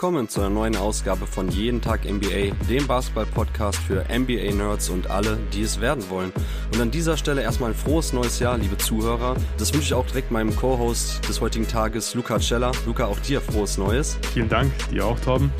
willkommen 0.00 0.30
zu 0.30 0.40
einer 0.40 0.48
neuen 0.48 0.76
Ausgabe 0.76 1.26
von 1.26 1.50
Jeden 1.50 1.82
Tag 1.82 2.10
NBA, 2.10 2.54
dem 2.70 2.86
Basketball-Podcast 2.86 3.76
für 3.80 4.06
NBA-Nerds 4.10 4.88
und 4.88 5.10
alle, 5.10 5.36
die 5.52 5.60
es 5.60 5.78
werden 5.78 6.08
wollen. 6.08 6.32
Und 6.72 6.80
an 6.80 6.90
dieser 6.90 7.18
Stelle 7.18 7.42
erstmal 7.42 7.72
ein 7.72 7.76
frohes 7.76 8.14
neues 8.14 8.38
Jahr, 8.38 8.56
liebe 8.56 8.78
Zuhörer. 8.78 9.36
Das 9.58 9.74
wünsche 9.74 9.88
ich 9.88 9.92
auch 9.92 10.06
direkt 10.06 10.30
meinem 10.30 10.56
Co-Host 10.56 11.28
des 11.28 11.42
heutigen 11.42 11.68
Tages, 11.68 12.14
Luca 12.14 12.38
Cella. 12.38 12.72
Luca, 12.86 13.04
auch 13.04 13.18
dir 13.18 13.42
frohes 13.42 13.76
Neues. 13.76 14.16
Vielen 14.32 14.48
Dank, 14.48 14.72
dir 14.88 15.04
auch, 15.04 15.20
Torben. 15.20 15.52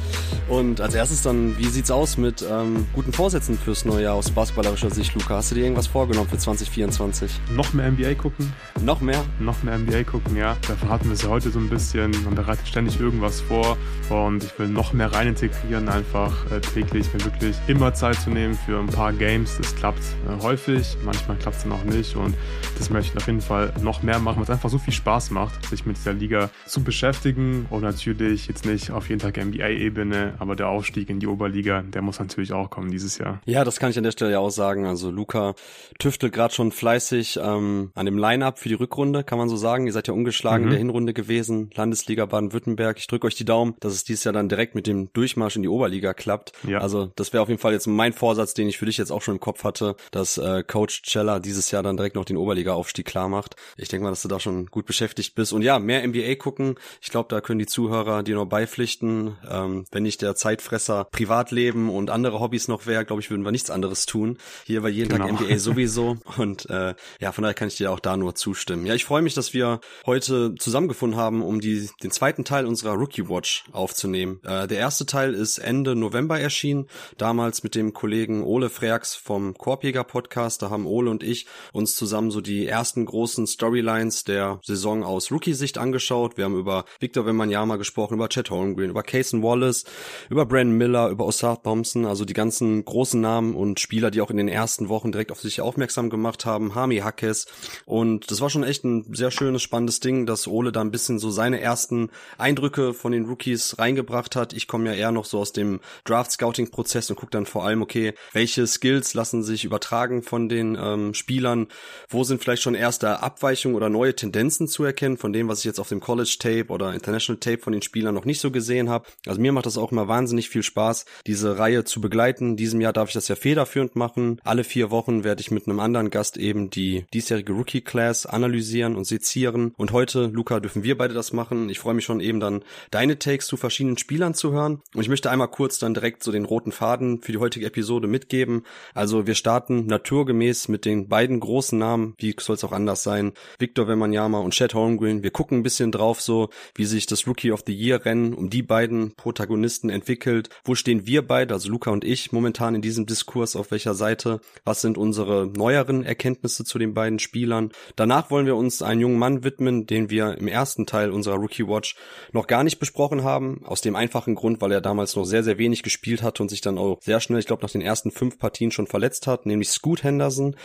Und 0.49 0.81
als 0.81 0.95
erstes 0.95 1.21
dann, 1.21 1.59
wie 1.59 1.67
sieht's 1.67 1.91
aus 1.91 2.17
mit 2.17 2.43
ähm, 2.51 2.87
guten 2.95 3.13
Vorsätzen 3.13 3.59
fürs 3.59 3.85
neue 3.85 4.05
Jahr 4.05 4.15
aus 4.15 4.31
basketballerischer 4.31 4.91
Sicht, 4.91 5.15
Luca? 5.15 5.35
Hast 5.35 5.51
du 5.51 5.57
dir 5.57 5.65
irgendwas 5.65 5.87
vorgenommen 5.87 6.31
für 6.31 6.39
2024? 6.39 7.31
Noch 7.55 7.75
mehr 7.75 7.91
NBA 7.91 8.15
gucken. 8.15 8.51
Noch 8.83 9.03
mehr? 9.03 9.23
Noch 9.39 9.63
mehr 9.63 9.77
NBA 9.77 10.05
gucken, 10.05 10.35
ja. 10.35 10.57
Dafür 10.67 10.89
hatten 10.89 11.09
wir 11.09 11.13
es 11.13 11.23
ja 11.23 11.29
heute 11.29 11.51
so 11.51 11.59
ein 11.59 11.69
bisschen. 11.69 12.11
Man 12.25 12.35
bereitet 12.35 12.67
ständig 12.67 12.99
irgendwas 12.99 13.43
vor 13.43 13.77
und 14.09 14.30
ich 14.39 14.59
will 14.59 14.69
noch 14.69 14.93
mehr 14.93 15.13
rein 15.13 15.29
integrieren, 15.29 15.89
einfach 15.89 16.51
äh, 16.51 16.61
täglich 16.61 17.13
mir 17.13 17.25
wirklich 17.25 17.57
immer 17.67 17.95
Zeit 17.95 18.17
zu 18.17 18.31
nehmen 18.31 18.55
für 18.55 18.79
ein 18.79 18.87
paar 18.87 19.13
Games. 19.13 19.57
Das 19.59 19.75
klappt 19.75 20.03
äh, 20.29 20.43
häufig, 20.43 20.97
manchmal 21.05 21.37
klappt 21.37 21.57
es 21.57 21.63
dann 21.65 21.73
auch 21.73 21.85
nicht 21.85 22.17
und 22.17 22.35
das 22.79 22.91
möchte 22.91 23.13
ich 23.13 23.17
auf 23.17 23.27
jeden 23.27 23.41
Fall 23.41 23.73
noch 23.83 24.03
mehr 24.03 24.19
machen, 24.19 24.37
weil 24.37 24.45
es 24.45 24.51
einfach 24.51 24.71
so 24.71 24.79
viel 24.79 24.93
Spaß 24.93 25.31
macht, 25.31 25.67
sich 25.67 25.87
mit 25.87 25.97
dieser 25.97 26.13
Liga 26.13 26.51
zu 26.67 26.83
beschäftigen 26.83 27.67
und 27.71 27.83
natürlich 27.83 28.47
jetzt 28.47 28.65
nicht 28.65 28.91
auf 28.91 29.09
jeden 29.09 29.21
Tag 29.21 29.37
NBA-Ebene, 29.37 30.35
aber 30.39 30.57
der 30.57 30.69
Aufstieg 30.69 31.11
in 31.11 31.21
die 31.21 31.27
Oberliga, 31.27 31.83
der 31.83 32.03
muss 32.03 32.19
natürlich 32.19 32.53
auch 32.53 32.71
kommen 32.71 32.91
dieses 32.91 33.19
Jahr. 33.19 33.41
Ja, 33.45 33.65
das 33.65 33.79
kann 33.79 33.91
ich 33.91 33.99
an 33.99 34.05
der 34.05 34.13
Stelle 34.13 34.33
ja 34.33 34.39
auch 34.39 34.51
sagen. 34.51 34.87
Also 34.87 35.11
Luca 35.11 35.55
tüftelt 35.99 36.33
gerade 36.33 36.55
schon 36.55 36.73
fleißig 36.73 37.39
ähm, 37.43 37.91
an 37.95 38.07
dem 38.07 38.19
Line-Up 38.19 38.59
für 38.59 38.69
die 38.69 38.75
Rückrunde, 38.75 39.25
kann 39.25 39.39
man 39.39 39.49
so 39.49 39.57
sagen. 39.57 39.87
Ihr 39.87 39.93
seid 39.93 40.09
ja 40.09 40.15
ungeschlagen 40.15 40.63
mhm. 40.63 40.69
in 40.69 40.71
der 40.71 40.79
Hinrunde 40.79 41.15
gewesen, 41.15 41.71
Landesliga 41.75 42.27
Baden-Württemberg. 42.27 42.99
Ich 42.99 43.07
drücke 43.07 43.27
euch 43.27 43.35
die 43.35 43.45
Daumen, 43.45 43.75
dass 43.81 43.93
es 43.93 44.05
dieses 44.05 44.20
Jahr 44.25 44.33
dann 44.33 44.49
direkt 44.49 44.75
mit 44.75 44.87
dem 44.87 45.13
Durchmarsch 45.13 45.57
in 45.57 45.63
die 45.63 45.69
Oberliga 45.69 46.15
klappt. 46.15 46.53
Ja. 46.67 46.79
Also 46.79 47.11
das 47.17 47.33
wäre 47.33 47.43
auf 47.43 47.49
jeden 47.49 47.61
Fall 47.61 47.73
jetzt 47.73 47.87
mein 47.87 48.13
Vorsatz, 48.13 48.55
den 48.55 48.69
ich 48.69 48.79
für 48.79 48.87
dich 48.87 48.99
jetzt 48.99 49.11
auch 49.11 49.23
schon 49.23 49.35
im 49.35 49.41
Kopf 49.41 49.65
hatte, 49.65 49.97
dass 50.11 50.39
äh, 50.39 50.63
Coach 50.63 51.03
Cella 51.03 51.39
dieses 51.39 51.71
Jahr 51.71 51.83
dann 51.83 51.97
direkt 51.97 52.17
noch 52.17 52.25
den 52.25 52.37
Oberliga-Aufstieg 52.37 53.07
klar 53.07 53.29
macht. 53.29 53.57
Ich 53.77 53.89
denke 53.89 54.05
mal, 54.05 54.11
dass 54.11 54.23
du 54.23 54.29
da 54.29 54.41
schon 54.41 54.67
gut 54.67 54.87
beschäftigt 54.87 55.35
bist. 55.35 55.53
Und 55.53 55.63
ja, 55.63 55.79
mehr 55.79 56.07
NBA 56.07 56.37
gucken. 56.37 56.77
Ich 57.01 57.11
glaube, 57.11 57.29
da 57.29 57.41
können 57.41 57.59
die 57.59 57.67
Zuhörer 57.67 58.23
dir 58.23 58.35
noch 58.35 58.47
beipflichten. 58.47 59.37
Ähm, 59.49 59.85
wenn 59.91 60.03
nicht 60.03 60.23
der 60.23 60.35
Zeitfresser 60.35 61.05
Privatleben 61.11 61.91
und 61.91 62.11
andere 62.11 62.41
Hobbys 62.41 62.69
noch 62.69 62.87
wäre, 62.87 63.05
glaube 63.05 63.23
ich, 63.23 63.31
würden 63.31 63.45
wir 63.45 63.53
nichts 63.53 63.71
anderes 63.71 64.07
tun. 64.07 64.39
Hier 64.65 64.83
war 64.83 64.91
jeden 64.91 65.09
genau. 65.09 65.27
Tag 65.27 65.41
NBA 65.41 65.59
sowieso. 65.59 66.19
Und 66.37 66.69
äh, 66.71 66.95
ja, 67.21 67.33
von 67.33 67.43
daher 67.43 67.55
kann 67.55 67.69
ich 67.69 67.77
dir 67.77 67.91
auch 67.93 68.01
da 68.01 68.17
nur 68.17 68.35
zustimmen. 68.35 68.87
Ja, 68.87 68.95
ich 68.95 69.05
freue 69.05 69.23
mich, 69.23 69.35
dass 69.35 69.55
wir 69.55 69.81
heute 70.07 70.55
zusammengefunden 70.59 71.19
haben, 71.19 71.43
um 71.43 71.61
die, 71.61 71.89
den 72.03 72.11
zweiten 72.11 72.45
Teil 72.45 72.67
unserer 72.67 72.95
Rookie 72.95 73.29
Watch 73.29 73.65
aufzunehmen. 73.73 74.00
Äh, 74.05 74.67
der 74.67 74.79
erste 74.79 75.07
Teil 75.07 75.35
ist 75.35 75.59
Ende 75.59 75.95
November 75.95 76.39
erschienen, 76.39 76.87
damals 77.19 77.63
mit 77.63 77.75
dem 77.75 77.93
Kollegen 77.93 78.43
Ole 78.43 78.71
Freaks 78.71 79.15
vom 79.15 79.55
Korbjäger 79.55 80.05
Podcast. 80.05 80.63
Da 80.63 80.71
haben 80.71 80.87
Ole 80.87 81.11
und 81.11 81.23
ich 81.23 81.47
uns 81.73 81.97
zusammen 81.97 82.31
so 82.31 82.41
die 82.41 82.67
ersten 82.67 83.05
großen 83.05 83.47
Storylines 83.47 84.25
der 84.25 84.61
Saison 84.65 85.05
aus 85.05 85.31
Rookie-Sicht 85.31 85.79
angeschaut. 85.79 86.37
Wir 86.37 86.45
haben 86.45 86.59
über 86.59 86.85
Victor 86.99 87.27
Wembanyama 87.27 87.77
gesprochen, 87.77 88.15
über 88.15 88.29
Chet 88.29 88.51
Holmgren, 88.51 88.91
über 88.91 89.03
Cason 89.03 89.43
Wallace, 89.43 89.85
über 90.29 90.47
Brandon 90.47 90.77
Miller, 90.77 91.09
über 91.09 91.27
Osar 91.27 91.63
Thompson, 91.63 92.07
also 92.07 92.25
die 92.25 92.35
ganzen 92.35 92.85
großen 92.85 93.21
Namen 93.21 93.55
und 93.55 93.81
Spieler, 93.81 94.11
die 94.11 94.21
auch 94.21 94.31
in 94.31 94.37
den 94.37 94.49
ersten 94.49 94.89
Wochen 94.89 95.13
direkt 95.13 95.33
auf 95.33 95.41
sich 95.41 95.61
aufmerksam 95.61 96.11
gemacht 96.11 96.45
haben, 96.47 96.75
Hami 96.75 96.99
Hackes. 96.99 97.47
Und 97.85 98.31
das 98.31 98.41
war 98.41 98.51
schon 98.51 98.65
echt 98.65 98.85
ein 98.85 99.15
sehr 99.15 99.31
schönes, 99.31 99.63
spannendes 99.63 100.01
Ding, 100.01 100.27
dass 100.27 100.47
Ole 100.47 100.73
da 100.73 100.81
ein 100.81 100.91
bisschen 100.91 101.19
so 101.19 101.31
seine 101.31 101.61
ersten 101.61 102.11
Eindrücke 102.39 102.95
von 102.95 103.13
den 103.13 103.27
Rookies 103.27 103.79
reingebracht 103.91 104.37
hat. 104.37 104.53
Ich 104.53 104.69
komme 104.69 104.87
ja 104.87 104.95
eher 104.95 105.13
noch 105.13 105.25
so 105.25 105.39
aus 105.39 105.53
dem 105.53 105.81
Draft-Scouting-Prozess 106.05 107.11
und 107.11 107.17
gucke 107.17 107.33
dann 107.33 107.47
vor 107.47 107.65
allem, 107.65 107.83
okay, 107.83 108.15
welche 108.33 108.67
Skills 108.67 109.15
lassen 109.15 109.43
sich 109.43 109.65
übertragen 109.65 110.23
von 110.23 110.49
den 110.49 110.79
ähm, 110.81 111.15
Spielern, 111.15 111.67
wo 112.09 112.25
sind 112.25 112.43
vielleicht 112.43 112.63
schon 112.63 112.75
erste 112.75 113.23
Abweichungen 113.23 113.77
oder 113.77 113.89
neue 113.89 114.15
Tendenzen 114.15 114.69
zu 114.69 114.85
erkennen 114.85 115.17
von 115.17 115.33
dem, 115.33 115.49
was 115.49 115.61
ich 115.61 115.65
jetzt 115.65 115.81
auf 115.81 115.89
dem 115.89 116.01
College-Tape 116.01 116.69
oder 116.69 116.95
International 116.95 117.41
Tape 117.41 117.59
von 117.59 117.73
den 117.73 117.83
Spielern 117.83 118.15
noch 118.15 118.25
nicht 118.25 118.41
so 118.41 118.51
gesehen 118.51 118.89
habe. 118.89 119.07
Also 119.27 119.41
mir 119.41 119.53
macht 119.53 119.67
das 119.67 119.79
auch 119.79 119.93
immer 119.93 120.09
wahnsinnig 120.09 120.49
viel 120.49 120.63
Spaß, 120.63 121.05
diese 121.27 121.59
Reihe 121.59 121.85
zu 121.85 122.01
begleiten. 122.01 122.51
In 122.51 122.57
diesem 122.57 122.81
Jahr 122.81 122.93
darf 122.93 123.09
ich 123.09 123.15
das 123.15 123.29
ja 123.29 123.37
federführend 123.37 123.97
machen. 123.97 124.41
Alle 124.45 124.65
vier 124.65 124.91
Wochen 124.91 125.25
werde 125.25 125.41
ich 125.41 125.51
mit 125.51 125.67
einem 125.67 125.81
anderen 125.81 126.11
Gast 126.11 126.37
eben 126.37 126.71
die 126.71 127.05
diesjährige 127.13 127.53
Rookie-Class 127.53 128.27
analysieren 128.27 128.97
und 128.97 129.05
sezieren. 129.05 129.75
Und 129.77 129.93
heute, 129.93 130.27
Luca, 130.27 130.61
dürfen 130.61 130.85
wir 130.85 130.97
beide 130.97 131.15
das 131.15 131.33
machen. 131.33 131.69
Ich 131.69 131.81
freue 131.81 131.95
mich 131.95 132.05
schon 132.05 132.21
eben 132.21 132.41
dann 132.41 132.63
deine 132.91 133.19
Takes 133.19 133.47
zu 133.47 133.57
verschiedenen 133.57 133.80
Spielern 133.99 134.35
zu 134.35 134.53
hören. 134.53 134.83
Und 134.95 135.03
ich 135.03 135.09
möchte 135.09 135.31
einmal 135.31 135.49
kurz 135.49 135.79
dann 135.79 135.95
direkt 135.95 136.23
so 136.23 136.33
den 136.33 136.45
roten 136.45 136.73
Faden 136.73 137.23
für 137.23 137.33
die 137.33 137.39
heutige 137.39 137.67
Episode 137.67 138.09
mitgeben. 138.09 138.65
Also 138.95 139.27
wir 139.27 139.35
starten 139.35 139.87
naturgemäß 139.87 140.69
mit 140.69 140.85
den 140.85 141.09
beiden 141.09 141.41
großen 141.41 141.79
Namen, 141.79 142.15
wie 142.19 142.35
soll 142.39 142.57
es 142.57 142.65
auch 142.65 142.73
anders 142.73 143.03
sein, 143.03 143.33
Victor 143.59 143.89
Wembanyama 143.89 144.39
und 144.39 144.53
Chad 144.53 144.75
Holmgren. 144.75 145.23
Wir 145.23 145.31
gucken 145.31 145.59
ein 145.59 145.63
bisschen 145.63 145.93
drauf 145.93 146.21
so, 146.21 146.51
wie 146.75 146.85
sich 146.85 147.07
das 147.07 147.27
Rookie 147.27 147.53
of 147.53 147.63
the 147.67 147.75
Year 147.75 148.05
Rennen 148.05 148.35
um 148.35 148.51
die 148.51 148.63
beiden 148.63 149.15
Protagonisten 149.15 149.91
entwickelt. 149.91 150.51
Wo 150.65 150.75
stehen 150.75 151.07
wir 151.07 151.27
beide, 151.27 151.55
also 151.55 151.71
Luca 151.71 151.91
und 151.91 152.05
ich, 152.05 152.33
momentan 152.33 152.75
in 152.75 152.83
diesem 152.83 153.07
Diskurs, 153.07 153.57
auf 153.57 153.71
welcher 153.71 153.95
Seite? 153.95 154.41
Was 154.65 154.81
sind 154.81 154.99
unsere 154.99 155.47
neueren 155.47 156.05
Erkenntnisse 156.05 156.65
zu 156.65 156.79
den 156.79 156.95
beiden 156.95 157.19
Spielern? 157.19 157.71
Danach 157.97 158.31
wollen 158.31 158.47
wir 158.47 158.57
uns 158.57 158.83
einen 158.83 159.01
jungen 159.01 159.19
Mann 159.19 159.45
widmen, 159.45 159.87
den 159.87 160.11
wir 160.11 160.37
im 160.39 160.49
ersten 160.49 160.87
Teil 160.87 161.11
unserer 161.11 161.37
Rookie 161.37 161.67
Watch 161.67 161.97
noch 162.33 162.47
gar 162.47 162.65
nicht 162.65 162.79
besprochen 162.79 163.25
haben. 163.25 163.63
Aus 163.71 163.83
dem 163.83 163.95
einfachen 163.95 164.35
Grund, 164.35 164.61
weil 164.61 164.73
er 164.73 164.81
damals 164.81 165.15
noch 165.15 165.25
sehr, 165.25 165.45
sehr 165.45 165.57
wenig 165.57 165.85
gespielt 165.85 166.25
hatte 166.25 166.43
und 166.43 166.49
sich 166.49 166.61
dann 166.61 166.77
auch 166.77 166.99
sehr 167.01 167.21
schnell, 167.21 167.39
ich 167.39 167.47
glaube, 167.47 167.63
nach 167.63 167.71
den 167.71 167.83
ersten 167.83 168.11
fünf 168.11 168.37
Partien 168.37 168.73
schon 168.73 168.89
verletzt 168.89 169.29
hat, 169.29 169.47
nämlich 169.47 169.71
Scoot 169.71 170.03
Henderson. 170.03 170.57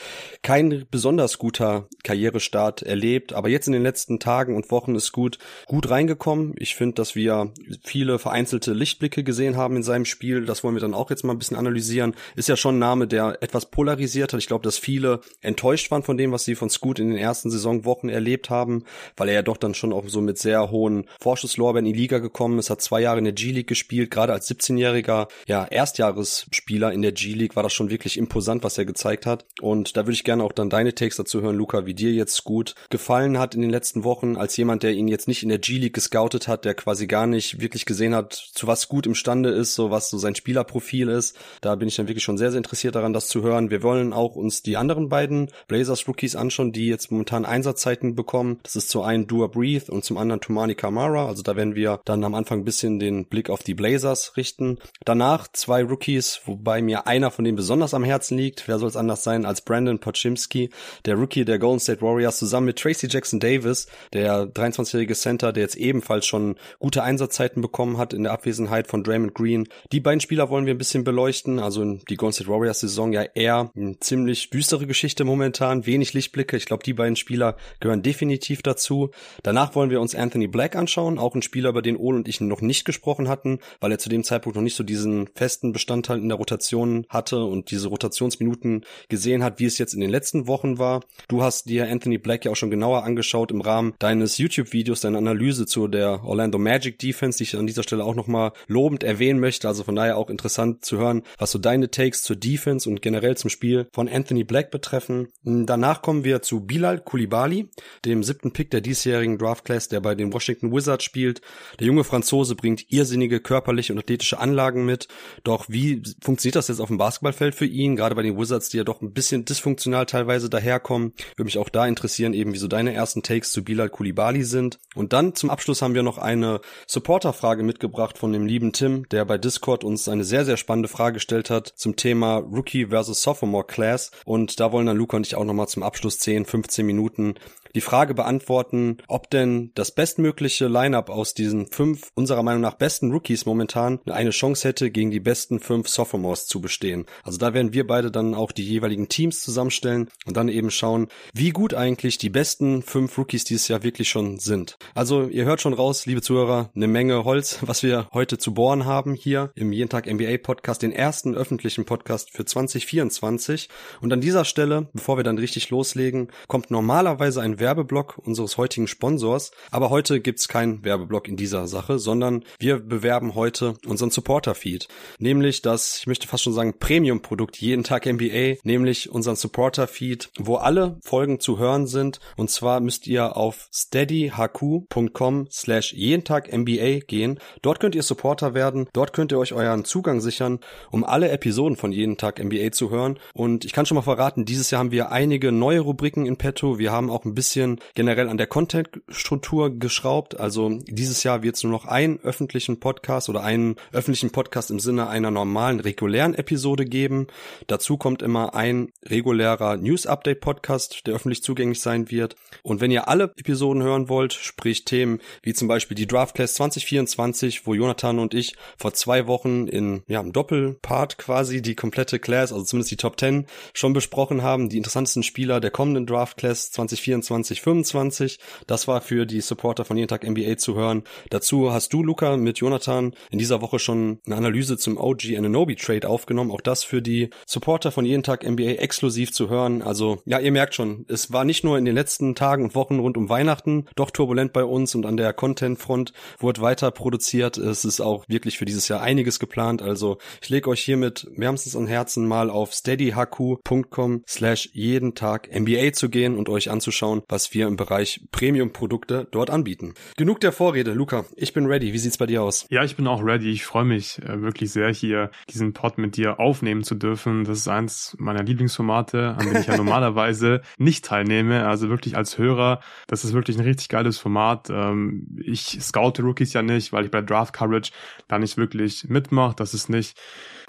Kein 0.41 0.87
besonders 0.89 1.37
guter 1.37 1.87
Karrierestart 2.03 2.81
erlebt, 2.81 3.33
aber 3.33 3.47
jetzt 3.49 3.67
in 3.67 3.73
den 3.73 3.83
letzten 3.83 4.19
Tagen 4.19 4.55
und 4.55 4.71
Wochen 4.71 4.95
ist 4.95 5.05
Scoot 5.05 5.37
gut 5.67 5.91
reingekommen. 5.91 6.55
Ich 6.57 6.73
finde, 6.73 6.95
dass 6.95 7.13
wir 7.13 7.53
viele 7.83 8.17
vereinzelte 8.17 8.73
Lichtblicke 8.73 9.23
gesehen 9.23 9.55
haben 9.55 9.75
in 9.75 9.83
seinem 9.83 10.05
Spiel. 10.05 10.43
Das 10.47 10.63
wollen 10.63 10.75
wir 10.75 10.81
dann 10.81 10.95
auch 10.95 11.11
jetzt 11.11 11.23
mal 11.23 11.33
ein 11.33 11.37
bisschen 11.37 11.57
analysieren. 11.57 12.15
Ist 12.35 12.49
ja 12.49 12.57
schon 12.57 12.77
ein 12.77 12.79
Name, 12.79 13.05
der 13.07 13.37
etwas 13.43 13.67
polarisiert 13.67 14.33
hat. 14.33 14.39
Ich 14.39 14.47
glaube, 14.47 14.63
dass 14.63 14.79
viele 14.79 15.19
enttäuscht 15.41 15.91
waren 15.91 16.01
von 16.01 16.17
dem, 16.17 16.31
was 16.31 16.43
sie 16.43 16.55
von 16.55 16.71
Scoot 16.71 16.97
in 16.97 17.09
den 17.09 17.19
ersten 17.19 17.51
Saisonwochen 17.51 18.09
erlebt 18.09 18.49
haben, 18.49 18.83
weil 19.15 19.29
er 19.29 19.35
ja 19.35 19.41
doch 19.43 19.57
dann 19.57 19.75
schon 19.75 19.93
auch 19.93 20.05
so 20.07 20.21
mit 20.21 20.39
sehr 20.39 20.71
hohen 20.71 21.07
Vorschusslorbeeren 21.19 21.85
in 21.85 21.93
die 21.93 21.99
Liga 21.99 22.17
gekommen 22.17 22.57
ist, 22.57 22.71
hat 22.71 22.81
zwei 22.81 22.94
Jahre 22.99 23.19
in 23.19 23.25
der 23.25 23.33
G-League 23.33 23.67
gespielt, 23.67 24.11
gerade 24.11 24.33
als 24.33 24.49
17-jähriger, 24.49 25.27
ja, 25.47 25.65
Erstjahresspieler 25.65 26.91
in 26.91 27.01
der 27.01 27.11
G-League 27.11 27.55
war 27.55 27.63
das 27.63 27.73
schon 27.73 27.89
wirklich 27.89 28.17
imposant, 28.17 28.63
was 28.63 28.77
er 28.77 28.85
gezeigt 28.85 29.25
hat. 29.25 29.45
Und 29.61 29.97
da 29.97 30.01
würde 30.01 30.13
ich 30.13 30.23
gerne 30.23 30.43
auch 30.43 30.51
dann 30.51 30.69
deine 30.69 30.93
Takes 30.95 31.17
dazu 31.17 31.41
hören, 31.41 31.55
Luca, 31.55 31.85
wie 31.85 31.93
dir 31.93 32.11
jetzt 32.11 32.43
gut 32.43 32.75
gefallen 32.89 33.39
hat 33.39 33.55
in 33.55 33.61
den 33.61 33.69
letzten 33.69 34.03
Wochen, 34.03 34.37
als 34.37 34.57
jemand, 34.57 34.83
der 34.83 34.93
ihn 34.93 35.07
jetzt 35.07 35.27
nicht 35.27 35.43
in 35.43 35.49
der 35.49 35.59
G-League 35.59 35.93
gescoutet 35.93 36.47
hat, 36.47 36.65
der 36.65 36.73
quasi 36.73 37.07
gar 37.07 37.27
nicht 37.27 37.61
wirklich 37.61 37.85
gesehen 37.85 38.15
hat, 38.15 38.33
zu 38.33 38.67
was 38.67 38.87
gut 38.87 39.05
imstande 39.07 39.49
ist, 39.49 39.75
so 39.75 39.91
was 39.91 40.09
so 40.09 40.17
sein 40.17 40.35
Spielerprofil 40.35 41.09
ist. 41.09 41.37
Da 41.61 41.75
bin 41.75 41.87
ich 41.87 41.95
dann 41.95 42.07
wirklich 42.07 42.23
schon 42.23 42.37
sehr, 42.37 42.51
sehr 42.51 42.57
interessiert 42.57 42.95
daran, 42.95 43.13
das 43.13 43.27
zu 43.27 43.41
hören. 43.41 43.69
Wir 43.69 43.83
wollen 43.83 44.13
auch 44.13 44.35
uns 44.35 44.61
die 44.61 44.77
anderen 44.77 45.09
beiden 45.09 45.49
Blazers 45.67 46.07
Rookies 46.07 46.35
anschauen, 46.35 46.71
die 46.71 46.87
jetzt 46.87 47.11
momentan 47.11 47.45
Einsatzzeiten 47.45 48.15
bekommen. 48.15 48.59
Das 48.63 48.75
ist 48.75 48.89
zum 48.89 49.01
einen 49.01 49.27
Dua 49.27 49.47
Breathe 49.47 49.91
und 49.91 50.03
zum 50.03 50.17
anderen 50.17 50.41
Tumani 50.41 50.75
Kamara. 50.75 51.27
Also 51.27 51.41
da 51.41 51.55
werden 51.55 51.75
wir 51.75 51.99
dann 52.05 52.23
am 52.23 52.35
Anfang 52.35 52.59
ein 52.59 52.65
bisschen 52.65 52.84
den 52.85 53.25
Blick 53.25 53.49
auf 53.49 53.63
die 53.63 53.73
Blazers 53.73 54.37
richten. 54.37 54.77
Danach 55.03 55.47
zwei 55.51 55.83
Rookies, 55.83 56.41
wobei 56.45 56.81
mir 56.81 57.07
einer 57.07 57.31
von 57.31 57.45
denen 57.45 57.57
besonders 57.57 57.93
am 57.93 58.03
Herzen 58.03 58.37
liegt. 58.37 58.67
Wer 58.67 58.79
soll 58.79 58.89
es 58.89 58.95
anders 58.95 59.23
sein 59.23 59.45
als 59.45 59.61
Brandon 59.61 59.99
Pochimski, 59.99 60.69
der 61.05 61.15
Rookie 61.15 61.45
der 61.45 61.59
Golden 61.59 61.79
State 61.79 62.01
Warriors, 62.01 62.39
zusammen 62.39 62.67
mit 62.67 62.79
Tracy 62.79 63.07
Jackson 63.07 63.39
Davis, 63.39 63.87
der 64.13 64.45
23-jährige 64.45 65.15
Center, 65.15 65.51
der 65.51 65.63
jetzt 65.63 65.75
ebenfalls 65.75 66.25
schon 66.25 66.55
gute 66.79 67.03
Einsatzzeiten 67.03 67.61
bekommen 67.61 67.97
hat 67.97 68.13
in 68.13 68.23
der 68.23 68.31
Abwesenheit 68.31 68.87
von 68.87 69.03
Draymond 69.03 69.33
Green. 69.33 69.67
Die 69.91 69.99
beiden 69.99 70.21
Spieler 70.21 70.49
wollen 70.49 70.65
wir 70.65 70.73
ein 70.73 70.79
bisschen 70.79 71.03
beleuchten. 71.03 71.59
Also 71.59 71.83
die 71.83 72.15
Golden 72.15 72.33
State 72.33 72.49
Warriors 72.49 72.79
Saison 72.79 73.13
ja 73.13 73.23
eher 73.23 73.71
eine 73.75 73.99
ziemlich 73.99 74.49
düstere 74.49 74.87
Geschichte 74.87 75.23
momentan, 75.23 75.85
wenig 75.85 76.13
Lichtblicke. 76.13 76.57
Ich 76.57 76.65
glaube, 76.65 76.83
die 76.83 76.93
beiden 76.93 77.15
Spieler 77.15 77.57
gehören 77.79 78.03
definitiv 78.03 78.61
dazu. 78.61 79.11
Danach 79.43 79.75
wollen 79.75 79.89
wir 79.89 80.01
uns 80.01 80.15
Anthony 80.15 80.47
Black 80.47 80.75
anschauen, 80.75 81.17
auch 81.17 81.35
ein 81.35 81.41
Spieler, 81.41 81.69
über 81.69 81.81
den 81.81 81.97
Ole 81.97 82.17
und 82.17 82.27
ich 82.27 82.41
noch 82.41 82.61
nicht 82.61 82.74
gesprochen 82.83 83.29
hatten, 83.29 83.59
weil 83.79 83.91
er 83.91 83.99
zu 83.99 84.09
dem 84.09 84.23
Zeitpunkt 84.23 84.55
noch 84.55 84.63
nicht 84.63 84.75
so 84.75 84.83
diesen 84.83 85.29
festen 85.35 85.71
Bestandteil 85.71 86.17
in 86.17 86.29
der 86.29 86.37
Rotation 86.37 87.05
hatte 87.09 87.43
und 87.43 87.71
diese 87.71 87.87
Rotationsminuten 87.87 88.83
gesehen 89.07 89.43
hat, 89.43 89.59
wie 89.59 89.65
es 89.65 89.77
jetzt 89.77 89.93
in 89.93 90.01
den 90.01 90.09
letzten 90.09 90.47
Wochen 90.47 90.77
war. 90.77 91.01
Du 91.27 91.43
hast 91.43 91.69
dir 91.69 91.89
Anthony 91.89 92.17
Black 92.17 92.45
ja 92.45 92.51
auch 92.51 92.55
schon 92.55 92.71
genauer 92.71 93.03
angeschaut 93.03 93.51
im 93.51 93.61
Rahmen 93.61 93.93
deines 93.99 94.37
YouTube-Videos, 94.37 95.01
deiner 95.01 95.19
Analyse 95.19 95.65
zu 95.65 95.87
der 95.87 96.23
Orlando 96.23 96.57
Magic 96.57 96.99
Defense, 96.99 97.37
die 97.37 97.43
ich 97.43 97.55
an 97.55 97.67
dieser 97.67 97.83
Stelle 97.83 98.03
auch 98.03 98.15
nochmal 98.15 98.51
lobend 98.67 99.03
erwähnen 99.03 99.39
möchte. 99.39 99.67
Also 99.67 99.83
von 99.83 99.95
daher 99.95 100.17
auch 100.17 100.29
interessant 100.29 100.83
zu 100.83 100.97
hören, 100.97 101.21
was 101.37 101.51
so 101.51 101.59
deine 101.59 101.91
Takes 101.91 102.23
zur 102.23 102.35
Defense 102.35 102.89
und 102.89 103.01
generell 103.01 103.37
zum 103.37 103.49
Spiel 103.49 103.87
von 103.93 104.09
Anthony 104.09 104.43
Black 104.43 104.71
betreffen. 104.71 105.27
Danach 105.43 106.01
kommen 106.01 106.23
wir 106.23 106.41
zu 106.41 106.61
Bilal 106.61 106.99
Koulibaly, 106.99 107.69
dem 108.03 108.23
siebten 108.23 108.51
Pick 108.51 108.71
der 108.71 108.81
diesjährigen 108.81 109.37
Draft 109.37 109.65
Class, 109.65 109.87
der 109.87 110.01
bei 110.01 110.15
den 110.15 110.33
Washington 110.33 110.71
Wizards 110.71 111.03
spielt. 111.03 111.41
Der 111.79 111.87
junge 111.87 112.03
Franzose 112.03 112.55
bringt 112.65 112.91
irrsinnige 112.91 113.41
körperliche 113.41 113.93
und 113.93 113.99
athletische 113.99 114.39
Anlagen 114.39 114.87
mit. 114.87 115.07
Doch 115.43 115.65
wie 115.69 116.01
funktioniert 116.19 116.55
das 116.55 116.67
jetzt 116.67 116.79
auf 116.79 116.87
dem 116.87 116.97
Basketballfeld 116.97 117.53
für 117.53 117.67
ihn? 117.67 117.95
Gerade 117.95 118.15
bei 118.15 118.23
den 118.23 118.39
Wizards, 118.39 118.69
die 118.69 118.77
ja 118.77 118.83
doch 118.83 119.03
ein 119.03 119.13
bisschen 119.13 119.45
dysfunktional 119.45 120.07
teilweise 120.07 120.49
daherkommen. 120.49 121.13
Würde 121.35 121.45
mich 121.45 121.59
auch 121.59 121.69
da 121.69 121.85
interessieren, 121.85 122.33
eben 122.33 122.53
wieso 122.53 122.67
deine 122.67 122.91
ersten 122.91 123.21
Takes 123.21 123.51
zu 123.51 123.63
Bilal 123.63 123.89
Kulibali 123.89 124.43
sind. 124.43 124.79
Und 124.95 125.13
dann 125.13 125.35
zum 125.35 125.51
Abschluss 125.51 125.83
haben 125.83 125.93
wir 125.93 126.01
noch 126.01 126.17
eine 126.17 126.59
Supporter-Frage 126.87 127.61
mitgebracht 127.61 128.17
von 128.17 128.33
dem 128.33 128.47
lieben 128.47 128.73
Tim, 128.73 129.07
der 129.09 129.25
bei 129.25 129.37
Discord 129.37 129.83
uns 129.83 130.09
eine 130.09 130.23
sehr, 130.23 130.43
sehr 130.43 130.57
spannende 130.57 130.89
Frage 130.89 131.15
gestellt 131.15 131.51
hat 131.51 131.67
zum 131.67 131.97
Thema 131.97 132.37
Rookie 132.37 132.87
versus 132.87 133.21
Sophomore 133.21 133.67
Class. 133.67 134.09
Und 134.25 134.59
da 134.59 134.71
wollen 134.71 134.87
dann 134.87 134.97
Luca 134.97 135.17
und 135.17 135.27
ich 135.27 135.35
auch 135.35 135.45
nochmal 135.45 135.67
zum 135.67 135.83
Abschluss 135.83 136.17
10, 136.17 136.45
15 136.45 136.83
Minuten 136.83 137.35
die 137.75 137.81
Frage 137.81 138.13
beantworten, 138.13 138.97
ob 139.07 139.29
denn 139.29 139.71
das 139.75 139.91
bestmögliche 139.91 140.67
Lineup 140.67 141.09
aus 141.09 141.33
diesen 141.33 141.67
fünf 141.67 142.11
unserer 142.15 142.41
Meinung 142.41 142.61
nach 142.61 142.75
besten 142.75 143.11
Rookies 143.11 143.45
momentan 143.45 143.99
eine 144.09 144.29
Chance 144.31 144.67
hätte, 144.67 144.89
gegen 144.89 145.11
die 145.11 145.19
besten 145.19 145.59
fünf 145.59 145.89
Sophomores 145.89 146.47
zu 146.47 146.61
bestehen. 146.61 147.05
Also 147.23 147.37
da 147.37 147.53
werden 147.53 147.73
wir 147.73 147.85
beide 147.85 148.11
dann 148.11 148.33
auch 148.33 148.53
die 148.53 148.63
jeweiligen 148.63 149.09
Teams 149.09 149.41
zusammenstellen 149.41 150.09
und 150.25 150.37
dann 150.37 150.47
eben 150.47 150.71
schauen, 150.71 151.09
wie 151.33 151.49
gut 151.49 151.73
eigentlich 151.73 152.17
die 152.17 152.29
besten 152.29 152.81
fünf 152.81 153.17
Rookies 153.17 153.43
dieses 153.43 153.67
Jahr 153.67 153.83
wirklich 153.83 154.09
schon 154.09 154.39
sind. 154.39 154.77
Also 154.93 155.27
ihr 155.27 155.45
hört 155.45 155.61
schon 155.61 155.73
raus, 155.73 156.05
liebe 156.05 156.21
Zuhörer, 156.21 156.69
eine 156.75 156.87
Menge 156.87 157.25
Holz, 157.25 157.59
was 157.61 157.83
wir 157.83 158.07
heute 158.13 158.37
zu 158.37 158.53
bohren 158.53 158.85
haben 158.85 159.13
hier 159.13 159.51
im 159.55 159.73
Jeden 159.73 159.89
Tag 159.89 160.11
NBA 160.11 160.37
Podcast, 160.41 160.81
den 160.81 160.93
ersten 160.93 161.35
öffentlichen 161.35 161.83
Podcast 161.83 162.31
für 162.31 162.45
2024. 162.45 163.67
Und 163.99 164.13
an 164.13 164.21
dieser 164.21 164.45
Stelle, 164.45 164.87
bevor 164.93 165.17
wir 165.17 165.23
dann 165.25 165.37
richtig 165.37 165.69
loslegen, 165.69 166.29
kommt 166.47 166.71
normalerweise 166.71 167.41
ein 167.41 167.59
Werbeblock 167.65 168.19
unseres 168.19 168.57
heutigen 168.57 168.85
Sponsors. 168.85 169.49
Aber 169.71 169.89
heute 169.89 170.21
gibt's 170.21 170.47
keinen 170.47 170.85
Werbeblock 170.85 171.27
in 171.27 171.35
dieser 171.35 171.67
Sache, 171.67 171.97
sondern 171.97 172.45
wir 172.59 172.77
bewerben 172.77 173.33
heute 173.33 173.73
unseren 173.87 174.11
Supporter-Feed. 174.11 174.87
Nämlich 175.17 175.63
das, 175.63 175.97
ich 175.97 176.05
möchte 176.05 176.27
fast 176.27 176.43
schon 176.43 176.53
sagen, 176.53 176.77
Premium-Produkt 176.77 177.57
jeden 177.57 177.83
Tag 177.83 178.05
NBA, 178.05 178.57
nämlich 178.61 179.09
unseren 179.09 179.35
Supporter-Feed, 179.35 180.29
wo 180.37 180.57
alle 180.57 180.99
Folgen 181.01 181.39
zu 181.39 181.57
hören 181.57 181.87
sind. 181.87 182.19
Und 182.37 182.51
zwar 182.51 182.81
müsst 182.81 183.07
ihr 183.07 183.35
auf 183.35 183.67
steadyhq.com 183.73 185.47
slash 185.49 185.93
jeden 185.93 186.23
Tag 186.23 186.55
NBA 186.55 186.99
gehen. 187.07 187.39
Dort 187.63 187.79
könnt 187.79 187.95
ihr 187.95 188.03
Supporter 188.03 188.53
werden. 188.53 188.87
Dort 188.93 189.11
könnt 189.13 189.31
ihr 189.31 189.39
euch 189.39 189.53
euren 189.53 189.85
Zugang 189.85 190.21
sichern, 190.21 190.59
um 190.91 191.03
alle 191.03 191.29
Episoden 191.29 191.77
von 191.77 191.91
jeden 191.91 192.17
Tag 192.17 192.37
NBA 192.37 192.73
zu 192.73 192.91
hören. 192.91 193.17
Und 193.33 193.65
ich 193.65 193.73
kann 193.73 193.87
schon 193.87 193.95
mal 193.95 194.03
verraten, 194.03 194.45
dieses 194.45 194.69
Jahr 194.69 194.81
haben 194.81 194.91
wir 194.91 195.11
einige 195.11 195.51
neue 195.51 195.79
Rubriken 195.79 196.27
in 196.27 196.37
petto. 196.37 196.77
Wir 196.77 196.91
haben 196.91 197.09
auch 197.09 197.25
ein 197.25 197.33
bisschen 197.33 197.54
bisschen 197.55 197.79
generell 197.93 198.27
an 198.27 198.37
der 198.37 198.47
Content-Struktur 198.47 199.79
geschraubt. 199.79 200.37
Also 200.37 200.79
dieses 200.87 201.23
Jahr 201.23 201.41
wird 201.41 201.55
es 201.55 201.63
nur 201.63 201.71
noch 201.71 201.85
einen 201.85 202.19
öffentlichen 202.19 202.81
Podcast 202.81 203.29
oder 203.29 203.43
einen 203.43 203.77
öffentlichen 203.93 204.31
Podcast 204.31 204.71
im 204.71 204.79
Sinne 204.79 205.07
einer 205.07 205.31
normalen, 205.31 205.79
regulären 205.79 206.35
Episode 206.35 206.83
geben. 206.83 207.27
Dazu 207.67 207.95
kommt 207.95 208.21
immer 208.21 208.55
ein 208.55 208.89
regulärer 209.05 209.77
News-Update-Podcast, 209.77 211.07
der 211.07 211.15
öffentlich 211.15 211.43
zugänglich 211.43 211.79
sein 211.79 212.11
wird. 212.11 212.35
Und 212.61 212.81
wenn 212.81 212.91
ihr 212.91 213.07
alle 213.07 213.31
Episoden 213.37 213.81
hören 213.81 214.09
wollt, 214.09 214.33
sprich 214.33 214.83
Themen 214.83 215.19
wie 215.41 215.53
zum 215.53 215.69
Beispiel 215.69 215.95
die 215.95 216.07
Draft 216.07 216.35
Class 216.35 216.55
2024, 216.55 217.65
wo 217.65 217.73
Jonathan 217.73 218.19
und 218.19 218.33
ich 218.33 218.55
vor 218.77 218.93
zwei 218.93 219.27
Wochen 219.27 219.67
in 219.67 220.03
ja, 220.07 220.19
einem 220.19 220.33
Doppelpart 220.33 221.17
quasi 221.17 221.61
die 221.61 221.75
komplette 221.75 222.19
Class, 222.19 222.51
also 222.51 222.65
zumindest 222.65 222.91
die 222.91 222.97
Top 222.97 223.17
10, 223.17 223.45
schon 223.73 223.93
besprochen 223.93 224.41
haben, 224.41 224.67
die 224.67 224.77
interessantesten 224.77 225.23
Spieler 225.23 225.61
der 225.61 225.71
kommenden 225.71 226.05
Draft 226.05 226.35
Class 226.35 226.71
2024 226.71 227.34
2025. 227.43 228.39
Das 228.67 228.87
war 228.87 229.01
für 229.01 229.25
die 229.25 229.41
Supporter 229.41 229.85
von 229.85 229.97
jeden 229.97 230.07
Tag 230.07 230.27
NBA 230.27 230.57
zu 230.57 230.75
hören. 230.75 231.03
Dazu 231.29 231.71
hast 231.71 231.93
du, 231.93 232.03
Luca, 232.03 232.37
mit 232.37 232.59
Jonathan 232.59 233.13
in 233.31 233.39
dieser 233.39 233.61
Woche 233.61 233.79
schon 233.79 234.19
eine 234.25 234.35
Analyse 234.35 234.77
zum 234.77 234.97
OG 234.97 235.35
Ananobi 235.37 235.75
Trade 235.75 236.07
aufgenommen. 236.07 236.51
Auch 236.51 236.61
das 236.61 236.83
für 236.83 237.01
die 237.01 237.29
Supporter 237.45 237.91
von 237.91 238.05
jeden 238.05 238.23
Tag 238.23 238.43
NBA 238.43 238.73
exklusiv 238.73 239.31
zu 239.31 239.49
hören. 239.49 239.81
Also, 239.81 240.21
ja, 240.25 240.39
ihr 240.39 240.51
merkt 240.51 240.75
schon, 240.75 241.05
es 241.07 241.31
war 241.31 241.43
nicht 241.43 241.63
nur 241.63 241.77
in 241.77 241.85
den 241.85 241.95
letzten 241.95 242.35
Tagen 242.35 242.63
und 242.63 242.75
Wochen 242.75 242.99
rund 242.99 243.17
um 243.17 243.29
Weihnachten 243.29 243.85
doch 243.95 244.11
turbulent 244.11 244.53
bei 244.53 244.63
uns 244.63 244.95
und 244.95 245.05
an 245.05 245.17
der 245.17 245.33
Content-Front 245.33 246.13
wurde 246.39 246.61
weiter 246.61 246.91
produziert. 246.91 247.57
Es 247.57 247.85
ist 247.85 248.01
auch 248.01 248.25
wirklich 248.27 248.57
für 248.57 248.65
dieses 248.65 248.87
Jahr 248.87 249.01
einiges 249.01 249.39
geplant. 249.39 249.81
Also, 249.81 250.17
ich 250.41 250.49
lege 250.49 250.69
euch 250.69 250.81
hiermit 250.81 251.27
wärmstens 251.35 251.75
an 251.75 251.87
Herzen 251.87 252.27
mal 252.27 252.49
auf 252.49 252.73
steadyhq.com 252.73 254.23
slash 254.27 254.69
jeden 254.73 255.15
Tag 255.15 255.49
NBA 255.53 255.93
zu 255.93 256.09
gehen 256.09 256.37
und 256.37 256.49
euch 256.49 256.69
anzuschauen, 256.69 257.23
was 257.27 257.53
wir 257.53 257.67
im 257.67 257.75
Bereich 257.75 258.21
Premium-Produkte 258.31 259.27
dort 259.31 259.49
anbieten. 259.49 259.93
Genug 260.17 260.39
der 260.39 260.51
Vorrede. 260.51 260.93
Luca, 260.93 261.25
ich 261.35 261.53
bin 261.53 261.65
ready. 261.65 261.93
Wie 261.93 261.97
sieht's 261.97 262.17
bei 262.17 262.25
dir 262.25 262.43
aus? 262.43 262.65
Ja, 262.69 262.83
ich 262.83 262.95
bin 262.95 263.07
auch 263.07 263.23
ready. 263.23 263.51
Ich 263.51 263.65
freue 263.65 263.85
mich 263.85 264.21
äh, 264.21 264.41
wirklich 264.41 264.71
sehr, 264.71 264.93
hier 264.93 265.31
diesen 265.49 265.73
Pod 265.73 265.97
mit 265.97 266.17
dir 266.17 266.39
aufnehmen 266.39 266.83
zu 266.83 266.95
dürfen. 266.95 267.43
Das 267.43 267.59
ist 267.59 267.67
eins 267.67 268.15
meiner 268.19 268.43
Lieblingsformate, 268.43 269.35
an 269.37 269.45
dem 269.45 269.57
ich 269.57 269.67
ja 269.67 269.77
normalerweise 269.77 270.61
nicht 270.77 271.05
teilnehme. 271.05 271.67
Also 271.67 271.89
wirklich 271.89 272.17
als 272.17 272.37
Hörer, 272.37 272.81
das 273.07 273.23
ist 273.23 273.33
wirklich 273.33 273.57
ein 273.57 273.63
richtig 273.63 273.89
geiles 273.89 274.17
Format. 274.17 274.69
Ähm, 274.69 275.37
ich 275.43 275.77
scoute 275.81 276.21
Rookies 276.21 276.53
ja 276.53 276.61
nicht, 276.61 276.93
weil 276.93 277.05
ich 277.05 277.11
bei 277.11 277.21
Draft 277.21 277.53
Coverage 277.53 277.91
da 278.27 278.39
nicht 278.39 278.57
wirklich 278.57 279.05
mitmache. 279.09 279.55
Das 279.55 279.73
ist 279.73 279.89
nicht 279.89 280.17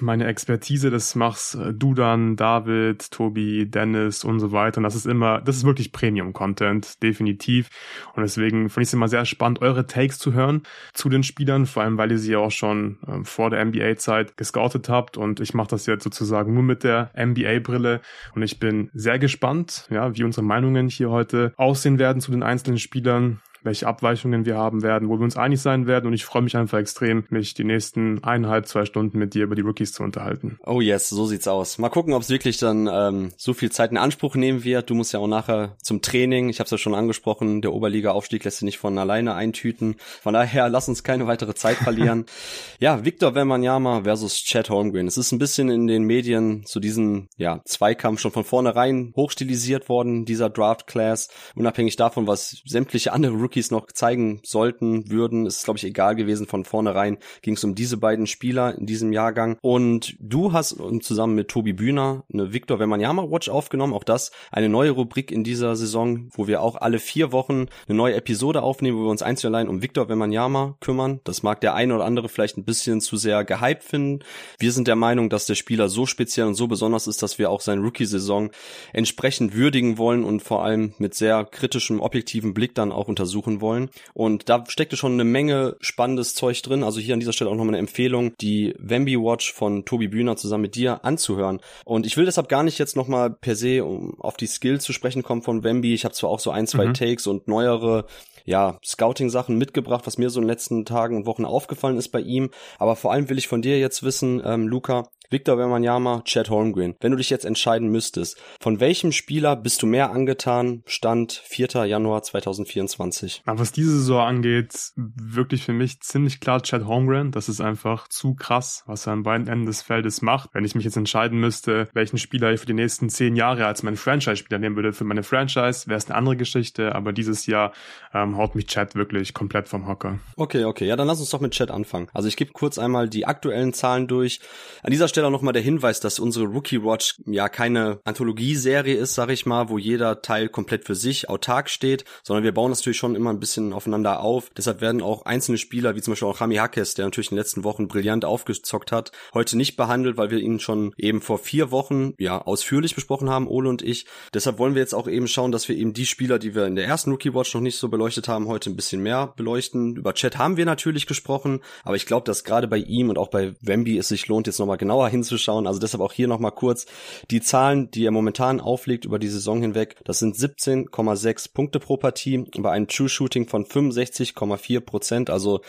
meine 0.00 0.26
Expertise, 0.26 0.90
das 0.90 1.14
machst 1.14 1.54
äh, 1.54 1.72
du 1.72 1.94
dann, 1.94 2.36
David, 2.36 3.10
Tobi, 3.10 3.66
Dennis 3.68 4.24
und 4.24 4.40
so 4.40 4.52
weiter. 4.52 4.78
Und 4.78 4.84
das 4.84 4.94
ist 4.94 5.06
immer, 5.06 5.40
das 5.40 5.56
ist 5.56 5.64
wirklich 5.64 5.92
Premium-Content, 5.92 7.02
definitiv. 7.02 7.68
Und 8.14 8.22
deswegen 8.22 8.68
finde 8.68 8.82
ich 8.82 8.88
es 8.88 8.94
immer 8.94 9.08
sehr 9.08 9.24
spannend, 9.24 9.62
eure 9.62 9.86
Takes 9.86 10.18
zu 10.18 10.32
hören 10.32 10.62
zu 10.92 11.08
den 11.08 11.22
Spielern, 11.22 11.66
vor 11.66 11.82
allem 11.82 11.98
weil 11.98 12.12
ihr 12.12 12.18
sie 12.18 12.32
ja 12.32 12.38
auch 12.38 12.50
schon 12.50 12.98
äh, 13.06 13.24
vor 13.24 13.50
der 13.50 13.64
NBA-Zeit 13.64 14.36
gescoutet 14.36 14.88
habt. 14.88 15.16
Und 15.16 15.40
ich 15.40 15.54
mache 15.54 15.68
das 15.68 15.86
jetzt 15.86 16.04
sozusagen 16.04 16.54
nur 16.54 16.62
mit 16.62 16.84
der 16.84 17.10
NBA-Brille. 17.16 18.00
Und 18.34 18.42
ich 18.42 18.58
bin 18.58 18.90
sehr 18.92 19.18
gespannt, 19.18 19.86
ja, 19.90 20.14
wie 20.16 20.24
unsere 20.24 20.44
Meinungen 20.44 20.88
hier 20.88 21.10
heute 21.10 21.52
aussehen 21.56 21.98
werden 21.98 22.20
zu 22.20 22.30
den 22.30 22.42
einzelnen 22.42 22.78
Spielern 22.78 23.40
welche 23.66 23.86
Abweichungen 23.86 24.46
wir 24.46 24.56
haben 24.56 24.82
werden, 24.82 25.08
wo 25.08 25.18
wir 25.18 25.24
uns 25.24 25.36
einig 25.36 25.60
sein 25.60 25.86
werden. 25.86 26.06
Und 26.06 26.14
ich 26.14 26.24
freue 26.24 26.42
mich 26.42 26.56
einfach 26.56 26.78
extrem, 26.78 27.24
mich 27.28 27.52
die 27.52 27.64
nächsten 27.64 28.24
eineinhalb, 28.24 28.66
zwei 28.66 28.86
Stunden 28.86 29.18
mit 29.18 29.34
dir 29.34 29.44
über 29.44 29.54
die 29.54 29.62
Rookies 29.62 29.92
zu 29.92 30.02
unterhalten. 30.02 30.58
Oh 30.64 30.80
yes, 30.80 31.10
so 31.10 31.26
sieht's 31.26 31.48
aus. 31.48 31.76
Mal 31.78 31.90
gucken, 31.90 32.14
ob 32.14 32.22
es 32.22 32.30
wirklich 32.30 32.58
dann 32.58 32.88
ähm, 32.90 33.32
so 33.36 33.52
viel 33.52 33.70
Zeit 33.70 33.90
in 33.90 33.98
Anspruch 33.98 34.36
nehmen 34.36 34.64
wird. 34.64 34.88
Du 34.88 34.94
musst 34.94 35.12
ja 35.12 35.20
auch 35.20 35.26
nachher 35.26 35.76
zum 35.82 36.00
Training. 36.00 36.48
Ich 36.48 36.60
habe 36.60 36.66
es 36.66 36.70
ja 36.70 36.78
schon 36.78 36.94
angesprochen, 36.94 37.60
der 37.60 37.72
Oberliga-Aufstieg 37.72 38.44
lässt 38.44 38.58
sich 38.58 38.64
nicht 38.64 38.78
von 38.78 38.96
alleine 38.98 39.34
eintüten. 39.34 39.96
Von 40.22 40.32
daher, 40.32 40.68
lass 40.70 40.88
uns 40.88 41.02
keine 41.02 41.26
weitere 41.26 41.54
Zeit 41.54 41.76
verlieren. 41.76 42.24
ja, 42.78 43.04
Victor 43.04 43.34
Wembanyama 43.34 44.02
versus 44.04 44.42
Chad 44.44 44.70
Holmgren. 44.70 45.08
Es 45.08 45.18
ist 45.18 45.32
ein 45.32 45.38
bisschen 45.38 45.68
in 45.68 45.86
den 45.86 46.04
Medien 46.04 46.64
zu 46.64 46.78
diesem 46.78 47.28
ja, 47.36 47.60
Zweikampf 47.64 48.20
schon 48.20 48.30
von 48.30 48.44
vornherein 48.44 49.12
hochstilisiert 49.16 49.88
worden, 49.88 50.24
dieser 50.24 50.50
Draft-Class. 50.50 51.28
Unabhängig 51.56 51.96
davon, 51.96 52.26
was 52.26 52.62
sämtliche 52.64 53.12
andere 53.12 53.34
Rookies 53.34 53.55
Rookies 53.56 53.70
noch 53.70 53.86
zeigen 53.90 54.40
sollten, 54.44 55.10
würden, 55.10 55.46
ist 55.46 55.64
glaube 55.64 55.78
ich 55.78 55.84
egal 55.84 56.14
gewesen. 56.14 56.46
Von 56.46 56.64
vornherein 56.64 57.16
ging 57.40 57.54
es 57.54 57.64
um 57.64 57.74
diese 57.74 57.96
beiden 57.96 58.26
Spieler 58.26 58.76
in 58.76 58.84
diesem 58.84 59.12
Jahrgang. 59.12 59.56
Und 59.62 60.14
du 60.20 60.52
hast 60.52 60.76
zusammen 61.00 61.34
mit 61.34 61.48
Tobi 61.48 61.72
Bühner 61.72 62.24
eine 62.30 62.52
Victor 62.52 62.78
Wembanyama 62.78 63.30
Watch 63.30 63.48
aufgenommen. 63.48 63.94
Auch 63.94 64.04
das 64.04 64.30
eine 64.52 64.68
neue 64.68 64.90
Rubrik 64.90 65.30
in 65.30 65.42
dieser 65.42 65.74
Saison, 65.74 66.28
wo 66.32 66.46
wir 66.46 66.60
auch 66.60 66.76
alle 66.76 66.98
vier 66.98 67.32
Wochen 67.32 67.66
eine 67.88 67.96
neue 67.96 68.14
Episode 68.14 68.62
aufnehmen, 68.62 68.98
wo 68.98 69.04
wir 69.04 69.10
uns 69.10 69.22
einzeln 69.22 69.54
allein 69.54 69.68
um 69.68 69.80
Victor 69.80 70.08
Wembanyama 70.10 70.76
kümmern. 70.80 71.20
Das 71.24 71.42
mag 71.42 71.62
der 71.62 71.74
eine 71.74 71.94
oder 71.94 72.04
andere 72.04 72.28
vielleicht 72.28 72.58
ein 72.58 72.64
bisschen 72.64 73.00
zu 73.00 73.16
sehr 73.16 73.42
gehypt 73.44 73.84
finden. 73.84 74.22
Wir 74.58 74.72
sind 74.72 74.86
der 74.86 74.96
Meinung, 74.96 75.30
dass 75.30 75.46
der 75.46 75.54
Spieler 75.54 75.88
so 75.88 76.04
speziell 76.04 76.46
und 76.46 76.54
so 76.54 76.66
besonders 76.66 77.06
ist, 77.06 77.22
dass 77.22 77.38
wir 77.38 77.50
auch 77.50 77.62
seine 77.62 77.80
Rookie-Saison 77.80 78.50
entsprechend 78.92 79.54
würdigen 79.54 79.96
wollen 79.96 80.24
und 80.24 80.42
vor 80.42 80.62
allem 80.62 80.92
mit 80.98 81.14
sehr 81.14 81.44
kritischem, 81.44 82.00
objektiven 82.00 82.52
Blick 82.52 82.74
dann 82.74 82.92
auch 82.92 83.08
untersuchen 83.08 83.35
suchen 83.36 83.60
wollen. 83.60 83.90
Und 84.14 84.48
da 84.48 84.64
steckte 84.66 84.96
schon 84.96 85.12
eine 85.12 85.24
Menge 85.24 85.76
spannendes 85.80 86.34
Zeug 86.34 86.62
drin. 86.62 86.82
Also 86.82 87.00
hier 87.00 87.14
an 87.14 87.20
dieser 87.20 87.34
Stelle 87.34 87.50
auch 87.50 87.54
nochmal 87.54 87.74
eine 87.74 87.78
Empfehlung, 87.78 88.32
die 88.40 88.74
Wemby 88.78 89.16
Watch 89.16 89.52
von 89.52 89.84
Tobi 89.84 90.08
Bühner 90.08 90.36
zusammen 90.36 90.62
mit 90.62 90.74
dir 90.74 91.04
anzuhören. 91.04 91.60
Und 91.84 92.06
ich 92.06 92.16
will 92.16 92.24
deshalb 92.24 92.48
gar 92.48 92.62
nicht 92.62 92.78
jetzt 92.78 92.96
nochmal 92.96 93.30
per 93.30 93.56
se 93.56 93.84
um 93.84 94.18
auf 94.20 94.36
die 94.36 94.46
Skills 94.46 94.84
zu 94.84 94.92
sprechen 94.92 95.22
kommen 95.22 95.42
von 95.42 95.62
Wemby. 95.62 95.92
Ich 95.92 96.04
habe 96.04 96.14
zwar 96.14 96.30
auch 96.30 96.40
so 96.40 96.50
ein, 96.50 96.66
zwei 96.66 96.86
mhm. 96.86 96.94
Takes 96.94 97.26
und 97.26 97.46
neuere 97.48 98.06
ja, 98.46 98.78
Scouting-Sachen 98.84 99.58
mitgebracht, 99.58 100.06
was 100.06 100.18
mir 100.18 100.30
so 100.30 100.40
in 100.40 100.44
den 100.44 100.50
letzten 100.50 100.84
Tagen 100.84 101.16
und 101.16 101.26
Wochen 101.26 101.44
aufgefallen 101.44 101.98
ist 101.98 102.08
bei 102.08 102.20
ihm. 102.20 102.50
Aber 102.78 102.96
vor 102.96 103.12
allem 103.12 103.28
will 103.28 103.38
ich 103.38 103.48
von 103.48 103.60
dir 103.60 103.78
jetzt 103.78 104.02
wissen, 104.02 104.40
ähm, 104.44 104.68
Luca, 104.68 105.08
Victor 105.30 105.58
Wembanyama, 105.58 106.22
Chad 106.24 106.50
Holmgren. 106.50 106.94
Wenn 107.00 107.10
du 107.10 107.16
dich 107.16 107.30
jetzt 107.30 107.44
entscheiden 107.44 107.88
müsstest, 107.88 108.40
von 108.60 108.78
welchem 108.78 109.10
Spieler 109.10 109.56
bist 109.56 109.82
du 109.82 109.86
mehr 109.86 110.10
angetan? 110.10 110.82
Stand 110.86 111.32
4. 111.44 111.86
Januar 111.86 112.22
2024. 112.22 113.42
Aber 113.44 113.58
was 113.58 113.72
diese 113.72 113.90
Saison 113.90 114.20
angeht, 114.20 114.92
wirklich 114.94 115.64
für 115.64 115.72
mich 115.72 116.00
ziemlich 116.00 116.40
klar 116.40 116.62
Chad 116.62 116.86
Holmgren. 116.86 117.32
Das 117.32 117.48
ist 117.48 117.60
einfach 117.60 118.06
zu 118.08 118.34
krass, 118.34 118.84
was 118.86 119.06
er 119.06 119.14
an 119.14 119.24
beiden 119.24 119.48
Enden 119.48 119.66
des 119.66 119.82
Feldes 119.82 120.22
macht. 120.22 120.50
Wenn 120.52 120.64
ich 120.64 120.74
mich 120.74 120.84
jetzt 120.84 120.96
entscheiden 120.96 121.40
müsste, 121.40 121.88
welchen 121.92 122.18
Spieler 122.18 122.52
ich 122.52 122.60
für 122.60 122.66
die 122.66 122.72
nächsten 122.72 123.08
zehn 123.08 123.34
Jahre 123.34 123.66
als 123.66 123.82
meinen 123.82 123.96
Franchise-Spieler 123.96 124.58
nehmen 124.58 124.76
würde 124.76 124.92
für 124.92 125.04
meine 125.04 125.24
Franchise, 125.24 125.88
wäre 125.88 125.98
es 125.98 126.06
eine 126.06 126.14
andere 126.14 126.36
Geschichte. 126.36 126.94
Aber 126.94 127.12
dieses 127.12 127.46
Jahr 127.46 127.72
ähm, 128.14 128.36
haut 128.36 128.54
mich 128.54 128.66
Chat 128.66 128.94
wirklich 128.94 129.34
komplett 129.34 129.68
vom 129.68 129.88
Hocker. 129.88 130.20
Okay, 130.36 130.64
okay. 130.64 130.86
Ja, 130.86 130.94
dann 130.94 131.08
lass 131.08 131.18
uns 131.18 131.30
doch 131.30 131.40
mit 131.40 131.52
Chat 131.52 131.70
anfangen. 131.70 132.08
Also 132.12 132.28
ich 132.28 132.36
gebe 132.36 132.52
kurz 132.52 132.78
einmal 132.78 133.08
die 133.08 133.26
aktuellen 133.26 133.72
Zahlen 133.72 134.06
durch. 134.06 134.40
An 134.82 134.90
dieser 134.92 135.08
Stelle 135.16 135.28
auch 135.28 135.32
nochmal 135.32 135.54
der 135.54 135.62
Hinweis, 135.62 136.00
dass 136.00 136.18
unsere 136.18 136.44
Rookie 136.44 136.84
Watch 136.84 137.14
ja 137.24 137.48
keine 137.48 138.00
Anthologieserie 138.04 138.96
ist, 138.96 139.14
sag 139.14 139.30
ich 139.30 139.46
mal, 139.46 139.70
wo 139.70 139.78
jeder 139.78 140.20
Teil 140.20 140.50
komplett 140.50 140.84
für 140.84 140.94
sich 140.94 141.30
autark 141.30 141.70
steht, 141.70 142.04
sondern 142.22 142.44
wir 142.44 142.52
bauen 142.52 142.70
natürlich 142.70 142.98
schon 142.98 143.14
immer 143.14 143.30
ein 143.30 143.40
bisschen 143.40 143.72
aufeinander 143.72 144.20
auf. 144.20 144.50
Deshalb 144.54 144.82
werden 144.82 145.00
auch 145.00 145.24
einzelne 145.24 145.56
Spieler, 145.56 145.96
wie 145.96 146.02
zum 146.02 146.12
Beispiel 146.12 146.28
auch 146.28 146.42
Rami 146.42 146.56
Hackes, 146.56 146.92
der 146.92 147.06
natürlich 147.06 147.30
in 147.30 147.36
den 147.36 147.38
letzten 147.38 147.64
Wochen 147.64 147.88
brillant 147.88 148.26
aufgezockt 148.26 148.92
hat, 148.92 149.10
heute 149.32 149.56
nicht 149.56 149.76
behandelt, 149.76 150.18
weil 150.18 150.30
wir 150.30 150.38
ihn 150.38 150.60
schon 150.60 150.92
eben 150.98 151.22
vor 151.22 151.38
vier 151.38 151.70
Wochen 151.70 152.12
ja 152.18 152.42
ausführlich 152.42 152.94
besprochen 152.94 153.30
haben, 153.30 153.48
Ole 153.48 153.70
und 153.70 153.80
ich. 153.80 154.04
Deshalb 154.34 154.58
wollen 154.58 154.74
wir 154.74 154.82
jetzt 154.82 154.94
auch 154.94 155.08
eben 155.08 155.28
schauen, 155.28 155.50
dass 155.50 155.66
wir 155.66 155.78
eben 155.78 155.94
die 155.94 156.04
Spieler, 156.04 156.38
die 156.38 156.54
wir 156.54 156.66
in 156.66 156.76
der 156.76 156.84
ersten 156.84 157.10
Rookie 157.10 157.32
Watch 157.32 157.54
noch 157.54 157.62
nicht 157.62 157.78
so 157.78 157.88
beleuchtet 157.88 158.28
haben, 158.28 158.48
heute 158.48 158.68
ein 158.68 158.76
bisschen 158.76 159.02
mehr 159.02 159.32
beleuchten. 159.34 159.96
Über 159.96 160.12
Chat 160.12 160.36
haben 160.36 160.58
wir 160.58 160.66
natürlich 160.66 161.06
gesprochen, 161.06 161.60
aber 161.84 161.96
ich 161.96 162.04
glaube, 162.04 162.24
dass 162.24 162.44
gerade 162.44 162.68
bei 162.68 162.76
ihm 162.76 163.08
und 163.08 163.16
auch 163.16 163.28
bei 163.28 163.54
Wemby 163.62 163.96
es 163.96 164.08
sich 164.08 164.28
lohnt, 164.28 164.46
jetzt 164.46 164.58
nochmal 164.58 164.76
genauer 164.76 165.05
hinzuschauen. 165.08 165.66
Also 165.66 165.80
deshalb 165.80 166.02
auch 166.02 166.12
hier 166.12 166.28
nochmal 166.28 166.52
kurz 166.52 166.86
die 167.30 167.40
Zahlen, 167.40 167.90
die 167.90 168.04
er 168.04 168.10
momentan 168.10 168.60
auflegt 168.60 169.04
über 169.04 169.18
die 169.18 169.28
Saison 169.28 169.60
hinweg. 169.60 169.96
Das 170.04 170.18
sind 170.18 170.36
17,6 170.36 171.52
Punkte 171.52 171.80
pro 171.80 171.96
Partie 171.96 172.44
bei 172.58 172.70
einem 172.70 172.88
True 172.88 173.08
Shooting 173.08 173.48
von 173.48 173.64
65,4 173.64 174.80
Prozent. 174.80 175.30
Also 175.30 175.60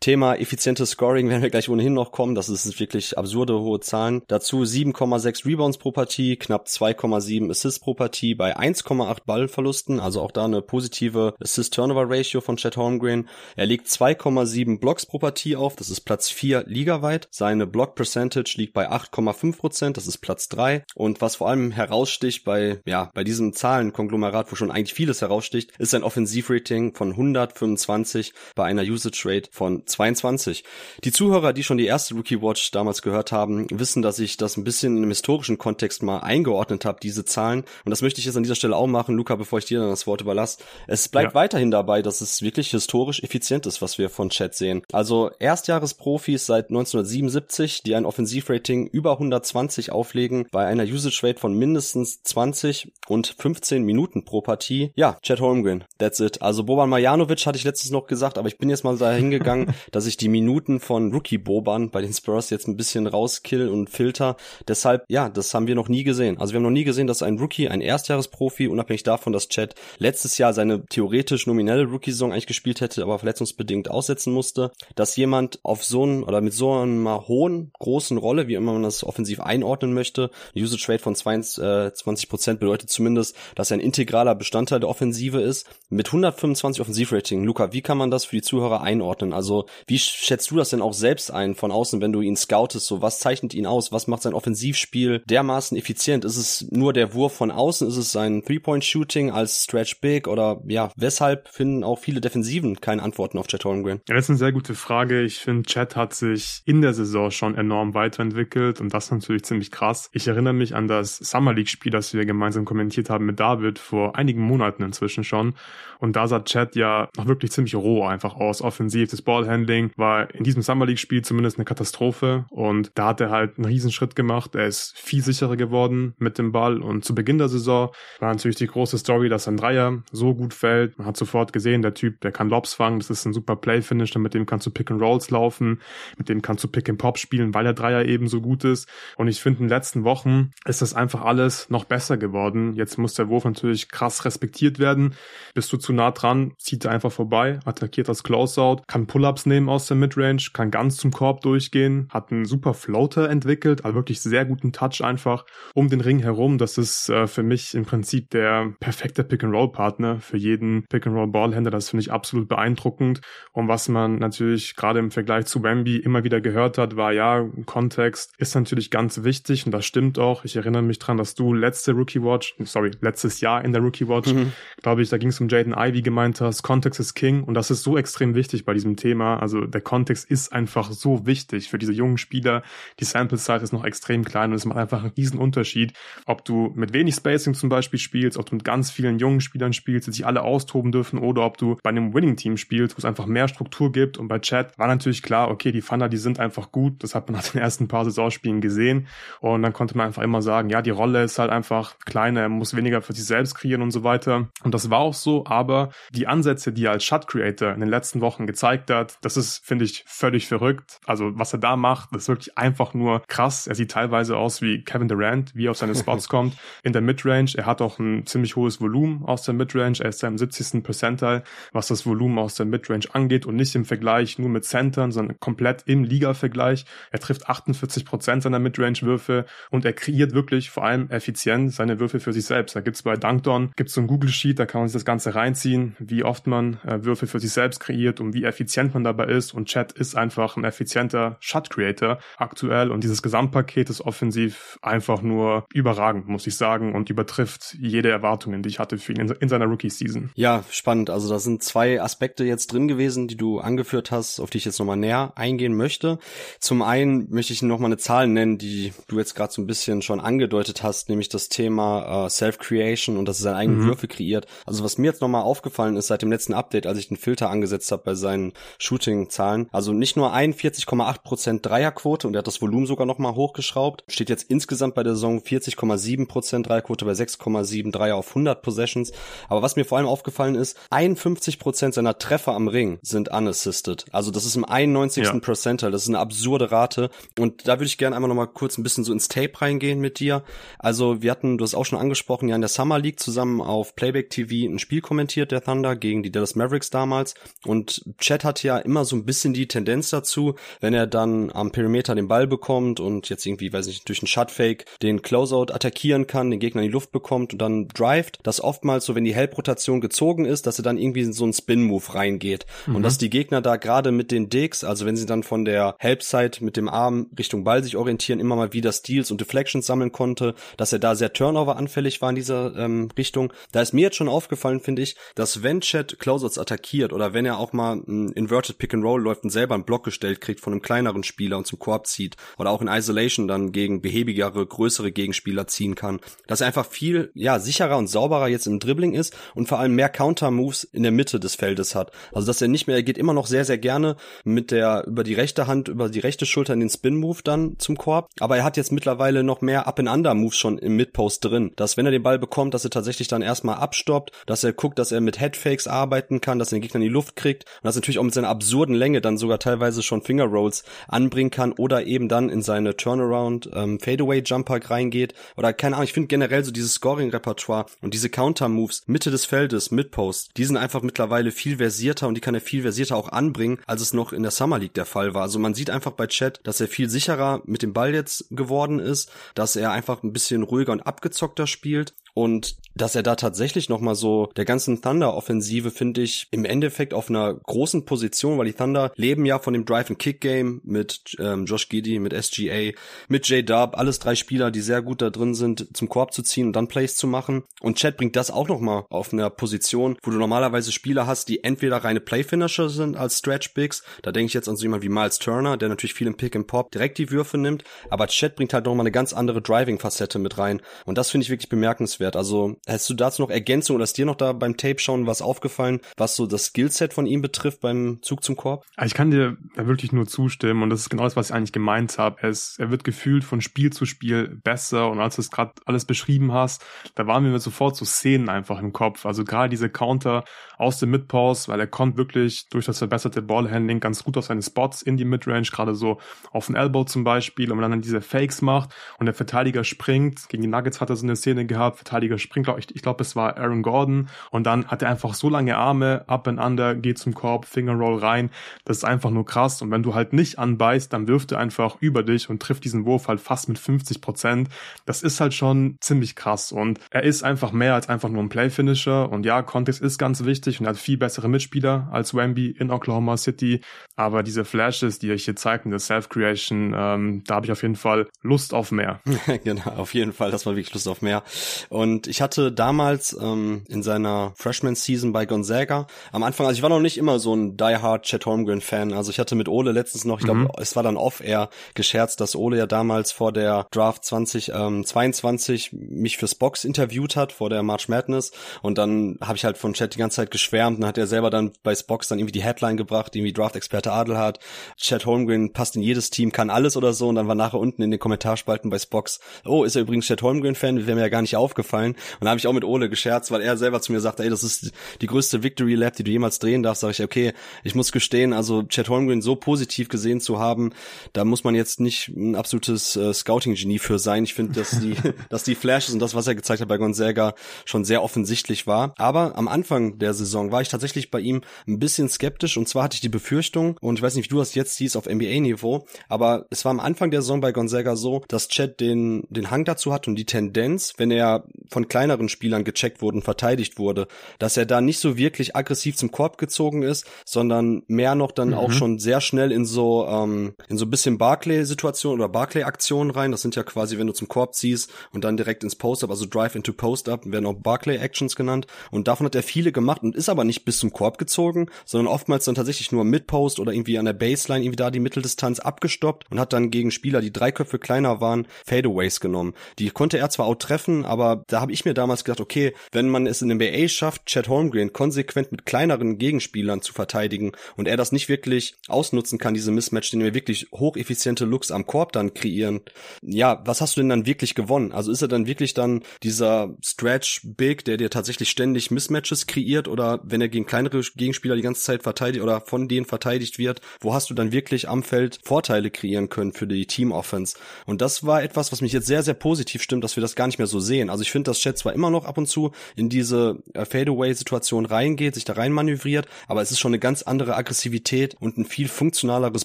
Thema 0.00 0.34
effizientes 0.34 0.90
Scoring 0.90 1.28
werden 1.30 1.42
wir 1.42 1.50
gleich 1.50 1.68
ohnehin 1.68 1.94
noch 1.94 2.12
kommen. 2.12 2.34
Das 2.34 2.48
ist 2.48 2.80
wirklich 2.80 3.18
absurde 3.18 3.60
hohe 3.60 3.80
Zahlen. 3.80 4.22
Dazu 4.28 4.62
7,6 4.62 5.46
Rebounds 5.46 5.78
pro 5.78 5.92
Partie, 5.92 6.36
knapp 6.36 6.66
2,7 6.66 7.50
Assists 7.50 7.80
pro 7.80 7.94
Partie 7.94 8.34
bei 8.34 8.56
1,8 8.56 9.18
Ballverlusten. 9.26 10.00
Also 10.00 10.20
auch 10.20 10.30
da 10.30 10.44
eine 10.44 10.62
positive 10.62 11.34
Assist-Turnover-Ratio 11.40 12.40
von 12.40 12.56
Chet 12.56 12.76
Holmgren. 12.76 13.28
Er 13.56 13.66
legt 13.66 13.86
2,7 13.86 14.78
Blocks 14.78 15.06
pro 15.06 15.18
Partie 15.18 15.56
auf. 15.56 15.76
Das 15.76 15.90
ist 15.90 16.00
Platz 16.02 16.30
4 16.30 16.64
ligaweit. 16.66 17.28
Seine 17.30 17.66
Block-Percentage 17.66 18.54
liegt 18.56 18.72
bei 18.72 18.81
8,5 18.90 19.56
Prozent. 19.56 19.96
Das 19.96 20.06
ist 20.06 20.18
Platz 20.18 20.48
3. 20.48 20.84
Und 20.94 21.20
was 21.20 21.36
vor 21.36 21.48
allem 21.48 21.70
heraussticht 21.70 22.44
bei, 22.44 22.80
ja, 22.86 23.10
bei 23.14 23.24
diesem 23.24 23.52
Zahlenkonglomerat, 23.52 24.50
wo 24.50 24.56
schon 24.56 24.70
eigentlich 24.70 24.94
vieles 24.94 25.20
heraussticht, 25.20 25.72
ist 25.78 25.90
sein 25.90 26.02
Offensivrating 26.02 26.94
von 26.94 27.10
125 27.10 28.32
bei 28.54 28.64
einer 28.64 28.82
Usage 28.82 29.22
Rate 29.24 29.50
von 29.52 29.86
22. 29.86 30.64
Die 31.04 31.12
Zuhörer, 31.12 31.52
die 31.52 31.64
schon 31.64 31.78
die 31.78 31.86
erste 31.86 32.14
Rookie 32.14 32.40
Watch 32.40 32.70
damals 32.70 33.02
gehört 33.02 33.32
haben, 33.32 33.66
wissen, 33.70 34.02
dass 34.02 34.18
ich 34.18 34.36
das 34.36 34.56
ein 34.56 34.64
bisschen 34.64 34.96
in 34.96 35.02
einem 35.02 35.10
historischen 35.10 35.58
Kontext 35.58 36.02
mal 36.02 36.18
eingeordnet 36.18 36.84
habe, 36.84 36.98
diese 37.00 37.24
Zahlen. 37.24 37.64
Und 37.84 37.90
das 37.90 38.02
möchte 38.02 38.20
ich 38.20 38.26
jetzt 38.26 38.36
an 38.36 38.42
dieser 38.42 38.54
Stelle 38.54 38.76
auch 38.76 38.86
machen, 38.86 39.16
Luca, 39.16 39.36
bevor 39.36 39.58
ich 39.58 39.66
dir 39.66 39.80
dann 39.80 39.90
das 39.90 40.06
Wort 40.06 40.20
überlasse. 40.20 40.58
Es 40.86 41.08
bleibt 41.08 41.32
ja. 41.32 41.34
weiterhin 41.34 41.70
dabei, 41.70 42.02
dass 42.02 42.20
es 42.20 42.42
wirklich 42.42 42.70
historisch 42.70 43.22
effizient 43.22 43.66
ist, 43.66 43.82
was 43.82 43.98
wir 43.98 44.10
von 44.10 44.30
Chat 44.30 44.54
sehen. 44.54 44.82
Also 44.92 45.30
Erstjahresprofis 45.38 46.46
seit 46.46 46.68
1977, 46.68 47.82
die 47.82 47.94
ein 47.94 48.04
Offensivrating 48.04 48.71
über 48.86 49.12
120 49.12 49.92
auflegen, 49.92 50.46
bei 50.50 50.66
einer 50.66 50.84
Usage 50.84 51.20
Rate 51.22 51.40
von 51.40 51.56
mindestens 51.56 52.22
20 52.22 52.92
und 53.08 53.34
15 53.38 53.82
Minuten 53.82 54.24
pro 54.24 54.40
Partie. 54.40 54.92
Ja, 54.96 55.18
Chad 55.22 55.40
Holmgren, 55.40 55.84
that's 55.98 56.20
it. 56.20 56.42
Also 56.42 56.64
Boban 56.64 56.88
Marjanovic 56.88 57.46
hatte 57.46 57.58
ich 57.58 57.64
letztens 57.64 57.90
noch 57.90 58.06
gesagt, 58.06 58.38
aber 58.38 58.48
ich 58.48 58.58
bin 58.58 58.70
jetzt 58.70 58.84
mal 58.84 58.96
da 58.96 59.12
hingegangen, 59.12 59.74
dass 59.92 60.06
ich 60.06 60.16
die 60.16 60.28
Minuten 60.28 60.80
von 60.80 61.12
Rookie 61.12 61.38
Boban 61.38 61.90
bei 61.90 62.00
den 62.00 62.12
Spurs 62.12 62.50
jetzt 62.50 62.68
ein 62.68 62.76
bisschen 62.76 63.06
rauskill 63.06 63.68
und 63.68 63.90
filter. 63.90 64.36
Deshalb, 64.66 65.04
ja, 65.08 65.28
das 65.28 65.52
haben 65.54 65.66
wir 65.66 65.74
noch 65.74 65.88
nie 65.88 66.04
gesehen. 66.04 66.38
Also 66.38 66.52
wir 66.52 66.56
haben 66.58 66.64
noch 66.64 66.70
nie 66.70 66.84
gesehen, 66.84 67.06
dass 67.06 67.22
ein 67.22 67.38
Rookie, 67.38 67.68
ein 67.68 67.80
Erstjahresprofi, 67.80 68.68
unabhängig 68.68 69.02
davon, 69.02 69.32
dass 69.32 69.48
Chad 69.48 69.74
letztes 69.98 70.38
Jahr 70.38 70.52
seine 70.52 70.86
theoretisch 70.86 71.46
nominelle 71.46 71.84
Rookie-Saison 71.84 72.32
eigentlich 72.32 72.46
gespielt 72.46 72.80
hätte, 72.80 73.02
aber 73.02 73.18
verletzungsbedingt 73.18 73.90
aussetzen 73.90 74.32
musste, 74.32 74.72
dass 74.94 75.16
jemand 75.16 75.60
auf 75.62 75.84
so 75.84 76.02
einen 76.04 76.22
oder 76.22 76.40
mit 76.40 76.52
so 76.52 76.72
einer 76.72 77.28
hohen, 77.28 77.72
großen 77.78 78.18
Rolle, 78.18 78.48
wie 78.48 78.54
immer 78.62 78.72
man 78.72 78.82
das 78.82 79.04
offensiv 79.04 79.40
einordnen 79.40 79.92
möchte, 79.92 80.30
Usage 80.56 80.88
Rate 80.88 81.02
von 81.02 81.14
20, 81.14 81.62
äh, 81.62 81.92
20 81.92 82.28
bedeutet 82.58 82.90
zumindest, 82.90 83.36
dass 83.54 83.70
er 83.70 83.78
ein 83.78 83.80
integraler 83.80 84.34
Bestandteil 84.34 84.80
der 84.80 84.88
Offensive 84.88 85.40
ist. 85.40 85.68
Mit 85.90 86.06
125 86.08 86.80
Offensivrating, 86.80 87.44
Luca, 87.44 87.72
wie 87.72 87.82
kann 87.82 87.98
man 87.98 88.10
das 88.10 88.24
für 88.24 88.36
die 88.36 88.42
Zuhörer 88.42 88.82
einordnen? 88.82 89.32
Also 89.32 89.66
wie 89.86 89.98
schätzt 89.98 90.50
du 90.50 90.56
das 90.56 90.70
denn 90.70 90.82
auch 90.82 90.94
selbst 90.94 91.30
ein 91.30 91.54
von 91.54 91.70
außen, 91.70 92.00
wenn 92.00 92.12
du 92.12 92.20
ihn 92.20 92.36
scoutest? 92.36 92.86
So, 92.86 93.02
was 93.02 93.18
zeichnet 93.18 93.54
ihn 93.54 93.66
aus? 93.66 93.92
Was 93.92 94.06
macht 94.06 94.22
sein 94.22 94.34
Offensivspiel 94.34 95.22
dermaßen 95.28 95.76
effizient? 95.76 96.24
Ist 96.24 96.36
es 96.36 96.66
nur 96.70 96.92
der 96.92 97.14
Wurf 97.14 97.34
von 97.34 97.50
außen? 97.50 97.86
Ist 97.88 97.96
es 97.96 98.12
sein 98.12 98.42
Three-Point-Shooting 98.44 99.30
als 99.30 99.64
Stretch 99.64 100.00
Big? 100.00 100.28
Oder 100.28 100.62
ja, 100.66 100.90
weshalb 100.96 101.48
finden 101.48 101.84
auch 101.84 101.98
viele 101.98 102.20
Defensiven 102.20 102.80
keine 102.80 103.02
Antworten 103.02 103.38
auf 103.38 103.46
Chet 103.48 103.64
Holmgren? 103.64 104.00
Ja, 104.08 104.14
das 104.14 104.24
ist 104.24 104.30
eine 104.30 104.38
sehr 104.38 104.52
gute 104.52 104.74
Frage. 104.74 105.22
Ich 105.22 105.38
finde, 105.38 105.64
Chet 105.68 105.96
hat 105.96 106.14
sich 106.14 106.62
in 106.64 106.80
der 106.80 106.94
Saison 106.94 107.30
schon 107.30 107.54
enorm 107.54 107.94
weiterentwickelt 107.94 108.51
und 108.56 108.92
das 108.92 109.10
natürlich 109.10 109.44
ziemlich 109.44 109.70
krass. 109.70 110.10
Ich 110.12 110.28
erinnere 110.28 110.52
mich 110.52 110.74
an 110.74 110.88
das 110.88 111.16
Summer 111.16 111.54
League-Spiel, 111.54 111.90
das 111.90 112.12
wir 112.14 112.24
gemeinsam 112.26 112.64
kommentiert 112.64 113.10
haben 113.10 113.26
mit 113.26 113.40
David 113.40 113.78
vor 113.78 114.16
einigen 114.16 114.42
Monaten 114.42 114.82
inzwischen 114.82 115.24
schon. 115.24 115.54
Und 115.98 116.16
da 116.16 116.26
sah 116.26 116.40
Chet 116.40 116.74
ja 116.74 117.08
noch 117.16 117.26
wirklich 117.26 117.52
ziemlich 117.52 117.76
roh 117.76 118.04
einfach 118.04 118.34
aus. 118.34 118.60
Offensiv, 118.60 119.10
das 119.10 119.22
Ballhandling 119.22 119.92
war 119.96 120.34
in 120.34 120.42
diesem 120.42 120.60
Summer 120.60 120.84
League-Spiel 120.84 121.22
zumindest 121.22 121.58
eine 121.58 121.64
Katastrophe. 121.64 122.44
Und 122.50 122.90
da 122.94 123.08
hat 123.08 123.20
er 123.20 123.30
halt 123.30 123.56
einen 123.56 123.66
Riesenschritt 123.66 124.16
gemacht. 124.16 124.54
Er 124.54 124.66
ist 124.66 124.98
viel 124.98 125.22
sicherer 125.22 125.56
geworden 125.56 126.14
mit 126.18 126.38
dem 126.38 126.50
Ball. 126.50 126.82
Und 126.82 127.04
zu 127.04 127.14
Beginn 127.14 127.38
der 127.38 127.48
Saison 127.48 127.90
war 128.18 128.30
natürlich 128.30 128.56
die 128.56 128.66
große 128.66 128.98
Story, 128.98 129.28
dass 129.28 129.46
ein 129.46 129.56
Dreier 129.56 130.02
so 130.10 130.34
gut 130.34 130.54
fällt. 130.54 130.98
Man 130.98 131.06
hat 131.06 131.16
sofort 131.16 131.52
gesehen, 131.52 131.82
der 131.82 131.94
Typ, 131.94 132.20
der 132.20 132.32
kann 132.32 132.48
Lobs 132.48 132.74
fangen. 132.74 132.98
Das 132.98 133.08
ist 133.08 133.24
ein 133.24 133.32
super 133.32 133.56
Play-Finish. 133.56 134.16
Mit 134.16 134.34
dem 134.34 134.44
kannst 134.44 134.66
du 134.66 134.70
Pick 134.70 134.90
and 134.90 135.00
Rolls 135.00 135.30
laufen. 135.30 135.80
Mit 136.18 136.28
dem 136.28 136.42
kannst 136.42 136.64
du 136.64 136.68
Pick 136.68 136.88
and 136.88 136.98
Pop 136.98 137.18
spielen, 137.18 137.54
weil 137.54 137.64
der 137.64 137.74
Dreier 137.74 138.04
eben 138.04 138.26
so 138.32 138.40
gut 138.40 138.64
ist. 138.64 138.88
Und 139.16 139.28
ich 139.28 139.40
finde, 139.40 139.60
in 139.60 139.66
den 139.66 139.76
letzten 139.76 140.02
Wochen 140.02 140.50
ist 140.64 140.82
das 140.82 140.94
einfach 140.94 141.24
alles 141.24 141.70
noch 141.70 141.84
besser 141.84 142.16
geworden. 142.16 142.72
Jetzt 142.74 142.98
muss 142.98 143.14
der 143.14 143.28
Wurf 143.28 143.44
natürlich 143.44 143.88
krass 143.88 144.24
respektiert 144.24 144.80
werden. 144.80 145.14
Bist 145.54 145.72
du 145.72 145.76
zu 145.76 145.92
nah 145.92 146.10
dran, 146.10 146.54
zieht 146.58 146.84
er 146.84 146.90
einfach 146.90 147.12
vorbei, 147.12 147.60
attackiert 147.64 148.08
das 148.08 148.24
Closeout, 148.24 148.82
kann 148.88 149.06
Pull-ups 149.06 149.46
nehmen 149.46 149.68
aus 149.68 149.86
der 149.86 149.96
Midrange, 149.96 150.42
kann 150.52 150.70
ganz 150.70 150.96
zum 150.96 151.12
Korb 151.12 151.42
durchgehen, 151.42 152.08
hat 152.10 152.32
einen 152.32 152.44
super 152.44 152.74
Floater 152.74 153.28
entwickelt, 153.28 153.84
also 153.84 153.94
wirklich 153.94 154.20
sehr 154.20 154.44
guten 154.44 154.72
Touch 154.72 155.04
einfach 155.04 155.44
um 155.74 155.88
den 155.88 156.00
Ring 156.00 156.18
herum. 156.18 156.58
Das 156.58 156.78
ist 156.78 157.08
äh, 157.08 157.26
für 157.26 157.42
mich 157.42 157.74
im 157.74 157.84
Prinzip 157.84 158.30
der 158.30 158.72
perfekte 158.80 159.22
Pick-and-Roll-Partner 159.22 160.20
für 160.20 160.38
jeden 160.38 160.84
Pick-and-Roll-Ballhändler. 160.88 161.70
Das 161.70 161.90
finde 161.90 162.02
ich 162.02 162.12
absolut 162.12 162.48
beeindruckend. 162.48 163.20
Und 163.52 163.68
was 163.68 163.88
man 163.88 164.16
natürlich 164.16 164.74
gerade 164.76 164.98
im 164.98 165.10
Vergleich 165.10 165.46
zu 165.46 165.62
Wemby 165.62 165.96
immer 165.96 166.24
wieder 166.24 166.40
gehört 166.40 166.78
hat, 166.78 166.96
war 166.96 167.12
ja, 167.12 167.46
Kontext 167.66 168.21
ist 168.38 168.54
natürlich 168.54 168.90
ganz 168.90 169.24
wichtig 169.24 169.66
und 169.66 169.72
das 169.72 169.84
stimmt 169.84 170.18
auch. 170.18 170.44
Ich 170.44 170.56
erinnere 170.56 170.82
mich 170.82 170.98
dran, 170.98 171.16
dass 171.16 171.34
du 171.34 171.54
letzte 171.54 171.92
Rookie 171.92 172.22
Watch, 172.22 172.54
sorry, 172.64 172.90
letztes 173.00 173.40
Jahr 173.40 173.64
in 173.64 173.72
der 173.72 173.82
Rookie 173.82 174.08
Watch, 174.08 174.32
mhm. 174.32 174.52
glaube 174.82 175.02
ich, 175.02 175.08
da 175.08 175.18
ging 175.18 175.30
es 175.30 175.40
um 175.40 175.48
Jaden 175.48 175.74
Ivy 175.76 176.02
gemeint 176.02 176.40
hast, 176.40 176.62
Kontext 176.62 177.00
ist 177.00 177.14
King 177.14 177.42
und 177.44 177.54
das 177.54 177.70
ist 177.70 177.82
so 177.82 177.96
extrem 177.96 178.34
wichtig 178.34 178.64
bei 178.64 178.74
diesem 178.74 178.96
Thema. 178.96 179.38
Also 179.38 179.62
der 179.62 179.80
Kontext 179.80 180.30
ist 180.30 180.52
einfach 180.52 180.90
so 180.92 181.26
wichtig 181.26 181.68
für 181.68 181.78
diese 181.78 181.92
jungen 181.92 182.18
Spieler. 182.18 182.62
Die 183.00 183.04
Sample 183.04 183.38
Size 183.38 183.62
ist 183.62 183.72
noch 183.72 183.84
extrem 183.84 184.24
klein 184.24 184.50
und 184.50 184.56
es 184.56 184.64
macht 184.64 184.78
einfach 184.78 185.02
einen 185.02 185.12
riesen 185.16 185.38
Unterschied, 185.38 185.92
ob 186.26 186.44
du 186.44 186.72
mit 186.74 186.92
wenig 186.92 187.14
Spacing 187.14 187.54
zum 187.54 187.68
Beispiel 187.68 187.98
spielst, 187.98 188.38
ob 188.38 188.46
du 188.46 188.56
mit 188.56 188.64
ganz 188.64 188.90
vielen 188.90 189.18
jungen 189.18 189.40
Spielern 189.40 189.72
spielst, 189.72 190.06
die 190.06 190.12
sich 190.12 190.26
alle 190.26 190.42
austoben 190.42 190.92
dürfen 190.92 191.18
oder 191.18 191.44
ob 191.44 191.58
du 191.58 191.76
bei 191.82 191.90
einem 191.90 192.14
Winning 192.14 192.36
Team 192.36 192.56
spielst, 192.56 192.96
wo 192.96 192.98
es 192.98 193.04
einfach 193.04 193.26
mehr 193.26 193.48
Struktur 193.48 193.92
gibt 193.92 194.18
und 194.18 194.28
bei 194.28 194.38
Chat 194.38 194.78
war 194.78 194.86
natürlich 194.86 195.22
klar, 195.22 195.50
okay, 195.50 195.72
die 195.72 195.80
Thunder, 195.80 196.08
die 196.08 196.16
sind 196.16 196.38
einfach 196.38 196.72
gut. 196.72 197.02
Das 197.02 197.14
hat 197.14 197.28
man 197.28 197.36
nach 197.40 197.48
den 197.48 197.60
ersten 197.60 197.88
paar 197.88 198.04
Saisonspielen 198.12 198.60
gesehen 198.60 199.08
und 199.40 199.62
dann 199.62 199.72
konnte 199.72 199.96
man 199.96 200.06
einfach 200.06 200.22
immer 200.22 200.42
sagen, 200.42 200.68
ja, 200.68 200.82
die 200.82 200.90
Rolle 200.90 201.24
ist 201.24 201.38
halt 201.38 201.50
einfach 201.50 201.98
kleiner, 202.04 202.42
er 202.42 202.48
muss 202.48 202.76
weniger 202.76 203.02
für 203.02 203.12
sich 203.12 203.24
selbst 203.24 203.54
kreieren 203.54 203.82
und 203.82 203.90
so 203.90 204.04
weiter. 204.04 204.48
Und 204.62 204.74
das 204.74 204.90
war 204.90 205.00
auch 205.00 205.14
so, 205.14 205.44
aber 205.46 205.90
die 206.12 206.26
Ansätze, 206.26 206.72
die 206.72 206.84
er 206.84 206.92
als 206.92 207.04
Shot 207.04 207.26
Creator 207.26 207.72
in 207.72 207.80
den 207.80 207.88
letzten 207.88 208.20
Wochen 208.20 208.46
gezeigt 208.46 208.90
hat, 208.90 209.16
das 209.22 209.36
ist, 209.36 209.64
finde 209.64 209.84
ich, 209.84 210.04
völlig 210.06 210.46
verrückt. 210.46 211.00
Also 211.06 211.32
was 211.38 211.52
er 211.52 211.58
da 211.58 211.76
macht, 211.76 212.10
das 212.12 212.22
ist 212.22 212.28
wirklich 212.28 212.58
einfach 212.58 212.94
nur 212.94 213.22
krass. 213.26 213.66
Er 213.66 213.74
sieht 213.74 213.90
teilweise 213.90 214.36
aus 214.36 214.62
wie 214.62 214.82
Kevin 214.84 215.08
Durant, 215.08 215.54
wie 215.54 215.66
er 215.66 215.72
auf 215.72 215.78
seine 215.78 215.94
Spots 215.94 216.28
kommt 216.28 216.56
in 216.82 216.92
der 216.92 217.02
Midrange. 217.02 217.52
Er 217.56 217.66
hat 217.66 217.80
auch 217.80 217.98
ein 217.98 218.26
ziemlich 218.26 218.56
hohes 218.56 218.80
Volumen 218.80 219.24
aus 219.24 219.42
der 219.42 219.54
Midrange. 219.54 219.98
Er 220.00 220.08
ist 220.08 220.22
ja 220.22 220.28
im 220.28 220.38
70. 220.38 220.82
Percentile, 220.82 221.42
was 221.72 221.88
das 221.88 222.06
Volumen 222.06 222.38
aus 222.38 222.54
der 222.54 222.66
Midrange 222.66 223.06
angeht 223.12 223.46
und 223.46 223.56
nicht 223.56 223.74
im 223.74 223.84
Vergleich 223.84 224.38
nur 224.38 224.48
mit 224.48 224.64
Centern, 224.64 225.12
sondern 225.12 225.38
komplett 225.40 225.82
im 225.86 226.04
Liga-Vergleich. 226.04 226.84
Er 227.10 227.18
trifft 227.18 227.48
48 227.48 228.01
Prozent 228.04 228.42
seiner 228.42 228.58
Midrange-Würfe 228.58 229.46
und 229.70 229.84
er 229.84 229.92
kreiert 229.92 230.32
wirklich 230.32 230.70
vor 230.70 230.84
allem 230.84 231.10
effizient 231.10 231.72
seine 231.72 232.00
Würfe 232.00 232.20
für 232.20 232.32
sich 232.32 232.44
selbst. 232.44 232.76
Da 232.76 232.80
gibt's 232.80 233.02
bei 233.02 233.16
Dunkdown, 233.16 233.72
gibt's 233.76 233.94
so 233.94 234.00
ein 234.00 234.06
Google-Sheet, 234.06 234.58
da 234.58 234.66
kann 234.66 234.80
man 234.80 234.88
sich 234.88 234.94
das 234.94 235.04
Ganze 235.04 235.34
reinziehen, 235.34 235.96
wie 235.98 236.24
oft 236.24 236.46
man 236.46 236.78
äh, 236.84 237.04
Würfe 237.04 237.26
für 237.26 237.40
sich 237.40 237.52
selbst 237.52 237.80
kreiert 237.80 238.20
und 238.20 238.34
wie 238.34 238.44
effizient 238.44 238.94
man 238.94 239.04
dabei 239.04 239.26
ist. 239.26 239.54
Und 239.54 239.68
Chat 239.68 239.92
ist 239.92 240.16
einfach 240.16 240.56
ein 240.56 240.64
effizienter 240.64 241.36
Shot-Creator 241.40 242.18
aktuell 242.36 242.90
und 242.90 243.04
dieses 243.04 243.22
Gesamtpaket 243.22 243.90
ist 243.90 244.00
offensiv 244.00 244.78
einfach 244.82 245.22
nur 245.22 245.66
überragend, 245.72 246.28
muss 246.28 246.46
ich 246.46 246.56
sagen, 246.56 246.94
und 246.94 247.10
übertrifft 247.10 247.76
jede 247.80 248.10
Erwartungen, 248.10 248.62
die 248.62 248.68
ich 248.68 248.78
hatte 248.78 248.98
für 248.98 249.12
ihn 249.12 249.20
in, 249.20 249.28
in 249.28 249.48
seiner 249.48 249.66
Rookie-Season. 249.66 250.30
Ja, 250.34 250.64
spannend. 250.70 251.10
Also 251.10 251.28
da 251.28 251.38
sind 251.38 251.62
zwei 251.62 252.00
Aspekte 252.00 252.44
jetzt 252.44 252.72
drin 252.72 252.88
gewesen, 252.88 253.28
die 253.28 253.36
du 253.36 253.60
angeführt 253.60 254.10
hast, 254.10 254.40
auf 254.40 254.50
die 254.50 254.58
ich 254.58 254.64
jetzt 254.64 254.78
nochmal 254.78 254.96
näher 254.96 255.32
eingehen 255.36 255.76
möchte. 255.76 256.18
Zum 256.58 256.82
einen 256.82 257.30
möchte 257.30 257.52
ich 257.52 257.62
nochmal 257.62 257.90
eine 257.92 257.98
Zahl 257.98 258.26
nennen, 258.26 258.58
die 258.58 258.92
du 259.08 259.18
jetzt 259.18 259.34
gerade 259.34 259.52
so 259.52 259.62
ein 259.62 259.66
bisschen 259.66 260.02
schon 260.02 260.20
angedeutet 260.20 260.82
hast, 260.82 261.08
nämlich 261.08 261.28
das 261.28 261.48
Thema 261.48 262.26
äh, 262.26 262.30
Self-Creation 262.30 263.16
und 263.16 263.26
dass 263.26 263.40
er 263.40 263.44
seine 263.44 263.56
eigenen 263.56 263.82
mhm. 263.82 263.86
Würfe 263.86 264.08
kreiert. 264.08 264.46
Also 264.66 264.82
was 264.82 264.98
mir 264.98 265.08
jetzt 265.08 265.20
nochmal 265.20 265.42
aufgefallen 265.42 265.96
ist 265.96 266.08
seit 266.08 266.22
dem 266.22 266.30
letzten 266.30 266.54
Update, 266.54 266.86
als 266.86 266.98
ich 266.98 267.08
den 267.08 267.16
Filter 267.16 267.50
angesetzt 267.50 267.92
habe 267.92 268.02
bei 268.04 268.14
seinen 268.14 268.52
Shooting-Zahlen, 268.78 269.68
also 269.70 269.92
nicht 269.92 270.16
nur 270.16 270.34
41,8% 270.34 271.60
Dreierquote 271.60 272.26
und 272.26 272.34
er 272.34 272.38
hat 272.38 272.46
das 272.46 272.62
Volumen 272.62 272.86
sogar 272.86 273.06
nochmal 273.06 273.34
hochgeschraubt, 273.34 274.04
steht 274.08 274.30
jetzt 274.30 274.50
insgesamt 274.50 274.94
bei 274.94 275.02
der 275.02 275.14
Saison 275.14 275.40
40,7% 275.40 276.62
Dreierquote 276.62 277.04
bei 277.04 277.12
6,7 277.12 277.92
Dreier 277.92 278.16
auf 278.16 278.28
100 278.30 278.62
Possessions. 278.62 279.12
Aber 279.48 279.62
was 279.62 279.76
mir 279.76 279.84
vor 279.84 279.98
allem 279.98 280.06
aufgefallen 280.06 280.54
ist, 280.54 280.78
51% 280.90 281.92
seiner 281.92 282.18
Treffer 282.18 282.54
am 282.54 282.68
Ring 282.68 282.98
sind 283.02 283.28
unassisted. 283.30 284.06
Also 284.12 284.30
das 284.30 284.46
ist 284.46 284.56
im 284.56 284.64
91. 284.64 285.24
Ja. 285.24 285.32
Percentile. 285.42 285.90
Das 285.90 286.02
ist 286.02 286.08
eine 286.08 286.18
absurde 286.18 286.72
Rate. 286.72 287.10
Und 287.38 287.68
da 287.68 287.78
würde 287.82 287.88
ich 287.88 287.98
gerne 287.98 288.14
einmal 288.14 288.28
nochmal 288.28 288.46
kurz 288.46 288.78
ein 288.78 288.84
bisschen 288.84 289.02
so 289.02 289.12
ins 289.12 289.26
Tape 289.26 289.60
reingehen 289.60 289.98
mit 289.98 290.20
dir. 290.20 290.44
Also 290.78 291.20
wir 291.20 291.32
hatten, 291.32 291.58
du 291.58 291.64
hast 291.64 291.74
auch 291.74 291.84
schon 291.84 291.98
angesprochen, 291.98 292.48
ja 292.48 292.54
in 292.54 292.60
der 292.60 292.68
Summer 292.68 293.00
League 293.00 293.18
zusammen 293.18 293.60
auf 293.60 293.96
Playback 293.96 294.30
TV 294.30 294.72
ein 294.72 294.78
Spiel 294.78 295.00
kommentiert, 295.00 295.50
der 295.50 295.64
Thunder, 295.64 295.96
gegen 295.96 296.22
die 296.22 296.30
Dallas 296.30 296.54
Mavericks 296.54 296.90
damals. 296.90 297.34
Und 297.66 298.04
Chad 298.18 298.44
hat 298.44 298.62
ja 298.62 298.78
immer 298.78 299.04
so 299.04 299.16
ein 299.16 299.24
bisschen 299.24 299.52
die 299.52 299.66
Tendenz 299.66 300.10
dazu, 300.10 300.54
wenn 300.78 300.94
er 300.94 301.08
dann 301.08 301.50
am 301.50 301.72
Perimeter 301.72 302.14
den 302.14 302.28
Ball 302.28 302.46
bekommt 302.46 303.00
und 303.00 303.28
jetzt 303.28 303.44
irgendwie, 303.46 303.72
weiß 303.72 303.88
ich, 303.88 304.04
durch 304.04 304.20
einen 304.20 304.28
Shutfake 304.28 304.84
den 305.02 305.22
Closeout 305.22 305.72
attackieren 305.72 306.28
kann, 306.28 306.52
den 306.52 306.60
Gegner 306.60 306.82
in 306.82 306.86
die 306.86 306.92
Luft 306.92 307.10
bekommt 307.10 307.52
und 307.52 307.58
dann 307.58 307.88
drivet, 307.88 308.38
dass 308.44 308.62
oftmals 308.62 309.06
so, 309.06 309.16
wenn 309.16 309.24
die 309.24 309.34
Help-Rotation 309.34 310.00
gezogen 310.00 310.44
ist, 310.44 310.68
dass 310.68 310.78
er 310.78 310.84
dann 310.84 310.98
irgendwie 310.98 311.22
in 311.22 311.32
so 311.32 311.42
einen 311.42 311.52
Spin-Move 311.52 312.14
reingeht. 312.14 312.64
Mhm. 312.86 312.94
Und 312.94 313.02
dass 313.02 313.18
die 313.18 313.28
Gegner 313.28 313.60
da 313.60 313.74
gerade 313.74 314.12
mit 314.12 314.30
den 314.30 314.50
Digs, 314.50 314.84
also 314.84 315.04
wenn 315.04 315.16
sie 315.16 315.26
dann 315.26 315.42
von 315.42 315.64
der 315.64 315.96
Help-Side 315.98 316.58
mit 316.60 316.76
dem 316.76 316.88
Arm 316.88 317.26
Richtung 317.36 317.64
Ball 317.64 317.71
sich 317.80 317.96
orientieren, 317.96 318.40
immer 318.40 318.56
mal 318.56 318.72
wieder 318.72 318.92
Steals 318.92 319.30
und 319.30 319.40
Deflections 319.40 319.86
sammeln 319.86 320.12
konnte, 320.12 320.54
dass 320.76 320.92
er 320.92 320.98
da 320.98 321.14
sehr 321.14 321.32
Turnover-anfällig 321.32 322.20
war 322.20 322.30
in 322.30 322.36
dieser 322.36 322.76
ähm, 322.76 323.08
Richtung. 323.16 323.52
Da 323.70 323.80
ist 323.80 323.94
mir 323.94 324.02
jetzt 324.02 324.16
schon 324.16 324.28
aufgefallen, 324.28 324.80
finde 324.80 325.02
ich, 325.02 325.16
dass 325.34 325.62
wenn 325.62 325.80
Chat 325.80 326.18
Closeouts 326.18 326.58
attackiert 326.58 327.12
oder 327.12 327.32
wenn 327.32 327.46
er 327.46 327.58
auch 327.58 327.72
mal 327.72 327.96
ein 327.96 328.32
Inverted 328.32 328.78
Pick 328.78 328.92
and 328.94 329.04
Roll 329.04 329.22
läuft 329.22 329.44
und 329.44 329.50
selber 329.50 329.74
einen 329.74 329.84
Block 329.84 330.04
gestellt 330.04 330.40
kriegt 330.40 330.60
von 330.60 330.72
einem 330.72 330.82
kleineren 330.82 331.22
Spieler 331.22 331.58
und 331.58 331.66
zum 331.66 331.78
Korb 331.78 332.06
zieht 332.06 332.36
oder 332.58 332.70
auch 332.70 332.82
in 332.82 332.88
Isolation 332.88 333.48
dann 333.48 333.72
gegen 333.72 334.02
behäbigere, 334.02 334.66
größere 334.66 335.12
Gegenspieler 335.12 335.66
ziehen 335.66 335.94
kann, 335.94 336.20
dass 336.46 336.60
er 336.60 336.66
einfach 336.66 336.86
viel, 336.86 337.30
ja, 337.34 337.58
sicherer 337.58 337.96
und 337.96 338.08
sauberer 338.08 338.48
jetzt 338.48 338.66
im 338.66 338.80
Dribbling 338.80 339.14
ist 339.14 339.34
und 339.54 339.68
vor 339.68 339.78
allem 339.78 339.94
mehr 339.94 340.08
Counter-Moves 340.08 340.84
in 340.84 341.02
der 341.02 341.12
Mitte 341.12 341.38
des 341.40 341.54
Feldes 341.54 341.94
hat. 341.94 342.10
Also 342.32 342.46
dass 342.46 342.60
er 342.60 342.68
nicht 342.68 342.86
mehr, 342.86 342.96
er 342.96 343.02
geht 343.02 343.18
immer 343.18 343.34
noch 343.34 343.46
sehr, 343.46 343.64
sehr 343.64 343.78
gerne 343.78 344.16
mit 344.44 344.70
der, 344.70 345.04
über 345.06 345.24
die 345.24 345.34
rechte 345.34 345.66
Hand, 345.66 345.88
über 345.88 346.08
die 346.08 346.20
rechte 346.20 346.46
Schulter 346.46 346.72
in 346.72 346.80
den 346.80 346.90
Spin-Move 346.90 347.40
dann 347.44 347.61
zum 347.78 347.96
Korb, 347.96 348.28
aber 348.40 348.56
er 348.56 348.64
hat 348.64 348.76
jetzt 348.76 348.92
mittlerweile 348.92 349.42
noch 349.42 349.60
mehr 349.60 349.86
Up-and-Under-Moves 349.86 350.56
schon 350.56 350.78
im 350.78 350.96
Mid-Post 350.96 351.44
drin, 351.44 351.72
dass 351.76 351.96
wenn 351.96 352.06
er 352.06 352.12
den 352.12 352.22
Ball 352.22 352.38
bekommt, 352.38 352.74
dass 352.74 352.84
er 352.84 352.90
tatsächlich 352.90 353.28
dann 353.28 353.42
erstmal 353.42 353.76
abstoppt, 353.76 354.32
dass 354.46 354.64
er 354.64 354.72
guckt, 354.72 354.98
dass 354.98 355.12
er 355.12 355.20
mit 355.20 355.40
Headfakes 355.40 355.86
arbeiten 355.86 356.40
kann, 356.40 356.58
dass 356.58 356.72
er 356.72 356.78
den 356.78 356.82
Gegner 356.82 357.00
in 357.00 357.08
die 357.08 357.08
Luft 357.08 357.36
kriegt 357.36 357.64
und 357.64 357.84
dass 357.84 357.94
natürlich 357.94 358.18
auch 358.18 358.24
mit 358.24 358.34
seiner 358.34 358.48
absurden 358.48 358.94
Länge 358.94 359.20
dann 359.20 359.38
sogar 359.38 359.58
teilweise 359.58 360.02
schon 360.02 360.22
Finger 360.22 360.44
Rolls 360.44 360.84
anbringen 361.08 361.50
kann 361.50 361.72
oder 361.72 362.06
eben 362.06 362.28
dann 362.28 362.48
in 362.48 362.62
seine 362.62 362.96
Turnaround 362.96 363.70
ähm, 363.74 364.00
Fadeaway 364.00 364.42
Jumper 364.44 364.78
reingeht 364.90 365.34
oder 365.56 365.72
keine 365.72 365.96
Ahnung, 365.96 366.04
ich 366.04 366.12
finde 366.12 366.28
generell 366.28 366.64
so 366.64 366.72
dieses 366.72 366.94
Scoring 366.94 367.30
Repertoire 367.30 367.86
und 368.00 368.14
diese 368.14 368.30
Counter 368.30 368.68
Moves 368.68 369.02
Mitte 369.06 369.30
des 369.30 369.44
Feldes 369.44 369.90
Mid 369.90 370.10
Post, 370.10 370.50
die 370.56 370.64
sind 370.64 370.76
einfach 370.76 371.02
mittlerweile 371.02 371.50
viel 371.50 371.76
versierter 371.76 372.28
und 372.28 372.34
die 372.34 372.40
kann 372.40 372.54
er 372.54 372.60
viel 372.60 372.82
versierter 372.82 373.16
auch 373.16 373.28
anbringen, 373.30 373.78
als 373.86 374.00
es 374.00 374.12
noch 374.12 374.32
in 374.32 374.42
der 374.42 374.50
Summer 374.50 374.78
League 374.78 374.94
der 374.94 375.06
Fall 375.06 375.34
war. 375.34 375.42
Also 375.42 375.58
man 375.58 375.74
sieht 375.74 375.90
einfach 375.90 376.12
bei 376.12 376.26
Chat, 376.26 376.60
dass 376.64 376.80
er 376.80 376.88
viel 376.88 377.08
sicherer 377.08 377.51
mit 377.64 377.82
dem 377.82 377.92
Ball 377.92 378.14
jetzt 378.14 378.46
geworden 378.50 378.98
ist, 378.98 379.30
dass 379.54 379.76
er 379.76 379.90
einfach 379.90 380.22
ein 380.22 380.32
bisschen 380.32 380.62
ruhiger 380.62 380.92
und 380.92 381.02
abgezockter 381.02 381.66
spielt 381.66 382.14
und 382.34 382.76
dass 382.94 383.14
er 383.14 383.22
da 383.22 383.36
tatsächlich 383.36 383.88
nochmal 383.88 384.14
so 384.14 384.50
der 384.56 384.64
ganzen 384.64 385.00
Thunder-Offensive, 385.00 385.90
finde 385.90 386.22
ich, 386.22 386.46
im 386.50 386.64
Endeffekt 386.64 387.14
auf 387.14 387.30
einer 387.30 387.54
großen 387.54 388.04
Position, 388.04 388.58
weil 388.58 388.66
die 388.66 388.72
Thunder 388.72 389.12
leben 389.16 389.46
ja 389.46 389.58
von 389.58 389.72
dem 389.72 389.84
Drive-and-Kick-Game 389.84 390.82
mit 390.84 391.36
ähm, 391.38 391.64
Josh 391.64 391.88
Giddy, 391.88 392.18
mit 392.18 392.32
SGA, 392.32 392.92
mit 393.28 393.48
J-Dub, 393.48 393.96
alles 393.96 394.18
drei 394.18 394.34
Spieler, 394.34 394.70
die 394.70 394.80
sehr 394.80 395.02
gut 395.02 395.22
da 395.22 395.30
drin 395.30 395.54
sind, 395.54 395.96
zum 395.96 396.08
Korb 396.08 396.32
zu 396.32 396.42
ziehen 396.42 396.68
und 396.68 396.72
dann 396.74 396.88
Plays 396.88 397.16
zu 397.16 397.26
machen. 397.26 397.64
Und 397.80 397.96
Chad 397.96 398.16
bringt 398.16 398.36
das 398.36 398.50
auch 398.50 398.68
nochmal 398.68 399.04
auf 399.08 399.32
einer 399.32 399.50
Position, 399.50 400.16
wo 400.22 400.30
du 400.30 400.36
normalerweise 400.36 400.92
Spieler 400.92 401.26
hast, 401.26 401.48
die 401.48 401.64
entweder 401.64 401.98
reine 401.98 402.20
Play-Finisher 402.20 402.88
sind 402.88 403.16
als 403.16 403.38
Stretch-Bigs, 403.38 404.02
da 404.22 404.32
denke 404.32 404.48
ich 404.48 404.54
jetzt 404.54 404.68
an 404.68 404.76
so 404.76 404.82
jemand 404.82 405.02
wie 405.02 405.08
Miles 405.08 405.38
Turner, 405.38 405.76
der 405.76 405.88
natürlich 405.88 406.14
viel 406.14 406.26
im 406.26 406.36
Pick-and-Pop 406.36 406.90
direkt 406.90 407.18
die 407.18 407.30
Würfe 407.30 407.58
nimmt, 407.58 407.84
aber 408.10 408.26
Chad 408.26 408.56
bringt 408.56 408.74
halt 408.74 408.84
nochmal 408.84 409.04
eine 409.04 409.12
ganz 409.12 409.32
andere 409.32 409.62
Driving-Facette 409.62 410.38
mit 410.38 410.58
rein. 410.58 410.82
Und 411.06 411.18
das 411.18 411.30
finde 411.30 411.44
ich 411.44 411.50
wirklich 411.50 411.68
bemerkenswert. 411.68 412.21
Also 412.36 412.76
Hast 412.88 413.08
du 413.08 413.14
dazu 413.14 413.42
noch 413.42 413.50
Ergänzung 413.50 413.96
oder 413.96 414.04
ist 414.04 414.18
dir 414.18 414.26
noch 414.26 414.34
da 414.34 414.52
beim 414.52 414.76
Tape 414.76 414.98
schauen 414.98 415.26
was 415.26 415.42
aufgefallen, 415.42 416.00
was 416.16 416.36
so 416.36 416.46
das 416.46 416.66
Skillset 416.66 417.12
von 417.14 417.26
ihm 417.26 417.42
betrifft 417.42 417.80
beim 417.80 418.18
Zug 418.22 418.42
zum 418.42 418.56
Korb? 418.56 418.84
Also 418.96 419.08
ich 419.08 419.14
kann 419.14 419.30
dir 419.30 419.56
da 419.76 419.86
wirklich 419.86 420.12
nur 420.12 420.26
zustimmen 420.26 420.82
und 420.82 420.90
das 420.90 421.00
ist 421.00 421.10
genau 421.10 421.24
das, 421.24 421.36
was 421.36 421.50
ich 421.50 421.54
eigentlich 421.54 421.72
gemeint 421.72 422.18
habe. 422.18 422.36
Er, 422.40 422.52
er 422.78 422.90
wird 422.90 423.04
gefühlt 423.04 423.44
von 423.44 423.60
Spiel 423.60 423.92
zu 423.92 424.06
Spiel 424.06 424.48
besser 424.62 425.10
und 425.10 425.20
als 425.20 425.36
du 425.36 425.42
es 425.42 425.50
gerade 425.50 425.72
alles 425.86 426.04
beschrieben 426.04 426.52
hast, 426.52 426.84
da 427.14 427.26
waren 427.26 427.44
mir 427.44 427.58
sofort 427.58 427.96
so 427.96 428.04
Szenen 428.04 428.48
einfach 428.48 428.80
im 428.80 428.92
Kopf. 428.92 429.26
Also 429.26 429.44
gerade 429.44 429.68
diese 429.68 429.88
Counter 429.88 430.44
aus 430.82 430.98
dem 430.98 431.10
Midpause, 431.10 431.68
weil 431.68 431.80
er 431.80 431.86
kommt 431.86 432.16
wirklich 432.16 432.68
durch 432.68 432.86
das 432.86 432.98
verbesserte 432.98 433.40
Ballhandling 433.40 434.00
ganz 434.00 434.24
gut 434.24 434.36
auf 434.36 434.46
seine 434.46 434.62
Spots 434.62 435.02
in 435.02 435.16
die 435.16 435.24
Midrange, 435.24 435.68
gerade 435.70 435.94
so 435.94 436.18
auf 436.50 436.66
den 436.66 436.74
Elbow 436.74 437.04
zum 437.04 437.24
Beispiel, 437.24 437.70
und 437.70 437.80
dann 437.80 438.02
diese 438.02 438.20
Fakes 438.20 438.62
macht 438.62 438.90
und 439.18 439.26
der 439.26 439.34
Verteidiger 439.34 439.84
springt, 439.84 440.48
gegen 440.48 440.62
die 440.62 440.68
Nuggets 440.68 441.00
hat 441.00 441.10
er 441.10 441.16
so 441.16 441.24
eine 441.24 441.36
Szene 441.36 441.66
gehabt, 441.66 441.98
Verteidiger 442.12 442.38
springt, 442.38 442.66
glaube 442.66 442.80
ich, 442.80 442.94
ich 442.94 443.00
glaube, 443.00 443.22
es 443.22 443.36
war 443.36 443.56
Aaron 443.56 443.82
Gordon. 443.82 444.28
Und 444.50 444.66
dann 444.66 444.86
hat 444.88 445.00
er 445.00 445.08
einfach 445.08 445.32
so 445.32 445.48
lange 445.48 445.76
Arme, 445.76 446.24
up 446.26 446.46
and 446.46 446.60
under, 446.60 446.94
geht 446.94 447.18
zum 447.18 447.32
Korb, 447.32 447.64
Fingerroll 447.64 448.18
rein, 448.18 448.50
das 448.84 448.98
ist 448.98 449.04
einfach 449.04 449.30
nur 449.30 449.46
krass. 449.46 449.80
Und 449.80 449.90
wenn 449.90 450.02
du 450.02 450.14
halt 450.14 450.34
nicht 450.34 450.58
anbeißt, 450.58 451.12
dann 451.12 451.26
wirft 451.26 451.52
er 451.52 451.58
einfach 451.58 451.96
über 452.00 452.22
dich 452.22 452.50
und 452.50 452.60
trifft 452.60 452.84
diesen 452.84 453.06
Wurf 453.06 453.28
halt 453.28 453.40
fast 453.40 453.68
mit 453.68 453.78
50 453.78 454.20
Prozent. 454.20 454.68
Das 455.06 455.22
ist 455.22 455.40
halt 455.40 455.54
schon 455.54 455.96
ziemlich 456.00 456.36
krass. 456.36 456.70
Und 456.70 457.00
er 457.10 457.22
ist 457.22 457.42
einfach 457.42 457.72
mehr 457.72 457.94
als 457.94 458.08
einfach 458.08 458.28
nur 458.28 458.42
ein 458.42 458.50
Playfinisher. 458.50 459.30
Und 459.30 459.46
ja, 459.46 459.62
Kontext 459.62 460.02
ist 460.02 460.18
ganz 460.18 460.44
wichtig 460.44 460.80
und 460.80 460.86
er 460.86 460.90
hat 460.90 460.98
viel 460.98 461.16
bessere 461.16 461.48
Mitspieler 461.48 462.08
als 462.12 462.34
Wemby 462.34 462.70
in 462.78 462.90
Oklahoma 462.90 463.36
City, 463.38 463.80
aber 464.16 464.42
diese 464.42 464.64
Flashes, 464.64 465.18
die 465.18 465.30
euch 465.30 465.44
hier 465.44 465.56
zeigt, 465.56 465.86
in 465.86 465.90
der 465.90 466.00
Self-Creation, 466.00 466.94
ähm, 466.94 467.42
da 467.46 467.54
habe 467.54 467.66
ich 467.66 467.72
auf 467.72 467.82
jeden 467.82 467.96
Fall 467.96 468.28
Lust 468.42 468.74
auf 468.74 468.92
mehr. 468.92 469.20
genau, 469.64 469.90
auf 469.96 470.12
jeden 470.14 470.32
Fall, 470.32 470.50
das 470.50 470.66
war 470.66 470.76
wirklich 470.76 470.92
Lust 470.92 471.08
auf 471.08 471.22
mehr. 471.22 471.42
und 471.88 472.01
ich 472.26 472.40
hatte 472.40 472.72
damals 472.72 473.36
ähm, 473.40 473.82
in 473.88 474.02
seiner 474.02 474.52
Freshman-Season 474.56 475.32
bei 475.32 475.46
Gonzaga 475.46 476.06
am 476.32 476.42
Anfang, 476.42 476.66
also 476.66 476.76
ich 476.76 476.82
war 476.82 476.90
noch 476.90 477.00
nicht 477.00 477.18
immer 477.18 477.38
so 477.38 477.54
ein 477.54 477.76
die-hard 477.76 478.24
Chet 478.24 478.46
Holmgren-Fan. 478.46 479.12
Also 479.12 479.30
ich 479.30 479.38
hatte 479.38 479.54
mit 479.54 479.68
Ole 479.68 479.92
letztens 479.92 480.24
noch, 480.24 480.38
ich 480.38 480.44
glaube, 480.44 480.60
mhm. 480.60 480.70
es 480.78 480.96
war 480.96 481.02
dann 481.02 481.16
off-air 481.16 481.68
gescherzt, 481.94 482.40
dass 482.40 482.56
Ole 482.56 482.78
ja 482.78 482.86
damals 482.86 483.32
vor 483.32 483.52
der 483.52 483.86
Draft 483.90 484.24
2022 484.24 485.92
ähm, 485.92 485.98
mich 486.10 486.36
fürs 486.38 486.54
Box 486.54 486.84
interviewt 486.84 487.36
hat, 487.36 487.52
vor 487.52 487.70
der 487.70 487.82
March 487.82 488.08
Madness. 488.08 488.52
Und 488.82 488.98
dann 488.98 489.38
habe 489.40 489.56
ich 489.56 489.64
halt 489.64 489.78
von 489.78 489.94
Chet 489.94 490.14
die 490.14 490.18
ganze 490.18 490.36
Zeit 490.36 490.50
geschwärmt 490.50 490.98
und 490.98 491.06
hat 491.06 491.18
er 491.18 491.26
selber 491.26 491.50
dann 491.50 491.72
bei 491.82 491.94
Spox 491.94 492.28
dann 492.28 492.38
irgendwie 492.38 492.52
die 492.52 492.62
Headline 492.62 492.96
gebracht, 492.96 493.34
irgendwie 493.36 493.52
Draft-Experte 493.52 494.12
Adelhardt. 494.12 494.58
Chet 494.96 495.26
Holmgren 495.26 495.72
passt 495.72 495.96
in 495.96 496.02
jedes 496.02 496.30
Team, 496.30 496.52
kann 496.52 496.70
alles 496.70 496.96
oder 496.96 497.12
so. 497.12 497.28
Und 497.28 497.36
dann 497.36 497.48
war 497.48 497.54
nachher 497.54 497.78
unten 497.78 498.02
in 498.02 498.10
den 498.10 498.20
Kommentarspalten 498.20 498.90
bei 498.90 498.98
Spox, 498.98 499.40
oh, 499.64 499.84
ist 499.84 499.96
er 499.96 500.02
übrigens 500.02 500.26
Chet 500.26 500.42
Holmgren-Fan? 500.42 501.06
Wäre 501.06 501.16
mir 501.16 501.22
ja 501.22 501.28
gar 501.28 501.42
nicht 501.42 501.56
aufgefallen. 501.56 501.91
Und 501.92 502.16
da 502.40 502.50
habe 502.50 502.58
ich 502.58 502.66
auch 502.66 502.72
mit 502.72 502.84
Ole 502.84 503.08
gescherzt, 503.08 503.50
weil 503.50 503.60
er 503.60 503.76
selber 503.76 504.00
zu 504.00 504.12
mir 504.12 504.20
sagt, 504.20 504.40
ey, 504.40 504.50
das 504.50 504.62
ist 504.62 504.92
die 505.20 505.26
größte 505.26 505.62
Victory 505.62 505.94
Lab, 505.94 506.16
die 506.16 506.24
du 506.24 506.30
jemals 506.30 506.58
drehen 506.58 506.82
darfst. 506.82 507.02
Sag 507.02 507.10
ich, 507.10 507.22
okay, 507.22 507.52
ich 507.84 507.94
muss 507.94 508.12
gestehen, 508.12 508.52
also 508.52 508.82
Chad 508.84 509.08
Holmgren 509.08 509.42
so 509.42 509.56
positiv 509.56 510.08
gesehen 510.08 510.40
zu 510.40 510.58
haben, 510.58 510.92
da 511.32 511.44
muss 511.44 511.64
man 511.64 511.74
jetzt 511.74 512.00
nicht 512.00 512.28
ein 512.28 512.56
absolutes 512.56 513.16
äh, 513.16 513.32
Scouting-Genie 513.32 513.98
für 513.98 514.18
sein. 514.18 514.44
Ich 514.44 514.54
finde, 514.54 514.74
dass 514.74 514.98
die, 515.00 515.16
dass 515.48 515.64
die 515.64 515.74
Flashes 515.74 516.14
und 516.14 516.20
das, 516.20 516.34
was 516.34 516.46
er 516.46 516.54
gezeigt 516.54 516.80
hat 516.80 516.88
bei 516.88 516.98
Gonzaga, 516.98 517.54
schon 517.84 518.04
sehr 518.04 518.22
offensichtlich 518.22 518.86
war. 518.86 519.14
Aber 519.18 519.56
am 519.56 519.68
Anfang 519.68 520.18
der 520.18 520.34
Saison 520.34 520.72
war 520.72 520.82
ich 520.82 520.88
tatsächlich 520.88 521.30
bei 521.30 521.40
ihm 521.40 521.62
ein 521.86 521.98
bisschen 521.98 522.28
skeptisch 522.28 522.76
und 522.76 522.88
zwar 522.88 523.04
hatte 523.04 523.14
ich 523.14 523.20
die 523.20 523.28
Befürchtung, 523.28 523.96
und 524.00 524.18
ich 524.18 524.22
weiß 524.22 524.34
nicht, 524.34 524.46
wie 524.46 524.54
du 524.54 524.58
das 524.58 524.74
jetzt 524.74 524.96
siehst 524.96 525.16
auf 525.16 525.26
NBA-Niveau, 525.26 526.06
aber 526.28 526.66
es 526.70 526.84
war 526.84 526.90
am 526.90 527.00
Anfang 527.00 527.30
der 527.30 527.42
Saison 527.42 527.60
bei 527.60 527.72
Gonzaga 527.72 528.16
so, 528.16 528.42
dass 528.48 528.68
Chad 528.68 529.00
den, 529.00 529.44
den 529.50 529.70
Hang 529.70 529.84
dazu 529.84 530.12
hat 530.12 530.28
und 530.28 530.36
die 530.36 530.46
Tendenz, 530.46 531.14
wenn 531.16 531.30
er 531.30 531.64
von 531.90 532.08
kleineren 532.08 532.48
Spielern 532.48 532.84
gecheckt 532.84 533.22
wurde 533.22 533.38
und 533.38 533.42
verteidigt 533.42 533.98
wurde, 533.98 534.28
dass 534.58 534.76
er 534.76 534.86
da 534.86 535.00
nicht 535.00 535.18
so 535.18 535.36
wirklich 535.36 535.76
aggressiv 535.76 536.16
zum 536.16 536.30
Korb 536.30 536.58
gezogen 536.58 537.02
ist, 537.02 537.26
sondern 537.44 538.02
mehr 538.06 538.34
noch 538.34 538.52
dann 538.52 538.68
mhm. 538.68 538.74
auch 538.74 538.92
schon 538.92 539.18
sehr 539.18 539.40
schnell 539.40 539.72
in 539.72 539.84
so 539.84 540.26
ähm, 540.26 540.74
in 540.88 540.98
so 540.98 541.04
ein 541.04 541.10
bisschen 541.10 541.38
Barclay-Situation 541.38 542.34
oder 542.34 542.48
Barclay-Aktionen 542.48 543.30
rein. 543.30 543.50
Das 543.50 543.62
sind 543.62 543.76
ja 543.76 543.82
quasi, 543.82 544.18
wenn 544.18 544.26
du 544.26 544.32
zum 544.32 544.48
Korb 544.48 544.74
ziehst 544.74 545.10
und 545.32 545.44
dann 545.44 545.56
direkt 545.56 545.84
ins 545.84 545.96
Post-Up, 545.96 546.30
also 546.30 546.46
Drive 546.46 546.74
into 546.74 546.92
Post-Up, 546.92 547.42
werden 547.44 547.66
auch 547.66 547.74
Barclay-Actions 547.74 548.56
genannt. 548.56 548.86
Und 549.10 549.28
davon 549.28 549.46
hat 549.46 549.54
er 549.54 549.62
viele 549.62 549.92
gemacht 549.92 550.22
und 550.22 550.36
ist 550.36 550.48
aber 550.48 550.64
nicht 550.64 550.84
bis 550.84 550.98
zum 550.98 551.12
Korb 551.12 551.38
gezogen, 551.38 551.88
sondern 552.04 552.32
oftmals 552.32 552.64
dann 552.64 552.74
tatsächlich 552.74 553.12
nur 553.12 553.24
Mid-Post 553.24 553.80
oder 553.80 553.92
irgendwie 553.92 554.18
an 554.18 554.24
der 554.24 554.32
Baseline 554.32 554.84
irgendwie 554.84 554.96
da 554.96 555.10
die 555.10 555.20
Mitteldistanz 555.20 555.80
abgestoppt 555.80 556.50
und 556.50 556.60
hat 556.60 556.72
dann 556.72 556.90
gegen 556.90 557.10
Spieler, 557.10 557.40
die 557.40 557.52
drei 557.52 557.72
Köpfe 557.72 557.98
kleiner 557.98 558.40
waren, 558.40 558.66
Fadeaways 558.84 559.40
genommen. 559.40 559.74
Die 559.98 560.10
konnte 560.10 560.38
er 560.38 560.50
zwar 560.50 560.66
auch 560.66 560.76
treffen, 560.76 561.24
aber 561.24 561.61
da 561.66 561.80
habe 561.80 561.92
ich 561.92 562.04
mir 562.04 562.14
damals 562.14 562.44
gedacht, 562.44 562.60
okay, 562.60 562.92
wenn 563.12 563.28
man 563.28 563.46
es 563.46 563.62
in 563.62 563.68
der 563.68 563.76
NBA 563.76 564.08
schafft, 564.08 564.46
Chad 564.46 564.68
Holmgren 564.68 565.12
konsequent 565.12 565.72
mit 565.72 565.86
kleineren 565.86 566.38
Gegenspielern 566.38 567.02
zu 567.02 567.12
verteidigen 567.12 567.72
und 567.96 568.08
er 568.08 568.16
das 568.16 568.32
nicht 568.32 568.48
wirklich 568.48 568.96
ausnutzen 569.08 569.58
kann, 569.58 569.74
diese 569.74 569.90
Mismatch, 569.90 570.30
den 570.30 570.40
wir 570.40 570.54
wirklich 570.54 570.88
hocheffiziente 570.92 571.64
Looks 571.64 571.90
am 571.90 572.06
Korb 572.06 572.32
dann 572.32 572.54
kreieren, 572.54 573.00
ja, 573.42 573.82
was 573.84 574.00
hast 574.00 574.16
du 574.16 574.20
denn 574.20 574.28
dann 574.28 574.46
wirklich 574.46 574.74
gewonnen? 574.74 575.12
Also 575.12 575.30
ist 575.30 575.42
er 575.42 575.48
dann 575.48 575.66
wirklich 575.66 575.94
dann 575.94 576.22
dieser 576.42 576.96
Stretch 577.02 577.60
Big, 577.64 578.04
der 578.04 578.16
dir 578.16 578.30
tatsächlich 578.30 578.70
ständig 578.70 579.10
Mismatches 579.10 579.66
kreiert 579.66 580.08
oder 580.08 580.40
wenn 580.44 580.60
er 580.60 580.68
gegen 580.68 580.86
kleinere 580.86 581.20
Gegenspieler 581.36 581.76
die 581.76 581.82
ganze 581.82 582.02
Zeit 582.02 582.22
verteidigt 582.22 582.62
oder 582.62 582.80
von 582.80 583.08
denen 583.08 583.26
verteidigt 583.26 583.78
wird, 583.78 584.00
wo 584.20 584.34
hast 584.34 584.50
du 584.50 584.54
dann 584.54 584.72
wirklich 584.72 585.08
am 585.08 585.22
Feld 585.22 585.60
Vorteile 585.62 586.10
kreieren 586.10 586.48
können 586.48 586.72
für 586.72 586.86
die 586.86 587.06
Team 587.06 587.32
Offense? 587.32 587.76
Und 588.06 588.20
das 588.20 588.44
war 588.44 588.62
etwas, 588.62 588.92
was 588.92 589.00
mich 589.00 589.12
jetzt 589.12 589.26
sehr, 589.26 589.42
sehr 589.42 589.54
positiv 589.54 590.02
stimmt, 590.02 590.24
dass 590.24 590.36
wir 590.36 590.40
das 590.40 590.56
gar 590.56 590.66
nicht 590.66 590.78
mehr 590.78 590.86
so 590.86 591.00
sehen. 591.00 591.30
Also 591.30 591.42
ich 591.42 591.50
finde, 591.52 591.70
dass 591.70 591.78
Chat 591.78 591.98
zwar 591.98 592.12
immer 592.12 592.30
noch 592.30 592.44
ab 592.44 592.58
und 592.58 592.66
zu 592.66 592.90
in 593.14 593.28
diese 593.28 593.82
äh, 593.94 594.04
Fadeaway-Situation 594.04 595.06
reingeht, 595.06 595.54
sich 595.54 595.64
da 595.64 595.74
rein 595.74 595.92
manövriert, 595.92 596.48
aber 596.66 596.82
es 596.82 596.90
ist 596.90 596.98
schon 596.98 597.10
eine 597.10 597.18
ganz 597.18 597.42
andere 597.42 597.76
Aggressivität 597.76 598.56
und 598.58 598.78
ein 598.78 598.84
viel 598.84 599.08
funktionaleres 599.08 599.84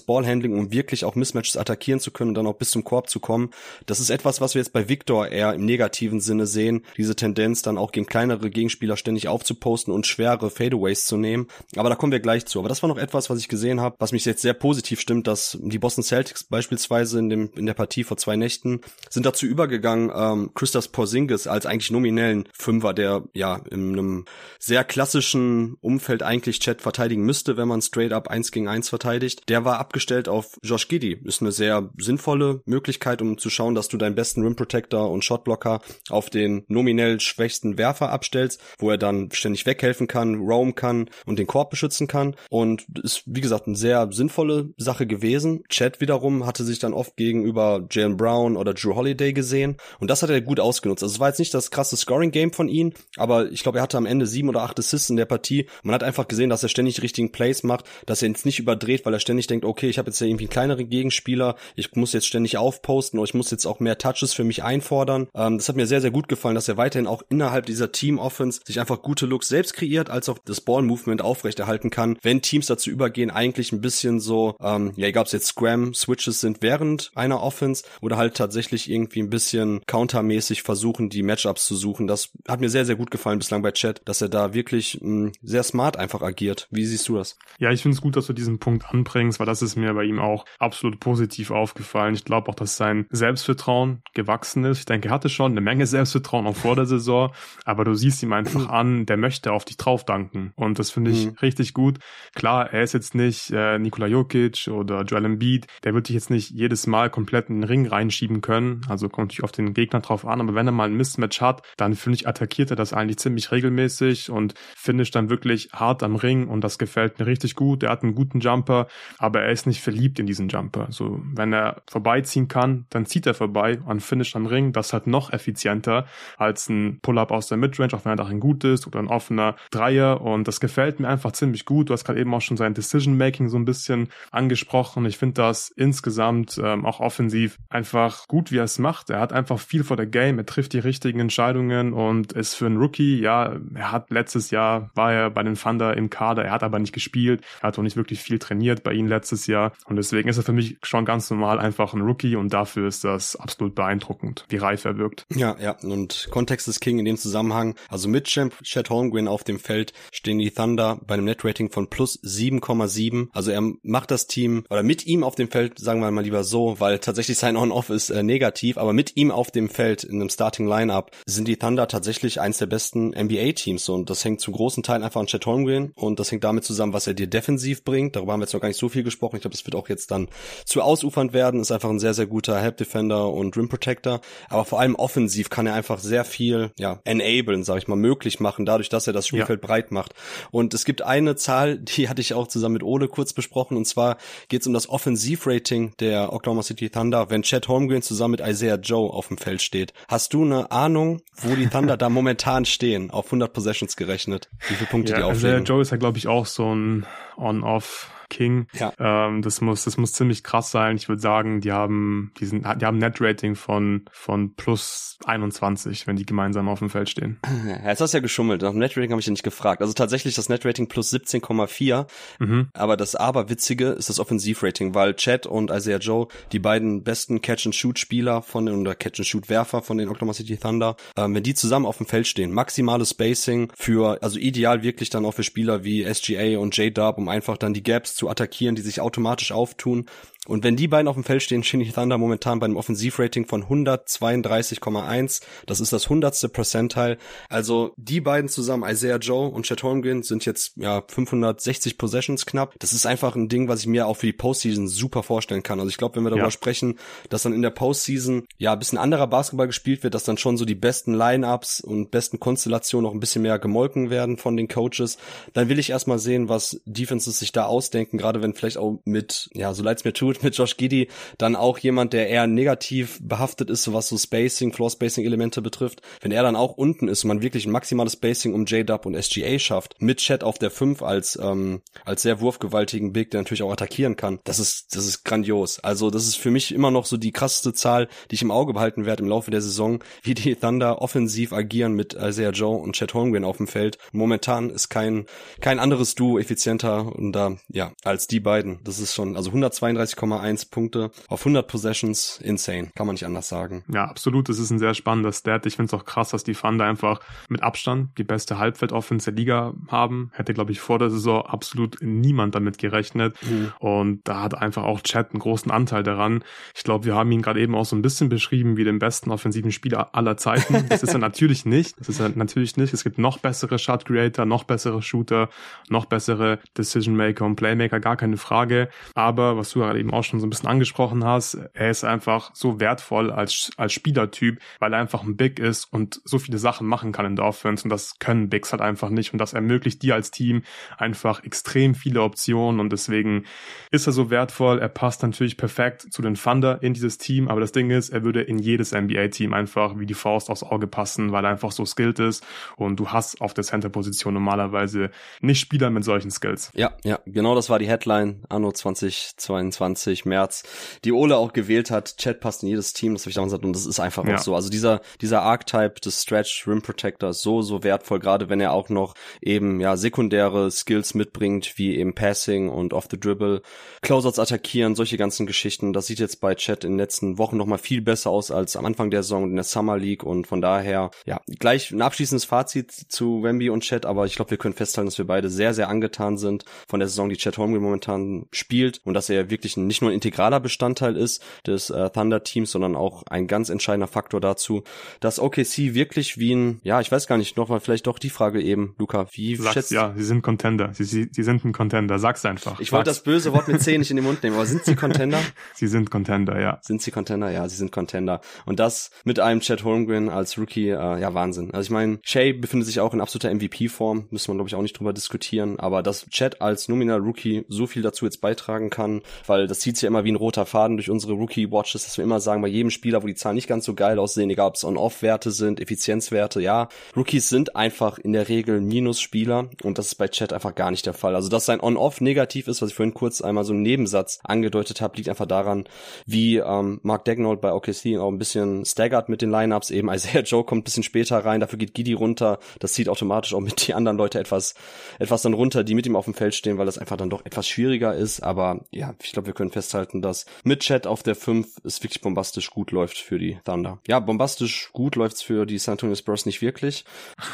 Ballhandling, 0.00 0.58
um 0.58 0.72
wirklich 0.72 1.04
auch 1.04 1.14
Mismatches 1.14 1.56
attackieren 1.56 2.00
zu 2.00 2.10
können 2.10 2.30
und 2.30 2.34
dann 2.34 2.46
auch 2.46 2.56
bis 2.56 2.70
zum 2.70 2.84
Korb 2.84 3.08
zu 3.08 3.20
kommen. 3.20 3.50
Das 3.86 4.00
ist 4.00 4.10
etwas, 4.10 4.40
was 4.40 4.54
wir 4.54 4.60
jetzt 4.60 4.72
bei 4.72 4.88
Victor 4.88 5.28
eher 5.28 5.54
im 5.54 5.64
negativen 5.64 6.20
Sinne 6.20 6.46
sehen, 6.46 6.82
diese 6.96 7.14
Tendenz 7.14 7.62
dann 7.62 7.78
auch 7.78 7.92
gegen 7.92 8.06
kleinere 8.06 8.50
Gegenspieler 8.50 8.96
ständig 8.96 9.28
aufzuposten 9.28 9.92
und 9.92 10.06
schwere 10.06 10.50
Fadeaways 10.50 11.06
zu 11.06 11.16
nehmen. 11.16 11.48
Aber 11.76 11.90
da 11.90 11.94
kommen 11.94 12.12
wir 12.12 12.20
gleich 12.20 12.46
zu. 12.46 12.58
Aber 12.58 12.68
das 12.68 12.82
war 12.82 12.88
noch 12.88 12.98
etwas, 12.98 13.30
was 13.30 13.38
ich 13.38 13.48
gesehen 13.48 13.80
habe, 13.80 13.96
was 13.98 14.12
mich 14.12 14.24
jetzt 14.24 14.42
sehr 14.42 14.54
positiv 14.54 15.00
stimmt, 15.00 15.26
dass 15.26 15.58
die 15.60 15.78
Boston 15.78 16.04
Celtics 16.04 16.44
beispielsweise 16.44 17.18
in 17.18 17.28
dem 17.28 17.50
in 17.54 17.66
der 17.66 17.74
Partie 17.74 18.04
vor 18.04 18.16
zwei 18.16 18.36
Nächten 18.36 18.80
sind 19.10 19.26
dazu 19.26 19.46
übergegangen, 19.46 20.10
ähm, 20.14 20.50
Christoph 20.54 20.92
Porzingis 20.92 21.46
als 21.46 21.57
eigentlich 21.66 21.90
nominellen 21.90 22.48
Fünfer, 22.52 22.94
der 22.94 23.24
ja 23.34 23.60
in 23.70 23.92
einem 23.92 24.24
sehr 24.58 24.84
klassischen 24.84 25.74
Umfeld 25.80 26.22
eigentlich 26.22 26.60
Chat 26.60 26.82
verteidigen 26.82 27.22
müsste, 27.22 27.56
wenn 27.56 27.68
man 27.68 27.82
straight 27.82 28.12
up 28.12 28.28
eins 28.28 28.52
gegen 28.52 28.68
eins 28.68 28.88
verteidigt. 28.88 29.48
Der 29.48 29.64
war 29.64 29.78
abgestellt 29.78 30.28
auf 30.28 30.58
Josh 30.62 30.88
Giddy. 30.88 31.20
Ist 31.24 31.40
eine 31.40 31.52
sehr 31.52 31.90
sinnvolle 31.98 32.62
Möglichkeit, 32.66 33.22
um 33.22 33.38
zu 33.38 33.50
schauen, 33.50 33.74
dass 33.74 33.88
du 33.88 33.96
deinen 33.96 34.14
besten 34.14 34.42
Rim 34.42 34.56
Protector 34.56 35.10
und 35.10 35.24
Shotblocker 35.24 35.80
auf 36.10 36.30
den 36.30 36.64
nominell 36.68 37.20
schwächsten 37.20 37.78
Werfer 37.78 38.10
abstellst, 38.10 38.60
wo 38.78 38.90
er 38.90 38.98
dann 38.98 39.30
ständig 39.32 39.66
weghelfen 39.66 40.06
kann, 40.06 40.36
roam 40.36 40.74
kann 40.74 41.08
und 41.26 41.38
den 41.38 41.46
Korb 41.46 41.70
beschützen 41.70 42.06
kann. 42.06 42.34
Und 42.50 42.86
ist, 43.02 43.22
wie 43.26 43.40
gesagt, 43.40 43.66
eine 43.66 43.76
sehr 43.76 44.08
sinnvolle 44.12 44.70
Sache 44.76 45.06
gewesen. 45.06 45.64
Chad 45.68 46.00
wiederum 46.00 46.46
hatte 46.46 46.64
sich 46.64 46.78
dann 46.78 46.94
oft 46.94 47.16
gegenüber 47.16 47.86
Jalen 47.90 48.16
Brown 48.16 48.56
oder 48.56 48.74
Drew 48.74 48.94
Holiday 48.94 49.32
gesehen. 49.32 49.76
Und 49.98 50.10
das 50.10 50.22
hat 50.22 50.30
er 50.30 50.40
gut 50.40 50.60
ausgenutzt. 50.60 51.02
Also 51.02 51.14
es 51.14 51.20
war 51.20 51.28
jetzt 51.28 51.38
nicht 51.38 51.47
das 51.50 51.70
krasse 51.70 51.96
Scoring-Game 51.96 52.52
von 52.52 52.68
ihm, 52.68 52.92
aber 53.16 53.50
ich 53.50 53.62
glaube, 53.62 53.78
er 53.78 53.82
hatte 53.82 53.96
am 53.96 54.06
Ende 54.06 54.26
sieben 54.26 54.48
oder 54.48 54.62
acht 54.62 54.78
Assists 54.78 55.10
in 55.10 55.16
der 55.16 55.26
Partie. 55.26 55.66
Man 55.82 55.94
hat 55.94 56.02
einfach 56.02 56.28
gesehen, 56.28 56.50
dass 56.50 56.62
er 56.62 56.68
ständig 56.68 56.96
die 56.96 57.00
richtigen 57.02 57.32
Plays 57.32 57.62
macht, 57.62 57.84
dass 58.06 58.22
er 58.22 58.28
jetzt 58.28 58.46
nicht 58.46 58.58
überdreht, 58.58 59.04
weil 59.06 59.14
er 59.14 59.20
ständig 59.20 59.46
denkt, 59.46 59.64
okay, 59.64 59.88
ich 59.88 59.98
habe 59.98 60.10
jetzt 60.10 60.20
ja 60.20 60.26
irgendwie 60.26 60.44
einen 60.44 60.50
kleineren 60.50 60.88
Gegenspieler, 60.88 61.56
ich 61.76 61.94
muss 61.94 62.12
jetzt 62.12 62.26
ständig 62.26 62.56
aufposten 62.56 63.18
oder 63.18 63.28
ich 63.28 63.34
muss 63.34 63.50
jetzt 63.50 63.66
auch 63.66 63.80
mehr 63.80 63.98
Touches 63.98 64.32
für 64.32 64.44
mich 64.44 64.62
einfordern. 64.62 65.28
Ähm, 65.34 65.58
das 65.58 65.68
hat 65.68 65.76
mir 65.76 65.86
sehr, 65.86 66.00
sehr 66.00 66.10
gut 66.10 66.28
gefallen, 66.28 66.54
dass 66.54 66.68
er 66.68 66.76
weiterhin 66.76 67.06
auch 67.06 67.22
innerhalb 67.28 67.66
dieser 67.66 67.92
Team-Offense 67.92 68.60
sich 68.64 68.80
einfach 68.80 69.02
gute 69.02 69.26
Looks 69.26 69.48
selbst 69.48 69.74
kreiert, 69.74 70.10
als 70.10 70.28
auch 70.28 70.38
das 70.44 70.60
Ball-Movement 70.60 71.22
aufrechterhalten 71.22 71.90
kann, 71.90 72.18
wenn 72.22 72.42
Teams 72.42 72.66
dazu 72.66 72.90
übergehen, 72.90 73.30
eigentlich 73.30 73.72
ein 73.72 73.80
bisschen 73.80 74.20
so, 74.20 74.56
ähm, 74.60 74.92
ja, 74.96 75.06
egal 75.08 75.22
ob 75.22 75.26
es 75.26 75.32
jetzt 75.32 75.46
Scram-Switches 75.46 76.40
sind 76.40 76.62
während 76.62 77.10
einer 77.14 77.42
Offense 77.42 77.84
oder 78.00 78.16
halt 78.16 78.34
tatsächlich 78.34 78.90
irgendwie 78.90 79.20
ein 79.20 79.30
bisschen 79.30 79.80
countermäßig 79.86 80.62
versuchen, 80.62 81.08
die 81.08 81.22
Matchups 81.38 81.66
zu 81.66 81.76
suchen. 81.76 82.06
Das 82.06 82.30
hat 82.46 82.60
mir 82.60 82.68
sehr, 82.68 82.84
sehr 82.84 82.96
gut 82.96 83.10
gefallen 83.10 83.38
bislang 83.38 83.62
bei 83.62 83.70
Chat, 83.70 84.02
dass 84.04 84.20
er 84.20 84.28
da 84.28 84.54
wirklich 84.54 84.98
mh, 85.00 85.26
hm, 85.26 85.32
sehr 85.42 85.62
smart 85.62 85.96
einfach 85.96 86.22
agiert. 86.22 86.68
Wie 86.70 86.84
siehst 86.84 87.08
du 87.08 87.16
das? 87.16 87.38
Ja, 87.58 87.70
ich 87.70 87.82
finde 87.82 87.94
es 87.94 88.00
gut, 88.00 88.16
dass 88.16 88.26
du 88.26 88.32
diesen 88.32 88.58
Punkt 88.58 88.86
anbringst, 88.90 89.38
weil 89.38 89.46
das 89.46 89.62
ist 89.62 89.76
mir 89.76 89.94
bei 89.94 90.04
ihm 90.04 90.18
auch 90.18 90.44
absolut 90.58 91.00
positiv 91.00 91.50
aufgefallen. 91.50 92.14
Ich 92.14 92.24
glaube 92.24 92.50
auch, 92.50 92.54
dass 92.54 92.76
sein 92.76 93.06
Selbstvertrauen 93.10 94.02
gewachsen 94.14 94.64
ist. 94.64 94.80
Ich 94.80 94.86
denke, 94.86 95.08
er 95.08 95.14
hatte 95.14 95.28
schon 95.28 95.52
eine 95.52 95.60
Menge 95.60 95.86
Selbstvertrauen 95.86 96.46
auch 96.46 96.56
vor 96.56 96.74
der 96.74 96.86
Saison, 96.86 97.32
aber 97.64 97.84
du 97.84 97.94
siehst 97.94 98.22
ihm 98.22 98.32
einfach 98.32 98.68
an, 98.68 99.06
der 99.06 99.16
möchte 99.16 99.52
auf 99.52 99.64
dich 99.64 99.76
drauf 99.76 100.04
danken. 100.04 100.52
Und 100.56 100.78
das 100.78 100.90
finde 100.90 101.12
ich 101.12 101.26
mhm. 101.26 101.36
richtig 101.40 101.74
gut. 101.74 101.98
Klar, 102.34 102.72
er 102.72 102.82
ist 102.82 102.94
jetzt 102.94 103.14
nicht 103.14 103.50
äh, 103.50 103.78
Nikola 103.78 104.06
Jokic 104.06 104.68
oder 104.68 105.02
Joel 105.02 105.24
Embiid, 105.24 105.66
der 105.84 105.94
wird 105.94 106.08
dich 106.08 106.14
jetzt 106.14 106.30
nicht 106.30 106.50
jedes 106.50 106.86
Mal 106.86 107.10
komplett 107.10 107.48
in 107.48 107.60
den 107.60 107.64
Ring 107.64 107.86
reinschieben 107.86 108.40
können. 108.40 108.80
Also 108.88 109.08
kommt 109.08 109.28
natürlich 109.28 109.44
auf 109.44 109.52
den 109.52 109.74
Gegner 109.74 110.00
drauf 110.00 110.26
an, 110.26 110.40
aber 110.40 110.54
wenn 110.54 110.66
er 110.66 110.72
mal 110.72 110.88
ein 110.88 110.96
Mismatch 110.96 111.27
hat, 111.40 111.62
dann 111.76 111.94
finde 111.94 112.16
ich, 112.16 112.28
attackiert 112.28 112.70
er 112.70 112.76
das 112.76 112.92
eigentlich 112.92 113.18
ziemlich 113.18 113.52
regelmäßig 113.52 114.30
und 114.30 114.54
finisht 114.76 115.14
dann 115.14 115.30
wirklich 115.30 115.68
hart 115.72 116.02
am 116.02 116.16
Ring 116.16 116.48
und 116.48 116.62
das 116.62 116.78
gefällt 116.78 117.18
mir 117.18 117.26
richtig 117.26 117.54
gut. 117.54 117.82
Er 117.82 117.90
hat 117.90 118.02
einen 118.02 118.14
guten 118.14 118.40
Jumper, 118.40 118.88
aber 119.18 119.42
er 119.42 119.52
ist 119.52 119.66
nicht 119.66 119.80
verliebt 119.80 120.18
in 120.18 120.26
diesen 120.26 120.48
Jumper. 120.48 120.88
So, 120.90 121.20
wenn 121.34 121.52
er 121.52 121.82
vorbeiziehen 121.88 122.48
kann, 122.48 122.86
dann 122.90 123.06
zieht 123.06 123.26
er 123.26 123.34
vorbei 123.34 123.80
und 123.84 124.02
finisht 124.02 124.36
am 124.36 124.46
Ring. 124.46 124.72
Das 124.72 124.88
ist 124.88 124.92
halt 124.92 125.06
noch 125.06 125.32
effizienter 125.32 126.06
als 126.36 126.68
ein 126.68 126.98
Pull-up 127.02 127.30
aus 127.30 127.48
der 127.48 127.58
Midrange, 127.58 127.94
auch 127.94 128.04
wenn 128.04 128.12
er 128.12 128.16
darin 128.16 128.40
gut 128.40 128.64
ist 128.64 128.86
oder 128.86 128.98
ein 128.98 129.08
offener 129.08 129.56
Dreier 129.70 130.20
und 130.20 130.48
das 130.48 130.60
gefällt 130.60 131.00
mir 131.00 131.08
einfach 131.08 131.32
ziemlich 131.32 131.64
gut. 131.64 131.88
Du 131.88 131.92
hast 131.92 132.04
gerade 132.04 132.20
eben 132.20 132.32
auch 132.34 132.40
schon 132.40 132.56
sein 132.56 132.74
Decision-Making 132.74 133.48
so 133.48 133.56
ein 133.56 133.64
bisschen 133.64 134.08
angesprochen. 134.30 135.04
Ich 135.06 135.18
finde 135.18 135.34
das 135.34 135.70
insgesamt 135.70 136.60
ähm, 136.62 136.86
auch 136.86 137.00
offensiv 137.00 137.58
einfach 137.68 138.26
gut, 138.28 138.52
wie 138.52 138.58
er 138.58 138.64
es 138.64 138.78
macht. 138.78 139.10
Er 139.10 139.20
hat 139.20 139.32
einfach 139.32 139.58
viel 139.58 139.84
vor 139.84 139.96
der 139.96 140.06
Game, 140.06 140.38
er 140.38 140.46
trifft 140.46 140.72
die 140.72 140.78
richtigen 140.78 141.17
Entscheidungen 141.20 141.92
und 141.92 142.32
ist 142.32 142.54
für 142.54 142.66
einen 142.66 142.76
Rookie, 142.76 143.20
ja, 143.20 143.56
er 143.74 143.92
hat 143.92 144.10
letztes 144.10 144.50
Jahr, 144.50 144.90
war 144.94 145.12
er 145.12 145.30
bei 145.30 145.42
den 145.42 145.54
Thunder 145.54 145.96
im 145.96 146.10
Kader, 146.10 146.44
er 146.44 146.52
hat 146.52 146.62
aber 146.62 146.78
nicht 146.78 146.92
gespielt, 146.92 147.42
er 147.60 147.68
hat 147.68 147.78
auch 147.78 147.82
nicht 147.82 147.96
wirklich 147.96 148.20
viel 148.20 148.38
trainiert 148.38 148.82
bei 148.82 148.92
ihnen 148.92 149.08
letztes 149.08 149.46
Jahr 149.46 149.72
und 149.86 149.96
deswegen 149.96 150.28
ist 150.28 150.36
er 150.36 150.42
für 150.44 150.52
mich 150.52 150.78
schon 150.82 151.04
ganz 151.04 151.30
normal 151.30 151.58
einfach 151.58 151.94
ein 151.94 152.00
Rookie 152.00 152.36
und 152.36 152.52
dafür 152.52 152.88
ist 152.88 153.04
das 153.04 153.36
absolut 153.36 153.74
beeindruckend, 153.74 154.44
wie 154.48 154.56
reif 154.56 154.84
er 154.84 154.98
wirkt. 154.98 155.26
Ja, 155.34 155.56
ja, 155.60 155.76
und 155.82 156.28
Kontext 156.30 156.68
ist 156.68 156.80
King 156.80 156.98
in 156.98 157.04
dem 157.04 157.16
Zusammenhang. 157.16 157.74
Also 157.88 158.08
mit 158.08 158.26
Chet 158.26 158.90
Holmgren 158.90 159.28
auf 159.28 159.44
dem 159.44 159.58
Feld 159.58 159.92
stehen 160.12 160.38
die 160.38 160.50
Thunder 160.50 161.00
bei 161.06 161.14
einem 161.14 161.24
Netrating 161.24 161.70
von 161.70 161.88
plus 161.88 162.22
7,7. 162.22 163.28
Also 163.32 163.50
er 163.50 163.62
macht 163.82 164.10
das 164.10 164.26
Team 164.26 164.64
oder 164.70 164.82
mit 164.82 165.06
ihm 165.06 165.24
auf 165.24 165.34
dem 165.34 165.50
Feld, 165.50 165.78
sagen 165.78 166.00
wir 166.00 166.10
mal 166.10 166.24
lieber 166.24 166.44
so, 166.44 166.80
weil 166.80 166.98
tatsächlich 166.98 167.38
sein 167.38 167.56
On-Off 167.56 167.90
ist 167.90 168.10
äh, 168.10 168.22
negativ, 168.22 168.78
aber 168.78 168.92
mit 168.92 169.16
ihm 169.16 169.30
auf 169.30 169.50
dem 169.50 169.68
Feld 169.68 170.04
in 170.04 170.20
einem 170.20 170.30
Starting 170.30 170.66
Lineup 170.66 171.07
sind 171.26 171.48
die 171.48 171.56
Thunder 171.56 171.88
tatsächlich 171.88 172.40
eins 172.40 172.58
der 172.58 172.66
besten 172.66 173.10
NBA-Teams 173.10 173.88
und 173.88 174.10
das 174.10 174.24
hängt 174.24 174.40
zum 174.40 174.54
großen 174.54 174.82
Teil 174.82 175.02
einfach 175.02 175.20
an 175.20 175.26
Chet 175.26 175.46
Holmgren 175.46 175.92
und 175.94 176.20
das 176.20 176.30
hängt 176.30 176.44
damit 176.44 176.64
zusammen, 176.64 176.92
was 176.92 177.06
er 177.06 177.14
dir 177.14 177.26
defensiv 177.26 177.84
bringt. 177.84 178.16
Darüber 178.16 178.32
haben 178.32 178.40
wir 178.40 178.44
jetzt 178.44 178.54
noch 178.54 178.60
gar 178.60 178.68
nicht 178.68 178.78
so 178.78 178.88
viel 178.88 179.02
gesprochen. 179.02 179.36
Ich 179.36 179.42
glaube, 179.42 179.56
das 179.56 179.64
wird 179.64 179.74
auch 179.74 179.88
jetzt 179.88 180.10
dann 180.10 180.28
zu 180.64 180.82
ausufernd 180.82 181.32
werden. 181.32 181.60
Ist 181.60 181.72
einfach 181.72 181.90
ein 181.90 181.98
sehr, 181.98 182.14
sehr 182.14 182.26
guter 182.26 182.60
Help 182.60 182.76
Defender 182.76 183.32
und 183.32 183.56
Rim 183.56 183.68
Protector. 183.68 184.20
Aber 184.48 184.64
vor 184.64 184.80
allem 184.80 184.94
offensiv 184.94 185.50
kann 185.50 185.66
er 185.66 185.74
einfach 185.74 185.98
sehr 185.98 186.24
viel, 186.24 186.70
ja, 186.78 187.00
enablen, 187.04 187.64
sage 187.64 187.80
ich 187.80 187.88
mal, 187.88 187.96
möglich 187.96 188.40
machen, 188.40 188.66
dadurch, 188.66 188.88
dass 188.88 189.06
er 189.06 189.12
das 189.12 189.26
Spielfeld 189.26 189.62
ja. 189.62 189.66
breit 189.66 189.92
macht. 189.92 190.14
Und 190.50 190.74
es 190.74 190.84
gibt 190.84 191.02
eine 191.02 191.36
Zahl, 191.36 191.78
die 191.78 192.08
hatte 192.08 192.20
ich 192.20 192.34
auch 192.34 192.48
zusammen 192.48 192.74
mit 192.74 192.82
Ole 192.82 193.08
kurz 193.08 193.32
besprochen, 193.32 193.76
und 193.76 193.86
zwar 193.86 194.18
geht 194.48 194.62
es 194.62 194.66
um 194.66 194.74
das 194.74 194.88
Offensivrating 194.88 195.94
der 196.00 196.32
Oklahoma 196.32 196.62
City 196.62 196.90
Thunder, 196.90 197.30
wenn 197.30 197.42
Chad 197.42 197.68
Holmgren 197.68 198.02
zusammen 198.02 198.32
mit 198.32 198.40
Isaiah 198.40 198.76
Joe 198.76 199.10
auf 199.12 199.28
dem 199.28 199.38
Feld 199.38 199.62
steht. 199.62 199.92
Hast 200.08 200.34
du 200.34 200.44
eine 200.44 200.70
Ahnung, 200.70 200.87
wo 201.36 201.54
die 201.54 201.68
Thunder 201.68 201.96
da 201.96 202.08
momentan 202.08 202.64
stehen, 202.64 203.10
auf 203.10 203.26
100 203.26 203.52
Possessions 203.52 203.96
gerechnet? 203.96 204.48
Wie 204.68 204.74
viele 204.74 204.90
Punkte 204.90 205.12
ja, 205.12 205.18
die 205.18 205.24
auflegen? 205.24 205.62
Isaiah 205.62 205.62
Joe 205.64 205.82
ist 205.82 205.90
ja, 205.90 205.96
glaube 205.96 206.18
ich, 206.18 206.26
auch 206.28 206.46
so 206.46 206.74
ein 206.74 207.06
On-Off 207.36 208.10
King. 208.28 208.66
Ja. 208.78 208.92
Ähm, 208.98 209.42
das 209.42 209.60
muss, 209.60 209.84
das 209.84 209.96
muss 209.96 210.12
ziemlich 210.12 210.44
krass 210.44 210.70
sein. 210.70 210.96
Ich 210.96 211.08
würde 211.08 211.20
sagen, 211.20 211.60
die 211.60 211.72
haben, 211.72 212.32
die 212.40 212.46
sind, 212.46 212.64
die 212.64 212.84
haben 212.84 212.98
Net-Rating 212.98 213.54
von, 213.54 214.04
von 214.10 214.54
plus 214.54 215.18
21, 215.24 216.06
wenn 216.06 216.16
die 216.16 216.26
gemeinsam 216.26 216.68
auf 216.68 216.78
dem 216.78 216.90
Feld 216.90 217.08
stehen. 217.08 217.38
Ja, 217.66 217.88
jetzt 217.88 218.00
hast 218.00 218.14
du 218.14 218.18
ja 218.18 218.22
geschummelt. 218.22 218.62
Nach 218.62 218.70
dem 218.70 218.78
Netrating 218.78 219.10
habe 219.10 219.20
ich 219.20 219.26
ja 219.26 219.32
nicht 219.32 219.42
gefragt. 219.42 219.82
Also 219.82 219.92
tatsächlich 219.92 220.34
das 220.34 220.48
Netrating 220.48 220.88
plus 220.88 221.12
17,4. 221.12 222.06
Mhm. 222.38 222.68
Aber 222.72 222.96
das 222.96 223.14
aberwitzige 223.14 223.88
ist 223.88 224.08
das 224.08 224.20
Offensivrating, 224.20 224.94
weil 224.94 225.14
Chad 225.14 225.46
und 225.46 225.70
Isaiah 225.70 225.98
Joe, 225.98 226.28
die 226.52 226.58
beiden 226.58 227.02
besten 227.02 227.40
Catch-and-Shoot-Spieler 227.40 228.42
von 228.42 228.66
den, 228.66 228.80
oder 228.80 228.94
Catch-and-Shoot-Werfer 228.94 229.82
von 229.82 229.98
den 229.98 230.08
Oklahoma 230.08 230.34
City 230.34 230.56
Thunder, 230.56 230.96
ähm, 231.16 231.34
wenn 231.34 231.42
die 231.42 231.54
zusammen 231.54 231.86
auf 231.86 231.98
dem 231.98 232.06
Feld 232.06 232.26
stehen, 232.26 232.52
maximales 232.52 233.10
Spacing 233.10 233.72
für, 233.76 234.22
also 234.22 234.38
ideal 234.38 234.82
wirklich 234.82 235.10
dann 235.10 235.24
auch 235.24 235.34
für 235.34 235.42
Spieler 235.44 235.84
wie 235.84 236.04
SGA 236.04 236.58
und 236.58 236.76
J-Dub, 236.76 237.18
um 237.18 237.28
einfach 237.28 237.56
dann 237.56 237.74
die 237.74 237.82
Gaps 237.82 238.14
zu 238.18 238.28
attackieren, 238.28 238.74
die 238.74 238.82
sich 238.82 239.00
automatisch 239.00 239.52
auftun 239.52 240.06
und 240.48 240.64
wenn 240.64 240.76
die 240.76 240.88
beiden 240.88 241.08
auf 241.08 241.14
dem 241.14 241.24
Feld 241.24 241.42
stehen, 241.42 241.60
die 241.62 241.92
Thunder 241.92 242.16
momentan 242.16 242.58
bei 242.58 242.64
einem 242.64 242.76
Offensivrating 242.76 243.44
von 243.46 243.64
132,1. 243.64 245.42
Das 245.66 245.80
ist 245.80 245.92
das 245.92 246.08
hundertste 246.08 246.48
Percentile. 246.48 247.18
Also 247.50 247.92
die 247.96 248.22
beiden 248.22 248.48
zusammen, 248.48 248.88
Isaiah 248.88 249.18
Joe 249.18 249.48
und 249.48 249.66
Chet 249.66 249.82
Holmgren, 249.82 250.22
sind 250.22 250.46
jetzt 250.46 250.72
ja 250.76 251.02
560 251.06 251.98
Possessions 251.98 252.46
knapp. 252.46 252.74
Das 252.78 252.94
ist 252.94 253.04
einfach 253.04 253.36
ein 253.36 253.50
Ding, 253.50 253.68
was 253.68 253.80
ich 253.80 253.86
mir 253.88 254.06
auch 254.06 254.16
für 254.16 254.26
die 254.26 254.32
Postseason 254.32 254.88
super 254.88 255.22
vorstellen 255.22 255.62
kann. 255.62 255.80
Also 255.80 255.90
ich 255.90 255.98
glaube, 255.98 256.16
wenn 256.16 256.22
wir 256.22 256.30
darüber 256.30 256.46
ja. 256.46 256.50
sprechen, 256.50 256.98
dass 257.28 257.42
dann 257.42 257.52
in 257.52 257.60
der 257.60 257.70
Postseason 257.70 258.46
ja 258.56 258.72
ein 258.72 258.78
bisschen 258.78 258.98
anderer 258.98 259.26
Basketball 259.26 259.66
gespielt 259.66 260.02
wird, 260.02 260.14
dass 260.14 260.24
dann 260.24 260.38
schon 260.38 260.56
so 260.56 260.64
die 260.64 260.74
besten 260.74 261.12
Lineups 261.12 261.82
und 261.82 262.10
besten 262.10 262.40
Konstellationen 262.40 263.04
noch 263.04 263.14
ein 263.14 263.20
bisschen 263.20 263.42
mehr 263.42 263.58
gemolken 263.58 264.08
werden 264.08 264.38
von 264.38 264.56
den 264.56 264.68
Coaches, 264.68 265.18
dann 265.52 265.68
will 265.68 265.78
ich 265.78 265.90
erstmal 265.90 266.18
sehen, 266.18 266.48
was 266.48 266.80
Defenses 266.86 267.38
sich 267.38 267.52
da 267.52 267.66
ausdenken, 267.66 268.16
gerade 268.16 268.40
wenn 268.40 268.54
vielleicht 268.54 268.78
auch 268.78 268.98
mit, 269.04 269.50
ja, 269.52 269.74
so 269.74 269.82
leid's 269.82 270.04
mir 270.04 270.14
tut, 270.14 270.37
mit 270.42 270.56
Josh 270.56 270.76
Giddy 270.76 271.08
dann 271.38 271.56
auch 271.56 271.78
jemand, 271.78 272.12
der 272.12 272.28
eher 272.28 272.46
negativ 272.46 273.18
behaftet 273.22 273.70
ist, 273.70 273.92
was 273.92 274.08
so 274.08 274.18
Spacing, 274.18 274.72
Floor 274.72 274.90
Spacing 274.90 275.24
Elemente 275.24 275.62
betrifft. 275.62 276.02
Wenn 276.20 276.32
er 276.32 276.42
dann 276.42 276.56
auch 276.56 276.76
unten 276.76 277.08
ist 277.08 277.24
man 277.24 277.42
wirklich 277.42 277.66
ein 277.66 277.72
maximales 277.72 278.14
Spacing 278.14 278.54
um 278.54 278.64
J-Dub 278.64 279.06
und 279.06 279.20
SGA 279.20 279.58
schafft, 279.58 279.96
mit 280.00 280.18
Chat 280.18 280.44
auf 280.44 280.58
der 280.58 280.70
5 280.70 281.02
als, 281.02 281.38
ähm, 281.40 281.82
als 282.04 282.22
sehr 282.22 282.40
wurfgewaltigen 282.40 283.12
Big, 283.12 283.30
der 283.30 283.40
natürlich 283.40 283.62
auch 283.62 283.72
attackieren 283.72 284.16
kann, 284.16 284.40
das 284.44 284.58
ist, 284.58 284.94
das 284.94 285.06
ist 285.06 285.24
grandios. 285.24 285.78
Also 285.80 286.10
das 286.10 286.26
ist 286.26 286.36
für 286.36 286.50
mich 286.50 286.74
immer 286.74 286.90
noch 286.90 287.06
so 287.06 287.16
die 287.16 287.32
krasseste 287.32 287.72
Zahl, 287.72 288.08
die 288.30 288.34
ich 288.34 288.42
im 288.42 288.50
Auge 288.50 288.72
behalten 288.72 289.06
werde 289.06 289.22
im 289.22 289.28
Laufe 289.28 289.50
der 289.50 289.62
Saison, 289.62 290.02
wie 290.22 290.34
die 290.34 290.54
Thunder 290.54 291.00
offensiv 291.00 291.52
agieren 291.52 291.94
mit 291.94 292.14
Isaiah 292.14 292.50
Joe 292.50 292.78
und 292.78 292.96
Chet 292.96 293.14
Holmgren 293.14 293.44
auf 293.44 293.56
dem 293.56 293.66
Feld. 293.66 293.98
Momentan 294.12 294.70
ist 294.70 294.88
kein, 294.88 295.26
kein 295.60 295.78
anderes 295.78 296.14
Duo 296.14 296.38
effizienter 296.38 297.14
und 297.16 297.32
da, 297.32 297.56
ja, 297.68 297.92
als 298.04 298.26
die 298.26 298.40
beiden. 298.40 298.80
Das 298.84 298.98
ist 298.98 299.14
schon, 299.14 299.36
also 299.36 299.50
132, 299.50 300.16
1,1 300.18 300.70
Punkte 300.70 301.10
auf 301.28 301.40
100 301.40 301.66
Possessions. 301.66 302.40
Insane. 302.42 302.88
Kann 302.94 303.06
man 303.06 303.14
nicht 303.14 303.26
anders 303.26 303.48
sagen. 303.48 303.84
Ja, 303.92 304.04
absolut. 304.04 304.48
Das 304.48 304.58
ist 304.58 304.70
ein 304.70 304.78
sehr 304.78 304.94
spannender 304.94 305.32
Stat. 305.32 305.66
Ich 305.66 305.76
finde 305.76 305.94
es 305.94 306.00
auch 306.00 306.04
krass, 306.04 306.30
dass 306.30 306.44
die 306.44 306.54
Thunder 306.54 306.84
einfach 306.84 307.20
mit 307.48 307.62
Abstand 307.62 308.16
die 308.18 308.24
beste 308.24 308.58
Halbfeldoffense 308.58 309.32
der 309.32 309.38
Liga 309.38 309.74
haben. 309.88 310.30
Hätte, 310.34 310.54
glaube 310.54 310.72
ich, 310.72 310.80
vor 310.80 310.98
der 310.98 311.10
Saison 311.10 311.46
absolut 311.46 311.98
niemand 312.00 312.54
damit 312.54 312.78
gerechnet. 312.78 313.36
Mhm. 313.42 313.72
Und 313.78 314.20
da 314.24 314.42
hat 314.42 314.56
einfach 314.56 314.84
auch 314.84 315.00
Chad 315.02 315.32
einen 315.32 315.40
großen 315.40 315.70
Anteil 315.70 316.02
daran. 316.02 316.42
Ich 316.74 316.84
glaube, 316.84 317.04
wir 317.04 317.14
haben 317.14 317.30
ihn 317.32 317.42
gerade 317.42 317.60
eben 317.60 317.74
auch 317.74 317.84
so 317.84 317.96
ein 317.96 318.02
bisschen 318.02 318.28
beschrieben 318.28 318.76
wie 318.76 318.84
den 318.84 318.98
besten 318.98 319.30
offensiven 319.30 319.72
Spieler 319.72 320.14
aller 320.14 320.36
Zeiten. 320.36 320.86
Das 320.88 321.02
ist 321.02 321.12
er 321.12 321.18
natürlich 321.28 321.64
nicht. 321.64 321.98
Das 321.98 322.08
ist 322.08 322.20
er 322.20 322.30
natürlich 322.30 322.76
nicht. 322.76 322.92
Es 322.92 323.04
gibt 323.04 323.18
noch 323.18 323.38
bessere 323.38 323.78
Shot 323.78 324.04
Creator, 324.04 324.44
noch 324.44 324.64
bessere 324.64 325.02
Shooter, 325.02 325.48
noch 325.88 326.06
bessere 326.06 326.58
Decision 326.76 327.16
Maker 327.16 327.44
und 327.44 327.56
Playmaker, 327.56 328.00
gar 328.00 328.16
keine 328.16 328.36
Frage. 328.36 328.88
Aber 329.14 329.56
was 329.56 329.70
du 329.70 329.80
gerade 329.80 329.98
eben 329.98 330.07
auch 330.12 330.24
schon 330.24 330.40
so 330.40 330.46
ein 330.46 330.50
bisschen 330.50 330.68
angesprochen 330.68 331.24
hast, 331.24 331.58
er 331.74 331.90
ist 331.90 332.04
einfach 332.04 332.50
so 332.54 332.80
wertvoll 332.80 333.30
als, 333.30 333.70
als 333.76 333.92
Spielertyp, 333.92 334.60
weil 334.78 334.92
er 334.92 334.98
einfach 334.98 335.22
ein 335.22 335.36
Big 335.36 335.58
ist 335.58 335.84
und 335.92 336.20
so 336.24 336.38
viele 336.38 336.58
Sachen 336.58 336.86
machen 336.86 337.12
kann 337.12 337.26
in 337.26 337.36
der 337.36 337.44
Offense 337.44 337.84
und 337.84 337.90
das 337.90 338.18
können 338.18 338.48
Bigs 338.48 338.72
halt 338.72 338.82
einfach 338.82 339.10
nicht 339.10 339.32
und 339.32 339.38
das 339.38 339.52
ermöglicht 339.52 340.02
dir 340.02 340.14
als 340.14 340.30
Team 340.30 340.62
einfach 340.96 341.44
extrem 341.44 341.94
viele 341.94 342.22
Optionen 342.22 342.80
und 342.80 342.92
deswegen 342.92 343.44
ist 343.90 344.06
er 344.06 344.12
so 344.12 344.30
wertvoll. 344.30 344.78
Er 344.78 344.88
passt 344.88 345.22
natürlich 345.22 345.56
perfekt 345.56 346.12
zu 346.12 346.22
den 346.22 346.34
Thunder 346.34 346.82
in 346.82 346.94
dieses 346.94 347.18
Team, 347.18 347.48
aber 347.48 347.60
das 347.60 347.72
Ding 347.72 347.90
ist, 347.90 348.10
er 348.10 348.24
würde 348.24 348.42
in 348.42 348.58
jedes 348.58 348.92
NBA-Team 348.92 349.52
einfach 349.52 349.98
wie 349.98 350.06
die 350.06 350.14
Faust 350.14 350.50
aufs 350.50 350.62
Auge 350.62 350.86
passen, 350.86 351.32
weil 351.32 351.44
er 351.44 351.50
einfach 351.50 351.72
so 351.72 351.84
skilled 351.84 352.18
ist 352.18 352.44
und 352.76 352.98
du 352.98 353.08
hast 353.08 353.40
auf 353.40 353.54
der 353.54 353.64
Center-Position 353.64 354.34
normalerweise 354.34 355.10
nicht 355.40 355.60
Spieler 355.60 355.90
mit 355.90 356.04
solchen 356.04 356.30
Skills. 356.30 356.70
Ja, 356.74 356.92
ja, 357.04 357.18
genau 357.26 357.54
das 357.54 357.70
war 357.70 357.78
die 357.78 357.88
Headline 357.88 358.42
anno 358.48 358.72
2022 358.72 359.97
20, 359.98 360.24
März, 360.24 360.62
die 361.04 361.12
Ole 361.12 361.36
auch 361.36 361.52
gewählt 361.52 361.90
hat. 361.90 362.16
Chat 362.16 362.40
passt 362.40 362.62
in 362.62 362.68
jedes 362.68 362.92
Team, 362.92 363.14
das 363.14 363.22
habe 363.22 363.30
ich 363.30 363.34
damals 363.34 363.52
gesagt, 363.52 363.64
und 363.64 363.72
das 363.74 363.86
ist 363.86 364.00
einfach 364.00 364.26
ja. 364.26 364.36
auch 364.36 364.38
so. 364.38 364.54
Also 364.54 364.70
dieser, 364.70 365.00
dieser 365.20 365.42
Archetype 365.42 366.00
des 366.00 366.22
Stretch 366.22 366.66
Rim 366.66 366.82
Protector 366.82 367.30
ist 367.30 367.42
so, 367.42 367.62
so 367.62 367.82
wertvoll, 367.82 368.20
gerade 368.20 368.48
wenn 368.48 368.60
er 368.60 368.72
auch 368.72 368.88
noch 368.88 369.14
eben, 369.40 369.80
ja, 369.80 369.96
sekundäre 369.96 370.70
Skills 370.70 371.14
mitbringt, 371.14 371.74
wie 371.76 371.96
eben 371.96 372.14
Passing 372.14 372.68
und 372.68 372.92
Off 372.92 373.08
the 373.10 373.18
Dribble, 373.18 373.62
Closeouts 374.02 374.38
attackieren, 374.38 374.94
solche 374.94 375.16
ganzen 375.16 375.46
Geschichten. 375.46 375.92
Das 375.92 376.06
sieht 376.06 376.18
jetzt 376.18 376.40
bei 376.40 376.54
Chat 376.54 376.84
in 376.84 376.92
den 376.92 376.98
letzten 376.98 377.38
Wochen 377.38 377.56
nochmal 377.56 377.78
viel 377.78 378.00
besser 378.00 378.30
aus 378.30 378.50
als 378.50 378.76
am 378.76 378.86
Anfang 378.86 379.10
der 379.10 379.22
Saison 379.22 379.44
in 379.44 379.54
der 379.54 379.64
Summer 379.64 379.98
League 379.98 380.22
und 380.22 380.46
von 380.46 380.60
daher, 380.60 381.10
ja, 381.26 381.40
gleich 381.58 381.90
ein 381.90 382.02
abschließendes 382.02 382.44
Fazit 382.44 382.92
zu 382.92 383.42
Wemby 383.42 383.70
und 383.70 383.82
Chat, 383.82 384.06
aber 384.06 384.26
ich 384.26 384.36
glaube, 384.36 384.50
wir 384.50 384.58
können 384.58 384.74
festhalten, 384.74 385.08
dass 385.08 385.18
wir 385.18 385.26
beide 385.26 385.50
sehr, 385.50 385.74
sehr 385.74 385.88
angetan 385.88 386.38
sind 386.38 386.64
von 386.86 387.00
der 387.00 387.08
Saison, 387.08 387.28
die 387.28 387.36
Chat 387.36 387.58
Holmgren 387.58 387.82
momentan 387.82 388.46
spielt 388.52 389.00
und 389.04 389.14
dass 389.14 389.28
er 389.28 389.50
wirklich 389.50 389.76
nicht 389.88 390.02
nur 390.02 390.10
ein 390.10 390.14
integraler 390.14 390.60
Bestandteil 390.60 391.16
ist 391.16 391.42
des 391.66 391.90
äh, 391.90 392.10
Thunder 392.10 392.44
Teams, 392.44 392.70
sondern 392.70 392.94
auch 392.94 393.24
ein 393.28 393.46
ganz 393.46 393.68
entscheidender 393.68 394.06
Faktor 394.06 394.40
dazu, 394.40 394.84
dass 395.20 395.40
OKC 395.40 395.94
wirklich 395.94 396.38
wie 396.38 396.54
ein, 396.54 396.80
ja, 396.84 397.00
ich 397.00 397.10
weiß 397.10 397.26
gar 397.26 397.38
nicht, 397.38 397.56
noch 397.56 397.68
mal 397.68 397.80
vielleicht 397.80 398.06
doch 398.06 398.18
die 398.18 398.30
Frage 398.30 398.62
eben, 398.62 398.94
Luca, 398.98 399.26
wie 399.32 399.56
Sag's, 399.56 399.74
schätzt 399.74 399.90
Ja, 399.90 400.14
sie 400.16 400.24
sind 400.24 400.42
Contender. 400.42 400.90
Sie, 400.92 401.04
sie, 401.04 401.28
sie 401.30 401.42
sind 401.42 401.64
ein 401.64 401.72
Contender. 401.72 402.18
Sag's 402.18 402.44
einfach. 402.44 402.78
Ich 402.80 402.92
wollte 402.92 403.10
das 403.10 403.22
böse 403.22 403.52
Wort 403.52 403.68
mit 403.68 403.82
C 403.82 403.98
nicht 403.98 404.10
in 404.10 404.16
den 404.16 404.24
Mund 404.24 404.42
nehmen, 404.42 404.56
aber 404.56 404.66
sind 404.66 404.84
sie 404.84 404.94
Contender? 404.94 405.40
sie 405.74 405.88
sind 405.88 406.10
Contender, 406.10 406.60
ja. 406.60 406.78
Sind 406.82 407.02
sie 407.02 407.10
Contender? 407.10 407.50
Ja, 407.50 407.68
sie 407.68 407.76
sind 407.76 407.92
Contender. 407.92 408.40
Und 408.66 408.78
das 408.78 409.10
mit 409.24 409.40
einem 409.40 409.60
Chad 409.60 409.84
Holmgren 409.84 410.28
als 410.28 410.58
Rookie, 410.58 410.90
äh, 410.90 411.20
ja, 411.20 411.34
Wahnsinn. 411.34 411.72
Also 411.72 411.86
ich 411.86 411.90
meine, 411.90 412.18
Shay 412.22 412.52
befindet 412.52 412.86
sich 412.86 413.00
auch 413.00 413.14
in 413.14 413.20
absoluter 413.20 413.52
MVP-Form, 413.54 414.26
müssen 414.30 414.52
wir 414.52 414.54
glaube 414.54 414.68
ich 414.68 414.74
auch 414.74 414.82
nicht 414.82 414.98
drüber 414.98 415.12
diskutieren, 415.12 415.78
aber 415.80 416.02
dass 416.02 416.26
Chad 416.30 416.60
als 416.60 416.88
nominal 416.88 417.20
Rookie 417.20 417.64
so 417.68 417.86
viel 417.86 418.02
dazu 418.02 418.24
jetzt 418.24 418.40
beitragen 418.40 418.90
kann, 418.90 419.22
weil 419.46 419.66
das 419.66 419.77
zieht 419.78 419.96
sich 419.96 420.02
ja 420.02 420.08
immer 420.08 420.24
wie 420.24 420.32
ein 420.32 420.36
roter 420.36 420.66
Faden 420.66 420.96
durch 420.96 421.10
unsere 421.10 421.32
Rookie-Watches, 421.34 422.04
dass 422.04 422.16
wir 422.16 422.24
immer 422.24 422.40
sagen, 422.40 422.62
bei 422.62 422.68
jedem 422.68 422.90
Spieler, 422.90 423.22
wo 423.22 423.26
die 423.26 423.34
Zahlen 423.34 423.56
nicht 423.56 423.68
ganz 423.68 423.84
so 423.84 423.94
geil 423.94 424.18
aussehen, 424.18 424.50
egal 424.50 424.68
ob 424.68 424.74
es 424.74 424.84
On-Off-Werte 424.84 425.50
sind, 425.50 425.80
Effizienzwerte, 425.80 426.60
ja, 426.60 426.88
Rookies 427.16 427.48
sind 427.48 427.76
einfach 427.76 428.18
in 428.18 428.32
der 428.32 428.48
Regel 428.48 428.80
Minusspieler 428.80 429.70
und 429.82 429.98
das 429.98 430.08
ist 430.08 430.14
bei 430.16 430.28
Chat 430.28 430.52
einfach 430.52 430.74
gar 430.74 430.90
nicht 430.90 431.06
der 431.06 431.14
Fall. 431.14 431.34
Also, 431.34 431.48
dass 431.48 431.66
sein 431.66 431.80
On-Off 431.80 432.20
negativ 432.20 432.68
ist, 432.68 432.82
was 432.82 432.90
ich 432.90 432.94
vorhin 432.94 433.14
kurz 433.14 433.40
einmal 433.40 433.64
so 433.64 433.72
einen 433.72 433.82
Nebensatz 433.82 434.40
angedeutet 434.44 435.00
habe, 435.00 435.16
liegt 435.16 435.28
einfach 435.28 435.46
daran, 435.46 435.84
wie 436.26 436.56
ähm, 436.56 437.00
Mark 437.02 437.24
Degnold 437.24 437.60
bei 437.60 437.72
OKC 437.72 438.18
auch 438.18 438.28
ein 438.28 438.38
bisschen 438.38 438.84
staggert 438.84 439.28
mit 439.28 439.42
den 439.42 439.50
Lineups, 439.50 439.90
eben 439.90 440.12
Isaiah 440.12 440.42
Joe 440.42 440.64
kommt 440.64 440.80
ein 440.80 440.84
bisschen 440.84 441.02
später 441.02 441.38
rein, 441.44 441.60
dafür 441.60 441.78
geht 441.78 441.94
Giddy 441.94 442.12
runter, 442.12 442.58
das 442.80 442.92
zieht 442.92 443.08
automatisch 443.08 443.54
auch 443.54 443.60
mit 443.60 443.86
die 443.86 443.94
anderen 443.94 444.18
Leute 444.18 444.38
etwas, 444.38 444.74
etwas 445.18 445.42
dann 445.42 445.54
runter, 445.54 445.84
die 445.84 445.94
mit 445.94 446.06
ihm 446.06 446.16
auf 446.16 446.24
dem 446.24 446.34
Feld 446.34 446.54
stehen, 446.54 446.78
weil 446.78 446.86
das 446.86 446.98
einfach 446.98 447.16
dann 447.16 447.30
doch 447.30 447.44
etwas 447.44 447.68
schwieriger 447.68 448.14
ist, 448.14 448.40
aber 448.42 448.80
ja, 448.90 449.14
ich 449.22 449.32
glaube, 449.32 449.46
wir 449.46 449.54
können 449.54 449.67
festhalten, 449.70 450.22
dass 450.22 450.46
mit 450.64 450.80
Chat 450.80 451.06
auf 451.06 451.22
der 451.22 451.34
5 451.34 451.66
es 451.84 452.02
wirklich 452.02 452.20
bombastisch 452.20 452.70
gut 452.70 452.92
läuft 452.92 453.18
für 453.18 453.38
die 453.38 453.58
Thunder. 453.64 453.98
Ja, 454.06 454.20
bombastisch 454.20 454.90
gut 454.92 455.16
läuft's 455.16 455.42
für 455.42 455.66
die 455.66 455.78
San 455.78 455.98
Antonio 455.98 456.14
Spurs 456.14 456.46
nicht 456.46 456.62
wirklich. 456.62 457.04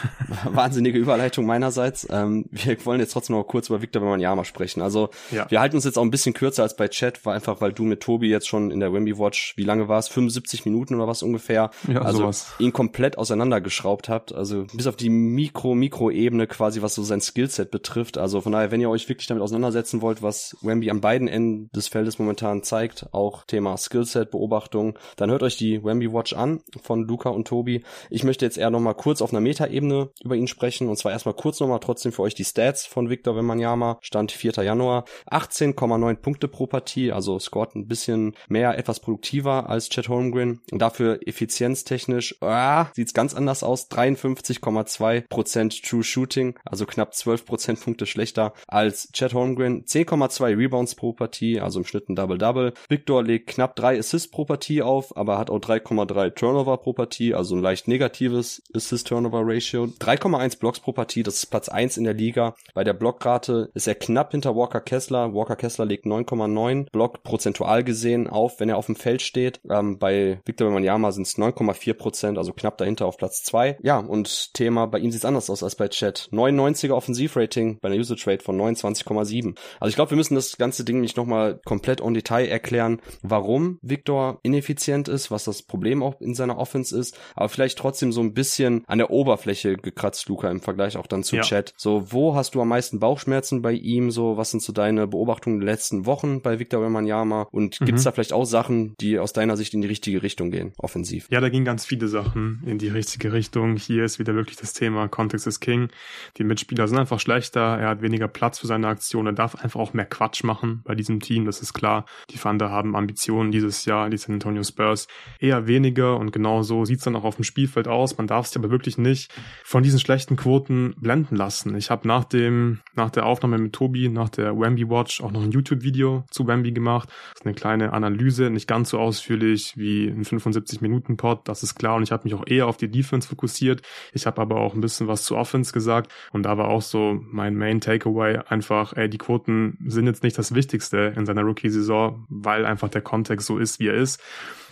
Wahnsinnige 0.44 0.98
Überleitung 0.98 1.46
meinerseits. 1.46 2.06
Ähm, 2.10 2.44
wir 2.50 2.84
wollen 2.84 3.00
jetzt 3.00 3.12
trotzdem 3.12 3.36
noch 3.36 3.44
kurz 3.44 3.68
über 3.68 3.80
Victor 3.80 4.02
Wembanyama 4.02 4.44
sprechen. 4.44 4.82
Also 4.82 5.08
ja. 5.30 5.50
wir 5.50 5.60
halten 5.60 5.76
uns 5.76 5.84
jetzt 5.84 5.96
auch 5.96 6.02
ein 6.02 6.10
bisschen 6.10 6.34
kürzer 6.34 6.62
als 6.62 6.76
bei 6.76 6.88
Chat, 6.88 7.24
war 7.24 7.32
einfach, 7.34 7.62
weil 7.62 7.72
du 7.72 7.84
mit 7.84 8.00
Tobi 8.00 8.28
jetzt 8.28 8.46
schon 8.46 8.70
in 8.70 8.80
der 8.80 8.92
Wemby 8.92 9.18
Watch, 9.18 9.54
wie 9.56 9.64
lange 9.64 9.88
war 9.88 9.98
es? 9.98 10.08
75 10.08 10.66
Minuten 10.66 10.94
oder 10.94 11.08
was 11.08 11.22
ungefähr? 11.22 11.70
Ja, 11.88 12.02
also 12.02 12.18
sowas. 12.18 12.52
ihn 12.58 12.74
komplett 12.74 13.16
auseinandergeschraubt 13.16 14.10
habt. 14.10 14.34
Also 14.34 14.66
bis 14.74 14.86
auf 14.86 14.96
die 14.96 15.08
Mikro-Mikro-Ebene 15.08 16.46
quasi, 16.46 16.82
was 16.82 16.94
so 16.94 17.02
sein 17.02 17.22
Skillset 17.22 17.70
betrifft. 17.70 18.18
Also 18.18 18.42
von 18.42 18.52
daher, 18.52 18.70
wenn 18.70 18.80
ihr 18.82 18.90
euch 18.90 19.08
wirklich 19.08 19.26
damit 19.26 19.42
auseinandersetzen 19.42 20.02
wollt, 20.02 20.20
was 20.20 20.54
Wemby 20.60 20.90
an 20.90 21.00
beiden 21.00 21.28
Enden 21.28 21.70
des 21.74 21.88
Feldes 21.88 22.03
Feldes 22.04 22.18
momentan 22.18 22.62
zeigt, 22.62 23.06
auch 23.12 23.44
Thema 23.46 23.78
Skillset, 23.78 24.30
Beobachtung, 24.30 24.98
dann 25.16 25.30
hört 25.30 25.42
euch 25.42 25.56
die 25.56 25.82
Wemby 25.82 26.12
Watch 26.12 26.34
an 26.34 26.60
von 26.82 27.04
Luca 27.08 27.30
und 27.30 27.48
Tobi. 27.48 27.82
Ich 28.10 28.24
möchte 28.24 28.44
jetzt 28.44 28.58
eher 28.58 28.68
nochmal 28.68 28.94
kurz 28.94 29.22
auf 29.22 29.32
einer 29.32 29.40
Metaebene 29.40 30.10
über 30.22 30.36
ihn 30.36 30.46
sprechen 30.46 30.88
und 30.88 30.98
zwar 30.98 31.12
erstmal 31.12 31.34
kurz 31.34 31.60
nochmal 31.60 31.80
trotzdem 31.80 32.12
für 32.12 32.20
euch 32.20 32.34
die 32.34 32.44
Stats 32.44 32.84
von 32.84 33.08
Victor 33.08 33.36
Wembanyama, 33.36 33.96
Stand 34.02 34.32
4. 34.32 34.52
Januar, 34.62 35.06
18,9 35.30 36.16
Punkte 36.16 36.46
pro 36.46 36.66
Partie, 36.66 37.10
also 37.10 37.38
scored 37.38 37.74
ein 37.74 37.88
bisschen 37.88 38.34
mehr, 38.48 38.76
etwas 38.76 39.00
produktiver 39.00 39.70
als 39.70 39.88
Chet 39.88 40.10
Holmgren 40.10 40.60
dafür 40.72 41.20
effizienztechnisch, 41.26 42.36
ah, 42.42 42.88
sieht's 42.92 43.14
ganz 43.14 43.32
anders 43.32 43.62
aus, 43.62 43.90
53,2% 43.90 45.88
True 45.88 46.02
Shooting, 46.02 46.58
also 46.66 46.84
knapp 46.84 47.12
12% 47.12 47.82
Punkte 47.82 48.04
schlechter 48.04 48.52
als 48.68 49.08
Chet 49.14 49.32
Holmgren, 49.32 49.86
10,2 49.86 50.58
Rebounds 50.58 50.94
pro 50.96 51.14
Partie, 51.14 51.60
also 51.60 51.78
im 51.78 51.86
Schnitt 51.94 52.08
ein 52.08 52.16
Double-Double. 52.16 52.74
Victor 52.88 53.22
legt 53.22 53.46
knapp 53.48 53.76
drei 53.76 53.96
Assists 53.98 54.28
pro 54.28 54.44
Partie 54.44 54.82
auf, 54.82 55.16
aber 55.16 55.38
hat 55.38 55.48
auch 55.48 55.60
3,3 55.60 56.34
Turnover 56.34 56.76
pro 56.78 56.92
Partie, 56.92 57.34
also 57.34 57.54
ein 57.54 57.62
leicht 57.62 57.86
negatives 57.86 58.62
Assist-Turnover-Ratio. 58.74 59.84
3,1 60.00 60.58
Blocks 60.58 60.80
pro 60.80 60.92
Partie, 60.92 61.22
das 61.22 61.36
ist 61.36 61.46
Platz 61.46 61.68
1 61.68 61.96
in 61.96 62.04
der 62.04 62.14
Liga. 62.14 62.56
Bei 62.74 62.82
der 62.82 62.94
Blockrate 62.94 63.70
ist 63.74 63.86
er 63.86 63.94
knapp 63.94 64.32
hinter 64.32 64.56
Walker 64.56 64.80
Kessler. 64.80 65.34
Walker 65.34 65.54
Kessler 65.54 65.84
legt 65.84 66.04
9,9 66.04 66.90
Block 66.90 67.22
prozentual 67.22 67.84
gesehen 67.84 68.28
auf, 68.28 68.58
wenn 68.58 68.68
er 68.68 68.76
auf 68.76 68.86
dem 68.86 68.96
Feld 68.96 69.22
steht. 69.22 69.60
Ähm, 69.70 69.98
bei 69.98 70.40
Victor 70.44 70.66
Wembanyama 70.66 71.12
sind 71.12 71.28
es 71.28 71.38
9,4 71.38 71.94
Prozent, 71.94 72.38
also 72.38 72.52
knapp 72.52 72.76
dahinter 72.78 73.06
auf 73.06 73.18
Platz 73.18 73.44
2. 73.44 73.78
Ja, 73.82 73.98
und 73.98 74.52
Thema, 74.54 74.86
bei 74.86 74.98
ihm 74.98 75.12
sieht 75.12 75.20
es 75.20 75.24
anders 75.24 75.48
aus 75.48 75.62
als 75.62 75.76
bei 75.76 75.86
Chat. 75.86 76.28
99er 76.32 76.92
Offensivrating 76.92 77.78
bei 77.80 77.88
einer 77.88 77.98
Usage 77.98 78.26
Rate 78.26 78.42
von 78.42 78.60
29,7. 78.60 79.56
Also 79.78 79.90
ich 79.90 79.94
glaube, 79.94 80.10
wir 80.10 80.16
müssen 80.16 80.34
das 80.34 80.56
ganze 80.56 80.84
Ding 80.84 81.00
nicht 81.00 81.16
nochmal 81.16 81.60
komplett 81.64 81.73
on 82.00 82.14
Detail 82.14 82.46
erklären, 82.46 83.00
warum 83.22 83.78
Victor 83.82 84.40
ineffizient 84.42 85.08
ist, 85.08 85.30
was 85.30 85.44
das 85.44 85.62
Problem 85.62 86.02
auch 86.02 86.20
in 86.20 86.34
seiner 86.34 86.58
Offense 86.58 86.96
ist, 86.98 87.18
aber 87.34 87.48
vielleicht 87.48 87.78
trotzdem 87.78 88.12
so 88.12 88.20
ein 88.20 88.34
bisschen 88.34 88.84
an 88.86 88.98
der 88.98 89.10
Oberfläche 89.10 89.76
gekratzt, 89.76 90.28
Luca, 90.28 90.50
im 90.50 90.60
Vergleich 90.60 90.96
auch 90.96 91.06
dann 91.06 91.22
zu 91.22 91.36
ja. 91.36 91.42
Chat. 91.42 91.74
So, 91.76 92.12
wo 92.12 92.34
hast 92.34 92.54
du 92.54 92.62
am 92.62 92.68
meisten 92.68 93.00
Bauchschmerzen 93.00 93.62
bei 93.62 93.72
ihm? 93.72 94.10
So, 94.10 94.36
was 94.36 94.50
sind 94.50 94.62
so 94.62 94.72
deine 94.72 95.06
Beobachtungen 95.06 95.60
der 95.60 95.70
letzten 95.70 96.06
Wochen 96.06 96.40
bei 96.40 96.58
Victor 96.58 96.82
Wembanyama? 96.82 97.48
Und 97.50 97.80
mhm. 97.80 97.86
gibt's 97.86 98.04
da 98.04 98.12
vielleicht 98.12 98.32
auch 98.32 98.44
Sachen, 98.44 98.94
die 99.00 99.18
aus 99.18 99.32
deiner 99.32 99.56
Sicht 99.56 99.74
in 99.74 99.82
die 99.82 99.88
richtige 99.88 100.22
Richtung 100.22 100.50
gehen, 100.50 100.72
offensiv? 100.78 101.26
Ja, 101.30 101.40
da 101.40 101.48
gingen 101.48 101.64
ganz 101.64 101.84
viele 101.84 102.08
Sachen 102.08 102.62
in 102.66 102.78
die 102.78 102.88
richtige 102.88 103.32
Richtung. 103.32 103.76
Hier 103.76 104.04
ist 104.04 104.18
wieder 104.18 104.34
wirklich 104.34 104.56
das 104.56 104.72
Thema 104.72 105.08
Context 105.08 105.46
is 105.46 105.60
King. 105.60 105.88
Die 106.36 106.44
Mitspieler 106.44 106.88
sind 106.88 106.98
einfach 106.98 107.20
schlechter, 107.20 107.78
er 107.78 107.88
hat 107.88 108.02
weniger 108.02 108.28
Platz 108.28 108.58
für 108.58 108.66
seine 108.66 108.88
Aktion, 108.88 109.26
er 109.26 109.32
darf 109.32 109.54
einfach 109.56 109.80
auch 109.80 109.94
mehr 109.94 110.06
Quatsch 110.06 110.44
machen 110.44 110.82
bei 110.84 110.94
diesem 110.94 111.20
Team, 111.20 111.44
das 111.44 111.60
ist 111.60 111.63
klar. 111.72 112.04
Die 112.30 112.38
Thunder 112.38 112.70
haben 112.70 112.96
Ambitionen 112.96 113.50
dieses 113.50 113.84
Jahr, 113.84 114.10
die 114.10 114.16
San 114.16 114.34
Antonio 114.34 114.62
Spurs 114.62 115.06
eher 115.38 115.66
weniger 115.66 116.16
und 116.16 116.32
genau 116.32 116.62
so 116.62 116.84
sieht's 116.84 117.04
dann 117.04 117.16
auch 117.16 117.24
auf 117.24 117.36
dem 117.36 117.44
Spielfeld 117.44 117.88
aus. 117.88 118.18
Man 118.18 118.26
darf 118.26 118.46
sich 118.46 118.56
aber 118.56 118.70
wirklich 118.70 118.98
nicht 118.98 119.32
von 119.64 119.82
diesen 119.82 120.00
schlechten 120.00 120.36
Quoten 120.36 120.94
blenden 120.98 121.36
lassen. 121.36 121.76
Ich 121.76 121.90
habe 121.90 122.06
nach 122.06 122.24
dem, 122.24 122.80
nach 122.94 123.10
der 123.10 123.26
Aufnahme 123.26 123.58
mit 123.58 123.72
Tobi, 123.72 124.08
nach 124.08 124.28
der 124.28 124.58
Wemby 124.58 124.88
Watch 124.90 125.22
auch 125.22 125.32
noch 125.32 125.42
ein 125.42 125.52
YouTube-Video 125.52 126.24
zu 126.30 126.46
Wemby 126.46 126.72
gemacht. 126.72 127.08
Das 127.08 127.40
ist 127.40 127.46
eine 127.46 127.54
kleine 127.54 127.92
Analyse, 127.92 128.50
nicht 128.50 128.68
ganz 128.68 128.90
so 128.90 128.98
ausführlich 128.98 129.74
wie 129.76 130.08
ein 130.08 130.24
75-Minuten-Pod, 130.24 131.48
das 131.48 131.62
ist 131.62 131.74
klar. 131.74 131.96
Und 131.96 132.02
ich 132.02 132.12
habe 132.12 132.24
mich 132.24 132.34
auch 132.34 132.46
eher 132.46 132.66
auf 132.66 132.76
die 132.76 132.90
Defense 132.90 133.28
fokussiert. 133.28 133.82
Ich 134.12 134.26
habe 134.26 134.40
aber 134.40 134.56
auch 134.56 134.74
ein 134.74 134.80
bisschen 134.80 135.06
was 135.06 135.24
zu 135.24 135.36
Offense 135.36 135.72
gesagt. 135.72 136.12
Und 136.32 136.44
da 136.44 136.58
war 136.58 136.68
auch 136.68 136.82
so 136.82 137.20
mein 137.30 137.56
Main 137.56 137.80
Takeaway 137.80 138.38
einfach, 138.48 138.94
ey, 138.96 139.08
die 139.08 139.18
Quoten 139.18 139.78
sind 139.86 140.06
jetzt 140.06 140.22
nicht 140.22 140.36
das 140.38 140.54
Wichtigste 140.54 141.12
in 141.16 141.26
seiner 141.26 141.42
Rookie-Saison, 141.54 142.26
weil 142.28 142.66
einfach 142.66 142.88
der 142.88 143.00
Kontext 143.00 143.46
so 143.46 143.58
ist, 143.58 143.78
wie 143.78 143.88
er 143.88 143.94
ist. 143.94 144.20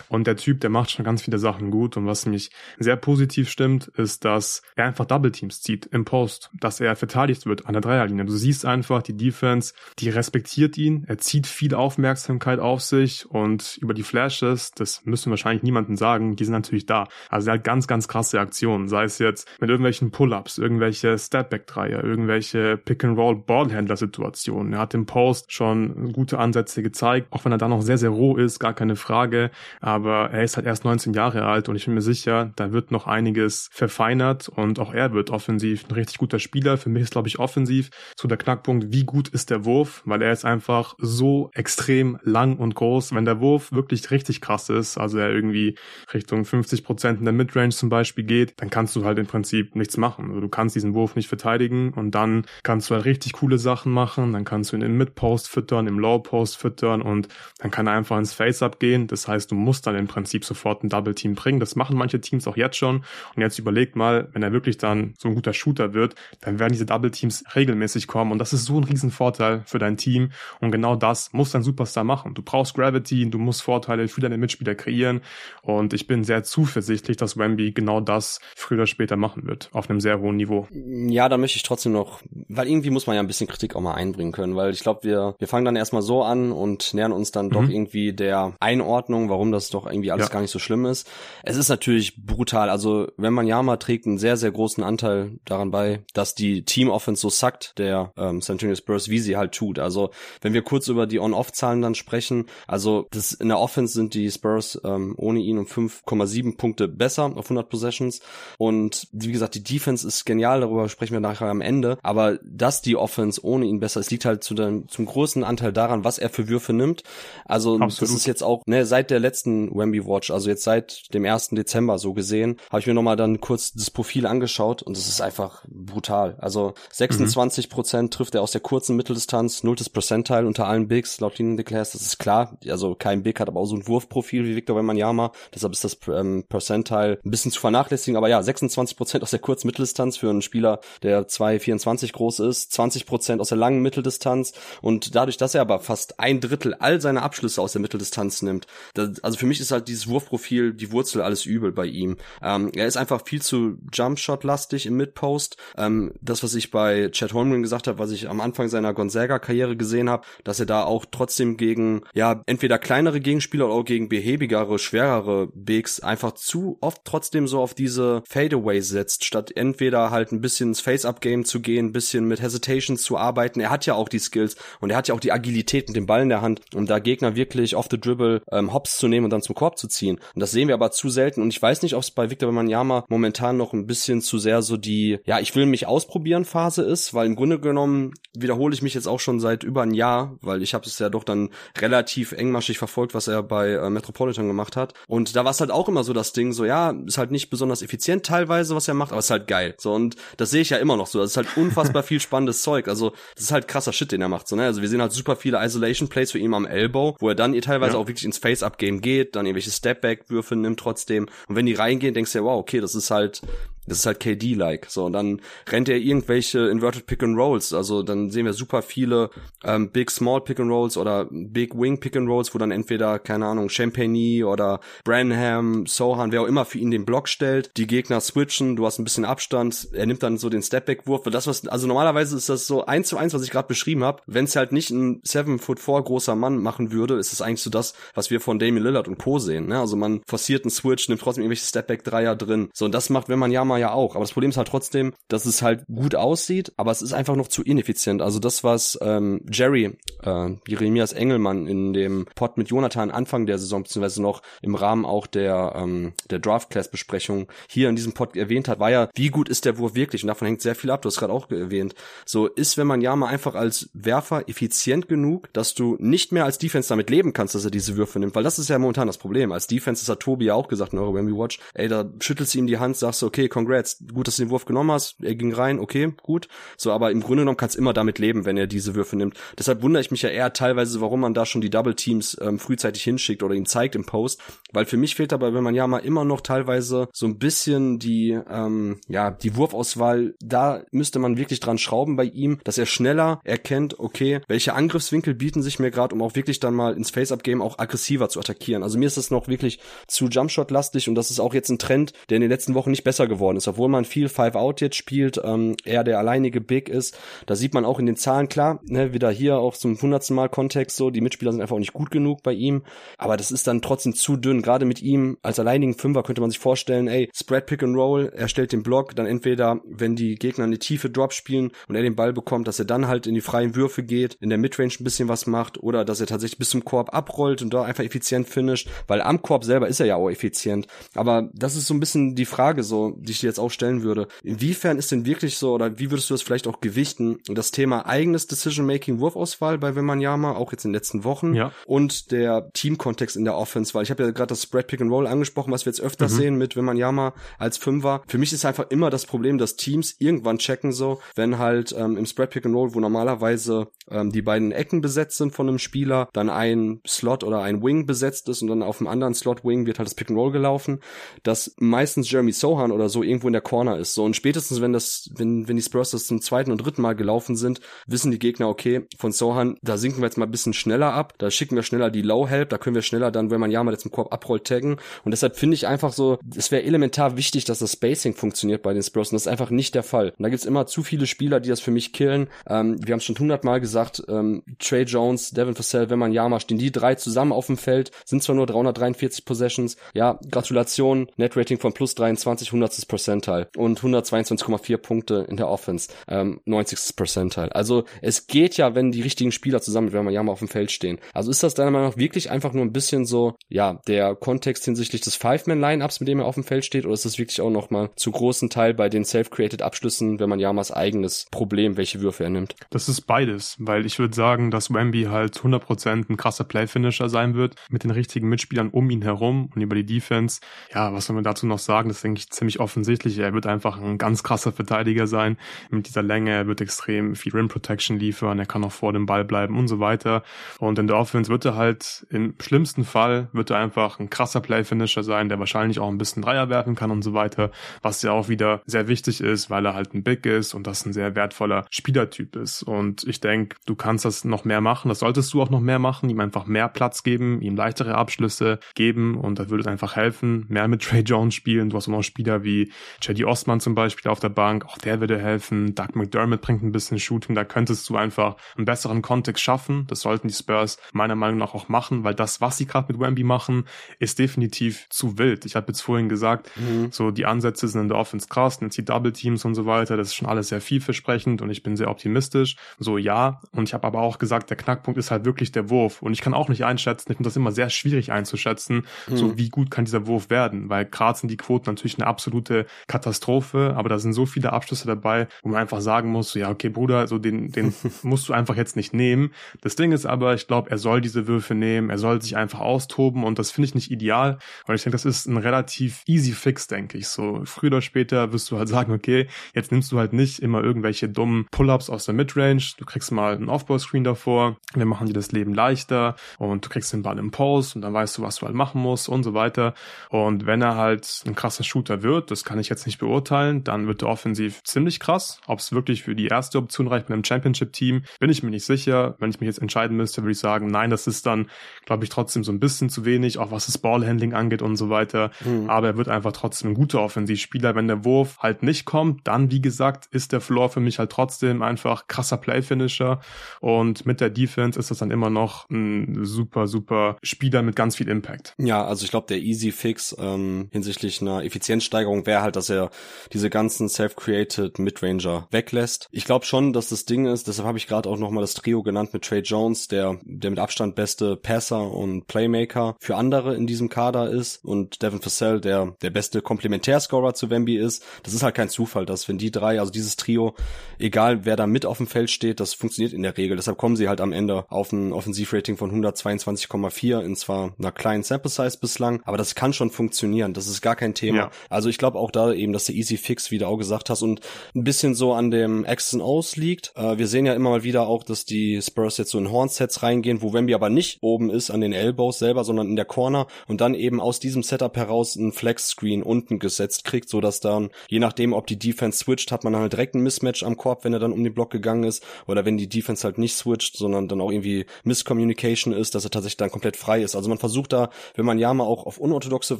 Und 0.09 0.27
der 0.27 0.35
Typ, 0.35 0.61
der 0.61 0.69
macht 0.69 0.91
schon 0.91 1.05
ganz 1.05 1.23
viele 1.23 1.37
Sachen 1.37 1.71
gut. 1.71 1.97
Und 1.97 2.05
was 2.05 2.25
mich 2.25 2.51
sehr 2.77 2.95
positiv 2.95 3.49
stimmt, 3.49 3.87
ist, 3.87 4.25
dass 4.25 4.61
er 4.75 4.85
einfach 4.85 5.05
Double 5.05 5.31
Teams 5.31 5.61
zieht 5.61 5.85
im 5.87 6.05
Post, 6.05 6.49
dass 6.53 6.79
er 6.79 6.95
verteidigt 6.95 7.45
wird 7.45 7.65
an 7.65 7.73
der 7.73 7.81
Dreierlinie. 7.81 8.25
Du 8.25 8.33
siehst 8.33 8.65
einfach, 8.65 9.01
die 9.01 9.15
Defense, 9.15 9.73
die 9.99 10.09
respektiert 10.09 10.77
ihn. 10.77 11.05
Er 11.07 11.17
zieht 11.17 11.47
viel 11.47 11.75
Aufmerksamkeit 11.75 12.59
auf 12.59 12.81
sich 12.81 13.29
und 13.29 13.77
über 13.81 13.93
die 13.93 14.03
Flashes, 14.03 14.71
das 14.71 15.05
müssen 15.05 15.29
wahrscheinlich 15.29 15.63
niemanden 15.63 15.97
sagen, 15.97 16.35
die 16.35 16.45
sind 16.45 16.53
natürlich 16.53 16.85
da. 16.85 17.07
Also 17.29 17.49
er 17.49 17.55
hat 17.55 17.63
ganz, 17.63 17.87
ganz 17.87 18.07
krasse 18.07 18.39
Aktionen, 18.39 18.87
sei 18.87 19.03
es 19.03 19.19
jetzt 19.19 19.47
mit 19.59 19.69
irgendwelchen 19.69 20.11
Pull-Ups, 20.11 20.57
irgendwelche 20.57 21.17
Stepback-Dreier, 21.17 22.03
irgendwelche 22.03 22.77
Pick-and-Roll-Ballhändler-Situationen. 22.77 24.73
Er 24.73 24.79
hat 24.79 24.93
im 24.93 25.05
Post 25.05 25.51
schon 25.51 26.11
gute 26.13 26.39
Ansätze 26.39 26.81
gezeigt, 26.83 27.27
auch 27.31 27.45
wenn 27.45 27.51
er 27.51 27.57
da 27.57 27.67
noch 27.67 27.81
sehr, 27.81 27.97
sehr 27.97 28.09
roh 28.09 28.35
ist, 28.37 28.59
gar 28.59 28.73
keine 28.73 28.95
Frage. 28.95 29.51
Aber 29.81 29.92
er 29.95 30.43
ist 30.43 30.57
halt 30.57 30.65
erst 30.65 30.85
19 30.85 31.13
Jahre 31.13 31.45
alt 31.45 31.69
und 31.69 31.75
ich 31.75 31.85
bin 31.85 31.93
mir 31.93 32.01
sicher, 32.01 32.51
da 32.55 32.71
wird 32.71 32.91
noch 32.91 33.07
einiges 33.07 33.69
verfeinert 33.71 34.49
und 34.49 34.79
auch 34.79 34.93
er 34.93 35.13
wird 35.13 35.29
offensiv 35.29 35.85
ein 35.89 35.93
richtig 35.93 36.17
guter 36.17 36.39
Spieler. 36.39 36.77
Für 36.77 36.89
mich 36.89 37.03
ist, 37.03 37.11
glaube 37.11 37.27
ich, 37.27 37.39
offensiv 37.39 37.89
so 38.17 38.27
der 38.27 38.37
Knackpunkt, 38.37 38.91
wie 38.91 39.03
gut 39.03 39.29
ist 39.29 39.49
der 39.49 39.65
Wurf, 39.65 40.01
weil 40.05 40.21
er 40.21 40.31
ist 40.31 40.45
einfach 40.45 40.95
so 40.97 41.51
extrem 41.53 42.19
lang 42.23 42.57
und 42.57 42.75
groß. 42.75 43.13
Wenn 43.13 43.25
der 43.25 43.39
Wurf 43.39 43.71
wirklich 43.71 44.09
richtig 44.11 44.41
krass 44.41 44.69
ist, 44.69 44.97
also 44.97 45.17
er 45.17 45.31
irgendwie 45.31 45.75
Richtung 46.13 46.45
50 46.45 46.83
Prozent 46.83 47.19
in 47.19 47.25
der 47.25 47.33
Midrange 47.33 47.69
zum 47.69 47.89
Beispiel 47.89 48.23
geht, 48.23 48.53
dann 48.57 48.69
kannst 48.69 48.95
du 48.95 49.05
halt 49.05 49.19
im 49.19 49.27
Prinzip 49.27 49.75
nichts 49.75 49.97
machen. 49.97 50.29
Also 50.29 50.41
du 50.41 50.49
kannst 50.49 50.75
diesen 50.75 50.93
Wurf 50.93 51.15
nicht 51.15 51.27
verteidigen 51.27 51.93
und 51.93 52.11
dann 52.11 52.45
kannst 52.63 52.89
du 52.89 52.95
halt 52.95 53.05
richtig 53.05 53.33
coole 53.33 53.57
Sachen 53.57 53.91
machen. 53.91 54.33
Dann 54.33 54.45
kannst 54.45 54.71
du 54.71 54.75
ihn 54.75 54.81
im 54.81 54.97
Mid-Post 54.97 55.49
füttern, 55.49 55.87
im 55.87 55.99
Low-Post 55.99 56.57
füttern 56.57 57.01
und 57.01 57.27
dann 57.59 57.71
kann 57.71 57.87
er 57.87 57.93
einfach 57.93 58.17
ins 58.17 58.33
Face-Up 58.33 58.79
gehen. 58.79 59.07
Das 59.07 59.27
heißt, 59.27 59.51
du 59.51 59.55
musst 59.55 59.82
dann 59.83 59.95
im 59.95 60.07
Prinzip 60.07 60.45
sofort 60.45 60.83
ein 60.83 60.89
Double-Team 60.89 61.35
bringen. 61.35 61.59
Das 61.59 61.75
machen 61.75 61.97
manche 61.97 62.19
Teams 62.19 62.47
auch 62.47 62.57
jetzt 62.57 62.77
schon. 62.77 63.03
Und 63.35 63.41
jetzt 63.41 63.59
überlegt 63.59 63.95
mal, 63.95 64.29
wenn 64.33 64.43
er 64.43 64.51
wirklich 64.51 64.77
dann 64.77 65.13
so 65.17 65.29
ein 65.29 65.35
guter 65.35 65.53
Shooter 65.53 65.93
wird, 65.93 66.15
dann 66.41 66.59
werden 66.59 66.73
diese 66.73 66.85
Double-Teams 66.85 67.43
regelmäßig 67.55 68.07
kommen. 68.07 68.31
Und 68.31 68.39
das 68.39 68.53
ist 68.53 68.65
so 68.65 68.77
ein 68.77 68.83
Riesenvorteil 68.83 69.63
für 69.65 69.79
dein 69.79 69.97
Team. 69.97 70.31
Und 70.59 70.71
genau 70.71 70.95
das 70.95 71.31
muss 71.33 71.51
dein 71.51 71.63
Superstar 71.63 72.03
machen. 72.03 72.33
Du 72.33 72.41
brauchst 72.41 72.73
Gravity, 72.75 73.29
du 73.29 73.37
musst 73.37 73.61
Vorteile 73.61 74.07
für 74.07 74.21
deine 74.21 74.37
Mitspieler 74.37 74.75
kreieren. 74.75 75.21
Und 75.61 75.93
ich 75.93 76.07
bin 76.07 76.23
sehr 76.23 76.43
zuversichtlich, 76.43 77.17
dass 77.17 77.37
Wemby 77.37 77.71
genau 77.71 78.01
das 78.01 78.39
früher 78.55 78.83
oder 78.83 78.87
später 78.87 79.15
machen 79.15 79.47
wird. 79.47 79.69
Auf 79.73 79.89
einem 79.89 79.99
sehr 79.99 80.19
hohen 80.19 80.37
Niveau. 80.37 80.67
Ja, 80.71 81.29
da 81.29 81.37
möchte 81.37 81.57
ich 81.57 81.63
trotzdem 81.63 81.93
noch, 81.93 82.21
weil 82.49 82.67
irgendwie 82.67 82.89
muss 82.89 83.07
man 83.07 83.15
ja 83.15 83.21
ein 83.21 83.27
bisschen 83.27 83.47
Kritik 83.47 83.75
auch 83.75 83.81
mal 83.81 83.93
einbringen 83.93 84.31
können, 84.31 84.55
weil 84.55 84.71
ich 84.71 84.81
glaube, 84.81 85.03
wir, 85.03 85.35
wir 85.39 85.47
fangen 85.47 85.65
dann 85.65 85.75
erstmal 85.75 86.01
so 86.01 86.23
an 86.23 86.51
und 86.51 86.93
nähern 86.93 87.11
uns 87.11 87.31
dann 87.31 87.47
mhm. 87.47 87.51
doch 87.51 87.69
irgendwie 87.69 88.13
der 88.13 88.53
Einordnung, 88.59 89.29
warum 89.29 89.51
das 89.51 89.69
doch 89.73 89.85
irgendwie 89.85 90.11
alles 90.11 90.27
ja. 90.27 90.33
gar 90.33 90.41
nicht 90.41 90.51
so 90.51 90.59
schlimm 90.59 90.85
ist. 90.85 91.09
Es 91.43 91.57
ist 91.57 91.69
natürlich 91.69 92.25
brutal. 92.25 92.69
Also, 92.69 93.07
wenn 93.17 93.33
man 93.33 93.47
Yama 93.47 93.77
trägt 93.77 94.05
einen 94.05 94.17
sehr, 94.17 94.37
sehr 94.37 94.51
großen 94.51 94.83
Anteil 94.83 95.39
daran 95.45 95.71
bei, 95.71 96.03
dass 96.13 96.35
die 96.35 96.63
Team-Offense 96.63 97.21
so 97.21 97.29
sackt, 97.29 97.77
der 97.77 98.11
ähm, 98.17 98.41
San 98.41 98.53
Antonio 98.53 98.75
Spurs, 98.75 99.09
wie 99.09 99.19
sie 99.19 99.35
halt 99.35 99.53
tut. 99.53 99.79
Also, 99.79 100.11
wenn 100.41 100.53
wir 100.53 100.61
kurz 100.61 100.87
über 100.87 101.07
die 101.07 101.19
On-Off-Zahlen 101.19 101.81
dann 101.81 101.95
sprechen, 101.95 102.45
also 102.67 103.07
das 103.11 103.33
in 103.33 103.49
der 103.49 103.59
Offense 103.59 103.93
sind 103.93 104.13
die 104.13 104.29
Spurs 104.31 104.79
ähm, 104.83 105.15
ohne 105.17 105.39
ihn 105.39 105.57
um 105.57 105.65
5,7 105.65 106.57
Punkte 106.57 106.87
besser 106.87 107.25
auf 107.35 107.45
100 107.45 107.69
Possessions. 107.69 108.21
Und 108.57 109.07
wie 109.11 109.31
gesagt, 109.31 109.55
die 109.55 109.63
Defense 109.63 110.07
ist 110.07 110.25
genial, 110.25 110.61
darüber 110.61 110.87
sprechen 110.89 111.13
wir 111.13 111.19
nachher 111.19 111.47
am 111.47 111.61
Ende. 111.61 111.97
Aber 112.03 112.39
dass 112.43 112.81
die 112.81 112.95
Offense 112.95 113.43
ohne 113.43 113.65
ihn 113.65 113.79
besser 113.79 113.99
ist, 113.99 114.11
liegt 114.11 114.25
halt 114.25 114.43
zu 114.43 114.53
dem, 114.53 114.87
zum 114.87 115.05
großen 115.05 115.43
Anteil 115.43 115.73
daran, 115.73 116.03
was 116.03 116.17
er 116.17 116.29
für 116.29 116.47
Würfe 116.47 116.73
nimmt. 116.73 117.03
Also 117.45 117.79
Absolut. 117.79 118.01
das 118.01 118.11
ist 118.11 118.27
jetzt 118.27 118.43
auch 118.43 118.61
ne, 118.65 118.85
seit 118.85 119.11
der 119.11 119.19
letzten 119.19 119.62
Wemby 119.71 120.05
Watch, 120.05 120.31
also 120.31 120.49
jetzt 120.49 120.63
seit 120.63 121.13
dem 121.13 121.25
1. 121.25 121.49
Dezember 121.49 121.97
so 121.97 122.13
gesehen, 122.13 122.57
habe 122.69 122.79
ich 122.79 122.87
mir 122.87 122.93
nochmal 122.93 123.15
dann 123.15 123.41
kurz 123.41 123.73
das 123.73 123.91
Profil 123.91 124.25
angeschaut 124.25 124.81
und 124.81 124.97
es 124.97 125.07
ist 125.07 125.21
einfach 125.21 125.63
brutal. 125.67 126.35
Also 126.39 126.73
26 126.91 127.69
Prozent 127.69 128.03
mhm. 128.03 128.11
trifft 128.11 128.35
er 128.35 128.41
aus 128.41 128.51
der 128.51 128.61
kurzen 128.61 128.95
Mitteldistanz, 128.95 129.63
nulltes 129.63 129.89
Percentile 129.89 130.47
unter 130.47 130.67
allen 130.67 130.87
Bigs 130.87 131.19
laut 131.19 131.37
Linien 131.37 131.57
Declares, 131.57 131.91
das 131.91 132.01
ist 132.01 132.19
klar. 132.19 132.57
Also 132.67 132.95
kein 132.95 133.23
Big 133.23 133.39
hat 133.39 133.47
aber 133.47 133.59
auch 133.59 133.65
so 133.65 133.75
ein 133.75 133.87
Wurfprofil 133.87 134.45
wie 134.45 134.55
Victor 134.55 134.75
Wembanyama, 134.75 135.31
deshalb 135.53 135.73
ist 135.73 135.83
das 135.83 135.97
ähm, 136.07 136.45
Percentile 136.47 137.19
ein 137.23 137.31
bisschen 137.31 137.51
zu 137.51 137.59
vernachlässigen, 137.59 138.17
aber 138.17 138.29
ja, 138.29 138.41
26 138.41 138.97
Prozent 138.97 139.23
aus 139.23 139.31
der 139.31 139.39
kurzen 139.39 139.67
Mitteldistanz 139.67 140.17
für 140.17 140.29
einen 140.29 140.41
Spieler, 140.41 140.79
der 141.01 141.27
2,24 141.27 142.13
groß 142.13 142.39
ist, 142.39 142.71
20 142.73 143.05
Prozent 143.05 143.41
aus 143.41 143.49
der 143.49 143.57
langen 143.57 143.81
Mitteldistanz 143.81 144.53
und 144.81 145.15
dadurch, 145.15 145.37
dass 145.37 145.55
er 145.55 145.61
aber 145.61 145.79
fast 145.79 146.19
ein 146.19 146.41
Drittel 146.41 146.73
all 146.73 147.01
seine 147.01 147.21
Abschlüsse 147.21 147.61
aus 147.61 147.73
der 147.73 147.81
Mitteldistanz 147.81 148.41
nimmt, 148.41 148.67
das, 148.93 149.23
also 149.23 149.37
für 149.37 149.45
mich 149.45 149.52
ist 149.59 149.71
halt 149.71 149.87
dieses 149.87 150.07
Wurfprofil 150.07 150.73
die 150.73 150.91
Wurzel 150.91 151.21
alles 151.21 151.45
übel 151.45 151.71
bei 151.71 151.85
ihm. 151.85 152.17
Ähm, 152.41 152.71
er 152.75 152.87
ist 152.87 152.97
einfach 152.97 153.21
viel 153.25 153.41
zu 153.41 153.77
Jumpshot-lastig 153.91 154.85
im 154.85 154.95
Midpost. 154.95 155.57
Ähm, 155.77 156.13
das, 156.21 156.41
was 156.41 156.55
ich 156.55 156.71
bei 156.71 157.09
Chad 157.09 157.33
Holmgren 157.33 157.61
gesagt 157.61 157.87
habe, 157.87 157.99
was 157.99 158.11
ich 158.11 158.29
am 158.29 158.41
Anfang 158.41 158.69
seiner 158.69 158.93
Gonzaga-Karriere 158.93 159.75
gesehen 159.75 160.09
habe, 160.09 160.25
dass 160.43 160.59
er 160.59 160.65
da 160.65 160.83
auch 160.83 161.05
trotzdem 161.09 161.57
gegen, 161.57 162.03
ja, 162.13 162.41
entweder 162.45 162.79
kleinere 162.79 163.19
Gegenspieler 163.19 163.65
oder 163.65 163.75
auch 163.75 163.85
gegen 163.85 164.09
behäbigere, 164.09 164.79
schwerere 164.79 165.47
Bigs 165.53 165.99
einfach 165.99 166.33
zu 166.33 166.77
oft 166.81 167.01
trotzdem 167.03 167.47
so 167.47 167.59
auf 167.59 167.73
diese 167.73 168.23
Fadeaways 168.27 168.87
setzt, 168.87 169.25
statt 169.25 169.51
entweder 169.55 170.09
halt 170.09 170.31
ein 170.31 170.41
bisschen 170.41 170.69
ins 170.69 170.79
Face-Up-Game 170.79 171.43
zu 171.43 171.59
gehen, 171.59 171.87
ein 171.87 171.91
bisschen 171.91 172.25
mit 172.25 172.41
Hesitations 172.41 173.03
zu 173.03 173.17
arbeiten. 173.17 173.59
Er 173.59 173.69
hat 173.69 173.85
ja 173.85 173.95
auch 173.95 174.07
die 174.07 174.19
Skills 174.19 174.55
und 174.79 174.89
er 174.89 174.97
hat 174.97 175.07
ja 175.09 175.15
auch 175.15 175.19
die 175.19 175.31
Agilität, 175.31 175.89
mit 175.89 175.97
dem 175.97 176.05
Ball 176.05 176.13
Ball 176.13 176.21
in 176.21 176.29
der 176.29 176.43
Hand, 176.43 176.61
um 176.75 176.85
da 176.85 176.99
Gegner 176.99 177.35
wirklich 177.35 177.75
off 177.75 177.87
the 177.89 177.99
dribble 177.99 178.43
ähm, 178.51 178.71
hops 178.71 178.97
zu 178.97 179.07
nehmen 179.07 179.23
und 179.23 179.31
dann 179.31 179.41
zum 179.43 179.55
Korb 179.55 179.77
zu 179.77 179.87
ziehen. 179.87 180.19
Und 180.33 180.39
das 180.39 180.51
sehen 180.51 180.67
wir 180.67 180.75
aber 180.75 180.91
zu 180.91 181.09
selten. 181.09 181.41
Und 181.41 181.49
ich 181.49 181.61
weiß 181.61 181.81
nicht, 181.81 181.95
ob 181.95 182.01
es 182.01 182.11
bei 182.11 182.29
Victor 182.29 182.49
Wembanyama 182.49 183.05
momentan 183.09 183.57
noch 183.57 183.73
ein 183.73 183.85
bisschen 183.85 184.21
zu 184.21 184.37
sehr 184.37 184.61
so 184.61 184.77
die, 184.77 185.19
ja, 185.25 185.39
ich 185.39 185.55
will 185.55 185.65
mich 185.65 185.85
ausprobieren 185.85 186.45
Phase 186.45 186.83
ist, 186.83 187.13
weil 187.13 187.27
im 187.27 187.35
Grunde 187.35 187.59
genommen 187.59 188.13
wiederhole 188.35 188.73
ich 188.73 188.81
mich 188.81 188.93
jetzt 188.93 189.07
auch 189.07 189.19
schon 189.19 189.39
seit 189.39 189.63
über 189.63 189.83
ein 189.83 189.93
Jahr, 189.93 190.37
weil 190.41 190.63
ich 190.63 190.73
habe 190.73 190.85
es 190.85 190.97
ja 190.99 191.09
doch 191.09 191.23
dann 191.23 191.49
relativ 191.77 192.31
engmaschig 192.31 192.77
verfolgt, 192.77 193.13
was 193.13 193.27
er 193.27 193.43
bei 193.43 193.71
äh, 193.71 193.89
Metropolitan 193.89 194.47
gemacht 194.47 194.75
hat. 194.75 194.93
Und 195.07 195.35
da 195.35 195.43
war 195.43 195.51
es 195.51 195.59
halt 195.59 195.71
auch 195.71 195.87
immer 195.87 196.03
so 196.03 196.13
das 196.13 196.33
Ding, 196.33 196.53
so 196.53 196.65
ja, 196.65 196.91
ist 197.05 197.17
halt 197.17 197.31
nicht 197.31 197.49
besonders 197.49 197.81
effizient 197.81 198.25
teilweise, 198.25 198.75
was 198.75 198.87
er 198.87 198.93
macht, 198.93 199.11
aber 199.11 199.19
ist 199.19 199.29
halt 199.29 199.47
geil. 199.47 199.75
So 199.77 199.93
und 199.93 200.15
das 200.37 200.49
sehe 200.49 200.61
ich 200.61 200.69
ja 200.69 200.77
immer 200.77 200.97
noch 200.97 201.07
so. 201.07 201.19
Das 201.19 201.31
ist 201.31 201.37
halt 201.37 201.57
unfassbar 201.57 202.03
viel 202.03 202.19
spannendes 202.19 202.61
Zeug. 202.63 202.87
Also 202.87 203.11
das 203.35 203.45
ist 203.45 203.51
halt 203.51 203.67
krasser 203.67 203.93
Shit, 203.93 204.11
den 204.11 204.21
er 204.21 204.29
macht. 204.29 204.47
So, 204.47 204.55
ne? 204.55 204.63
Also 204.63 204.81
wir 204.81 204.89
sehen 204.89 205.01
halt 205.01 205.11
super 205.11 205.35
viele 205.35 205.63
Isolation 205.63 206.09
Plays 206.09 206.31
für 206.31 206.39
ihn 206.39 206.53
am 206.53 206.65
Elbow, 206.65 207.15
wo 207.19 207.29
er 207.29 207.35
dann 207.35 207.59
teilweise 207.61 207.93
ja. 207.93 207.99
auch 207.99 208.07
wirklich 208.07 208.25
ins 208.25 208.37
Face-Up-Game 208.37 209.01
geht, 209.01 209.32
dann 209.35 209.45
irgendwelche 209.45 209.71
Step-Back-Würfe 209.71 210.55
nimmt 210.55 210.79
trotzdem. 210.79 211.27
Und 211.47 211.55
wenn 211.55 211.65
die 211.65 211.73
reingehen, 211.73 212.13
denkst 212.13 212.31
du 212.31 212.39
ja, 212.39 212.43
wow, 212.43 212.59
okay, 212.59 212.79
das 212.79 212.95
ist 212.95 213.11
halt 213.11 213.41
das 213.87 213.99
ist 213.99 214.05
halt 214.05 214.19
KD-like. 214.19 214.87
So, 214.89 215.05
und 215.05 215.13
dann 215.13 215.41
rennt 215.69 215.89
er 215.89 215.97
irgendwelche 215.97 216.67
Inverted 216.67 217.05
Pick 217.05 217.23
and 217.23 217.37
Rolls. 217.37 217.73
Also 217.73 218.03
dann 218.03 218.31
sehen 218.31 218.45
wir 218.45 218.53
super 218.53 218.81
viele 218.81 219.29
ähm, 219.63 219.89
Big 219.89 220.11
Small 220.11 220.41
Pick 220.41 220.59
and 220.59 220.71
Rolls 220.71 220.97
oder 220.97 221.27
Big 221.29 221.75
Wing 221.75 221.99
Pick 221.99 222.15
and 222.15 222.29
Rolls, 222.29 222.53
wo 222.53 222.59
dann 222.59 222.71
entweder, 222.71 223.19
keine 223.19 223.45
Ahnung, 223.45 223.69
Champagne 223.69 224.45
oder 224.45 224.79
Branham, 225.03 225.85
Sohan, 225.85 226.31
wer 226.31 226.41
auch 226.41 226.47
immer 226.47 226.65
für 226.65 226.77
ihn 226.77 226.91
den 226.91 227.05
Block 227.05 227.27
stellt, 227.27 227.71
die 227.77 227.87
Gegner 227.87 228.21
switchen, 228.21 228.75
du 228.75 228.85
hast 228.85 228.99
ein 228.99 229.03
bisschen 229.03 229.25
Abstand, 229.25 229.89
er 229.93 230.05
nimmt 230.05 230.23
dann 230.23 230.37
so 230.37 230.49
den 230.49 230.61
Stepback-Wurf. 230.61 231.23
Das, 231.23 231.47
was, 231.47 231.67
also 231.67 231.87
normalerweise 231.87 232.37
ist 232.37 232.49
das 232.49 232.67
so 232.67 232.85
eins 232.85 233.09
zu 233.09 233.17
eins, 233.17 233.33
was 233.33 233.43
ich 233.43 233.51
gerade 233.51 233.67
beschrieben 233.67 234.03
habe. 234.03 234.21
Wenn 234.25 234.45
es 234.45 234.55
halt 234.55 234.71
nicht 234.71 234.89
ein 234.91 235.21
Seven 235.23 235.59
Foot 235.59 235.79
Four 235.79 236.03
großer 236.03 236.35
Mann 236.35 236.57
machen 236.57 236.91
würde, 236.91 237.15
ist 237.15 237.33
es 237.33 237.41
eigentlich 237.41 237.61
so 237.61 237.69
das, 237.69 237.93
was 238.13 238.29
wir 238.29 238.39
von 238.39 238.59
Damian 238.59 238.83
Lillard 238.83 239.07
und 239.07 239.17
Co. 239.17 239.39
sehen. 239.39 239.67
Ne? 239.67 239.79
Also 239.79 239.95
man 239.95 240.21
forciert 240.25 240.63
einen 240.63 240.71
Switch, 240.71 241.09
nimmt 241.09 241.21
trotzdem 241.21 241.43
irgendwelche 241.43 241.65
Stepback-Dreier 241.65 242.35
drin. 242.35 242.69
So, 242.73 242.85
und 242.85 242.93
das 242.93 243.09
macht, 243.09 243.29
wenn 243.29 243.39
man 243.39 243.51
ja 243.51 243.65
mal 243.65 243.72
Sommer 243.73 243.79
ja 243.79 243.91
auch. 243.91 244.15
Aber 244.15 244.23
das 244.23 244.33
Problem 244.33 244.51
ist 244.51 244.57
halt 244.57 244.67
trotzdem, 244.67 245.13
dass 245.27 245.45
es 245.45 245.61
halt 245.61 245.85
gut 245.87 246.15
aussieht, 246.15 246.73
aber 246.77 246.91
es 246.91 247.01
ist 247.01 247.13
einfach 247.13 247.35
noch 247.35 247.47
zu 247.47 247.63
ineffizient. 247.63 248.21
Also 248.21 248.39
das, 248.39 248.63
was 248.63 248.97
ähm, 249.01 249.41
Jerry, 249.51 249.97
äh, 250.23 250.49
Jeremias 250.67 251.13
Engelmann 251.13 251.67
in 251.67 251.93
dem 251.93 252.25
Pod 252.35 252.57
mit 252.57 252.69
Jonathan 252.69 253.09
Anfang 253.09 253.45
der 253.45 253.57
Saison, 253.57 253.83
beziehungsweise 253.83 254.21
noch 254.21 254.41
im 254.61 254.75
Rahmen 254.75 255.05
auch 255.05 255.27
der, 255.27 255.73
ähm, 255.75 256.13
der 256.29 256.39
Draft-Class-Besprechung 256.39 257.47
hier 257.67 257.89
in 257.89 257.95
diesem 257.95 258.13
Pod 258.13 258.35
erwähnt 258.35 258.67
hat, 258.67 258.79
war 258.79 258.91
ja, 258.91 259.09
wie 259.15 259.29
gut 259.29 259.49
ist 259.49 259.65
der 259.65 259.77
Wurf 259.77 259.95
wirklich? 259.95 260.23
Und 260.23 260.27
davon 260.27 260.47
hängt 260.47 260.61
sehr 260.61 260.75
viel 260.75 260.91
ab, 260.91 261.01
du 261.01 261.07
hast 261.07 261.17
gerade 261.17 261.33
auch 261.33 261.49
erwähnt. 261.49 261.95
So 262.25 262.47
ist, 262.47 262.77
wenn 262.77 262.87
man 262.87 263.01
ja 263.01 263.15
mal 263.15 263.27
einfach 263.27 263.55
als 263.55 263.89
Werfer 263.93 264.47
effizient 264.47 265.07
genug, 265.07 265.51
dass 265.53 265.73
du 265.73 265.97
nicht 265.99 266.31
mehr 266.31 266.45
als 266.45 266.57
Defense 266.57 266.89
damit 266.89 267.09
leben 267.09 267.33
kannst, 267.33 267.55
dass 267.55 267.65
er 267.65 267.71
diese 267.71 267.97
Würfe 267.97 268.19
nimmt, 268.19 268.35
weil 268.35 268.43
das 268.43 268.59
ist 268.59 268.69
ja 268.69 268.77
momentan 268.77 269.07
das 269.07 269.17
Problem. 269.17 269.51
Als 269.51 269.67
Defense, 269.67 270.01
das 270.01 270.09
hat 270.09 270.19
Tobi 270.19 270.45
ja 270.45 270.53
auch 270.53 270.67
gesagt 270.67 270.93
in 270.93 270.99
eurer 270.99 271.15
Wemby 271.15 271.35
Watch, 271.35 271.59
ey, 271.73 271.87
da 271.87 272.05
schüttelst 272.19 272.53
du 272.53 272.59
ihm 272.59 272.67
die 272.67 272.77
Hand, 272.77 272.97
sagst 272.97 273.21
du, 273.21 273.27
okay, 273.27 273.47
congrats, 273.63 274.03
gut, 274.13 274.27
dass 274.27 274.35
du 274.35 274.43
den 274.43 274.49
Wurf 274.49 274.65
genommen 274.65 274.91
hast, 274.91 275.15
er 275.23 275.35
ging 275.35 275.53
rein, 275.53 275.79
okay, 275.79 276.13
gut. 276.21 276.47
So, 276.77 276.91
aber 276.91 277.11
im 277.11 277.21
Grunde 277.21 277.41
genommen 277.41 277.57
kannst 277.57 277.75
immer 277.75 277.93
damit 277.93 278.19
leben, 278.19 278.45
wenn 278.45 278.57
er 278.57 278.67
diese 278.67 278.95
Würfe 278.95 279.15
nimmt. 279.15 279.37
Deshalb 279.57 279.81
wundere 279.81 280.01
ich 280.01 280.11
mich 280.11 280.21
ja 280.21 280.29
eher 280.29 280.53
teilweise, 280.53 281.01
warum 281.01 281.21
man 281.21 281.33
da 281.33 281.45
schon 281.45 281.61
die 281.61 281.69
Double 281.69 281.95
Teams 281.95 282.37
ähm, 282.41 282.59
frühzeitig 282.59 283.03
hinschickt 283.03 283.43
oder 283.43 283.55
ihn 283.55 283.65
zeigt 283.65 283.95
im 283.95 284.05
Post, 284.05 284.41
weil 284.71 284.85
für 284.85 284.97
mich 284.97 285.15
fehlt 285.15 285.31
dabei, 285.31 285.53
wenn 285.53 285.63
man 285.63 285.75
ja 285.75 285.87
mal 285.87 285.99
immer 285.99 286.25
noch 286.25 286.41
teilweise 286.41 287.07
so 287.13 287.25
ein 287.25 287.37
bisschen 287.37 287.99
die, 287.99 288.37
ähm, 288.49 288.99
ja, 289.07 289.31
die 289.31 289.55
Wurfauswahl, 289.55 290.35
da 290.43 290.83
müsste 290.91 291.19
man 291.19 291.37
wirklich 291.37 291.59
dran 291.59 291.77
schrauben 291.77 292.15
bei 292.15 292.25
ihm, 292.25 292.59
dass 292.63 292.77
er 292.77 292.85
schneller 292.85 293.39
erkennt, 293.43 293.99
okay, 293.99 294.41
welche 294.47 294.73
Angriffswinkel 294.73 295.33
bieten 295.33 295.61
sich 295.61 295.79
mir 295.79 295.91
gerade, 295.91 296.13
um 296.13 296.21
auch 296.21 296.35
wirklich 296.35 296.59
dann 296.59 296.73
mal 296.73 296.95
ins 296.95 297.11
Face-Up-Game 297.11 297.61
auch 297.61 297.79
aggressiver 297.79 298.29
zu 298.29 298.39
attackieren. 298.39 298.83
Also 298.83 298.97
mir 298.97 299.07
ist 299.07 299.17
das 299.17 299.31
noch 299.31 299.47
wirklich 299.47 299.79
zu 300.07 300.27
Jumpshot-lastig 300.27 301.07
und 301.07 301.15
das 301.15 301.31
ist 301.31 301.39
auch 301.39 301.53
jetzt 301.53 301.69
ein 301.69 301.79
Trend, 301.79 302.13
der 302.29 302.37
in 302.37 302.41
den 302.41 302.49
letzten 302.49 302.73
Wochen 302.73 302.91
nicht 302.91 303.03
besser 303.03 303.27
geworden 303.27 303.52
ist, 303.55 303.67
obwohl 303.67 303.89
man 303.89 304.05
viel 304.05 304.29
Five-Out 304.29 304.81
jetzt 304.81 304.95
spielt, 304.95 305.39
ähm, 305.43 305.75
er 305.83 306.03
der 306.03 306.19
alleinige 306.19 306.61
Big 306.61 306.89
ist. 306.89 307.17
Da 307.45 307.55
sieht 307.55 307.73
man 307.73 307.85
auch 307.85 307.99
in 307.99 308.05
den 308.05 308.15
Zahlen, 308.15 308.49
klar, 308.49 308.79
ne, 308.85 309.13
wieder 309.13 309.29
hier 309.31 309.57
auch 309.57 309.75
zum 309.75 309.99
hundertsten 310.01 310.35
Mal 310.35 310.49
Kontext 310.49 310.97
so, 310.97 311.09
die 311.09 311.21
Mitspieler 311.21 311.51
sind 311.51 311.61
einfach 311.61 311.75
auch 311.75 311.79
nicht 311.79 311.93
gut 311.93 312.11
genug 312.11 312.43
bei 312.43 312.53
ihm, 312.53 312.83
aber 313.17 313.37
das 313.37 313.51
ist 313.51 313.67
dann 313.67 313.81
trotzdem 313.81 314.15
zu 314.15 314.37
dünn. 314.37 314.61
Gerade 314.61 314.85
mit 314.85 315.01
ihm 315.01 315.37
als 315.41 315.59
alleinigen 315.59 315.95
Fünfer 315.95 316.23
könnte 316.23 316.41
man 316.41 316.49
sich 316.49 316.59
vorstellen, 316.59 317.07
ey, 317.07 317.29
Spread 317.33 317.65
Pick 317.65 317.83
and 317.83 317.95
Roll, 317.95 318.31
er 318.35 318.47
stellt 318.47 318.71
den 318.71 318.83
Block, 318.83 319.15
dann 319.15 319.25
entweder, 319.25 319.81
wenn 319.85 320.15
die 320.15 320.35
Gegner 320.35 320.65
eine 320.65 320.79
tiefe 320.79 321.09
Drop 321.09 321.33
spielen 321.33 321.71
und 321.87 321.95
er 321.95 322.01
den 322.01 322.15
Ball 322.15 322.33
bekommt, 322.33 322.67
dass 322.67 322.79
er 322.79 322.85
dann 322.85 323.07
halt 323.07 323.27
in 323.27 323.35
die 323.35 323.41
freien 323.41 323.75
Würfe 323.75 324.03
geht, 324.03 324.37
in 324.39 324.49
der 324.49 324.57
Midrange 324.57 324.93
ein 324.99 325.03
bisschen 325.03 325.29
was 325.29 325.47
macht 325.47 325.81
oder 325.81 326.05
dass 326.05 326.19
er 326.19 326.27
tatsächlich 326.27 326.57
bis 326.57 326.69
zum 326.69 326.85
Korb 326.85 327.13
abrollt 327.13 327.61
und 327.61 327.73
da 327.73 327.83
einfach 327.83 328.03
effizient 328.03 328.47
finisht, 328.47 328.89
weil 329.07 329.21
am 329.21 329.41
Korb 329.41 329.63
selber 329.63 329.87
ist 329.87 329.99
er 329.99 330.05
ja 330.05 330.15
auch 330.15 330.29
effizient. 330.29 330.87
Aber 331.15 331.49
das 331.53 331.75
ist 331.75 331.87
so 331.87 331.93
ein 331.93 331.99
bisschen 331.99 332.35
die 332.35 332.45
Frage 332.45 332.83
so, 332.83 333.11
die 333.17 333.31
ich 333.31 333.42
dir 333.43 333.47
jetzt 333.47 333.59
auch 333.59 333.71
stellen 333.71 334.03
würde. 334.03 334.27
Inwiefern 334.43 334.97
ist 334.97 335.11
denn 335.11 335.25
wirklich 335.25 335.57
so, 335.57 335.73
oder 335.73 335.99
wie 335.99 336.11
würdest 336.11 336.29
du 336.29 336.33
das 336.33 336.41
vielleicht 336.41 336.67
auch 336.67 336.81
gewichten, 336.81 337.39
das 337.47 337.71
Thema 337.71 338.05
eigenes 338.05 338.47
Decision-Making, 338.47 339.19
Wurfauswahl 339.19 339.77
bei 339.77 339.95
Wemanyama, 339.95 340.53
auch 340.53 340.71
jetzt 340.71 340.85
in 340.85 340.89
den 340.89 340.95
letzten 340.95 341.23
Wochen, 341.23 341.53
ja. 341.53 341.71
und 341.85 342.31
der 342.31 342.71
Teamkontext 342.73 343.35
in 343.35 343.45
der 343.45 343.57
Offense, 343.57 343.93
weil 343.93 344.03
ich 344.03 344.11
habe 344.11 344.23
ja 344.23 344.31
gerade 344.31 344.47
das 344.47 344.63
Spread 344.63 344.87
Pick 344.87 345.01
and 345.01 345.11
Roll 345.11 345.27
angesprochen, 345.27 345.71
was 345.71 345.85
wir 345.85 345.91
jetzt 345.91 346.01
öfter 346.01 346.25
mhm. 346.25 346.31
sehen 346.31 346.55
mit 346.57 346.75
Wemanyama 346.75 347.33
als 347.57 347.77
Fünfer. 347.77 348.23
Für 348.27 348.37
mich 348.37 348.53
ist 348.53 348.65
einfach 348.65 348.89
immer 348.89 349.09
das 349.09 349.25
Problem, 349.25 349.57
dass 349.57 349.75
Teams 349.75 350.15
irgendwann 350.19 350.57
checken 350.57 350.91
so, 350.91 351.19
wenn 351.35 351.57
halt 351.57 351.93
ähm, 351.97 352.17
im 352.17 352.25
Spread 352.25 352.51
Pick 352.51 352.65
and 352.65 352.75
Roll, 352.75 352.93
wo 352.93 352.99
normalerweise 352.99 353.87
ähm, 354.09 354.31
die 354.31 354.41
beiden 354.41 354.71
Ecken 354.71 355.01
besetzt 355.01 355.37
sind 355.37 355.53
von 355.53 355.67
einem 355.67 355.79
Spieler, 355.79 356.29
dann 356.33 356.49
ein 356.49 357.01
Slot 357.07 357.43
oder 357.43 357.61
ein 357.61 357.83
Wing 357.83 358.05
besetzt 358.05 358.49
ist 358.49 358.61
und 358.61 358.67
dann 358.67 358.83
auf 358.83 358.99
dem 358.99 359.07
anderen 359.07 359.33
Slot 359.33 359.63
Wing 359.63 359.85
wird 359.85 359.99
halt 359.99 360.07
das 360.07 360.15
Pick 360.15 360.29
and 360.29 360.37
Roll 360.37 360.51
gelaufen, 360.51 360.99
dass 361.43 361.75
meistens 361.77 362.29
Jeremy 362.29 362.51
Sohan 362.51 362.91
oder 362.91 363.09
so 363.09 363.23
irgendwo 363.33 363.47
in 363.47 363.53
der 363.53 363.61
Corner 363.61 363.97
ist. 363.97 364.13
So 364.13 364.23
und 364.23 364.35
spätestens 364.35 364.81
wenn 364.81 364.93
das, 364.93 365.29
wenn, 365.35 365.67
wenn 365.67 365.75
die 365.75 365.81
Spurs 365.81 366.11
das 366.11 366.27
zum 366.27 366.41
zweiten 366.41 366.71
und 366.71 366.77
dritten 366.77 367.01
Mal 367.01 367.15
gelaufen 367.15 367.55
sind, 367.55 367.81
wissen 368.07 368.31
die 368.31 368.39
Gegner, 368.39 368.69
okay, 368.69 369.07
von 369.17 369.31
Sohan, 369.31 369.77
da 369.81 369.97
sinken 369.97 370.21
wir 370.21 370.25
jetzt 370.25 370.37
mal 370.37 370.45
ein 370.45 370.51
bisschen 370.51 370.73
schneller 370.73 371.13
ab, 371.13 371.33
da 371.37 371.51
schicken 371.51 371.75
wir 371.75 371.83
schneller 371.83 372.09
die 372.09 372.21
Low 372.21 372.47
Help, 372.47 372.69
da 372.69 372.77
können 372.77 372.95
wir 372.95 373.01
schneller 373.01 373.31
dann, 373.31 373.51
wenn 373.51 373.59
man 373.59 373.71
ja 373.71 373.83
mal 373.83 373.91
jetzt 373.91 374.05
im 374.05 374.11
Korb 374.11 374.31
abrollt, 374.33 374.65
taggen. 374.65 374.97
Und 375.23 375.31
deshalb 375.31 375.55
finde 375.55 375.75
ich 375.75 375.87
einfach 375.87 376.13
so, 376.13 376.37
es 376.55 376.71
wäre 376.71 376.83
elementar 376.83 377.37
wichtig, 377.37 377.65
dass 377.65 377.79
das 377.79 377.93
Spacing 377.93 378.35
funktioniert 378.35 378.81
bei 378.81 378.93
den 378.93 379.03
Spurs. 379.03 379.31
Und 379.31 379.35
das 379.35 379.43
ist 379.43 379.47
einfach 379.47 379.69
nicht 379.69 379.95
der 379.95 380.03
Fall. 380.03 380.33
Und 380.37 380.43
da 380.43 380.49
gibt's 380.49 380.65
immer 380.65 380.85
zu 380.85 381.03
viele 381.03 381.27
Spieler, 381.27 381.59
die 381.59 381.69
das 381.69 381.79
für 381.79 381.91
mich 381.91 382.13
killen. 382.13 382.47
Ähm, 382.67 382.97
wir 383.05 383.13
haben 383.13 383.19
schon 383.19 383.37
hundertmal 383.37 383.79
gesagt, 383.79 384.23
ähm, 384.27 384.63
Trey 384.79 385.03
Jones, 385.03 385.51
Devin 385.51 385.77
Vassell, 385.77 386.09
wenn 386.09 386.19
man 386.19 386.31
Yama 386.31 386.59
stehen 386.59 386.77
die 386.77 386.91
drei 386.91 387.15
zusammen 387.15 387.51
auf 387.51 387.67
dem 387.67 387.77
Feld, 387.77 388.11
sind 388.25 388.43
zwar 388.43 388.55
nur 388.55 388.65
343 388.65 389.45
Possessions. 389.45 389.97
Ja, 390.13 390.39
Gratulation, 390.49 391.27
Net 391.37 391.57
Rating 391.57 391.79
von 391.79 391.93
plus 391.93 392.15
23, 392.15 392.69
100. 392.69 393.07
Percentile 393.23 393.69
und 393.77 393.99
122,4 393.99 394.97
Punkte 394.97 395.45
in 395.47 395.57
der 395.57 395.69
Offense, 395.69 396.09
ähm, 396.27 396.59
90. 396.65 397.15
Percentile. 397.15 397.73
Also 397.73 398.03
es 398.21 398.47
geht 398.47 398.77
ja, 398.77 398.95
wenn 398.95 399.11
die 399.11 399.21
richtigen 399.21 399.51
Spieler 399.51 399.81
zusammen 399.81 400.05
mit 400.05 400.13
Wembanyama 400.13 400.51
auf 400.51 400.59
dem 400.59 400.67
Feld 400.67 400.91
stehen. 400.91 401.19
Also 401.33 401.51
ist 401.51 401.63
das 401.63 401.73
deiner 401.73 401.91
Meinung 401.91 402.09
nach 402.09 402.17
wirklich 402.17 402.51
einfach 402.51 402.73
nur 402.73 402.83
ein 402.83 402.91
bisschen 402.91 403.25
so, 403.25 403.55
ja, 403.69 404.01
der 404.07 404.35
Kontext 404.35 404.85
hinsichtlich 404.85 405.21
des 405.21 405.35
Five-Man-Lineups, 405.35 406.19
mit 406.19 406.27
dem 406.27 406.39
er 406.39 406.45
auf 406.45 406.55
dem 406.55 406.63
Feld 406.63 406.85
steht, 406.85 407.05
oder 407.05 407.13
ist 407.13 407.25
das 407.25 407.37
wirklich 407.37 407.61
auch 407.61 407.69
nochmal 407.69 408.09
zu 408.15 408.31
großen 408.31 408.69
Teil 408.69 408.93
bei 408.93 409.09
den 409.09 409.25
self-created 409.25 409.81
Abschlüssen, 409.81 410.39
wenn 410.39 410.49
man 410.49 410.59
Yamas 410.59 410.91
eigenes 410.91 411.45
Problem, 411.51 411.97
welche 411.97 412.21
Würfe 412.21 412.43
er 412.43 412.49
nimmt? 412.49 412.75
Das 412.89 413.07
ist 413.07 413.21
beides, 413.21 413.75
weil 413.79 414.05
ich 414.05 414.19
würde 414.19 414.35
sagen, 414.35 414.71
dass 414.71 414.93
Wemby 414.93 415.23
halt 415.23 415.57
100% 415.57 416.29
ein 416.29 416.37
krasser 416.37 416.63
Play-Finisher 416.63 417.29
sein 417.29 417.55
wird, 417.55 417.75
mit 417.89 418.03
den 418.03 418.11
richtigen 418.11 418.49
Mitspielern 418.49 418.89
um 418.89 419.09
ihn 419.09 419.21
herum 419.21 419.69
und 419.73 419.81
über 419.81 419.95
die 419.95 420.05
Defense. 420.05 420.59
Ja, 420.93 421.13
was 421.13 421.25
soll 421.25 421.35
man 421.35 421.43
dazu 421.43 421.65
noch 421.65 421.79
sagen? 421.79 422.09
Das 422.09 422.17
ist, 422.17 422.23
denke 422.23 422.39
ich, 422.39 422.49
ziemlich 422.49 422.79
offensichtlich. 422.79 423.12
Er 423.13 423.53
wird 423.53 423.65
einfach 423.65 423.99
ein 423.99 424.17
ganz 424.17 424.43
krasser 424.43 424.71
Verteidiger 424.71 425.27
sein 425.27 425.57
mit 425.89 426.07
dieser 426.07 426.23
Länge. 426.23 426.51
Er 426.51 426.67
wird 426.67 426.81
extrem 426.81 427.35
viel 427.35 427.53
Rim 427.53 427.67
Protection 427.67 428.17
liefern. 428.17 428.59
Er 428.59 428.65
kann 428.65 428.83
auch 428.83 428.91
vor 428.91 429.13
dem 429.13 429.25
Ball 429.25 429.45
bleiben 429.45 429.77
und 429.77 429.87
so 429.87 429.99
weiter. 429.99 430.43
Und 430.79 430.99
in 430.99 431.07
der 431.07 431.17
Offense 431.17 431.51
wird 431.51 431.65
er 431.65 431.75
halt 431.75 432.25
im 432.29 432.55
schlimmsten 432.59 433.03
Fall 433.03 433.49
wird 433.53 433.69
er 433.69 433.77
einfach 433.77 434.19
ein 434.19 434.29
krasser 434.29 434.61
Play-Finisher 434.61 435.23
sein, 435.23 435.49
der 435.49 435.59
wahrscheinlich 435.59 435.99
auch 435.99 436.09
ein 436.09 436.17
bisschen 436.17 436.41
Dreier 436.41 436.69
werfen 436.69 436.95
kann 436.95 437.11
und 437.11 437.21
so 437.21 437.33
weiter, 437.33 437.71
was 438.01 438.21
ja 438.21 438.31
auch 438.31 438.49
wieder 438.49 438.81
sehr 438.85 439.07
wichtig 439.07 439.41
ist, 439.41 439.69
weil 439.69 439.85
er 439.85 439.93
halt 439.93 440.13
ein 440.13 440.23
Big 440.23 440.45
ist 440.45 440.73
und 440.73 440.87
das 440.87 441.05
ein 441.05 441.13
sehr 441.13 441.35
wertvoller 441.35 441.85
Spielertyp 441.89 442.55
ist. 442.55 442.83
Und 442.83 443.23
ich 443.25 443.39
denke, 443.39 443.75
du 443.85 443.95
kannst 443.95 444.25
das 444.25 444.45
noch 444.45 444.65
mehr 444.65 444.81
machen. 444.81 445.09
Das 445.09 445.19
solltest 445.19 445.53
du 445.53 445.61
auch 445.61 445.69
noch 445.69 445.79
mehr 445.79 445.99
machen, 445.99 446.29
ihm 446.29 446.39
einfach 446.39 446.65
mehr 446.65 446.87
Platz 446.87 447.23
geben, 447.23 447.61
ihm 447.61 447.75
leichtere 447.75 448.15
Abschlüsse 448.15 448.79
geben 448.95 449.37
und 449.37 449.59
das 449.59 449.69
würde 449.69 449.89
einfach 449.89 450.15
helfen. 450.15 450.65
Mehr 450.69 450.87
mit 450.87 451.03
Trey 451.03 451.21
Jones 451.21 451.53
spielen. 451.53 451.89
Du 451.89 451.97
hast 451.97 452.07
auch 452.07 452.13
noch 452.13 452.23
Spieler 452.23 452.63
wie 452.63 452.91
JD 453.21 453.45
Osman 453.45 453.79
zum 453.79 453.95
Beispiel 453.95 454.31
auf 454.31 454.39
der 454.39 454.49
Bank, 454.49 454.85
auch 454.85 454.97
der 454.97 455.19
würde 455.19 455.39
helfen. 455.39 455.95
Doug 455.95 456.15
McDermott 456.15 456.61
bringt 456.61 456.83
ein 456.83 456.91
bisschen 456.91 457.19
Shooting, 457.19 457.55
da 457.55 457.63
könntest 457.63 458.09
du 458.09 458.15
einfach 458.15 458.55
einen 458.75 458.85
besseren 458.85 459.21
Kontext 459.21 459.63
schaffen. 459.63 460.05
Das 460.07 460.21
sollten 460.21 460.47
die 460.47 460.53
Spurs 460.53 460.97
meiner 461.11 461.35
Meinung 461.35 461.59
nach 461.59 461.73
auch 461.73 461.89
machen, 461.89 462.23
weil 462.23 462.35
das, 462.35 462.61
was 462.61 462.77
sie 462.77 462.85
gerade 462.85 463.11
mit 463.11 463.21
Wemby 463.21 463.43
machen, 463.43 463.85
ist 464.19 464.39
definitiv 464.39 465.07
zu 465.09 465.37
wild. 465.37 465.65
Ich 465.65 465.75
habe 465.75 465.87
jetzt 465.87 466.01
vorhin 466.01 466.29
gesagt, 466.29 466.69
mhm. 466.75 467.11
so 467.11 467.31
die 467.31 467.45
Ansätze 467.45 467.87
sind 467.87 468.01
in 468.01 468.07
der 468.09 468.17
Offense 468.17 468.47
krass, 468.47 468.79
dann 468.79 468.91
zieht 468.91 469.09
Double 469.09 469.31
Teams 469.31 469.65
und 469.65 469.75
so 469.75 469.85
weiter, 469.85 470.17
das 470.17 470.29
ist 470.29 470.35
schon 470.35 470.47
alles 470.47 470.69
sehr 470.69 470.81
vielversprechend 470.81 471.61
und 471.61 471.69
ich 471.69 471.83
bin 471.83 471.97
sehr 471.97 472.09
optimistisch. 472.09 472.75
So 472.99 473.17
ja, 473.17 473.61
und 473.71 473.87
ich 473.87 473.93
habe 473.93 474.07
aber 474.07 474.21
auch 474.21 474.37
gesagt, 474.37 474.69
der 474.69 474.77
Knackpunkt 474.77 475.17
ist 475.17 475.31
halt 475.31 475.45
wirklich 475.45 475.71
der 475.71 475.89
Wurf 475.89 476.21
und 476.21 476.33
ich 476.33 476.41
kann 476.41 476.53
auch 476.53 476.69
nicht 476.69 476.85
einschätzen, 476.85 477.31
ich 477.31 477.37
finde 477.37 477.47
das 477.47 477.55
immer 477.55 477.71
sehr 477.71 477.89
schwierig 477.89 478.31
einzuschätzen, 478.31 479.05
mhm. 479.27 479.37
so 479.37 479.57
wie 479.57 479.69
gut 479.69 479.91
kann 479.91 480.05
dieser 480.05 480.27
Wurf 480.27 480.49
werden, 480.49 480.89
weil 480.89 481.05
gerade 481.05 481.39
sind 481.39 481.49
die 481.49 481.57
Quoten 481.57 481.89
natürlich 481.89 482.17
eine 482.17 482.27
absolute 482.27 482.82
Katastrophe, 483.07 483.93
aber 483.95 484.09
da 484.09 484.19
sind 484.19 484.33
so 484.33 484.45
viele 484.45 484.73
Abschlüsse 484.73 485.07
dabei, 485.07 485.47
wo 485.61 485.69
man 485.69 485.79
einfach 485.81 486.01
sagen 486.01 486.29
muss, 486.29 486.51
so, 486.51 486.59
ja, 486.59 486.69
okay, 486.69 486.89
Bruder, 486.89 487.27
so 487.27 487.37
den, 487.39 487.71
den 487.71 487.93
musst 488.23 488.49
du 488.49 488.53
einfach 488.53 488.75
jetzt 488.75 488.95
nicht 488.95 489.13
nehmen. 489.13 489.51
Das 489.81 489.95
Ding 489.95 490.11
ist 490.11 490.25
aber, 490.25 490.53
ich 490.53 490.67
glaube, 490.67 490.89
er 490.89 490.97
soll 490.97 491.21
diese 491.21 491.47
Würfe 491.47 491.75
nehmen, 491.75 492.09
er 492.09 492.17
soll 492.17 492.41
sich 492.41 492.55
einfach 492.57 492.79
austoben 492.79 493.43
und 493.43 493.59
das 493.59 493.71
finde 493.71 493.87
ich 493.87 493.95
nicht 493.95 494.11
ideal, 494.11 494.59
weil 494.85 494.95
ich 494.95 495.03
denke, 495.03 495.15
das 495.15 495.25
ist 495.25 495.47
ein 495.47 495.57
relativ 495.57 496.23
easy 496.25 496.53
Fix, 496.53 496.87
denke 496.87 497.17
ich. 497.17 497.27
So 497.27 497.61
früher 497.65 497.91
oder 497.91 498.01
später 498.01 498.53
wirst 498.53 498.71
du 498.71 498.77
halt 498.77 498.87
sagen, 498.93 499.13
okay, 499.13 499.47
jetzt 499.73 499.91
nimmst 499.91 500.11
du 500.11 500.19
halt 500.19 500.33
nicht 500.33 500.59
immer 500.59 500.83
irgendwelche 500.83 501.29
dummen 501.29 501.67
Pull-ups 501.71 502.09
aus 502.09 502.25
der 502.25 502.33
Midrange, 502.33 502.83
du 502.97 503.05
kriegst 503.05 503.31
mal 503.31 503.55
einen 503.55 503.69
Off-Ball-Screen 503.69 504.23
davor, 504.23 504.77
wir 504.93 505.05
machen 505.05 505.27
dir 505.27 505.33
das 505.33 505.51
Leben 505.51 505.73
leichter 505.73 506.35
und 506.57 506.85
du 506.85 506.89
kriegst 506.89 507.13
den 507.13 507.23
Ball 507.23 507.37
im 507.37 507.51
Post 507.51 507.95
und 507.95 508.01
dann 508.01 508.13
weißt 508.13 508.37
du, 508.37 508.41
was 508.41 508.57
du 508.57 508.65
halt 508.65 508.75
machen 508.75 509.01
musst 509.01 509.29
und 509.29 509.43
so 509.43 509.53
weiter. 509.53 509.93
Und 510.29 510.65
wenn 510.65 510.81
er 510.81 510.95
halt 510.95 511.43
ein 511.45 511.55
krasser 511.55 511.83
Shooter 511.83 512.23
wird, 512.23 512.51
das 512.51 512.63
kann 512.63 512.72
ich 512.79 512.89
jetzt 512.89 513.05
nicht 513.05 513.19
beurteilen, 513.19 513.83
dann 513.83 514.07
wird 514.07 514.21
er 514.21 514.29
offensiv 514.29 514.83
ziemlich 514.83 515.19
krass. 515.19 515.59
Ob 515.67 515.79
es 515.79 515.91
wirklich 515.91 516.23
für 516.23 516.35
die 516.35 516.47
erste 516.47 516.77
Option 516.77 517.07
reicht 517.07 517.29
mit 517.29 517.33
einem 517.33 517.43
Championship-Team, 517.43 518.23
bin 518.39 518.49
ich 518.49 518.63
mir 518.63 518.69
nicht 518.69 518.85
sicher. 518.85 519.35
Wenn 519.39 519.49
ich 519.49 519.59
mich 519.59 519.67
jetzt 519.67 519.81
entscheiden 519.81 520.17
müsste, 520.17 520.41
würde 520.41 520.51
ich 520.51 520.59
sagen, 520.59 520.87
nein, 520.87 521.09
das 521.09 521.27
ist 521.27 521.45
dann, 521.45 521.69
glaube 522.05 522.23
ich, 522.23 522.29
trotzdem 522.29 522.63
so 522.63 522.71
ein 522.71 522.79
bisschen 522.79 523.09
zu 523.09 523.25
wenig, 523.25 523.57
auch 523.57 523.71
was 523.71 523.85
das 523.85 523.97
Ballhandling 523.97 524.53
angeht 524.53 524.81
und 524.81 524.95
so 524.95 525.09
weiter. 525.09 525.51
Mhm. 525.63 525.89
Aber 525.89 526.07
er 526.07 526.17
wird 526.17 526.27
einfach 526.27 526.51
trotzdem 526.51 526.91
ein 526.91 526.93
guter 526.95 527.21
Offensivspieler. 527.21 527.95
Wenn 527.95 528.07
der 528.07 528.25
Wurf 528.25 528.57
halt 528.59 528.83
nicht 528.83 529.05
kommt, 529.05 529.47
dann, 529.47 529.71
wie 529.71 529.81
gesagt, 529.81 530.27
ist 530.31 530.51
der 530.51 530.61
Floor 530.61 530.89
für 530.89 530.99
mich 530.99 531.19
halt 531.19 531.31
trotzdem 531.31 531.81
einfach 531.81 532.27
krasser 532.27 532.57
Play-Finisher. 532.57 533.39
Und 533.79 534.25
mit 534.25 534.41
der 534.41 534.49
Defense 534.49 534.99
ist 534.99 535.11
das 535.11 535.19
dann 535.19 535.31
immer 535.31 535.49
noch 535.49 535.89
ein 535.89 536.45
super, 536.45 536.87
super 536.87 537.37
Spieler 537.43 537.81
mit 537.81 537.95
ganz 537.95 538.15
viel 538.15 538.29
Impact. 538.29 538.75
Ja, 538.77 539.05
also 539.05 539.25
ich 539.25 539.31
glaube, 539.31 539.47
der 539.47 539.59
Easy 539.59 539.91
Fix 539.91 540.35
ähm, 540.39 540.89
hinsichtlich 540.91 541.41
einer 541.41 541.63
Effizienzsteigerung 541.63 542.45
wäre 542.45 542.61
halt, 542.63 542.75
dass 542.75 542.89
er 542.89 543.11
diese 543.51 543.69
ganzen 543.69 544.09
self-created 544.09 544.97
Midranger 544.99 545.67
weglässt. 545.71 546.27
Ich 546.31 546.45
glaube 546.45 546.65
schon, 546.65 546.93
dass 546.93 547.09
das 547.09 547.25
Ding 547.25 547.45
ist, 547.45 547.67
deshalb 547.67 547.87
habe 547.87 547.97
ich 547.97 548.07
gerade 548.07 548.27
auch 548.29 548.37
nochmal 548.37 548.63
das 548.63 548.73
Trio 548.73 549.03
genannt 549.03 549.33
mit 549.33 549.43
Trey 549.43 549.59
Jones, 549.59 550.07
der 550.07 550.39
der 550.45 550.69
mit 550.69 550.79
Abstand 550.79 551.15
beste 551.15 551.55
Passer 551.55 552.11
und 552.11 552.47
Playmaker 552.47 553.15
für 553.19 553.35
andere 553.35 553.75
in 553.75 553.87
diesem 553.87 554.09
Kader 554.09 554.49
ist 554.49 554.83
und 554.83 555.21
Devin 555.21 555.43
Vassell, 555.43 555.81
der 555.81 556.15
der 556.21 556.29
beste 556.29 556.61
Komplementärscorer 556.61 557.53
zu 557.53 557.69
Wemby 557.69 557.97
ist. 557.97 558.23
Das 558.43 558.53
ist 558.53 558.63
halt 558.63 558.75
kein 558.75 558.89
Zufall, 558.89 559.25
dass 559.25 559.47
wenn 559.47 559.57
die 559.57 559.71
drei, 559.71 559.99
also 559.99 560.11
dieses 560.11 560.35
Trio, 560.35 560.75
egal 561.19 561.65
wer 561.65 561.75
da 561.75 561.87
mit 561.87 562.05
auf 562.05 562.17
dem 562.17 562.27
Feld 562.27 562.49
steht, 562.49 562.79
das 562.79 562.93
funktioniert 562.93 563.33
in 563.33 563.43
der 563.43 563.57
Regel. 563.57 563.77
Deshalb 563.77 563.97
kommen 563.97 564.15
sie 564.15 564.29
halt 564.29 564.41
am 564.41 564.53
Ende 564.53 564.85
auf 564.89 565.11
ein 565.11 565.33
Offensivrating 565.33 565.97
von 565.97 566.11
122,4 566.11 567.41
in 567.41 567.55
zwar 567.55 567.93
einer 567.97 568.11
kleinen 568.11 568.43
Sample 568.43 568.69
Size 568.69 568.97
bislang, 568.99 569.41
aber 569.45 569.57
das 569.57 569.75
kann 569.75 569.93
schon 569.93 570.11
funktionieren. 570.11 570.73
Das 570.73 570.87
ist 570.87 571.01
gar 571.01 571.15
kein 571.15 571.33
Thema. 571.33 571.57
Ja. 571.57 571.71
Also 571.89 572.09
ich 572.09 572.17
glaube 572.17 572.39
auch 572.39 572.51
da 572.55 572.73
eben, 572.73 572.93
dass 572.93 573.05
der 573.05 573.15
Easy 573.15 573.37
Fix, 573.37 573.71
wie 573.71 573.77
du 573.77 573.87
auch 573.87 573.97
gesagt 573.97 574.29
hast, 574.29 574.41
und 574.41 574.61
ein 574.95 575.03
bisschen 575.03 575.35
so 575.35 575.53
an 575.53 575.71
dem 575.71 576.05
X's 576.05 576.75
liegt. 576.75 577.13
Äh, 577.15 577.37
wir 577.37 577.47
sehen 577.47 577.65
ja 577.65 577.73
immer 577.73 577.89
mal 577.89 578.03
wieder 578.03 578.27
auch, 578.27 578.43
dass 578.43 578.65
die 578.65 579.01
Spurs 579.01 579.37
jetzt 579.37 579.51
so 579.51 579.57
in 579.57 579.71
Hornsets 579.71 580.23
reingehen, 580.23 580.61
wo 580.61 580.73
Wemby 580.73 580.93
aber 580.93 581.09
nicht 581.09 581.39
oben 581.41 581.69
ist 581.69 581.89
an 581.89 582.01
den 582.01 582.13
Elbows 582.13 582.59
selber, 582.59 582.83
sondern 582.83 583.07
in 583.07 583.15
der 583.15 583.25
Corner 583.25 583.67
und 583.87 584.01
dann 584.01 584.13
eben 584.13 584.39
aus 584.41 584.59
diesem 584.59 584.83
Setup 584.83 585.15
heraus 585.15 585.55
ein 585.55 585.71
Flex 585.71 586.09
Screen 586.09 586.43
unten 586.43 586.79
gesetzt 586.79 587.23
kriegt, 587.23 587.49
so 587.49 587.61
dass 587.61 587.79
dann 587.79 588.09
je 588.29 588.39
nachdem, 588.39 588.73
ob 588.73 588.87
die 588.87 588.99
Defense 588.99 589.39
switcht, 589.39 589.71
hat 589.71 589.83
man 589.83 589.95
halt 589.95 590.13
direkt 590.13 590.35
ein 590.35 590.41
Mismatch 590.41 590.83
am 590.83 590.97
Korb, 590.97 591.23
wenn 591.23 591.33
er 591.33 591.39
dann 591.39 591.51
um 591.51 591.63
den 591.63 591.73
Block 591.73 591.89
gegangen 591.91 592.23
ist 592.23 592.43
oder 592.67 592.85
wenn 592.85 592.97
die 592.97 593.09
Defense 593.09 593.43
halt 593.43 593.57
nicht 593.57 593.75
switcht, 593.75 594.17
sondern 594.17 594.47
dann 594.47 594.61
auch 594.61 594.71
irgendwie 594.71 595.05
Miscommunication 595.23 596.13
ist, 596.13 596.35
dass 596.35 596.43
er 596.43 596.51
tatsächlich 596.51 596.77
dann 596.77 596.91
komplett 596.91 597.17
frei 597.17 597.41
ist. 597.41 597.55
Also 597.55 597.69
man 597.69 597.77
versucht 597.77 598.13
da, 598.13 598.29
wenn 598.55 598.65
man 598.65 598.79
ja 598.79 598.93
mal 598.93 599.05
auch 599.05 599.25
auf 599.25 599.37
unorthodoxe 599.37 599.99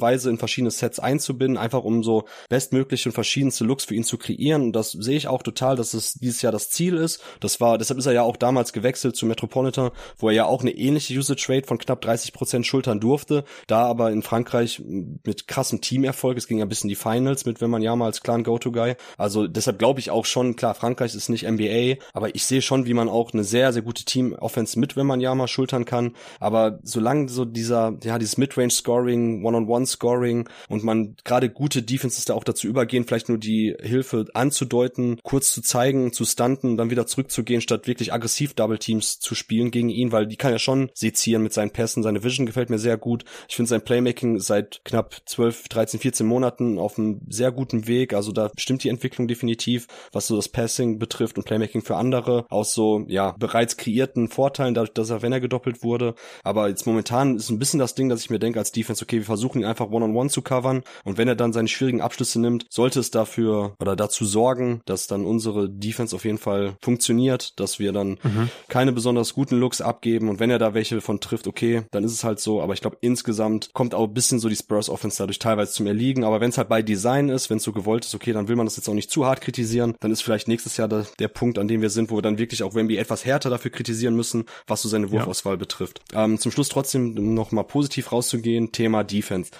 Weise 0.00 0.30
in 0.30 0.38
verschiedene 0.38 0.70
Sets 0.70 0.98
einzubinden, 0.98 1.56
einfach 1.56 1.84
um 1.84 2.02
so 2.02 2.24
bestmögliche 2.48 3.08
und 3.08 3.12
verschiedenste 3.12 3.64
Looks 3.64 3.84
für 3.84 3.94
ihn 3.94 4.04
zu 4.04 4.18
kreieren. 4.18 4.62
Und 4.62 4.72
das 4.72 4.92
sehe 4.92 5.16
ich 5.16 5.28
auch 5.28 5.42
total, 5.42 5.76
dass 5.76 5.94
es 5.94 6.14
dieses 6.14 6.42
Jahr 6.42 6.52
das 6.52 6.70
Ziel 6.70 6.96
ist. 6.96 7.20
Das 7.40 7.60
war, 7.60 7.78
deshalb 7.78 7.98
ist 7.98 8.06
er 8.06 8.12
ja 8.12 8.22
auch 8.22 8.36
damals 8.36 8.72
gewechselt 8.72 9.16
zu 9.16 9.26
Metropolitan, 9.26 9.90
wo 10.18 10.28
er 10.28 10.34
ja 10.34 10.44
auch 10.46 10.62
eine 10.62 10.72
ähnliche 10.72 11.16
Usage 11.18 11.46
Rate 11.48 11.66
von 11.66 11.78
knapp 11.78 12.00
30 12.00 12.32
Prozent 12.32 12.66
schultern 12.66 13.00
durfte. 13.00 13.44
Da 13.66 13.84
aber 13.86 14.10
in 14.10 14.22
Frankreich 14.22 14.82
mit 14.84 15.48
krassem 15.48 15.80
Teamerfolg, 15.80 16.38
es 16.38 16.46
ging 16.46 16.58
ja 16.58 16.64
bis 16.64 16.82
in 16.82 16.88
die 16.88 16.94
Finals 16.94 17.44
mit, 17.44 17.60
wenn 17.60 17.70
man 17.70 17.82
ja 17.82 17.94
mal 17.96 18.06
als 18.06 18.22
clan 18.22 18.44
Go-To-Guy. 18.44 18.96
Also 19.16 19.46
deshalb 19.46 19.78
glaube 19.78 20.00
ich 20.00 20.10
auch 20.10 20.24
schon, 20.24 20.56
klar, 20.56 20.74
Frankreich 20.74 21.14
ist 21.14 21.28
nicht 21.28 21.48
NBA, 21.48 21.96
aber 22.12 22.34
ich 22.34 22.44
sehe 22.44 22.62
schon, 22.62 22.86
wie 22.86 22.94
man 22.94 23.08
auch 23.08 23.32
eine 23.32 23.44
sehr, 23.44 23.72
sehr 23.72 23.82
gute 23.82 24.04
Team-Offense 24.04 24.78
mit, 24.78 24.96
wenn 24.96 25.06
man 25.06 25.20
ja 25.20 25.34
mal 25.34 25.48
schultern 25.48 25.84
kann. 25.84 26.14
Aber 26.40 26.78
solange 26.82 27.28
so 27.28 27.44
dieser, 27.44 27.96
ja, 28.02 28.18
dieses 28.18 28.36
Midrange-Scoring, 28.36 29.44
One-on-One-Scoring 29.44 30.48
und 30.68 30.84
man 30.84 31.16
gerade 31.24 31.50
gute 31.50 31.82
Defenses 31.82 32.24
da 32.24 32.33
auch 32.34 32.44
dazu 32.44 32.66
übergehen, 32.66 33.04
vielleicht 33.04 33.28
nur 33.28 33.38
die 33.38 33.74
Hilfe 33.80 34.26
anzudeuten, 34.34 35.18
kurz 35.22 35.52
zu 35.52 35.62
zeigen, 35.62 36.12
zu 36.12 36.24
stunten, 36.24 36.76
dann 36.76 36.90
wieder 36.90 37.06
zurückzugehen, 37.06 37.60
statt 37.60 37.86
wirklich 37.86 38.12
aggressiv 38.12 38.54
Double 38.54 38.78
Teams 38.78 39.18
zu 39.18 39.34
spielen 39.34 39.70
gegen 39.70 39.88
ihn, 39.88 40.12
weil 40.12 40.26
die 40.26 40.36
kann 40.36 40.52
er 40.52 40.58
schon 40.58 40.90
sezieren 40.94 41.42
mit 41.42 41.52
seinen 41.52 41.70
Pässen. 41.70 42.02
Seine 42.02 42.22
Vision 42.22 42.46
gefällt 42.46 42.70
mir 42.70 42.78
sehr 42.78 42.96
gut. 42.96 43.24
Ich 43.48 43.56
finde 43.56 43.68
sein 43.68 43.82
Playmaking 43.82 44.40
seit 44.40 44.80
knapp 44.84 45.16
12, 45.26 45.68
13, 45.68 46.00
14 46.00 46.26
Monaten 46.26 46.78
auf 46.78 46.98
einem 46.98 47.20
sehr 47.28 47.52
guten 47.52 47.86
Weg. 47.86 48.14
Also 48.14 48.32
da 48.32 48.50
stimmt 48.56 48.84
die 48.84 48.88
Entwicklung 48.88 49.28
definitiv, 49.28 49.86
was 50.12 50.26
so 50.26 50.36
das 50.36 50.48
Passing 50.48 50.98
betrifft 50.98 51.38
und 51.38 51.44
Playmaking 51.44 51.82
für 51.82 51.96
andere 51.96 52.46
aus 52.50 52.74
so, 52.74 53.04
ja, 53.08 53.34
bereits 53.38 53.76
kreierten 53.76 54.28
Vorteilen, 54.28 54.74
dadurch, 54.74 54.92
dass 54.92 55.10
er, 55.10 55.22
wenn 55.22 55.32
er 55.32 55.40
gedoppelt 55.40 55.82
wurde. 55.82 56.14
Aber 56.42 56.68
jetzt 56.68 56.86
momentan 56.86 57.36
ist 57.36 57.50
ein 57.50 57.58
bisschen 57.58 57.80
das 57.80 57.94
Ding, 57.94 58.08
dass 58.08 58.20
ich 58.20 58.30
mir 58.30 58.38
denke 58.38 58.58
als 58.58 58.72
Defense, 58.72 59.02
okay, 59.02 59.18
wir 59.18 59.24
versuchen 59.24 59.60
ihn 59.60 59.66
einfach 59.66 59.86
one-on-one 59.86 60.12
-on 60.12 60.26
-one 60.26 60.30
zu 60.30 60.42
covern 60.42 60.82
und 61.04 61.18
wenn 61.18 61.28
er 61.28 61.36
dann 61.36 61.52
seine 61.52 61.68
schwierigen 61.68 62.00
Abschlüsse 62.00 62.23
nimmt, 62.34 62.66
sollte 62.70 63.00
es 63.00 63.10
dafür 63.10 63.74
oder 63.80 63.96
dazu 63.96 64.24
sorgen, 64.24 64.80
dass 64.84 65.06
dann 65.06 65.24
unsere 65.24 65.68
Defense 65.68 66.14
auf 66.14 66.24
jeden 66.24 66.38
Fall 66.38 66.76
funktioniert, 66.80 67.58
dass 67.60 67.78
wir 67.78 67.92
dann 67.92 68.18
mhm. 68.22 68.50
keine 68.68 68.92
besonders 68.92 69.34
guten 69.34 69.58
Looks 69.58 69.80
abgeben 69.80 70.28
und 70.28 70.40
wenn 70.40 70.50
er 70.50 70.58
da 70.58 70.74
welche 70.74 71.00
von 71.00 71.20
trifft, 71.20 71.46
okay, 71.46 71.82
dann 71.90 72.04
ist 72.04 72.12
es 72.12 72.24
halt 72.24 72.40
so, 72.40 72.62
aber 72.62 72.72
ich 72.72 72.80
glaube 72.80 72.98
insgesamt 73.00 73.70
kommt 73.72 73.94
auch 73.94 74.08
ein 74.08 74.14
bisschen 74.14 74.38
so 74.38 74.48
die 74.48 74.56
Spurs 74.56 74.88
Offense 74.88 75.18
dadurch 75.18 75.38
teilweise 75.38 75.72
zum 75.72 75.86
Erliegen, 75.86 76.24
aber 76.24 76.40
wenn 76.40 76.50
es 76.50 76.58
halt 76.58 76.68
bei 76.68 76.82
Design 76.82 77.28
ist, 77.28 77.50
wenn 77.50 77.58
es 77.58 77.64
so 77.64 77.72
gewollt 77.72 78.04
ist, 78.04 78.14
okay, 78.14 78.32
dann 78.32 78.48
will 78.48 78.56
man 78.56 78.66
das 78.66 78.76
jetzt 78.76 78.88
auch 78.88 78.94
nicht 78.94 79.10
zu 79.10 79.26
hart 79.26 79.40
kritisieren, 79.40 79.94
dann 80.00 80.10
ist 80.10 80.22
vielleicht 80.22 80.48
nächstes 80.48 80.76
Jahr 80.76 80.88
der, 80.88 81.06
der 81.18 81.28
Punkt, 81.28 81.58
an 81.58 81.68
dem 81.68 81.82
wir 81.82 81.90
sind, 81.90 82.10
wo 82.10 82.16
wir 82.16 82.22
dann 82.22 82.38
wirklich 82.38 82.62
auch 82.62 82.74
Wemby 82.74 82.96
etwas 82.96 83.24
härter 83.24 83.50
dafür 83.50 83.70
kritisieren 83.70 84.14
müssen, 84.14 84.44
was 84.66 84.82
so 84.82 84.88
seine 84.88 85.10
Wurfauswahl 85.10 85.54
ja. 85.54 85.58
betrifft. 85.58 86.00
Ähm, 86.14 86.38
zum 86.38 86.52
Schluss 86.52 86.68
trotzdem 86.68 87.34
noch 87.34 87.52
mal 87.52 87.62
positiv 87.64 88.12
rauszugehen, 88.12 88.72
Thema 88.72 89.04
Defense. 89.04 89.50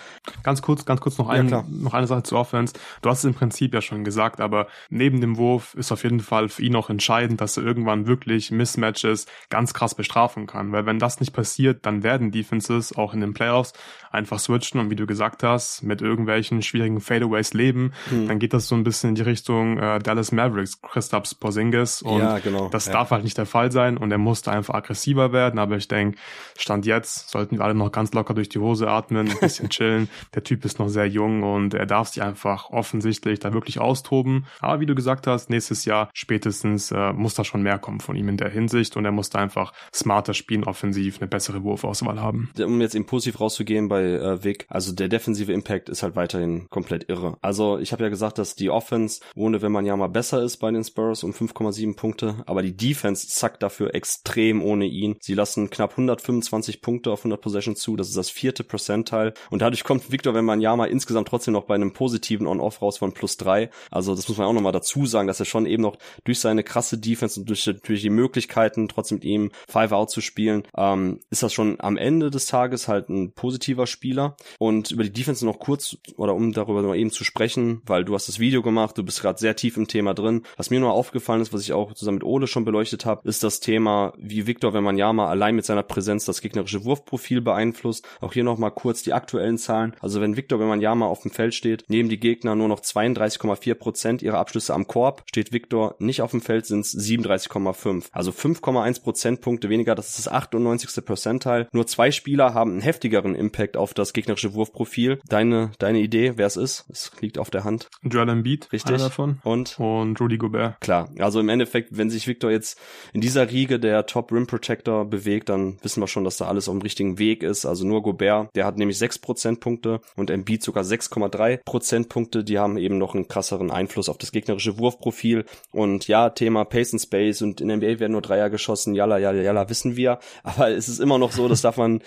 Ganz 0.42 0.62
kurz, 0.62 0.84
ganz 0.84 1.00
kurz 1.00 1.18
noch, 1.18 1.28
ein, 1.28 1.48
ja, 1.48 1.64
noch 1.68 1.94
eine 1.94 2.06
Sache 2.06 2.22
zu 2.22 2.36
Offense. 2.36 2.53
Du 3.02 3.11
hast 3.11 3.18
es 3.18 3.24
im 3.24 3.34
Prinzip 3.34 3.74
ja 3.74 3.80
schon 3.80 4.05
gesagt, 4.05 4.40
aber 4.40 4.66
neben 4.90 5.20
dem 5.20 5.36
Wurf 5.36 5.74
ist 5.74 5.92
auf 5.92 6.02
jeden 6.05 6.20
Fall 6.20 6.48
für 6.48 6.62
ihn 6.62 6.76
auch 6.76 6.90
entscheidend, 6.90 7.40
dass 7.40 7.57
er 7.57 7.64
irgendwann 7.64 8.07
wirklich 8.07 8.50
Mismatches 8.50 9.26
ganz 9.50 9.74
krass 9.74 9.94
bestrafen 9.94 10.46
kann, 10.46 10.72
weil 10.72 10.86
wenn 10.86 10.98
das 10.98 11.20
nicht 11.20 11.32
passiert, 11.32 11.84
dann 11.86 12.02
werden 12.02 12.30
Defenses 12.30 12.94
auch 12.96 13.14
in 13.14 13.20
den 13.20 13.34
Playoffs 13.34 13.72
einfach 14.11 14.38
switchen 14.38 14.80
und 14.80 14.90
wie 14.90 14.96
du 14.96 15.07
gesagt 15.07 15.42
hast, 15.42 15.82
mit 15.82 16.00
irgendwelchen 16.00 16.62
schwierigen 16.62 17.00
Fadeaways 17.00 17.52
leben, 17.52 17.92
hm. 18.09 18.28
dann 18.28 18.38
geht 18.38 18.55
das 18.55 18.68
so 18.68 18.74
ein 18.76 18.84
bisschen 18.84 19.11
in 19.11 19.14
die 19.16 19.22
Richtung 19.22 19.78
äh, 19.78 19.98
Dallas 19.98 20.30
Mavericks, 20.30 20.80
Christaps 20.80 21.34
Porzingis 21.34 22.00
und 22.00 22.20
ja, 22.20 22.38
genau. 22.38 22.68
das 22.68 22.86
ja. 22.86 22.92
darf 22.92 23.11
halt 23.11 23.24
nicht 23.24 23.36
der 23.36 23.46
Fall 23.46 23.72
sein 23.72 23.96
und 23.96 24.12
er 24.12 24.18
musste 24.18 24.52
einfach 24.52 24.74
aggressiver 24.74 25.32
werden, 25.32 25.59
aber 25.59 25.76
ich 25.76 25.88
denke, 25.88 26.18
Stand 26.57 26.86
jetzt 26.86 27.30
sollten 27.30 27.59
wir 27.59 27.64
alle 27.64 27.74
noch 27.74 27.90
ganz 27.90 28.12
locker 28.12 28.34
durch 28.34 28.48
die 28.48 28.59
Hose 28.59 28.88
atmen, 28.88 29.28
ein 29.28 29.38
bisschen 29.40 29.68
chillen. 29.70 30.09
Der 30.34 30.44
Typ 30.44 30.64
ist 30.64 30.78
noch 30.78 30.88
sehr 30.88 31.09
jung 31.09 31.42
und 31.42 31.74
er 31.74 31.86
darf 31.86 32.09
sich 32.09 32.22
einfach 32.22 32.34
offensichtlich 32.70 33.39
da 33.39 33.53
wirklich 33.53 33.80
austoben. 33.80 34.47
Aber 34.61 34.80
wie 34.80 34.87
du 34.87 34.95
gesagt 34.95 35.26
hast, 35.26 35.51
nächstes 35.51 35.85
Jahr 35.85 36.11
spätestens 36.14 36.91
äh, 36.91 37.12
muss 37.12 37.35
da 37.35 37.45
schon 37.45 37.62
mehr 37.62 37.78
kommen 37.78 38.01
von 38.01 38.16
ihm 38.16 38.28
in 38.28 38.37
der 38.37 38.51
Hinsicht 38.51 38.97
und 38.97 39.05
er 39.05 39.12
muss 39.12 39.30
da 39.30 39.39
einfach 39.39 39.72
smarter 39.95 40.35
spielen, 40.35 40.64
offensiv, 40.64 41.18
eine 41.20 41.28
bessere 41.28 41.62
Wurfauswahl 41.62 42.20
haben. 42.20 42.51
Um 42.59 42.80
jetzt 42.80 42.95
impulsiv 42.95 43.41
rauszugehen 43.41 43.89
bei 43.89 44.03
äh, 44.03 44.45
Vic, 44.45 44.66
also 44.68 44.93
der 44.93 45.09
defensive 45.09 45.53
Impact 45.53 45.89
ist 45.89 46.03
halt 46.03 46.16
weiterhin 46.16 46.68
komplett 46.70 47.09
irre. 47.09 47.37
Also 47.43 47.78
ich 47.78 47.93
habe 47.93 48.05
ja 48.05 48.09
gesagt, 48.09 48.39
dass 48.39 48.55
die 48.55 48.70
Offense 48.70 49.20
ohne 49.35 49.62
wenn 49.62 49.72
man 49.72 49.87
ja 49.87 49.97
mal 49.97 50.09
besser 50.09 50.43
ist 50.43 50.59
bei 50.59 50.70
den 50.70 50.85
Spurs 50.85 51.24
um 51.24 51.32
5,7 51.32 51.97
Punkte, 51.97 52.37
aber 52.47 52.62
die 52.62 52.76
Defense 52.76 53.28
zackt 53.28 53.62
dafür 53.62 53.95
extrem 53.95 54.62
ohne 54.62 54.87
ihn. 54.87 55.16
Sie 55.20 55.35
lassen 55.35 55.70
knapp 55.70 55.93
125 55.93 56.80
Punkte 56.82 57.11
auf 57.11 57.20
100 57.20 57.41
Possessions 57.41 57.80
zu, 57.80 57.97
das 57.97 58.09
ist 58.09 58.16
das 58.16 58.30
vierte 58.30 58.64
Percentile 58.64 59.35
und 59.51 59.62
dadurch 59.62 59.85
kommt 59.85 60.11
Victor 60.11 60.35
wenn 60.35 60.45
man 60.45 60.61
ja 60.61 60.74
mal 60.76 60.87
insgesamt 60.87 61.28
trotzdem 61.28 61.53
noch 61.53 61.64
bei 61.64 61.74
einem 61.74 61.93
positiven 61.93 62.24
positiven 62.25 62.47
On-Off 62.47 62.81
raus 62.81 62.99
von 62.99 63.12
plus 63.12 63.37
drei. 63.37 63.70
Also 63.91 64.14
das 64.14 64.29
muss 64.29 64.39
man 64.39 64.47
auch 64.47 64.53
nochmal 64.53 64.72
dazu 64.72 65.07
sagen, 65.07 65.29
dass 65.29 65.41
er 65.41 65.47
schon 65.47 65.66
eben 65.66 65.83
noch 65.83 65.97
durch 66.25 66.41
seine 66.41 66.62
krasse 66.62 66.99
Defense 66.99 67.39
und 67.39 67.49
durch, 67.49 67.64
durch 67.64 68.01
die 68.01 68.11
Möglichkeiten, 68.11 68.89
trotzdem 68.89 69.16
mit 69.16 69.25
ihm 69.25 69.51
Five 69.68 69.93
Out 69.93 70.11
zu 70.11 70.20
spielen, 70.20 70.64
ähm, 70.77 71.20
ist 71.31 71.43
das 71.43 71.53
schon 71.53 71.77
am 71.81 71.97
Ende 71.97 72.31
des 72.31 72.47
Tages 72.47 72.89
halt 72.89 73.11
ein 73.11 73.33
positiver 73.33 73.87
Spieler. 73.87 74.37
Und 74.59 74.91
über 74.91 75.05
die 75.05 75.12
Defense 75.12 75.45
noch 75.45 75.59
kurz, 75.59 75.99
oder 76.16 76.35
um 76.35 76.53
darüber 76.53 76.83
noch 76.83 76.95
eben 76.95 77.11
zu 77.11 77.25
sprechen, 77.25 77.83
weil 77.87 78.05
du 78.05 78.14
hast 78.14 78.29
das 78.29 78.39
Video 78.39 78.62
gemacht, 78.62 78.97
du 78.97 79.03
bist 79.03 79.20
gerade 79.20 79.39
sehr 79.39 79.57
tief 79.57 79.77
im 79.77 79.87
Thema 79.87 80.14
drin. 80.14 80.43
Was 80.57 80.70
mir 80.70 80.81
nur 80.81 80.93
aufgefallen 80.93 81.43
ist, 81.43 81.53
was 81.53 81.62
ich 81.62 81.72
auch 81.72 81.93
zusammen 81.93 82.16
mit 82.16 82.25
Ole 82.25 82.47
schon 82.47 82.64
beleuchtet 82.64 83.05
habe, 83.05 83.29
ist 83.29 83.43
das 83.43 83.61
Thema, 83.61 84.14
wie 84.16 84.47
Victor 84.47 84.72
Wembanyama 84.72 85.29
allein 85.29 85.57
mit 85.57 85.66
seiner 85.66 85.83
Präsenz 85.83 86.25
das 86.25 86.41
gegnerische 86.41 86.85
Wurfprofil 86.85 87.41
beeinflusst. 87.41 88.07
Auch 88.20 88.33
hier 88.33 88.45
nochmal 88.45 88.70
kurz 88.70 89.03
die 89.03 89.12
aktuellen 89.12 89.59
Zahlen. 89.59 89.95
Also 90.01 90.20
wenn 90.20 90.37
Victor 90.37 90.59
Wembanyama 90.59 91.07
auf 91.07 91.22
dem 91.22 91.31
Feld 91.31 91.55
steht, 91.55 91.85
nehmen 91.89 92.09
die 92.14 92.20
Gegner 92.20 92.54
nur 92.54 92.68
noch 92.68 92.80
32,4 92.80 93.74
Prozent 93.74 94.22
ihrer 94.22 94.38
Abschlüsse 94.38 94.72
am 94.72 94.86
Korb. 94.86 95.24
Steht 95.28 95.52
Victor 95.52 95.96
nicht 95.98 96.22
auf 96.22 96.30
dem 96.30 96.40
Feld, 96.40 96.64
sind 96.64 96.80
es 96.80 96.96
37,5. 96.96 98.04
Also 98.12 98.30
5,1 98.30 99.02
Prozentpunkte 99.02 99.68
weniger. 99.68 99.96
Das 99.96 100.10
ist 100.10 100.18
das 100.18 100.28
98. 100.28 101.04
Percentile. 101.04 101.68
Nur 101.72 101.86
zwei 101.88 102.12
Spieler 102.12 102.54
haben 102.54 102.72
einen 102.72 102.80
heftigeren 102.80 103.34
Impact 103.34 103.76
auf 103.76 103.94
das 103.94 104.12
gegnerische 104.12 104.54
Wurfprofil. 104.54 105.18
Deine, 105.28 105.72
deine 105.78 105.98
Idee, 106.00 106.34
wer 106.36 106.46
es 106.46 106.56
ist? 106.56 106.84
Es 106.88 107.10
liegt 107.20 107.38
auf 107.38 107.50
der 107.50 107.64
Hand. 107.64 107.88
Joel 108.02 108.28
Embiid, 108.28 108.72
richtig. 108.72 108.98
davon. 108.98 109.40
Und? 109.42 109.78
Und 109.80 110.20
Rudy 110.20 110.38
Gobert. 110.38 110.80
Klar. 110.80 111.10
Also 111.18 111.40
im 111.40 111.48
Endeffekt, 111.48 111.96
wenn 111.96 112.10
sich 112.10 112.28
Victor 112.28 112.52
jetzt 112.52 112.78
in 113.12 113.20
dieser 113.20 113.50
Riege 113.50 113.80
der 113.80 114.06
Top 114.06 114.30
Rim 114.30 114.46
Protector 114.46 115.04
bewegt, 115.04 115.48
dann 115.48 115.78
wissen 115.82 116.00
wir 116.00 116.06
schon, 116.06 116.22
dass 116.22 116.36
da 116.36 116.46
alles 116.46 116.68
auf 116.68 116.74
dem 116.74 116.82
richtigen 116.82 117.18
Weg 117.18 117.42
ist. 117.42 117.66
Also 117.66 117.84
nur 117.84 118.02
Gobert, 118.02 118.54
der 118.54 118.66
hat 118.66 118.78
nämlich 118.78 118.98
6 118.98 119.18
Prozentpunkte 119.18 120.00
und 120.14 120.30
Embiid 120.30 120.62
sogar 120.62 120.84
6,3 120.84 121.60
Prozentpunkte. 122.05 122.44
Die 122.44 122.59
haben 122.59 122.76
eben 122.76 122.98
noch 122.98 123.14
einen 123.14 123.28
krasseren 123.28 123.70
Einfluss 123.70 124.09
auf 124.09 124.18
das 124.18 124.32
gegnerische 124.32 124.78
Wurfprofil. 124.78 125.44
Und 125.72 126.09
ja, 126.09 126.30
Thema 126.30 126.64
Pace 126.64 126.94
and 126.94 127.02
Space 127.02 127.42
und 127.42 127.61
in 127.61 127.68
NBA 127.68 127.98
werden 128.00 128.12
nur 128.12 128.22
Dreier 128.22 128.50
geschossen. 128.50 128.94
Jalla, 128.94 129.18
jalla, 129.18 129.42
jalla, 129.42 129.68
wissen 129.68 129.96
wir. 129.96 130.18
Aber 130.42 130.70
es 130.70 130.88
ist 130.88 131.00
immer 131.00 131.18
noch 131.18 131.32
so, 131.32 131.48
das 131.48 131.62
darf 131.62 131.76
man 131.76 132.00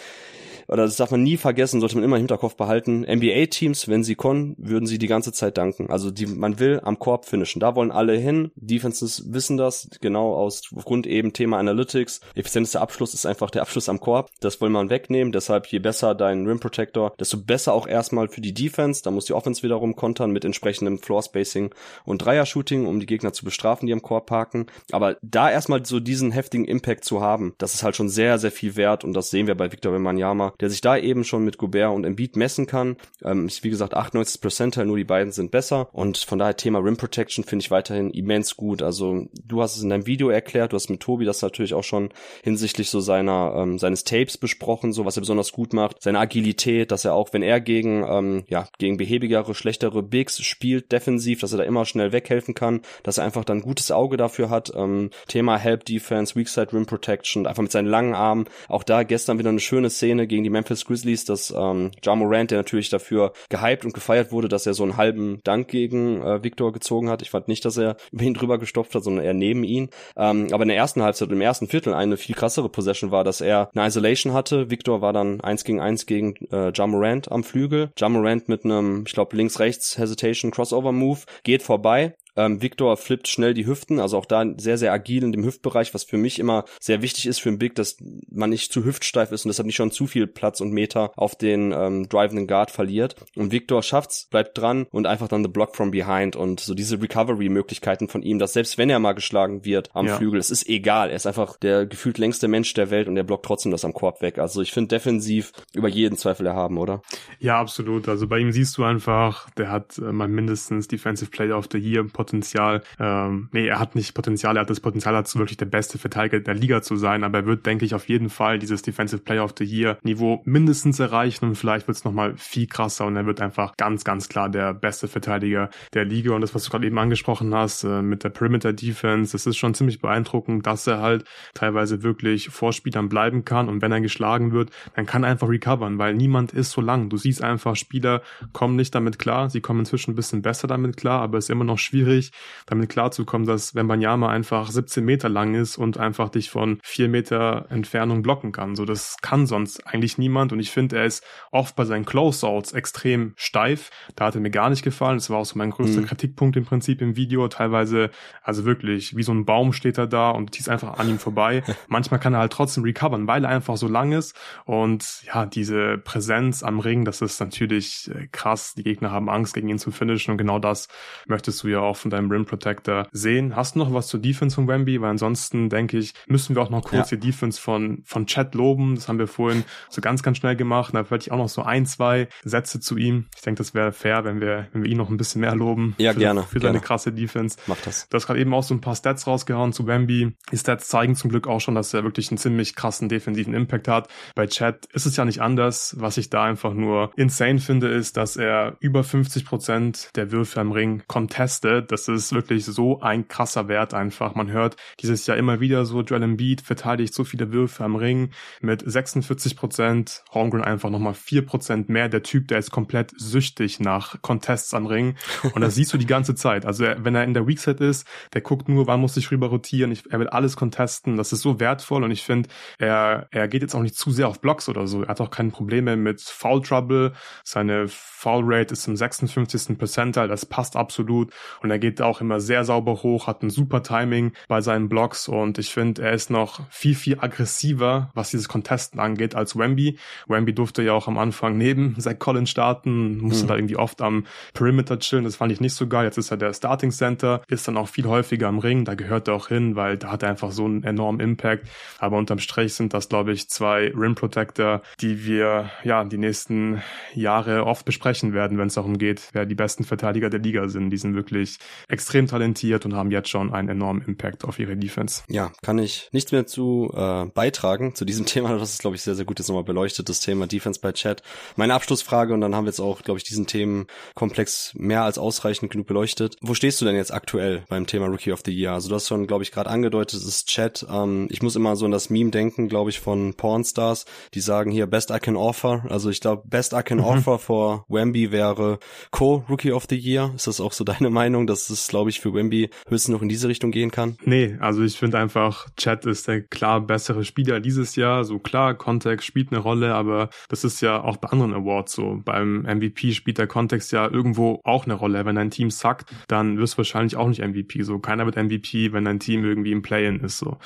oder 0.67 0.83
das 0.83 0.97
darf 0.97 1.11
man 1.11 1.23
nie 1.23 1.37
vergessen, 1.37 1.79
sollte 1.79 1.95
man 1.95 2.03
immer 2.03 2.17
im 2.17 2.21
Hinterkopf 2.21 2.55
behalten. 2.55 3.05
NBA-Teams, 3.05 3.87
wenn 3.87 4.03
sie 4.03 4.15
können, 4.15 4.55
würden 4.57 4.85
sie 4.85 4.97
die 4.97 5.07
ganze 5.07 5.31
Zeit 5.31 5.57
danken. 5.57 5.89
Also 5.89 6.11
die, 6.11 6.25
man 6.25 6.59
will 6.59 6.81
am 6.83 6.99
Korb 6.99 7.25
finishen. 7.25 7.59
Da 7.59 7.75
wollen 7.75 7.91
alle 7.91 8.17
hin. 8.17 8.51
Defenses 8.55 9.31
wissen 9.31 9.57
das, 9.57 9.89
genau 10.01 10.35
aus 10.35 10.63
Grund 10.83 11.07
eben 11.07 11.33
Thema 11.33 11.57
Analytics. 11.57 12.21
Effizientester 12.35 12.81
Abschluss 12.81 13.13
ist 13.13 13.25
einfach 13.25 13.49
der 13.49 13.61
Abschluss 13.61 13.87
am 13.87 13.99
Korb. 13.99 14.29
Das 14.41 14.59
will 14.59 14.69
man 14.69 14.89
wegnehmen. 14.89 15.31
Deshalb 15.31 15.67
je 15.67 15.79
besser 15.79 16.15
dein 16.15 16.45
Rim 16.45 16.59
Protector, 16.59 17.13
desto 17.17 17.37
besser 17.37 17.73
auch 17.73 17.87
erstmal 17.87 18.27
für 18.27 18.41
die 18.41 18.53
Defense. 18.53 19.01
Da 19.03 19.11
muss 19.11 19.25
die 19.25 19.33
Offense 19.33 19.63
wiederum 19.63 19.95
kontern 19.95 20.31
mit 20.31 20.43
entsprechendem 20.43 20.99
Floor 20.99 21.23
Spacing 21.23 21.73
und 22.03 22.19
Dreier-Shooting, 22.19 22.85
um 22.85 22.99
die 22.99 23.05
Gegner 23.05 23.31
zu 23.31 23.45
bestrafen, 23.45 23.87
die 23.87 23.93
am 23.93 24.01
Korb 24.01 24.25
parken. 24.25 24.67
Aber 24.91 25.17
da 25.21 25.49
erstmal 25.49 25.85
so 25.85 25.99
diesen 25.99 26.31
heftigen 26.31 26.65
Impact 26.65 27.05
zu 27.05 27.21
haben, 27.21 27.53
das 27.57 27.73
ist 27.73 27.83
halt 27.83 27.95
schon 27.95 28.09
sehr, 28.09 28.37
sehr 28.37 28.51
viel 28.51 28.75
wert 28.75 29.03
und 29.03 29.13
das 29.13 29.29
sehen 29.29 29.47
wir 29.47 29.55
bei 29.55 29.71
Victor 29.71 29.93
Wembanyama 29.93 30.53
der 30.59 30.69
sich 30.69 30.81
da 30.81 30.97
eben 30.97 31.23
schon 31.23 31.45
mit 31.45 31.57
Gobert 31.57 31.93
und 31.93 32.05
Embiid 32.05 32.35
messen 32.35 32.65
kann. 32.65 32.97
Ähm, 33.23 33.49
wie 33.61 33.69
gesagt, 33.69 33.93
98 33.93 34.41
Percentile, 34.41 34.85
nur 34.85 34.97
die 34.97 35.03
beiden 35.03 35.31
sind 35.31 35.51
besser. 35.51 35.89
Und 35.93 36.17
von 36.17 36.39
daher 36.39 36.57
Thema 36.57 36.79
Rim 36.79 36.97
Protection 36.97 37.43
finde 37.43 37.63
ich 37.63 37.71
weiterhin 37.71 38.09
immens 38.11 38.55
gut. 38.55 38.81
Also 38.81 39.27
du 39.45 39.61
hast 39.61 39.77
es 39.77 39.83
in 39.83 39.89
deinem 39.89 40.05
Video 40.05 40.29
erklärt, 40.29 40.71
du 40.71 40.75
hast 40.75 40.89
mit 40.89 40.99
Tobi 40.99 41.25
das 41.25 41.41
natürlich 41.41 41.73
auch 41.73 41.83
schon 41.83 42.09
hinsichtlich 42.43 42.89
so 42.89 42.99
seiner 42.99 43.55
ähm, 43.57 43.79
seines 43.79 44.03
Tapes 44.03 44.37
besprochen, 44.37 44.93
so 44.93 45.05
was 45.05 45.17
er 45.17 45.21
besonders 45.21 45.51
gut 45.51 45.73
macht, 45.73 46.01
seine 46.01 46.19
Agilität, 46.19 46.91
dass 46.91 47.05
er 47.05 47.13
auch, 47.13 47.33
wenn 47.33 47.43
er 47.43 47.59
gegen 47.59 48.05
ähm, 48.07 48.43
ja 48.47 48.67
gegen 48.77 48.97
behäbigere, 48.97 49.53
schlechtere 49.53 50.03
Bigs 50.03 50.41
spielt, 50.43 50.91
defensiv, 50.91 51.39
dass 51.39 51.51
er 51.51 51.59
da 51.59 51.63
immer 51.63 51.85
schnell 51.85 52.11
weghelfen 52.11 52.53
kann, 52.53 52.81
dass 53.03 53.17
er 53.17 53.25
einfach 53.25 53.45
dann 53.45 53.61
gutes 53.61 53.91
Auge 53.91 54.17
dafür 54.17 54.49
hat. 54.49 54.71
Ähm, 54.75 55.09
Thema 55.27 55.57
Help 55.57 55.85
Defense, 55.85 56.35
Weak 56.35 56.49
Side 56.49 56.73
Rim 56.73 56.85
Protection, 56.85 57.45
einfach 57.47 57.63
mit 57.63 57.71
seinen 57.71 57.87
langen 57.87 58.13
Armen. 58.13 58.45
Auch 58.67 58.83
da 58.83 59.03
gestern 59.03 59.39
wieder 59.39 59.49
eine 59.49 59.59
schöne 59.59 59.89
Szene 59.89 60.27
gegen 60.27 60.43
die 60.43 60.46
Memphis 60.49 60.85
Grizzlies, 60.85 61.25
dass 61.25 61.53
ähm, 61.55 61.91
Ja 62.03 62.15
Morant, 62.15 62.51
der 62.51 62.59
natürlich 62.59 62.89
dafür 62.89 63.33
gehypt 63.49 63.85
und 63.85 63.93
gefeiert 63.93 64.31
wurde, 64.31 64.47
dass 64.47 64.65
er 64.65 64.73
so 64.73 64.83
einen 64.83 64.97
halben 64.97 65.39
Dank 65.43 65.67
gegen 65.67 66.21
äh, 66.21 66.43
Victor 66.43 66.71
gezogen 66.71 67.09
hat. 67.09 67.21
Ich 67.21 67.29
fand 67.29 67.47
nicht, 67.47 67.65
dass 67.65 67.77
er 67.77 67.97
über 68.11 68.23
ihn 68.23 68.33
drüber 68.33 68.57
gestopft 68.57 68.95
hat, 68.95 69.03
sondern 69.03 69.25
eher 69.25 69.33
neben 69.33 69.63
ihn. 69.63 69.89
Ähm, 70.15 70.47
aber 70.51 70.63
in 70.63 70.69
der 70.69 70.77
ersten 70.77 71.03
Halbzeit, 71.03 71.29
im 71.29 71.41
ersten 71.41 71.67
Viertel 71.67 71.93
eine 71.93 72.17
viel 72.17 72.35
krassere 72.35 72.69
Possession 72.69 73.11
war, 73.11 73.23
dass 73.23 73.41
er 73.41 73.69
eine 73.73 73.87
Isolation 73.87 74.33
hatte. 74.33 74.69
Victor 74.69 75.01
war 75.01 75.13
dann 75.13 75.41
eins 75.41 75.63
gegen 75.63 75.79
eins 75.79 76.05
gegen 76.05 76.35
äh, 76.51 76.71
Ja 76.73 76.87
Morant 76.87 77.31
am 77.31 77.43
Flügel. 77.43 77.91
Ja 77.97 78.09
Morant 78.09 78.49
mit 78.49 78.65
einem, 78.65 79.03
ich 79.07 79.13
glaube, 79.13 79.35
links-rechts 79.35 79.97
Hesitation 79.97 80.51
Crossover 80.51 80.91
Move 80.91 81.21
geht 81.43 81.63
vorbei 81.63 82.13
ähm, 82.37 82.61
Victor 82.61 82.95
flippt 82.97 83.27
schnell 83.27 83.53
die 83.53 83.65
Hüften, 83.65 83.99
also 83.99 84.17
auch 84.17 84.25
da 84.25 84.45
sehr, 84.57 84.77
sehr 84.77 84.93
agil 84.93 85.23
in 85.23 85.31
dem 85.31 85.43
Hüftbereich, 85.43 85.93
was 85.93 86.03
für 86.03 86.17
mich 86.17 86.39
immer 86.39 86.65
sehr 86.79 87.01
wichtig 87.01 87.25
ist 87.25 87.39
für 87.39 87.49
einen 87.49 87.59
Big, 87.59 87.75
dass 87.75 87.97
man 88.31 88.49
nicht 88.49 88.71
zu 88.71 88.85
hüftsteif 88.85 89.31
ist 89.31 89.45
und 89.45 89.49
deshalb 89.49 89.65
nicht 89.65 89.75
schon 89.75 89.91
zu 89.91 90.07
viel 90.07 90.27
Platz 90.27 90.61
und 90.61 90.71
Meter 90.71 91.11
auf 91.15 91.35
den 91.35 91.71
ähm, 91.71 92.07
drivenden 92.07 92.47
Guard 92.47 92.71
verliert. 92.71 93.15
Und 93.35 93.51
Victor 93.51 93.81
schafft's, 93.83 94.27
bleibt 94.29 94.57
dran 94.57 94.85
und 94.91 95.07
einfach 95.07 95.27
dann 95.27 95.43
the 95.43 95.49
block 95.49 95.75
from 95.75 95.91
behind 95.91 96.35
und 96.35 96.59
so 96.59 96.73
diese 96.73 97.01
Recovery-Möglichkeiten 97.01 98.07
von 98.07 98.21
ihm, 98.21 98.39
dass 98.39 98.53
selbst 98.53 98.77
wenn 98.77 98.89
er 98.89 98.99
mal 98.99 99.13
geschlagen 99.13 99.65
wird 99.65 99.89
am 99.95 100.05
ja. 100.05 100.17
Flügel, 100.17 100.39
es 100.39 100.51
ist 100.51 100.69
egal. 100.69 101.09
Er 101.09 101.15
ist 101.15 101.25
einfach 101.25 101.57
der 101.57 101.85
gefühlt 101.85 102.17
längste 102.17 102.47
Mensch 102.47 102.73
der 102.73 102.91
Welt 102.91 103.07
und 103.07 103.17
er 103.17 103.23
blockt 103.23 103.45
trotzdem 103.45 103.71
das 103.71 103.83
am 103.83 103.93
Korb 103.93 104.21
weg. 104.21 104.37
Also 104.37 104.61
ich 104.61 104.71
finde 104.71 104.89
defensiv 104.89 105.51
über 105.73 105.87
jeden 105.87 106.17
Zweifel 106.17 106.45
erhaben, 106.45 106.77
oder? 106.77 107.01
Ja, 107.39 107.59
absolut. 107.59 108.07
Also 108.07 108.27
bei 108.27 108.39
ihm 108.39 108.51
siehst 108.51 108.77
du 108.77 108.83
einfach, 108.83 109.49
der 109.51 109.71
hat 109.71 109.97
äh, 109.97 110.11
mal 110.11 110.27
mindestens 110.27 110.87
Defensive 110.87 111.31
Player 111.31 111.57
of 111.57 111.67
the 111.71 111.77
Year 111.77 112.03
Potenzial. 112.27 112.83
Ähm, 112.99 113.47
nee, 113.53 113.67
er 113.67 113.79
hat 113.79 113.95
nicht 113.95 114.13
Potenzial, 114.13 114.57
er 114.57 114.61
hat 114.61 114.69
das 114.69 114.81
Potenzial 114.81 115.13
dazu, 115.13 115.39
wirklich 115.39 115.57
der 115.57 115.65
beste 115.65 115.97
Verteidiger 115.97 116.41
der 116.41 116.53
Liga 116.55 116.81
zu 116.81 116.97
sein, 116.97 117.23
aber 117.23 117.39
er 117.39 117.45
wird, 117.45 117.65
denke 117.65 117.85
ich, 117.85 117.95
auf 117.95 118.09
jeden 118.09 118.29
Fall 118.29 118.59
dieses 118.59 118.81
Defensive 118.81 119.21
Player 119.21 119.45
of 119.45 119.55
the 119.57 119.63
Year 119.63 119.97
Niveau 120.03 120.41
mindestens 120.43 120.99
erreichen 120.99 121.45
und 121.45 121.55
vielleicht 121.55 121.87
wird 121.87 121.97
es 121.97 122.03
nochmal 122.03 122.35
viel 122.35 122.67
krasser 122.67 123.05
und 123.05 123.15
er 123.15 123.25
wird 123.25 123.39
einfach 123.39 123.77
ganz, 123.77 124.03
ganz 124.03 124.27
klar 124.27 124.49
der 124.49 124.73
beste 124.73 125.07
Verteidiger 125.07 125.69
der 125.93 126.03
Liga 126.03 126.33
und 126.33 126.41
das, 126.41 126.53
was 126.53 126.65
du 126.65 126.69
gerade 126.69 126.85
eben 126.85 126.99
angesprochen 126.99 127.55
hast, 127.55 127.85
äh, 127.85 128.01
mit 128.01 128.25
der 128.25 128.29
Perimeter 128.29 128.73
Defense, 128.73 129.31
das 129.31 129.45
ist 129.45 129.57
schon 129.57 129.73
ziemlich 129.73 130.01
beeindruckend, 130.01 130.67
dass 130.67 130.85
er 130.85 130.99
halt 130.99 131.23
teilweise 131.53 132.03
wirklich 132.03 132.49
vor 132.49 132.73
Spielern 132.73 133.07
bleiben 133.07 133.45
kann 133.45 133.69
und 133.69 133.81
wenn 133.81 133.93
er 133.93 134.01
geschlagen 134.01 134.51
wird, 134.51 134.71
dann 134.95 135.05
kann 135.05 135.23
er 135.23 135.29
einfach 135.29 135.47
recovern, 135.47 135.97
weil 135.97 136.13
niemand 136.13 136.51
ist 136.51 136.71
so 136.71 136.81
lang. 136.81 137.09
Du 137.09 137.15
siehst 137.15 137.41
einfach, 137.41 137.77
Spieler 137.77 138.21
kommen 138.51 138.75
nicht 138.75 138.93
damit 138.93 139.17
klar, 139.17 139.49
sie 139.49 139.61
kommen 139.61 139.79
inzwischen 139.79 140.11
ein 140.11 140.15
bisschen 140.15 140.41
besser 140.41 140.67
damit 140.67 140.97
klar, 140.97 141.21
aber 141.21 141.37
es 141.37 141.45
ist 141.45 141.49
immer 141.51 141.63
noch 141.63 141.77
schwierig, 141.77 142.16
damit 142.65 142.89
klarzukommen, 142.89 143.47
dass 143.47 143.75
wenn 143.75 143.87
Banyama 143.87 144.29
einfach 144.29 144.69
17 144.69 145.03
Meter 145.03 145.29
lang 145.29 145.55
ist 145.55 145.77
und 145.77 145.97
einfach 145.97 146.29
dich 146.29 146.49
von 146.49 146.79
vier 146.83 147.09
Meter 147.09 147.67
Entfernung 147.69 148.21
blocken 148.21 148.51
kann. 148.51 148.75
So, 148.75 148.85
das 148.85 149.17
kann 149.21 149.47
sonst 149.47 149.85
eigentlich 149.87 150.17
niemand 150.17 150.53
und 150.53 150.59
ich 150.59 150.71
finde, 150.71 150.97
er 150.97 151.05
ist 151.05 151.23
oft 151.51 151.75
bei 151.75 151.85
seinen 151.85 152.05
Closeouts 152.05 152.73
extrem 152.73 153.33
steif. 153.35 153.89
Da 154.15 154.25
hat 154.25 154.35
er 154.35 154.41
mir 154.41 154.51
gar 154.51 154.69
nicht 154.69 154.83
gefallen. 154.83 155.17
Das 155.17 155.29
war 155.29 155.37
auch 155.37 155.45
so 155.45 155.57
mein 155.57 155.71
größter 155.71 156.01
mhm. 156.01 156.05
Kritikpunkt 156.05 156.57
im 156.57 156.65
Prinzip 156.65 157.01
im 157.01 157.15
Video. 157.15 157.47
Teilweise, 157.47 158.09
also 158.43 158.65
wirklich, 158.65 159.15
wie 159.15 159.23
so 159.23 159.33
ein 159.33 159.45
Baum 159.45 159.73
steht 159.73 159.97
er 159.97 160.07
da 160.07 160.31
und 160.31 160.53
ziehst 160.53 160.69
einfach 160.69 160.97
an 160.97 161.09
ihm 161.09 161.19
vorbei. 161.19 161.63
Manchmal 161.87 162.19
kann 162.19 162.33
er 162.33 162.39
halt 162.39 162.53
trotzdem 162.53 162.83
recovern, 162.83 163.27
weil 163.27 163.43
er 163.43 163.49
einfach 163.49 163.77
so 163.77 163.87
lang 163.87 164.11
ist 164.11 164.35
und 164.65 165.23
ja, 165.23 165.45
diese 165.45 165.97
Präsenz 165.97 166.63
am 166.63 166.79
Ring, 166.79 167.05
das 167.05 167.21
ist 167.21 167.39
natürlich 167.39 168.09
äh, 168.13 168.27
krass. 168.31 168.73
Die 168.75 168.83
Gegner 168.83 169.11
haben 169.11 169.29
Angst, 169.29 169.53
gegen 169.53 169.69
ihn 169.69 169.79
zu 169.79 169.91
finishen 169.91 170.31
und 170.31 170.37
genau 170.37 170.59
das 170.59 170.87
möchtest 171.27 171.63
du 171.63 171.67
ja 171.67 171.79
auch 171.79 171.97
von 172.07 172.11
deinem 172.11 172.31
Rim 172.31 172.45
Protector 172.45 173.07
sehen. 173.11 173.55
Hast 173.55 173.75
du 173.75 173.79
noch 173.79 173.93
was 173.93 174.07
zur 174.07 174.21
Defense 174.21 174.55
von 174.55 174.67
Wemby? 174.67 175.01
Weil 175.01 175.09
ansonsten 175.09 175.69
denke 175.69 175.97
ich, 175.97 176.13
müssen 176.27 176.55
wir 176.55 176.61
auch 176.61 176.69
noch 176.69 176.83
kurz 176.83 177.11
ja. 177.11 177.17
die 177.17 177.27
Defense 177.27 177.59
von, 177.59 178.01
von 178.05 178.25
Chad 178.27 178.55
loben. 178.55 178.95
Das 178.95 179.09
haben 179.09 179.19
wir 179.19 179.27
vorhin 179.27 179.65
so 179.89 179.99
ganz, 179.99 180.23
ganz 180.23 180.37
schnell 180.37 180.55
gemacht. 180.55 180.93
Da 180.93 181.09
werde 181.09 181.21
ich 181.21 181.31
auch 181.31 181.37
noch 181.37 181.49
so 181.49 181.63
ein, 181.63 181.85
zwei 181.85 182.29
Sätze 182.43 182.79
zu 182.79 182.95
ihm. 182.95 183.25
Ich 183.35 183.41
denke, 183.41 183.57
das 183.57 183.73
wäre 183.73 183.91
fair, 183.91 184.23
wenn 184.23 184.39
wir, 184.39 184.67
wenn 184.71 184.83
wir 184.83 184.89
ihn 184.89 184.97
noch 184.97 185.09
ein 185.09 185.17
bisschen 185.17 185.41
mehr 185.41 185.53
loben. 185.53 185.95
Ja, 185.97 186.13
für, 186.13 186.19
gerne. 186.19 186.43
Für 186.43 186.59
gerne. 186.59 186.75
seine 186.75 186.79
krasse 186.79 187.11
Defense. 187.11 187.57
Mach 187.67 187.77
das. 187.83 188.07
Du 188.07 188.15
hast 188.15 188.27
gerade 188.27 188.39
eben 188.39 188.53
auch 188.53 188.63
so 188.63 188.73
ein 188.73 188.81
paar 188.81 188.95
Stats 188.95 189.27
rausgehauen 189.27 189.73
zu 189.73 189.85
Wemby. 189.85 190.33
Die 190.51 190.57
Stats 190.57 190.87
zeigen 190.87 191.15
zum 191.15 191.29
Glück 191.29 191.47
auch 191.47 191.59
schon, 191.59 191.75
dass 191.75 191.93
er 191.93 192.03
wirklich 192.03 192.31
einen 192.31 192.37
ziemlich 192.37 192.75
krassen 192.75 193.09
defensiven 193.09 193.53
Impact 193.53 193.89
hat. 193.89 194.07
Bei 194.33 194.47
Chad 194.47 194.85
ist 194.93 195.05
es 195.05 195.17
ja 195.17 195.25
nicht 195.25 195.41
anders. 195.41 195.95
Was 195.99 196.17
ich 196.17 196.29
da 196.29 196.45
einfach 196.45 196.73
nur 196.73 197.11
insane 197.17 197.59
finde, 197.59 197.89
ist, 197.89 198.15
dass 198.15 198.37
er 198.37 198.77
über 198.79 199.03
50 199.03 199.43
Prozent 199.43 200.09
der 200.15 200.31
Würfe 200.31 200.61
am 200.61 200.71
Ring 200.71 201.03
contestet. 201.07 201.86
Das 201.91 202.07
ist 202.07 202.33
wirklich 202.33 202.65
so 202.65 203.01
ein 203.01 203.27
krasser 203.27 203.67
Wert 203.67 203.93
einfach. 203.93 204.35
Man 204.35 204.51
hört 204.51 204.75
dieses 204.99 205.25
Jahr 205.27 205.37
immer 205.37 205.59
wieder 205.59 205.85
so, 205.85 206.01
Joel 206.01 206.23
Embiid 206.23 206.61
verteidigt 206.61 207.13
so 207.13 207.23
viele 207.23 207.51
Würfe 207.51 207.83
am 207.83 207.95
Ring 207.95 208.31
mit 208.61 208.83
46 208.85 209.55
Prozent, 209.55 210.23
Holmgren 210.31 210.63
einfach 210.63 210.89
nochmal 210.89 211.13
4 211.13 211.45
Prozent 211.45 211.89
mehr. 211.89 212.09
Der 212.09 212.23
Typ, 212.23 212.47
der 212.47 212.59
ist 212.59 212.71
komplett 212.71 213.11
süchtig 213.17 213.79
nach 213.79 214.21
Contests 214.21 214.73
am 214.73 214.85
Ring 214.85 215.15
und 215.53 215.61
das 215.61 215.75
siehst 215.75 215.93
du 215.93 215.97
die 215.97 216.05
ganze 216.05 216.35
Zeit. 216.35 216.65
Also 216.65 216.85
wenn 216.85 217.15
er 217.15 217.23
in 217.23 217.33
der 217.33 217.47
Weakset 217.47 217.79
ist, 217.79 218.07
der 218.33 218.41
guckt 218.41 218.69
nur, 218.69 218.87
wann 218.87 218.99
muss 218.99 219.17
ich 219.17 219.31
rüber 219.31 219.47
rotieren. 219.47 219.91
Ich, 219.91 220.11
er 220.11 220.19
will 220.19 220.27
alles 220.27 220.55
contesten. 220.55 221.17
Das 221.17 221.33
ist 221.33 221.41
so 221.41 221.59
wertvoll 221.59 222.03
und 222.03 222.11
ich 222.11 222.23
finde, 222.23 222.49
er, 222.77 223.27
er 223.31 223.47
geht 223.47 223.61
jetzt 223.61 223.75
auch 223.75 223.81
nicht 223.81 223.95
zu 223.95 224.11
sehr 224.11 224.27
auf 224.27 224.41
Blocks 224.41 224.69
oder 224.69 224.87
so. 224.87 225.03
Er 225.03 225.09
hat 225.09 225.21
auch 225.21 225.31
keine 225.31 225.51
Probleme 225.51 225.95
mit 225.95 226.21
Foul 226.21 226.61
Trouble. 226.61 227.13
Seine 227.43 227.87
Foul 227.87 228.43
Rate 228.45 228.73
ist 228.73 228.87
im 228.87 228.95
56. 228.95 229.77
Percentile. 229.77 230.27
Das 230.27 230.45
passt 230.45 230.75
absolut 230.75 231.33
und 231.61 231.71
er 231.71 231.76
geht 231.77 232.01
auch 232.01 232.21
immer 232.21 232.39
sehr 232.39 232.63
sauber 232.63 233.03
hoch, 233.03 233.27
hat 233.27 233.43
ein 233.43 233.49
super 233.49 233.83
Timing 233.83 234.31
bei 234.47 234.61
seinen 234.61 234.89
Blocks 234.89 235.27
und 235.27 235.57
ich 235.57 235.69
finde, 235.69 236.03
er 236.03 236.13
ist 236.13 236.29
noch 236.29 236.61
viel, 236.69 236.95
viel 236.95 237.17
aggressiver, 237.19 238.09
was 238.13 238.31
dieses 238.31 238.47
Contesten 238.47 238.99
angeht, 238.99 239.35
als 239.35 239.57
Wemby. 239.57 239.97
Wemby 240.27 240.53
durfte 240.53 240.83
ja 240.83 240.93
auch 240.93 241.07
am 241.07 241.17
Anfang 241.17 241.57
neben 241.57 241.95
Zach 241.99 242.19
Collins 242.19 242.49
starten, 242.49 243.17
musste 243.19 243.45
mhm. 243.45 243.47
da 243.47 243.55
irgendwie 243.55 243.77
oft 243.77 244.01
am 244.01 244.25
Perimeter 244.53 244.99
chillen, 244.99 245.23
das 245.23 245.35
fand 245.35 245.51
ich 245.51 245.61
nicht 245.61 245.73
so 245.73 245.87
geil. 245.87 246.05
Jetzt 246.05 246.17
ist 246.17 246.31
er 246.31 246.37
der 246.37 246.53
Starting 246.53 246.91
Center, 246.91 247.41
ist 247.47 247.67
dann 247.67 247.77
auch 247.77 247.89
viel 247.89 248.05
häufiger 248.05 248.47
am 248.47 248.59
Ring, 248.59 248.85
da 248.85 248.95
gehört 248.95 249.27
er 249.27 249.35
auch 249.35 249.47
hin, 249.47 249.75
weil 249.75 249.97
da 249.97 250.11
hat 250.11 250.23
er 250.23 250.29
einfach 250.29 250.51
so 250.51 250.65
einen 250.65 250.83
enormen 250.83 251.19
Impact. 251.19 251.67
Aber 251.99 252.17
unterm 252.17 252.39
Strich 252.39 252.73
sind 252.73 252.93
das, 252.93 253.09
glaube 253.09 253.31
ich, 253.31 253.49
zwei 253.49 253.91
Rim 253.95 254.15
Protector, 254.15 254.81
die 254.99 255.25
wir 255.25 255.69
ja 255.83 256.03
die 256.03 256.17
nächsten 256.17 256.81
Jahre 257.13 257.65
oft 257.65 257.85
besprechen 257.85 258.33
werden, 258.33 258.57
wenn 258.57 258.67
es 258.67 258.75
darum 258.75 258.97
geht, 258.97 259.29
wer 259.33 259.45
die 259.45 259.55
besten 259.55 259.83
Verteidiger 259.83 260.29
der 260.29 260.39
Liga 260.39 260.67
sind. 260.67 260.89
Die 260.89 260.97
sind 260.97 261.15
wirklich 261.15 261.57
extrem 261.87 262.27
talentiert 262.27 262.85
und 262.85 262.95
haben 262.95 263.11
jetzt 263.11 263.29
schon 263.29 263.53
einen 263.53 263.69
enormen 263.69 264.01
Impact 264.01 264.45
auf 264.45 264.59
ihre 264.59 264.77
Defense. 264.77 265.23
Ja, 265.27 265.51
kann 265.61 265.79
ich 265.79 266.09
nichts 266.11 266.31
mehr 266.31 266.45
zu 266.45 266.91
äh, 266.95 267.25
beitragen 267.25 267.95
zu 267.95 268.05
diesem 268.05 268.25
Thema. 268.27 268.57
Das 268.57 268.73
ist, 268.73 268.81
glaube 268.81 268.95
ich, 268.95 269.01
sehr, 269.01 269.15
sehr 269.15 269.25
gut 269.25 269.39
jetzt 269.39 269.47
nochmal 269.47 269.63
beleuchtet, 269.63 270.09
das 270.09 270.19
Thema 270.19 270.47
Defense 270.47 270.79
bei 270.79 270.91
Chat. 270.91 271.21
Meine 271.55 271.73
Abschlussfrage 271.73 272.33
und 272.33 272.41
dann 272.41 272.55
haben 272.55 272.65
wir 272.65 272.69
jetzt 272.69 272.79
auch, 272.79 273.01
glaube 273.01 273.17
ich, 273.17 273.23
diesen 273.23 273.47
Themenkomplex 273.47 274.73
mehr 274.75 275.03
als 275.03 275.17
ausreichend 275.17 275.71
genug 275.71 275.87
beleuchtet. 275.87 276.37
Wo 276.41 276.53
stehst 276.53 276.81
du 276.81 276.85
denn 276.85 276.95
jetzt 276.95 277.13
aktuell 277.13 277.63
beim 277.69 277.87
Thema 277.87 278.07
Rookie 278.07 278.31
of 278.31 278.41
the 278.45 278.51
Year? 278.51 278.73
Also 278.73 278.89
du 278.89 278.95
hast 278.95 279.07
schon, 279.07 279.27
glaube 279.27 279.43
ich, 279.43 279.51
gerade 279.51 279.69
angedeutet, 279.69 280.19
es 280.19 280.27
ist 280.27 280.47
Chat. 280.47 280.85
Ähm, 280.89 281.27
ich 281.29 281.41
muss 281.41 281.55
immer 281.55 281.75
so 281.75 281.85
an 281.85 281.91
das 281.91 282.09
Meme 282.09 282.31
denken, 282.31 282.67
glaube 282.67 282.89
ich, 282.89 282.99
von 282.99 283.33
Pornstars, 283.33 284.05
die 284.33 284.41
sagen 284.41 284.71
hier 284.71 284.87
Best 284.87 285.09
I 285.09 285.19
Can 285.19 285.35
Offer. 285.35 285.85
Also 285.89 286.09
ich 286.09 286.21
glaube, 286.21 286.43
Best 286.45 286.73
I 286.73 286.83
Can 286.83 286.99
mhm. 286.99 287.05
Offer 287.05 287.39
for 287.39 287.85
Wemby 287.87 288.31
wäre 288.31 288.79
Co-Rookie 289.11 289.71
of 289.71 289.85
the 289.89 289.97
Year. 289.97 290.31
Ist 290.35 290.47
das 290.47 290.61
auch 290.61 290.73
so 290.73 290.83
deine 290.87 291.09
Meinung, 291.09 291.47
dass 291.47 291.56
es, 291.57 291.87
glaube 291.87 292.09
ich, 292.09 292.19
für 292.19 292.33
Wemby 292.33 292.69
höchstens 292.87 293.13
noch 293.13 293.21
in 293.21 293.29
diese 293.29 293.47
Richtung 293.47 293.71
gehen 293.71 293.91
kann? 293.91 294.17
Nee, 294.23 294.57
also 294.59 294.83
ich 294.83 294.97
finde 294.97 295.17
einfach, 295.17 295.67
Chat 295.77 296.05
ist 296.05 296.27
der 296.27 296.41
klar 296.41 296.81
bessere 296.81 297.23
Spieler 297.23 297.59
dieses 297.59 297.95
Jahr. 297.95 298.23
So 298.23 298.39
klar, 298.39 298.75
Kontext 298.75 299.25
spielt 299.25 299.51
eine 299.51 299.59
Rolle, 299.59 299.93
aber 299.93 300.29
das 300.49 300.63
ist 300.63 300.81
ja 300.81 301.03
auch 301.03 301.17
bei 301.17 301.29
anderen 301.29 301.53
Awards 301.53 301.93
so. 301.93 302.21
Beim 302.23 302.61
MVP 302.61 303.13
spielt 303.13 303.37
der 303.37 303.47
Kontext 303.47 303.91
ja 303.91 304.09
irgendwo 304.09 304.61
auch 304.63 304.85
eine 304.85 304.93
Rolle. 304.93 305.25
Wenn 305.25 305.35
dein 305.35 305.51
Team 305.51 305.71
sackt, 305.71 306.09
dann 306.27 306.57
wirst 306.57 306.73
du 306.73 306.77
wahrscheinlich 306.79 307.15
auch 307.15 307.27
nicht 307.27 307.45
MVP. 307.45 307.83
So 307.83 307.99
keiner 307.99 308.25
wird 308.25 308.37
MVP, 308.37 308.93
wenn 308.93 309.05
dein 309.05 309.19
Team 309.19 309.43
irgendwie 309.43 309.71
im 309.71 309.81
Play-In 309.81 310.19
ist. 310.21 310.37
So. 310.37 310.57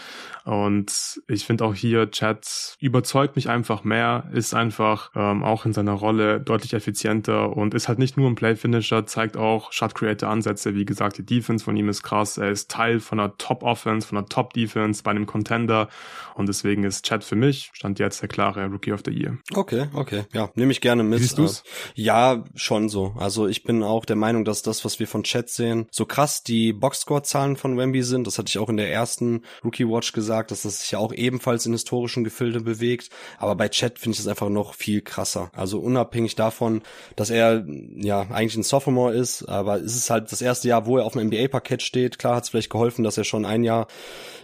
Und 0.43 1.21
ich 1.27 1.45
finde 1.45 1.65
auch 1.65 1.75
hier, 1.75 2.09
Chat 2.11 2.75
überzeugt 2.79 3.35
mich 3.35 3.49
einfach 3.49 3.83
mehr, 3.83 4.29
ist 4.33 4.53
einfach 4.53 5.11
ähm, 5.15 5.43
auch 5.43 5.65
in 5.65 5.73
seiner 5.73 5.93
Rolle 5.93 6.39
deutlich 6.39 6.73
effizienter 6.73 7.55
und 7.55 7.73
ist 7.73 7.87
halt 7.87 7.99
nicht 7.99 8.17
nur 8.17 8.29
ein 8.29 8.35
Play-Finisher, 8.35 9.05
zeigt 9.05 9.37
auch 9.37 9.71
Shot-Creator-Ansätze. 9.71 10.75
Wie 10.75 10.80
gesagt, 10.85 11.17
die 11.17 11.25
Defense 11.25 11.63
von 11.65 11.75
ihm 11.75 11.89
ist 11.89 12.03
krass. 12.03 12.37
Er 12.37 12.49
ist 12.49 12.69
Teil 12.71 12.99
von 12.99 13.19
einer 13.19 13.37
Top-Offense, 13.37 14.07
von 14.07 14.17
einer 14.17 14.27
Top-Defense 14.27 15.03
bei 15.03 15.11
einem 15.11 15.25
Contender 15.25 15.89
und 16.35 16.47
deswegen 16.47 16.83
ist 16.83 17.05
Chat 17.05 17.23
für 17.23 17.35
mich, 17.35 17.71
stand 17.73 17.99
jetzt 17.99 18.21
der 18.21 18.29
klare 18.29 18.65
Rookie 18.65 18.93
of 18.93 19.01
the 19.05 19.11
Year. 19.11 19.37
Okay, 19.53 19.87
okay. 19.93 20.23
Ja, 20.33 20.49
nehme 20.55 20.71
ich 20.71 20.81
gerne 20.81 21.03
mit. 21.03 21.19
Siehst 21.19 21.37
du's? 21.37 21.63
Äh, 21.95 22.01
ja, 22.01 22.43
schon 22.55 22.89
so. 22.89 23.13
Also 23.17 23.47
ich 23.47 23.63
bin 23.63 23.83
auch 23.83 24.05
der 24.05 24.15
Meinung, 24.15 24.45
dass 24.45 24.61
das, 24.61 24.85
was 24.85 24.99
wir 24.99 25.07
von 25.07 25.23
Chat 25.23 25.49
sehen, 25.49 25.87
so 25.91 26.05
krass 26.05 26.43
die 26.43 26.73
Boxscore-Zahlen 26.73 27.57
von 27.57 27.77
Wemby 27.77 28.03
sind. 28.03 28.27
Das 28.27 28.37
hatte 28.37 28.49
ich 28.49 28.57
auch 28.57 28.69
in 28.69 28.77
der 28.77 28.91
ersten 28.91 29.43
Rookie 29.63 29.87
Watch 29.87 30.13
gesagt, 30.13 30.51
dass 30.51 30.63
das 30.63 30.81
sich 30.81 30.91
ja 30.91 30.99
auch 30.99 31.13
ebenfalls 31.13 31.65
in 31.65 31.73
historischen 31.73 32.23
Gefilde 32.23 32.61
bewegt. 32.61 33.09
Aber 33.37 33.55
bei 33.55 33.69
Chat 33.69 33.99
finde 33.99 34.13
ich 34.13 34.17
das 34.17 34.27
einfach 34.27 34.49
noch 34.49 34.73
viel 34.73 35.01
krasser. 35.01 35.51
Also 35.53 35.79
unabhängig 35.79 36.35
davon, 36.35 36.81
dass 37.15 37.29
er 37.29 37.65
ja 37.95 38.21
eigentlich 38.21 38.55
ein 38.55 38.63
Sophomore 38.63 39.13
ist, 39.13 39.43
aber 39.43 39.77
es 39.77 39.95
ist 39.95 40.09
halt 40.09 40.31
das 40.31 40.41
erste 40.41 40.67
Jahr, 40.67 40.70
wo 40.85 40.97
er 40.97 41.05
auf 41.05 41.13
dem 41.13 41.27
NBA-Parkett 41.27 41.81
steht. 41.81 42.19
Klar 42.19 42.35
hat 42.35 42.43
es 42.43 42.49
vielleicht 42.49 42.69
geholfen, 42.69 43.03
dass 43.03 43.17
er 43.17 43.23
schon 43.23 43.45
ein 43.45 43.63
Jahr 43.63 43.87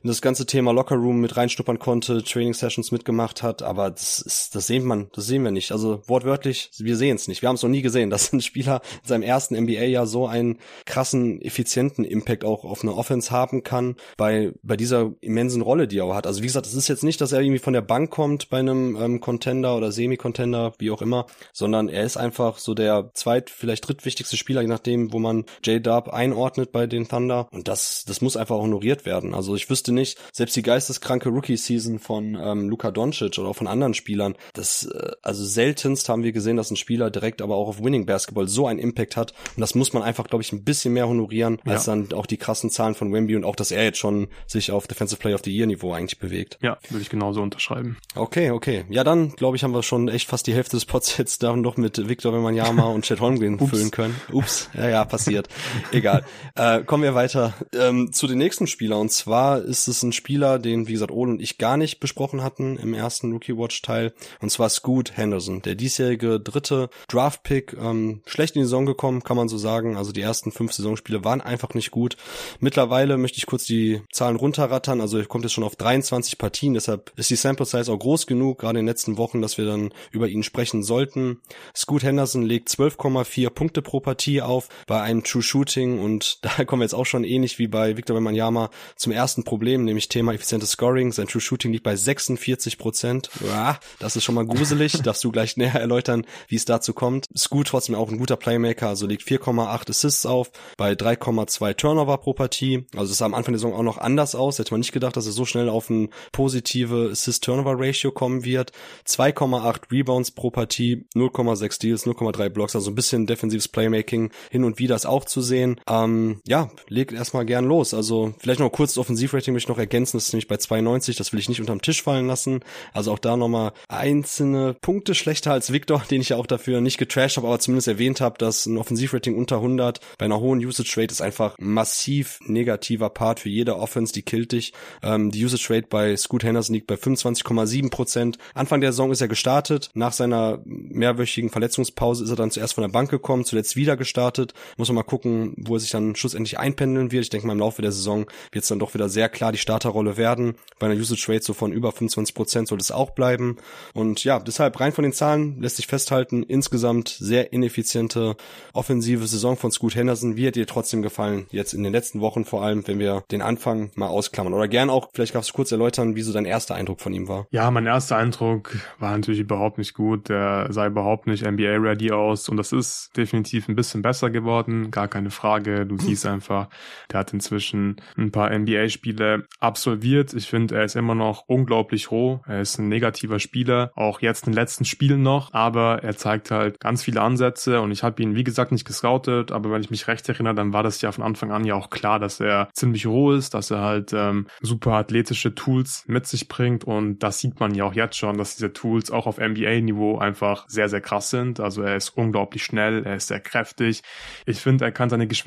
in 0.04 0.10
das 0.10 0.22
ganze 0.22 0.46
Thema 0.46 0.72
Lockerroom 0.72 1.20
mit 1.20 1.38
reinschnuppern 1.38 1.80
konnte, 1.80 2.24
Training 2.24 2.54
Sessions 2.54 2.92
mitgemacht 2.92 3.44
hat, 3.44 3.62
aber 3.64 3.90
das 3.90 4.20
ist, 4.20 4.56
das 4.56 4.68
sehen 4.68 4.86
man, 4.86 5.10
das 5.14 5.26
sehen 5.28 5.44
wir 5.44 5.52
nicht. 5.52 5.72
Also 5.72 6.02
wortwörtlich, 6.08 6.70
wir 6.78 6.96
sehen 6.96 7.16
es 7.16 7.28
nicht. 7.28 7.42
Wir 7.42 7.50
haben 7.50 7.56
es 7.56 7.64
noch 7.64 7.70
nie 7.70 7.82
gesehen, 7.82 8.10
dass 8.12 8.32
ein 8.32 8.42
Spieler 8.42 8.82
in 9.04 9.08
seinem 9.08 9.24
ersten 9.24 9.56
NBA-Jahr 9.56 10.08
so 10.08 10.28
einen 10.28 10.60
krassen, 10.86 11.42
effizienten 11.42 12.06
Impact 12.06 12.44
auch 12.44 12.64
auf 12.64 12.84
eine 12.84 12.96
Offense 12.96 13.32
haben 13.32 13.64
kann, 13.64 13.96
bei, 14.18 14.52
bei 14.64 14.78
dieser 14.78 15.12
immensen 15.22 15.62
Rolle, 15.62 15.88
die 15.88 16.00
er 16.00 16.06
auch 16.06 16.16
hat. 16.16 16.28
Also 16.28 16.42
wie 16.42 16.48
gesagt, 16.48 16.68
es 16.68 16.74
ist 16.74 16.88
jetzt 16.88 17.04
nicht, 17.04 17.22
dass 17.22 17.32
er 17.32 17.42
irgendwie 17.42 17.60
von 17.60 17.74
der 17.74 17.82
Bank 17.82 18.12
kommt 18.12 18.50
bei 18.50 18.60
einem 18.60 18.96
ähm, 18.96 19.20
Contender 19.20 19.76
oder 19.76 19.92
Semi-Contender, 19.92 20.74
wie 20.80 20.92
auch 20.92 21.02
immer, 21.02 21.26
sondern 21.54 21.90
er 21.90 22.04
ist 22.04 22.18
einfach 22.18 22.58
so 22.58 22.74
der 22.74 23.12
zweit, 23.14 23.50
vielleicht 23.50 23.88
drittwichtigste 23.88 24.38
Spieler, 24.38 24.62
je 24.62 24.68
nachdem, 24.68 25.12
wo 25.14 25.20
man 25.20 25.46
J-Dub 25.64 26.10
einordnet 26.18 26.72
bei 26.72 26.88
den 26.88 27.08
Thunder. 27.08 27.48
Und 27.52 27.68
das, 27.68 28.04
das 28.06 28.22
muss 28.22 28.36
einfach 28.36 28.58
honoriert 28.58 29.06
werden. 29.06 29.34
Also 29.34 29.56
ich 29.56 29.70
wüsste 29.70 29.94
nicht, 29.94 30.18
selbst 30.34 30.56
die 30.56 30.64
geisteskranke 30.64 31.30
Rookie-Season 31.30 32.00
von 32.00 32.38
ähm, 32.42 32.70
Luka 32.70 32.92
Doncic 32.92 33.38
oder 33.38 33.50
auch 33.50 33.56
von 33.56 33.68
anderen 33.68 33.94
Spielern, 33.94 34.36
das, 34.54 34.86
äh, 34.86 35.12
also 35.22 35.46
seltenst 35.46 36.10
haben 36.10 36.24
wir 36.24 36.32
gesehen, 36.32 36.58
dass 36.58 36.72
ein 36.72 36.76
Spieler 36.76 37.10
direkt 37.12 37.42
aber 37.42 37.56
auch 37.56 37.68
auf 37.68 37.84
Winning 37.84 38.06
Basketball 38.06 38.48
so 38.48 38.68
einen 38.68 38.80
Impact 38.80 39.16
hat. 39.16 39.34
Und 39.56 39.62
das 39.62 39.76
muss 39.76 39.94
man 39.94 40.04
einfach, 40.04 40.28
glaube 40.28 40.42
ich, 40.42 40.52
ein 40.52 40.64
bisschen 40.64 40.94
mehr 40.94 41.08
honorieren, 41.08 41.60
als 41.66 41.86
ja. 41.86 41.96
dann 41.96 42.12
auch 42.14 42.26
die 42.26 42.38
krassen 42.38 42.70
Zahlen 42.70 42.96
von 42.96 43.14
Wemby 43.14 43.36
und 43.36 43.46
auch, 43.46 43.56
dass 43.56 43.72
er 43.72 43.84
jetzt 43.84 44.00
schon 44.00 44.28
sich 44.48 44.72
auf 44.72 44.88
Defensive 44.88 45.20
Player 45.20 45.36
of 45.36 45.42
the 45.46 45.56
Year 45.56 45.68
Niveau 45.68 45.94
eigentlich 45.94 46.20
bewegt. 46.20 46.58
Ja, 46.62 46.78
würde 46.90 47.04
ich 47.04 47.10
genauso 47.10 47.42
unterschreiben. 47.42 47.98
Okay, 48.16 48.52
okay. 48.52 48.86
Ja, 48.90 49.04
dann, 49.04 49.36
glaube 49.36 49.56
ich, 49.56 49.64
haben 49.64 49.74
wir 49.74 49.84
schon 49.84 50.08
echt 50.08 50.28
fast 50.28 50.48
die 50.48 50.54
Hälfte 50.54 50.78
des 50.78 50.86
Pots 50.86 51.18
jetzt 51.18 51.44
da 51.44 51.56
noch 51.56 51.78
mit 51.78 52.10
Victor 52.10 52.34
Wembanyama 52.34 52.86
und 52.86 53.06
Chet 53.06 53.22
Holmgren 53.22 53.60
füllen 53.68 53.92
können. 53.92 54.16
Ups, 54.32 54.70
ja, 54.74 54.90
ja, 54.90 55.06
passiert. 55.06 55.48
Egal. 55.92 56.07
Äh, 56.56 56.84
kommen 56.84 57.04
wir 57.04 57.14
weiter 57.14 57.54
ähm, 57.76 58.12
zu 58.12 58.26
den 58.26 58.40
nächsten 58.40 58.66
Spieler. 58.66 58.98
Und 59.00 59.12
zwar 59.12 59.62
ist 59.62 59.88
es 59.88 60.02
ein 60.02 60.12
Spieler, 60.12 60.58
den, 60.58 60.88
wie 60.88 60.94
gesagt, 60.94 61.12
Ole 61.12 61.32
und 61.32 61.42
ich 61.42 61.60
gar 61.60 61.78
nicht 61.78 62.00
besprochen 62.00 62.42
hatten 62.42 62.78
im 62.78 62.96
ersten 62.96 63.32
Rookie 63.32 63.56
Watch 63.56 63.84
Teil. 63.84 64.14
Und 64.42 64.50
zwar 64.50 64.70
Scoot 64.70 65.16
Henderson, 65.16 65.62
der 65.62 65.76
diesjährige 65.76 66.40
dritte 66.40 66.90
Draft 67.08 67.44
Pick, 67.44 67.78
ähm, 67.80 68.22
schlecht 68.26 68.56
in 68.56 68.62
die 68.62 68.66
Saison 68.66 68.88
gekommen, 68.88 69.24
kann 69.24 69.38
man 69.38 69.50
so 69.50 69.58
sagen. 69.60 69.98
Also 69.98 70.12
die 70.12 70.22
ersten 70.22 70.52
fünf 70.52 70.74
Saisonspiele 70.74 71.24
waren 71.24 71.42
einfach 71.42 71.76
nicht 71.76 71.92
gut. 71.92 72.18
Mittlerweile 72.60 73.18
möchte 73.18 73.38
ich 73.38 73.46
kurz 73.46 73.66
die 73.66 74.02
Zahlen 74.12 74.36
runterrattern. 74.36 75.00
Also 75.00 75.24
kommt 75.26 75.44
jetzt 75.44 75.54
schon 75.54 75.64
auf 75.64 75.76
23 75.76 76.38
Partien, 76.40 76.74
deshalb 76.74 77.12
ist 77.18 77.30
die 77.30 77.36
Sample 77.36 77.66
Size 77.66 77.92
auch 77.92 78.00
groß 78.00 78.26
genug, 78.26 78.60
gerade 78.60 78.80
in 78.80 78.86
den 78.86 78.92
letzten 78.92 79.18
Wochen, 79.18 79.42
dass 79.42 79.58
wir 79.58 79.66
dann 79.66 79.94
über 80.12 80.28
ihn 80.28 80.44
sprechen 80.44 80.82
sollten. 80.84 81.40
Scoot 81.76 82.04
Henderson 82.04 82.44
legt 82.44 82.70
12,4 82.70 83.50
Punkte 83.50 83.82
pro 83.82 84.00
Partie 84.00 84.42
auf 84.42 84.70
bei 84.88 85.02
einem 85.02 85.24
True 85.24 85.44
Shooting 85.44 85.87
und 86.00 86.40
da 86.44 86.66
kommen 86.66 86.82
wir 86.82 86.86
jetzt 86.86 86.94
auch 86.94 87.06
schon 87.06 87.24
ähnlich 87.24 87.60
wie 87.60 87.68
bei 87.68 87.98
Victor 87.98 88.16
Wembanyama 88.16 88.70
zum 88.96 89.12
ersten 89.12 89.44
Problem, 89.44 89.86
nämlich 89.86 90.10
Thema 90.10 90.34
effizientes 90.34 90.72
Scoring. 90.72 91.12
Sein 91.12 91.28
True 91.28 91.42
Shooting 91.42 91.72
liegt 91.72 91.84
bei 91.84 91.96
46 91.96 92.78
Prozent. 92.78 93.30
Ja, 93.46 93.80
das 94.00 94.16
ist 94.16 94.24
schon 94.24 94.36
mal 94.36 94.46
gruselig. 94.46 94.94
Darfst 95.04 95.24
du 95.24 95.32
gleich 95.32 95.58
näher 95.58 95.76
erläutern, 95.76 96.26
wie 96.48 96.56
es 96.56 96.66
dazu 96.66 96.94
kommt. 96.94 97.28
Scoot 97.36 97.68
trotzdem 97.68 97.96
auch 97.96 98.10
ein 98.10 98.18
guter 98.18 98.36
Playmaker, 98.36 98.90
also 98.90 99.08
legt 99.08 99.24
4,8 99.24 99.90
Assists 99.90 100.26
auf 100.26 100.52
bei 100.78 100.94
3,2 100.94 101.76
Turnover 101.76 102.18
pro 102.18 102.34
Partie. 102.34 102.86
Also 102.96 103.12
das 103.12 103.18
sah 103.20 103.26
am 103.26 103.34
Anfang 103.34 103.54
der 103.54 103.60
Saison 103.60 103.74
auch 103.74 103.84
noch 103.84 103.98
anders 103.98 104.36
aus. 104.36 104.60
Hätte 104.60 104.74
man 104.74 104.82
nicht 104.82 104.92
gedacht, 104.92 105.16
dass 105.16 105.26
er 105.26 105.32
so 105.32 105.46
schnell 105.46 105.70
auf 105.70 105.90
ein 105.90 106.10
positive 106.32 107.10
Assist-Turnover-Ratio 107.12 108.12
kommen 108.12 108.44
wird. 108.44 108.72
2,8 109.08 109.92
Rebounds 109.92 110.32
pro 110.32 110.52
Partie, 110.52 111.06
0,6 111.16 111.74
Steals, 111.74 112.06
0,3 112.06 112.50
Blocks, 112.50 112.76
also 112.76 112.92
ein 112.92 112.96
bisschen 112.96 113.28
defensives 113.28 113.68
Playmaking 113.68 114.32
hin 114.50 114.64
und 114.64 114.80
wieder 114.80 114.96
ist 114.96 115.06
auch 115.06 115.26
zu 115.26 115.42
sehen. 115.42 115.77
Ähm, 115.88 116.42
ja, 116.48 116.70
legt 116.88 117.12
erstmal 117.12 117.46
gern 117.46 117.66
los. 117.66 117.94
Also 117.94 118.34
vielleicht 118.40 118.60
noch 118.60 118.72
kurz 118.72 118.94
das 118.94 119.00
Offensivrating 119.00 119.54
möchte 119.54 119.66
ich 119.66 119.70
noch 119.70 119.80
ergänzen, 119.80 120.18
das 120.18 120.28
ist 120.28 120.34
nämlich 120.34 120.48
bei 120.48 120.58
92, 120.58 121.16
das 121.16 121.34
will 121.34 121.40
ich 121.40 121.50
nicht 121.50 121.62
unterm 121.62 121.82
Tisch 121.82 122.02
fallen 122.04 122.28
lassen. 122.28 122.62
Also 122.94 123.12
auch 123.12 123.20
da 123.20 123.38
nochmal 123.38 123.74
einzelne 123.88 124.76
Punkte 124.82 125.16
schlechter 125.16 125.52
als 125.52 125.72
Victor, 125.72 126.04
den 126.12 126.22
ich 126.22 126.30
ja 126.30 126.38
auch 126.38 126.48
dafür 126.48 126.82
nicht 126.82 126.98
getrashed 126.98 127.38
habe, 127.38 127.48
aber 127.48 127.60
zumindest 127.60 127.88
erwähnt 127.88 128.22
habe, 128.22 128.38
dass 128.38 128.66
ein 128.66 128.78
Offensivrating 128.78 129.36
unter 129.36 129.58
100 129.58 130.00
bei 130.18 130.26
einer 130.26 130.40
hohen 130.40 130.60
Usage 130.60 130.94
Rate 130.98 131.12
ist 131.12 131.22
einfach 131.22 131.56
massiv 131.60 132.40
negativer 132.46 133.10
Part 133.10 133.40
für 133.42 133.50
jede 133.50 133.78
Offense, 133.78 134.14
die 134.14 134.22
killt 134.22 134.52
dich. 134.52 134.74
Ähm, 135.04 135.32
die 135.32 135.44
Usage 135.44 135.68
Rate 135.70 135.88
bei 135.90 136.16
Scoot 136.16 136.44
Henderson 136.44 136.74
liegt 136.74 136.88
bei 136.88 136.96
25,7 136.96 137.90
Prozent. 137.90 138.38
Anfang 138.54 138.82
der 138.82 138.92
Saison 138.92 139.12
ist 139.12 139.22
er 139.22 139.28
gestartet. 139.28 139.90
Nach 139.94 140.14
seiner 140.14 140.60
mehrwöchigen 140.66 141.50
Verletzungspause 141.50 142.24
ist 142.24 142.30
er 142.30 142.36
dann 142.36 142.52
zuerst 142.52 142.74
von 142.74 142.84
der 142.84 142.90
Bank 142.90 143.10
gekommen, 143.10 143.46
zuletzt 143.46 143.76
wieder 143.76 143.98
gestartet. 143.98 144.54
Muss 144.78 144.90
man 144.90 144.96
mal 144.96 145.04
gucken, 145.04 145.54
wo 145.68 145.76
er 145.76 145.80
sich 145.80 145.92
dann 145.92 146.16
schlussendlich 146.16 146.60
einpendeln 146.60 147.12
wird. 147.12 147.24
Ich 147.24 147.30
denke 147.30 147.48
mal, 147.48 147.54
im 147.54 147.60
Laufe 147.60 147.82
der 147.82 147.92
Saison 147.92 148.26
wird 148.52 148.64
es 148.64 148.70
dann 148.70 148.80
doch 148.80 148.94
wieder 148.94 149.10
sehr 149.10 149.30
klar 149.30 149.52
die 149.52 149.58
Starterrolle 149.58 150.18
werden. 150.18 150.56
Bei 150.80 150.88
einer 150.88 151.00
Usage 151.00 151.26
Rate 151.28 151.44
so 151.44 151.54
von 151.54 151.72
über 151.72 151.92
25 151.92 152.36
Prozent 152.36 152.68
soll 152.68 152.80
es 152.80 152.92
auch 152.92 153.12
bleiben. 153.12 153.58
Und 153.94 154.24
ja, 154.24 154.40
deshalb 154.40 154.80
rein 154.80 154.92
von 154.92 155.04
den 155.04 155.14
Zahlen 155.14 155.62
lässt 155.62 155.78
sich 155.78 155.88
festhalten, 155.88 156.44
insgesamt 156.44 157.10
sehr 157.10 157.54
ineffiziente 157.54 158.36
offensive 158.74 159.28
Saison 159.28 159.58
von 159.58 159.72
Scoot 159.72 159.96
Henderson. 159.96 160.38
Wie 160.38 160.48
hat 160.48 160.56
dir 160.56 160.68
trotzdem 160.68 161.02
gefallen, 161.02 161.48
jetzt 161.52 161.74
in 161.74 161.84
den 161.84 161.92
letzten 161.92 162.22
Wochen 162.22 162.46
vor 162.46 162.64
allem, 162.64 162.88
wenn 162.88 163.00
wir 163.00 163.24
den 163.32 163.42
Anfang 163.42 163.92
mal 163.96 164.08
ausklammern? 164.08 164.54
Oder 164.54 164.68
gern 164.68 164.90
auch, 164.90 165.10
vielleicht 165.14 165.34
kannst 165.34 165.50
du 165.50 165.54
kurz 165.54 165.72
erläutern, 165.72 166.16
wie 166.16 166.22
so 166.22 166.34
dein 166.34 166.46
erster 166.46 166.76
Eindruck 166.76 167.02
von 167.02 167.14
ihm 167.14 167.28
war. 167.28 167.48
Ja, 167.52 167.70
mein 167.72 167.86
erster 167.86 168.18
Eindruck 168.18 168.78
war 169.00 169.12
natürlich 169.12 169.40
überhaupt 169.40 169.78
nicht 169.78 169.94
gut. 169.94 170.30
Der 170.30 170.68
sah 170.70 170.88
überhaupt 170.88 171.28
nicht 171.28 171.46
NBA-ready 171.46 172.12
aus 172.12 172.50
und 172.50 172.58
das 172.58 172.72
ist 172.72 173.12
definitiv 173.18 173.68
ein 173.68 173.76
bisschen 173.76 174.02
besser 174.02 174.30
geworden, 174.30 174.92
gar 174.92 175.08
keine 175.08 175.32
Frage. 175.32 175.57
Du 175.60 175.98
siehst 176.00 176.26
einfach, 176.26 176.70
der 177.12 177.22
hat 177.22 177.34
inzwischen 177.34 177.98
ein 178.18 178.32
paar 178.32 178.50
NBA-Spiele 178.58 179.48
absolviert. 179.60 180.34
Ich 180.34 180.48
finde, 180.48 180.76
er 180.76 180.84
ist 180.84 180.96
immer 180.96 181.16
noch 181.16 181.46
unglaublich 181.48 182.12
roh. 182.12 182.42
Er 182.48 182.62
ist 182.62 182.78
ein 182.78 182.88
negativer 182.88 183.40
Spieler, 183.40 183.92
auch 183.96 184.22
jetzt 184.22 184.46
in 184.46 184.54
den 184.54 184.58
letzten 184.58 184.86
Spielen 184.86 185.22
noch, 185.22 185.54
aber 185.54 186.04
er 186.04 186.16
zeigt 186.18 186.52
halt 186.52 186.80
ganz 186.80 187.04
viele 187.04 187.22
Ansätze 187.22 187.82
und 187.82 187.92
ich 187.92 188.04
habe 188.04 188.22
ihn, 188.22 188.36
wie 188.36 188.44
gesagt, 188.44 188.72
nicht 188.72 188.86
gescoutet, 188.86 189.52
aber 189.52 189.72
wenn 189.72 189.82
ich 189.82 189.90
mich 189.90 190.08
recht 190.08 190.28
erinnere, 190.30 190.56
dann 190.56 190.74
war 190.74 190.84
das 190.84 191.02
ja 191.02 191.12
von 191.12 191.24
Anfang 191.24 191.52
an 191.52 191.66
ja 191.66 191.76
auch 191.76 191.90
klar, 191.90 192.20
dass 192.20 192.40
er 192.40 192.70
ziemlich 192.74 193.06
roh 193.06 193.34
ist, 193.34 193.54
dass 193.54 193.72
er 193.72 193.82
halt 193.82 194.14
ähm, 194.14 194.48
super 194.62 194.94
athletische 194.94 195.56
Tools 195.56 196.04
mit 196.08 196.28
sich 196.28 196.48
bringt 196.48 196.84
und 196.84 197.20
das 197.20 197.40
sieht 197.40 197.60
man 197.60 197.74
ja 197.74 197.86
auch 197.86 197.94
jetzt 197.94 198.18
schon, 198.18 198.38
dass 198.38 198.56
diese 198.56 198.74
Tools 198.74 199.12
auch 199.12 199.28
auf 199.28 199.38
NBA-Niveau 199.38 200.18
einfach 200.18 200.66
sehr, 200.68 200.90
sehr 200.90 201.02
krass 201.02 201.30
sind. 201.30 201.60
Also 201.60 201.82
er 201.82 201.96
ist 201.96 202.10
unglaublich 202.10 202.64
schnell, 202.64 203.06
er 203.06 203.16
ist 203.16 203.28
sehr 203.28 203.40
kräftig. 203.40 204.02
Ich 204.46 204.60
finde, 204.60 204.86
er 204.86 204.92
kann 204.92 205.10
seine 205.10 205.28
Geschwindigkeit 205.28 205.47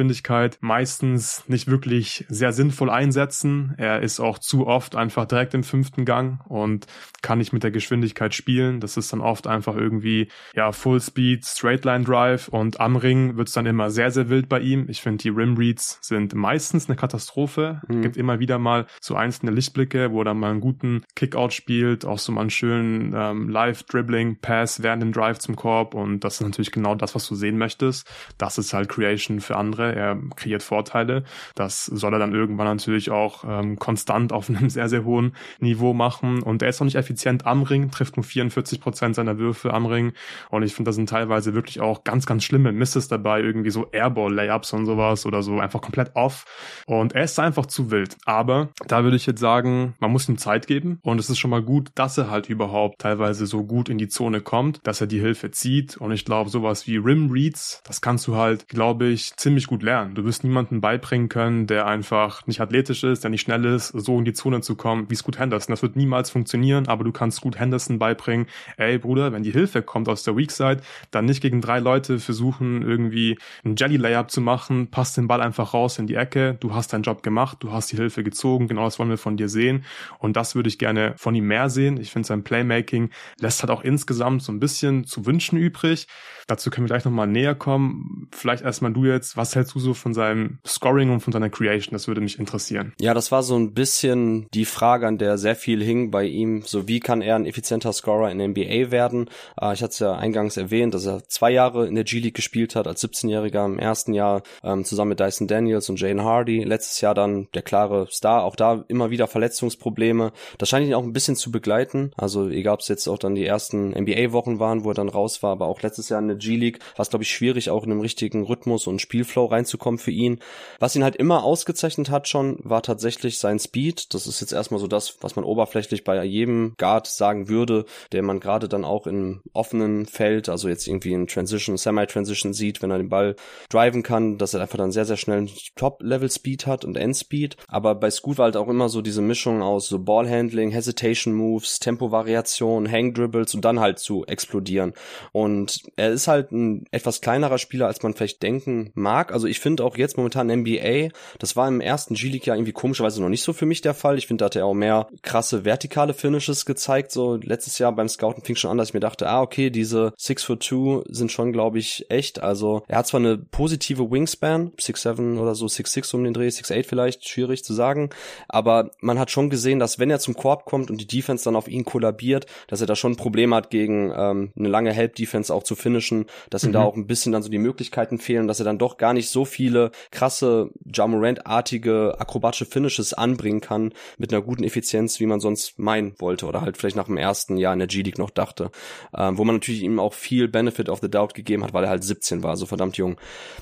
meistens 0.61 1.44
nicht 1.48 1.68
wirklich 1.68 2.24
sehr 2.28 2.53
sinnvoll 2.53 2.90
einsetzen. 2.90 3.74
Er 3.76 4.01
ist 4.01 4.20
auch 4.20 4.38
zu 4.38 4.66
oft 4.66 4.96
einfach 4.96 5.26
direkt 5.26 5.55
im 5.55 5.64
fünften 5.64 6.05
Gang 6.05 6.40
und 6.48 6.86
kann 7.22 7.38
nicht 7.38 7.53
mit 7.53 7.62
der 7.62 7.70
Geschwindigkeit 7.70 8.34
spielen. 8.34 8.80
Das 8.80 8.96
ist 8.96 9.12
dann 9.12 9.20
oft 9.20 9.46
einfach 9.46 9.76
irgendwie, 9.76 10.28
ja, 10.55 10.72
Full 10.72 11.01
Speed, 11.01 11.44
Straight 11.44 11.84
Line 11.84 12.05
Drive 12.05 12.48
und 12.48 12.80
am 12.80 12.96
Ring 12.96 13.36
wird's 13.36 13.53
dann 13.53 13.66
immer 13.66 13.90
sehr, 13.90 14.11
sehr 14.11 14.28
wild 14.28 14.48
bei 14.48 14.61
ihm. 14.61 14.86
Ich 14.88 15.03
finde, 15.03 15.22
die 15.22 15.28
Rim 15.28 15.57
Reads 15.57 15.98
sind 16.03 16.34
meistens 16.34 16.88
eine 16.88 16.96
Katastrophe. 16.96 17.80
Mhm. 17.88 18.03
Gibt 18.03 18.16
immer 18.16 18.38
wieder 18.38 18.59
mal 18.59 18.86
so 19.01 19.14
einzelne 19.14 19.53
Lichtblicke, 19.53 20.12
wo 20.12 20.22
er 20.22 20.26
dann 20.26 20.38
mal 20.38 20.51
einen 20.51 20.61
guten 20.61 21.05
Kickout 21.16 21.53
spielt, 21.53 22.05
auch 22.05 22.18
so 22.18 22.32
mal 22.32 22.42
einen 22.42 22.51
schönen 22.51 23.12
ähm, 23.14 23.48
Live-Dribbling-Pass 23.48 24.82
während 24.82 25.03
dem 25.03 25.12
Drive 25.12 25.38
zum 25.38 25.57
Korb 25.57 25.94
und 25.94 26.20
das 26.20 26.34
ist 26.34 26.40
natürlich 26.42 26.72
genau 26.72 26.94
das, 26.94 27.14
was 27.14 27.26
du 27.28 27.34
sehen 27.34 27.59
möchtest. 27.59 28.09
Das 28.38 28.59
ist 28.59 28.72
halt 28.72 28.88
Creation 28.88 29.40
für 29.40 29.57
andere. 29.57 29.89
Er 29.95 30.18
kreiert 30.36 30.62
Vorteile. 30.62 31.24
Das 31.55 31.86
soll 31.86 32.12
er 32.12 32.18
dann 32.18 32.34
irgendwann 32.34 32.66
natürlich 32.66 33.11
auch 33.11 33.45
ähm, 33.47 33.78
konstant 33.78 34.32
auf 34.32 34.49
einem 34.49 34.70
sehr, 34.70 34.88
sehr 34.88 35.05
hohen 35.05 35.34
Niveau 35.61 35.93
machen. 35.93 36.43
Und 36.43 36.62
er 36.62 36.68
ist 36.68 36.80
auch 36.80 36.84
nicht 36.84 36.97
effizient 36.97 37.47
am 37.47 37.62
Ring, 37.62 37.91
trifft 37.91 38.16
nur 38.16 38.24
44 38.24 38.80
Prozent 38.80 39.14
seiner 39.14 39.38
Würfe 39.38 39.72
am 39.72 39.86
Ring. 39.86 40.12
Und 40.51 40.62
ich 40.62 40.74
finde, 40.74 40.91
da 40.91 40.93
sind 40.93 41.09
teilweise 41.09 41.55
wirklich 41.55 41.80
auch 41.80 42.05
ganz, 42.05 42.26
ganz 42.26 42.45
schlimme 42.45 42.72
Misses 42.72 43.09
dabei, 43.09 43.41
irgendwie 43.41 43.70
so 43.70 43.88
Airball-Layups 43.91 44.72
und 44.72 44.86
sowas 44.86 45.26
oder 45.26 45.43
so 45.43 45.59
einfach 45.59 45.80
komplett 45.80 46.12
off. 46.14 46.45
Und 46.86 47.14
er 47.14 47.24
ist 47.24 47.38
einfach 47.38 47.66
zu 47.66 47.91
wild. 47.91 48.16
Aber 48.24 48.68
da 48.86 49.05
würde 49.05 49.16
ich 49.16 49.26
jetzt 49.26 49.41
sagen, 49.41 49.95
man 50.01 50.11
muss 50.11 50.28
ihm 50.28 50.38
Zeit 50.38 50.66
geben. 50.66 50.99
Und 51.03 51.18
es 51.18 51.30
ist 51.30 51.38
schon 51.38 51.51
mal 51.51 51.62
gut, 51.62 51.91
dass 51.95 52.18
er 52.18 52.30
halt 52.30 52.49
überhaupt 52.49 53.01
teilweise 53.01 53.47
so 53.47 53.64
gut 53.64 53.88
in 53.88 53.99
die 53.99 54.09
Zone 54.09 54.41
kommt, 54.41 54.80
dass 54.84 55.01
er 55.01 55.07
die 55.07 55.20
Hilfe 55.20 55.51
zieht. 55.51 55.97
Und 55.97 56.12
ich 56.12 56.24
glaube, 56.24 56.51
sowas 56.51 56.86
wie 56.86 56.97
Rim 56.97 57.30
Reads, 57.30 57.82
das 57.84 58.01
kannst 58.01 58.26
du 58.26 58.36
halt, 58.36 58.68
glaube 58.68 59.07
ich, 59.07 59.36
ziemlich 59.36 59.66
gut 59.66 59.80
lernen. 59.83 60.14
Du 60.14 60.24
wirst 60.24 60.45
niemanden 60.45 60.81
beibringen 60.81 61.28
können, 61.28 61.66
der 61.66 61.87
einfach 61.87 62.47
nicht 62.47 62.61
athletisch 62.61 63.05
ist, 63.05 63.24
der 63.24 63.31
nicht 63.31 63.43
schnell 63.43 63.64
ist, 63.64 63.89
so 63.89 64.18
in 64.18 64.24
die 64.24 64.33
Zone 64.33 64.61
zu 64.61 64.76
kommen, 64.76 65.11
wie 65.11 65.14
Scoot 65.14 65.39
Henderson. 65.39 65.72
Das 65.72 65.83
wird 65.83 65.97
niemals 65.97 66.31
funktionieren, 66.31 66.89
aber 66.89 67.05
du 67.05 67.12
kannst 67.12 67.39
Scoot 67.39 67.59
Henderson 67.59 67.99
beibringen, 67.99 68.47
ey 68.76 68.99
Bruder, 68.99 69.33
wenn 69.33 69.43
die 69.43 69.53
Hilfe 69.53 69.83
kommt 69.83 70.09
aus 70.09 70.22
der 70.22 70.37
Weak 70.37 70.51
Side, 70.51 70.83
dann 71.11 71.24
nicht 71.24 71.41
gegen 71.41 71.61
drei 71.61 71.78
Leute 71.78 72.18
versuchen, 72.18 72.83
irgendwie 72.83 73.39
ein 73.64 73.76
Jelly 73.76 73.97
Layup 73.97 74.31
zu 74.31 74.41
machen, 74.41 74.91
passt 74.91 75.16
den 75.16 75.28
Ball 75.28 75.41
einfach 75.41 75.74
raus 75.74 75.99
in 75.99 76.07
die 76.07 76.14
Ecke, 76.14 76.57
du 76.61 76.74
hast 76.74 76.93
deinen 76.93 77.03
Job 77.03 77.22
gemacht, 77.22 77.59
du 77.61 77.72
hast 77.72 77.93
die 77.93 77.97
Hilfe 77.97 78.22
gezogen, 78.22 78.68
genau 78.68 78.85
das 78.85 78.99
wollen 78.99 79.11
wir 79.11 79.18
von 79.18 79.37
dir 79.37 79.49
sehen 79.49 79.85
und 80.18 80.37
das 80.37 80.55
würde 80.55 80.68
ich 80.68 80.78
gerne 80.78 81.14
von 81.16 81.35
ihm 81.35 81.47
mehr 81.47 81.70
sehen. 81.70 82.01
Ich 82.01 82.11
finde 82.11 82.26
sein 82.26 82.45
Playmaking 82.45 83.11
lässt 83.39 83.62
halt 83.62 83.70
auch 83.70 83.83
insgesamt 83.83 84.43
so 84.43 84.53
ein 84.53 84.61
bisschen 84.61 85.05
zu 85.05 85.26
wünschen 85.26 85.59
übrig. 85.59 86.07
Dazu 86.47 86.70
können 86.70 86.87
wir 86.87 86.95
gleich 86.95 87.05
nochmal 87.05 87.26
näher 87.26 87.55
kommen. 87.55 88.28
Vielleicht 88.33 88.64
erstmal 88.64 88.93
du 88.93 89.05
jetzt, 89.05 89.37
was 89.37 89.55
hältst 89.55 89.70
du 89.75 89.81
so 89.81 89.95
von 89.95 90.14
seinem 90.14 90.59
Scoring 90.66 91.11
und 91.11 91.21
von 91.21 91.33
seiner 91.33 91.51
Creation? 91.51 91.93
Das 91.93 92.09
würde 92.09 92.21
mich 92.21 92.39
interessieren. 92.39 92.93
Ja, 93.01 93.14
das 93.14 93.33
war 93.33 93.43
so 93.43 93.57
ein 93.57 93.73
bisschen 93.73 94.47
die 94.55 94.64
Frage, 94.64 95.07
an 95.07 95.18
der 95.18 95.39
sehr 95.39 95.57
viel 95.57 95.83
hing 95.83 96.11
bei 96.11 96.25
ihm. 96.25 96.62
So 96.62 96.89
wie 96.89 97.01
kann 97.01 97.23
er 97.23 97.37
ein 97.37 97.47
effizienter 97.47 97.93
Scorer 97.93 98.31
in 98.31 98.39
der 98.39 98.49
NBA 98.49 98.91
werden? 98.91 99.29
Äh, 99.61 99.75
ich 99.75 99.83
hatte 99.83 99.93
es 99.93 99.99
ja 99.99 100.14
eingangs 100.14 100.57
erwähnt, 100.57 100.95
dass 100.95 101.07
er 101.07 101.25
zwei 101.29 101.51
Jahre 101.51 101.87
in 101.87 101.95
der 101.95 102.05
G-League 102.05 102.35
gespielt 102.35 102.75
hat 102.77 102.87
als 102.87 103.03
17-Jähriger 103.03 103.64
im 103.64 103.79
ersten 103.79 104.14
Jahr 104.14 104.43
ähm, 104.62 104.85
zusammen 104.85 105.11
mit 105.11 105.21
Dyson 105.21 105.47
Daniels 105.47 105.89
und 105.89 106.01
Jane 106.01 106.25
Hardy. 106.25 106.64
Letztes 106.64 107.01
Jahr 107.01 107.14
dann 107.14 107.49
der 107.55 107.62
klare 107.62 108.07
Star, 108.11 108.45
auch 108.45 108.57
da 108.57 108.85
immer 108.89 109.11
wieder 109.11 109.27
Verletzungsprobleme. 109.27 110.33
Das 110.59 110.68
scheint 110.68 110.87
ihn 110.87 110.95
auch 110.95 111.03
ein 111.03 111.12
bisschen 111.12 111.37
zu 111.37 111.51
begleiten. 111.51 112.12
Also 112.16 112.49
egal, 112.49 112.75
ob 112.75 112.81
es 112.81 112.89
jetzt 112.89 113.09
auch 113.09 113.18
dann 113.18 113.35
die 113.35 113.47
ersten 113.47 113.91
NBA-Wochen 113.91 114.59
waren, 114.59 114.85
wo 114.85 114.91
er 114.91 114.95
dann 114.95 115.09
raus 115.09 115.43
war, 115.43 115.53
aber 115.53 115.66
auch 115.66 115.83
letztes 115.83 116.09
Jahr 116.09 116.21
in 116.21 116.29
der 116.29 116.37
G-League 116.37 116.81
war 116.97 117.03
es, 117.03 117.11
glaube 117.11 117.23
ich, 117.23 117.31
schwierig, 117.31 117.71
auch 117.71 117.85
in 117.85 117.93
einem 117.93 118.01
richtigen 118.01 118.45
Rhythmus 118.45 118.87
und 118.87 119.01
Spielflow 119.01 119.47
reinzukommen 119.61 119.99
für 119.99 120.11
ihn. 120.11 120.41
Was 120.79 120.97
ihn 120.97 121.05
halt 121.05 121.17
immer 121.17 121.45
ausgezeichnet 121.45 122.11
hat 122.11 122.29
schon, 122.29 122.59
war 122.63 122.83
tatsächlich 122.83 123.39
sein 123.39 123.59
Speed. 123.59 124.15
Das 124.15 124.27
ist 124.27 124.41
jetzt 124.41 124.53
erstmal 124.53 124.81
so 124.81 124.87
das, 124.87 125.17
was 125.21 125.37
man 125.37 125.45
oberflächlich 125.45 126.05
bei 126.05 126.23
jedem 126.25 126.75
Guard 126.79 127.07
sagen 127.07 127.49
würde, 127.49 127.85
der 128.13 128.23
man 128.23 128.41
gerade 128.41 128.69
dann 128.69 128.85
auch 128.85 129.07
im 129.07 129.43
offenen 129.53 130.07
Feld, 130.07 130.49
also 130.49 130.69
jetzt 130.69 130.87
irgendwie 130.87 131.13
in 131.13 131.27
Transition, 131.27 131.77
Semi-Transition 131.77 132.53
sieht, 132.53 132.83
wenn 132.83 132.91
er 132.91 132.99
den 132.99 133.09
Ball 133.09 133.37
driven 133.69 134.03
kann, 134.03 134.39
dass 134.39 134.55
er 134.55 134.63
einfach 134.63 134.79
dann 134.79 134.93
sehr, 134.93 135.05
sehr 135.05 135.17
schnell 135.17 135.49
Top-Level-Speed 135.77 136.67
hat 136.67 136.85
und 136.85 136.97
End-Speed. 136.97 137.57
Aber 137.69 137.95
bei 137.95 138.11
Scoot 138.11 138.39
war 138.39 138.45
halt 138.45 138.57
auch 138.57 138.69
immer 138.69 138.89
so 138.89 139.03
diese 139.03 139.23
Mischung 139.23 139.63
aus 139.63 139.89
so 139.89 139.99
Ballhandling, 139.99 140.71
Hesitation 140.71 141.35
Moves, 141.35 141.79
Tempo-Variation, 141.81 142.91
Hang-Dribbles 142.91 143.55
und 143.55 143.65
dann 143.65 143.81
halt 143.81 143.99
zu 143.99 144.25
explodieren. 144.27 144.95
Und 145.33 145.83
er 145.97 146.11
ist 146.11 146.29
halt 146.29 146.53
ein 146.53 146.87
etwas 146.91 147.21
kleinerer 147.21 147.59
Spieler, 147.59 147.87
als 147.87 148.03
man 148.03 148.15
vielleicht 148.15 148.43
denken 148.43 148.91
mag. 148.95 149.33
Also 149.33 149.39
ich 149.47 149.61
finde 149.61 149.84
auch 149.84 149.97
jetzt 149.97 150.16
momentan 150.16 150.49
NBA, 150.49 151.09
das 151.38 151.57
war 151.57 151.68
im 151.68 151.80
ersten 151.80 152.14
G-League 152.14 152.47
ja 152.47 152.55
irgendwie 152.55 152.72
komischerweise 152.72 153.20
noch 153.20 153.28
nicht 153.28 153.43
so 153.43 153.53
für 153.53 153.66
mich 153.66 153.80
der 153.80 153.95
Fall. 153.95 154.18
Ich 154.18 154.26
finde, 154.26 154.43
da 154.43 154.47
hat 154.47 154.57
er 154.57 154.66
auch 154.66 154.74
mehr 154.74 155.09
krasse 155.22 155.64
vertikale 155.64 156.14
Finishes 156.14 156.66
gezeigt. 156.66 157.12
So 157.12 157.36
letztes 157.36 157.78
Jahr 157.78 157.93
beim 157.93 158.09
Scouten 158.09 158.43
fing 158.43 158.57
schon 158.57 158.70
an, 158.70 158.78
dass 158.78 158.88
ich 158.88 158.95
mir 158.95 159.01
dachte, 159.01 159.28
ah, 159.28 159.41
okay, 159.41 159.70
diese 159.70 160.12
6 160.16 160.45
foot 160.45 160.62
2 160.62 161.05
sind 161.09 161.32
schon, 161.32 161.53
glaube 161.53 161.78
ich, 161.78 162.07
echt. 162.11 162.43
Also 162.43 162.82
er 162.88 162.99
hat 162.99 163.07
zwar 163.07 163.20
eine 163.20 163.38
positive 163.38 164.11
Wingspan, 164.11 164.72
6'7 164.78 165.38
oder 165.38 165.55
so, 165.55 165.66
6'6 165.66 166.14
um 166.14 166.24
den 166.24 166.34
Dreh, 166.34 166.49
6'8 166.49 166.84
vielleicht, 166.84 167.28
schwierig 167.28 167.64
zu 167.64 167.74
sagen. 167.74 168.11
Aber 168.49 168.91
man 169.01 169.18
hat 169.18 169.30
schon 169.30 169.51
gesehen, 169.51 169.78
dass 169.78 169.99
wenn 169.99 170.11
er 170.11 170.18
zum 170.18 170.34
Korb 170.34 170.64
kommt 170.64 170.91
und 170.91 171.01
die 171.01 171.07
Defense 171.07 171.45
dann 171.45 171.57
auf 171.57 171.68
ihn 171.68 171.84
kollabiert, 171.84 172.47
dass 172.66 172.80
er 172.80 172.86
da 172.86 172.97
schon 172.97 173.12
ein 173.12 173.16
Problem 173.16 173.55
hat, 173.55 173.70
gegen 173.70 174.12
ähm, 174.16 174.53
eine 174.57 174.68
lange 174.68 174.93
Help-Defense 174.93 175.55
auch 175.55 175.62
zu 175.62 175.76
finishen, 175.76 176.26
dass 176.51 176.64
ihm 176.64 176.70
mhm. 176.70 176.74
da 176.74 176.82
auch 176.82 176.97
ein 176.97 177.07
bisschen 177.07 177.32
dann 177.32 177.43
so 177.43 177.49
die 177.49 177.59
Möglichkeiten 177.59 178.18
fehlen, 178.18 178.49
dass 178.49 178.59
er 178.59 178.64
dann 178.64 178.78
doch 178.78 178.97
gar 178.97 179.14
nicht 179.14 179.30
so 179.31 179.45
viele 179.45 179.91
krasse 180.11 180.70
Jamorant-artige 180.85 182.16
akrobatische 182.18 182.66
Finishes 182.66 183.14
anbringen 183.14 183.61
kann 183.61 183.93
mit 184.18 184.33
einer 184.33 184.43
guten 184.43 184.64
Effizienz, 184.64 185.20
wie 185.20 185.26
man 185.26 185.41
sonst 185.41 185.78
meinen 185.78 186.14
wollte 186.18 186.47
oder 186.47 186.61
halt 186.61 186.76
vielleicht 186.76 186.97
nach 186.97 187.07
dem 187.07 187.16
ersten 187.16 187.57
Jahr 187.57 187.72
in 187.72 187.78
der 187.78 187.89
G-League 187.89 188.18
noch 188.18 188.31
dachte. 188.31 188.70
Ähm, 189.16 189.39
wo 189.39 189.45
man 189.45 189.57
natürlich 189.57 189.83
ihm 189.83 189.99
auch 189.99 190.14
viel 190.14 190.49
Benefit 190.49 190.89
of 190.89 191.01
the 191.01 191.11
Doubt 191.11 191.35
gegeben 191.35 191.64
hat, 191.64 191.72
weil 191.72 191.85
er 191.85 191.91
halt 191.91 192.05
17 192.05 192.43
war, 192.43 192.57
so 192.57 192.66
verdammt 192.66 192.97
jung. 192.97 193.16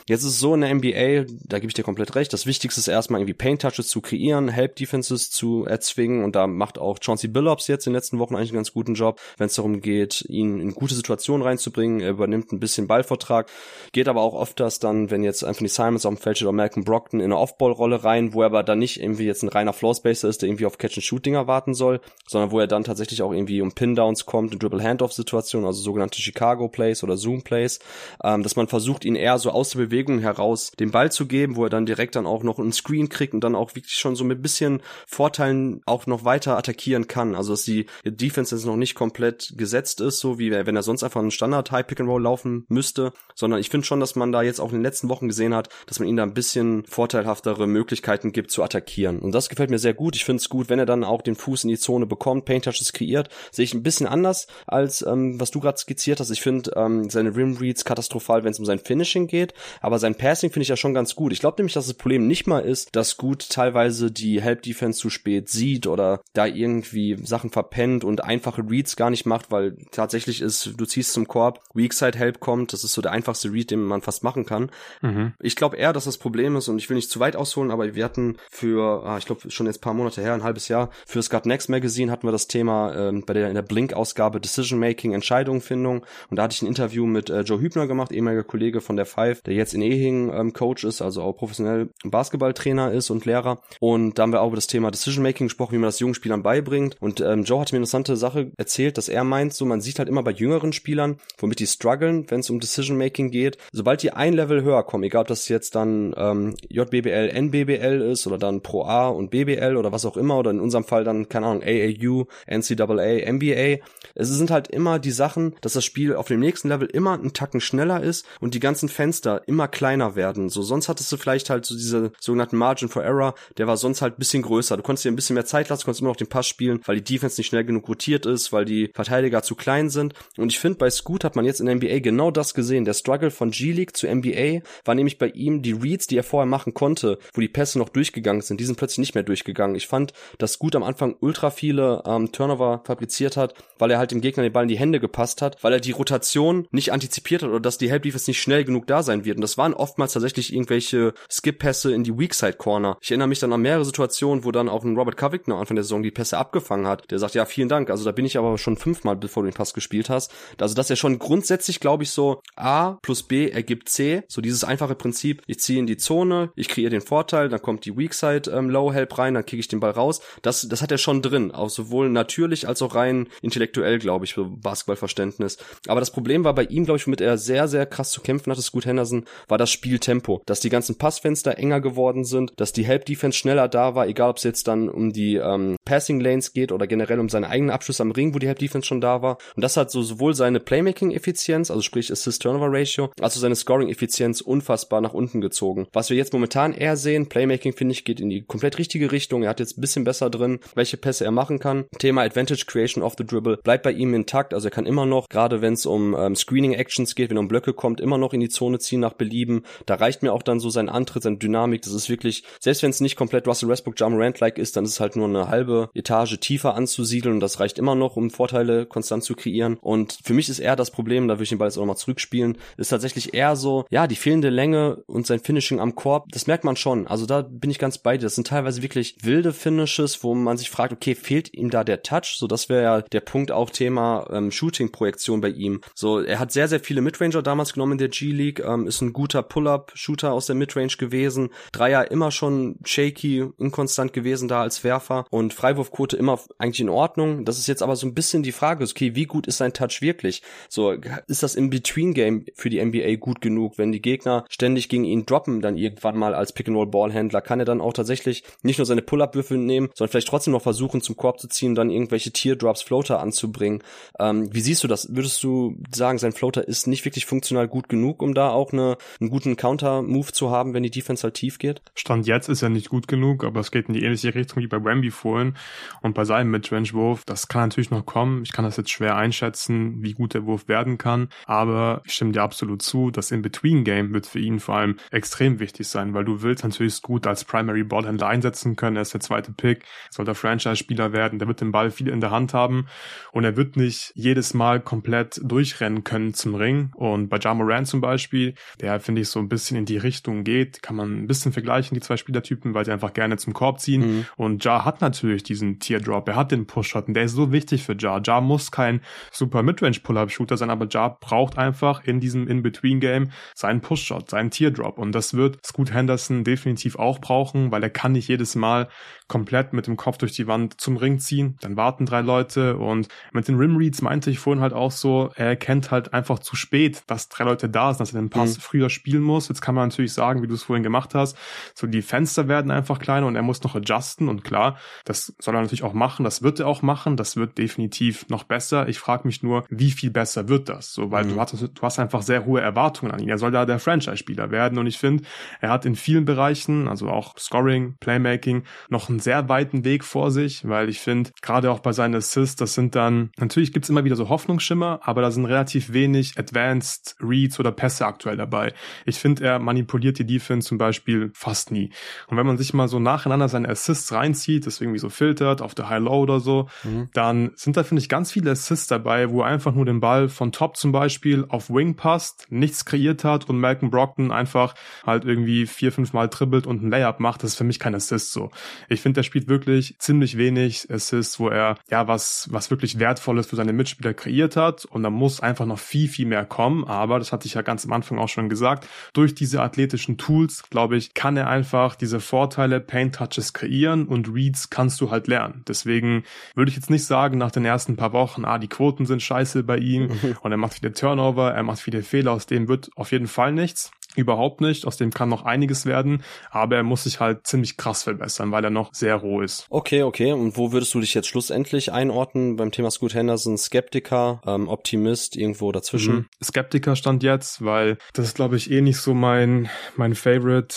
Jetzt 0.07 0.23
ist 0.23 0.33
es 0.33 0.39
so 0.39 0.55
in 0.55 0.61
der 0.61 0.75
NBA, 0.75 1.33
da 1.45 1.59
gebe 1.59 1.69
ich 1.69 1.75
dir 1.75 1.83
komplett 1.83 2.15
recht, 2.15 2.33
das 2.33 2.47
Wichtigste 2.47 2.81
ist 2.81 2.89
erstmal 2.89 3.21
irgendwie 3.21 3.35
Paint-Touches 3.35 3.89
zu 3.89 4.01
kreieren, 4.01 4.49
Help-Defenses 4.49 5.31
zu 5.31 5.65
erzwingen 5.65 6.25
und 6.25 6.35
da 6.35 6.47
macht 6.47 6.79
auch 6.79 6.99
Chauncey 7.01 7.29
Billups 7.29 7.67
jetzt 7.69 7.87
in 7.87 7.93
den 7.93 7.97
letzten 7.97 8.19
Wochen 8.19 8.37
eigentlich 8.37 8.51
einen 8.51 8.59
ganz 8.59 8.73
guten 8.73 8.95
Job, 8.95 9.21
wenn 9.37 9.47
es 9.47 9.55
darum 9.55 9.81
geht, 9.81 10.25
ihn 10.29 10.61
in 10.61 10.75
gute 10.75 10.95
Situationen 10.95 11.47
reinzubringen. 11.47 12.01
Er 12.01 12.11
übernimmt 12.11 12.53
ein 12.53 12.61
bisschen 12.61 12.87
Ballvortrag, 12.87 13.51
geht 13.93 14.09
aber 14.09 14.23
auch 14.23 14.41
öfters 14.41 14.79
dann, 14.79 15.11
wenn 15.11 15.23
jetzt 15.23 15.45
Anthony 15.59 15.69
Simons 15.69 16.07
auf 16.07 16.15
dem 16.15 16.19
Feld 16.19 16.37
steht 16.37 16.47
oder 16.47 16.57
Malcolm 16.57 16.85
Brockton 16.85 17.19
in 17.19 17.27
eine 17.27 17.37
Off-Ball-Rolle 17.37 18.05
rein, 18.05 18.33
wo 18.33 18.43
er 18.43 18.47
aber 18.47 18.63
dann 18.63 18.79
nicht 18.79 19.01
irgendwie 19.03 19.25
jetzt 19.25 19.43
ein 19.43 19.49
reiner 19.49 19.73
Floor-Spacer 19.73 20.29
ist, 20.29 20.41
der 20.41 20.49
irgendwie 20.49 20.67
auf 20.67 20.79
Catch-and-Shoot-Dinger 20.79 21.49
warten 21.49 21.75
soll, 21.75 22.01
sondern 22.29 22.53
wo 22.53 22.61
er 22.61 22.69
dann 22.69 22.85
tatsächlich 22.85 23.23
auch 23.23 23.33
irgendwie 23.33 23.61
um 23.61 23.73
Pin-Downs 23.73 24.25
kommt, 24.25 24.53
in 24.53 24.61
Dribble-Handoff-Situationen, 24.61 25.67
also 25.67 25.83
sogenannte 25.83 26.23
Chicago-Plays 26.23 27.03
oder 27.03 27.17
Zoom-Plays, 27.17 27.81
ähm, 28.23 28.45
dass 28.45 28.55
man 28.55 28.69
versucht, 28.69 29.05
ihn 29.05 29.17
eher 29.17 29.39
so 29.39 29.51
aus 29.51 29.71
der 29.71 29.81
Bewegung 29.81 30.21
heraus 30.21 30.71
den 30.79 30.93
Ball 30.93 31.11
zu 31.11 31.27
geben, 31.27 31.57
wo 31.57 31.65
er 31.65 31.71
dann 31.71 31.87
direkt 31.87 32.15
dann 32.15 32.27
auch 32.27 32.45
noch 32.45 32.61
einen 32.61 32.73
Screen 32.73 33.09
kriegt 33.09 33.35
und 33.35 33.43
dann 33.43 33.57
auch 33.57 33.75
wirklich 33.75 33.95
schon 33.95 34.15
so 34.15 34.23
mit 34.23 34.41
bisschen 34.43 34.81
Vorteilen 35.09 35.83
auch 35.87 36.07
noch 36.07 36.25
weiter 36.25 36.57
attackieren 36.57 37.09
kann. 37.09 37.35
Also 37.35 37.53
dass 37.53 37.65
die 37.65 37.87
Defense 38.05 38.55
jetzt 38.55 38.65
noch 38.65 38.77
nicht 38.77 38.95
komplett 38.95 39.55
gesetzt 39.57 40.01
ist, 40.01 40.21
so 40.21 40.39
wie 40.39 40.53
wenn 40.53 40.77
er 40.77 40.83
sonst 40.85 41.03
einfach 41.03 41.21
einen 41.21 41.33
Standard 41.33 41.73
High 41.73 41.87
Pick 41.87 41.99
and 41.99 42.09
Roll 42.09 42.23
laufen 42.23 42.65
müsste, 42.69 43.13
sondern 43.35 43.59
ich 43.59 43.71
finde 43.71 43.87
schon, 43.87 43.99
dass 43.99 44.15
man 44.15 44.31
da 44.31 44.43
jetzt 44.43 44.61
auch 44.61 44.69
in 44.69 44.77
den 44.77 44.83
letzten 44.83 45.09
Wochen 45.09 45.27
gesehen 45.27 45.48
hat, 45.55 45.69
dass 45.87 45.99
man 45.99 46.09
ihm 46.09 46.17
da 46.17 46.23
ein 46.23 46.35
bisschen 46.35 46.85
vorteilhaftere 46.87 47.67
Möglichkeiten 47.67 48.33
gibt 48.33 48.51
zu 48.51 48.63
attackieren. 48.63 49.19
Und 49.19 49.33
das 49.33 49.49
gefällt 49.49 49.71
mir 49.71 49.79
sehr 49.79 49.95
gut. 49.95 50.17
Ich 50.17 50.25
finde 50.25 50.41
es 50.41 50.49
gut, 50.49 50.69
wenn 50.69 50.79
er 50.79 50.87
dann 50.87 51.05
auch 51.05 51.23
den 51.23 51.37
Fuß 51.37 51.65
in 51.65 51.71
die 51.71 51.79
Zone 51.79 52.07
bekommt, 52.07 52.45
Paint 52.45 52.65
Touches 52.65 52.93
kreiert, 52.93 53.29
sehe 53.51 53.65
ich 53.65 53.75
ein 53.75 53.83
bisschen 53.83 54.07
anders 54.07 54.47
als 54.67 55.03
ähm, 55.03 55.41
was 55.41 55.51
du 55.51 55.61
gerade 55.61 55.79
skizziert 55.79 56.21
hast. 56.21 56.31
Ich 56.31 56.43
finde 56.43 56.73
ähm, 56.77 57.11
seine 57.11 57.35
Rim 57.35 57.57
Reads 57.57 57.85
katastrophal, 57.85 58.45
wenn 58.45 58.53
es 58.53 58.59
um 58.59 58.65
sein 58.65 58.79
Finishing 58.79 59.27
geht, 59.27 59.55
aber 59.81 59.99
sein 59.99 60.15
Passing 60.15 60.51
finde 60.51 60.63
ich 60.63 60.69
ja 60.69 60.77
schon 60.77 60.95
ganz 60.95 61.15
gut. 61.15 61.33
Ich 61.33 61.41
glaube 61.41 61.57
nämlich, 61.59 61.75
dass 61.75 61.87
das 61.87 61.95
Problem 61.95 62.27
nicht 62.27 62.47
mal 62.47 62.61
ist, 62.61 62.95
dass 62.95 63.17
gut 63.17 63.49
teilweise 63.49 64.11
die 64.11 64.41
Help 64.41 64.63
Defense 64.63 64.99
zu 64.99 65.11
spät 65.11 65.49
sieht 65.49 65.87
oder 65.87 66.21
da 66.33 66.47
irgendwie 66.47 67.17
Sachen 67.25 67.51
verpennt 67.51 68.05
und 68.05 68.25
einfache 68.25 68.63
Reads 68.69 68.97
gar 68.97 69.11
nicht 69.11 69.27
macht, 69.27 69.51
weil 69.51 69.77
tatsächlich 69.91 70.41
ist, 70.41 70.73
du 70.77 70.85
ziehst 70.85 71.13
zum 71.13 71.29
Korb, 71.29 71.61
Weak 71.75 71.93
Side 71.93 72.19
Help 72.19 72.41
kommt, 72.41 72.73
das 72.73 72.85
ist 72.85 72.93
so 72.93 73.03
der 73.03 73.13
einfachste 73.13 73.53
Read, 73.53 73.71
den 73.71 73.83
man 73.83 74.03
fast 74.03 74.23
machen 74.23 74.45
kann. 74.45 74.71
Mhm. 75.03 75.33
Ich 75.41 75.55
glaube 75.55 75.77
eher, 75.77 75.93
dass 75.93 76.05
das 76.05 76.19
Problem 76.19 76.57
ist 76.57 76.69
und 76.69 76.79
ich 76.79 76.89
will 76.91 76.97
nicht 76.97 77.11
zu 77.11 77.21
weit 77.21 77.37
ausholen, 77.37 77.71
aber 77.71 77.95
wir 77.95 78.05
hatten 78.05 78.39
für, 78.51 79.05
ah, 79.05 79.19
ich 79.19 79.27
glaube 79.27 79.51
schon 79.51 79.67
jetzt 79.67 79.81
paar 79.81 79.95
Monate 79.95 80.21
her, 80.21 80.35
ein 80.35 80.43
halbes 80.43 80.69
Jahr, 80.69 80.91
für 81.07 81.21
Gut 81.21 81.47
Next 81.47 81.69
Magazine 81.69 82.11
hatten 82.11 82.27
wir 82.27 82.33
das 82.33 82.49
Thema 82.49 82.95
ähm, 82.97 83.25
bei 83.25 83.35
der 83.35 83.49
in 83.49 83.55
der 83.55 83.63
Blink-Ausgabe 83.63 84.41
Decision 84.41 84.81
Making, 84.81 85.13
Entscheidungsfindung. 85.13 86.05
Und 86.29 86.37
da 86.37 86.45
hatte 86.45 86.55
ich 86.55 86.63
ein 86.63 86.67
Interview 86.67 87.07
mit 87.07 87.31
äh, 87.31 87.43
Joe 87.43 87.61
Hübner 87.61 87.87
gemacht, 87.87 88.11
ehemaliger 88.11 88.43
Kollege 88.43 88.81
von 88.81 88.97
der 88.97 89.07
Five, 89.07 89.43
der 89.43 89.55
jetzt 89.55 89.75
in 89.75 89.83
Ehing 89.83 90.33
ähm, 90.33 90.53
Coach 90.53 90.83
ist, 90.85 91.03
also 91.03 91.23
auch 91.23 91.35
professionell 91.35 91.91
Basketballtrainer 92.05 92.91
ist 92.93 93.11
und 93.11 93.25
Lehrer. 93.25 93.61
Und 93.79 94.19
da 94.19 94.25
haben 94.25 94.33
wir 94.33 94.41
auch 94.41 94.49
über 94.49 94.57
das 94.57 94.67
Thema 94.67 94.91
Decision 94.91 95.23
Making 95.23 95.47
gesprochen, 95.47 95.73
wie 95.73 95.79
man 95.79 95.89
das 95.89 96.01
jungen 96.01 96.15
Spielern 96.15 96.43
beibringt. 96.43 96.97
Und 97.01 97.21
ähm, 97.21 97.45
Joe 97.45 97.61
hat 97.61 97.71
mir 97.71 97.77
eine 97.77 97.85
interessante 97.85 98.17
Sache 98.17 98.51
erzählt, 98.57 98.99
dass 98.99 99.09
er 99.09 99.23
meint, 99.23 99.55
so 99.55 99.65
man 99.65 99.81
sieht 99.81 100.01
halt 100.01 100.09
immer 100.09 100.23
bei 100.25 100.33
jüngeren 100.33 100.73
Spielern, 100.73 101.19
womit 101.39 101.61
die 101.61 101.67
strugglen, 101.67 102.29
wenn 102.31 102.41
es 102.41 102.51
um 102.51 102.59
Decision 102.59 102.99
Making 102.99 103.31
geht, 103.31 103.59
sobald 103.73 104.03
die 104.03 104.11
ein 104.13 104.33
Level 104.33 104.63
höher 104.63 104.83
kommen, 104.83 105.05
egal 105.05 105.28
das 105.31 105.49
jetzt 105.49 105.75
dann 105.75 106.15
ähm, 106.17 106.55
JBBL, 106.69 107.31
NBBL 107.35 108.03
ist 108.03 108.27
oder 108.27 108.39
dann 108.39 108.63
Pro 108.63 108.85
A 108.85 109.09
und 109.09 109.31
BBL 109.31 109.77
oder 109.77 109.93
was 109.93 110.05
auch 110.05 110.17
immer 110.17 110.39
oder 110.39 110.51
in 110.51 110.61
unserem 110.61 110.85
Fall 110.85 111.05
dann, 111.05 111.29
keine 111.29 111.47
Ahnung, 111.47 111.63
AAU, 111.63 112.27
NCAA, 112.47 113.33
NBA. 113.33 113.83
Es 114.15 114.29
sind 114.29 114.51
halt 114.51 114.69
immer 114.69 114.99
die 114.99 115.11
Sachen, 115.11 115.55
dass 115.61 115.73
das 115.73 115.85
Spiel 115.85 116.15
auf 116.15 116.29
dem 116.29 116.41
nächsten 116.41 116.69
Level 116.69 116.89
immer 116.89 117.15
einen 117.15 117.33
Tacken 117.33 117.61
schneller 117.61 118.03
ist 118.03 118.27
und 118.41 118.55
die 118.55 118.61
ganzen 118.61 118.89
Fenster 118.89 119.43
immer 119.47 119.69
kleiner 119.69 120.17
werden. 120.17 120.49
So, 120.49 120.63
sonst 120.63 120.89
hattest 120.89 121.11
du 121.13 121.17
vielleicht 121.17 121.51
halt 121.51 121.65
so 121.65 121.75
diese 121.75 122.13
sogenannten 122.21 122.57
Margin 122.57 122.89
for 122.89 123.03
Error, 123.03 123.35
der 123.57 123.67
war 123.67 123.77
sonst 123.77 124.03
halt 124.03 124.19
bisschen 124.19 124.43
größer. 124.43 124.77
Du 124.77 124.83
konntest 124.83 125.05
dir 125.05 125.11
ein 125.11 125.17
bisschen 125.17 125.35
mehr 125.35 125.47
Zeit 125.47 125.69
lassen, 125.69 125.85
konntest 125.85 126.01
immer 126.01 126.11
noch 126.11 126.17
den 126.17 126.29
Pass 126.29 126.47
spielen, 126.47 126.81
weil 126.85 127.01
die 127.01 127.15
Defense 127.15 127.41
nicht 127.41 127.49
schnell 127.49 127.65
genug 127.65 127.89
rotiert 127.89 128.27
ist, 128.27 128.53
weil 128.53 128.65
die 128.65 128.91
Verteidiger 128.95 129.43
zu 129.43 129.55
klein 129.55 129.91
sind. 129.91 130.15
Und 130.37 130.53
ich 130.53 130.59
finde, 130.59 130.79
bei 130.79 130.91
Scoot 130.91 131.25
hat 131.25 131.37
man 131.37 131.45
jetzt 131.45 131.61
in 131.61 131.67
der 131.67 131.77
NBA 131.77 132.01
genau 132.01 132.31
das 132.31 132.55
gesehen. 132.55 132.85
Der 132.85 132.95
Struggle 132.95 133.31
von 133.31 133.51
G-League 133.51 133.97
zu 133.97 134.07
NBA 134.07 134.61
war 134.85 134.95
nämlich 134.95 135.18
bei 135.19 135.29
ihm 135.29 135.63
die 135.63 135.73
Reads, 135.73 136.07
die 136.07 136.17
er 136.17 136.25
vorher 136.25 136.47
machen 136.47 136.75
konnte, 136.75 137.19
wo 137.35 137.41
die 137.41 137.49
Pässe 137.49 137.79
noch 137.79 137.89
durchgegangen 137.89 138.43
sind, 138.43 138.61
die 138.61 138.65
sind 138.65 138.77
plötzlich 138.77 138.99
nicht 138.99 139.15
mehr 139.15 139.25
durchgegangen. 139.25 139.77
Ich 139.77 139.87
fand, 139.87 140.13
dass 140.39 140.59
Gut 140.59 140.75
am 140.75 140.83
Anfang 140.83 141.17
ultra 141.21 141.51
viele 141.51 142.03
ähm, 142.07 142.33
Turnover 142.33 142.83
fabriziert 142.85 143.37
hat, 143.37 143.55
weil 143.79 143.91
er 143.91 143.99
halt 143.99 144.11
dem 144.11 144.21
Gegner 144.21 144.43
den 144.43 144.53
Ball 144.53 144.65
in 144.65 144.69
die 144.69 144.79
Hände 144.79 145.01
gepasst 145.01 145.43
hat, 145.43 145.63
weil 145.63 145.73
er 145.73 145.81
die 145.81 145.93
Rotation 145.93 146.67
nicht 146.71 146.93
antizipiert 146.93 147.43
hat 147.43 147.51
oder 147.51 147.61
dass 147.61 147.79
die 147.79 147.91
Help 147.91 148.03
Defense 148.03 148.31
nicht 148.31 148.41
schnell 148.41 148.65
genug 148.65 148.87
da 148.87 149.03
sein 149.03 149.25
wird. 149.25 149.37
Und 149.37 149.43
das 149.43 149.59
waren 149.59 149.75
oftmals 149.75 150.13
tatsächlich 150.13 150.53
irgendwelche 150.53 151.15
Skip-Pässe 151.31 151.93
in 151.93 152.05
die 152.05 152.17
Weakside 152.19 152.55
Corner. 152.55 152.99
Ich 153.01 153.11
erinnere 153.11 153.29
mich 153.29 153.39
dann 153.39 153.53
an 153.53 153.63
mehrere 153.63 153.85
Situationen, 153.85 154.45
wo 154.45 154.53
dann 154.53 154.69
auch 154.69 154.85
ein 154.85 154.97
Robert 154.97 155.17
Covington 155.17 155.55
Anfang 155.55 155.77
der 155.77 155.85
Saison 155.85 156.03
die 156.03 156.11
Pässe 156.11 156.39
abgefangen 156.39 156.87
hat. 156.87 157.11
Der 157.11 157.19
sagt, 157.19 157.35
ja, 157.35 157.45
vielen 157.45 157.69
Dank. 157.69 157.91
Also 157.91 158.05
da 158.05 158.13
bin 158.13 158.25
ich 158.25 158.39
aber 158.39 158.59
schon 158.59 158.77
fünfmal, 158.77 159.17
bevor 159.17 159.43
du 159.43 159.51
den 159.51 159.55
Pass 159.55 159.75
gespielt 159.75 160.11
hast. 160.11 160.33
Also 160.61 160.75
dass 160.75 160.91
er 160.91 160.97
schon 160.97 161.19
grundsätzlich, 161.19 161.81
glaube 161.81 162.03
ich, 162.03 162.11
so 162.11 162.41
A 162.57 162.99
plus 163.03 163.23
B 163.23 163.49
ergibt 163.49 163.89
C. 163.89 164.23
So 164.29 164.41
dieses 164.41 164.65
einfache 164.65 164.95
Prinzip, 164.95 165.08
ich 165.47 165.61
ziehe 165.61 165.79
in 165.79 165.87
die 165.87 165.97
Zone, 165.97 166.51
ich 166.57 166.69
kreiere 166.69 166.91
den 166.91 167.01
Vorteil, 167.01 167.49
dann 167.49 167.63
kommt 167.63 167.85
die 167.85 167.97
Weakside 167.97 168.51
ähm, 168.51 168.71
Low 168.71 168.93
Help 168.93 169.19
rein, 169.19 169.35
dann 169.35 169.45
kicke 169.47 169.61
ich 169.61 169.69
den 169.69 169.81
Ball 169.81 169.91
raus. 169.91 170.21
Das, 170.43 170.67
das 170.69 170.83
hat 170.83 170.93
er 170.93 170.99
schon 170.99 171.23
drin, 171.23 171.51
auch 171.53 171.71
sowohl 171.71 172.09
natürlich 172.09 172.69
als 172.69 172.83
auch 172.83 172.95
rein 172.95 173.29
intellektuell, 173.43 173.99
glaube 173.99 174.25
ich, 174.25 174.35
für 174.35 174.45
Basketballverständnis. 174.45 175.59
Aber 175.87 176.01
das 176.01 176.11
Problem 176.11 176.45
war 176.45 176.55
bei 176.55 176.65
ihm, 176.65 176.85
glaube 176.85 176.99
ich, 176.99 177.07
womit 177.07 177.21
er 177.21 177.39
sehr, 177.39 177.69
sehr 177.69 177.87
krass 177.87 178.11
zu 178.11 178.21
kämpfen 178.21 178.51
hatte, 178.51 178.63
Scoot 178.63 178.87
Henderson, 178.87 179.25
war 179.47 179.59
das 179.59 179.71
Spieltempo. 179.71 180.43
Dass 180.47 180.61
die 180.61 180.71
ganzen 180.71 180.99
Passfenster 180.99 181.59
enger 181.59 181.81
geworden 181.81 182.25
sind, 182.25 182.53
dass 182.57 182.73
die 182.73 182.85
Help 182.85 183.07
Defense 183.07 183.39
schneller 183.39 183.69
da 183.69 183.95
war, 183.95 184.07
egal 184.07 184.31
ob 184.31 184.37
es 184.39 184.45
jetzt 184.45 184.69
dann 184.69 184.89
um 184.89 185.13
die 185.13 185.37
ähm, 185.37 185.77
Passing 185.85 186.21
Lanes 186.21 186.53
geht 186.53 186.73
oder 186.73 186.87
generell 186.87 187.21
um 187.21 187.29
seine 187.29 187.49
eigenen 187.49 187.71
Abschlüsse 187.71 188.03
am 188.03 188.11
Ring, 188.11 188.35
wo 188.35 188.39
die 188.39 188.47
Help 188.47 188.59
Defense 188.59 188.87
schon 188.87 189.01
da 189.01 189.23
war. 189.23 189.39
Und 189.55 189.63
das 189.63 189.77
hat 189.77 189.91
so 189.91 190.03
sowohl 190.03 190.35
seine 190.35 190.61
Playmaking-Effizienz, 190.61 191.71
also 191.71 191.83
sprich 191.83 192.11
Assist-Turnover-Ratio, 192.11 193.11
als 193.21 193.37
auch 193.37 193.41
seine 193.41 193.57
Scoring-Effizienz 193.57 194.41
unfassbar 194.41 194.88
nach 194.91 195.15
unten 195.15 195.41
gezogen. 195.41 195.87
Was 195.93 196.11
wir 196.11 196.17
jetzt 196.17 196.33
momentan 196.33 196.75
eher 196.75 196.97
sehen, 196.97 197.29
Playmaking 197.29 197.73
finde 197.73 197.93
ich 197.93 198.05
geht 198.05 198.21
in 198.21 198.31
die 198.31 198.43
komplett 198.43 198.79
richtige 198.79 199.13
Richtung. 199.13 199.43
Er 199.43 199.51
hat 199.51 199.61
jetzt 199.61 199.79
ein 199.79 199.81
bisschen 199.81 200.05
besser 200.05 200.31
drin, 200.31 200.61
welche 200.75 200.97
Pässe 200.97 201.25
er 201.25 201.31
machen 201.31 201.59
kann. 201.59 201.85
Thema 201.99 202.23
Advantage 202.23 202.65
Creation 202.67 203.03
of 203.03 203.15
the 203.19 203.25
Dribble 203.25 203.59
bleibt 203.59 203.83
bei 203.83 203.93
ihm 203.93 204.15
intakt, 204.15 204.55
also 204.55 204.69
er 204.69 204.71
kann 204.71 204.87
immer 204.87 205.07
noch, 205.07 205.29
gerade 205.29 205.61
wenn 205.61 205.75
es 205.75 205.87
um 205.87 206.17
ähm, 206.19 206.35
Screening-Actions 206.35 207.15
geht, 207.15 207.31
wenn 207.31 207.37
er 207.37 207.41
um 207.41 207.49
Blöcke 207.49 207.73
kommt, 207.73 208.01
immer 208.01 208.19
noch 208.19 208.33
in 208.33 208.41
die 208.41 208.49
Zone 208.49 208.79
ziehen 208.79 209.01
nach 209.01 209.13
Belieben. 209.13 209.63
Da 209.87 209.95
reicht 209.95 210.23
mir 210.23 210.33
auch 210.33 210.43
dann 210.43 210.61
so 210.61 210.71
sein 210.71 210.89
Antritt, 210.89 211.23
seine 211.23 211.37
Dynamik. 211.37 211.83
Das 211.83 211.93
ist 211.93 212.09
wirklich, 212.09 212.45
selbst 212.61 212.83
wenn 212.83 212.91
es 212.91 213.01
nicht 213.01 213.17
komplett 213.17 213.47
Russell 213.47 213.69
Westbrook 213.69 213.99
Jump 213.99 214.17
Rant-like 214.19 214.59
ist, 214.59 214.77
dann 214.77 214.85
ist 214.85 214.93
es 214.93 215.01
halt 215.01 215.17
nur 215.17 215.29
eine 215.29 215.49
halbe 215.49 215.91
Etage 215.95 216.39
tiefer 216.41 216.75
anzusiedeln 216.75 217.35
und 217.35 217.41
das 217.41 217.61
reicht 217.61 217.79
immer 217.79 217.95
noch, 217.95 218.17
um 218.17 218.31
Vorteile 218.31 218.87
konstant 218.87 219.25
zu 219.25 219.35
kreieren. 219.35 219.79
Und 219.81 220.19
für 220.23 220.35
mich 220.35 220.49
ist 220.49 220.59
eher 220.59 220.77
das 220.77 220.91
Problem, 220.91 221.29
da 221.29 221.35
würde 221.35 221.45
ich 221.45 221.49
den 221.51 221.59
Ball 221.59 221.69
jetzt 221.69 221.77
auch 221.77 221.83
nochmal 221.83 221.97
zurückspielen, 221.97 222.59
ist 222.77 222.89
tatsächlich 222.89 223.35
eher 223.35 223.57
so, 223.57 223.85
ja, 223.91 224.07
die 224.07 224.17
fehlende 224.17 224.49
Länge 224.49 224.78
und 225.07 225.27
sein 225.27 225.41
Finishing 225.41 225.81
am 225.81 225.95
Korb, 225.95 226.27
das 226.33 226.47
merkt 226.47 226.65
man 226.65 226.77
schon. 226.77 227.07
Also 227.07 227.27
da 227.27 227.43
bin 227.43 227.71
ich 227.71 227.79
ganz 227.79 227.99
bei 227.99 228.17
dir. 228.17 228.25
Das 228.25 228.35
sind 228.35 228.47
teilweise 228.47 228.83
wirklich 228.83 229.17
wilde 229.23 229.53
Finishes, 229.53 230.23
wo 230.23 230.35
man 230.35 230.57
sich 230.57 230.71
fragt, 230.71 230.93
okay, 230.93 231.15
fehlt 231.15 231.55
ihm 231.55 231.71
da 231.71 231.85
der 231.85 232.03
Touch? 232.03 232.37
So, 232.39 232.47
das 232.47 232.69
wäre 232.69 232.83
ja 232.83 233.03
der 233.03 233.21
Punkt 233.21 233.53
auch 233.53 233.71
Thema 233.71 234.29
ähm, 234.31 234.51
Shooting-Projektion 234.51 235.41
bei 235.41 235.51
ihm. 235.51 235.81
So, 235.95 236.21
er 236.21 236.39
hat 236.39 236.53
sehr, 236.53 236.69
sehr 236.69 236.81
viele 236.81 237.01
Midranger 237.01 237.43
damals 237.43 237.73
genommen 237.73 237.93
in 237.93 237.99
der 237.99 238.09
G-League, 238.09 238.61
ähm, 238.61 238.87
ist 238.87 239.01
ein 239.01 239.13
guter 239.13 239.43
Pull-Up-Shooter 239.43 240.33
aus 240.33 240.47
der 240.47 240.57
Midrange 240.57 240.97
gewesen. 240.99 241.51
Dreier 241.73 242.11
immer 242.11 242.31
schon 242.31 242.77
shaky, 242.85 243.47
inkonstant 243.59 244.13
gewesen 244.13 244.49
da 244.49 244.63
als 244.63 244.85
Werfer 244.85 245.27
und 245.31 245.55
Freiwurfquote 245.55 246.17
immer 246.17 246.39
eigentlich 246.59 246.81
in 246.81 246.89
Ordnung. 246.89 247.45
Das 247.45 247.59
ist 247.59 247.67
jetzt 247.67 247.83
aber 247.83 247.97
so 247.97 248.07
ein 248.07 248.15
bisschen 248.15 248.43
die 248.43 248.53
Frage, 248.53 248.85
okay, 248.85 249.15
wie 249.15 249.27
gut 249.27 249.47
ist 249.47 249.59
sein 249.59 249.73
Touch 249.73 250.01
wirklich? 250.01 250.43
So, 250.69 250.93
ist 251.27 251.43
das 251.43 251.55
im 251.55 251.71
Between-Game 251.71 252.47
für 252.55 252.71
die 252.71 252.85
NBA 252.85 253.17
gut 253.17 253.41
genug, 253.41 253.79
wenn 253.79 253.93
die 253.93 254.03
Gegner 254.03 254.45
ständig 254.49 254.68
gegen 254.89 255.05
ihn 255.05 255.27
droppen, 255.27 255.61
dann 255.61 255.77
irgendwann 255.77 256.17
mal 256.17 256.35
als 256.35 256.53
Pick-and-Roll-Ballhändler, 256.53 257.41
kann 257.41 257.61
er 257.61 257.65
dann 257.65 257.81
auch 257.81 257.93
tatsächlich 257.93 258.45
nicht 258.63 258.79
nur 258.79 258.87
seine 258.87 259.03
Pull-Up-Würfel 259.03 259.59
nehmen, 259.59 259.91
sondern 259.95 260.11
vielleicht 260.11 260.29
trotzdem 260.29 260.53
noch 260.53 260.63
versuchen, 260.63 261.01
zum 261.01 261.17
Korb 261.17 261.41
zu 261.41 261.49
ziehen, 261.49 261.75
dann 261.75 261.91
irgendwelche 261.91 262.31
Teardrops, 262.33 262.83
Floater 262.83 263.21
anzubringen. 263.21 263.83
Ähm, 264.19 264.53
wie 264.53 264.61
siehst 264.61 264.85
du 264.85 264.89
das? 264.89 265.15
Würdest 265.15 265.43
du 265.43 265.77
sagen, 265.95 266.19
sein 266.19 266.33
Floater 266.33 266.67
ist 266.67 266.87
nicht 266.87 267.05
wirklich 267.05 267.27
funktional 267.27 267.69
gut 267.69 267.89
genug, 267.89 268.23
um 268.23 268.35
da 268.35 268.51
auch 268.51 268.73
eine, 268.73 268.97
einen 269.21 269.31
guten 269.31 269.57
Counter-Move 269.57 270.33
zu 270.33 270.51
haben, 270.51 270.75
wenn 270.75 270.83
die 270.83 270.91
Defense 270.91 271.23
halt 271.23 271.35
tief 271.35 271.59
geht? 271.59 271.83
Stand 271.95 272.27
jetzt 272.27 272.49
ist 272.49 272.63
er 272.63 272.69
nicht 272.69 272.89
gut 272.89 273.09
genug, 273.09 273.45
aber 273.45 273.61
es 273.61 273.71
geht 273.71 273.89
in 273.89 273.95
die 273.95 274.03
ähnliche 274.03 274.35
Richtung 274.35 274.63
wie 274.63 274.67
bei 274.67 274.83
Wemby 274.83 275.11
vorhin 275.11 275.55
und 276.03 276.15
bei 276.15 276.25
seinem 276.25 276.51
Midrange-Wurf. 276.51 277.25
Das 277.25 277.49
kann 277.49 277.63
natürlich 277.63 277.91
noch 277.91 278.07
kommen. 278.07 278.43
Ich 278.43 278.53
kann 278.53 278.65
das 278.65 278.77
jetzt 278.77 278.91
schwer 278.91 279.17
einschätzen, 279.17 280.03
wie 280.03 280.15
gut 280.15 280.35
der 280.35 280.45
Wurf 280.47 280.69
werden 280.69 280.99
kann, 280.99 281.29
aber 281.47 282.03
ich 282.05 282.13
stimme 282.13 282.33
dir 282.33 282.43
absolut 282.43 282.83
zu, 282.83 283.11
das 283.11 283.31
In-Between-Game 283.31 284.13
wird 284.13 284.27
für 284.27 284.39
ihn 284.39 284.58
vor 284.61 284.77
allem 284.77 284.97
extrem 285.11 285.61
wichtig 285.61 285.89
sein, 285.89 286.15
weil 286.15 286.25
du 286.25 286.43
willst 286.43 286.65
natürlich 286.65 287.01
gut 287.03 287.27
als 287.27 287.45
Primary 287.45 287.85
Ballhändler 287.85 288.29
einsetzen 288.29 288.77
können. 288.77 288.97
Er 288.97 289.03
ist 289.03 289.15
der 289.15 289.21
zweite 289.21 289.53
Pick, 289.53 289.85
soll 290.11 290.25
der 290.25 290.35
Franchise-Spieler 290.35 291.13
werden, 291.13 291.39
der 291.39 291.49
wird 291.49 291.61
den 291.61 291.73
Ball 291.73 291.91
viel 291.91 292.09
in 292.09 292.21
der 292.21 292.31
Hand 292.31 292.55
haben 292.55 292.87
und 293.33 293.45
er 293.45 293.57
wird 293.57 293.77
nicht 293.77 294.13
jedes 294.15 294.55
Mal 294.55 294.81
komplett 294.81 295.41
durchrennen 295.43 296.05
können 296.05 296.35
zum 296.35 296.55
Ring. 296.55 296.91
Und 296.95 297.29
bei 297.29 297.39
Jamoran 297.39 297.87
zum 297.87 298.01
Beispiel, 298.01 298.55
der 298.81 299.01
finde 299.01 299.23
ich 299.23 299.29
so 299.29 299.39
ein 299.39 299.49
bisschen 299.49 299.77
in 299.77 299.85
die 299.85 299.99
Richtung 299.99 300.45
geht, 300.45 300.83
kann 300.83 300.97
man 300.97 301.23
ein 301.23 301.27
bisschen 301.27 301.53
vergleichen, 301.53 301.95
die 301.95 302.01
zwei 302.01 302.17
Spielertypen, 302.17 302.75
weil 302.75 302.85
sie 302.85 302.93
einfach 302.93 303.13
gerne 303.13 303.37
zum 303.37 303.53
Korb 303.53 303.81
ziehen. 303.81 304.01
Mhm. 304.01 304.27
Und 304.37 304.65
Ja 304.65 304.85
hat 304.85 305.01
natürlich 305.01 305.43
diesen 305.43 305.79
Teardrop, 305.79 306.29
er 306.29 306.37
hat 306.37 306.53
den 306.53 306.67
Push-Shot 306.67 307.09
und 307.09 307.15
der 307.15 307.25
ist 307.25 307.33
so 307.33 307.53
wichtig 307.53 307.85
für 307.85 307.97
Ja. 307.99 308.21
Ja 308.25 308.41
muss 308.41 308.71
kein 308.71 309.01
super 309.31 309.63
Midrange-Pull-Up-Shooter 309.63 310.57
sein, 310.57 310.71
aber 310.71 310.87
Ja 310.91 311.09
braucht 311.09 311.59
einfach 311.59 312.05
in 312.05 312.21
diesem 312.21 312.49
In-Between-Game 312.49 313.31
seinen 313.55 313.81
Push-Shot, 313.81 314.31
seinen 314.31 314.48
Teardrop. 314.51 314.99
Und 314.99 315.13
das 315.13 315.35
wird 315.35 315.65
Scoot 315.65 315.93
Henderson 315.93 316.45
definitiv 316.45 316.97
auch 316.97 317.19
brauchen, 317.21 317.71
weil 317.71 317.83
er 317.83 317.91
kann 317.91 318.13
nicht 318.13 318.29
jedes 318.29 318.55
Mal 318.55 318.89
komplett 319.27 319.73
mit 319.73 319.87
dem 319.87 319.97
Kopf 319.97 320.19
durch 320.19 320.33
die 320.33 320.47
Wand 320.47 320.81
zum 320.81 320.97
Ring 320.97 321.19
ziehen. 321.19 321.59
Dann 321.61 321.77
warten 321.77 322.07
drei 322.07 322.23
Leute 322.23 322.77
und 322.79 323.09
mit 323.33 323.47
den 323.49 323.57
Rim 323.57 323.79
meinte 324.01 324.31
ich 324.31 324.39
vorhin 324.39 324.63
halt 324.63 324.73
auch 324.73 324.91
so, 324.91 325.31
er 325.37 325.47
erkennt 325.47 325.91
halt 325.91 326.15
einfach 326.15 326.39
zu 326.39 326.57
spät, 326.57 327.03
dass 327.07 327.29
drei 327.29 327.45
Leute 327.45 327.69
da 327.69 327.93
sind, 327.93 328.01
dass 328.01 328.15
er 328.15 328.21
den 328.21 328.31
Pass 328.31 328.57
mhm. 328.57 328.61
früher 328.61 328.91
spielen 328.91 329.09
spielen 329.09 329.23
muss. 329.23 329.49
Jetzt 329.49 329.61
kann 329.61 329.75
man 329.75 329.89
natürlich 329.89 330.13
sagen, 330.13 330.43
wie 330.43 330.47
du 330.47 330.55
es 330.55 330.65
vorhin 330.65 330.83
gemacht 330.83 331.15
hast, 331.15 331.37
so 331.75 331.87
die 331.87 332.03
Fenster 332.03 332.49
werden 332.49 332.71
einfach 332.71 332.99
kleiner 332.99 333.27
und 333.27 333.37
er 333.37 333.43
muss 333.43 333.63
noch 333.63 333.75
adjusten 333.75 334.29
und 334.29 334.45
klar, 334.45 334.77
das 335.05 335.35
soll 335.39 335.55
er 335.55 335.63
natürlich 335.63 335.83
auch 335.83 335.95
machen, 335.95 336.25
das 336.25 336.43
wird 336.43 336.61
er 336.61 336.67
auch 336.67 336.83
machen, 336.83 337.17
das 337.17 337.37
wird 337.37 337.59
definitiv 337.59 338.29
noch 338.29 338.45
besser. 338.45 338.89
Ich 338.89 338.99
frage 338.99 339.27
mich 339.27 339.43
nur, 339.43 339.65
wie 339.71 339.91
viel 339.91 340.11
besser 340.11 340.49
wird 340.49 340.69
das? 340.69 340.93
So, 340.93 341.11
weil 341.11 341.25
mhm. 341.25 341.31
du, 341.31 341.41
hast, 341.41 341.53
du 341.53 341.83
hast 341.83 341.99
einfach 341.99 342.23
sehr 342.23 342.45
hohe 342.45 342.61
Erwartungen 342.61 343.13
an 343.13 343.21
ihn. 343.21 343.29
Er 343.29 343.39
soll 343.39 343.51
da 343.51 343.65
der 343.65 343.79
Franchise-Spieler 343.79 344.38
werden 344.51 344.79
und 344.79 344.87
ich 344.87 344.99
finde, 344.99 345.25
er 345.61 345.71
hat 345.71 345.85
in 345.85 345.97
vielen 345.97 346.25
Bereichen, 346.25 346.89
also 346.89 347.09
auch 347.09 347.37
Scoring, 347.39 347.97
Playmaking, 348.01 348.65
noch 348.89 349.09
einen 349.09 349.21
sehr 349.21 349.49
weiten 349.49 349.85
Weg 349.85 350.05
vor 350.05 350.31
sich, 350.31 350.67
weil 350.69 350.89
ich 350.89 351.01
finde, 351.01 351.31
gerade 351.43 351.71
auch 351.71 351.81
bei 351.81 351.93
seinen 351.93 352.15
Assists, 352.15 352.57
das 352.57 352.75
sind 352.75 352.95
dann, 352.95 353.31
natürlich 353.39 353.73
gibt's 353.73 353.89
immer 353.89 354.05
wieder 354.05 354.17
so 354.17 354.29
Hoffnungsschimmer, 354.29 355.01
aber 355.03 355.23
da 355.23 355.31
sind 355.31 355.45
relativ 355.45 355.93
wenig 355.93 356.39
Advanced 356.39 357.17
Reads 357.21 357.61
oder 357.61 357.73
Pässe 357.73 358.07
aktuell 358.07 358.37
dabei. 358.37 358.73
Ich 359.05 359.19
finde, 359.19 359.45
er 359.45 359.59
manipuliert 359.59 360.19
die 360.19 360.27
Defense 360.27 360.69
zum 360.69 360.79
Beispiel 360.79 361.31
fast 361.35 361.71
nie. 361.71 361.91
Und 362.29 362.37
wenn 362.37 362.47
man 362.47 362.59
sich 362.59 362.75
mal 362.75 362.89
so 362.89 362.99
nacheinander 362.99 363.49
seine 363.49 363.69
Assists 363.69 364.13
reinzieht, 364.13 364.67
das 364.67 364.81
irgendwie 364.81 364.99
so 364.99 365.09
filtert 365.09 365.63
auf 365.63 365.75
der 365.75 365.89
High-Low 365.89 366.21
oder 366.21 366.41
so, 366.41 366.69
mhm. 366.85 367.09
dann 367.13 367.53
sind 367.55 367.77
da, 367.77 367.85
finde 367.85 368.03
ich, 368.03 368.09
ganz 368.09 368.33
viele 368.33 368.51
Assists 368.51 368.87
dabei, 368.87 369.31
wo 369.31 369.43
er 369.43 369.47
einfach 369.47 369.75
nur 369.75 369.85
den 369.85 370.01
Ball 370.01 370.29
von 370.29 370.53
Top 370.53 370.77
zum 370.77 370.93
Beispiel 370.93 371.45
auf 371.49 371.71
Wing 371.71 371.95
passt, 371.95 372.47
nichts 372.51 372.85
kreiert 372.85 373.25
hat 373.25 373.49
und 373.49 373.59
Malcolm 373.59 373.91
Brockton 373.91 374.28
einfach 374.31 374.75
halt 375.07 375.25
irgendwie 375.25 375.67
vier, 375.67 375.93
fünf 375.93 376.13
Mal 376.13 376.29
dribbelt 376.29 376.67
und 376.67 376.83
ein 376.83 376.91
Layup 376.91 377.21
macht. 377.21 377.43
Das 377.43 377.53
ist 377.53 377.57
für 377.57 377.65
mich 377.65 377.79
kein 377.79 377.95
Assist 377.95 378.33
so. 378.33 378.51
Ich 378.89 379.01
finde, 379.01 379.19
der 379.19 379.23
spielt 379.23 379.49
wirklich 379.49 379.97
ziemlich 379.99 380.37
wenig 380.37 380.89
Assists, 380.91 381.39
wo 381.41 381.49
er 381.49 381.77
ja 381.91 382.09
was, 382.09 382.49
was 382.51 382.71
wirklich 382.71 382.99
Wertvolles 382.99 383.47
für 383.47 383.57
seine 383.57 383.73
Mitspieler 383.73 384.15
kreiert 384.15 384.57
hat 384.57 384.85
und 384.85 385.03
da 385.03 385.11
muss 385.11 385.41
einfach 385.41 385.67
noch 385.67 385.79
viel, 385.79 386.09
viel 386.09 386.27
mehr 386.27 386.45
kommen. 386.45 386.85
Aber 386.85 387.19
das 387.19 387.33
hatte 387.33 387.47
ich 387.47 387.55
ja 387.55 387.63
ganz 387.63 387.85
am 387.85 387.93
Anfang 387.93 388.19
auch 388.19 388.29
schon 388.29 388.49
gesagt. 388.49 388.89
Durch 389.13 389.35
diese 389.35 389.63
athletischen 389.63 390.19
Tools, 390.19 390.65
glaube 390.71 390.97
ich, 390.97 391.15
kann 391.15 391.37
er 391.37 391.49
einfach 391.49 391.95
diese 391.95 392.21
Vorteile 392.21 392.81
Paint 392.81 393.17
Touches 393.17 393.53
kreieren 393.53 394.07
und 394.07 394.33
Reads 394.33 394.71
kannst 394.71 395.01
du 395.01 395.11
halt 395.11 395.27
lernen. 395.27 395.63
Deswegen 395.67 396.25
würde 396.55 396.71
ich 396.71 396.77
jetzt 396.77 396.91
nicht 396.91 397.05
sagen, 397.05 397.39
nach 397.39 397.51
den 397.51 397.65
ersten 397.65 397.97
paar 397.97 398.13
Wochen, 398.13 398.45
ah, 398.45 398.59
die 398.59 398.69
Quoten 398.69 399.07
sind 399.07 399.23
scheiße 399.23 399.65
bei 399.65 399.79
ihm 399.79 400.11
und 400.41 400.51
er 400.51 400.59
macht 400.59 400.75
viele 400.75 400.93
Turnover, 400.93 401.53
er 401.53 401.63
macht 401.63 401.81
viele 401.81 402.03
Fehler, 402.03 402.33
aus 402.33 402.47
dem 402.47 402.69
wird 402.69 402.91
auf 402.97 403.13
jeden 403.13 403.29
Fall 403.29 403.53
nichts. 403.53 403.91
Überhaupt 404.19 404.61
nicht. 404.61 404.85
Aus 404.85 404.97
dem 404.97 405.13
kann 405.13 405.29
noch 405.29 405.45
einiges 405.45 405.87
werden, 405.87 406.25
aber 406.51 406.77
er 406.77 406.83
muss 406.83 407.05
sich 407.05 407.21
halt 407.21 407.47
ziemlich 407.47 407.77
krass 407.77 408.03
verbessern, 408.03 408.51
weil 408.51 408.65
er 408.65 408.71
noch 408.71 408.93
sehr 408.93 409.15
roh 409.15 409.43
ist. 409.43 409.67
Okay, 409.71 410.03
okay. 410.03 410.33
Und 410.33 410.57
wo 410.57 410.73
würdest 410.73 410.93
du 410.95 411.01
dich 411.01 411.15
jetzt 411.15 411.29
schlussendlich 411.29 411.93
einordnen 411.93 412.57
beim 412.57 412.73
Thema 412.73 412.91
Scoot 412.91 413.15
Henderson? 413.15 413.57
Skeptiker, 413.57 414.41
ähm, 414.45 414.67
Optimist, 414.67 415.37
irgendwo 415.37 415.71
dazwischen? 415.71 416.15
Mhm. 416.15 416.27
Skeptiker 416.43 416.97
stand 416.97 417.23
jetzt, 417.23 417.65
weil 417.65 417.99
das 418.13 418.27
ist, 418.27 418.35
glaube 418.35 418.57
ich, 418.57 418.73
eh 418.73 418.81
nicht 418.81 418.99
so 418.99 419.15
mein, 419.15 419.69
mein 419.95 420.17
Favorite 420.17 420.75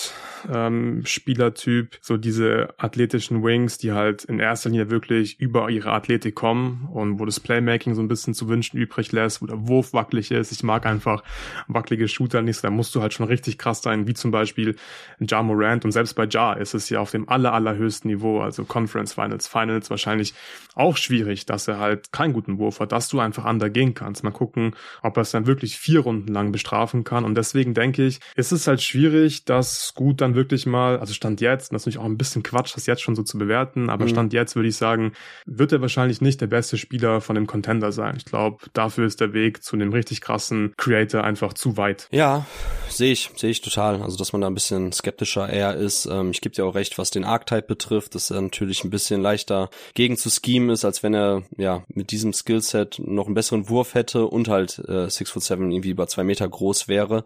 ähm, 0.48 1.02
Spielertyp. 1.04 1.98
So 2.00 2.16
diese 2.16 2.74
athletischen 2.78 3.42
Wings, 3.42 3.78
die 3.78 3.90
halt 3.90 4.24
in 4.24 4.38
erster 4.38 4.70
Linie 4.70 4.88
wirklich 4.90 5.40
über 5.40 5.68
ihre 5.68 5.90
Athletik 5.90 6.36
kommen 6.36 6.88
und 6.92 7.18
wo 7.18 7.24
das 7.24 7.40
Playmaking 7.40 7.94
so 7.94 8.02
ein 8.02 8.08
bisschen 8.08 8.34
zu 8.34 8.48
wünschen 8.48 8.78
übrig 8.78 9.10
lässt, 9.12 9.42
wo 9.42 9.46
der 9.46 9.66
Wurf 9.66 9.92
wackelig 9.92 10.30
ist. 10.30 10.52
Ich 10.52 10.62
mag 10.62 10.86
einfach 10.86 11.24
wackelige 11.66 12.08
Shooter 12.08 12.42
nicht. 12.42 12.62
Da 12.62 12.70
musst 12.70 12.94
du 12.94 13.02
halt 13.02 13.14
schon 13.14 13.21
richtig 13.24 13.58
krass 13.58 13.82
sein, 13.82 14.06
wie 14.06 14.14
zum 14.14 14.30
Beispiel 14.30 14.76
Ja 15.20 15.42
Morant. 15.42 15.84
Und 15.84 15.92
selbst 15.92 16.14
bei 16.14 16.26
Ja 16.26 16.52
ist 16.52 16.74
es 16.74 16.88
ja 16.88 17.00
auf 17.00 17.10
dem 17.10 17.28
aller, 17.28 17.52
allerhöchsten 17.52 18.10
Niveau, 18.10 18.40
also 18.40 18.64
Conference 18.64 19.12
Finals, 19.12 19.46
Finals 19.46 19.90
wahrscheinlich 19.90 20.34
auch 20.74 20.96
schwierig, 20.96 21.46
dass 21.46 21.68
er 21.68 21.78
halt 21.78 22.12
keinen 22.12 22.32
guten 22.32 22.58
Wurf 22.58 22.80
hat, 22.80 22.92
dass 22.92 23.08
du 23.08 23.20
einfach 23.20 23.44
undergehen 23.44 23.94
kannst. 23.94 24.24
Mal 24.24 24.30
gucken, 24.30 24.74
ob 25.02 25.16
er 25.16 25.22
es 25.22 25.30
dann 25.30 25.46
wirklich 25.46 25.76
vier 25.76 26.00
Runden 26.00 26.32
lang 26.32 26.52
bestrafen 26.52 27.04
kann. 27.04 27.24
Und 27.24 27.34
deswegen 27.34 27.74
denke 27.74 28.06
ich, 28.06 28.20
ist 28.36 28.52
es 28.52 28.66
halt 28.66 28.82
schwierig, 28.82 29.44
dass 29.44 29.92
gut 29.94 30.20
dann 30.20 30.34
wirklich 30.34 30.66
mal, 30.66 30.98
also 30.98 31.12
Stand 31.12 31.40
jetzt, 31.40 31.72
das 31.72 31.82
ist 31.82 31.86
natürlich 31.86 31.98
auch 31.98 32.10
ein 32.10 32.18
bisschen 32.18 32.42
Quatsch, 32.42 32.74
das 32.74 32.86
jetzt 32.86 33.02
schon 33.02 33.14
so 33.14 33.22
zu 33.22 33.38
bewerten, 33.38 33.90
aber 33.90 34.04
mhm. 34.04 34.10
Stand 34.10 34.32
jetzt 34.32 34.56
würde 34.56 34.68
ich 34.68 34.76
sagen, 34.76 35.12
wird 35.46 35.72
er 35.72 35.80
wahrscheinlich 35.80 36.20
nicht 36.20 36.40
der 36.40 36.46
beste 36.46 36.78
Spieler 36.78 37.20
von 37.20 37.34
dem 37.34 37.46
Contender 37.46 37.92
sein. 37.92 38.14
Ich 38.16 38.24
glaube, 38.24 38.58
dafür 38.72 39.06
ist 39.06 39.20
der 39.20 39.32
Weg 39.32 39.62
zu 39.62 39.76
einem 39.76 39.92
richtig 39.92 40.20
krassen 40.20 40.74
Creator 40.76 41.24
einfach 41.24 41.52
zu 41.52 41.76
weit. 41.76 42.08
Ja, 42.10 42.46
sehe 42.88 43.11
ich, 43.12 43.30
sehe 43.36 43.50
ich 43.50 43.60
total. 43.60 44.02
Also, 44.02 44.16
dass 44.16 44.32
man 44.32 44.40
da 44.40 44.48
ein 44.48 44.54
bisschen 44.54 44.92
skeptischer 44.92 45.48
eher 45.48 45.74
ist. 45.74 46.06
Ähm, 46.06 46.30
ich 46.30 46.40
gebe 46.40 46.54
dir 46.54 46.64
auch 46.64 46.74
recht, 46.74 46.98
was 46.98 47.10
den 47.10 47.24
Archetype 47.24 47.66
betrifft, 47.66 48.14
dass 48.14 48.30
er 48.30 48.40
natürlich 48.40 48.84
ein 48.84 48.90
bisschen 48.90 49.20
leichter 49.22 49.70
gegen 49.94 50.16
zu 50.16 50.30
schemen 50.30 50.70
ist, 50.70 50.84
als 50.84 51.02
wenn 51.02 51.14
er 51.14 51.42
ja 51.56 51.84
mit 51.88 52.10
diesem 52.10 52.32
Skillset 52.32 53.00
noch 53.04 53.26
einen 53.26 53.34
besseren 53.34 53.68
Wurf 53.68 53.94
hätte 53.94 54.26
und 54.26 54.48
halt 54.48 54.78
äh, 54.88 55.08
6 55.08 55.30
foot 55.30 55.42
7 55.42 55.70
irgendwie 55.70 55.90
über 55.90 56.06
zwei 56.06 56.24
Meter 56.24 56.48
groß 56.48 56.88
wäre. 56.88 57.24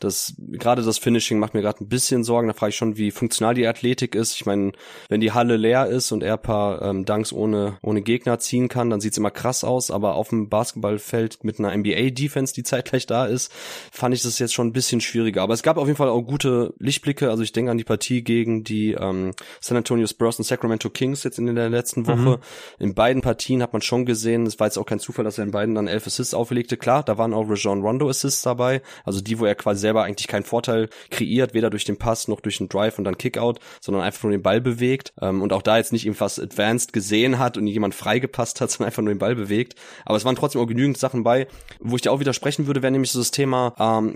Das 0.00 0.34
gerade 0.38 0.82
das 0.82 0.98
Finishing 0.98 1.38
macht 1.38 1.54
mir 1.54 1.62
gerade 1.62 1.84
ein 1.84 1.88
bisschen 1.88 2.24
Sorgen. 2.24 2.48
Da 2.48 2.54
frage 2.54 2.70
ich 2.70 2.76
schon, 2.76 2.96
wie 2.96 3.10
funktional 3.10 3.54
die 3.54 3.66
Athletik 3.66 4.14
ist. 4.14 4.34
Ich 4.34 4.46
meine, 4.46 4.72
wenn 5.08 5.20
die 5.20 5.32
Halle 5.32 5.56
leer 5.56 5.86
ist 5.86 6.12
und 6.12 6.22
er 6.22 6.36
paar 6.36 6.82
ähm, 6.82 7.04
Dunks 7.04 7.32
ohne 7.32 7.78
ohne 7.82 8.02
Gegner 8.02 8.38
ziehen 8.38 8.68
kann, 8.68 8.90
dann 8.90 9.00
sieht's 9.00 9.18
immer 9.18 9.30
krass 9.30 9.64
aus. 9.64 9.90
Aber 9.90 10.14
auf 10.14 10.28
dem 10.28 10.48
Basketballfeld 10.48 11.44
mit 11.44 11.58
einer 11.58 11.76
NBA-Defense, 11.76 12.54
die 12.54 12.62
zeitgleich 12.62 13.06
da 13.06 13.26
ist, 13.26 13.52
fand 13.90 14.14
ich 14.14 14.22
das 14.22 14.38
jetzt 14.38 14.54
schon 14.54 14.68
ein 14.68 14.72
bisschen 14.72 15.00
schwieriger. 15.26 15.42
Aber 15.42 15.54
es 15.54 15.62
gab 15.62 15.76
auf 15.76 15.86
jeden 15.86 15.96
Fall 15.96 16.08
auch 16.08 16.22
gute 16.22 16.74
Lichtblicke. 16.78 17.30
Also 17.30 17.42
ich 17.42 17.52
denke 17.52 17.70
an 17.70 17.78
die 17.78 17.84
Partie 17.84 18.22
gegen 18.22 18.64
die 18.64 18.92
ähm, 18.92 19.32
San 19.60 19.76
Antonio 19.76 20.06
Spurs 20.06 20.38
und 20.38 20.44
Sacramento 20.44 20.90
Kings 20.90 21.24
jetzt 21.24 21.38
in 21.38 21.54
der 21.54 21.68
letzten 21.68 22.06
Woche. 22.06 22.16
Mhm. 22.16 22.36
In 22.78 22.94
beiden 22.94 23.22
Partien 23.22 23.62
hat 23.62 23.72
man 23.72 23.82
schon 23.82 24.06
gesehen, 24.06 24.46
es 24.46 24.58
war 24.60 24.66
jetzt 24.66 24.78
auch 24.78 24.86
kein 24.86 25.00
Zufall, 25.00 25.24
dass 25.24 25.38
er 25.38 25.44
in 25.44 25.50
beiden 25.50 25.74
dann 25.74 25.88
elf 25.88 26.06
Assists 26.06 26.34
auflegte. 26.34 26.76
Klar, 26.76 27.02
da 27.02 27.18
waren 27.18 27.34
auch 27.34 27.48
Rajon 27.48 27.82
Rondo 27.82 28.08
Assists 28.08 28.42
dabei. 28.42 28.82
Also 29.04 29.20
die, 29.20 29.38
wo 29.38 29.44
er 29.44 29.54
quasi 29.54 29.80
selber 29.80 30.04
eigentlich 30.04 30.28
keinen 30.28 30.44
Vorteil 30.44 30.88
kreiert, 31.10 31.54
weder 31.54 31.70
durch 31.70 31.84
den 31.84 31.96
Pass 31.96 32.28
noch 32.28 32.40
durch 32.40 32.58
den 32.58 32.68
Drive 32.68 32.98
und 32.98 33.04
dann 33.04 33.18
Kickout, 33.18 33.58
sondern 33.80 34.02
einfach 34.02 34.22
nur 34.22 34.32
den 34.32 34.42
Ball 34.42 34.60
bewegt. 34.60 35.12
Ähm, 35.20 35.42
und 35.42 35.52
auch 35.52 35.62
da 35.62 35.76
jetzt 35.76 35.92
nicht 35.92 36.06
irgendwas 36.06 36.38
advanced 36.38 36.92
gesehen 36.92 37.38
hat 37.38 37.56
und 37.56 37.66
jemand 37.66 37.94
freigepasst 37.94 38.60
hat, 38.60 38.70
sondern 38.76 38.88
einfach 38.88 39.02
nur 39.02 39.14
den 39.14 39.18
Ball 39.18 39.34
bewegt. 39.34 39.74
Aber 40.04 40.16
es 40.16 40.24
waren 40.24 40.36
trotzdem 40.36 40.60
auch 40.60 40.66
genügend 40.66 40.98
Sachen 40.98 41.22
bei, 41.22 41.46
wo 41.80 41.96
ich 41.96 42.02
dir 42.02 42.12
auch 42.12 42.20
widersprechen 42.20 42.66
würde, 42.66 42.82
wäre 42.82 42.92
nämlich 42.92 43.10
so 43.10 43.18
das 43.18 43.30
Thema 43.30 43.74
ähm, 43.78 44.14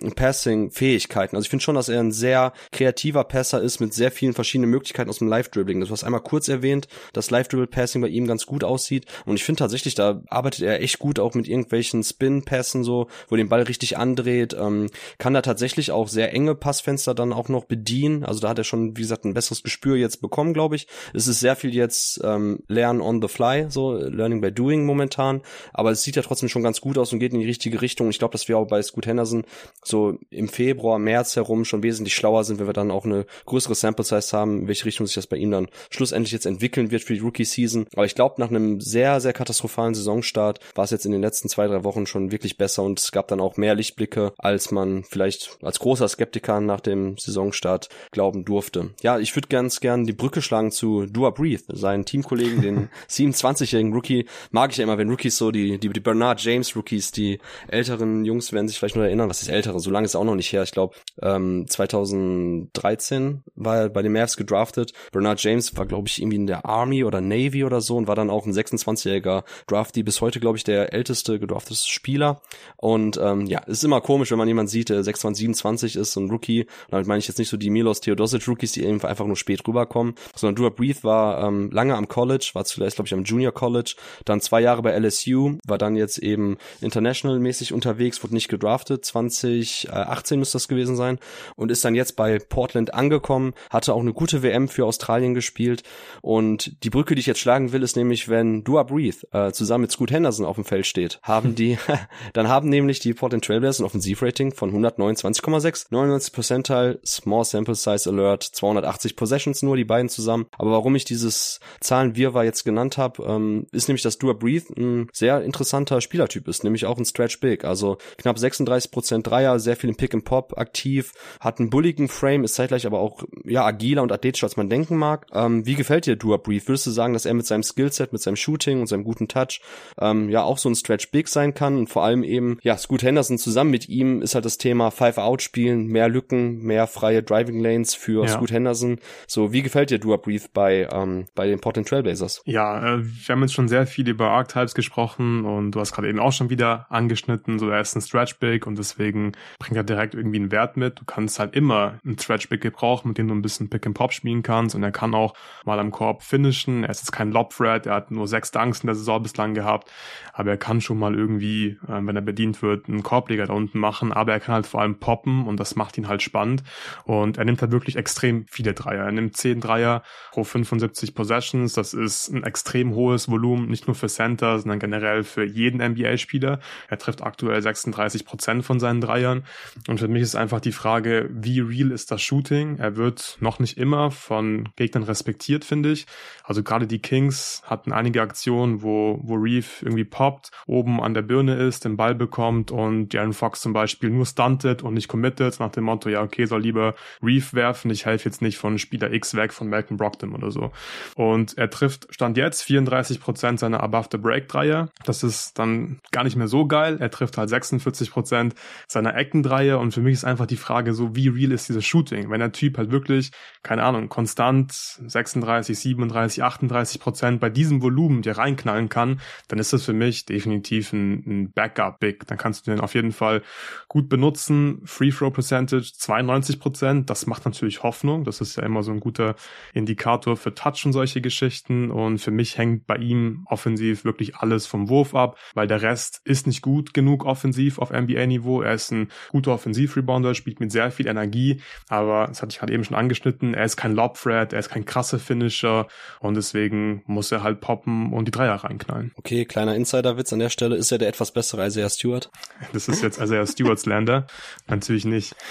Passing-Fähigkeiten. 1.08 1.36
Also 1.36 1.46
ich 1.46 1.50
finde 1.50 1.62
schon, 1.62 1.74
dass 1.74 1.88
er 1.88 2.00
ein 2.00 2.12
sehr 2.12 2.52
kreativer 2.72 3.24
Passer 3.24 3.60
ist 3.60 3.80
mit 3.80 3.94
sehr 3.94 4.10
vielen 4.10 4.32
verschiedenen 4.32 4.70
Möglichkeiten 4.70 5.10
aus 5.10 5.18
dem 5.18 5.28
Live-Dribbling. 5.28 5.80
Das 5.80 5.90
hast 5.90 6.04
einmal 6.04 6.22
kurz 6.22 6.48
erwähnt, 6.48 6.88
dass 7.12 7.30
Live-Dribble-Passing 7.30 8.02
bei 8.02 8.08
ihm 8.08 8.26
ganz 8.26 8.46
gut 8.46 8.64
aussieht. 8.64 9.06
Und 9.26 9.36
ich 9.36 9.44
finde 9.44 9.60
tatsächlich, 9.60 9.94
da 9.94 10.22
arbeitet 10.28 10.62
er 10.62 10.80
echt 10.80 10.98
gut 10.98 11.18
auch 11.18 11.34
mit 11.34 11.48
irgendwelchen 11.48 12.02
Spin-Passen 12.02 12.84
so, 12.84 13.08
wo 13.28 13.36
den 13.36 13.48
Ball 13.48 13.62
richtig 13.62 13.96
andreht. 13.98 14.54
Ähm, 14.58 14.90
kann 15.18 15.34
da 15.34 15.42
tatsächlich 15.42 15.92
auch 15.92 16.08
sehr 16.08 16.32
enge 16.32 16.54
Passfenster 16.54 17.14
dann 17.14 17.32
auch 17.32 17.48
noch 17.48 17.64
bedienen. 17.64 18.24
Also 18.24 18.40
da 18.40 18.50
hat 18.50 18.58
er 18.58 18.64
schon, 18.64 18.96
wie 18.96 19.02
gesagt, 19.02 19.24
ein 19.24 19.34
besseres 19.34 19.62
Gespür 19.62 19.96
jetzt 19.96 20.20
bekommen, 20.20 20.54
glaube 20.54 20.76
ich. 20.76 20.86
Es 21.14 21.26
ist 21.26 21.40
sehr 21.40 21.56
viel 21.56 21.74
jetzt 21.74 22.20
ähm, 22.24 22.60
Lernen 22.68 23.00
on 23.00 23.20
the 23.22 23.28
fly, 23.28 23.66
so 23.68 23.94
Learning 23.94 24.40
by 24.40 24.52
Doing 24.52 24.84
momentan. 24.84 25.42
Aber 25.72 25.90
es 25.90 26.02
sieht 26.02 26.16
ja 26.16 26.22
trotzdem 26.22 26.48
schon 26.48 26.62
ganz 26.62 26.80
gut 26.80 26.98
aus 26.98 27.12
und 27.12 27.18
geht 27.18 27.32
in 27.32 27.40
die 27.40 27.46
richtige 27.46 27.82
Richtung. 27.82 28.10
Ich 28.10 28.18
glaube, 28.18 28.32
dass 28.32 28.48
wir 28.48 28.58
auch 28.58 28.66
bei 28.66 28.82
Scoot 28.82 29.06
Henderson 29.06 29.44
so 29.84 30.18
im 30.30 30.48
Februar, 30.48 30.89
März 30.98 31.36
herum 31.36 31.64
schon 31.64 31.82
wesentlich 31.82 32.14
schlauer 32.14 32.44
sind, 32.44 32.58
wenn 32.58 32.66
wir 32.66 32.72
dann 32.72 32.90
auch 32.90 33.04
eine 33.04 33.26
größere 33.46 33.74
Sample 33.74 34.04
Size 34.04 34.36
haben, 34.36 34.60
in 34.60 34.68
welche 34.68 34.84
Richtung 34.84 35.06
sich 35.06 35.14
das 35.14 35.26
bei 35.26 35.36
ihm 35.36 35.50
dann 35.50 35.68
schlussendlich 35.90 36.32
jetzt 36.32 36.46
entwickeln 36.46 36.90
wird 36.90 37.02
für 37.02 37.14
die 37.14 37.20
Rookie 37.20 37.44
Season. 37.44 37.86
Aber 37.94 38.04
ich 38.04 38.14
glaube, 38.14 38.36
nach 38.38 38.50
einem 38.50 38.80
sehr, 38.80 39.20
sehr 39.20 39.32
katastrophalen 39.32 39.94
Saisonstart 39.94 40.60
war 40.74 40.84
es 40.84 40.90
jetzt 40.90 41.06
in 41.06 41.12
den 41.12 41.20
letzten 41.20 41.48
zwei, 41.48 41.66
drei 41.66 41.84
Wochen 41.84 42.06
schon 42.06 42.32
wirklich 42.32 42.56
besser 42.56 42.82
und 42.82 43.00
es 43.00 43.12
gab 43.12 43.28
dann 43.28 43.40
auch 43.40 43.56
mehr 43.56 43.74
Lichtblicke, 43.74 44.32
als 44.38 44.70
man 44.70 45.04
vielleicht 45.04 45.58
als 45.62 45.78
großer 45.78 46.08
Skeptiker 46.08 46.60
nach 46.60 46.80
dem 46.80 47.16
Saisonstart 47.18 47.88
glauben 48.10 48.44
durfte. 48.44 48.90
Ja, 49.02 49.18
ich 49.18 49.34
würde 49.36 49.48
ganz 49.48 49.80
gern 49.80 50.04
die 50.04 50.12
Brücke 50.12 50.42
schlagen 50.42 50.70
zu 50.70 51.06
Dua 51.06 51.30
Breathe, 51.30 51.64
seinen 51.68 52.04
Teamkollegen, 52.04 52.62
den 52.62 52.88
27-jährigen 53.10 53.92
Rookie. 53.92 54.26
Mag 54.50 54.70
ich 54.70 54.78
ja 54.78 54.84
immer, 54.84 54.98
wenn 54.98 55.10
Rookies 55.10 55.36
so, 55.36 55.50
die, 55.50 55.78
die, 55.78 55.88
die 55.88 56.00
Bernard 56.00 56.42
James 56.42 56.74
Rookies, 56.76 57.12
die 57.12 57.38
älteren 57.68 58.24
Jungs 58.24 58.52
werden 58.52 58.68
sich 58.68 58.78
vielleicht 58.78 58.96
nur 58.96 59.04
erinnern, 59.04 59.28
was 59.28 59.42
ist 59.42 59.48
ältere, 59.48 59.80
so 59.80 59.90
lange 59.90 60.06
ist 60.06 60.16
auch 60.16 60.24
noch 60.24 60.34
nicht 60.34 60.52
her. 60.52 60.62
Ich 60.62 60.72
glaube, 60.72 60.79
ähm, 61.22 61.66
2013 61.68 63.42
war 63.54 63.76
er 63.76 63.88
bei 63.88 64.02
den 64.02 64.12
Mavs 64.12 64.36
gedraftet. 64.36 64.92
Bernard 65.12 65.42
James 65.42 65.76
war, 65.76 65.86
glaube 65.86 66.08
ich, 66.08 66.20
irgendwie 66.20 66.36
in 66.36 66.46
der 66.46 66.64
Army 66.64 67.04
oder 67.04 67.20
Navy 67.20 67.64
oder 67.64 67.80
so 67.80 67.96
und 67.96 68.08
war 68.08 68.16
dann 68.16 68.30
auch 68.30 68.46
ein 68.46 68.52
26-jähriger 68.52 69.44
Drafty, 69.66 70.02
bis 70.02 70.20
heute, 70.20 70.40
glaube 70.40 70.56
ich, 70.56 70.64
der 70.64 70.92
älteste 70.92 71.38
gedraftete 71.38 71.80
Spieler. 71.86 72.40
Und 72.76 73.18
ähm, 73.22 73.46
ja, 73.46 73.60
ist 73.60 73.84
immer 73.84 74.00
komisch, 74.00 74.30
wenn 74.30 74.38
man 74.38 74.48
jemanden 74.48 74.70
sieht, 74.70 74.88
der 74.88 75.02
26, 75.02 75.40
27 75.40 75.96
ist, 75.96 76.12
so 76.12 76.20
ein 76.20 76.30
Rookie. 76.30 76.66
Damit 76.90 77.06
meine 77.06 77.18
ich 77.18 77.28
jetzt 77.28 77.38
nicht 77.38 77.48
so 77.48 77.56
die 77.56 77.70
Milos 77.70 78.00
Theodosic 78.00 78.46
Rookies, 78.48 78.72
die 78.72 78.86
einfach 78.86 79.26
nur 79.26 79.36
spät 79.36 79.66
rüberkommen, 79.66 80.14
sondern 80.34 80.56
Dua 80.56 80.70
Breathe 80.70 81.02
war 81.02 81.44
ähm, 81.44 81.70
lange 81.70 81.96
am 81.96 82.08
College, 82.08 82.50
war 82.54 82.64
zuletzt, 82.64 82.96
glaube 82.96 83.06
ich, 83.06 83.14
am 83.14 83.24
Junior 83.24 83.52
College, 83.52 83.94
dann 84.24 84.40
zwei 84.40 84.60
Jahre 84.60 84.82
bei 84.82 84.98
LSU, 84.98 85.58
war 85.66 85.78
dann 85.78 85.96
jetzt 85.96 86.18
eben 86.18 86.56
international-mäßig 86.80 87.72
unterwegs, 87.72 88.22
wurde 88.22 88.34
nicht 88.34 88.48
gedraftet. 88.48 89.04
2018 89.04 90.38
müsste 90.38 90.56
das 90.56 90.68
gewesen 90.70 90.96
sein 90.96 91.18
und 91.56 91.70
ist 91.70 91.84
dann 91.84 91.94
jetzt 91.94 92.16
bei 92.16 92.38
Portland 92.38 92.94
angekommen, 92.94 93.52
hatte 93.68 93.92
auch 93.92 94.00
eine 94.00 94.14
gute 94.14 94.42
WM 94.42 94.68
für 94.68 94.86
Australien 94.86 95.34
gespielt 95.34 95.82
und 96.22 96.82
die 96.82 96.90
Brücke, 96.90 97.14
die 97.14 97.20
ich 97.20 97.26
jetzt 97.26 97.40
schlagen 97.40 97.72
will, 97.72 97.82
ist 97.82 97.96
nämlich, 97.96 98.30
wenn 98.30 98.64
Dua 98.64 98.84
Breathe 98.84 99.18
äh, 99.32 99.52
zusammen 99.52 99.82
mit 99.82 99.92
Scoot 99.92 100.10
Henderson 100.10 100.46
auf 100.46 100.56
dem 100.56 100.64
Feld 100.64 100.86
steht, 100.86 101.20
haben 101.22 101.54
die, 101.54 101.76
dann 102.32 102.48
haben 102.48 102.68
nämlich 102.68 103.00
die 103.00 103.14
Portland 103.14 103.44
Trailblazers 103.44 103.80
ein 103.80 103.84
Offensivrating 103.84 104.52
von 104.52 104.72
129,6, 104.72 105.86
99 105.90 106.32
Percentile, 106.32 107.00
Small 107.04 107.44
Sample 107.44 107.74
Size 107.74 108.08
Alert, 108.08 108.42
280 108.42 109.16
Possessions 109.16 109.62
nur, 109.62 109.76
die 109.76 109.84
beiden 109.84 110.08
zusammen. 110.08 110.46
Aber 110.52 110.70
warum 110.72 110.94
ich 110.94 111.04
dieses 111.04 111.60
Zahlenwirrwarr 111.80 112.44
jetzt 112.44 112.64
genannt 112.64 112.98
habe, 112.98 113.22
ähm, 113.24 113.66
ist 113.72 113.88
nämlich, 113.88 114.02
dass 114.02 114.18
Dua 114.18 114.32
Breathe 114.32 114.66
ein 114.76 115.08
sehr 115.12 115.42
interessanter 115.42 116.00
Spielertyp 116.00 116.48
ist, 116.48 116.64
nämlich 116.64 116.86
auch 116.86 116.98
ein 116.98 117.04
Stretch 117.04 117.40
Big, 117.40 117.64
also 117.64 117.98
knapp 118.18 118.38
36 118.38 118.90
Prozent 118.90 119.26
Dreier, 119.26 119.58
sehr 119.58 119.76
viel 119.76 119.90
im 119.90 119.96
Pick 119.96 120.14
and 120.14 120.24
Pop 120.24 120.54
aktiv, 120.60 121.12
hat 121.40 121.58
einen 121.58 121.70
bulligen 121.70 122.08
Frame, 122.08 122.44
ist 122.44 122.54
zeitgleich 122.54 122.86
aber 122.86 123.00
auch 123.00 123.24
ja 123.44 123.64
agiler 123.64 124.02
und 124.02 124.12
athletischer 124.12 124.46
als 124.46 124.56
man 124.56 124.70
denken 124.70 124.96
mag. 124.96 125.26
Ähm, 125.32 125.66
wie 125.66 125.74
gefällt 125.74 126.06
dir 126.06 126.16
Dua 126.16 126.36
Breathe? 126.36 126.66
Würdest 126.68 126.86
du 126.86 126.90
sagen, 126.90 127.12
dass 127.12 127.26
er 127.26 127.34
mit 127.34 127.46
seinem 127.46 127.62
Skillset, 127.62 128.12
mit 128.12 128.22
seinem 128.22 128.36
Shooting 128.36 128.80
und 128.80 128.86
seinem 128.86 129.04
guten 129.04 129.28
Touch 129.28 129.60
ähm, 130.00 130.28
ja 130.28 130.42
auch 130.42 130.58
so 130.58 130.68
ein 130.68 130.74
Stretch 130.74 131.10
Big 131.10 131.28
sein 131.28 131.54
kann 131.54 131.76
und 131.76 131.88
vor 131.88 132.04
allem 132.04 132.22
eben 132.22 132.58
ja 132.62 132.76
Scoot 132.76 133.02
Henderson 133.02 133.38
zusammen 133.38 133.70
mit 133.70 133.88
ihm 133.88 134.22
ist 134.22 134.34
halt 134.34 134.44
das 134.44 134.58
Thema 134.58 134.90
Five 134.90 135.18
Out 135.18 135.42
spielen, 135.42 135.86
mehr 135.86 136.08
Lücken, 136.08 136.62
mehr 136.62 136.86
freie 136.86 137.22
Driving 137.22 137.60
Lanes 137.60 137.94
für 137.94 138.24
ja. 138.24 138.28
Scoot 138.28 138.52
Henderson. 138.52 138.98
So 139.26 139.52
wie 139.52 139.62
gefällt 139.62 139.90
dir 139.90 139.98
Dua 139.98 140.16
Breathe 140.16 140.46
bei 140.52 140.88
ähm, 140.92 141.26
bei 141.34 141.46
den 141.46 141.60
Portland 141.60 141.88
Trailblazers? 141.88 142.42
Ja, 142.44 142.96
äh, 142.96 143.04
wir 143.04 143.34
haben 143.34 143.42
jetzt 143.42 143.54
schon 143.54 143.68
sehr 143.68 143.86
viel 143.86 144.08
über 144.08 144.30
Archetypes 144.30 144.74
gesprochen 144.74 145.44
und 145.44 145.72
du 145.72 145.80
hast 145.80 145.92
gerade 145.92 146.08
eben 146.08 146.20
auch 146.20 146.32
schon 146.32 146.50
wieder 146.50 146.86
angeschnitten, 146.90 147.58
so 147.58 147.68
er 147.68 147.80
ist 147.80 147.96
ein 147.96 148.02
Stretch 148.02 148.38
Big 148.38 148.66
und 148.66 148.78
deswegen 148.78 149.32
bringt 149.58 149.76
er 149.76 149.84
direkt 149.84 150.14
irgendwie 150.14 150.38
einen 150.38 150.49
Wert 150.50 150.76
mit. 150.76 151.00
Du 151.00 151.04
kannst 151.04 151.38
halt 151.38 151.54
immer 151.54 151.98
einen 152.04 152.18
Stretch 152.18 152.48
Big 152.48 152.60
gebrauchen, 152.60 153.08
mit 153.08 153.18
dem 153.18 153.28
du 153.28 153.34
ein 153.34 153.42
bisschen 153.42 153.68
Pick 153.70 153.86
and 153.86 153.96
Pop 153.96 154.12
spielen 154.12 154.42
kannst 154.42 154.74
und 154.74 154.82
er 154.82 154.92
kann 154.92 155.14
auch 155.14 155.34
mal 155.64 155.78
am 155.78 155.90
Korb 155.90 156.22
finishen. 156.22 156.84
Er 156.84 156.90
ist 156.90 157.00
jetzt 157.00 157.12
kein 157.12 157.32
Lob 157.32 157.50
Threat, 157.50 157.86
er 157.86 157.94
hat 157.94 158.10
nur 158.10 158.26
sechs 158.28 158.50
Dunks 158.50 158.80
in 158.80 158.86
der 158.86 158.94
Saison 158.94 159.22
bislang 159.22 159.54
gehabt, 159.54 159.90
aber 160.32 160.50
er 160.50 160.56
kann 160.56 160.80
schon 160.80 160.98
mal 160.98 161.14
irgendwie, 161.14 161.78
äh, 161.88 162.00
wenn 162.00 162.16
er 162.16 162.22
bedient 162.22 162.62
wird, 162.62 162.88
einen 162.88 163.02
Korbleger 163.02 163.46
da 163.46 163.52
unten 163.52 163.78
machen, 163.78 164.12
aber 164.12 164.32
er 164.32 164.40
kann 164.40 164.54
halt 164.54 164.66
vor 164.66 164.80
allem 164.80 164.98
poppen 164.98 165.46
und 165.46 165.58
das 165.58 165.76
macht 165.76 165.98
ihn 165.98 166.08
halt 166.08 166.22
spannend 166.22 166.62
und 167.04 167.38
er 167.38 167.44
nimmt 167.44 167.60
halt 167.62 167.72
wirklich 167.72 167.96
extrem 167.96 168.46
viele 168.48 168.74
Dreier. 168.74 169.04
Er 169.04 169.12
nimmt 169.12 169.36
zehn 169.36 169.60
Dreier 169.60 170.02
pro 170.32 170.44
75 170.44 171.14
Possessions, 171.14 171.74
das 171.74 171.94
ist 171.94 172.28
ein 172.28 172.44
extrem 172.44 172.94
hohes 172.94 173.28
Volumen, 173.30 173.68
nicht 173.68 173.86
nur 173.86 173.94
für 173.94 174.08
Center, 174.08 174.58
sondern 174.58 174.78
generell 174.78 175.24
für 175.24 175.44
jeden 175.44 175.80
NBA-Spieler. 175.80 176.60
Er 176.88 176.98
trifft 176.98 177.22
aktuell 177.22 177.60
36 177.62 178.24
Prozent 178.24 178.64
von 178.64 178.80
seinen 178.80 179.00
Dreiern 179.00 179.44
und 179.88 179.98
für 180.00 180.08
mich 180.08 180.22
ist 180.22 180.29
einfach 180.34 180.60
die 180.60 180.72
Frage, 180.72 181.28
wie 181.32 181.60
real 181.60 181.90
ist 181.90 182.10
das 182.10 182.22
Shooting? 182.22 182.78
Er 182.78 182.96
wird 182.96 183.36
noch 183.40 183.58
nicht 183.58 183.78
immer 183.78 184.10
von 184.10 184.68
Gegnern 184.76 185.04
respektiert, 185.04 185.64
finde 185.64 185.92
ich. 185.92 186.06
Also 186.44 186.62
gerade 186.62 186.86
die 186.86 187.00
Kings 187.00 187.62
hatten 187.64 187.92
einige 187.92 188.22
Aktionen, 188.22 188.82
wo, 188.82 189.20
wo 189.22 189.34
Reeve 189.34 189.66
irgendwie 189.82 190.04
poppt, 190.04 190.50
oben 190.66 191.00
an 191.00 191.14
der 191.14 191.22
Birne 191.22 191.54
ist, 191.56 191.84
den 191.84 191.96
Ball 191.96 192.14
bekommt 192.14 192.70
und 192.70 193.14
Darren 193.14 193.32
Fox 193.32 193.60
zum 193.60 193.72
Beispiel 193.72 194.10
nur 194.10 194.26
stuntet 194.26 194.82
und 194.82 194.94
nicht 194.94 195.08
committed, 195.08 195.60
nach 195.60 195.70
dem 195.70 195.84
Motto, 195.84 196.08
ja, 196.08 196.22
okay, 196.22 196.46
soll 196.46 196.62
lieber 196.62 196.94
Reeve 197.22 197.52
werfen, 197.52 197.90
ich 197.90 198.06
helfe 198.06 198.28
jetzt 198.28 198.42
nicht 198.42 198.58
von 198.58 198.78
Spieler 198.78 199.12
X 199.12 199.34
weg, 199.34 199.52
von 199.52 199.68
Malcolm 199.68 199.96
Brockton 199.96 200.34
oder 200.34 200.50
so. 200.50 200.72
Und 201.16 201.56
er 201.58 201.70
trifft, 201.70 202.08
stand 202.10 202.36
jetzt, 202.36 202.62
34 202.62 203.20
Prozent 203.20 203.60
seiner 203.60 203.82
Above-the-Break-Dreier. 203.82 204.88
Das 205.04 205.22
ist 205.22 205.58
dann 205.58 206.00
gar 206.12 206.24
nicht 206.24 206.36
mehr 206.36 206.48
so 206.48 206.66
geil. 206.66 206.98
Er 207.00 207.10
trifft 207.10 207.38
halt 207.38 207.48
46 207.48 208.10
Prozent 208.10 208.54
seiner 208.86 209.16
Eckendreier 209.16 209.78
und 209.78 209.92
für 209.92 210.00
mich 210.00 210.19
ist 210.20 210.24
einfach 210.24 210.46
die 210.46 210.56
Frage 210.56 210.94
so, 210.94 211.16
wie 211.16 211.28
real 211.28 211.52
ist 211.52 211.68
dieses 211.68 211.84
Shooting? 211.84 212.30
Wenn 212.30 212.40
der 212.40 212.52
Typ 212.52 212.78
halt 212.78 212.90
wirklich, 212.90 213.30
keine 213.62 213.82
Ahnung, 213.82 214.08
konstant 214.08 214.72
36, 214.72 215.78
37, 215.78 216.42
38 216.42 217.00
Prozent 217.00 217.40
bei 217.40 217.50
diesem 217.50 217.82
Volumen 217.82 218.22
dir 218.22 218.36
reinknallen 218.36 218.88
kann, 218.88 219.20
dann 219.48 219.58
ist 219.58 219.72
das 219.72 219.84
für 219.84 219.92
mich 219.92 220.26
definitiv 220.26 220.92
ein, 220.92 221.24
ein 221.26 221.52
Backup-Big. 221.52 222.26
Dann 222.26 222.38
kannst 222.38 222.66
du 222.66 222.70
den 222.70 222.80
auf 222.80 222.94
jeden 222.94 223.12
Fall 223.12 223.42
gut 223.88 224.08
benutzen. 224.08 224.82
Free 224.84 225.10
Throw 225.10 225.32
Percentage 225.32 225.92
92 225.96 226.60
Prozent. 226.60 227.10
Das 227.10 227.26
macht 227.26 227.44
natürlich 227.44 227.82
Hoffnung. 227.82 228.24
Das 228.24 228.40
ist 228.40 228.56
ja 228.56 228.62
immer 228.62 228.82
so 228.82 228.92
ein 228.92 229.00
guter 229.00 229.34
Indikator 229.72 230.36
für 230.36 230.54
Touch 230.54 230.84
und 230.84 230.92
solche 230.92 231.20
Geschichten. 231.20 231.90
Und 231.90 232.18
für 232.18 232.30
mich 232.30 232.58
hängt 232.58 232.86
bei 232.86 232.96
ihm 232.96 233.44
offensiv 233.46 234.04
wirklich 234.04 234.36
alles 234.36 234.66
vom 234.66 234.88
Wurf 234.88 235.14
ab, 235.14 235.38
weil 235.54 235.66
der 235.66 235.82
Rest 235.82 236.20
ist 236.24 236.46
nicht 236.46 236.62
gut 236.62 236.94
genug 236.94 237.24
offensiv 237.24 237.78
auf 237.78 237.90
NBA-Niveau. 237.90 238.62
Er 238.62 238.74
ist 238.74 238.90
ein 238.90 239.08
guter 239.30 239.52
Offensiv-Rebounder, 239.52 240.09
spielt 240.34 240.60
mit 240.60 240.72
sehr 240.72 240.90
viel 240.90 241.06
Energie, 241.06 241.60
aber 241.88 242.26
das 242.28 242.42
hatte 242.42 242.52
ich 242.52 242.58
gerade 242.58 242.72
eben 242.72 242.84
schon 242.84 242.96
angeschnitten. 242.96 243.54
Er 243.54 243.64
ist 243.64 243.76
kein 243.76 243.94
Lob-Threat, 243.94 244.52
er 244.52 244.58
ist 244.58 244.68
kein 244.68 244.84
krasser 244.84 245.18
Finisher 245.18 245.86
und 246.20 246.34
deswegen 246.34 247.02
muss 247.06 247.32
er 247.32 247.42
halt 247.42 247.60
poppen 247.60 248.12
und 248.12 248.26
die 248.26 248.32
Dreier 248.32 248.56
reinknallen. 248.56 249.12
Okay, 249.16 249.44
kleiner 249.44 249.74
Insider-Witz 249.74 250.32
an 250.32 250.38
der 250.38 250.50
Stelle. 250.50 250.76
Ist 250.76 250.92
er 250.92 250.98
der 250.98 251.08
etwas 251.08 251.32
bessere 251.32 251.66
Isaiah 251.66 251.90
Stewart? 251.90 252.30
Das 252.72 252.88
ist 252.88 253.02
jetzt 253.02 253.20
Isaiah 253.20 253.46
Stewarts 253.46 253.86
Lander. 253.86 254.26
Natürlich 254.68 255.04
nicht. 255.04 255.34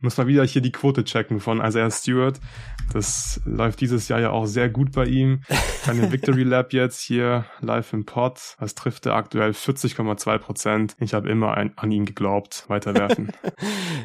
Muss 0.00 0.16
mal 0.16 0.26
wieder 0.26 0.44
hier 0.44 0.62
die 0.62 0.72
Quote 0.72 1.04
checken 1.04 1.40
von 1.40 1.60
Isaiah 1.60 1.90
Stewart. 1.90 2.40
Das 2.92 3.40
läuft 3.44 3.80
dieses 3.80 4.08
Jahr 4.08 4.20
ja 4.20 4.30
auch 4.30 4.46
sehr 4.46 4.68
gut 4.68 4.92
bei 4.92 5.06
ihm. 5.06 5.42
Keine 5.84 6.12
Victory 6.12 6.42
Lab 6.42 6.72
jetzt 6.72 7.00
hier 7.00 7.46
live 7.60 7.92
im 7.92 8.04
Pod. 8.04 8.38
Was 8.58 8.74
trifft 8.74 9.06
er 9.06 9.14
aktuell? 9.14 9.52
40,2 9.52 10.38
Prozent. 10.38 10.96
Ich 11.00 11.14
habe 11.14 11.30
immer 11.30 11.54
ein, 11.54 11.72
an 11.76 11.90
ihn 11.90 12.04
geglaubt. 12.04 12.64
Weiterwerfen. 12.68 13.32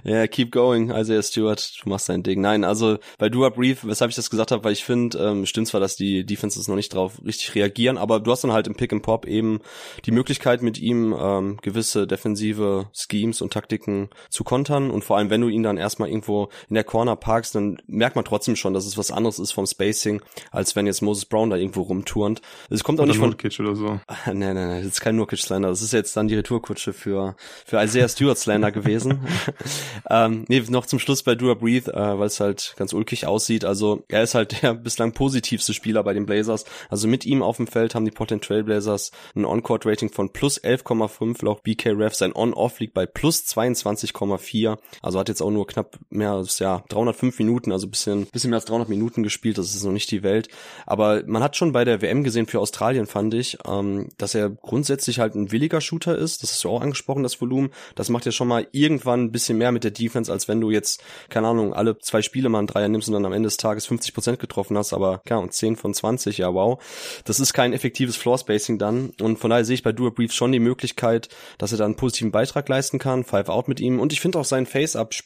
Ja, 0.04 0.14
yeah, 0.14 0.28
keep 0.28 0.52
going, 0.52 0.92
Isaiah 0.92 1.24
Stewart. 1.24 1.74
Du 1.84 1.90
machst 1.90 2.08
dein 2.08 2.24
Ding. 2.24 2.40
Nein, 2.40 2.64
also 2.64 2.98
bei 3.18 3.30
Dua 3.30 3.50
Brief, 3.50 3.84
weshalb 3.84 4.10
ich 4.10 4.16
das 4.16 4.30
gesagt 4.30 4.52
habe, 4.52 4.64
weil 4.64 4.74
ich 4.74 4.84
finde, 4.84 5.18
ähm, 5.18 5.46
stimmt 5.46 5.68
zwar, 5.68 5.82
dass 5.82 5.96
die 5.96 6.26
Defenses 6.26 6.68
noch 6.68 6.76
nicht 6.76 6.94
drauf 6.94 7.20
richtig 7.26 7.56
reagieren, 7.56 7.98
aber 7.98 8.20
du 8.20 8.32
hast 8.32 8.44
dann 8.44 8.52
halt 8.52 8.68
im 8.68 8.76
Pick 8.76 8.94
and 8.94 9.02
Pop 9.02 9.26
eben 9.26 9.60
die 10.06 10.12
Möglichkeit 10.12 10.62
mit 10.62 10.78
ihm 10.78 11.16
ähm, 11.20 11.58
gewisse 11.62 12.08
defensive 12.08 12.90
Schemes 12.94 13.42
und 13.42 13.52
Taktiken 13.52 14.10
zu 14.30 14.44
kontern 14.44 14.92
und 14.92 15.04
vor 15.04 15.18
allem, 15.18 15.30
wenn 15.30 15.42
du 15.42 15.50
ihn 15.50 15.57
dann 15.64 15.78
erstmal 15.78 16.10
irgendwo 16.10 16.50
in 16.70 16.76
der 16.76 16.84
Corner 16.84 17.16
parkst, 17.16 17.56
dann 17.56 17.82
merkt 17.88 18.16
man 18.16 18.26
trotzdem 18.26 18.56
schon, 18.56 18.74
dass 18.74 18.86
es 18.86 18.98
was 18.98 19.12
anderes 19.12 19.40
ist 19.40 19.52
vom 19.52 19.66
Spacing, 19.66 20.22
als 20.52 20.76
wenn 20.76 20.86
jetzt 20.86 21.02
Moses 21.02 21.26
Brown 21.26 21.50
da 21.50 21.58
irgendwo 21.58 21.82
rumturnt. 21.82 22.42
Es 22.70 22.84
kommt 22.84 23.00
auch 23.00 23.04
oder 23.04 23.12
nicht 23.12 23.20
von 23.20 23.30
Nurkic 23.30 23.60
oder 23.60 23.76
so. 23.76 24.00
nee, 24.34 24.54
nee, 24.54 24.54
nee, 24.54 24.82
das 24.82 24.94
ist 24.94 25.02
kein 25.02 25.16
Nurkic 25.16 25.40
Slender. 25.40 25.70
Das 25.70 25.82
ist 25.82 25.94
jetzt 25.94 26.16
dann 26.18 26.28
die 26.28 26.36
Retourkutsche 26.36 26.94
für 26.94 27.36
für 27.66 27.82
Isaiah 27.82 28.08
Stewart 28.08 28.38
Slender 28.38 28.72
gewesen. 28.72 29.20
ähm, 30.10 30.46
nee, 30.48 30.64
noch 30.70 30.86
zum 30.86 31.00
Schluss 31.00 31.24
bei 31.24 31.36
Dua 31.36 31.54
Breathe, 31.54 31.92
äh, 31.94 32.20
weil 32.20 32.28
es 32.28 32.40
halt 32.40 32.76
ganz 32.78 32.94
ulkig 32.94 33.26
aussieht. 33.26 33.66
Also 33.66 34.04
er 34.08 34.24
ist 34.24 34.36
halt 34.36 34.62
der 34.62 34.74
bislang 34.74 35.14
positivste 35.14 35.74
Spieler 35.74 36.04
bei 36.04 36.14
den 36.14 36.26
Blazers. 36.26 36.66
Also 36.90 37.08
mit 37.08 37.26
ihm 37.26 37.42
auf 37.42 37.58
dem 37.58 37.68
Feld 37.68 37.96
haben 37.96 38.06
die 38.06 38.12
Portland 38.12 38.44
Trail 38.44 38.64
Blazers 38.64 39.12
ein 39.36 39.46
On-Court 39.46 39.86
Rating 39.86 40.12
von 40.12 40.32
plus 40.32 40.62
11,5 40.62 41.44
laut 41.44 41.64
BK 41.64 41.92
Ref. 41.92 42.16
Sein 42.16 42.34
On-Off 42.36 42.80
liegt 42.80 42.94
bei 42.94 43.06
plus 43.06 43.44
22,4. 43.44 44.78
Also 45.02 45.20
hat 45.20 45.30
jetzt 45.30 45.37
auch 45.42 45.52
nur 45.52 45.68
knapp 45.68 45.98
mehr 46.10 46.32
als 46.32 46.60
ja 46.60 46.84
305 46.90 47.40
Minuten, 47.40 47.72
also 47.72 47.88
bisschen 47.88 48.26
bisschen 48.28 48.50
mehr 48.50 48.58
als 48.58 48.66
300 48.66 48.90
Minuten 48.90 49.24
gespielt. 49.24 49.58
Das 49.58 49.74
ist 49.74 49.84
noch 49.84 49.92
nicht 49.92 50.12
die 50.12 50.24
Welt. 50.24 50.50
Aber 50.86 51.24
man 51.26 51.44
hat 51.44 51.56
schon 51.56 51.72
bei 51.72 51.86
der 51.86 52.02
WM 52.02 52.24
gesehen 52.24 52.48
für 52.48 52.60
Australien, 52.60 53.08
fand 53.08 53.34
ich, 53.34 53.58
ähm, 53.68 54.10
dass 54.18 54.36
er 54.36 54.50
grundsätzlich 54.50 55.20
halt 55.20 55.36
ein 55.36 55.52
williger 55.52 55.82
Shooter 55.82 56.18
ist. 56.18 56.44
Das 56.44 56.52
hast 56.52 56.64
du 56.64 56.70
auch 56.70 56.82
angesprochen, 56.82 57.24
das 57.24 57.40
Volumen. 57.42 57.72
Das 57.96 58.10
macht 58.10 58.26
ja 58.26 58.32
schon 58.32 58.48
mal 58.48 58.68
irgendwann 58.72 59.26
ein 59.26 59.32
bisschen 59.32 59.58
mehr 59.58 59.72
mit 59.72 59.84
der 59.84 59.92
Defense, 59.92 60.32
als 60.32 60.48
wenn 60.48 60.62
du 60.62 60.72
jetzt, 60.72 61.04
keine 61.30 61.48
Ahnung, 61.48 61.74
alle 61.74 61.98
zwei 62.00 62.22
Spiele 62.22 62.50
mal 62.50 62.60
einen 62.60 62.68
Dreier 62.68 62.88
nimmst 62.88 63.08
und 63.08 63.14
dann 63.14 63.26
am 63.26 63.34
Ende 63.34 63.48
des 63.48 63.58
Tages 63.58 63.86
50 63.88 64.14
Prozent 64.14 64.40
getroffen 64.40 64.78
hast. 64.78 64.94
Aber 64.94 65.22
ja, 65.28 65.38
und 65.38 65.54
10 65.54 65.76
von 65.76 65.94
20, 65.94 66.38
ja 66.38 66.54
wow. 66.54 66.82
Das 67.26 67.40
ist 67.40 67.54
kein 67.54 67.74
effektives 67.74 68.16
Floor 68.16 68.38
Spacing 68.38 68.78
dann. 68.78 69.12
Und 69.22 69.40
von 69.40 69.50
daher 69.50 69.66
sehe 69.66 69.76
ich 69.76 69.84
bei 69.84 69.92
Dua 69.92 70.10
Brief 70.10 70.34
schon 70.34 70.52
die 70.52 70.60
Möglichkeit, 70.60 71.30
dass 71.58 71.72
er 71.72 71.78
da 71.78 71.86
einen 71.86 71.96
positiven 71.96 72.32
Beitrag 72.32 72.68
leisten 72.70 73.00
kann. 73.00 73.24
Five 73.24 73.50
Out 73.50 73.68
mit 73.68 73.80
ihm. 73.80 74.00
Und 74.00 74.14
ich 74.14 74.22
finde 74.22 74.40
auch 74.40 74.46
sein 74.46 74.66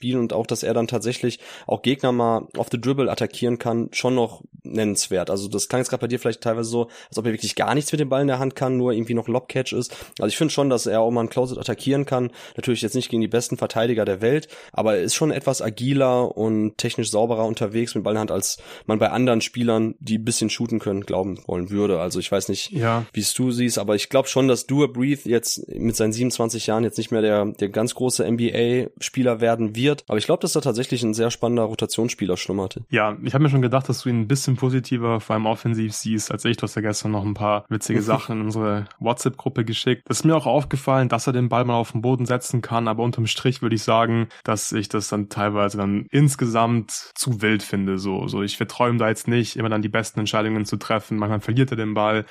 Face-Up-Spiel 0.01 0.17
und 0.17 0.33
auch, 0.33 0.45
dass 0.45 0.63
er 0.63 0.73
dann 0.73 0.87
tatsächlich 0.87 1.39
auch 1.67 1.81
Gegner 1.81 2.11
mal 2.11 2.47
auf 2.57 2.67
the 2.71 2.81
Dribble 2.81 3.09
attackieren 3.09 3.59
kann, 3.59 3.89
schon 3.91 4.15
noch 4.15 4.43
nennenswert. 4.63 5.29
Also 5.29 5.47
das 5.47 5.69
klang 5.69 5.81
jetzt 5.81 5.89
gerade 5.89 6.01
bei 6.01 6.07
dir 6.07 6.19
vielleicht 6.19 6.41
teilweise 6.41 6.69
so, 6.69 6.87
als 7.09 7.17
ob 7.17 7.25
er 7.25 7.33
wirklich 7.33 7.55
gar 7.55 7.73
nichts 7.75 7.91
mit 7.91 7.99
dem 7.99 8.09
Ball 8.09 8.21
in 8.21 8.27
der 8.27 8.39
Hand 8.39 8.55
kann, 8.55 8.77
nur 8.77 8.91
irgendwie 8.91 9.13
noch 9.13 9.27
Lobcatch 9.27 9.73
ist. 9.73 9.95
Also 10.19 10.27
ich 10.27 10.37
finde 10.37 10.53
schon, 10.53 10.69
dass 10.69 10.85
er 10.85 11.01
auch 11.01 11.11
mal 11.11 11.21
ein 11.21 11.29
Closet 11.29 11.57
attackieren 11.57 12.05
kann. 12.05 12.31
Natürlich 12.55 12.81
jetzt 12.81 12.95
nicht 12.95 13.09
gegen 13.09 13.21
die 13.21 13.27
besten 13.27 13.57
Verteidiger 13.57 14.05
der 14.05 14.21
Welt, 14.21 14.47
aber 14.71 14.95
er 14.95 15.03
ist 15.03 15.15
schon 15.15 15.31
etwas 15.31 15.61
agiler 15.61 16.35
und 16.37 16.77
technisch 16.77 17.11
sauberer 17.11 17.45
unterwegs 17.45 17.95
mit 17.95 18.03
Ball 18.03 18.13
in 18.13 18.15
der 18.15 18.21
Hand, 18.21 18.31
als 18.31 18.57
man 18.85 18.99
bei 18.99 19.09
anderen 19.09 19.41
Spielern, 19.41 19.95
die 19.99 20.17
ein 20.17 20.25
bisschen 20.25 20.49
shooten 20.49 20.79
können, 20.79 21.01
glauben 21.01 21.39
wollen 21.47 21.69
würde. 21.69 21.99
Also 21.99 22.19
ich 22.19 22.31
weiß 22.31 22.49
nicht, 22.49 22.71
ja. 22.71 23.05
wie 23.13 23.21
es 23.21 23.33
du 23.33 23.51
siehst, 23.51 23.79
aber 23.79 23.95
ich 23.95 24.09
glaube 24.09 24.27
schon, 24.27 24.47
dass 24.47 24.67
Dua 24.67 24.87
Breathe 24.87 25.29
jetzt 25.29 25.67
mit 25.69 25.95
seinen 25.95 26.13
27 26.13 26.67
Jahren 26.67 26.83
jetzt 26.83 26.97
nicht 26.97 27.11
mehr 27.11 27.21
der, 27.21 27.45
der 27.45 27.69
ganz 27.69 27.95
große 27.95 28.29
NBA-Spieler 28.29 29.41
werden 29.41 29.75
wird. 29.75 29.90
Aber 30.07 30.17
ich 30.17 30.25
glaube, 30.25 30.41
dass 30.41 30.53
da 30.53 30.61
tatsächlich 30.61 31.03
ein 31.03 31.13
sehr 31.13 31.29
spannender 31.29 31.63
Rotationsspieler 31.63 32.37
schlummerte. 32.37 32.85
Ja, 32.89 33.01
Ja, 33.01 33.17
ich 33.23 33.33
habe 33.33 33.43
mir 33.43 33.49
schon 33.49 33.63
gedacht, 33.63 33.89
dass 33.89 34.03
du 34.03 34.09
ihn 34.09 34.19
ein 34.19 34.27
bisschen 34.27 34.57
positiver, 34.57 35.19
vor 35.21 35.33
allem 35.33 35.47
offensiv 35.47 35.93
siehst, 35.93 36.31
als 36.31 36.45
ich. 36.45 36.57
Du 36.57 36.63
hast 36.63 36.75
ja 36.75 36.83
gestern 36.83 37.09
noch 37.09 37.25
ein 37.25 37.33
paar 37.33 37.65
witzige 37.67 37.99
Sachen 38.03 38.37
in 38.37 38.45
unsere 38.45 38.85
WhatsApp-Gruppe 38.99 39.65
geschickt. 39.65 40.03
Es 40.07 40.19
ist 40.19 40.23
mir 40.23 40.35
auch 40.35 40.45
aufgefallen, 40.45 41.09
dass 41.09 41.25
er 41.25 41.33
den 41.33 41.49
Ball 41.49 41.65
mal 41.65 41.73
auf 41.73 41.93
den 41.93 42.03
Boden 42.03 42.27
setzen 42.27 42.61
kann, 42.61 42.87
aber 42.87 43.01
unterm 43.01 43.25
Strich 43.25 43.63
würde 43.63 43.73
ich 43.75 43.81
sagen, 43.81 44.27
dass 44.43 44.71
ich 44.71 44.87
das 44.87 45.07
dann 45.07 45.29
teilweise 45.29 45.77
dann 45.77 46.05
insgesamt 46.11 46.91
zu 46.91 47.41
wild 47.41 47.63
finde. 47.63 47.97
So, 47.97 48.27
so 48.27 48.43
ich 48.43 48.57
verträume 48.57 48.99
da 48.99 49.09
jetzt 49.09 49.27
nicht, 49.27 49.55
immer 49.55 49.69
dann 49.69 49.81
die 49.81 49.89
besten 49.89 50.19
Entscheidungen 50.19 50.65
zu 50.65 50.77
treffen. 50.77 51.17
Manchmal 51.17 51.39
verliert 51.39 51.71
er 51.71 51.77
den 51.77 51.95
Ball. 51.95 52.25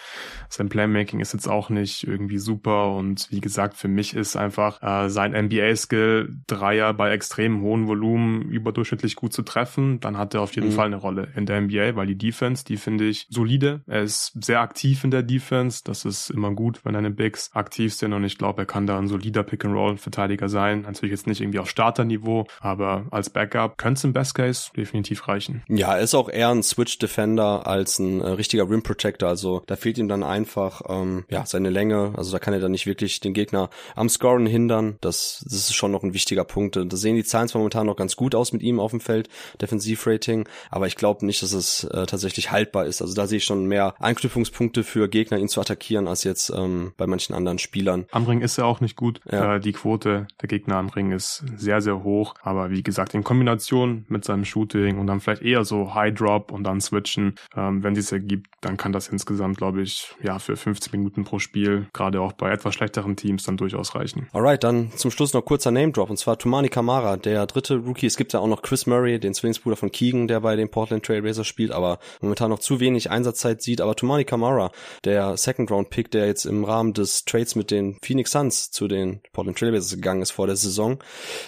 Sein 0.49 0.69
Playmaking 0.69 1.19
ist 1.19 1.33
jetzt 1.33 1.49
auch 1.49 1.69
nicht 1.69 2.07
irgendwie 2.07 2.39
super 2.39 2.93
und 2.95 3.27
wie 3.33 3.41
gesagt, 3.41 3.77
für 3.77 3.89
mich 3.89 4.15
ist 4.15 4.37
einfach 4.37 4.81
äh, 4.83 5.11
sein 5.11 5.33
NBA-Skill 5.33 6.37
Dreier 6.47 6.95
bei 6.95 7.11
extrem 7.11 7.50
hohem 7.61 7.87
Volumen 7.87 8.43
überdurchschnittlich 8.43 9.17
gut 9.17 9.33
zu 9.33 9.43
treffen. 9.43 10.01
Dann 10.01 10.17
hat 10.17 10.35
er 10.35 10.43
auf 10.43 10.55
jeden 10.55 10.69
mhm. 10.69 10.73
Fall 10.73 10.87
eine 10.87 10.97
Rolle 10.97 11.29
in 11.35 11.47
der 11.47 11.61
NBA, 11.61 11.97
weil 11.97 12.07
die 12.07 12.19
Defense, 12.19 12.65
die 12.65 12.77
finde 12.77 13.09
ich 13.09 13.27
solide. 13.31 13.83
Er 13.87 14.03
ist 14.03 14.33
sehr 14.43 14.61
aktiv 14.61 15.05
in 15.05 15.11
der 15.11 15.23
Defense. 15.23 15.83
Das 15.85 16.05
ist 16.05 16.31
immer 16.31 16.53
gut, 16.53 16.85
wenn 16.85 16.95
deine 16.95 17.11
Bigs 17.11 17.51
aktiv 17.55 17.95
sind 17.95 18.13
und 18.13 18.25
ich 18.25 18.39
glaube, 18.39 18.63
er 18.63 18.67
kann 18.67 18.87
da 18.87 18.99
ein 18.99 19.09
solider 19.09 19.43
Pick-and-Roll-Verteidiger 19.43 20.49
sein. 20.49 20.83
Natürlich 20.83 21.13
jetzt 21.13 21.27
nicht 21.27 21.41
irgendwie 21.41 21.59
auf 21.59 21.69
Starterniveau, 21.69 22.47
aber 22.61 23.07
als 23.11 23.31
Backup 23.31 23.79
könnte 23.79 23.99
es 23.99 24.05
im 24.05 24.13
Best 24.13 24.35
Case 24.35 24.71
definitiv 24.77 25.29
reichen. 25.29 25.63
Ja, 25.69 25.97
er 25.97 26.03
ist 26.03 26.15
auch 26.15 26.29
eher 26.29 26.51
ein 26.51 26.63
Switch-Defender 26.63 27.67
als 27.67 27.99
ein 27.99 28.21
äh, 28.21 28.29
richtiger 28.29 28.69
Rim-Protector. 28.69 29.29
Also 29.29 29.63
da 29.67 29.77
fehlt 29.77 29.99
ihm 29.99 30.09
dann 30.09 30.23
einfach 30.23 30.83
ähm, 30.89 31.25
ja 31.29 31.47
seine 31.47 31.71
Länge. 31.71 32.13
Also 32.17 32.33
da 32.33 32.39
kann 32.39 32.55
er 32.55 32.61
dann 32.61 32.73
nicht 32.73 32.87
wirklich 32.87 33.21
den 33.21 33.35
Gegner 33.35 33.71
am 33.95 34.09
Scoren 34.09 34.47
hindern. 34.47 34.97
Das, 35.01 35.43
das 35.45 35.55
ist 35.55 35.75
schon 35.75 35.93
noch 35.93 36.03
ein 36.03 36.15
wichtiger 36.15 36.45
Punkt. 36.45 36.77
Da 36.77 36.97
sehen 36.97 37.17
die 37.17 37.25
Zahlen 37.25 37.40
zwar 37.49 37.61
momentan 37.61 37.87
noch 37.87 37.97
ganz 37.97 38.17
gut 38.17 38.35
aus 38.35 38.53
mit 38.53 38.63
ihm 38.63 38.81
auf 38.81 38.91
dem 38.91 39.01
Feld, 39.01 39.29
Defensivrating, 39.61 40.49
aber 40.71 40.87
ich 40.87 40.97
glaube 40.97 41.27
nicht, 41.27 41.43
dass 41.43 41.53
es 41.53 41.85
äh, 41.85 42.07
tatsächlich 42.07 42.51
haltbar 42.51 42.87
ist. 42.87 43.03
Also 43.03 43.15
da 43.15 43.27
sehe 43.27 43.39
ich 43.39 43.45
schon 43.45 43.67
mehr 43.67 43.95
Anknüpfungspunkte 43.99 44.85
für 44.85 45.09
Gegner, 45.09 45.39
ihn 45.39 45.49
zu 45.49 45.61
attackieren, 45.61 46.09
als 46.09 46.25
jetzt 46.25 46.51
ähm, 46.51 46.93
bei 46.97 47.07
manchen 47.07 47.35
anderen 47.35 47.59
Spielern. 47.59 48.07
Am 48.11 48.27
Ring 48.27 48.41
ist 48.41 48.59
er 48.59 48.67
auch 48.67 48.81
nicht 48.81 48.97
gut. 48.97 49.21
Ja. 49.31 49.57
Äh, 49.57 49.61
die 49.61 49.73
Quote 49.73 50.27
der 50.41 50.49
Gegner 50.49 50.77
am 50.77 50.89
Ring 50.89 51.13
ist 51.13 51.45
sehr, 51.57 51.81
sehr 51.81 52.03
hoch. 52.03 52.35
Aber 52.43 52.71
wie 52.71 52.83
gesagt, 52.83 53.15
in 53.15 53.25
Kombination 53.25 54.05
mit 54.09 54.25
seinem 54.25 54.45
Shooting 54.45 54.99
und 54.99 55.07
dann 55.07 55.21
vielleicht 55.21 55.43
eher 55.43 55.65
so 55.65 55.95
High 55.95 56.15
Drop 56.15 56.53
und 56.53 56.65
dann 56.65 56.81
switchen, 56.81 57.35
ähm, 57.57 57.83
wenn 57.83 57.97
es 57.97 58.13
ergibt, 58.13 58.49
dann 58.61 58.77
kann 58.77 58.93
das 58.93 59.09
insgesamt, 59.09 59.59
glaube 59.59 59.83
ich, 59.83 60.15
ja, 60.23 60.39
für 60.39 60.57
15 60.57 60.99
Minuten 60.99 61.25
pro 61.25 61.39
Spiel, 61.39 61.87
gerade 61.93 62.21
auch 62.21 62.33
bei 62.33 62.51
etwas 62.51 62.75
schlechteren 62.75 63.17
Teams, 63.17 63.45
dann 63.45 63.57
durchaus 63.57 63.95
reichen. 63.95 64.29
Alright, 64.33 64.65
dann 64.65 64.91
zum 64.97 65.11
Schluss 65.11 65.33
noch 65.33 65.45
kurzer 65.45 65.71
Name 65.71 65.93
Drop 65.93 66.11
und 66.11 66.17
zwar 66.17 66.39
Tumani 66.39 66.69
Kamara, 66.69 67.17
der 67.17 67.30
dritte 67.47 67.77
Rookie. 67.77 68.07
Es 68.07 68.17
gibt 68.17 68.33
ja 68.33 68.41
auch 68.41 68.47
noch 68.47 68.63
Chris 68.63 68.87
Murray, 68.87 69.19
den 69.19 69.35
Zwillingsbruder 69.35 69.77
von 69.77 69.91
Keegan, 69.91 70.29
der 70.29 70.41
bei 70.41 70.57
den 70.57 70.71
Portland 70.71 71.05
Trail 71.05 71.21
spielt, 71.45 71.73
aber 71.73 71.99
momentan 72.21 72.51
noch 72.51 72.59
zu 72.59 72.81
wenig 72.81 73.11
Einsatzzeit 73.11 73.63
sieht. 73.63 73.81
Aber 73.81 73.97
Tumani 73.97 74.25
Kamara, 74.25 74.73
der 75.05 75.37
Second 75.37 75.71
Round 75.71 75.91
Pick, 75.91 76.11
der 76.11 76.27
jetzt 76.27 76.45
im 76.45 76.65
Rahmen 76.65 76.93
des 76.93 77.25
Trades 77.25 77.55
mit 77.55 77.71
den 77.71 77.99
Phoenix 78.03 78.33
Suns 78.33 78.71
zu 78.71 78.89
den 78.89 79.21
Portland 79.33 79.59
Trail 79.59 79.73
gegangen 79.73 80.23
ist 80.23 80.31
vor 80.33 80.47
der 80.47 80.57
Saison, 80.57 80.99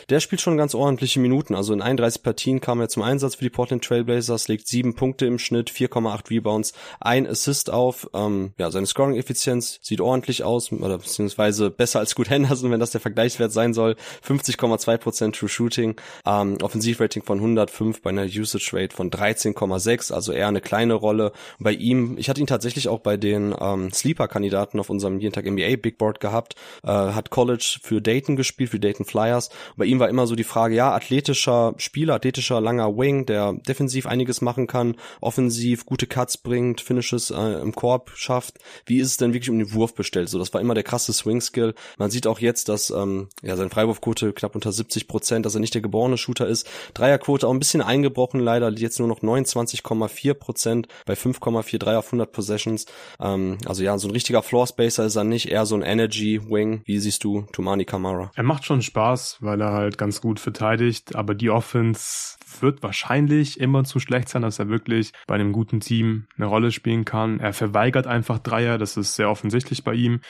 der 0.09 0.21
spielt 0.21 0.41
schon 0.41 0.57
ganz 0.57 0.75
ordentliche 0.75 1.21
Minuten. 1.21 1.55
Also 1.55 1.73
in 1.73 1.83
31 1.83 2.23
Partien 2.23 2.61
kam 2.61 2.81
er 2.81 2.89
zum 2.89 3.03
Einsatz 3.03 3.35
für 3.35 3.45
die 3.45 3.51
Portland 3.51 3.85
Trail 3.85 4.07
legt 4.49 4.69
sieben 4.69 4.95
Punkte 4.95 5.27
im 5.27 5.39
Schnitt, 5.39 5.71
4,8 5.71 6.31
Rebounds, 6.31 6.73
ein 7.01 7.27
Assist 7.27 7.71
auf. 7.71 8.09
Ähm, 8.15 8.53
ja, 8.59 8.71
seine 8.71 8.87
Scoring-Effizienz 8.87 9.79
sieht 9.83 10.01
ordentlich 10.01 10.45
aus, 10.45 10.73
oder 10.73 10.99
beziehungsweise 10.99 11.71
besser 11.71 12.01
als 12.01 12.15
Good 12.15 12.31
Henderson, 12.31 12.71
wenn 12.71 12.81
das 12.81 12.91
der 12.91 13.01
Vergleichswert 13.01 13.53
sein 13.53 13.75
soll. 13.75 13.97
50,2% 14.27 15.33
True 15.33 15.49
Shooting, 15.49 15.72
ähm, 15.79 16.59
Offensivrating 16.63 17.23
von 17.23 17.39
105 17.39 18.03
bei 18.03 18.11
einer 18.11 18.25
Usage 18.25 18.71
Rate 18.73 18.95
von 18.95 19.11
13,6, 19.11 20.13
also 20.13 20.33
eher 20.33 20.49
eine 20.49 20.61
kleine 20.61 20.95
Rolle. 20.95 21.33
Bei 21.59 21.73
ihm, 21.73 22.17
ich 22.19 22.29
hatte 22.29 22.41
ihn 22.41 22.47
tatsächlich 22.47 22.89
auch 22.89 23.01
bei 23.01 23.17
den 23.17 23.55
ähm, 23.59 23.93
Sleeper-Kandidaten 23.93 24.79
auf 24.81 24.91
unserem 24.91 25.19
jeden 25.21 25.33
Tag 25.33 25.47
NBA 25.47 25.77
Big 25.77 25.99
Board 25.99 26.21
gehabt, 26.21 26.55
äh, 26.83 26.89
hat 26.89 27.31
College 27.31 27.79
für 27.83 28.01
Dayton 28.01 28.37
gespielt, 28.37 28.71
für 28.71 28.81
Dayton 28.81 29.07
Flyers. 29.07 29.51
Bei 29.77 29.85
ihm 29.85 29.99
war 29.99 30.09
immer 30.09 30.27
so 30.27 30.35
die 30.35 30.45
Frage, 30.45 30.75
ja, 30.75 30.93
athletischer 30.93 31.75
Spieler, 31.77 32.15
athletischer 32.15 32.61
langer 32.61 32.97
Wing, 32.97 33.27
der 33.27 33.55
defensiv 33.67 34.07
einiges 34.07 34.41
machen 34.41 34.67
kann, 34.67 34.97
offensiv 35.21 35.87
gute 35.87 36.07
Cuts 36.07 36.39
bringt, 36.39 36.81
Finishes 36.81 37.31
äh, 37.31 37.61
im 37.61 37.75
Korb 37.75 38.13
schafft. 38.15 38.59
Wie 38.87 38.99
ist 38.99 39.09
es 39.09 39.17
denn 39.17 39.33
wirklich 39.33 39.51
um 39.51 39.59
den 39.59 39.73
Wurf 39.73 39.95
bestellt? 39.95 40.29
So, 40.29 40.39
das 40.39 40.53
war 40.55 40.61
immer 40.61 40.75
der 40.75 40.83
krasse 40.83 41.13
Swing-Skill. 41.13 41.75
Man 41.99 42.11
sieht 42.11 42.27
auch 42.27 42.39
jetzt, 42.39 42.69
dass 42.69 42.91
ähm, 42.91 43.29
ja 43.43 43.57
seine 43.57 43.71
Freiwurfquote 43.71 44.33
knapp 44.33 44.55
unter 44.55 44.73
70 44.73 45.09
Prozent, 45.09 45.47
dass 45.47 45.55
er 45.55 45.61
nicht 45.63 45.75
der 45.75 45.81
geborene 45.81 46.19
Shooter 46.19 46.47
ist. 46.47 46.69
Dreierquote 46.93 47.49
auch 47.49 47.53
ein 47.53 47.59
bisschen 47.59 47.81
eingebrochen 47.81 48.41
leider, 48.41 48.71
jetzt 48.71 48.99
nur 48.99 49.09
noch 49.09 49.21
29,4 49.21 50.35
Prozent 50.35 50.89
bei 51.07 51.15
5,43 51.15 51.97
auf 51.97 52.07
100 52.07 52.33
Possessions. 52.33 52.87
Ähm, 53.21 53.59
also 53.67 53.83
ja, 53.83 53.97
so 53.97 54.09
ein 54.09 54.13
richtiger 54.13 54.43
Floor 54.43 54.67
Spacer 54.67 55.07
ist 55.07 55.17
er 55.17 55.25
nicht, 55.25 55.49
eher 55.49 55.65
so 55.65 55.75
ein 55.75 55.83
Energy 55.83 56.41
Wing. 56.51 56.83
Wie 56.85 56.99
siehst 56.99 57.25
du 57.25 57.43
Tumani 57.53 57.85
Kamara? 57.85 58.31
Er 58.35 58.43
macht 58.43 58.65
schon 58.65 58.83
Spaß, 58.83 59.39
weil 59.41 59.61
er 59.61 59.73
halt 59.73 59.97
ganz 59.97 60.21
gut 60.21 60.41
verteidigt, 60.41 61.15
aber 61.15 61.35
die 61.35 61.51
Offense 61.51 62.37
wird 62.63 62.83
wahrscheinlich 62.83 63.61
immer 63.61 63.85
zu 63.85 64.01
schlecht 64.01 64.29
sein, 64.29 64.43
dass 64.43 64.59
er 64.59 64.69
wirklich 64.69 65.13
bei 65.27 65.35
einem 65.35 65.53
guten 65.53 65.81
Team 65.81 66.27
eine 66.37 66.47
Rolle 66.47 66.73
spielen 66.73 67.05
kann. 67.05 67.41
Er 67.41 67.53
verweigert 67.53 68.07
einfach 68.07 68.39
Dreier, 68.39 68.79
das 68.79 68.97
ist 68.97 69.15
sehr 69.15 69.31
offensichtlich 69.31 69.85
bei 69.85 69.95
ihm. 69.95 70.21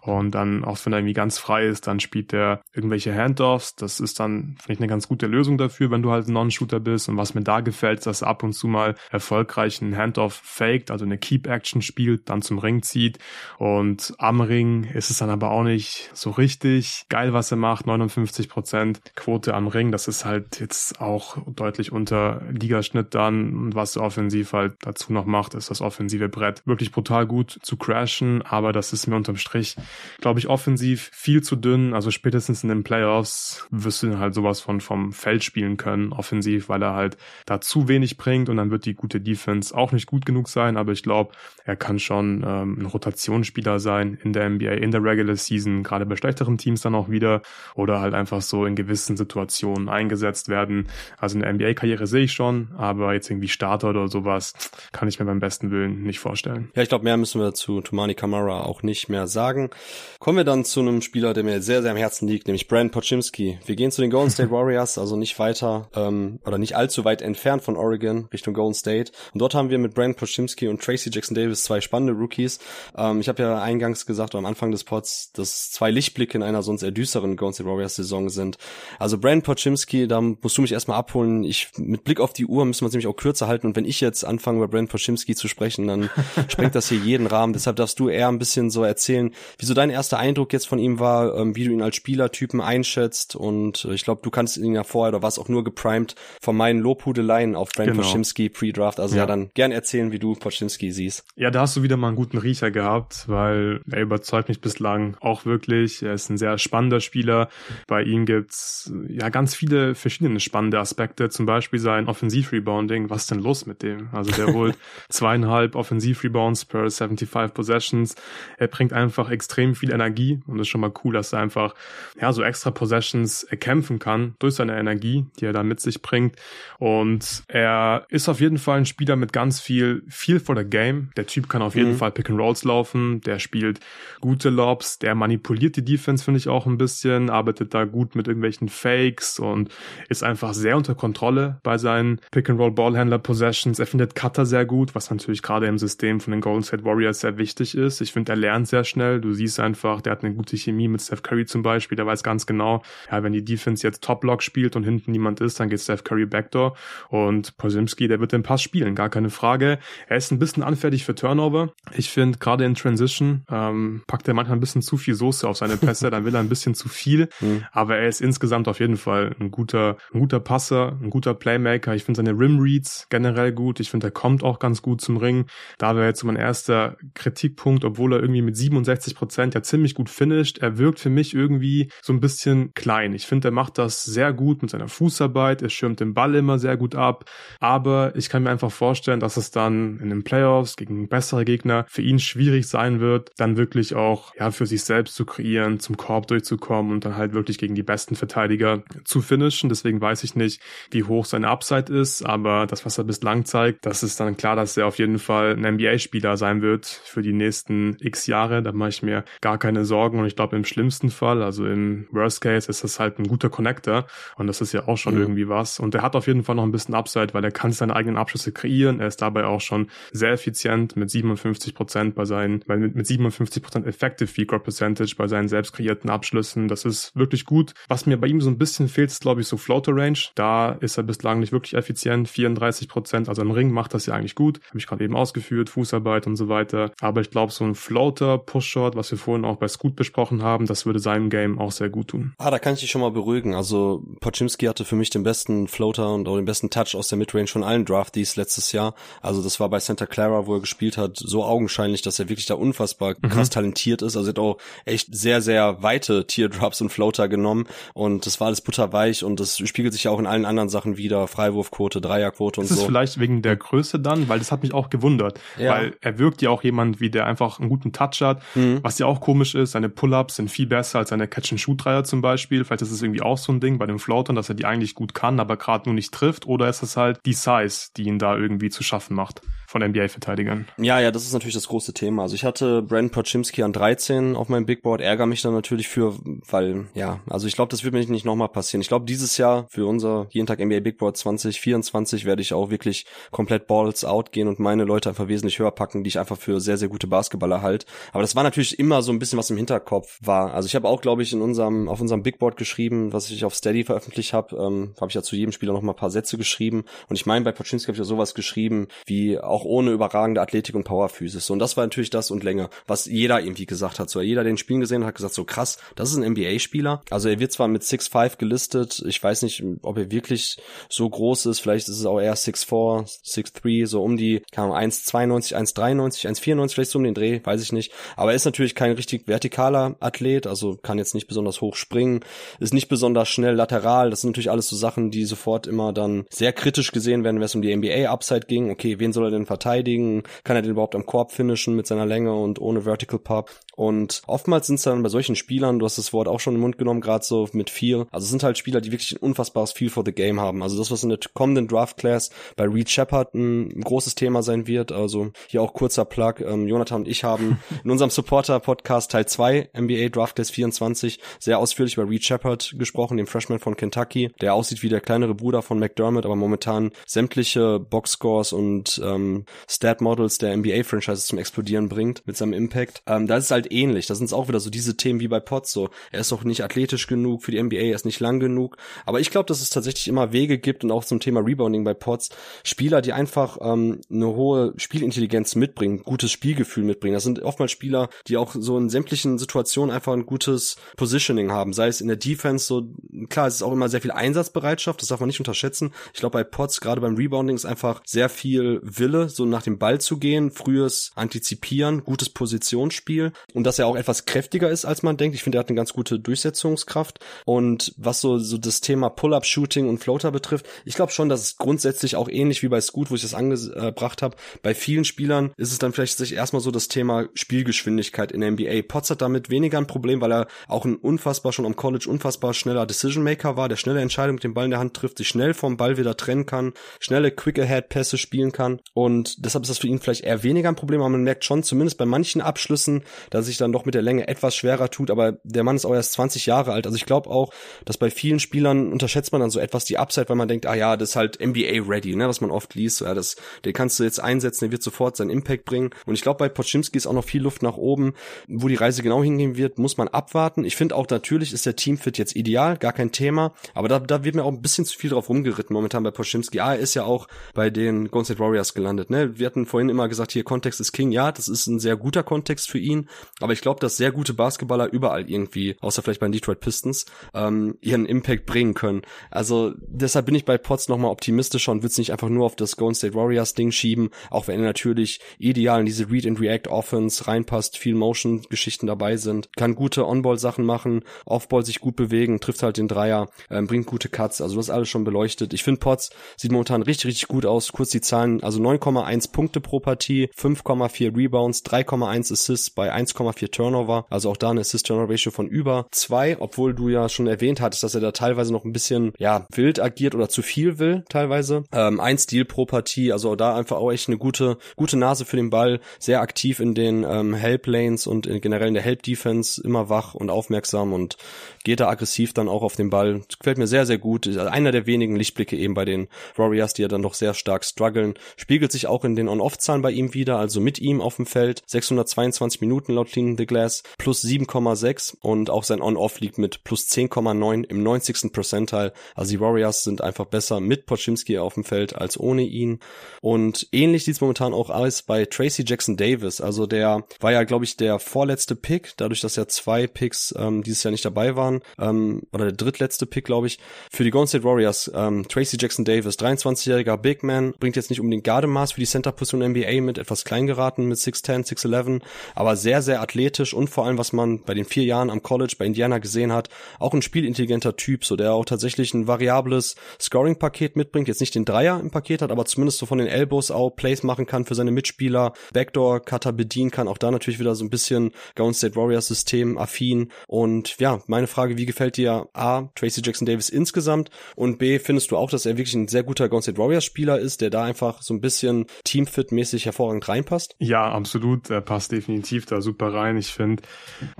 Und 0.00 0.32
dann, 0.32 0.64
auch 0.64 0.78
wenn 0.84 0.92
er 0.92 0.98
irgendwie 0.98 1.12
ganz 1.12 1.38
frei 1.38 1.66
ist, 1.66 1.86
dann 1.86 2.00
spielt 2.00 2.32
er 2.32 2.62
irgendwelche 2.72 3.14
Handoffs. 3.14 3.76
Das 3.76 4.00
ist 4.00 4.18
dann 4.20 4.56
vielleicht 4.60 4.80
eine 4.80 4.88
ganz 4.88 5.08
gute 5.08 5.26
Lösung 5.26 5.58
dafür, 5.58 5.90
wenn 5.90 6.02
du 6.02 6.10
halt 6.10 6.28
ein 6.28 6.32
Non-Shooter 6.32 6.80
bist. 6.80 7.08
Und 7.08 7.16
was 7.16 7.34
mir 7.34 7.42
da 7.42 7.60
gefällt, 7.60 7.98
ist, 8.00 8.06
dass 8.06 8.22
er 8.22 8.28
ab 8.28 8.42
und 8.42 8.52
zu 8.52 8.66
mal 8.66 8.94
erfolgreich 9.10 9.80
einen 9.82 9.96
Handoff 9.96 10.40
faked, 10.42 10.90
also 10.90 11.04
eine 11.04 11.18
Keep-Action 11.18 11.82
spielt, 11.82 12.28
dann 12.28 12.42
zum 12.42 12.58
Ring 12.58 12.82
zieht. 12.82 13.18
Und 13.58 14.14
am 14.18 14.40
Ring 14.40 14.84
ist 14.84 15.10
es 15.10 15.18
dann 15.18 15.30
aber 15.30 15.50
auch 15.50 15.64
nicht 15.64 16.10
so 16.14 16.30
richtig 16.30 17.04
geil, 17.08 17.32
was 17.32 17.50
er 17.50 17.56
macht. 17.56 17.86
59% 17.86 18.98
Quote 19.14 19.54
am 19.54 19.66
Ring. 19.66 19.92
Das 19.92 20.08
ist 20.08 20.24
halt 20.24 20.60
jetzt 20.60 21.00
auch 21.00 21.36
deutlich 21.46 21.81
deutlich 21.82 21.92
unter 21.92 22.42
Ligaschnitt 22.50 23.14
dann. 23.14 23.56
Und 23.56 23.74
was 23.74 23.92
der 23.92 24.02
Offensiv 24.02 24.52
halt 24.52 24.74
dazu 24.80 25.12
noch 25.12 25.26
macht, 25.26 25.54
ist 25.54 25.70
das 25.70 25.80
offensive 25.80 26.28
Brett 26.28 26.62
wirklich 26.66 26.92
brutal 26.92 27.26
gut 27.26 27.58
zu 27.62 27.76
crashen. 27.76 28.42
Aber 28.42 28.72
das 28.72 28.92
ist 28.92 29.06
mir 29.06 29.16
unterm 29.16 29.36
Strich, 29.36 29.76
glaube 30.20 30.38
ich, 30.38 30.48
offensiv 30.48 31.10
viel 31.12 31.42
zu 31.42 31.56
dünn. 31.56 31.94
Also 31.94 32.10
spätestens 32.10 32.62
in 32.62 32.68
den 32.68 32.84
Playoffs 32.84 33.66
wirst 33.70 34.02
du 34.02 34.18
halt 34.18 34.34
sowas 34.34 34.60
von 34.60 34.80
vom 34.80 35.12
Feld 35.12 35.44
spielen 35.44 35.76
können, 35.76 36.12
offensiv, 36.12 36.68
weil 36.68 36.82
er 36.82 36.94
halt 36.94 37.16
da 37.46 37.60
zu 37.60 37.88
wenig 37.88 38.16
bringt 38.16 38.48
und 38.48 38.56
dann 38.56 38.70
wird 38.70 38.84
die 38.84 38.94
gute 38.94 39.20
Defense 39.20 39.76
auch 39.76 39.92
nicht 39.92 40.06
gut 40.06 40.24
genug 40.24 40.48
sein. 40.48 40.76
Aber 40.76 40.92
ich 40.92 41.02
glaube, 41.02 41.32
er 41.64 41.76
kann 41.76 41.98
schon 41.98 42.44
ähm, 42.46 42.78
ein 42.80 42.86
Rotationsspieler 42.86 43.78
sein 43.78 44.18
in 44.22 44.32
der 44.32 44.48
NBA, 44.48 44.72
in 44.72 44.90
der 44.90 45.02
Regular 45.02 45.36
Season, 45.36 45.82
gerade 45.82 46.06
bei 46.06 46.16
schlechteren 46.16 46.58
Teams 46.58 46.82
dann 46.82 46.94
auch 46.94 47.08
wieder 47.08 47.42
oder 47.74 48.00
halt 48.00 48.14
einfach 48.14 48.42
so 48.42 48.66
in 48.66 48.76
gewissen 48.76 49.16
Situationen 49.16 49.88
eingesetzt 49.88 50.48
werden. 50.48 50.88
Also 51.18 51.38
eine 51.38 51.46
NBA-Karriere 51.72 52.06
sehe 52.06 52.24
ich 52.24 52.32
schon, 52.32 52.68
aber 52.76 53.14
jetzt 53.14 53.30
irgendwie 53.30 53.48
Starter 53.48 53.90
oder 53.90 54.08
sowas 54.08 54.52
kann 54.92 55.08
ich 55.08 55.18
mir 55.18 55.26
beim 55.26 55.40
besten 55.40 55.70
Willen 55.70 56.02
nicht 56.02 56.18
vorstellen. 56.18 56.70
Ja, 56.74 56.82
ich 56.82 56.88
glaube, 56.88 57.04
mehr 57.04 57.16
müssen 57.16 57.40
wir 57.40 57.54
zu 57.54 57.80
Tumani 57.80 58.14
Kamara 58.14 58.62
auch 58.62 58.82
nicht 58.82 59.08
mehr 59.08 59.26
sagen. 59.26 59.70
Kommen 60.18 60.38
wir 60.38 60.44
dann 60.44 60.64
zu 60.64 60.80
einem 60.80 61.02
Spieler, 61.02 61.34
der 61.34 61.44
mir 61.44 61.60
sehr, 61.62 61.82
sehr 61.82 61.90
am 61.90 61.96
Herzen 61.96 62.28
liegt, 62.28 62.46
nämlich 62.46 62.68
Brandon 62.68 62.90
Pochimski. 62.90 63.58
Wir 63.66 63.76
gehen 63.76 63.90
zu 63.90 64.02
den 64.02 64.10
Golden 64.10 64.30
State 64.30 64.50
Warriors, 64.50 64.98
also 64.98 65.16
nicht 65.16 65.38
weiter 65.38 65.88
ähm, 65.94 66.38
oder 66.44 66.58
nicht 66.58 66.76
allzu 66.76 67.04
weit 67.04 67.22
entfernt 67.22 67.62
von 67.62 67.76
Oregon 67.76 68.28
Richtung 68.32 68.54
Golden 68.54 68.74
State. 68.74 69.12
Und 69.32 69.40
dort 69.40 69.54
haben 69.54 69.70
wir 69.70 69.78
mit 69.78 69.94
Brandon 69.94 70.14
Pochimski 70.14 70.68
und 70.68 70.82
Tracy 70.82 71.10
Jackson 71.12 71.34
Davis 71.34 71.64
zwei 71.64 71.80
spannende 71.80 72.12
Rookies. 72.12 72.58
Ähm, 72.96 73.20
ich 73.20 73.28
habe 73.28 73.42
ja 73.42 73.62
eingangs 73.62 74.06
gesagt, 74.06 74.34
am 74.34 74.46
Anfang 74.46 74.70
des 74.70 74.84
Pods, 74.84 75.32
dass 75.32 75.70
zwei 75.70 75.90
Lichtblicke 75.90 76.36
in 76.36 76.42
einer 76.42 76.62
sonst 76.62 76.82
eher 76.82 76.90
düsteren 76.90 77.36
Golden 77.36 77.54
State 77.54 77.68
Warriors 77.68 77.96
Saison 77.96 78.28
sind. 78.28 78.58
Also 78.98 79.18
Brandon 79.18 79.42
Pochimski, 79.42 80.06
da 80.08 80.20
musst 80.20 80.56
du 80.56 80.62
mich 80.62 80.72
erstmal 80.72 80.98
abholen 80.98 81.44
ich, 81.52 81.70
mit 81.78 82.04
Blick 82.04 82.20
auf 82.20 82.32
die 82.32 82.46
Uhr 82.46 82.64
müssen 82.64 82.82
wir 82.82 82.88
es 82.88 82.92
nämlich 82.92 83.06
auch 83.06 83.16
kürzer 83.16 83.46
halten 83.46 83.68
und 83.68 83.76
wenn 83.76 83.84
ich 83.84 84.00
jetzt 84.00 84.24
anfange, 84.24 84.58
über 84.58 84.68
Brent 84.68 84.90
Poschimski 84.90 85.34
zu 85.34 85.48
sprechen, 85.48 85.86
dann 85.86 86.10
sprengt 86.48 86.74
das 86.74 86.88
hier 86.88 86.98
jeden 86.98 87.26
Rahmen. 87.26 87.52
Deshalb 87.52 87.76
darfst 87.76 88.00
du 88.00 88.08
eher 88.08 88.28
ein 88.28 88.38
bisschen 88.38 88.70
so 88.70 88.82
erzählen, 88.84 89.32
wieso 89.58 89.74
dein 89.74 89.90
erster 89.90 90.18
Eindruck 90.18 90.52
jetzt 90.52 90.66
von 90.66 90.78
ihm 90.78 90.98
war, 90.98 91.36
ähm, 91.36 91.54
wie 91.54 91.64
du 91.64 91.70
ihn 91.70 91.82
als 91.82 91.96
Spielertypen 91.96 92.60
einschätzt 92.60 93.36
und 93.36 93.84
äh, 93.84 93.94
ich 93.94 94.04
glaube, 94.04 94.20
du 94.22 94.30
kannst 94.30 94.56
ihn 94.56 94.74
ja 94.74 94.84
vorher 94.84 95.14
oder 95.14 95.22
warst 95.22 95.38
auch 95.38 95.48
nur 95.48 95.64
geprimed 95.64 96.14
von 96.40 96.56
meinen 96.56 96.80
Lobhudeleien 96.80 97.54
auf 97.54 97.70
Brent 97.70 97.92
genau. 97.92 98.02
Poschimski 98.02 98.48
Pre-Draft. 98.48 99.00
Also 99.00 99.16
ja. 99.16 99.22
ja. 99.22 99.26
dann 99.26 99.50
gern 99.54 99.72
erzählen, 99.72 100.12
wie 100.12 100.18
du 100.18 100.34
Poschimski 100.34 100.92
siehst. 100.92 101.24
Ja, 101.36 101.50
da 101.50 101.62
hast 101.62 101.76
du 101.76 101.82
wieder 101.82 101.96
mal 101.96 102.08
einen 102.08 102.16
guten 102.16 102.38
Riecher 102.38 102.70
gehabt, 102.70 103.24
weil 103.28 103.80
er 103.90 104.02
überzeugt 104.02 104.48
mich 104.48 104.60
bislang 104.60 105.16
auch 105.20 105.44
wirklich. 105.44 106.02
Er 106.02 106.14
ist 106.14 106.30
ein 106.30 106.38
sehr 106.38 106.58
spannender 106.58 107.00
Spieler. 107.00 107.48
Bei 107.86 108.02
ihm 108.02 108.26
gibt's 108.26 108.92
ja 109.08 109.28
ganz 109.28 109.54
viele 109.54 109.94
verschiedene 109.94 110.40
spannende 110.40 110.78
Aspekte. 110.78 111.30
Zum 111.30 111.41
zum 111.42 111.46
Beispiel 111.46 111.80
sein 111.80 112.06
Offensiv-Rebounding. 112.06 113.10
Was 113.10 113.22
ist 113.22 113.32
denn 113.32 113.40
los 113.40 113.66
mit 113.66 113.82
dem? 113.82 114.08
Also 114.12 114.30
der 114.30 114.46
holt 114.54 114.78
zweieinhalb 115.08 115.74
Offensiv-Rebounds 115.74 116.66
per 116.66 116.88
75 116.88 117.52
Possessions. 117.52 118.14
Er 118.58 118.68
bringt 118.68 118.92
einfach 118.92 119.28
extrem 119.28 119.74
viel 119.74 119.90
Energie 119.90 120.40
und 120.46 120.60
ist 120.60 120.68
schon 120.68 120.80
mal 120.80 120.92
cool, 121.02 121.14
dass 121.14 121.32
er 121.32 121.40
einfach 121.40 121.74
ja 122.20 122.32
so 122.32 122.44
extra 122.44 122.70
Possessions 122.70 123.42
erkämpfen 123.42 123.98
kann 123.98 124.36
durch 124.38 124.54
seine 124.54 124.78
Energie, 124.78 125.26
die 125.40 125.46
er 125.46 125.52
da 125.52 125.64
mit 125.64 125.80
sich 125.80 126.00
bringt. 126.00 126.36
Und 126.78 127.42
Er 127.48 128.06
ist 128.08 128.28
auf 128.28 128.40
jeden 128.40 128.58
Fall 128.58 128.78
ein 128.78 128.86
Spieler 128.86 129.16
mit 129.16 129.32
ganz 129.32 129.58
viel, 129.58 130.04
viel 130.08 130.38
for 130.38 130.56
the 130.56 130.64
game. 130.64 131.10
Der 131.16 131.26
Typ 131.26 131.48
kann 131.48 131.60
auf 131.60 131.74
jeden 131.74 131.92
mhm. 131.92 131.96
Fall 131.96 132.12
Pick 132.12 132.30
and 132.30 132.38
Rolls 132.38 132.62
laufen. 132.62 133.20
Der 133.22 133.40
spielt 133.40 133.80
gute 134.20 134.48
Lobs. 134.48 135.00
Der 135.00 135.16
manipuliert 135.16 135.74
die 135.74 135.84
Defense, 135.84 136.22
finde 136.22 136.38
ich 136.38 136.48
auch 136.48 136.66
ein 136.66 136.78
bisschen. 136.78 137.30
Arbeitet 137.30 137.74
da 137.74 137.84
gut 137.84 138.14
mit 138.14 138.28
irgendwelchen 138.28 138.68
Fakes 138.68 139.40
und 139.40 139.70
ist 140.08 140.22
einfach 140.22 140.54
sehr 140.54 140.76
unter 140.76 140.94
Kontrolle 140.94 141.31
bei 141.62 141.78
seinen 141.78 142.20
Pick 142.30 142.48
and 142.50 142.58
Roll 142.58 142.72
Ballhändler 142.72 143.18
Possessions. 143.18 143.78
Er 143.78 143.86
findet 143.86 144.14
Cutter 144.14 144.46
sehr 144.46 144.64
gut, 144.64 144.94
was 144.94 145.10
natürlich 145.10 145.42
gerade 145.42 145.66
im 145.66 145.78
System 145.78 146.20
von 146.20 146.32
den 146.32 146.40
Golden 146.40 146.62
State 146.62 146.84
Warriors 146.84 147.20
sehr 147.20 147.38
wichtig 147.38 147.76
ist. 147.76 148.00
Ich 148.00 148.12
finde, 148.12 148.32
er 148.32 148.36
lernt 148.36 148.68
sehr 148.68 148.84
schnell. 148.84 149.20
Du 149.20 149.32
siehst 149.32 149.60
einfach, 149.60 150.00
der 150.00 150.12
hat 150.12 150.24
eine 150.24 150.34
gute 150.34 150.56
Chemie 150.56 150.88
mit 150.88 151.02
Steph 151.02 151.22
Curry 151.22 151.46
zum 151.46 151.62
Beispiel. 151.62 151.96
Der 151.96 152.06
weiß 152.06 152.22
ganz 152.22 152.46
genau, 152.46 152.82
ja, 153.10 153.22
wenn 153.22 153.32
die 153.32 153.44
Defense 153.44 153.86
jetzt 153.86 154.02
Top 154.02 154.22
Block 154.22 154.42
spielt 154.42 154.76
und 154.76 154.84
hinten 154.84 155.12
niemand 155.12 155.40
ist, 155.40 155.60
dann 155.60 155.68
geht 155.68 155.80
Steph 155.80 156.04
Curry 156.04 156.26
Backdoor 156.26 156.74
und 157.08 157.56
Posimski, 157.56 158.08
der 158.08 158.20
wird 158.20 158.32
den 158.32 158.42
Pass 158.42 158.62
spielen, 158.62 158.94
gar 158.94 159.08
keine 159.08 159.30
Frage. 159.30 159.78
Er 160.08 160.16
ist 160.16 160.32
ein 160.32 160.38
bisschen 160.38 160.62
anfällig 160.62 161.04
für 161.04 161.14
Turnover. 161.14 161.72
Ich 161.96 162.10
finde, 162.10 162.38
gerade 162.38 162.64
in 162.64 162.74
Transition 162.74 163.44
ähm, 163.50 164.02
packt 164.06 164.28
er 164.28 164.34
manchmal 164.34 164.56
ein 164.56 164.60
bisschen 164.60 164.82
zu 164.82 164.96
viel 164.96 165.14
Soße 165.14 165.48
auf 165.48 165.56
seine 165.56 165.76
Pässe, 165.76 166.10
dann 166.10 166.24
will 166.24 166.34
er 166.34 166.40
ein 166.40 166.48
bisschen 166.48 166.74
zu 166.74 166.88
viel. 166.88 167.28
Mhm. 167.40 167.64
Aber 167.72 167.96
er 167.96 168.08
ist 168.08 168.20
insgesamt 168.20 168.68
auf 168.68 168.80
jeden 168.80 168.96
Fall 168.96 169.34
ein 169.38 169.50
guter, 169.50 169.96
ein 170.12 170.20
guter 170.20 170.40
Passer, 170.40 170.98
ein 171.00 171.10
guter 171.10 171.21
Playmaker. 171.34 171.94
Ich 171.94 172.04
finde 172.04 172.18
seine 172.18 172.38
Rim 172.38 172.58
Reads 172.58 173.06
generell 173.10 173.52
gut. 173.52 173.80
Ich 173.80 173.90
finde, 173.90 174.08
er 174.08 174.10
kommt 174.10 174.42
auch 174.42 174.58
ganz 174.58 174.82
gut 174.82 175.00
zum 175.00 175.16
Ring. 175.16 175.46
Da 175.78 175.96
wäre 175.96 176.06
jetzt 176.06 176.24
mein 176.24 176.36
erster 176.36 176.96
Kritikpunkt, 177.14 177.84
obwohl 177.84 178.12
er 178.12 178.20
irgendwie 178.20 178.42
mit 178.42 178.56
67 178.56 179.14
Prozent 179.14 179.54
ja 179.54 179.62
ziemlich 179.62 179.94
gut 179.94 180.10
finisht. 180.10 180.58
Er 180.58 180.78
wirkt 180.78 181.00
für 181.00 181.10
mich 181.10 181.34
irgendwie 181.34 181.90
so 182.02 182.12
ein 182.12 182.20
bisschen 182.20 182.72
klein. 182.74 183.14
Ich 183.14 183.26
finde, 183.26 183.48
er 183.48 183.52
macht 183.52 183.78
das 183.78 184.02
sehr 184.02 184.32
gut 184.32 184.62
mit 184.62 184.70
seiner 184.70 184.88
Fußarbeit. 184.88 185.62
Er 185.62 185.68
schirmt 185.68 186.00
den 186.00 186.14
Ball 186.14 186.34
immer 186.34 186.58
sehr 186.58 186.76
gut 186.76 186.94
ab. 186.94 187.24
Aber 187.60 188.14
ich 188.16 188.28
kann 188.28 188.42
mir 188.42 188.50
einfach 188.50 188.72
vorstellen, 188.72 189.20
dass 189.20 189.36
es 189.36 189.50
dann 189.50 190.00
in 190.00 190.10
den 190.10 190.24
Playoffs 190.24 190.76
gegen 190.76 191.08
bessere 191.08 191.44
Gegner 191.44 191.86
für 191.88 192.02
ihn 192.02 192.18
schwierig 192.18 192.66
sein 192.66 193.00
wird, 193.00 193.30
dann 193.36 193.56
wirklich 193.56 193.94
auch 193.94 194.34
ja 194.38 194.50
für 194.50 194.66
sich 194.66 194.82
selbst 194.84 195.14
zu 195.14 195.24
kreieren, 195.24 195.78
zum 195.78 195.96
Korb 195.96 196.26
durchzukommen 196.26 196.92
und 196.92 197.04
dann 197.04 197.16
halt 197.16 197.32
wirklich 197.32 197.58
gegen 197.58 197.74
die 197.74 197.82
besten 197.82 198.16
Verteidiger 198.16 198.82
zu 199.04 199.20
finishen. 199.20 199.68
Deswegen 199.68 200.00
weiß 200.00 200.24
ich 200.24 200.34
nicht, 200.34 200.60
wie 200.90 201.04
hoch 201.04 201.11
seine 201.24 201.48
Upside 201.48 201.92
ist, 201.92 202.24
aber 202.24 202.66
das, 202.66 202.86
was 202.86 202.98
er 202.98 203.04
bislang 203.04 203.44
zeigt, 203.44 203.84
das 203.86 204.02
ist 204.02 204.18
dann 204.20 204.36
klar, 204.36 204.56
dass 204.56 204.76
er 204.76 204.86
auf 204.86 204.98
jeden 204.98 205.18
Fall 205.18 205.56
ein 205.56 205.74
NBA-Spieler 205.74 206.36
sein 206.36 206.62
wird 206.62 206.86
für 206.86 207.22
die 207.22 207.32
nächsten 207.32 207.96
x 208.00 208.26
Jahre. 208.26 208.62
Da 208.62 208.72
mache 208.72 208.88
ich 208.90 209.02
mir 209.02 209.24
gar 209.40 209.58
keine 209.58 209.84
Sorgen 209.84 210.18
und 210.18 210.26
ich 210.26 210.36
glaube 210.36 210.56
im 210.56 210.64
schlimmsten 210.64 211.10
Fall, 211.10 211.42
also 211.42 211.66
im 211.66 212.06
Worst 212.10 212.40
Case, 212.40 212.68
ist 212.68 212.84
das 212.84 212.98
halt 212.98 213.18
ein 213.18 213.28
guter 213.28 213.50
Connector 213.50 214.06
und 214.36 214.46
das 214.46 214.60
ist 214.60 214.72
ja 214.72 214.88
auch 214.88 214.96
schon 214.96 215.14
mhm. 215.14 215.20
irgendwie 215.20 215.48
was. 215.48 215.78
Und 215.78 215.94
er 215.94 216.02
hat 216.02 216.16
auf 216.16 216.26
jeden 216.26 216.44
Fall 216.44 216.54
noch 216.54 216.64
ein 216.64 216.72
bisschen 216.72 216.94
Upside, 216.94 217.34
weil 217.34 217.44
er 217.44 217.50
kann 217.50 217.72
seine 217.72 217.94
eigenen 217.94 218.16
Abschlüsse 218.16 218.52
kreieren. 218.52 219.00
Er 219.00 219.08
ist 219.08 219.22
dabei 219.22 219.44
auch 219.44 219.60
schon 219.60 219.88
sehr 220.12 220.32
effizient 220.32 220.96
mit 220.96 221.10
57 221.10 221.74
Prozent 221.74 222.14
bei 222.14 222.24
seinen, 222.24 222.62
mit, 222.66 222.94
mit 222.94 223.06
57 223.06 223.62
Prozent 223.62 223.86
Effective 223.86 224.28
Field 224.28 224.48
Goal 224.48 224.60
Percentage 224.60 225.14
bei 225.16 225.28
seinen 225.28 225.48
selbst 225.48 225.72
kreierten 225.72 226.10
Abschlüssen. 226.10 226.68
Das 226.68 226.84
ist 226.84 227.14
wirklich 227.16 227.44
gut. 227.44 227.74
Was 227.88 228.06
mir 228.06 228.16
bei 228.16 228.26
ihm 228.26 228.40
so 228.40 228.50
ein 228.50 228.58
bisschen 228.58 228.88
fehlt, 228.88 229.10
ist 229.10 229.22
glaube 229.22 229.40
ich 229.40 229.46
so 229.46 229.56
Floater 229.56 229.94
Range. 229.94 230.18
Da 230.34 230.72
ist 230.80 230.96
er 230.96 231.01
bislang 231.02 231.40
nicht 231.40 231.52
wirklich 231.52 231.74
effizient. 231.74 232.28
34 232.28 232.88
Prozent, 232.88 233.28
also 233.28 233.42
im 233.42 233.50
Ring 233.50 233.70
macht 233.70 233.94
das 233.94 234.06
ja 234.06 234.14
eigentlich 234.14 234.34
gut. 234.34 234.60
Habe 234.68 234.78
ich 234.78 234.86
gerade 234.86 235.04
eben 235.04 235.16
ausgeführt, 235.16 235.70
Fußarbeit 235.70 236.26
und 236.26 236.36
so 236.36 236.48
weiter. 236.48 236.92
Aber 237.00 237.20
ich 237.20 237.30
glaube, 237.30 237.52
so 237.52 237.64
ein 237.64 237.74
Floater 237.74 238.38
Push 238.38 238.66
Shot, 238.66 238.96
was 238.96 239.10
wir 239.10 239.18
vorhin 239.18 239.44
auch 239.44 239.56
bei 239.56 239.68
Scoot 239.68 239.96
besprochen 239.96 240.42
haben, 240.42 240.66
das 240.66 240.86
würde 240.86 240.98
seinem 240.98 241.30
Game 241.30 241.58
auch 241.58 241.72
sehr 241.72 241.90
gut 241.90 242.08
tun. 242.08 242.32
Ah, 242.38 242.50
da 242.50 242.58
kann 242.58 242.74
ich 242.74 242.80
dich 242.80 242.90
schon 242.90 243.00
mal 243.00 243.10
beruhigen. 243.10 243.54
Also 243.54 244.02
Pochimski 244.20 244.66
hatte 244.66 244.84
für 244.84 244.96
mich 244.96 245.10
den 245.10 245.22
besten 245.22 245.68
Floater 245.68 246.14
und 246.14 246.28
auch 246.28 246.36
den 246.36 246.44
besten 246.44 246.70
Touch 246.70 246.94
aus 246.94 247.08
der 247.08 247.18
Midrange 247.18 247.48
von 247.48 247.64
allen 247.64 247.84
Draftees 247.84 248.36
letztes 248.36 248.72
Jahr. 248.72 248.94
Also 249.20 249.42
das 249.42 249.60
war 249.60 249.68
bei 249.68 249.80
Santa 249.80 250.06
Clara, 250.06 250.46
wo 250.46 250.54
er 250.54 250.60
gespielt 250.60 250.96
hat, 250.96 251.16
so 251.16 251.44
augenscheinlich, 251.44 252.02
dass 252.02 252.18
er 252.18 252.28
wirklich 252.28 252.46
da 252.46 252.54
unfassbar 252.54 253.14
mhm. 253.20 253.28
krass 253.28 253.50
talentiert 253.50 254.02
ist. 254.02 254.16
Also 254.16 254.28
er 254.28 254.30
hat 254.30 254.38
auch 254.38 254.58
echt 254.84 255.14
sehr, 255.14 255.42
sehr 255.42 255.82
weite 255.82 256.26
Teardrops 256.26 256.80
und 256.80 256.90
Floater 256.90 257.28
genommen 257.28 257.66
und 257.94 258.26
das 258.26 258.40
war 258.40 258.46
alles 258.46 258.60
butterweich 258.60 259.24
und 259.24 259.40
das 259.40 259.58
spiegelt 259.58 259.92
sich 259.92 260.04
ja 260.04 260.10
auch 260.10 260.18
in 260.18 260.26
allen 260.26 260.44
anderen 260.44 260.68
Sachen 260.68 260.91
wieder. 260.96 261.26
Freiwurfquote, 261.26 262.00
Dreierquote 262.00 262.60
und 262.60 262.64
ist 262.64 262.70
so. 262.70 262.74
Ist 262.74 262.80
es 262.80 262.86
vielleicht 262.86 263.20
wegen 263.20 263.42
der 263.42 263.56
Größe 263.56 264.00
dann? 264.00 264.28
Weil 264.28 264.38
das 264.38 264.52
hat 264.52 264.62
mich 264.62 264.74
auch 264.74 264.90
gewundert. 264.90 265.40
Ja. 265.58 265.72
Weil 265.72 265.96
er 266.00 266.18
wirkt 266.18 266.42
ja 266.42 266.50
auch 266.50 266.62
jemand, 266.62 267.00
wie 267.00 267.10
der 267.10 267.26
einfach 267.26 267.60
einen 267.60 267.68
guten 267.68 267.92
Touch 267.92 268.20
hat. 268.20 268.42
Mhm. 268.54 268.80
Was 268.82 268.98
ja 268.98 269.06
auch 269.06 269.20
komisch 269.20 269.54
ist, 269.54 269.72
seine 269.72 269.88
Pull-Ups 269.88 270.36
sind 270.36 270.50
viel 270.50 270.66
besser 270.66 271.00
als 271.00 271.10
seine 271.10 271.28
Catch-and-Shoot-Dreier 271.28 272.04
zum 272.04 272.22
Beispiel. 272.22 272.64
Vielleicht 272.64 272.82
ist 272.82 272.90
es 272.90 273.02
irgendwie 273.02 273.22
auch 273.22 273.38
so 273.38 273.52
ein 273.52 273.60
Ding 273.60 273.78
bei 273.78 273.86
den 273.86 273.98
Floatern, 273.98 274.36
dass 274.36 274.48
er 274.48 274.54
die 274.54 274.64
eigentlich 274.64 274.94
gut 274.94 275.14
kann, 275.14 275.40
aber 275.40 275.56
gerade 275.56 275.88
nur 275.88 275.94
nicht 275.94 276.12
trifft. 276.12 276.46
Oder 276.46 276.68
ist 276.68 276.82
es 276.82 276.96
halt 276.96 277.20
die 277.26 277.32
Size, 277.32 277.90
die 277.96 278.04
ihn 278.04 278.18
da 278.18 278.36
irgendwie 278.36 278.70
zu 278.70 278.82
schaffen 278.82 279.14
macht? 279.14 279.42
Von 279.72 279.82
NBA-Verteidigern. 279.82 280.68
Ja, 280.76 281.00
ja, 281.00 281.10
das 281.10 281.24
ist 281.24 281.32
natürlich 281.32 281.54
das 281.54 281.66
große 281.66 281.94
Thema. 281.94 282.22
Also 282.22 282.34
ich 282.34 282.44
hatte 282.44 282.82
Brandon 282.82 283.10
Pochimski 283.10 283.62
an 283.62 283.72
13 283.72 284.36
auf 284.36 284.50
meinem 284.50 284.66
Big 284.66 284.82
Board, 284.82 285.00
ärgere 285.00 285.26
mich 285.26 285.40
dann 285.40 285.54
natürlich 285.54 285.88
für, 285.88 286.14
weil, 286.48 286.88
ja, 286.94 287.20
also 287.28 287.46
ich 287.46 287.54
glaube, 287.54 287.70
das 287.70 287.82
wird 287.82 287.94
mir 287.94 288.04
nicht 288.04 288.26
nochmal 288.26 288.50
passieren. 288.50 288.82
Ich 288.82 288.88
glaube, 288.88 289.06
dieses 289.06 289.38
Jahr 289.38 289.66
für 289.70 289.86
unser 289.86 290.26
jeden 290.30 290.46
Tag 290.46 290.60
NBA 290.60 290.80
Big 290.80 290.98
Board 290.98 291.16
2024 291.16 292.26
werde 292.26 292.42
ich 292.42 292.52
auch 292.52 292.68
wirklich 292.68 293.06
komplett 293.30 293.66
Balls 293.66 294.04
out 294.04 294.30
gehen 294.30 294.46
und 294.46 294.60
meine 294.60 294.84
Leute 294.84 295.08
einfach 295.08 295.28
wesentlich 295.28 295.58
höher 295.58 295.70
packen, 295.70 296.04
die 296.04 296.08
ich 296.08 296.18
einfach 296.18 296.36
für 296.36 296.60
sehr, 296.60 296.76
sehr 296.76 296.88
gute 296.88 297.06
Basketballer 297.06 297.62
halt. 297.62 297.86
Aber 298.12 298.20
das 298.20 298.36
war 298.36 298.42
natürlich 298.42 298.78
immer 298.78 299.00
so 299.00 299.10
ein 299.10 299.18
bisschen 299.18 299.38
was 299.38 299.48
im 299.48 299.56
Hinterkopf 299.56 300.18
war. 300.20 300.52
Also 300.52 300.66
ich 300.66 300.74
habe 300.74 300.86
auch, 300.86 301.00
glaube 301.00 301.22
ich, 301.22 301.32
in 301.32 301.40
unserem, 301.40 301.88
auf 301.88 302.02
unserem 302.02 302.22
Big 302.22 302.38
Board 302.38 302.58
geschrieben, 302.58 303.14
was 303.14 303.30
ich 303.30 303.46
auf 303.46 303.54
Steady 303.54 303.84
veröffentlicht 303.84 304.34
habe, 304.34 304.54
ähm, 304.56 304.94
habe 305.00 305.08
ich 305.08 305.14
ja 305.14 305.22
zu 305.22 305.34
jedem 305.34 305.52
Spieler 305.52 305.72
noch 305.72 305.80
mal 305.80 305.92
ein 305.92 305.96
paar 305.96 306.10
Sätze 306.10 306.36
geschrieben. 306.36 306.84
Und 307.08 307.16
ich 307.16 307.24
meine, 307.24 307.42
bei 307.42 307.52
Pochimski 307.52 307.86
habe 307.86 307.94
ich 307.94 307.98
ja 308.00 308.04
sowas 308.04 308.34
geschrieben, 308.34 308.88
wie 309.06 309.38
auch 309.38 309.61
auch 309.62 309.66
ohne 309.66 309.92
überragende 309.92 310.40
Athletik 310.40 310.74
und 310.74 310.84
Powerphysis. 310.84 311.46
So, 311.46 311.52
und 311.52 311.58
das 311.58 311.76
war 311.76 311.84
natürlich 311.84 312.10
das 312.10 312.30
und 312.30 312.44
länger, 312.44 312.70
was 312.86 313.06
jeder 313.06 313.40
irgendwie 313.40 313.66
gesagt 313.66 313.98
hat. 313.98 314.10
So, 314.10 314.20
jeder 314.20 314.44
den 314.44 314.56
Spielen 314.58 314.80
gesehen 314.80 315.04
hat, 315.04 315.12
hat 315.12 315.16
gesagt, 315.16 315.34
so 315.34 315.44
krass, 315.44 315.78
das 315.94 316.10
ist 316.10 316.16
ein 316.16 316.32
NBA-Spieler. 316.32 317.02
Also 317.10 317.28
er 317.28 317.38
wird 317.38 317.52
zwar 317.52 317.68
mit 317.68 317.82
6'5 317.82 318.38
gelistet, 318.38 319.02
ich 319.06 319.22
weiß 319.22 319.42
nicht, 319.42 319.62
ob 319.82 319.98
er 319.98 320.10
wirklich 320.10 320.56
so 320.88 321.08
groß 321.08 321.46
ist, 321.46 321.60
vielleicht 321.60 321.88
ist 321.88 321.98
es 321.98 322.06
auch 322.06 322.20
eher 322.20 322.34
6'4, 322.34 323.06
6'3, 323.24 323.86
so 323.86 324.02
um 324.02 324.16
die, 324.16 324.42
keine 324.52 324.74
Ahnung, 324.74 324.90
1,92, 324.90 325.54
1,93, 325.54 326.28
1,94, 326.28 326.74
vielleicht 326.74 326.90
so 326.90 326.98
um 326.98 327.04
den 327.04 327.14
Dreh, 327.14 327.40
weiß 327.44 327.62
ich 327.62 327.72
nicht. 327.72 327.92
Aber 328.16 328.32
er 328.32 328.36
ist 328.36 328.44
natürlich 328.44 328.74
kein 328.74 328.92
richtig 328.92 329.26
vertikaler 329.26 329.96
Athlet, 330.00 330.46
also 330.46 330.76
kann 330.76 330.98
jetzt 330.98 331.14
nicht 331.14 331.26
besonders 331.26 331.60
hoch 331.60 331.76
springen, 331.76 332.20
ist 332.58 332.74
nicht 332.74 332.88
besonders 332.88 333.28
schnell 333.28 333.54
lateral. 333.54 334.10
Das 334.10 334.22
sind 334.22 334.30
natürlich 334.30 334.50
alles 334.50 334.68
so 334.68 334.76
Sachen, 334.76 335.10
die 335.10 335.24
sofort 335.24 335.66
immer 335.66 335.92
dann 335.92 336.24
sehr 336.30 336.52
kritisch 336.52 336.92
gesehen 336.92 337.24
werden, 337.24 337.36
wenn 337.36 337.44
es 337.44 337.54
um 337.54 337.62
die 337.62 337.74
NBA-Upside 337.74 338.46
ging. 338.46 338.70
Okay, 338.70 338.98
wen 338.98 339.12
soll 339.12 339.26
er 339.26 339.30
denn 339.30 339.46
verteidigen? 339.52 340.22
Kann 340.44 340.56
er 340.56 340.62
den 340.62 340.70
überhaupt 340.70 340.94
am 340.94 341.06
Korb 341.06 341.32
finishen 341.32 341.76
mit 341.76 341.86
seiner 341.86 342.06
Länge 342.06 342.34
und 342.34 342.60
ohne 342.60 342.82
Vertical 342.82 343.18
Pop? 343.18 343.50
Und 343.76 344.22
oftmals 344.26 344.66
sind 344.66 344.76
es 344.76 344.82
dann 344.82 345.02
bei 345.02 345.08
solchen 345.08 345.36
Spielern, 345.36 345.78
du 345.78 345.86
hast 345.86 345.98
das 345.98 346.12
Wort 346.12 346.28
auch 346.28 346.40
schon 346.40 346.54
im 346.54 346.60
Mund 346.60 346.78
genommen, 346.78 347.00
gerade 347.00 347.24
so 347.24 347.48
mit 347.52 347.70
Feel. 347.70 348.06
Also 348.10 348.24
es 348.24 348.30
sind 348.30 348.42
halt 348.42 348.58
Spieler, 348.58 348.80
die 348.80 348.92
wirklich 348.92 349.12
ein 349.12 349.18
unfassbares 349.18 349.72
Feel 349.72 349.90
for 349.90 350.04
the 350.04 350.12
Game 350.12 350.40
haben. 350.40 350.62
Also 350.62 350.78
das, 350.78 350.90
was 350.90 351.02
in 351.02 351.08
der 351.08 351.18
kommenden 351.34 351.68
Draft 351.68 351.96
Class 351.96 352.30
bei 352.56 352.64
Reed 352.64 352.90
Shepard 352.90 353.34
ein 353.34 353.80
großes 353.80 354.14
Thema 354.14 354.42
sein 354.42 354.66
wird. 354.66 354.92
Also 354.92 355.32
hier 355.48 355.62
auch 355.62 355.72
kurzer 355.72 356.04
Plug. 356.04 356.34
Ähm, 356.40 356.68
Jonathan 356.68 357.02
und 357.02 357.08
ich 357.08 357.24
haben 357.24 357.58
in 357.84 357.90
unserem 357.90 358.10
Supporter-Podcast 358.10 359.10
Teil 359.10 359.26
2 359.26 359.70
NBA 359.78 360.08
Draft 360.10 360.36
Class 360.36 360.50
24 360.50 361.18
sehr 361.38 361.58
ausführlich 361.58 361.94
über 361.94 362.08
Reed 362.08 362.24
Shepard 362.24 362.74
gesprochen, 362.78 363.16
dem 363.16 363.26
Freshman 363.26 363.58
von 363.58 363.76
Kentucky, 363.76 364.30
der 364.40 364.54
aussieht 364.54 364.82
wie 364.82 364.88
der 364.88 365.00
kleinere 365.00 365.34
Bruder 365.34 365.62
von 365.62 365.78
McDermott, 365.78 366.24
aber 366.24 366.36
momentan 366.36 366.92
sämtliche 367.06 367.78
Boxscores 367.78 368.52
und 368.52 369.00
ähm, 369.04 369.44
Stat-Models 369.68 370.38
der 370.38 370.56
NBA-Franchises 370.56 371.26
zum 371.26 371.38
Explodieren 371.38 371.88
bringt 371.88 372.26
mit 372.26 372.36
seinem 372.36 372.52
Impact. 372.52 373.02
Ähm, 373.06 373.26
da 373.26 373.36
ist 373.36 373.50
es 373.50 373.52
halt 373.62 373.72
ähnlich. 373.72 374.06
Da 374.06 374.14
sind 374.14 374.26
es 374.26 374.32
auch 374.32 374.48
wieder 374.48 374.60
so 374.60 374.70
diese 374.70 374.96
Themen 374.96 375.20
wie 375.20 375.28
bei 375.28 375.40
Potts. 375.40 375.72
So, 375.72 375.90
er 376.10 376.20
ist 376.20 376.32
auch 376.32 376.44
nicht 376.44 376.64
athletisch 376.64 377.06
genug 377.06 377.42
für 377.42 377.50
die 377.50 377.62
NBA, 377.62 377.76
er 377.76 377.94
ist 377.94 378.04
nicht 378.04 378.20
lang 378.20 378.40
genug. 378.40 378.76
Aber 379.06 379.20
ich 379.20 379.30
glaube, 379.30 379.46
dass 379.46 379.60
es 379.60 379.70
tatsächlich 379.70 380.08
immer 380.08 380.32
Wege 380.32 380.58
gibt 380.58 380.84
und 380.84 380.90
auch 380.90 381.04
zum 381.04 381.20
Thema 381.20 381.40
Rebounding 381.40 381.84
bei 381.84 381.94
Potts 381.94 382.30
Spieler, 382.64 383.02
die 383.02 383.12
einfach 383.12 383.58
ähm, 383.60 384.00
eine 384.10 384.26
hohe 384.26 384.74
Spielintelligenz 384.76 385.54
mitbringen, 385.54 386.02
gutes 386.02 386.30
Spielgefühl 386.30 386.84
mitbringen. 386.84 387.14
Das 387.14 387.24
sind 387.24 387.42
oftmals 387.42 387.70
Spieler, 387.72 388.08
die 388.26 388.36
auch 388.36 388.54
so 388.58 388.76
in 388.78 388.90
sämtlichen 388.90 389.38
Situationen 389.38 389.94
einfach 389.94 390.12
ein 390.12 390.26
gutes 390.26 390.76
Positioning 390.96 391.50
haben. 391.50 391.72
Sei 391.72 391.88
es 391.88 392.00
in 392.00 392.08
der 392.08 392.16
Defense, 392.16 392.66
so 392.66 392.88
klar, 393.28 393.46
es 393.46 393.56
ist 393.56 393.62
auch 393.62 393.72
immer 393.72 393.88
sehr 393.88 394.00
viel 394.00 394.10
Einsatzbereitschaft. 394.10 395.00
Das 395.00 395.08
darf 395.08 395.20
man 395.20 395.28
nicht 395.28 395.40
unterschätzen. 395.40 395.92
Ich 396.12 396.20
glaube, 396.20 396.38
bei 396.38 396.44
Potts 396.44 396.80
gerade 396.80 397.00
beim 397.00 397.16
Rebounding 397.16 397.56
ist 397.56 397.64
einfach 397.64 398.02
sehr 398.04 398.28
viel 398.28 398.80
Wille, 398.82 399.28
so 399.28 399.44
nach 399.44 399.62
dem 399.62 399.78
Ball 399.78 400.00
zu 400.00 400.18
gehen, 400.18 400.50
frühes 400.50 401.12
Antizipieren, 401.14 402.04
gutes 402.04 402.30
Positionsspiel. 402.30 403.32
Und 403.54 403.64
dass 403.64 403.78
er 403.78 403.86
auch 403.86 403.96
etwas 403.96 404.24
kräftiger 404.24 404.70
ist, 404.70 404.84
als 404.84 405.02
man 405.02 405.16
denkt. 405.16 405.34
Ich 405.34 405.42
finde, 405.42 405.58
er 405.58 405.60
hat 405.60 405.68
eine 405.68 405.76
ganz 405.76 405.92
gute 405.92 406.18
Durchsetzungskraft 406.18 407.18
und 407.44 407.94
was 407.96 408.20
so, 408.20 408.38
so 408.38 408.58
das 408.58 408.80
Thema 408.80 409.10
Pull-Up-Shooting 409.10 409.88
und 409.88 409.98
Floater 409.98 410.30
betrifft, 410.30 410.66
ich 410.84 410.94
glaube 410.94 411.12
schon, 411.12 411.28
dass 411.28 411.42
es 411.42 411.56
grundsätzlich 411.56 412.16
auch 412.16 412.28
ähnlich 412.28 412.62
wie 412.62 412.68
bei 412.68 412.80
Scoot, 412.80 413.10
wo 413.10 413.14
ich 413.14 413.22
das 413.22 413.34
angebracht 413.34 414.22
habe, 414.22 414.36
bei 414.62 414.74
vielen 414.74 415.04
Spielern 415.04 415.52
ist 415.56 415.72
es 415.72 415.78
dann 415.78 415.92
vielleicht 415.92 416.18
sich 416.18 416.34
erstmal 416.34 416.62
so 416.62 416.70
das 416.70 416.88
Thema 416.88 417.28
Spielgeschwindigkeit 417.34 418.32
in 418.32 418.40
der 418.40 418.50
NBA. 418.52 418.82
Potts 418.86 419.10
hat 419.10 419.22
damit 419.22 419.50
weniger 419.50 419.78
ein 419.78 419.86
Problem, 419.86 420.20
weil 420.20 420.32
er 420.32 420.46
auch 420.68 420.84
ein 420.84 420.96
unfassbar 420.96 421.52
schon 421.52 421.66
am 421.66 421.76
College 421.76 422.08
unfassbar 422.08 422.54
schneller 422.54 422.86
Decision 422.86 423.24
Maker 423.24 423.56
war, 423.56 423.68
der 423.68 423.76
schnelle 423.76 424.00
Entscheidung 424.00 424.34
mit 424.34 424.44
dem 424.44 424.54
Ball 424.54 424.64
in 424.64 424.70
der 424.70 424.80
Hand 424.80 424.94
trifft, 424.94 425.18
sich 425.18 425.28
schnell 425.28 425.54
vom 425.54 425.76
Ball 425.76 425.96
wieder 425.96 426.16
trennen 426.16 426.46
kann, 426.46 426.72
schnelle 427.00 427.30
Quick 427.30 427.58
Ahead 427.58 427.88
Pässe 427.88 428.18
spielen 428.18 428.52
kann 428.52 428.80
und 428.94 429.44
deshalb 429.44 429.64
ist 429.64 429.68
das 429.68 429.78
für 429.78 429.86
ihn 429.86 429.98
vielleicht 429.98 430.24
eher 430.24 430.42
weniger 430.42 430.68
ein 430.68 430.76
Problem, 430.76 431.00
aber 431.00 431.10
man 431.10 431.24
merkt 431.24 431.44
schon 431.44 431.62
zumindest 431.62 431.98
bei 431.98 432.06
manchen 432.06 432.40
Abschlüssen, 432.40 433.04
dass 433.30 433.41
er 433.42 433.44
sich 433.44 433.58
dann 433.58 433.72
doch 433.72 433.84
mit 433.84 433.94
der 433.94 434.02
Länge 434.02 434.28
etwas 434.28 434.54
schwerer 434.54 434.90
tut, 434.90 435.10
aber 435.10 435.38
der 435.44 435.64
Mann 435.64 435.76
ist 435.76 435.84
auch 435.84 435.94
erst 435.94 436.12
20 436.12 436.46
Jahre 436.46 436.72
alt, 436.72 436.86
also 436.86 436.96
ich 436.96 437.06
glaube 437.06 437.30
auch, 437.30 437.52
dass 437.84 437.98
bei 437.98 438.10
vielen 438.10 438.40
Spielern 438.40 438.92
unterschätzt 438.92 439.32
man 439.32 439.40
dann 439.40 439.50
so 439.50 439.60
etwas 439.60 439.84
die 439.84 439.98
Upside, 439.98 440.28
weil 440.28 440.36
man 440.36 440.48
denkt, 440.48 440.66
ah 440.66 440.74
ja, 440.74 440.96
das 440.96 441.10
ist 441.10 441.16
halt 441.16 441.40
NBA 441.40 441.86
ready, 441.86 442.16
ne, 442.16 442.28
was 442.28 442.40
man 442.40 442.50
oft 442.50 442.74
liest, 442.74 443.00
ja, 443.00 443.14
das, 443.14 443.36
den 443.64 443.72
kannst 443.72 443.98
du 443.98 444.04
jetzt 444.04 444.20
einsetzen, 444.20 444.66
der 444.66 444.72
wird 444.72 444.82
sofort 444.82 445.16
seinen 445.16 445.30
Impact 445.30 445.64
bringen 445.64 445.90
und 446.06 446.14
ich 446.14 446.22
glaube 446.22 446.38
bei 446.38 446.48
Poczimski 446.48 446.96
ist 446.96 447.06
auch 447.06 447.12
noch 447.12 447.24
viel 447.24 447.42
Luft 447.42 447.62
nach 447.62 447.76
oben, 447.76 448.14
wo 448.48 448.68
die 448.68 448.74
Reise 448.74 449.02
genau 449.02 449.22
hingehen 449.22 449.56
wird, 449.56 449.78
muss 449.78 449.96
man 449.96 450.08
abwarten. 450.08 450.64
Ich 450.64 450.76
finde 450.76 450.96
auch 450.96 451.08
natürlich 451.08 451.52
ist 451.52 451.66
der 451.66 451.76
Teamfit 451.76 452.18
jetzt 452.18 452.36
ideal, 452.36 452.76
gar 452.76 452.92
kein 452.92 453.12
Thema, 453.12 453.52
aber 453.74 453.88
da, 453.88 453.98
da 453.98 454.24
wird 454.24 454.34
mir 454.34 454.44
auch 454.44 454.52
ein 454.52 454.62
bisschen 454.62 454.84
zu 454.84 454.98
viel 454.98 455.10
drauf 455.10 455.28
rumgeritten 455.28 455.74
momentan 455.74 456.02
bei 456.02 456.10
Poczimski. 456.10 456.60
Ah, 456.60 456.74
er 456.74 456.80
ist 456.80 456.94
ja 456.94 457.04
auch 457.04 457.28
bei 457.54 457.70
den 457.70 458.10
Golden 458.10 458.26
State 458.26 458.40
Warriors 458.40 458.74
gelandet, 458.74 459.10
ne? 459.10 459.38
Wir 459.38 459.46
hatten 459.46 459.66
vorhin 459.66 459.88
immer 459.88 460.08
gesagt, 460.08 460.32
hier 460.32 460.44
Kontext 460.44 460.80
ist 460.80 460.92
King. 460.92 461.12
Ja, 461.12 461.32
das 461.32 461.48
ist 461.48 461.66
ein 461.66 461.80
sehr 461.80 461.96
guter 461.96 462.22
Kontext 462.22 462.70
für 462.70 462.78
ihn, 462.78 463.08
aber 463.40 463.52
ich 463.52 463.60
glaube, 463.60 463.80
dass 463.80 463.96
sehr 463.96 464.12
gute 464.12 464.34
Basketballer 464.34 464.92
überall 464.92 465.28
irgendwie, 465.28 465.76
außer 465.80 466.02
vielleicht 466.02 466.20
bei 466.20 466.28
den 466.28 466.32
Detroit 466.32 466.60
Pistons, 466.60 467.06
ähm, 467.34 467.76
ihren 467.80 468.06
Impact 468.06 468.46
bringen 468.46 468.74
können. 468.74 469.02
Also 469.30 469.72
deshalb 469.78 470.26
bin 470.26 470.34
ich 470.34 470.44
bei 470.44 470.58
Potts 470.58 470.88
nochmal 470.88 471.10
optimistischer 471.10 471.72
und 471.72 471.78
würde 471.78 471.88
es 471.88 471.98
nicht 471.98 472.12
einfach 472.12 472.28
nur 472.28 472.46
auf 472.46 472.56
das 472.56 472.76
Golden 472.76 472.94
State 472.94 473.14
Warriors 473.14 473.54
Ding 473.54 473.72
schieben, 473.72 474.10
auch 474.30 474.48
wenn 474.48 474.60
er 474.60 474.66
natürlich 474.66 475.20
ideal 475.38 475.80
in 475.80 475.86
diese 475.86 476.10
Read 476.10 476.26
and 476.26 476.40
React 476.40 476.68
Offense 476.70 477.26
reinpasst, 477.26 477.78
viel 477.78 477.94
Motion 477.94 478.42
Geschichten 478.48 478.86
dabei 478.86 479.16
sind, 479.16 479.48
kann 479.56 479.74
gute 479.74 480.06
On-Ball 480.06 480.38
Sachen 480.38 480.64
machen, 480.64 481.04
Off-Ball 481.24 481.64
sich 481.64 481.80
gut 481.80 481.96
bewegen, 481.96 482.40
trifft 482.40 482.62
halt 482.62 482.76
den 482.76 482.88
Dreier, 482.88 483.28
ähm, 483.50 483.66
bringt 483.66 483.86
gute 483.86 484.08
Cuts, 484.08 484.40
also 484.40 484.56
das 484.56 484.70
alles 484.70 484.88
schon 484.88 485.04
beleuchtet. 485.04 485.52
Ich 485.52 485.62
finde 485.62 485.80
Potts 485.80 486.10
sieht 486.36 486.52
momentan 486.52 486.82
richtig 486.82 487.06
richtig 487.06 487.28
gut 487.28 487.46
aus. 487.46 487.72
Kurz 487.72 487.90
die 487.90 488.00
Zahlen, 488.00 488.42
also 488.42 488.60
9,1 488.60 489.32
Punkte 489.32 489.60
pro 489.60 489.80
Partie, 489.80 490.28
5,4 490.36 491.16
Rebounds, 491.16 491.64
3,1 491.64 492.32
Assists 492.32 492.70
bei 492.70 492.92
1,4 493.22 493.50
Turnover, 493.50 494.06
also 494.10 494.30
auch 494.30 494.36
da 494.36 494.50
eine 494.50 494.60
Assist-Turnover-Ratio 494.60 495.32
von 495.32 495.48
über 495.48 495.86
zwei, 495.90 496.36
obwohl 496.38 496.74
du 496.74 496.88
ja 496.88 497.08
schon 497.08 497.26
erwähnt 497.26 497.60
hattest, 497.60 497.82
dass 497.82 497.94
er 497.94 498.00
da 498.00 498.12
teilweise 498.12 498.52
noch 498.52 498.64
ein 498.64 498.72
bisschen 498.72 499.12
ja 499.18 499.46
wild 499.52 499.80
agiert 499.80 500.14
oder 500.14 500.28
zu 500.28 500.42
viel 500.42 500.78
will 500.78 501.04
teilweise. 501.08 501.64
Ähm, 501.72 502.00
ein 502.00 502.18
Stil 502.18 502.44
pro 502.44 502.66
Partie, 502.66 503.12
also 503.12 503.36
da 503.36 503.56
einfach 503.56 503.76
auch 503.76 503.90
echt 503.90 504.08
eine 504.08 504.18
gute 504.18 504.58
gute 504.76 504.96
Nase 504.96 505.24
für 505.24 505.36
den 505.36 505.50
Ball, 505.50 505.80
sehr 505.98 506.20
aktiv 506.20 506.60
in 506.60 506.74
den 506.74 507.04
ähm, 507.08 507.34
Help 507.34 507.66
Lanes 507.66 508.06
und 508.06 508.26
in, 508.26 508.40
generell 508.40 508.68
in 508.68 508.74
der 508.74 508.82
Help 508.82 509.02
Defense, 509.02 509.62
immer 509.62 509.88
wach 509.88 510.14
und 510.14 510.30
aufmerksam 510.30 510.92
und 510.92 511.16
geht 511.64 511.80
da 511.80 511.88
aggressiv 511.88 512.32
dann 512.32 512.48
auch 512.48 512.62
auf 512.62 512.76
den 512.76 512.90
Ball. 512.90 513.22
Gefällt 513.38 513.58
mir 513.58 513.66
sehr 513.66 513.86
sehr 513.86 513.98
gut. 513.98 514.26
Einer 514.36 514.72
der 514.72 514.86
wenigen 514.86 515.16
Lichtblicke 515.16 515.56
eben 515.56 515.74
bei 515.74 515.84
den 515.84 516.08
Warriors, 516.36 516.74
die 516.74 516.82
ja 516.82 516.88
dann 516.88 517.02
doch 517.02 517.14
sehr 517.14 517.34
stark 517.34 517.64
strugglen. 517.64 518.14
Spiegelt 518.36 518.72
sich 518.72 518.86
auch 518.86 519.04
in 519.04 519.16
den 519.16 519.28
On-Off-Zahlen 519.28 519.82
bei 519.82 519.90
ihm 519.90 520.14
wieder, 520.14 520.38
also 520.38 520.60
mit 520.60 520.78
ihm 520.78 521.00
auf 521.00 521.16
dem 521.16 521.26
Feld. 521.26 521.62
622 521.66 522.60
Minuten 522.60 522.94
laut 522.94 523.08
Clean 523.12 523.36
the 523.36 523.46
Glass, 523.46 523.82
plus 523.98 524.24
7,6 524.24 525.16
und 525.20 525.50
auch 525.50 525.64
sein 525.64 525.82
On-Off 525.82 526.20
liegt 526.20 526.38
mit 526.38 526.64
plus 526.64 526.88
10,9 526.88 527.64
im 527.64 527.82
90. 527.82 528.32
Percentile. 528.32 528.92
Also 529.14 529.32
die 529.32 529.40
Warriors 529.40 529.84
sind 529.84 530.00
einfach 530.00 530.26
besser 530.26 530.60
mit 530.60 530.86
Poczimski 530.86 531.38
auf 531.38 531.54
dem 531.54 531.64
Feld 531.64 531.94
als 531.94 532.18
ohne 532.18 532.42
ihn. 532.42 532.80
Und 533.20 533.68
ähnlich 533.72 534.04
sieht 534.04 534.14
es 534.14 534.20
momentan 534.20 534.54
auch 534.54 534.70
aus 534.70 535.02
bei 535.02 535.26
Tracy 535.26 535.64
Jackson 535.66 535.96
Davis. 535.96 536.40
Also 536.40 536.66
der 536.66 537.04
war 537.20 537.32
ja, 537.32 537.44
glaube 537.44 537.64
ich, 537.64 537.76
der 537.76 537.98
vorletzte 537.98 538.56
Pick, 538.56 538.94
dadurch, 538.96 539.20
dass 539.20 539.36
ja 539.36 539.46
zwei 539.46 539.86
Picks 539.86 540.34
ähm, 540.36 540.62
dieses 540.62 540.82
Jahr 540.82 540.92
nicht 540.92 541.04
dabei 541.04 541.36
waren. 541.36 541.60
Ähm, 541.78 542.22
oder 542.32 542.46
der 542.46 542.54
drittletzte 542.54 543.06
Pick, 543.06 543.24
glaube 543.24 543.46
ich, 543.46 543.58
für 543.90 544.04
die 544.04 544.10
Golden 544.10 544.28
State 544.28 544.44
Warriors. 544.44 544.90
Ähm, 544.94 545.28
Tracy 545.28 545.58
Jackson 545.60 545.84
Davis, 545.84 546.18
23-jähriger 546.18 546.96
Big 546.96 547.22
Man, 547.22 547.52
bringt 547.60 547.76
jetzt 547.76 547.90
nicht 547.90 548.00
unbedingt 548.00 548.24
Gardemaß 548.24 548.72
für 548.72 548.80
die 548.80 548.86
Center-Position 548.86 549.42
NBA 549.50 549.80
mit, 549.82 549.98
etwas 549.98 550.24
klein 550.24 550.46
geraten 550.46 550.86
mit 550.86 550.98
6'10, 550.98 551.46
6'11, 551.46 552.00
aber 552.34 552.56
sehr, 552.56 552.80
sehr 552.80 553.00
athletisch 553.02 553.52
und 553.52 553.68
vor 553.68 553.86
allem, 553.86 553.98
was 553.98 554.12
man 554.12 554.42
bei 554.42 554.54
den 554.54 554.64
vier 554.64 554.84
Jahren 554.84 555.10
am 555.10 555.22
College 555.22 555.54
bei 555.58 555.66
Indiana 555.66 555.98
gesehen 555.98 556.32
hat, 556.32 556.48
auch 556.78 556.94
ein 556.94 557.02
spielintelligenter 557.02 557.76
Typ, 557.76 558.04
so 558.04 558.16
der 558.16 558.32
auch 558.32 558.44
tatsächlich 558.44 558.94
ein 558.94 559.06
variables 559.06 559.76
Scoring-Paket 560.00 560.76
mitbringt, 560.76 561.08
jetzt 561.08 561.20
nicht 561.20 561.34
den 561.34 561.44
Dreier 561.44 561.80
im 561.80 561.90
Paket 561.90 562.22
hat, 562.22 562.30
aber 562.30 562.44
zumindest 562.44 562.78
so 562.78 562.86
von 562.86 562.98
den 562.98 563.08
Elbows 563.08 563.50
auch 563.50 563.70
Plays 563.70 564.02
machen 564.02 564.26
kann 564.26 564.44
für 564.44 564.54
seine 564.54 564.70
Mitspieler, 564.70 565.32
Backdoor-Cutter 565.52 566.32
bedienen 566.32 566.70
kann, 566.70 566.88
auch 566.88 566.98
da 566.98 567.10
natürlich 567.10 567.40
wieder 567.40 567.54
so 567.54 567.64
ein 567.64 567.70
bisschen 567.70 568.12
Golden 568.34 568.54
State 568.54 568.76
Warriors 568.76 569.08
System 569.08 569.58
affin 569.58 570.10
und 570.28 570.78
ja, 570.78 571.00
meine 571.06 571.26
Frage, 571.26 571.56
wie 571.56 571.66
gefällt 571.66 571.96
dir 571.96 572.28
A, 572.32 572.68
Tracy 572.74 573.02
Jackson 573.04 573.26
Davis 573.26 573.48
insgesamt 573.48 574.10
und 574.36 574.58
B, 574.58 574.78
findest 574.78 575.10
du 575.10 575.16
auch, 575.16 575.30
dass 575.30 575.46
er 575.46 575.56
wirklich 575.56 575.74
ein 575.74 575.88
sehr 575.88 576.02
guter 576.02 576.28
Golden 576.28 576.42
State 576.42 576.58
Warriors 576.58 576.84
Spieler 576.84 577.18
ist, 577.18 577.40
der 577.40 577.50
da 577.50 577.64
einfach 577.64 578.02
so 578.02 578.14
ein 578.14 578.20
bisschen 578.20 578.66
Teamfit-mäßig 578.84 579.64
hervorragend 579.64 580.08
reinpasst? 580.08 580.56
Ja, 580.58 580.90
absolut. 580.90 581.50
Er 581.50 581.60
passt 581.60 581.92
definitiv 581.92 582.46
da 582.46 582.60
super 582.60 582.91
rein. 582.92 583.16
Ich 583.16 583.32
finde, 583.32 583.62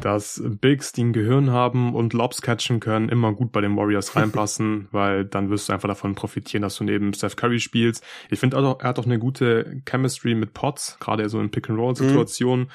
dass 0.01 0.43
Bigs, 0.61 0.93
die 0.93 1.05
ein 1.05 1.13
Gehirn 1.13 1.51
haben 1.51 1.95
und 1.95 2.13
Lobs 2.13 2.43
catchen 2.43 2.81
können, 2.81 3.09
immer 3.09 3.33
gut 3.33 3.53
bei 3.53 3.61
den 3.61 3.77
Warriors 3.77 4.17
reinpassen, 4.17 4.89
weil 4.91 5.25
dann 5.25 5.51
wirst 5.51 5.69
du 5.69 5.73
einfach 5.73 5.89
davon 5.89 6.15
profitieren, 6.15 6.63
dass 6.63 6.77
du 6.77 6.85
neben 6.85 7.13
Steph 7.15 7.37
Curry 7.37 7.61
spielst. 7.61 8.05
Ich 8.31 8.41
finde 8.41 8.59
auch, 8.59 8.81
er 8.81 8.89
hat 8.89 8.99
auch 8.99 9.07
eine 9.07 9.19
gute 9.19 9.83
Chemistry 9.89 10.35
mit 10.35 10.55
Potts, 10.55 10.97
gerade 11.01 11.29
so 11.29 11.41
in 11.41 11.51
Pick-and-Roll-Situationen. 11.51 12.67
Mhm. 12.67 12.71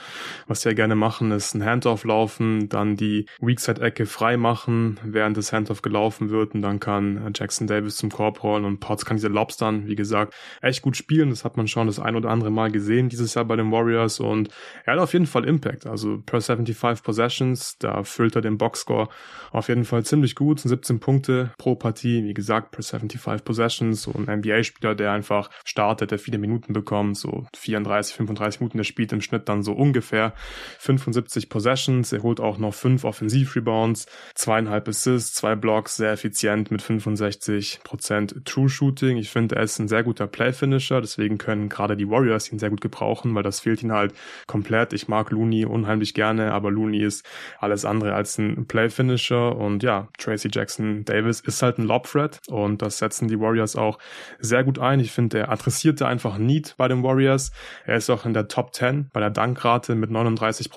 Was 0.47 0.61
sie 0.61 0.69
ja 0.69 0.75
gerne 0.75 0.95
machen, 0.95 1.31
ist 1.31 1.53
ein 1.53 1.63
Handoff 1.63 2.03
laufen, 2.03 2.69
dann 2.69 2.95
die 2.95 3.25
Weakside-Ecke 3.39 4.05
frei 4.05 4.37
machen, 4.37 4.99
während 5.03 5.37
das 5.37 5.51
Handoff 5.53 5.81
gelaufen 5.81 6.29
wird 6.29 6.53
und 6.55 6.61
dann 6.61 6.79
kann 6.79 7.31
Jackson 7.35 7.67
Davis 7.67 7.97
zum 7.97 8.11
Korb 8.11 8.43
rollen 8.43 8.65
und 8.65 8.79
Potts 8.79 9.05
kann 9.05 9.17
diese 9.17 9.27
Lobs 9.27 9.57
dann, 9.57 9.87
wie 9.87 9.95
gesagt, 9.95 10.33
echt 10.61 10.81
gut 10.81 10.97
spielen. 10.97 11.29
Das 11.29 11.43
hat 11.43 11.57
man 11.57 11.67
schon 11.67 11.87
das 11.87 11.99
ein 11.99 12.15
oder 12.15 12.29
andere 12.29 12.51
Mal 12.51 12.71
gesehen 12.71 13.09
dieses 13.09 13.33
Jahr 13.33 13.45
bei 13.45 13.55
den 13.55 13.71
Warriors 13.71 14.19
und 14.19 14.49
er 14.85 14.93
hat 14.93 14.99
auf 14.99 15.13
jeden 15.13 15.27
Fall 15.27 15.45
Impact. 15.45 15.86
Also 15.87 16.21
per 16.25 16.41
75 16.41 17.03
Possessions, 17.03 17.77
da 17.79 18.03
füllt 18.03 18.35
er 18.35 18.41
den 18.41 18.57
Boxscore 18.57 19.09
auf 19.51 19.69
jeden 19.69 19.85
Fall 19.85 20.03
ziemlich 20.03 20.35
gut. 20.35 20.59
17 20.59 20.99
Punkte 20.99 21.51
pro 21.57 21.75
Partie, 21.75 22.23
wie 22.23 22.33
gesagt, 22.33 22.71
per 22.71 22.83
75 22.83 23.43
Possessions. 23.43 24.03
So 24.03 24.13
ein 24.13 24.39
NBA-Spieler, 24.39 24.95
der 24.95 25.11
einfach 25.11 25.49
startet, 25.63 26.11
der 26.11 26.19
viele 26.19 26.37
Minuten 26.37 26.73
bekommt, 26.73 27.17
so 27.17 27.45
34, 27.55 28.15
35 28.15 28.59
Minuten, 28.61 28.77
der 28.77 28.83
spielt 28.83 29.11
im 29.13 29.21
Schnitt 29.21 29.49
dann 29.49 29.63
so 29.63 29.73
ungefähr 29.73 30.33
75 30.79 31.49
Possessions. 31.49 32.11
Er 32.11 32.23
holt 32.23 32.39
auch 32.39 32.57
noch 32.57 32.73
fünf 32.73 33.03
Offensiv-Rebounds, 33.03 34.07
zweieinhalb 34.35 34.87
Assists, 34.87 35.35
zwei 35.35 35.55
Blocks, 35.55 35.97
sehr 35.97 36.11
effizient 36.11 36.71
mit 36.71 36.81
65% 36.81 38.43
True 38.45 38.69
Shooting. 38.69 39.17
Ich 39.17 39.29
finde, 39.29 39.55
er 39.55 39.63
ist 39.63 39.79
ein 39.79 39.87
sehr 39.87 40.03
guter 40.03 40.27
Play-Finisher, 40.27 41.01
deswegen 41.01 41.37
können 41.37 41.69
gerade 41.69 41.97
die 41.97 42.09
Warriors 42.09 42.51
ihn 42.51 42.59
sehr 42.59 42.69
gut 42.69 42.81
gebrauchen, 42.81 43.35
weil 43.35 43.43
das 43.43 43.59
fehlt 43.59 43.81
ihnen 43.83 43.93
halt 43.93 44.13
komplett. 44.45 44.93
Ich 44.93 45.07
mag 45.07 45.31
Looney 45.31 45.65
unheimlich 45.77 46.13
gerne, 46.13 46.51
aber 46.53 46.71
Looney 46.71 47.03
ist 47.03 47.25
alles 47.59 47.85
andere 47.85 48.13
als 48.13 48.37
ein 48.37 48.67
Play-Finisher 48.67 49.55
und 49.55 49.83
ja, 49.83 50.07
Tracy 50.17 50.49
Jackson 50.51 51.05
Davis 51.05 51.39
ist 51.41 51.61
halt 51.61 51.77
ein 51.77 51.85
Lob-Threat 51.85 52.39
und 52.47 52.81
das 52.81 52.97
setzen 52.97 53.27
die 53.27 53.39
Warriors 53.39 53.75
auch 53.75 53.99
sehr 54.39 54.63
gut 54.63 54.79
ein. 54.79 54.99
Ich 54.99 55.11
finde, 55.11 55.39
er 55.39 55.51
adressierte 55.51 56.07
einfach 56.07 56.37
Need 56.37 56.75
bei 56.77 56.87
den 56.87 57.03
Warriors. 57.03 57.51
Er 57.85 57.97
ist 57.97 58.09
auch 58.09 58.25
in 58.25 58.33
der 58.33 58.47
Top 58.47 58.73
10 58.73 59.09
bei 59.13 59.19
der 59.19 59.29
Dankrate 59.29 59.95
mit 59.95 60.11
39 60.11 60.69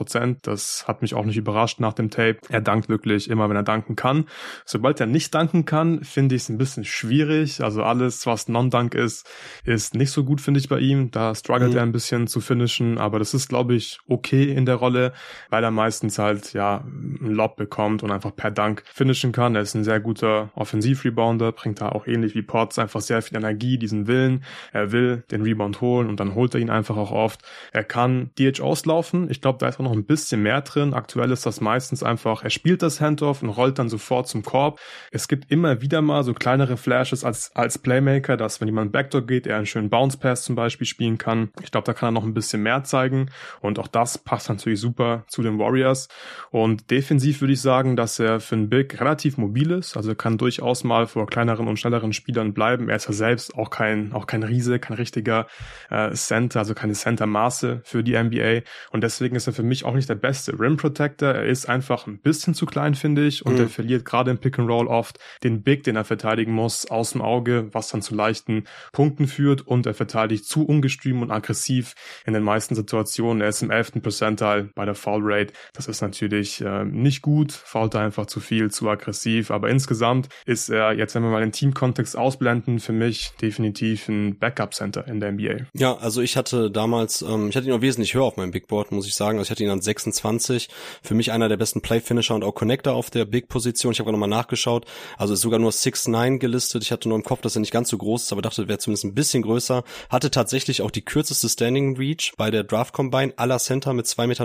Das 0.42 0.86
hat 0.86 1.02
mich 1.02 1.14
auch 1.14 1.24
nicht 1.24 1.36
überrascht 1.36 1.80
nach 1.80 1.92
dem 1.92 2.10
Tape. 2.10 2.38
Er 2.48 2.60
dankt 2.60 2.88
wirklich 2.88 3.30
immer, 3.30 3.48
wenn 3.48 3.56
er 3.56 3.62
danken 3.62 3.96
kann. 3.96 4.26
Sobald 4.64 5.00
er 5.00 5.06
nicht 5.06 5.34
danken 5.34 5.64
kann, 5.64 6.04
finde 6.04 6.34
ich 6.34 6.42
es 6.42 6.48
ein 6.48 6.58
bisschen 6.58 6.84
schwierig. 6.84 7.62
Also 7.62 7.82
alles, 7.82 8.26
was 8.26 8.48
Non-Dunk 8.48 8.94
ist, 8.94 9.28
ist 9.64 9.94
nicht 9.94 10.10
so 10.10 10.24
gut, 10.24 10.40
finde 10.40 10.60
ich 10.60 10.68
bei 10.68 10.78
ihm. 10.78 11.10
Da 11.10 11.34
struggelt 11.34 11.72
mhm. 11.72 11.76
er 11.76 11.82
ein 11.82 11.92
bisschen 11.92 12.26
zu 12.26 12.40
finishen, 12.40 12.98
aber 12.98 13.18
das 13.18 13.34
ist, 13.34 13.48
glaube 13.48 13.74
ich, 13.74 13.98
okay 14.08 14.44
in 14.50 14.66
der 14.66 14.76
Rolle, 14.90 15.12
weil 15.48 15.62
er 15.62 15.70
meistens 15.70 16.18
halt 16.18 16.52
ja 16.52 16.84
einen 16.84 17.34
Lob 17.34 17.56
bekommt 17.56 18.02
und 18.02 18.10
einfach 18.10 18.34
per 18.34 18.50
Dank 18.50 18.82
finishen 18.92 19.32
kann. 19.32 19.54
Er 19.54 19.62
ist 19.62 19.74
ein 19.74 19.84
sehr 19.84 20.00
guter 20.00 20.50
Offensiv-Rebounder, 20.54 21.52
bringt 21.52 21.80
da 21.80 21.90
auch 21.90 22.06
ähnlich 22.06 22.34
wie 22.34 22.42
Potts 22.42 22.78
einfach 22.78 23.00
sehr 23.00 23.22
viel 23.22 23.36
Energie, 23.36 23.78
diesen 23.78 24.06
Willen. 24.06 24.44
Er 24.72 24.92
will 24.92 25.24
den 25.30 25.42
Rebound 25.42 25.80
holen 25.80 26.08
und 26.08 26.20
dann 26.20 26.34
holt 26.34 26.54
er 26.54 26.60
ihn 26.60 26.70
einfach 26.70 26.96
auch 26.96 27.12
oft. 27.12 27.40
Er 27.72 27.84
kann 27.84 28.30
DH 28.38 28.60
auslaufen. 28.60 29.30
Ich 29.30 29.40
glaube, 29.40 29.58
da 29.58 29.68
ist 29.68 29.78
auch 29.78 29.84
noch 29.84 29.92
ein 29.92 30.04
bisschen 30.04 30.42
mehr 30.42 30.60
drin. 30.62 30.94
Aktuell 30.94 31.30
ist 31.30 31.46
das 31.46 31.60
meistens 31.60 32.02
einfach, 32.02 32.42
er 32.42 32.50
spielt 32.50 32.82
das 32.82 33.00
Handoff 33.00 33.42
und 33.42 33.50
rollt 33.50 33.78
dann 33.78 33.88
sofort 33.88 34.28
zum 34.28 34.42
Korb. 34.42 34.80
Es 35.10 35.28
gibt 35.28 35.50
immer 35.50 35.80
wieder 35.80 36.02
mal 36.02 36.24
so 36.24 36.34
kleinere 36.34 36.76
Flashes 36.76 37.24
als, 37.24 37.54
als 37.54 37.78
Playmaker, 37.78 38.36
dass 38.36 38.60
wenn 38.60 38.68
jemand 38.68 38.92
Backdoor 38.92 39.22
geht, 39.22 39.46
er 39.46 39.56
einen 39.56 39.66
schönen 39.66 39.90
Bounce 39.90 40.18
Pass 40.18 40.42
zum 40.42 40.54
Beispiel 40.54 40.86
spielen 40.86 41.18
kann. 41.18 41.50
Ich 41.62 41.70
glaube, 41.70 41.84
da 41.84 41.92
kann 41.92 42.08
er 42.08 42.12
noch 42.12 42.24
ein 42.24 42.34
bisschen 42.34 42.62
mehr 42.62 42.84
zeigen 42.84 43.30
und 43.60 43.78
auch 43.78 43.88
das 43.88 44.18
passt 44.18 44.48
natürlich 44.48 44.69
natürlich 44.70 44.80
super 44.80 45.24
zu 45.28 45.42
den 45.42 45.58
Warriors. 45.58 46.08
Und 46.50 46.90
defensiv 46.90 47.40
würde 47.40 47.52
ich 47.52 47.60
sagen, 47.60 47.96
dass 47.96 48.18
er 48.18 48.40
für 48.40 48.54
einen 48.54 48.68
Big 48.68 49.00
relativ 49.00 49.36
mobil 49.36 49.70
ist, 49.72 49.96
also 49.96 50.14
kann 50.14 50.38
durchaus 50.38 50.84
mal 50.84 51.06
vor 51.06 51.26
kleineren 51.26 51.68
und 51.68 51.78
schnelleren 51.78 52.12
Spielern 52.12 52.54
bleiben. 52.54 52.88
Er 52.88 52.96
ist 52.96 53.06
ja 53.06 53.12
selbst 53.12 53.54
auch 53.54 53.70
kein, 53.70 54.12
auch 54.12 54.26
kein 54.26 54.42
Riese, 54.42 54.78
kein 54.78 54.96
richtiger 54.96 55.46
äh, 55.90 56.12
Center, 56.12 56.60
also 56.60 56.74
keine 56.74 56.92
Center-Maße 56.92 57.80
für 57.84 58.02
die 58.02 58.16
NBA. 58.16 58.60
Und 58.90 59.02
deswegen 59.02 59.36
ist 59.36 59.46
er 59.46 59.52
für 59.52 59.62
mich 59.62 59.84
auch 59.84 59.94
nicht 59.94 60.08
der 60.08 60.14
beste 60.14 60.58
Rim 60.58 60.76
Protector. 60.76 61.30
Er 61.30 61.44
ist 61.44 61.68
einfach 61.68 62.06
ein 62.06 62.18
bisschen 62.18 62.54
zu 62.54 62.66
klein, 62.66 62.94
finde 62.94 63.26
ich. 63.26 63.44
Und 63.44 63.54
mhm. 63.54 63.60
er 63.60 63.68
verliert 63.68 64.04
gerade 64.04 64.30
im 64.30 64.38
Pick 64.38 64.58
and 64.58 64.68
Roll 64.68 64.86
oft 64.86 65.18
den 65.42 65.62
Big, 65.62 65.84
den 65.84 65.96
er 65.96 66.04
verteidigen 66.04 66.52
muss, 66.52 66.90
aus 66.90 67.12
dem 67.12 67.22
Auge, 67.22 67.68
was 67.72 67.88
dann 67.88 68.02
zu 68.02 68.14
leichten 68.14 68.64
Punkten 68.92 69.26
führt. 69.26 69.66
Und 69.66 69.86
er 69.86 69.94
verteidigt 69.94 70.44
zu 70.44 70.64
ungestüm 70.66 71.22
und 71.22 71.30
aggressiv 71.30 71.94
in 72.26 72.34
den 72.34 72.42
meisten 72.42 72.74
Situationen. 72.74 73.40
Er 73.40 73.48
ist 73.48 73.62
im 73.62 73.70
11. 73.70 74.02
Percentile 74.02 74.59
bei 74.74 74.84
der 74.84 74.94
Foul 74.94 75.20
Rate. 75.22 75.52
Das 75.72 75.86
ist 75.86 76.00
natürlich 76.00 76.60
äh, 76.60 76.84
nicht 76.84 77.22
gut, 77.22 77.52
fault 77.52 77.94
einfach 77.96 78.26
zu 78.26 78.40
viel, 78.40 78.70
zu 78.70 78.88
aggressiv. 78.88 79.50
Aber 79.50 79.68
insgesamt 79.68 80.28
ist 80.46 80.68
er, 80.70 80.92
jetzt 80.92 81.14
wenn 81.14 81.22
wir 81.22 81.30
mal 81.30 81.40
den 81.40 81.52
Teamkontext 81.52 82.16
ausblenden, 82.16 82.80
für 82.80 82.92
mich 82.92 83.32
definitiv 83.40 84.08
ein 84.08 84.38
Backup-Center 84.38 85.06
in 85.06 85.20
der 85.20 85.32
NBA. 85.32 85.66
Ja, 85.74 85.96
also 85.96 86.20
ich 86.20 86.36
hatte 86.36 86.70
damals, 86.70 87.22
ähm, 87.22 87.48
ich 87.48 87.56
hatte 87.56 87.66
ihn 87.66 87.72
auch 87.72 87.80
wesentlich 87.80 88.14
höher 88.14 88.24
auf 88.24 88.36
meinem 88.36 88.50
Big 88.50 88.68
Board, 88.68 88.92
muss 88.92 89.06
ich 89.06 89.14
sagen. 89.14 89.38
Also 89.38 89.48
ich 89.48 89.50
hatte 89.50 89.64
ihn 89.64 89.70
an 89.70 89.80
26. 89.80 90.68
Für 91.02 91.14
mich 91.14 91.32
einer 91.32 91.48
der 91.48 91.56
besten 91.56 91.80
Play-Finisher 91.80 92.34
und 92.34 92.44
auch 92.44 92.54
Connector 92.54 92.94
auf 92.94 93.10
der 93.10 93.24
Big-Position. 93.24 93.92
Ich 93.92 94.00
habe 94.00 94.12
nochmal 94.12 94.28
nachgeschaut. 94.28 94.86
Also 95.16 95.34
ist 95.34 95.40
sogar 95.40 95.58
nur 95.58 95.72
6'9 95.72 96.38
gelistet. 96.38 96.82
Ich 96.82 96.92
hatte 96.92 97.08
nur 97.08 97.16
im 97.16 97.24
Kopf, 97.24 97.40
dass 97.40 97.56
er 97.56 97.60
nicht 97.60 97.72
ganz 97.72 97.88
so 97.88 97.98
groß 97.98 98.24
ist, 98.24 98.32
aber 98.32 98.42
dachte, 98.42 98.68
wäre 98.68 98.78
zumindest 98.78 99.04
ein 99.04 99.14
bisschen 99.14 99.42
größer. 99.42 99.84
Hatte 100.08 100.30
tatsächlich 100.30 100.82
auch 100.82 100.90
die 100.90 101.04
kürzeste 101.04 101.48
Standing 101.48 101.96
Reach 101.96 102.32
bei 102.36 102.50
der 102.50 102.64
Draft 102.64 102.92
Combine 102.92 103.32
aller 103.36 103.58
Center 103.58 103.92
mit 103.92 104.06
2,69 104.06 104.26
Meter 104.26 104.44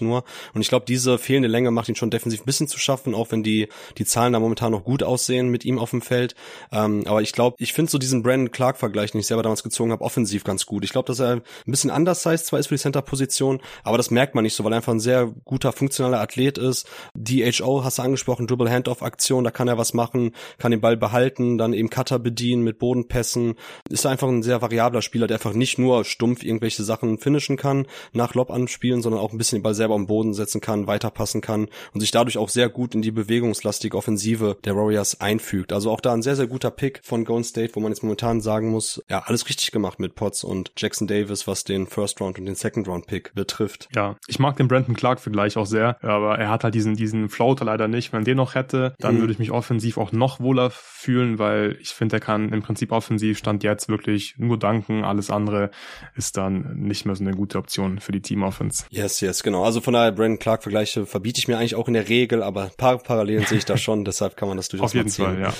nur. 0.00 0.24
Und 0.54 0.60
ich 0.60 0.68
glaube, 0.68 0.84
diese 0.86 1.18
fehlende 1.18 1.48
Länge 1.48 1.70
macht 1.70 1.88
ihn 1.88 1.96
schon 1.96 2.10
defensiv 2.10 2.42
ein 2.42 2.46
bisschen 2.46 2.68
zu 2.68 2.78
schaffen, 2.78 3.14
auch 3.14 3.30
wenn 3.30 3.42
die, 3.42 3.68
die 3.98 4.04
Zahlen 4.04 4.32
da 4.32 4.40
momentan 4.40 4.72
noch 4.72 4.84
gut 4.84 5.02
aussehen 5.02 5.48
mit 5.48 5.64
ihm 5.64 5.78
auf 5.78 5.90
dem 5.90 6.02
Feld. 6.02 6.34
Ähm, 6.70 7.04
aber 7.06 7.22
ich 7.22 7.32
glaube, 7.32 7.56
ich 7.58 7.72
finde 7.72 7.90
so 7.90 7.98
diesen 7.98 8.22
Brandon 8.22 8.50
Clark-Vergleich, 8.50 9.12
den 9.12 9.20
ich 9.20 9.26
selber 9.26 9.42
damals 9.42 9.62
gezogen 9.62 9.92
habe, 9.92 10.04
offensiv 10.04 10.44
ganz 10.44 10.66
gut. 10.66 10.84
Ich 10.84 10.92
glaube, 10.92 11.06
dass 11.06 11.20
er 11.20 11.36
ein 11.36 11.42
bisschen 11.66 11.90
undersized 11.90 12.46
zwar 12.46 12.58
ist 12.58 12.68
für 12.68 12.74
die 12.74 12.80
Center-Position, 12.80 13.60
aber 13.84 13.96
das 13.96 14.10
merkt 14.10 14.34
man 14.34 14.44
nicht 14.44 14.54
so, 14.54 14.64
weil 14.64 14.72
er 14.72 14.76
einfach 14.76 14.92
ein 14.92 15.00
sehr 15.00 15.32
guter, 15.44 15.72
funktionaler 15.72 16.20
Athlet 16.20 16.58
ist. 16.58 16.88
DHO 17.14 17.84
hast 17.84 17.98
du 17.98 18.02
angesprochen, 18.02 18.46
Dribble 18.46 18.70
Handoff-Aktion, 18.70 19.44
da 19.44 19.50
kann 19.50 19.68
er 19.68 19.78
was 19.78 19.94
machen, 19.94 20.32
kann 20.58 20.70
den 20.70 20.80
Ball 20.80 20.96
behalten, 20.96 21.58
dann 21.58 21.72
eben 21.72 21.90
Cutter 21.90 22.18
bedienen 22.18 22.62
mit 22.62 22.78
Bodenpässen. 22.78 23.54
Ist 23.88 24.06
einfach 24.06 24.28
ein 24.28 24.42
sehr 24.42 24.62
variabler 24.62 25.02
Spieler, 25.02 25.26
der 25.26 25.36
einfach 25.36 25.54
nicht 25.54 25.78
nur 25.78 26.04
stumpf 26.04 26.42
irgendwelche 26.42 26.82
Sachen 26.82 27.18
finishen 27.18 27.56
kann 27.56 27.86
nach 28.12 28.34
Lob 28.34 28.50
anspielen, 28.50 29.02
sondern 29.02 29.20
auch 29.20 29.31
ein 29.32 29.38
bisschen 29.38 29.58
den 29.58 29.62
Ball 29.62 29.74
selber 29.74 29.94
am 29.94 30.06
Boden 30.06 30.34
setzen 30.34 30.60
kann, 30.60 30.86
weiterpassen 30.86 31.40
kann 31.40 31.68
und 31.92 32.00
sich 32.00 32.10
dadurch 32.10 32.38
auch 32.38 32.48
sehr 32.48 32.68
gut 32.68 32.94
in 32.94 33.02
die 33.02 33.10
bewegungslastige 33.10 33.96
Offensive 33.96 34.56
der 34.64 34.76
Warriors 34.76 35.20
einfügt. 35.20 35.72
Also 35.72 35.90
auch 35.90 36.00
da 36.00 36.12
ein 36.12 36.22
sehr, 36.22 36.36
sehr 36.36 36.46
guter 36.46 36.70
Pick 36.70 37.00
von 37.02 37.24
Golden 37.24 37.44
State, 37.44 37.74
wo 37.74 37.80
man 37.80 37.92
jetzt 37.92 38.02
momentan 38.02 38.40
sagen 38.40 38.70
muss, 38.70 39.02
ja, 39.08 39.22
alles 39.26 39.48
richtig 39.48 39.70
gemacht 39.70 39.98
mit 39.98 40.14
Potts 40.14 40.44
und 40.44 40.72
Jackson 40.76 41.06
Davis, 41.06 41.46
was 41.46 41.64
den 41.64 41.86
First 41.86 42.20
Round 42.20 42.38
und 42.38 42.46
den 42.46 42.54
Second 42.54 42.88
Round 42.88 43.06
Pick 43.06 43.34
betrifft. 43.34 43.88
Ja, 43.94 44.16
ich 44.26 44.38
mag 44.38 44.56
den 44.56 44.68
Brandon 44.68 44.94
Clark 44.94 45.20
Vergleich 45.20 45.56
auch 45.56 45.66
sehr, 45.66 46.02
aber 46.02 46.38
er 46.38 46.50
hat 46.50 46.64
halt 46.64 46.74
diesen, 46.74 46.96
diesen 46.96 47.28
Floater 47.28 47.64
leider 47.64 47.88
nicht. 47.88 48.12
Wenn 48.12 48.22
er 48.22 48.24
den 48.24 48.36
noch 48.36 48.54
hätte, 48.54 48.94
dann 48.98 49.16
mhm. 49.16 49.20
würde 49.20 49.32
ich 49.32 49.38
mich 49.38 49.50
offensiv 49.50 49.98
auch 49.98 50.12
noch 50.12 50.40
wohler 50.40 50.70
fühlen, 50.70 51.38
weil 51.38 51.76
ich 51.80 51.90
finde, 51.90 52.16
er 52.16 52.20
kann 52.20 52.52
im 52.52 52.62
Prinzip 52.62 52.92
offensiv 52.92 53.38
stand 53.38 53.64
jetzt 53.64 53.88
wirklich 53.88 54.34
nur 54.38 54.58
danken. 54.58 55.04
Alles 55.04 55.30
andere 55.30 55.70
ist 56.14 56.36
dann 56.36 56.76
nicht 56.76 57.06
mehr 57.06 57.16
so 57.16 57.24
eine 57.24 57.34
gute 57.34 57.58
Option 57.58 58.00
für 58.00 58.12
die 58.12 58.20
Team 58.20 58.42
Offense. 58.42 58.84
Yes, 58.90 59.20
yes, 59.22 59.42
genau. 59.42 59.64
Also 59.64 59.80
von 59.80 59.94
daher 59.94 60.12
Brandon 60.12 60.38
Clark 60.38 60.62
Vergleiche 60.62 61.06
verbiete 61.06 61.38
ich 61.38 61.48
mir 61.48 61.58
eigentlich 61.58 61.74
auch 61.74 61.88
in 61.88 61.94
der 61.94 62.08
Regel, 62.08 62.42
aber 62.42 62.64
ein 62.64 62.70
paar 62.76 62.98
Parallelen 62.98 63.46
sehe 63.46 63.58
ich 63.58 63.64
da 63.64 63.76
schon, 63.76 64.04
deshalb 64.04 64.36
kann 64.36 64.48
man 64.48 64.56
das 64.56 64.68
durchaus 64.68 64.90
Auf 64.90 64.94
jeden 64.94 65.08
Fall, 65.08 65.40
ja. 65.40 65.54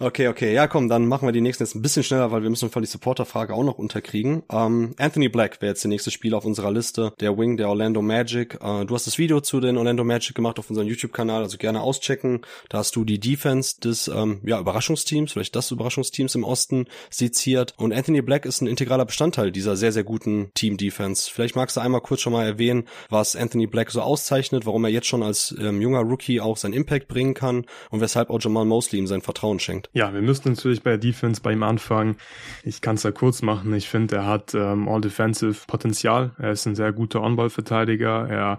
Okay, 0.00 0.28
okay. 0.28 0.54
Ja, 0.54 0.68
komm, 0.68 0.88
dann 0.88 1.08
machen 1.08 1.26
wir 1.26 1.32
die 1.32 1.40
nächsten 1.40 1.64
jetzt 1.64 1.74
ein 1.74 1.82
bisschen 1.82 2.04
schneller, 2.04 2.30
weil 2.30 2.44
wir 2.44 2.50
müssen 2.50 2.70
von 2.70 2.82
die 2.82 2.88
Supporter-Frage 2.88 3.52
auch 3.52 3.64
noch 3.64 3.78
unterkriegen. 3.78 4.44
Ähm, 4.48 4.94
Anthony 4.96 5.28
Black 5.28 5.60
wäre 5.60 5.70
jetzt 5.70 5.82
der 5.82 5.88
nächste 5.88 6.12
Spieler 6.12 6.36
auf 6.36 6.44
unserer 6.44 6.70
Liste, 6.70 7.12
der 7.18 7.36
Wing 7.36 7.56
der 7.56 7.68
Orlando 7.68 8.00
Magic. 8.00 8.54
Äh, 8.62 8.84
du 8.84 8.94
hast 8.94 9.08
das 9.08 9.18
Video 9.18 9.40
zu 9.40 9.58
den 9.58 9.76
Orlando 9.76 10.04
Magic 10.04 10.36
gemacht 10.36 10.60
auf 10.60 10.70
unserem 10.70 10.86
YouTube-Kanal, 10.86 11.42
also 11.42 11.58
gerne 11.58 11.80
auschecken. 11.80 12.42
Da 12.68 12.78
hast 12.78 12.94
du 12.94 13.04
die 13.04 13.18
Defense 13.18 13.80
des 13.80 14.06
ähm, 14.06 14.40
ja, 14.44 14.60
Überraschungsteams, 14.60 15.32
vielleicht 15.32 15.56
das 15.56 15.72
Überraschungsteams 15.72 16.36
im 16.36 16.44
Osten 16.44 16.86
seziert. 17.10 17.74
Und 17.76 17.92
Anthony 17.92 18.22
Black 18.22 18.46
ist 18.46 18.60
ein 18.60 18.68
integraler 18.68 19.04
Bestandteil 19.04 19.50
dieser 19.50 19.74
sehr, 19.76 19.90
sehr 19.90 20.04
guten 20.04 20.52
Team-Defense. 20.54 21.28
Vielleicht 21.28 21.56
magst 21.56 21.76
du 21.76 21.80
einmal 21.80 22.02
kurz 22.02 22.20
schon 22.20 22.32
mal 22.32 22.46
erwähnen, 22.46 22.84
was 23.10 23.34
Anthony 23.34 23.66
Black 23.66 23.90
so 23.90 24.00
auszeichnet, 24.00 24.64
warum 24.64 24.84
er 24.84 24.90
jetzt 24.90 25.08
schon 25.08 25.24
als 25.24 25.52
ähm, 25.60 25.82
junger 25.82 26.02
Rookie 26.02 26.40
auch 26.40 26.56
seinen 26.56 26.74
Impact 26.74 27.08
bringen 27.08 27.34
kann 27.34 27.66
und 27.90 28.00
weshalb 28.00 28.30
auch 28.30 28.40
Jamal 28.40 28.64
Mosley 28.64 29.00
ihm 29.00 29.08
sein 29.08 29.22
Vertrauen 29.22 29.58
schenkt. 29.58 29.87
Ja, 29.92 30.12
wir 30.12 30.20
müssen 30.20 30.50
natürlich 30.50 30.82
bei 30.82 30.90
der 30.90 30.98
Defense 30.98 31.40
bei 31.40 31.52
ihm 31.52 31.62
anfangen. 31.62 32.16
Ich 32.62 32.80
kann 32.80 32.96
es 32.96 33.02
ja 33.02 33.10
kurz 33.10 33.42
machen. 33.42 33.72
Ich 33.74 33.88
finde, 33.88 34.16
er 34.16 34.26
hat 34.26 34.54
ähm, 34.54 34.88
All-Defensive 34.88 35.66
Potenzial. 35.66 36.32
Er 36.38 36.52
ist 36.52 36.66
ein 36.66 36.74
sehr 36.76 36.92
guter 36.92 37.22
On-Ball-Verteidiger. 37.22 38.28
Er 38.28 38.58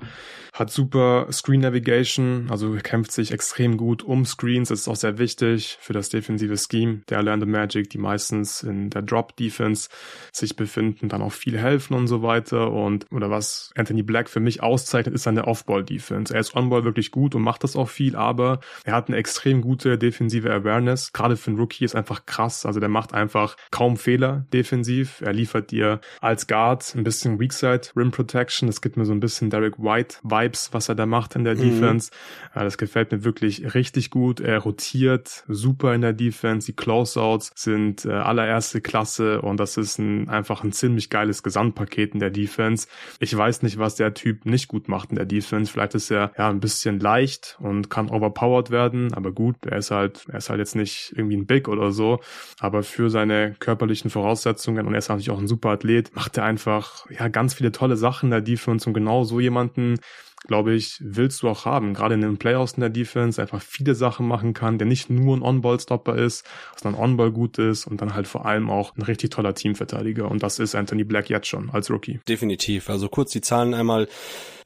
hat 0.59 0.71
super 0.71 1.27
Screen 1.31 1.61
Navigation, 1.61 2.47
also 2.49 2.75
kämpft 2.83 3.11
sich 3.11 3.31
extrem 3.31 3.77
gut 3.77 4.03
um 4.03 4.25
Screens. 4.25 4.69
Das 4.69 4.81
ist 4.81 4.87
auch 4.87 4.95
sehr 4.95 5.17
wichtig 5.17 5.77
für 5.79 5.93
das 5.93 6.09
defensive 6.09 6.57
Scheme 6.57 7.01
der 7.09 7.19
Orlando 7.19 7.45
Magic, 7.45 7.89
die 7.89 7.97
meistens 7.97 8.63
in 8.63 8.89
der 8.89 9.01
Drop 9.01 9.35
Defense 9.37 9.89
sich 10.31 10.55
befinden, 10.55 11.09
dann 11.09 11.21
auch 11.21 11.31
viel 11.31 11.57
helfen 11.57 11.93
und 11.93 12.07
so 12.07 12.21
weiter. 12.21 12.71
Und 12.71 13.05
oder 13.11 13.29
was 13.29 13.71
Anthony 13.75 14.03
Black 14.03 14.29
für 14.29 14.39
mich 14.39 14.61
auszeichnet, 14.61 15.15
ist 15.15 15.23
seine 15.23 15.47
Off-Ball 15.47 15.83
Defense. 15.83 16.33
Er 16.33 16.41
ist 16.41 16.55
On-Ball 16.55 16.83
wirklich 16.83 17.11
gut 17.11 17.35
und 17.35 17.41
macht 17.41 17.63
das 17.63 17.75
auch 17.75 17.89
viel, 17.89 18.15
aber 18.15 18.59
er 18.83 18.93
hat 18.93 19.07
eine 19.07 19.17
extrem 19.17 19.61
gute 19.61 19.97
defensive 19.97 20.51
Awareness, 20.51 21.13
gerade 21.13 21.37
für 21.37 21.51
einen 21.51 21.59
Rookie 21.59 21.85
ist 21.85 21.95
einfach 21.95 22.25
krass. 22.25 22.65
Also 22.65 22.79
der 22.79 22.89
macht 22.89 23.13
einfach 23.13 23.55
kaum 23.71 23.97
Fehler 23.97 24.45
defensiv. 24.53 25.21
Er 25.21 25.33
liefert 25.33 25.71
dir 25.71 26.01
als 26.21 26.47
Guard 26.47 26.93
ein 26.95 27.03
bisschen 27.03 27.39
Weakside 27.39 27.81
Rim 27.95 28.11
Protection. 28.11 28.67
Das 28.67 28.81
gibt 28.81 28.97
mir 28.97 29.05
so 29.05 29.13
ein 29.13 29.19
bisschen 29.19 29.49
Derek 29.49 29.79
White 29.79 30.17
Vibes, 30.49 30.69
was 30.73 30.89
er 30.89 30.95
da 30.95 31.05
macht 31.05 31.35
in 31.35 31.43
der 31.43 31.55
mhm. 31.55 31.61
Defense. 31.61 32.11
Das 32.53 32.77
gefällt 32.77 33.11
mir 33.11 33.23
wirklich 33.23 33.73
richtig 33.73 34.09
gut. 34.09 34.39
Er 34.39 34.59
rotiert 34.59 35.43
super 35.47 35.93
in 35.93 36.01
der 36.01 36.13
Defense. 36.13 36.65
Die 36.67 36.75
Closeouts 36.75 37.51
sind 37.55 38.05
äh, 38.05 38.11
allererste 38.11 38.81
Klasse 38.81 39.41
und 39.41 39.59
das 39.59 39.77
ist 39.77 39.99
ein, 39.99 40.29
einfach 40.29 40.63
ein 40.63 40.71
ziemlich 40.71 41.09
geiles 41.09 41.43
Gesamtpaket 41.43 42.13
in 42.13 42.19
der 42.19 42.31
Defense. 42.31 42.87
Ich 43.19 43.35
weiß 43.35 43.61
nicht, 43.63 43.77
was 43.77 43.95
der 43.95 44.13
Typ 44.13 44.45
nicht 44.45 44.67
gut 44.67 44.87
macht 44.87 45.11
in 45.11 45.15
der 45.15 45.25
Defense. 45.25 45.71
Vielleicht 45.71 45.95
ist 45.95 46.11
er 46.11 46.31
ja 46.37 46.49
ein 46.49 46.59
bisschen 46.59 46.99
leicht 46.99 47.57
und 47.59 47.89
kann 47.89 48.09
overpowered 48.09 48.71
werden, 48.71 49.13
aber 49.13 49.31
gut, 49.31 49.55
er 49.65 49.77
ist 49.77 49.91
halt, 49.91 50.25
er 50.29 50.39
ist 50.39 50.49
halt 50.49 50.59
jetzt 50.59 50.75
nicht 50.75 51.13
irgendwie 51.15 51.37
ein 51.37 51.45
Big 51.45 51.67
oder 51.67 51.91
so, 51.91 52.19
aber 52.59 52.83
für 52.83 53.09
seine 53.09 53.55
körperlichen 53.59 54.09
Voraussetzungen 54.09 54.85
und 54.87 54.93
er 54.93 54.99
ist 54.99 55.09
natürlich 55.09 55.31
auch 55.31 55.39
ein 55.39 55.47
super 55.47 55.69
Athlet, 55.69 56.15
macht 56.15 56.37
er 56.37 56.43
einfach 56.43 57.09
ja 57.09 57.27
ganz 57.27 57.53
viele 57.53 57.71
tolle 57.71 57.97
Sachen 57.97 58.27
in 58.27 58.31
der 58.31 58.41
Defense 58.41 58.87
und 58.87 58.93
genau 58.93 59.23
so 59.23 59.39
jemanden 59.39 59.99
glaube 60.47 60.73
ich, 60.73 60.97
willst 61.01 61.41
du 61.41 61.49
auch 61.49 61.65
haben. 61.65 61.93
Gerade 61.93 62.15
in 62.15 62.21
den 62.21 62.37
Playoffs 62.37 62.73
in 62.73 62.81
der 62.81 62.89
Defense 62.89 63.41
einfach 63.41 63.61
viele 63.61 63.95
Sachen 63.95 64.27
machen 64.27 64.53
kann, 64.53 64.77
der 64.77 64.87
nicht 64.87 65.09
nur 65.09 65.37
ein 65.37 65.41
On-Ball-Stopper 65.41 66.15
ist, 66.15 66.45
sondern 66.81 67.01
On-Ball 67.01 67.31
gut 67.31 67.57
ist 67.57 67.85
und 67.85 68.01
dann 68.01 68.13
halt 68.13 68.27
vor 68.27 68.45
allem 68.45 68.69
auch 68.69 68.95
ein 68.95 69.01
richtig 69.01 69.31
toller 69.31 69.53
Teamverteidiger. 69.53 70.29
Und 70.29 70.43
das 70.43 70.59
ist 70.59 70.75
Anthony 70.75 71.03
Black 71.03 71.29
jetzt 71.29 71.47
schon 71.47 71.69
als 71.69 71.89
Rookie. 71.89 72.19
Definitiv. 72.27 72.89
Also 72.89 73.09
kurz 73.09 73.31
die 73.31 73.41
Zahlen 73.41 73.73
einmal. 73.73 74.07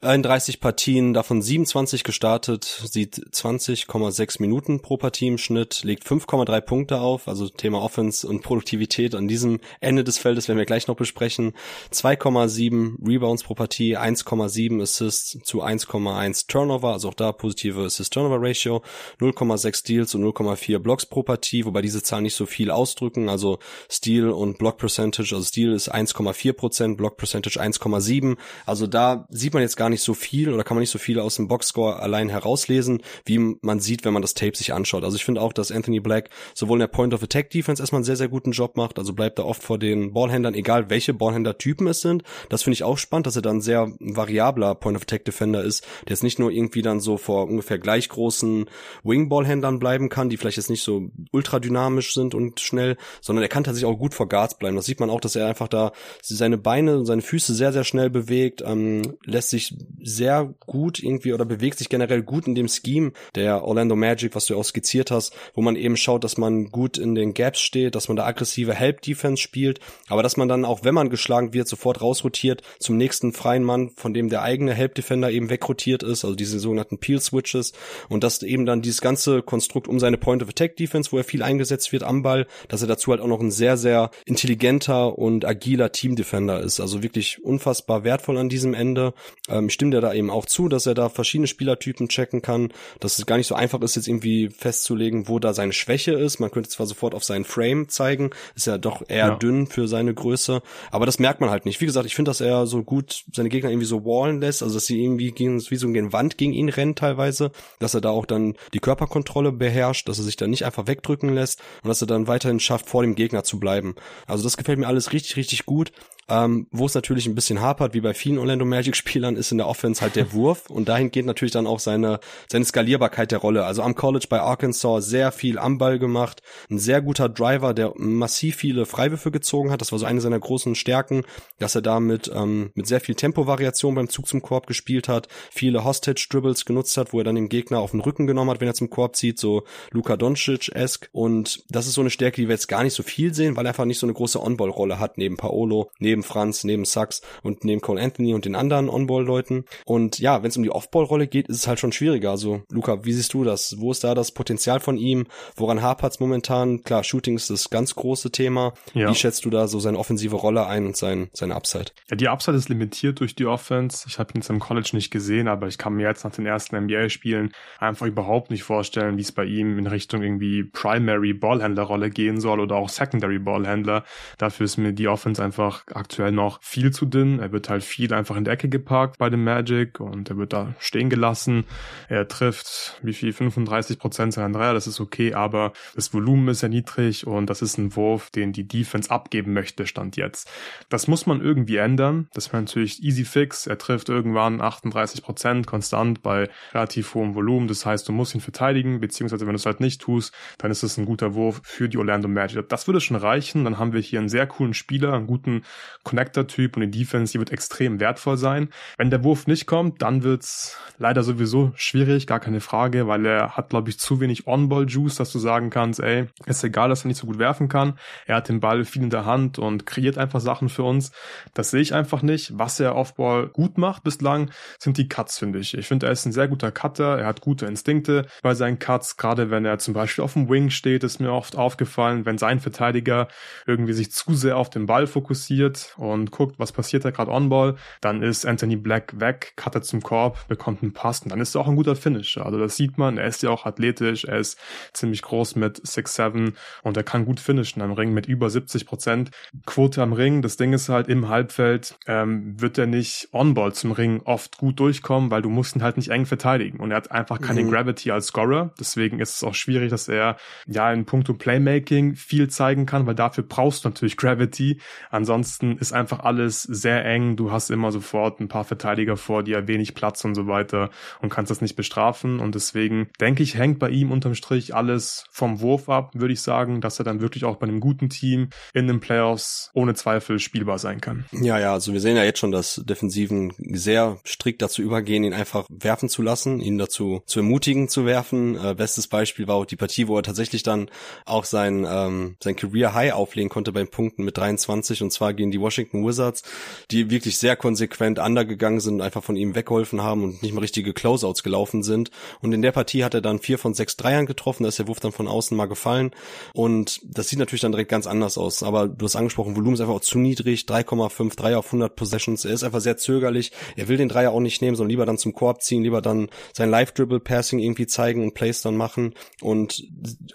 31 0.04 0.60
Partien, 0.60 1.14
davon 1.14 1.40
27 1.40 2.04
gestartet, 2.04 2.64
sieht 2.64 3.16
20,6 3.16 4.40
Minuten 4.40 4.80
pro 4.80 4.96
Partie 4.96 5.26
im 5.26 5.38
Schnitt, 5.38 5.82
legt 5.82 6.06
5,3 6.06 6.60
Punkte 6.60 7.00
auf, 7.00 7.26
also 7.26 7.48
Thema 7.48 7.82
Offense 7.82 8.26
und 8.26 8.42
Produktivität 8.42 9.14
an 9.14 9.28
diesem 9.28 9.60
Ende 9.80 10.04
des 10.04 10.18
Feldes 10.18 10.48
werden 10.48 10.58
wir 10.58 10.66
gleich 10.66 10.86
noch 10.86 10.96
besprechen. 10.96 11.52
2,7 11.92 13.06
Rebounds 13.06 13.42
pro 13.42 13.54
Partie, 13.54 13.96
1,7 13.96 14.82
Assists 14.82 15.38
zu 15.42 15.62
1,1 15.62 16.46
Turnover, 16.48 16.92
also 16.92 17.08
auch 17.08 17.14
da 17.14 17.32
positive 17.32 17.84
Assist-Turnover-Ratio, 17.84 18.82
0,6 19.20 19.76
Steals 19.76 20.14
und 20.14 20.22
0,4 20.24 20.78
Blocks 20.78 21.06
pro 21.06 21.22
Partie, 21.22 21.64
wobei 21.64 21.82
diese 21.82 22.02
Zahlen 22.02 22.24
nicht 22.24 22.36
so 22.36 22.46
viel 22.46 22.70
ausdrücken, 22.70 23.28
also 23.28 23.58
Steal 23.90 24.30
und 24.30 24.58
Block 24.58 24.78
Percentage, 24.78 25.34
also 25.34 25.44
Steal 25.44 25.72
ist 25.72 25.92
1,4%, 25.92 26.96
Block 26.96 27.16
Percentage 27.16 27.60
1,7, 27.60 28.36
also 28.66 28.86
da 28.86 29.26
sieht 29.30 29.54
man 29.54 29.62
jetzt 29.62 29.76
gar 29.76 29.88
nicht 29.88 29.93
so 30.02 30.14
viel 30.14 30.52
oder 30.52 30.64
kann 30.64 30.76
man 30.76 30.80
nicht 30.80 30.90
so 30.90 30.98
viel 30.98 31.20
aus 31.20 31.36
dem 31.36 31.48
Boxscore 31.48 32.00
allein 32.00 32.28
herauslesen, 32.28 33.02
wie 33.24 33.38
man 33.60 33.80
sieht, 33.80 34.04
wenn 34.04 34.12
man 34.12 34.22
das 34.22 34.34
Tape 34.34 34.56
sich 34.56 34.72
anschaut. 34.72 35.04
Also 35.04 35.16
ich 35.16 35.24
finde 35.24 35.40
auch, 35.40 35.52
dass 35.52 35.70
Anthony 35.70 36.00
Black 36.00 36.30
sowohl 36.54 36.76
in 36.78 36.80
der 36.80 36.88
Point-of-Attack-Defense 36.88 37.82
erstmal 37.82 37.98
einen 37.98 38.04
sehr, 38.04 38.16
sehr 38.16 38.28
guten 38.28 38.52
Job 38.52 38.76
macht, 38.76 38.98
also 38.98 39.12
bleibt 39.12 39.38
er 39.38 39.46
oft 39.46 39.62
vor 39.62 39.78
den 39.78 40.12
Ballhändlern, 40.12 40.54
egal 40.54 40.90
welche 40.90 41.14
Ballhänder-Typen 41.14 41.86
es 41.86 42.00
sind. 42.00 42.22
Das 42.48 42.62
finde 42.62 42.74
ich 42.74 42.82
auch 42.82 42.98
spannend, 42.98 43.26
dass 43.26 43.36
er 43.36 43.42
dann 43.42 43.60
sehr 43.60 43.92
variabler 44.00 44.74
Point-of-Attack-Defender 44.74 45.34
Defender 45.34 45.62
ist, 45.62 45.84
der 46.04 46.10
jetzt 46.10 46.22
nicht 46.22 46.38
nur 46.38 46.50
irgendwie 46.50 46.82
dann 46.82 47.00
so 47.00 47.16
vor 47.18 47.48
ungefähr 47.48 47.78
gleich 47.78 48.08
großen 48.08 48.66
Wingball-Händlern 49.02 49.78
bleiben 49.78 50.08
kann, 50.08 50.28
die 50.28 50.36
vielleicht 50.36 50.56
jetzt 50.56 50.70
nicht 50.70 50.82
so 50.82 51.10
ultra 51.32 51.60
dynamisch 51.60 52.14
sind 52.14 52.34
und 52.34 52.60
schnell, 52.60 52.96
sondern 53.20 53.42
er 53.42 53.48
kann 53.48 53.64
tatsächlich 53.64 53.90
auch 53.90 53.98
gut 53.98 54.14
vor 54.14 54.28
Guards 54.28 54.56
bleiben. 54.56 54.76
Das 54.76 54.86
sieht 54.86 55.00
man 55.00 55.10
auch, 55.10 55.20
dass 55.20 55.36
er 55.36 55.46
einfach 55.46 55.68
da 55.68 55.92
seine 56.22 56.58
Beine 56.58 56.98
und 56.98 57.06
seine 57.06 57.22
Füße 57.22 57.54
sehr, 57.54 57.72
sehr 57.72 57.84
schnell 57.84 58.10
bewegt, 58.10 58.62
ähm, 58.64 59.16
lässt 59.24 59.50
sich 59.50 59.76
sehr 60.02 60.54
gut 60.60 61.02
irgendwie 61.02 61.32
oder 61.32 61.44
bewegt 61.44 61.78
sich 61.78 61.88
generell 61.88 62.22
gut 62.22 62.46
in 62.46 62.54
dem 62.54 62.68
Scheme 62.68 63.12
der 63.34 63.64
Orlando 63.64 63.96
Magic, 63.96 64.34
was 64.34 64.46
du 64.46 64.56
auch 64.56 64.64
skizziert 64.64 65.10
hast, 65.10 65.34
wo 65.54 65.62
man 65.62 65.76
eben 65.76 65.96
schaut, 65.96 66.24
dass 66.24 66.36
man 66.36 66.66
gut 66.66 66.98
in 66.98 67.14
den 67.14 67.34
Gaps 67.34 67.60
steht, 67.60 67.94
dass 67.94 68.08
man 68.08 68.16
da 68.16 68.24
aggressive 68.24 68.74
Help 68.74 69.02
Defense 69.02 69.42
spielt, 69.42 69.80
aber 70.08 70.22
dass 70.22 70.36
man 70.36 70.48
dann 70.48 70.64
auch, 70.64 70.84
wenn 70.84 70.94
man 70.94 71.10
geschlagen 71.10 71.52
wird, 71.52 71.68
sofort 71.68 72.00
rausrotiert 72.00 72.62
zum 72.78 72.96
nächsten 72.96 73.32
freien 73.32 73.64
Mann, 73.64 73.90
von 73.96 74.14
dem 74.14 74.28
der 74.28 74.42
eigene 74.42 74.74
Help 74.74 74.94
Defender 74.94 75.30
eben 75.30 75.50
wegrotiert 75.50 76.02
ist, 76.02 76.24
also 76.24 76.36
diese 76.36 76.58
sogenannten 76.58 76.98
Peel 76.98 77.20
Switches 77.20 77.72
und 78.08 78.24
dass 78.24 78.42
eben 78.42 78.66
dann 78.66 78.82
dieses 78.82 79.00
ganze 79.00 79.42
Konstrukt 79.42 79.88
um 79.88 79.98
seine 80.00 80.18
Point 80.18 80.42
of 80.42 80.48
Attack 80.48 80.76
Defense, 80.76 81.12
wo 81.12 81.18
er 81.18 81.24
viel 81.24 81.42
eingesetzt 81.42 81.92
wird 81.92 82.02
am 82.02 82.22
Ball, 82.22 82.46
dass 82.68 82.82
er 82.82 82.88
dazu 82.88 83.10
halt 83.10 83.20
auch 83.20 83.26
noch 83.26 83.40
ein 83.40 83.50
sehr, 83.50 83.76
sehr 83.76 84.10
intelligenter 84.26 85.18
und 85.18 85.44
agiler 85.44 85.92
Team 85.92 86.16
Defender 86.16 86.60
ist. 86.60 86.80
Also 86.80 87.02
wirklich 87.02 87.42
unfassbar 87.44 88.04
wertvoll 88.04 88.38
an 88.38 88.48
diesem 88.48 88.74
Ende. 88.74 89.14
Ähm, 89.48 89.63
stimmt 89.70 89.94
er 89.94 90.00
da 90.00 90.12
eben 90.12 90.30
auch 90.30 90.46
zu, 90.46 90.68
dass 90.68 90.86
er 90.86 90.94
da 90.94 91.08
verschiedene 91.08 91.46
Spielertypen 91.46 92.08
checken 92.08 92.42
kann, 92.42 92.72
dass 93.00 93.18
es 93.18 93.26
gar 93.26 93.36
nicht 93.36 93.46
so 93.46 93.54
einfach 93.54 93.80
ist, 93.82 93.96
jetzt 93.96 94.08
irgendwie 94.08 94.50
festzulegen, 94.50 95.28
wo 95.28 95.38
da 95.38 95.54
seine 95.54 95.72
Schwäche 95.72 96.12
ist. 96.12 96.40
Man 96.40 96.50
könnte 96.50 96.70
zwar 96.70 96.86
sofort 96.86 97.14
auf 97.14 97.24
seinen 97.24 97.44
Frame 97.44 97.88
zeigen, 97.88 98.30
ist 98.54 98.66
ja 98.66 98.78
doch 98.78 99.02
eher 99.08 99.26
ja. 99.26 99.34
dünn 99.36 99.66
für 99.66 99.88
seine 99.88 100.14
Größe, 100.14 100.62
aber 100.90 101.06
das 101.06 101.18
merkt 101.18 101.40
man 101.40 101.50
halt 101.50 101.64
nicht. 101.64 101.80
Wie 101.80 101.86
gesagt, 101.86 102.06
ich 102.06 102.14
finde, 102.14 102.30
dass 102.30 102.40
er 102.40 102.66
so 102.66 102.82
gut 102.82 103.24
seine 103.32 103.48
Gegner 103.48 103.70
irgendwie 103.70 103.86
so 103.86 104.04
wallen 104.04 104.40
lässt, 104.40 104.62
also 104.62 104.74
dass 104.74 104.86
sie 104.86 105.02
irgendwie 105.02 105.32
gegen, 105.32 105.60
wie 105.70 105.76
so 105.76 105.88
gegen 105.88 106.12
Wand 106.12 106.38
gegen 106.38 106.52
ihn 106.52 106.68
rennen 106.68 106.94
teilweise, 106.94 107.50
dass 107.78 107.94
er 107.94 108.00
da 108.00 108.10
auch 108.10 108.26
dann 108.26 108.54
die 108.72 108.80
Körperkontrolle 108.80 109.52
beherrscht, 109.52 110.08
dass 110.08 110.18
er 110.18 110.24
sich 110.24 110.36
da 110.36 110.46
nicht 110.46 110.64
einfach 110.64 110.86
wegdrücken 110.86 111.34
lässt 111.34 111.60
und 111.82 111.88
dass 111.88 112.00
er 112.00 112.06
dann 112.06 112.26
weiterhin 112.26 112.60
schafft, 112.60 112.88
vor 112.88 113.02
dem 113.02 113.14
Gegner 113.14 113.44
zu 113.44 113.58
bleiben. 113.58 113.94
Also 114.26 114.44
das 114.44 114.56
gefällt 114.56 114.78
mir 114.78 114.86
alles 114.86 115.12
richtig, 115.12 115.36
richtig 115.36 115.66
gut. 115.66 115.92
Ähm, 116.28 116.66
wo 116.70 116.86
es 116.86 116.94
natürlich 116.94 117.26
ein 117.26 117.34
bisschen 117.34 117.60
hapert, 117.60 117.94
wie 117.94 118.00
bei 118.00 118.14
vielen 118.14 118.38
Orlando 118.38 118.64
Magic 118.64 118.96
Spielern, 118.96 119.36
ist 119.36 119.52
in 119.52 119.58
der 119.58 119.68
Offense 119.68 120.00
halt 120.00 120.16
der 120.16 120.32
Wurf 120.32 120.70
und 120.70 120.88
dahin 120.88 121.10
geht 121.10 121.26
natürlich 121.26 121.52
dann 121.52 121.66
auch 121.66 121.80
seine, 121.80 122.20
seine 122.50 122.64
Skalierbarkeit 122.64 123.30
der 123.30 123.38
Rolle. 123.38 123.64
Also 123.64 123.82
am 123.82 123.94
College 123.94 124.26
bei 124.28 124.40
Arkansas 124.40 125.06
sehr 125.06 125.32
viel 125.32 125.58
am 125.58 125.78
Ball 125.78 125.98
gemacht, 125.98 126.42
ein 126.70 126.78
sehr 126.78 127.02
guter 127.02 127.28
Driver, 127.28 127.74
der 127.74 127.92
massiv 127.96 128.56
viele 128.56 128.86
Freiwürfe 128.86 129.30
gezogen 129.30 129.70
hat. 129.70 129.80
Das 129.80 129.92
war 129.92 129.98
so 129.98 130.06
eine 130.06 130.20
seiner 130.20 130.40
großen 130.40 130.74
Stärken, 130.74 131.22
dass 131.58 131.74
er 131.74 131.82
damit 131.82 132.30
ähm, 132.34 132.70
mit 132.74 132.86
sehr 132.86 133.00
viel 133.00 133.14
Tempovariation 133.14 133.94
beim 133.94 134.08
Zug 134.08 134.26
zum 134.26 134.42
Korb 134.42 134.66
gespielt 134.66 135.08
hat, 135.08 135.28
viele 135.50 135.84
Hostage 135.84 136.26
Dribbles 136.30 136.64
genutzt 136.64 136.96
hat, 136.96 137.12
wo 137.12 137.18
er 137.18 137.24
dann 137.24 137.34
den 137.34 137.48
Gegner 137.48 137.80
auf 137.80 137.92
den 137.92 138.00
Rücken 138.00 138.26
genommen 138.26 138.50
hat, 138.50 138.60
wenn 138.60 138.68
er 138.68 138.74
zum 138.74 138.90
Korb 138.90 139.16
zieht, 139.16 139.38
so 139.38 139.64
Luka 139.90 140.16
Doncic-esque. 140.16 141.08
Und 141.12 141.64
das 141.68 141.86
ist 141.86 141.94
so 141.94 142.00
eine 142.00 142.10
Stärke, 142.10 142.40
die 142.40 142.48
wir 142.48 142.54
jetzt 142.54 142.68
gar 142.68 142.82
nicht 142.82 142.94
so 142.94 143.02
viel 143.02 143.34
sehen, 143.34 143.56
weil 143.56 143.66
er 143.66 143.70
einfach 143.70 143.84
nicht 143.84 143.98
so 143.98 144.06
eine 144.06 144.14
große 144.14 144.40
On-Ball-Rolle 144.40 144.98
hat 144.98 145.18
neben 145.18 145.36
Paolo, 145.36 145.90
neben 145.98 146.13
neben 146.14 146.22
Franz, 146.22 146.62
neben 146.62 146.84
Sachs 146.84 147.22
und 147.42 147.64
neben 147.64 147.80
Cole 147.80 148.00
Anthony 148.00 148.34
und 148.34 148.44
den 148.44 148.54
anderen 148.54 148.88
On-Ball-Leuten. 148.88 149.64
Und 149.84 150.20
ja, 150.20 150.42
wenn 150.42 150.50
es 150.50 150.56
um 150.56 150.62
die 150.62 150.70
Off-Ball-Rolle 150.70 151.26
geht, 151.26 151.48
ist 151.48 151.56
es 151.56 151.66
halt 151.66 151.80
schon 151.80 151.92
schwieriger. 151.92 152.30
Also, 152.30 152.62
Luca, 152.70 153.04
wie 153.04 153.12
siehst 153.12 153.34
du 153.34 153.42
das? 153.42 153.76
Wo 153.78 153.90
ist 153.90 154.04
da 154.04 154.14
das 154.14 154.32
Potenzial 154.32 154.78
von 154.78 154.96
ihm? 154.96 155.26
Woran 155.56 155.82
hapert's 155.82 156.20
momentan? 156.20 156.82
Klar, 156.84 157.02
Shooting 157.02 157.34
ist 157.34 157.50
das 157.50 157.68
ganz 157.68 157.94
große 157.96 158.30
Thema. 158.30 158.74
Ja. 158.92 159.10
Wie 159.10 159.14
schätzt 159.14 159.44
du 159.44 159.50
da 159.50 159.66
so 159.66 159.80
seine 159.80 159.98
offensive 159.98 160.36
Rolle 160.36 160.66
ein 160.66 160.86
und 160.86 160.96
sein, 160.96 161.30
seine 161.32 161.56
Upside? 161.56 161.86
Ja, 162.08 162.16
die 162.16 162.28
Upside 162.28 162.56
ist 162.56 162.68
limitiert 162.68 163.18
durch 163.20 163.34
die 163.34 163.46
Offense. 163.46 164.06
Ich 164.08 164.18
habe 164.18 164.32
ihn 164.34 164.40
jetzt 164.40 164.50
im 164.50 164.60
College 164.60 164.90
nicht 164.92 165.10
gesehen, 165.10 165.48
aber 165.48 165.66
ich 165.66 165.78
kann 165.78 165.94
mir 165.94 166.06
jetzt 166.06 166.24
nach 166.24 166.32
den 166.32 166.46
ersten 166.46 166.76
NBA-Spielen 166.76 167.52
einfach 167.80 168.06
überhaupt 168.06 168.50
nicht 168.50 168.62
vorstellen, 168.62 169.16
wie 169.16 169.22
es 169.22 169.32
bei 169.32 169.44
ihm 169.44 169.78
in 169.78 169.86
Richtung 169.86 170.22
irgendwie 170.22 170.62
Primary 170.64 171.32
Ballhändler-Rolle 171.32 172.10
gehen 172.10 172.40
soll 172.40 172.60
oder 172.60 172.76
auch 172.76 172.88
Secondary 172.88 173.38
Ballhändler. 173.38 174.04
Dafür 174.38 174.64
ist 174.64 174.76
mir 174.76 174.92
die 174.92 175.08
Offense 175.08 175.42
einfach 175.42 175.86
aktuell 176.04 176.32
noch 176.32 176.58
viel 176.62 176.90
zu 176.90 177.06
dünn. 177.06 177.38
Er 177.38 177.50
wird 177.50 177.70
halt 177.70 177.82
viel 177.82 178.12
einfach 178.12 178.36
in 178.36 178.44
der 178.44 178.52
Ecke 178.52 178.68
geparkt 178.68 179.16
bei 179.18 179.30
dem 179.30 179.42
Magic 179.42 180.00
und 180.00 180.28
er 180.28 180.36
wird 180.36 180.52
da 180.52 180.74
stehen 180.78 181.08
gelassen. 181.08 181.64
Er 182.08 182.28
trifft 182.28 183.00
wie 183.02 183.14
viel 183.14 183.32
35 183.32 183.98
Prozent 183.98 184.34
seiner 184.34 184.56
Dreier, 184.56 184.74
das 184.74 184.86
ist 184.86 185.00
okay, 185.00 185.32
aber 185.32 185.72
das 185.94 186.12
Volumen 186.12 186.48
ist 186.48 186.62
ja 186.62 186.68
niedrig 186.68 187.26
und 187.26 187.48
das 187.48 187.62
ist 187.62 187.78
ein 187.78 187.96
Wurf, 187.96 188.30
den 188.30 188.52
die 188.52 188.68
Defense 188.68 189.10
abgeben 189.10 189.54
möchte, 189.54 189.86
stand 189.86 190.16
jetzt. 190.16 190.50
Das 190.90 191.08
muss 191.08 191.24
man 191.24 191.40
irgendwie 191.40 191.76
ändern. 191.76 192.28
Das 192.34 192.52
wäre 192.52 192.62
natürlich 192.62 193.02
easy 193.02 193.24
fix. 193.24 193.66
Er 193.66 193.78
trifft 193.78 194.10
irgendwann 194.10 194.60
38 194.60 195.22
Prozent 195.22 195.66
konstant 195.66 196.22
bei 196.22 196.50
relativ 196.74 197.14
hohem 197.14 197.34
Volumen. 197.34 197.66
Das 197.66 197.86
heißt, 197.86 198.06
du 198.06 198.12
musst 198.12 198.34
ihn 198.34 198.42
verteidigen, 198.42 199.00
beziehungsweise 199.00 199.46
wenn 199.46 199.54
du 199.54 199.58
es 199.58 199.66
halt 199.66 199.80
nicht 199.80 200.02
tust, 200.02 200.34
dann 200.58 200.70
ist 200.70 200.82
es 200.82 200.98
ein 200.98 201.06
guter 201.06 201.34
Wurf 201.34 201.62
für 201.64 201.88
die 201.88 201.96
Orlando 201.96 202.28
Magic. 202.28 202.68
Das 202.68 202.86
würde 202.86 203.00
schon 203.00 203.16
reichen. 203.16 203.64
Dann 203.64 203.78
haben 203.78 203.94
wir 203.94 204.00
hier 204.00 204.18
einen 204.18 204.28
sehr 204.28 204.46
coolen 204.46 204.74
Spieler, 204.74 205.14
einen 205.14 205.26
guten 205.26 205.62
Connector-Typ 206.02 206.76
und 206.76 206.82
die 206.82 206.90
Defense, 206.90 207.32
die 207.32 207.38
wird 207.38 207.52
extrem 207.52 208.00
wertvoll 208.00 208.36
sein. 208.36 208.68
Wenn 208.96 209.10
der 209.10 209.24
Wurf 209.24 209.46
nicht 209.46 209.66
kommt, 209.66 210.02
dann 210.02 210.22
wird's 210.22 210.78
leider 210.98 211.22
sowieso 211.22 211.72
schwierig, 211.76 212.26
gar 212.26 212.40
keine 212.40 212.60
Frage, 212.60 213.06
weil 213.06 213.26
er 213.26 213.56
hat, 213.56 213.70
glaube 213.70 213.90
ich, 213.90 213.98
zu 213.98 214.20
wenig 214.20 214.46
On-Ball-Juice, 214.46 215.16
dass 215.16 215.32
du 215.32 215.38
sagen 215.38 215.70
kannst, 215.70 216.00
ey, 216.00 216.26
ist 216.46 216.64
egal, 216.64 216.88
dass 216.88 217.04
er 217.04 217.08
nicht 217.08 217.18
so 217.18 217.26
gut 217.26 217.38
werfen 217.38 217.68
kann. 217.68 217.98
Er 218.26 218.36
hat 218.36 218.48
den 218.48 218.60
Ball 218.60 218.84
viel 218.84 219.02
in 219.02 219.10
der 219.10 219.24
Hand 219.24 219.58
und 219.58 219.86
kreiert 219.86 220.18
einfach 220.18 220.40
Sachen 220.40 220.68
für 220.68 220.82
uns. 220.82 221.12
Das 221.54 221.70
sehe 221.70 221.80
ich 221.80 221.94
einfach 221.94 222.22
nicht. 222.22 222.58
Was 222.58 222.80
er 222.80 222.96
Off-Ball 222.96 223.48
gut 223.48 223.78
macht 223.78 224.04
bislang, 224.04 224.50
sind 224.78 224.98
die 224.98 225.08
Cuts, 225.08 225.38
finde 225.38 225.58
ich. 225.58 225.76
Ich 225.76 225.86
finde, 225.86 226.06
er 226.06 226.12
ist 226.12 226.26
ein 226.26 226.32
sehr 226.32 226.48
guter 226.48 226.70
Cutter. 226.70 227.18
Er 227.18 227.26
hat 227.26 227.40
gute 227.40 227.66
Instinkte 227.66 228.26
bei 228.42 228.54
seinen 228.54 228.78
Cuts, 228.78 229.16
gerade 229.16 229.50
wenn 229.50 229.64
er 229.64 229.78
zum 229.78 229.94
Beispiel 229.94 230.24
auf 230.24 230.34
dem 230.34 230.48
Wing 230.48 230.70
steht, 230.70 231.04
ist 231.04 231.20
mir 231.20 231.32
oft 231.32 231.56
aufgefallen, 231.56 232.26
wenn 232.26 232.38
sein 232.38 232.60
Verteidiger 232.60 233.28
irgendwie 233.66 233.92
sich 233.92 234.12
zu 234.12 234.34
sehr 234.34 234.56
auf 234.56 234.70
den 234.70 234.86
Ball 234.86 235.06
fokussiert, 235.06 235.83
und 235.96 236.30
guckt, 236.30 236.58
was 236.58 236.72
passiert 236.72 237.04
da 237.04 237.10
gerade 237.10 237.30
on-ball, 237.30 237.76
dann 238.00 238.22
ist 238.22 238.46
Anthony 238.46 238.76
Black 238.76 239.20
weg, 239.20 239.52
cuttet 239.56 239.84
zum 239.84 240.02
Korb, 240.02 240.46
bekommt 240.48 240.82
einen 240.82 240.92
Pass 240.92 241.22
und 241.22 241.30
dann 241.30 241.40
ist 241.40 241.54
er 241.54 241.60
auch 241.60 241.68
ein 241.68 241.76
guter 241.76 241.96
Finisher. 241.96 242.44
Also 242.44 242.58
das 242.58 242.76
sieht 242.76 242.98
man, 242.98 243.18
er 243.18 243.26
ist 243.26 243.42
ja 243.42 243.50
auch 243.50 243.66
athletisch, 243.66 244.24
er 244.24 244.38
ist 244.38 244.58
ziemlich 244.92 245.22
groß 245.22 245.56
mit 245.56 245.80
6'7 245.80 246.54
und 246.82 246.96
er 246.96 247.02
kann 247.02 247.24
gut 247.24 247.40
finishen 247.40 247.82
am 247.82 247.92
Ring 247.92 248.12
mit 248.12 248.26
über 248.26 248.50
70 248.50 248.86
Prozent 248.86 249.30
Quote 249.66 250.02
am 250.02 250.12
Ring. 250.12 250.42
Das 250.42 250.56
Ding 250.56 250.72
ist 250.72 250.88
halt, 250.88 251.08
im 251.08 251.28
Halbfeld 251.28 251.96
ähm, 252.06 252.60
wird 252.60 252.78
er 252.78 252.86
nicht 252.86 253.28
on-ball 253.32 253.72
zum 253.72 253.92
Ring 253.92 254.20
oft 254.24 254.58
gut 254.58 254.80
durchkommen, 254.80 255.30
weil 255.30 255.42
du 255.42 255.50
musst 255.50 255.76
ihn 255.76 255.82
halt 255.82 255.96
nicht 255.96 256.10
eng 256.10 256.26
verteidigen 256.26 256.80
und 256.80 256.90
er 256.90 256.98
hat 256.98 257.10
einfach 257.10 257.40
keine 257.40 257.62
mhm. 257.62 257.70
Gravity 257.70 258.10
als 258.10 258.26
Scorer. 258.26 258.72
Deswegen 258.78 259.20
ist 259.20 259.34
es 259.36 259.44
auch 259.44 259.54
schwierig, 259.54 259.90
dass 259.90 260.08
er 260.08 260.36
ja 260.66 260.92
in 260.92 261.04
puncto 261.04 261.34
Playmaking 261.34 262.14
viel 262.14 262.48
zeigen 262.48 262.86
kann, 262.86 263.06
weil 263.06 263.14
dafür 263.14 263.44
brauchst 263.44 263.84
du 263.84 263.88
natürlich 263.88 264.16
Gravity. 264.16 264.80
Ansonsten 265.10 265.73
ist 265.78 265.92
einfach 265.92 266.20
alles 266.20 266.62
sehr 266.62 267.04
eng. 267.04 267.36
Du 267.36 267.52
hast 267.52 267.70
immer 267.70 267.92
sofort 267.92 268.40
ein 268.40 268.48
paar 268.48 268.64
Verteidiger 268.64 269.16
vor 269.16 269.42
dir, 269.42 269.68
wenig 269.68 269.94
Platz 269.94 270.24
und 270.24 270.34
so 270.34 270.46
weiter 270.46 270.90
und 271.20 271.30
kannst 271.30 271.50
das 271.50 271.60
nicht 271.60 271.76
bestrafen. 271.76 272.40
Und 272.40 272.54
deswegen 272.54 273.08
denke 273.20 273.42
ich, 273.42 273.56
hängt 273.56 273.78
bei 273.78 273.90
ihm 273.90 274.10
unterm 274.10 274.34
Strich 274.34 274.74
alles 274.74 275.24
vom 275.30 275.60
Wurf 275.60 275.88
ab, 275.88 276.12
würde 276.14 276.32
ich 276.32 276.42
sagen, 276.42 276.80
dass 276.80 276.98
er 276.98 277.04
dann 277.04 277.20
wirklich 277.20 277.44
auch 277.44 277.56
bei 277.56 277.66
einem 277.66 277.80
guten 277.80 278.08
Team 278.08 278.48
in 278.72 278.86
den 278.86 279.00
Playoffs 279.00 279.70
ohne 279.74 279.94
Zweifel 279.94 280.38
spielbar 280.38 280.78
sein 280.78 281.00
kann. 281.00 281.24
Ja, 281.32 281.58
ja, 281.58 281.72
also 281.72 281.92
wir 281.92 282.00
sehen 282.00 282.16
ja 282.16 282.24
jetzt 282.24 282.38
schon, 282.38 282.52
dass 282.52 282.82
Defensiven 282.84 283.52
sehr 283.58 284.18
strikt 284.26 284.62
dazu 284.62 284.82
übergehen, 284.82 285.24
ihn 285.24 285.34
einfach 285.34 285.66
werfen 285.68 286.08
zu 286.08 286.22
lassen, 286.22 286.60
ihn 286.60 286.78
dazu 286.78 287.22
zu 287.26 287.40
ermutigen 287.40 287.88
zu 287.88 288.06
werfen. 288.06 288.56
Äh, 288.56 288.74
bestes 288.74 289.08
Beispiel 289.08 289.48
war 289.48 289.56
auch 289.56 289.66
die 289.66 289.76
Partie, 289.76 290.08
wo 290.08 290.16
er 290.16 290.22
tatsächlich 290.22 290.62
dann 290.62 290.90
auch 291.24 291.44
sein, 291.44 291.86
ähm, 291.88 292.36
sein 292.42 292.56
Career 292.56 292.94
High 292.94 293.12
auflegen 293.12 293.48
konnte 293.48 293.72
beim 293.72 293.88
Punkten 293.88 294.24
mit 294.24 294.36
23 294.36 295.02
und 295.02 295.12
zwar 295.12 295.34
gegen 295.34 295.50
die 295.50 295.60
Washington 295.64 296.06
Wizards, 296.06 296.42
die 296.90 297.10
wirklich 297.10 297.38
sehr 297.38 297.56
konsequent 297.56 298.18
undergegangen 298.18 298.80
sind, 298.80 299.00
einfach 299.00 299.24
von 299.24 299.36
ihm 299.36 299.54
weggeholfen 299.54 300.02
haben 300.02 300.22
und 300.22 300.42
nicht 300.42 300.54
mal 300.54 300.60
richtige 300.60 300.92
Closeouts 300.92 301.42
gelaufen 301.42 301.82
sind. 301.82 302.10
Und 302.40 302.52
in 302.52 302.62
der 302.62 302.72
Partie 302.72 303.04
hat 303.04 303.14
er 303.14 303.20
dann 303.20 303.40
vier 303.40 303.58
von 303.58 303.74
sechs 303.74 303.96
Dreiern 303.96 304.26
getroffen, 304.26 304.62
da 304.62 304.68
ist 304.68 304.78
der 304.78 304.88
Wurf 304.88 305.00
dann 305.00 305.12
von 305.12 305.28
außen 305.28 305.56
mal 305.56 305.66
gefallen. 305.66 306.12
Und 306.52 307.00
das 307.04 307.28
sieht 307.28 307.38
natürlich 307.38 307.62
dann 307.62 307.72
direkt 307.72 307.90
ganz 307.90 308.06
anders 308.06 308.38
aus. 308.38 308.62
Aber 308.62 308.88
du 308.88 309.04
hast 309.04 309.16
angesprochen, 309.16 309.56
Volumen 309.56 309.74
ist 309.74 309.80
einfach 309.80 309.94
auch 309.94 310.00
zu 310.00 310.18
niedrig, 310.18 310.62
3,5 310.62 311.36
Dreier 311.36 311.58
auf 311.58 311.66
100 311.66 311.96
Possessions. 311.96 312.44
Er 312.44 312.52
ist 312.52 312.62
einfach 312.62 312.80
sehr 312.80 312.96
zögerlich. 312.96 313.52
Er 313.76 313.88
will 313.88 313.96
den 313.96 314.08
Dreier 314.08 314.30
auch 314.30 314.40
nicht 314.40 314.62
nehmen, 314.62 314.76
sondern 314.76 314.90
lieber 314.90 315.06
dann 315.06 315.18
zum 315.18 315.34
Korb 315.34 315.62
ziehen, 315.62 315.82
lieber 315.82 316.02
dann 316.02 316.28
sein 316.52 316.70
Live-Dribble-Passing 316.70 317.58
irgendwie 317.58 317.86
zeigen 317.86 318.22
und 318.22 318.34
Plays 318.34 318.62
dann 318.62 318.76
machen. 318.76 319.14
Und 319.40 319.86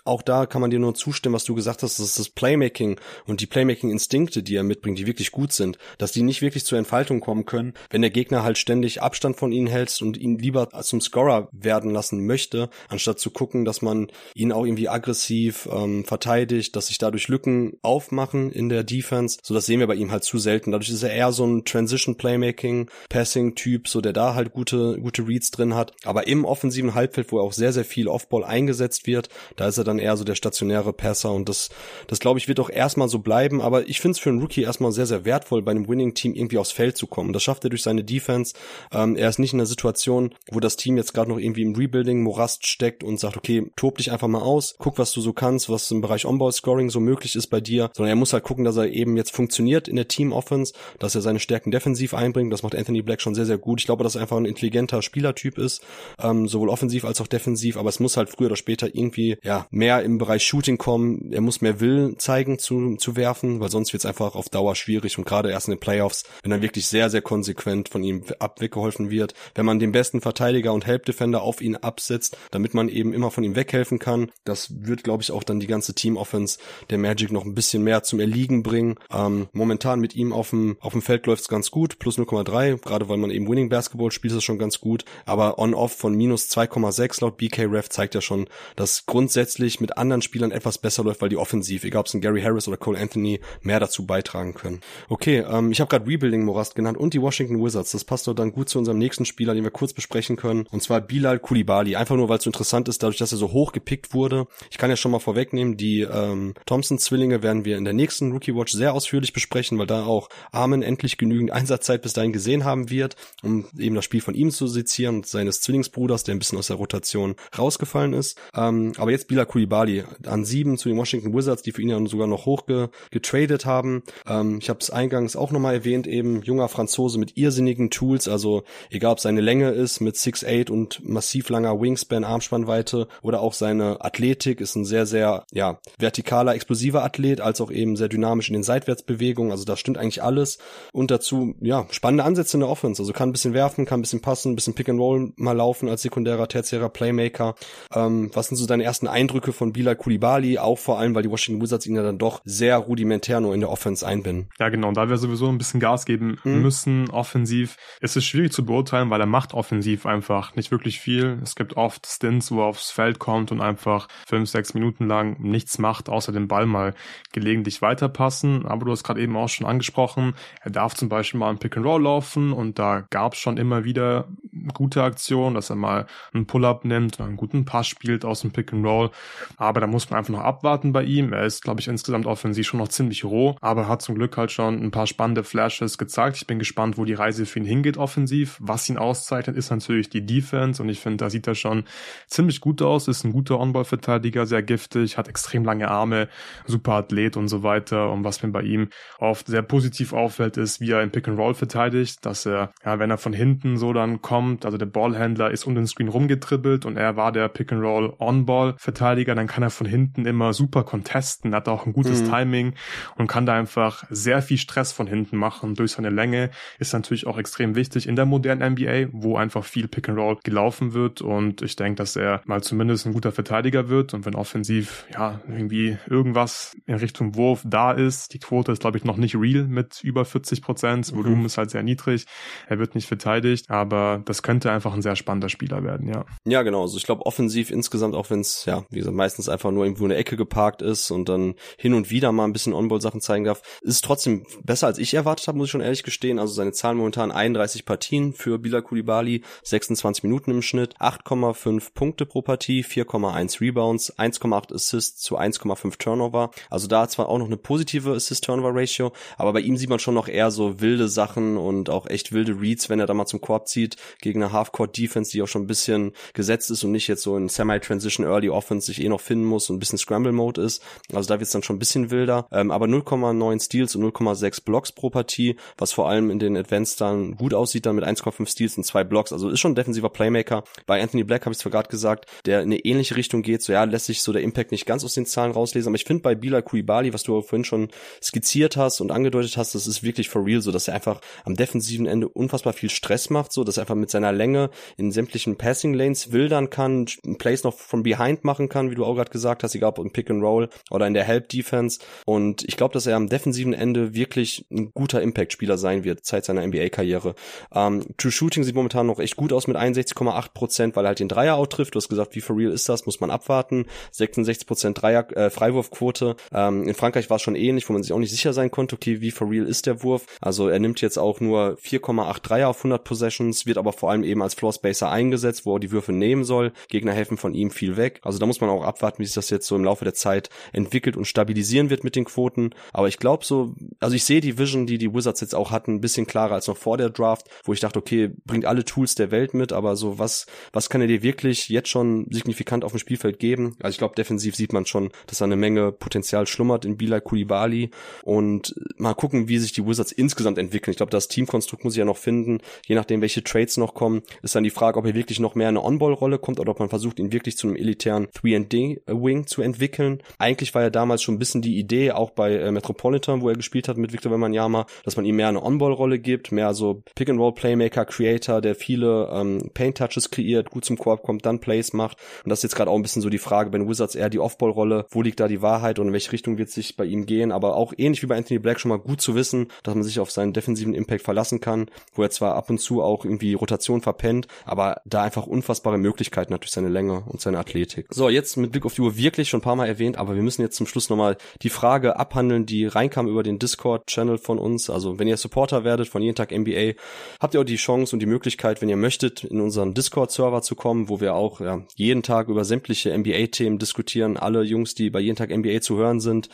auch 0.06 0.22
da 0.22 0.45
kann 0.45 0.61
man 0.61 0.72
dir 0.72 0.80
nur 0.80 0.95
zustimmen, 0.95 1.35
was 1.35 1.43
du 1.43 1.56
gesagt 1.56 1.84
hast, 1.84 1.99
das 1.99 2.06
ist 2.06 2.19
das 2.19 2.30
Playmaking 2.30 2.99
und 3.26 3.41
die 3.41 3.47
Playmaking-Instinkte, 3.47 4.43
die 4.43 4.56
er 4.56 4.64
mitbringt, 4.64 4.97
die 4.99 5.07
wirklich 5.07 5.19
gut 5.32 5.54
sind, 5.54 5.78
dass 5.98 6.12
die 6.12 6.24
nicht 6.24 6.41
wirklich 6.41 6.66
zur 6.66 6.78
Entfaltung 6.78 7.20
kommen 7.20 7.46
können, 7.46 7.74
wenn 7.90 8.02
der 8.02 8.12
Gegner 8.12 8.44
halt 8.44 8.58
ständig 8.58 9.02
Abstand 9.02 9.36
von 9.38 9.52
ihnen 9.52 9.68
hält 9.68 10.02
und 10.02 10.18
ihn 10.18 10.38
lieber 10.38 10.70
zum 10.82 11.02
Scorer 11.02 11.50
werden 11.52 11.91
lassen 11.91 12.26
möchte, 12.26 12.70
anstatt 12.88 13.20
zu 13.20 13.32
gucken, 13.32 13.66
dass 13.66 13.82
man 13.82 14.12
ihn 14.34 14.52
auch 14.52 14.66
irgendwie 14.66 14.90
aggressiv 14.90 15.68
ähm, 15.72 16.06
verteidigt, 16.06 16.76
dass 16.76 16.88
sich 16.88 16.98
dadurch 16.98 17.28
Lücken 17.28 17.78
aufmachen 17.82 18.52
in 18.52 18.70
der 18.70 18.84
Defense. 18.84 19.40
So 19.44 19.54
das 19.54 19.66
sehen 19.66 19.80
wir 19.80 19.88
bei 19.88 19.96
ihm 19.96 20.12
halt 20.12 20.24
zu 20.24 20.38
selten. 20.38 20.72
Dadurch 20.72 20.90
ist 20.90 21.04
er 21.04 21.12
eher 21.12 21.32
so 21.32 21.46
ein 21.46 21.66
Transition 21.66 22.16
Playmaking, 22.16 22.90
Passing 23.10 23.56
Typ, 23.56 23.88
so 23.88 24.02
der 24.02 24.14
da 24.14 24.36
halt 24.36 24.54
gute 24.54 25.00
gute 25.00 25.28
Reads 25.28 25.52
drin 25.52 25.76
hat. 25.76 25.94
Aber 26.04 26.28
im 26.28 26.46
offensiven 26.46 26.96
Halbfeld, 26.96 27.32
wo 27.32 27.40
er 27.40 27.44
auch 27.44 27.54
sehr 27.54 27.74
sehr 27.74 27.86
viel 27.86 28.08
Offball 28.08 28.44
eingesetzt 28.44 29.08
wird, 29.08 29.30
da 29.56 29.68
ist 29.68 29.78
er 29.78 29.84
dann 29.84 30.00
eher 30.00 30.18
so 30.18 30.24
der 30.24 30.36
stationäre 30.36 30.94
Passer 30.94 31.34
und 31.34 31.50
das 31.50 31.70
das 32.08 32.20
glaube 32.20 32.40
ich 32.40 32.48
wird 32.48 32.60
auch 32.60 32.70
erstmal 32.70 33.10
so 33.10 33.20
bleiben. 33.20 33.62
Aber 33.62 33.88
ich 33.88 34.00
finde 34.00 34.14
es 34.14 34.20
für 34.20 34.30
einen 34.30 34.40
Rookie 34.40 34.64
erstmal 34.64 34.91
sehr 34.91 34.98
sehr, 34.99 35.05
sehr 35.05 35.26
wertvoll, 35.26 35.61
bei 35.61 35.71
einem 35.71 35.88
Winning-Team 35.88 36.34
irgendwie 36.34 36.57
aufs 36.57 36.71
Feld 36.71 36.97
zu 36.97 37.07
kommen. 37.07 37.31
Das 37.31 37.43
schafft 37.43 37.63
er 37.63 37.69
durch 37.69 37.84
seine 37.84 38.03
Defense. 38.03 38.53
Ähm, 38.91 39.15
er 39.15 39.30
ist 39.30 39.39
nicht 39.39 39.53
in 39.53 39.59
einer 39.59 39.65
Situation, 39.65 40.35
wo 40.51 40.59
das 40.59 40.76
Team 40.76 40.97
jetzt 40.97 41.13
gerade 41.13 41.30
noch 41.30 41.39
irgendwie 41.39 41.61
im 41.61 41.73
Rebuilding-Morast 41.73 42.67
steckt 42.67 43.03
und 43.03 43.17
sagt, 43.17 43.38
okay, 43.38 43.71
tob 43.77 43.97
dich 43.97 44.11
einfach 44.11 44.27
mal 44.27 44.41
aus, 44.41 44.76
guck, 44.77 44.97
was 44.97 45.13
du 45.13 45.21
so 45.21 45.31
kannst, 45.31 45.69
was 45.69 45.89
im 45.91 46.01
Bereich 46.01 46.26
On-Ball-Scoring 46.26 46.89
so 46.89 46.99
möglich 46.99 47.35
ist 47.38 47.47
bei 47.47 47.61
dir, 47.61 47.89
sondern 47.93 48.09
er 48.09 48.15
muss 48.17 48.34
halt 48.34 48.43
gucken, 48.43 48.65
dass 48.65 48.76
er 48.76 48.88
eben 48.88 49.15
jetzt 49.15 49.34
funktioniert 49.34 49.88
in 49.88 49.95
der 49.95 50.09
Team-Offense, 50.09 50.73
dass 50.99 51.15
er 51.15 51.21
seine 51.21 51.39
Stärken 51.39 51.71
defensiv 51.71 52.13
einbringt. 52.13 52.51
Das 52.51 52.63
macht 52.63 52.76
Anthony 52.76 53.01
Black 53.01 53.21
schon 53.21 53.35
sehr, 53.35 53.45
sehr 53.45 53.57
gut. 53.57 53.80
Ich 53.80 53.85
glaube, 53.85 54.03
dass 54.03 54.15
er 54.15 54.21
einfach 54.21 54.38
ein 54.38 54.45
intelligenter 54.45 55.01
Spielertyp 55.01 55.57
ist, 55.57 55.81
ähm, 56.21 56.47
sowohl 56.47 56.67
offensiv 56.67 57.05
als 57.05 57.21
auch 57.21 57.27
defensiv, 57.27 57.77
aber 57.77 57.89
es 57.89 58.01
muss 58.01 58.17
halt 58.17 58.30
früher 58.30 58.47
oder 58.47 58.57
später 58.57 58.93
irgendwie 58.93 59.38
ja 59.43 59.65
mehr 59.71 60.03
im 60.03 60.17
Bereich 60.17 60.43
Shooting 60.43 60.77
kommen. 60.77 61.31
Er 61.31 61.41
muss 61.41 61.61
mehr 61.61 61.80
Willen 61.80 62.19
zeigen 62.19 62.59
zu, 62.59 62.97
zu 62.97 63.15
werfen, 63.15 63.59
weil 63.61 63.69
sonst 63.69 63.93
wird 63.93 64.01
es 64.01 64.05
einfach 64.05 64.35
auf 64.35 64.49
Dauer 64.49 64.76
schwierig 64.76 64.89
und 64.98 65.26
gerade 65.26 65.52
erst 65.52 65.68
in 65.68 65.76
den 65.76 65.80
Playoffs, 65.80 66.24
wenn 66.44 66.52
dann 66.52 66.61
wirklich 66.61 66.88
sehr, 66.88 67.10
sehr 67.10 67.22
konsequent 67.22 67.90
von 67.90 68.03
ihm 68.03 68.24
abweggeholfen 68.40 69.10
wird, 69.10 69.34
wenn 69.56 69.66
man 69.66 69.80
den 69.80 69.91
besten 69.91 70.22
Verteidiger 70.22 70.74
und 70.74 70.86
Help 70.86 71.06
Defender 71.06 71.41
auf 71.41 71.61
ihn 71.61 71.76
absetzt, 71.76 72.38
damit 72.52 72.74
man 72.74 72.90
eben 72.90 73.14
immer 73.14 73.32
von 73.32 73.44
ihm 73.44 73.56
weghelfen 73.56 73.99
kann. 73.99 74.32
Das 74.44 74.86
wird, 74.86 75.03
glaube 75.03 75.24
ich, 75.24 75.32
auch 75.32 75.44
dann 75.44 75.60
die 75.60 75.68
ganze 75.68 75.94
Team 75.94 76.18
Offense 76.18 76.60
der 76.90 76.98
Magic 76.98 77.32
noch 77.32 77.45
ein 77.45 77.56
bisschen 77.56 77.84
mehr 77.84 78.03
zum 78.03 78.20
Erliegen 78.20 78.64
bringen. 78.64 78.95
Ähm, 79.11 79.48
momentan 79.53 79.99
mit 79.99 80.16
ihm 80.16 80.34
auf 80.34 80.52
dem, 80.52 80.78
auf 80.80 80.94
dem 80.94 81.02
Feld 81.02 81.26
läuft's 81.28 81.48
ganz 81.48 81.72
gut, 81.72 81.99
plus 81.99 82.18
0,3, 82.18 82.78
gerade 82.78 83.10
weil 83.10 83.18
man 83.18 83.32
eben 83.32 83.48
Winning 83.48 83.70
Basketball 83.70 84.11
spielt, 84.11 84.32
ist 84.32 84.38
es 84.38 84.44
schon 84.44 84.60
ganz 84.60 84.80
gut, 84.80 85.06
aber 85.26 85.60
on-off 85.60 85.94
von 85.94 86.16
minus 86.16 86.49
2,6 86.49 87.22
laut 87.22 87.38
BK 87.38 87.66
Ref 87.66 87.90
zeigt 87.90 88.16
ja 88.16 88.22
schon, 88.22 88.48
dass 88.76 89.06
grundsätzlich 89.06 89.80
mit 89.80 89.98
anderen 89.98 90.22
Spielern 90.22 90.52
etwas 90.52 90.78
besser 90.78 91.03
läuft, 91.03 91.22
weil 91.22 91.30
die 91.30 91.38
offensiv, 91.38 91.84
egal 91.84 92.02
ob 92.02 92.07
es 92.07 92.14
ein 92.14 92.22
Gary 92.22 92.41
Harris 92.41 92.68
oder 92.68 92.78
Cole 92.78 92.99
Anthony, 92.99 93.40
mehr 93.61 93.80
dazu 93.80 94.06
beitragen 94.06 94.53
können. 94.53 94.78
Okay, 95.07 95.43
ähm, 95.49 95.72
ich 95.72 95.80
habe 95.80 95.89
gerade 95.89 96.07
Rebuilding 96.07 96.43
Morast 96.43 96.76
genannt 96.76 96.97
und 96.97 97.14
die 97.14 97.22
Washington 97.22 97.64
Wizards. 97.64 97.91
Das 97.91 98.03
passt 98.03 98.27
doch 98.27 98.34
dann 98.34 98.51
gut 98.51 98.69
zu 98.69 98.80
unserem 98.80 98.97
nächsten 98.97 99.26
Spieler, 99.26 99.53
den 99.53 99.64
wir 99.64 99.72
kurz 99.72 99.93
besprechen 99.93 100.35
können, 100.35 100.65
und 100.72 100.81
zwar 100.81 101.01
Bilal 101.01 101.39
Kulibali. 101.39 101.95
Einfach 101.95 102.15
nur, 102.15 102.30
weil 102.30 102.38
es 102.38 102.43
so 102.43 102.49
interessant 102.49 102.88
ist, 102.88 103.03
dadurch, 103.03 103.18
dass 103.18 103.31
er 103.31 103.38
so 103.38 103.51
hoch 103.51 103.72
gepickt 103.72 104.14
wurde. 104.14 104.47
Ich 104.72 104.77
kann 104.77 104.89
ja 104.89 104.95
schon 104.95 105.11
mal 105.11 105.19
vorwegnehmen, 105.19 105.77
die 105.77 106.01
ähm, 106.01 106.53
Thompson-Zwillinge 106.65 107.43
werden 107.43 107.65
wir 107.65 107.77
in 107.77 107.84
der 107.84 107.93
nächsten 107.93 108.31
Rookie 108.31 108.56
Watch 108.56 108.73
sehr 108.73 108.93
ausführlich 108.93 109.34
besprechen, 109.34 109.77
weil 109.77 109.88
da 109.88 110.06
auch 110.06 110.30
Armin 110.51 110.81
endlich 110.81 111.18
genügend 111.18 111.51
Einsatzzeit 111.51 112.01
bis 112.01 112.14
dahin 112.14 112.34
gesehen 112.34 112.64
haben 112.65 112.89
wird, 112.89 113.15
um 113.43 113.65
eben 113.77 113.95
das 113.95 114.06
Spiel 114.06 114.22
von 114.22 114.35
ihm 114.35 114.51
zu 114.51 114.68
sezieren 114.68 115.18
und 115.18 115.27
seines 115.27 115.61
Zwillingsbruders, 115.61 116.23
der 116.23 116.35
ein 116.35 116.39
bisschen 116.39 116.57
aus 116.57 116.68
der 116.68 116.77
Rotation 116.77 117.35
rausgefallen 117.57 118.14
ist. 118.14 118.38
Ähm, 118.56 118.93
aber 118.97 119.11
jetzt 119.11 119.27
Bilal 119.27 119.45
Kulibali 119.45 120.03
an 120.26 120.45
sieben 120.45 120.77
zu 120.77 120.89
den 120.89 120.97
Washington 120.97 121.34
Wizards, 121.34 121.61
die 121.61 121.72
für 121.72 121.81
ihn 121.81 121.89
ja 121.89 122.06
sogar 122.07 122.27
noch 122.27 122.45
hoch 122.45 122.64
getradet 123.11 123.65
haben. 123.65 124.03
Ähm, 124.27 124.60
ich 124.61 124.69
habe 124.70 124.80
es 124.80 124.90
eingangs 124.90 125.36
auch 125.36 125.52
nochmal 125.52 125.76
erwähnt, 125.76 126.08
eben 126.08 126.41
junger 126.41 126.70
Franzose 126.70 127.20
mit 127.20 127.38
irrsinnigen 127.38 127.90
Tools, 127.90 128.28
also 128.28 128.64
egal 128.90 129.14
ob 129.14 129.20
seine 129.20 129.41
Länge 129.41 129.72
ist 129.72 130.00
mit 130.00 130.16
6'8 130.16 130.70
und 130.70 131.08
massiv 131.08 131.50
langer 131.50 131.80
Wingspan, 131.80 132.24
Armspannweite 132.24 133.08
oder 133.22 133.41
auch 133.41 133.54
seine 133.54 134.04
Athletik 134.04 134.62
ist 134.62 134.76
ein 134.76 134.86
sehr, 134.86 135.06
sehr, 135.06 135.46
ja, 135.52 135.80
vertikaler, 136.00 136.56
explosiver 136.56 137.04
Athlet, 137.04 137.41
als 137.41 137.62
auch 137.62 137.72
eben 137.72 137.96
sehr 137.96 138.08
dynamisch 138.08 138.50
in 138.50 138.54
den 138.54 138.64
Seitwärtsbewegungen, 138.64 139.52
also 139.52 139.66
da 139.66 139.76
stimmt 139.76 139.98
eigentlich 139.98 140.24
alles 140.24 140.60
und 140.94 141.12
dazu, 141.12 141.56
ja, 141.62 141.86
spannende 141.91 142.24
Ansätze 142.24 142.58
in 142.58 142.62
der 142.62 142.70
Offense, 142.70 143.02
also 143.02 143.14
kann 143.14 143.30
ein 143.30 143.34
bisschen 143.34 143.54
werfen, 143.54 143.86
kann 143.86 144.00
ein 144.00 144.04
bisschen 144.04 144.22
passen, 144.22 144.52
ein 144.52 144.56
bisschen 144.56 144.76
Pick 144.76 144.90
and 144.90 145.00
Roll 145.00 145.34
mal 145.36 145.56
laufen 145.56 145.90
als 145.90 146.02
sekundärer, 146.02 146.48
tertiärer 146.48 146.90
Playmaker. 146.90 147.56
Ähm, 147.94 148.32
was 148.34 148.48
sind 148.48 148.58
so 148.58 148.66
deine 148.66 148.84
ersten 148.84 149.08
Eindrücke 149.08 149.54
von 149.54 149.74
Bilal 149.74 149.96
Kulibali, 149.96 150.58
auch 150.58 150.78
vor 150.78 151.00
allem, 151.00 151.16
weil 151.16 151.24
die 151.24 151.32
Washington 151.32 151.62
Wizards 151.62 151.86
ihn 151.86 151.96
ja 151.96 152.04
dann 152.04 152.18
doch 152.18 152.41
sehr 152.46 152.78
rudimentär 152.78 153.40
nur 153.40 153.54
in 153.54 153.60
der 153.60 153.70
Offense 153.70 154.06
einbinden. 154.06 154.50
Ja, 154.60 154.68
genau. 154.68 154.90
Und 154.90 154.98
da 154.98 155.07
wir 155.07 155.18
sowieso 155.18 155.48
ein 155.48 155.57
bisschen 155.57 155.80
Gas 155.80 156.06
geben 156.06 156.38
mhm. 156.44 156.61
müssen, 156.61 157.10
offensiv, 157.11 157.77
ist 158.02 158.18
es 158.18 158.26
schwierig 158.26 158.52
zu 158.52 158.65
beurteilen, 158.65 159.10
weil 159.10 159.22
er 159.22 159.26
macht 159.26 159.53
offensiv 159.53 160.06
einfach 160.06 160.53
nicht 160.56 160.69
wirklich 160.72 160.99
viel. 160.99 161.40
Es 161.41 161.56
gibt 161.56 161.77
oft 161.77 162.06
Stints, 162.06 162.52
wo 162.52 162.60
er 162.60 162.65
aufs 162.65 162.91
Feld 162.91 163.19
kommt 163.19 163.53
und 163.53 163.61
einfach 163.61 164.10
fünf, 164.27 164.49
sechs 164.49 164.73
Minuten 164.73 165.07
lang 165.07 165.40
nichts 165.40 165.80
macht, 165.80 166.10
außer 166.10 166.34
den 166.34 166.49
Ball 166.49 166.65
mal 166.65 166.94
gelegentlich 167.31 167.81
weiterpassen. 167.81 168.65
Aber 168.65 168.86
du 168.86 168.91
hast 168.91 169.06
gerade 169.06 169.22
eben 169.22 169.38
auch 169.38 169.48
schon 169.48 169.65
angesprochen, 169.65 170.34
er 170.61 170.72
darf 170.72 170.94
zum 170.94 171.07
Beispiel 171.07 171.40
mal 171.40 171.52
ein 171.52 171.60
Pick 171.60 171.77
and 171.77 171.86
Roll 171.86 172.03
laufen 172.03 172.52
und 172.52 172.80
da 172.80 173.06
gab 173.10 173.34
es 173.34 173.40
schon 173.40 173.56
immer 173.56 173.86
wieder 173.86 174.27
gute 174.73 175.03
Aktionen, 175.03 175.56
dass 175.56 175.69
er 175.69 175.77
mal 175.77 176.06
einen 176.34 176.48
Pull-up 176.48 176.84
nimmt, 176.84 177.22
einen 177.22 177.38
guten 177.38 177.64
Pass 177.64 177.88
spielt 177.88 178.26
aus 178.26 178.41
dem 178.41 178.52
Pick 178.52 178.73
and 178.73 178.86
Roll. 178.86 179.11
Aber 179.56 179.80
da 179.80 179.88
muss 179.88 180.10
man 180.10 180.19
einfach 180.19 180.34
noch 180.34 180.41
abwarten 180.41 180.91
bei 180.91 181.03
ihm. 181.03 181.31
Er 181.31 181.45
ist, 181.45 181.64
glaube 181.64 181.80
ich, 181.80 181.88
insgesamt 181.88 182.26
offensiv 182.26 182.68
schon 182.68 182.80
noch 182.80 182.90
ziemlich 182.90 183.23
roh, 183.23 183.56
aber 183.61 183.88
hat 183.88 184.02
zum 184.02 184.15
Glück 184.15 184.36
halt 184.36 184.48
schon 184.49 184.84
ein 184.84 184.91
paar 184.91 185.07
spannende 185.07 185.43
Flashes 185.43 185.97
gezeigt. 185.97 186.38
Ich 186.38 186.47
bin 186.47 186.59
gespannt, 186.59 186.97
wo 186.97 187.05
die 187.05 187.13
Reise 187.13 187.45
für 187.45 187.59
ihn 187.59 187.65
hingeht 187.65 187.97
offensiv. 187.97 188.57
Was 188.59 188.89
ihn 188.89 188.97
auszeichnet, 188.97 189.55
ist 189.55 189.69
natürlich 189.69 190.09
die 190.09 190.26
Defense 190.26 190.81
und 190.81 190.89
ich 190.89 190.99
finde, 190.99 191.17
da 191.17 191.30
sieht 191.30 191.47
er 191.47 191.55
schon 191.55 191.84
ziemlich 192.27 192.61
gut 192.61 192.81
aus, 192.81 193.07
ist 193.07 193.23
ein 193.23 193.31
guter 193.31 193.59
On-Ball-Verteidiger, 193.59 194.45
sehr 194.45 194.63
giftig, 194.63 195.17
hat 195.17 195.27
extrem 195.27 195.63
lange 195.65 195.89
Arme, 195.89 196.27
super 196.65 196.93
Athlet 196.93 197.38
und 197.38 197.47
so 197.47 197.63
weiter. 197.63 198.11
Und 198.11 198.23
was 198.23 198.43
mir 198.43 198.49
bei 198.49 198.61
ihm 198.61 198.89
oft 199.19 199.47
sehr 199.47 199.61
positiv 199.61 200.13
auffällt, 200.13 200.57
ist, 200.57 200.81
wie 200.81 200.91
er 200.91 201.01
im 201.01 201.11
Pick 201.11 201.27
and 201.27 201.38
Roll 201.38 201.53
verteidigt, 201.53 202.26
dass 202.26 202.45
er, 202.45 202.71
ja, 202.84 202.99
wenn 202.99 203.11
er 203.11 203.17
von 203.17 203.34
hinten 203.34 203.77
so 203.77 203.93
dann 203.93 204.21
kommt, 204.21 204.65
also 204.65 204.77
der 204.77 204.85
Ballhändler 204.85 205.51
ist 205.51 205.65
um 205.65 205.76
den 205.76 205.88
Screen 205.88 206.07
rumgetribbelt 206.07 206.85
und 206.85 206.97
er 206.97 207.15
war 207.15 207.31
der 207.31 207.47
Pick 207.49 207.71
and 207.71 207.81
Roll 207.81 208.13
On-Ball 208.19 208.76
Verteidiger, 208.77 209.35
dann 209.35 209.47
kann 209.47 209.63
er 209.63 209.69
von 209.69 209.88
hinten 209.88 210.26
immer 210.26 210.53
super 210.53 210.84
contesten, 210.84 211.53
hat 211.55 211.67
auch 211.67 211.85
ein 211.85 211.93
gutes 211.93 212.21
mhm. 212.23 212.30
Timing 212.30 212.73
und 213.15 213.27
kann 213.27 213.45
da 213.45 213.53
einfach 213.53 214.03
sehr 214.09 214.39
viel 214.41 214.57
Stress 214.57 214.91
von 214.91 215.07
hinten 215.07 215.38
machen. 215.38 215.76
Durch 215.76 215.94
seine 215.94 216.10
Länge 216.10 216.49
ist 216.78 216.94
natürlich 216.94 217.28
auch 217.28 217.38
extrem 217.38 217.76
wichtig 217.76 218.07
in 218.07 218.16
der 218.16 218.26
modernen 218.26 218.74
NBA, 218.74 219.10
wo 219.11 219.38
einfach 219.38 219.64
viel 219.64 219.88
Pick 219.88 220.10
and 220.10 220.18
Roll 220.18 220.38
gelaufen 220.44 220.94
wird 220.94 221.22
und 221.22 221.61
ich 221.61 221.76
denke, 221.76 221.95
dass 221.95 222.16
er 222.16 222.41
mal 222.45 222.61
zumindest 222.61 223.06
ein 223.06 223.14
guter 223.14 223.32
Verteidiger 223.32 223.90
wird 223.90 224.14
und 224.14 224.26
wenn 224.26 224.36
offensiv 224.36 225.06
ja 225.14 225.41
irgendwie 225.48 225.98
irgendwas 226.07 226.76
in 226.86 226.95
Richtung 226.95 227.36
Wurf 227.36 227.64
da 227.66 227.91
ist, 227.91 228.34
die 228.34 228.40
Quote 228.40 228.72
ist 228.72 228.82
glaube 228.82 228.98
ich 228.98 229.03
noch 229.03 229.18
nicht 229.18 229.36
real 229.36 229.64
mit 229.64 230.03
über 230.03 230.26
40 230.26 230.61
Prozent, 230.61 231.14
Volumen 231.16 231.41
mhm. 231.41 231.45
ist 231.45 231.57
halt 231.57 231.72
sehr 231.72 231.84
niedrig, 231.84 232.26
er 232.68 232.80
wird 232.80 232.95
nicht 232.95 233.07
verteidigt, 233.07 233.70
aber 233.70 234.22
das 234.26 234.44
könnte 234.44 234.72
einfach 234.72 234.94
ein 234.94 235.02
sehr 235.02 235.16
spannender 235.16 235.49
Spieler 235.49 235.84
werden, 235.84 236.07
ja. 236.07 236.26
Ja, 236.45 236.64
genau, 236.64 236.82
also 236.84 236.98
ich 236.98 237.06
glaube 237.06 237.26
offensiv 237.26 237.72
insgesamt, 237.72 238.16
auch 238.16 238.30
wenn 238.30 238.41
es 238.41 238.66
ja, 238.66 238.86
wie 238.90 238.99
gesagt, 238.99 239.16
meistens 239.16 239.49
einfach 239.49 239.72
nur 239.72 239.84
irgendwo 239.84 240.03
in 240.03 240.10
der 240.10 240.20
Ecke 240.20 240.38
geparkt 240.38 240.82
ist 240.82 241.11
und 241.11 241.30
dann 241.30 241.56
hin 241.78 241.94
und 241.94 242.10
wieder 242.10 242.32
mal 242.32 242.45
ein 242.45 242.53
bisschen 242.53 242.74
On-Ball-Sachen 242.74 243.22
zeigen 243.22 243.45
darf, 243.45 243.61
ist 243.82 243.95
es 243.95 244.02
trotzdem 244.30 244.64
besser 244.64 244.88
als 244.88 244.97
ich 244.97 245.14
erwartet 245.14 245.47
habe, 245.47 245.57
muss 245.57 245.68
ich 245.68 245.72
schon 245.72 245.81
ehrlich 245.81 246.03
gestehen. 246.03 246.39
Also 246.39 246.53
seine 246.53 246.72
Zahlen 246.72 246.97
momentan 246.97 247.31
31 247.31 247.85
Partien 247.85 248.34
für 248.34 248.60
Bilal 248.60 248.81
Kulibali, 248.81 249.41
26 249.64 250.23
Minuten 250.23 250.51
im 250.51 250.61
Schnitt, 250.61 250.95
8,5 250.97 251.93
Punkte 251.93 252.26
pro 252.26 252.41
Partie, 252.41 252.84
4,1 252.84 253.61
Rebounds, 253.61 254.18
1,8 254.18 254.73
Assists 254.73 255.22
zu 255.22 255.38
1,5 255.38 255.97
Turnover. 255.97 256.51
Also 256.69 256.88
da 256.88 257.07
zwar 257.07 257.30
auch 257.30 257.38
noch 257.38 257.47
eine 257.47 257.57
positive 257.57 258.14
Assist-Turnover-Ratio, 258.14 259.11
aber 259.38 259.53
bei 259.53 259.61
ihm 259.61 259.77
sieht 259.77 259.89
man 259.89 259.99
schon 259.99 260.14
noch 260.14 260.27
eher 260.27 260.51
so 260.51 260.81
wilde 260.81 261.07
Sachen 261.07 261.57
und 261.57 261.89
auch 261.89 262.07
echt 262.07 262.31
wilde 262.31 262.60
Reads, 262.60 262.89
wenn 262.89 262.99
er 262.99 263.07
da 263.07 263.14
mal 263.14 263.26
zum 263.26 263.41
Korb 263.41 263.68
zieht, 263.68 263.97
gegen 264.22 264.43
eine 264.43 264.51
Half-Court-Defense, 264.51 265.31
die 265.31 265.41
auch 265.41 265.47
schon 265.47 265.64
ein 265.64 265.68
bisschen 265.68 266.14
gesetzt 266.34 266.72
ist 266.72 266.84
und 266.84 266.91
nicht 266.91 267.07
jetzt 267.07 267.23
so 267.23 267.35
in 267.38 267.49
Semi-Transition 267.49 268.26
Early 268.26 268.49
Offense 268.49 268.88
sich 268.88 269.01
eh 269.01 269.10
noch 269.10 269.22
finden 269.22 269.45
muss 269.45 269.69
und 269.69 269.77
ein 269.77 269.80
bisschen 269.80 269.97
Scramble-Mode 269.97 270.61
ist. 270.61 270.84
Also 271.14 271.27
da 271.27 271.35
wird 271.35 271.43
es 271.43 271.51
dann 271.51 271.64
schon 271.64 271.76
ein 271.76 271.80
bisschen 271.80 272.11
wilder. 272.11 272.47
Ähm, 272.51 272.72
aber 272.72 272.85
0,9 272.85 273.64
Steals 273.64 273.95
und 273.95 274.03
0,6 274.11 274.64
Blocks 274.64 274.91
pro 274.91 275.10
Partie, 275.10 275.56
was 275.77 275.91
vor 275.91 276.10
allem 276.10 276.30
in 276.30 276.40
den 276.40 276.57
Advanced 276.57 277.02
dann 277.02 277.36
gut 277.36 277.53
aussieht, 277.53 277.86
dann 277.86 277.95
mit 277.95 278.06
1,5 278.06 278.48
Steals 278.48 278.77
und 278.77 278.84
2 278.84 279.03
Blocks. 279.03 279.34
Also 279.34 279.49
ist 279.49 279.60
schon 279.60 279.72
ein 279.72 279.76
defensiver 279.76 280.10
Playmaker. 280.10 280.64
Bei 280.86 281.02
Anthony 281.02 281.23
Black 281.23 281.45
habe 281.45 281.53
ich 281.53 281.60
zwar 281.60 281.72
gerade 281.72 281.90
gesagt, 281.90 282.26
der 282.45 282.61
in 282.61 282.68
eine 282.68 282.80
ähnliche 282.80 283.15
Richtung 283.15 283.41
geht. 283.41 283.61
So 283.61 283.73
ja, 283.73 283.84
lässt 283.84 284.06
sich 284.06 284.22
so 284.22 284.34
der 284.34 284.41
Impact 284.41 284.72
nicht 284.72 284.86
ganz 284.86 285.03
aus 285.03 285.14
den 285.14 285.26
Zahlen 285.26 285.52
rauslesen. 285.52 285.90
Aber 285.90 285.95
ich 285.95 286.06
finde 286.06 286.23
bei 286.23 286.36
Bilal 286.36 286.64
Koulibaly, 286.64 287.14
was 287.14 287.23
du 287.23 287.41
vorhin 287.41 287.65
schon 287.65 287.90
skizziert 288.22 288.77
hast 288.77 289.02
und 289.02 289.11
angedeutet 289.11 289.57
hast, 289.57 289.76
das 289.76 289.88
ist 289.88 290.03
wirklich 290.03 290.30
for 290.30 290.45
real 290.45 290.61
so, 290.61 290.72
dass 290.72 290.88
er 290.88 290.95
einfach 290.95 291.22
am 291.45 291.56
defensiven 291.56 292.06
Ende 292.06 292.27
unfassbar 292.27 292.73
viel 292.73 292.90
Stress 292.90 293.30
macht, 293.30 293.52
so 293.53 293.64
dass 293.64 293.77
er 293.77 293.81
einfach 293.81 293.95
mit 293.95 294.10
seiner 294.10 294.31
Länge 294.31 294.69
in 294.98 295.11
sämtlichen 295.11 295.57
Passing 295.57 295.94
Lanes 295.94 296.31
wildern 296.31 296.69
kann, 296.69 297.06
Plays 297.38 297.64
noch 297.64 297.77
from 297.77 298.03
behind 298.03 298.44
machen 298.44 298.69
kann, 298.69 298.91
wie 298.91 298.95
du 298.95 299.06
auch 299.06 299.15
gerade 299.15 299.31
gesagt 299.31 299.64
hast, 299.64 299.76
egal 299.76 299.90
ob 299.90 299.99
im 299.99 300.11
Pick 300.11 300.30
and 300.30 300.44
Roll 300.44 300.69
oder 300.90 301.07
in 301.07 301.14
der 301.14 301.23
Help 301.23 301.49
Defense. 301.49 301.99
Und 302.26 302.64
ich 302.64 302.77
glaube, 302.77 302.94
dass 302.94 303.06
er 303.06 303.15
am 303.15 303.30
defensiven 303.30 303.73
Ende 303.73 303.98
wirklich 304.13 304.65
ein 304.71 304.91
guter 304.93 305.21
Impact-Spieler 305.21 305.77
sein 305.77 306.03
wird, 306.03 306.26
Zeit 306.26 306.45
seiner 306.45 306.65
NBA-Karriere. 306.65 307.35
Ähm, 307.73 308.05
True 308.17 308.31
Shooting 308.31 308.63
sieht 308.63 308.76
momentan 308.76 309.07
noch 309.07 309.19
echt 309.19 309.35
gut 309.35 309.53
aus 309.53 309.67
mit 309.67 309.77
61,8 309.77 310.53
Prozent, 310.53 310.95
weil 310.95 311.05
er 311.05 311.09
halt 311.09 311.19
den 311.19 311.27
Dreier 311.27 311.55
out 311.55 311.71
trifft. 311.71 311.95
Du 311.95 311.97
hast 311.97 312.09
gesagt, 312.09 312.35
wie 312.35 312.41
for 312.41 312.57
real 312.57 312.71
ist 312.71 312.89
das? 312.89 313.05
Muss 313.05 313.19
man 313.19 313.31
abwarten. 313.31 313.85
66 314.11 314.67
Prozent 314.67 315.01
Dreier, 315.01 315.26
äh, 315.35 315.49
Freiwurfquote. 315.49 316.35
Ähm, 316.53 316.88
in 316.88 316.95
Frankreich 316.95 317.30
war 317.30 317.35
es 317.35 317.41
schon 317.41 317.55
ähnlich, 317.55 317.88
wo 317.89 317.93
man 317.93 318.03
sich 318.03 318.13
auch 318.13 318.19
nicht 318.19 318.31
sicher 318.31 318.53
sein 318.53 318.71
konnte, 318.71 318.95
okay, 318.95 319.21
wie 319.21 319.31
for 319.31 319.49
real 319.49 319.65
ist 319.65 319.85
der 319.85 320.03
Wurf? 320.03 320.26
Also 320.41 320.67
er 320.69 320.80
nimmt 320.80 321.01
jetzt 321.01 321.17
auch 321.17 321.39
nur 321.39 321.77
4,8 321.81 322.41
Dreier 322.41 322.69
auf 322.69 322.77
100 322.80 323.03
Possessions, 323.03 323.65
wird 323.65 323.77
aber 323.77 323.93
vor 323.93 324.11
allem 324.11 324.23
eben 324.23 324.41
als 324.41 324.53
Floor 324.53 324.73
Spacer 324.73 325.09
eingesetzt, 325.09 325.65
wo 325.65 325.76
er 325.76 325.80
die 325.80 325.91
Würfe 325.91 326.11
nehmen 326.11 326.43
soll. 326.43 326.71
Gegner 326.88 327.13
helfen 327.13 327.38
von 327.38 327.53
ihm 327.53 327.71
viel 327.71 327.97
weg. 327.97 328.19
Also 328.23 328.39
da 328.39 328.45
muss 328.45 328.61
man 328.61 328.69
auch 328.69 328.84
abwarten, 328.84 329.19
wie 329.19 329.26
sich 329.26 329.35
das 329.35 329.49
jetzt 329.49 329.67
so 329.67 329.76
im 329.76 329.84
Laufe 329.84 330.05
der 330.05 330.13
Zeit 330.13 330.49
entwickelt 330.73 331.17
und 331.17 331.26
stabilisieren 331.26 331.89
wird 331.89 332.03
mit 332.03 332.15
den 332.15 332.26
Quoten. 332.26 332.71
Aber 332.93 333.07
ich 333.07 333.17
glaube 333.17 333.45
so, 333.45 333.73
also 333.99 334.16
ich 334.16 334.24
sehe 334.24 334.41
die 334.41 334.57
Vision, 334.57 334.86
die 334.86 334.98
die 334.98 335.14
Wizards 335.14 335.41
jetzt 335.41 335.56
auch 335.56 335.72
hatten, 335.72 335.95
ein 335.95 336.02
bisschen 336.02 336.28
klarer 336.28 336.56
als 336.56 336.68
noch 336.68 336.78
vor 336.78 336.98
der 336.98 337.10
Draft, 337.10 337.48
wo 337.64 337.74
ich 337.74 337.80
dachte, 337.80 337.99
okay, 337.99 338.32
bringt 338.45 338.66
alle 338.66 338.86
Tools 338.86 339.16
der 339.16 339.32
Welt 339.32 339.53
mit, 339.53 339.74
aber 339.74 339.95
so 339.95 340.20
was, 340.20 340.45
was 340.72 340.90
kann 340.90 341.02
er 341.02 341.07
dir 341.07 341.24
wirklich 341.24 341.70
jetzt 341.70 341.90
schon 341.90 342.28
signifikant 342.30 342.84
auf 342.84 342.91
dem 342.91 342.99
Spielfeld 342.99 343.40
geben? 343.40 343.76
Also 343.82 343.91
ich 343.91 343.98
glaube, 343.98 344.16
defensiv 344.16 344.56
sieht 344.56 344.74
man 344.74 344.86
schon, 344.86 345.10
dass 345.28 345.40
da 345.40 345.45
eine 345.45 345.56
Menge 345.56 345.91
Potenzial 345.91 346.48
schlummert 346.48 346.86
in 346.86 346.98
Bilal 346.98 347.22
Kulibali 347.22 347.91
und 348.24 348.76
mal 348.98 349.14
gucken, 349.14 349.48
wie 349.48 349.57
sich 349.57 349.72
die 349.72 349.86
Wizards 349.86 350.11
insgesamt 350.11 350.57
entwickeln. 350.57 350.91
Ich 350.91 350.98
glaube, 350.98 351.11
das 351.11 351.28
Teamkonstrukt 351.28 351.84
muss 351.84 351.94
ich 351.94 351.99
ja 351.99 352.06
noch 352.06 352.18
finden, 352.18 352.60
je 352.86 352.95
nachdem, 352.95 353.22
welche 353.22 353.44
Trades 353.44 353.78
noch 353.78 353.94
kommen, 353.94 354.22
ist 354.41 354.56
dann 354.56 354.64
die 354.64 354.70
Frage, 354.70 354.99
ob 354.99 355.06
er 355.06 355.16
wirklich 355.16 355.40
noch 355.40 355.56
mehr 355.56 355.68
eine 355.68 355.84
On-Ball-Rolle 355.84 356.40
kommt 356.40 356.60
oder 356.60 356.72
ob 356.72 356.80
man 356.80 356.90
versucht, 356.90 357.20
ihn 357.20 357.32
wirklich 357.32 357.57
zu 357.57 357.68
einem 357.68 357.76
elitären 357.76 358.28
3D-Wing 358.28 359.48
zu 359.48 359.61
entwickeln. 359.61 360.22
Eigentlich 360.38 360.74
war 360.76 360.82
ja 360.82 360.90
damals 360.90 361.24
schon 361.24 361.36
ein 361.36 361.40
bisschen 361.40 361.61
die 361.61 361.78
Idee, 361.78 362.11
auch 362.11 362.32
bei 362.32 362.56
äh, 362.56 362.72
Metropolitan, 362.72 363.41
wo 363.41 363.49
er 363.49 363.56
gespielt 363.56 363.78
hat 363.88 363.97
mit 363.97 364.14
Victor 364.14 364.31
Wembanyama, 364.31 364.85
dass 365.03 365.15
man 365.15 365.26
ihm 365.26 365.35
mehr 365.35 365.47
eine 365.47 365.64
On-Ball-Rolle 365.64 366.19
gibt, 366.19 366.51
mehr 366.51 366.73
so 366.73 367.03
Pick-and-Roll-Playmaker, 367.15 368.06
Creator, 368.06 368.61
der 368.61 368.76
viele 368.76 369.30
ähm, 369.31 369.72
Paint-Touches 369.73 370.31
kreiert, 370.31 370.69
gut 370.69 370.85
zum 370.85 370.97
Korb 370.97 371.23
kommt, 371.23 371.45
dann 371.45 371.60
Plays 371.60 371.93
macht. 371.93 372.18
Und 372.43 372.49
das 372.49 372.60
ist 372.60 372.64
jetzt 372.64 372.76
gerade 372.76 372.91
auch 372.91 372.95
ein 372.95 373.01
bisschen 373.01 373.22
so 373.22 373.30
die 373.30 373.38
Frage, 373.38 373.72
wenn 373.72 373.88
Wizards 373.88 374.15
eher 374.15 374.30
die 374.30 374.39
Off-Ball-Rolle, 374.39 375.06
wo 375.10 375.22
liegt 375.22 375.39
da 375.39 375.47
die 375.47 375.61
Wahrheit 375.61 375.99
und 375.99 376.07
in 376.07 376.14
welche 376.14 376.31
Richtung 376.31 376.57
wird 376.57 376.69
sich 376.69 376.97
bei 376.97 377.06
ihm 377.06 377.26
gehen, 377.26 377.51
aber 377.51 377.76
auch 377.76 377.93
ähnlich 377.97 378.22
wie 378.22 378.27
bei 378.27 378.38
Anthony 378.38 378.60
Black 378.60 378.80
schon 378.80 378.89
mal 378.89 378.99
gut 378.99 379.22
zu 379.22 379.35
wissen, 379.35 379.68
dass 379.84 379.95
man 379.95 380.03
sich 380.03 380.19
auf 380.19 380.31
seinen 380.31 380.53
defensiven 380.53 380.93
Impact 380.93 381.23
verlassen 381.23 381.61
kann, 381.61 381.89
wo 382.14 382.23
er 382.23 382.30
zwar 382.30 382.56
ab 382.56 382.69
und 382.69 382.80
zu 382.80 383.01
auch 383.01 383.26
irgendwie 383.26 383.53
Rotation 383.53 384.01
verpennt, 384.01 384.47
aber 384.65 385.01
da 385.06 385.23
einfach 385.23 385.47
unfassbare 385.47 385.97
Möglichkeiten 385.97 386.53
hat 386.53 386.61
durch 386.61 386.72
seine 386.72 386.89
Länge 386.89 387.23
und 387.27 387.41
seine 387.41 387.60
Athletik. 387.60 388.07
So, 388.10 388.30
jetzt 388.30 388.57
mit 388.57 388.72
Blick 388.72 388.85
auf 388.85 388.93
die 388.93 389.01
Uhr 389.01 389.18
wirklich 389.18 389.49
schon 389.49 389.60
ein 389.60 389.64
paar 389.64 389.76
Mal 389.76 389.88
erwähnt, 389.88 390.18
aber 390.18 390.35
wir 390.35 390.41
müssen 390.41 390.61
jetzt 390.61 390.76
zum 390.76 390.88
Schluss 390.88 391.10
nochmal 391.10 391.38
die 391.61 391.69
Frage 391.69 392.18
abhandeln, 392.18 392.65
die 392.65 392.85
reinkam 392.85 393.27
über 393.27 393.43
den 393.43 393.60
Discord-Channel 393.70 394.38
von 394.38 394.58
uns. 394.58 394.90
Also 394.90 395.20
wenn 395.20 395.28
ihr 395.28 395.38
Supporter 395.38 395.84
werdet 395.84 396.08
von 396.08 396.22
jeden 396.22 396.36
Tag 396.36 396.52
NBA, 396.52 396.94
habt 397.40 397.54
ihr 397.54 397.62
auch 397.62 397.66
die 397.66 397.76
Chance 397.76 398.16
und 398.16 398.20
die 398.20 398.26
Möglichkeit, 398.26 398.82
wenn 398.82 398.90
ihr 398.90 398.98
möchtet, 398.98 399.44
in 399.44 399.62
unseren 399.62 399.94
Discord-Server 399.94 400.62
zu 400.62 400.76
kommen, 400.76 401.10
wo 401.10 401.22
wir 401.22 401.36
auch 401.36 401.60
ja, 401.60 401.82
jeden 401.96 402.24
Tag 402.24 402.48
über 402.48 402.66
sämtliche 402.66 403.16
NBA-Themen 403.16 403.78
diskutieren. 403.78 404.38
Alle 404.38 404.64
Jungs, 404.64 404.96
die 404.96 405.10
bei 405.10 405.20
jeden 405.20 405.36
Tag 405.36 405.56
NBA 405.56 405.82
zu 405.82 405.98
hören 405.98 406.20
sind, 406.20 406.50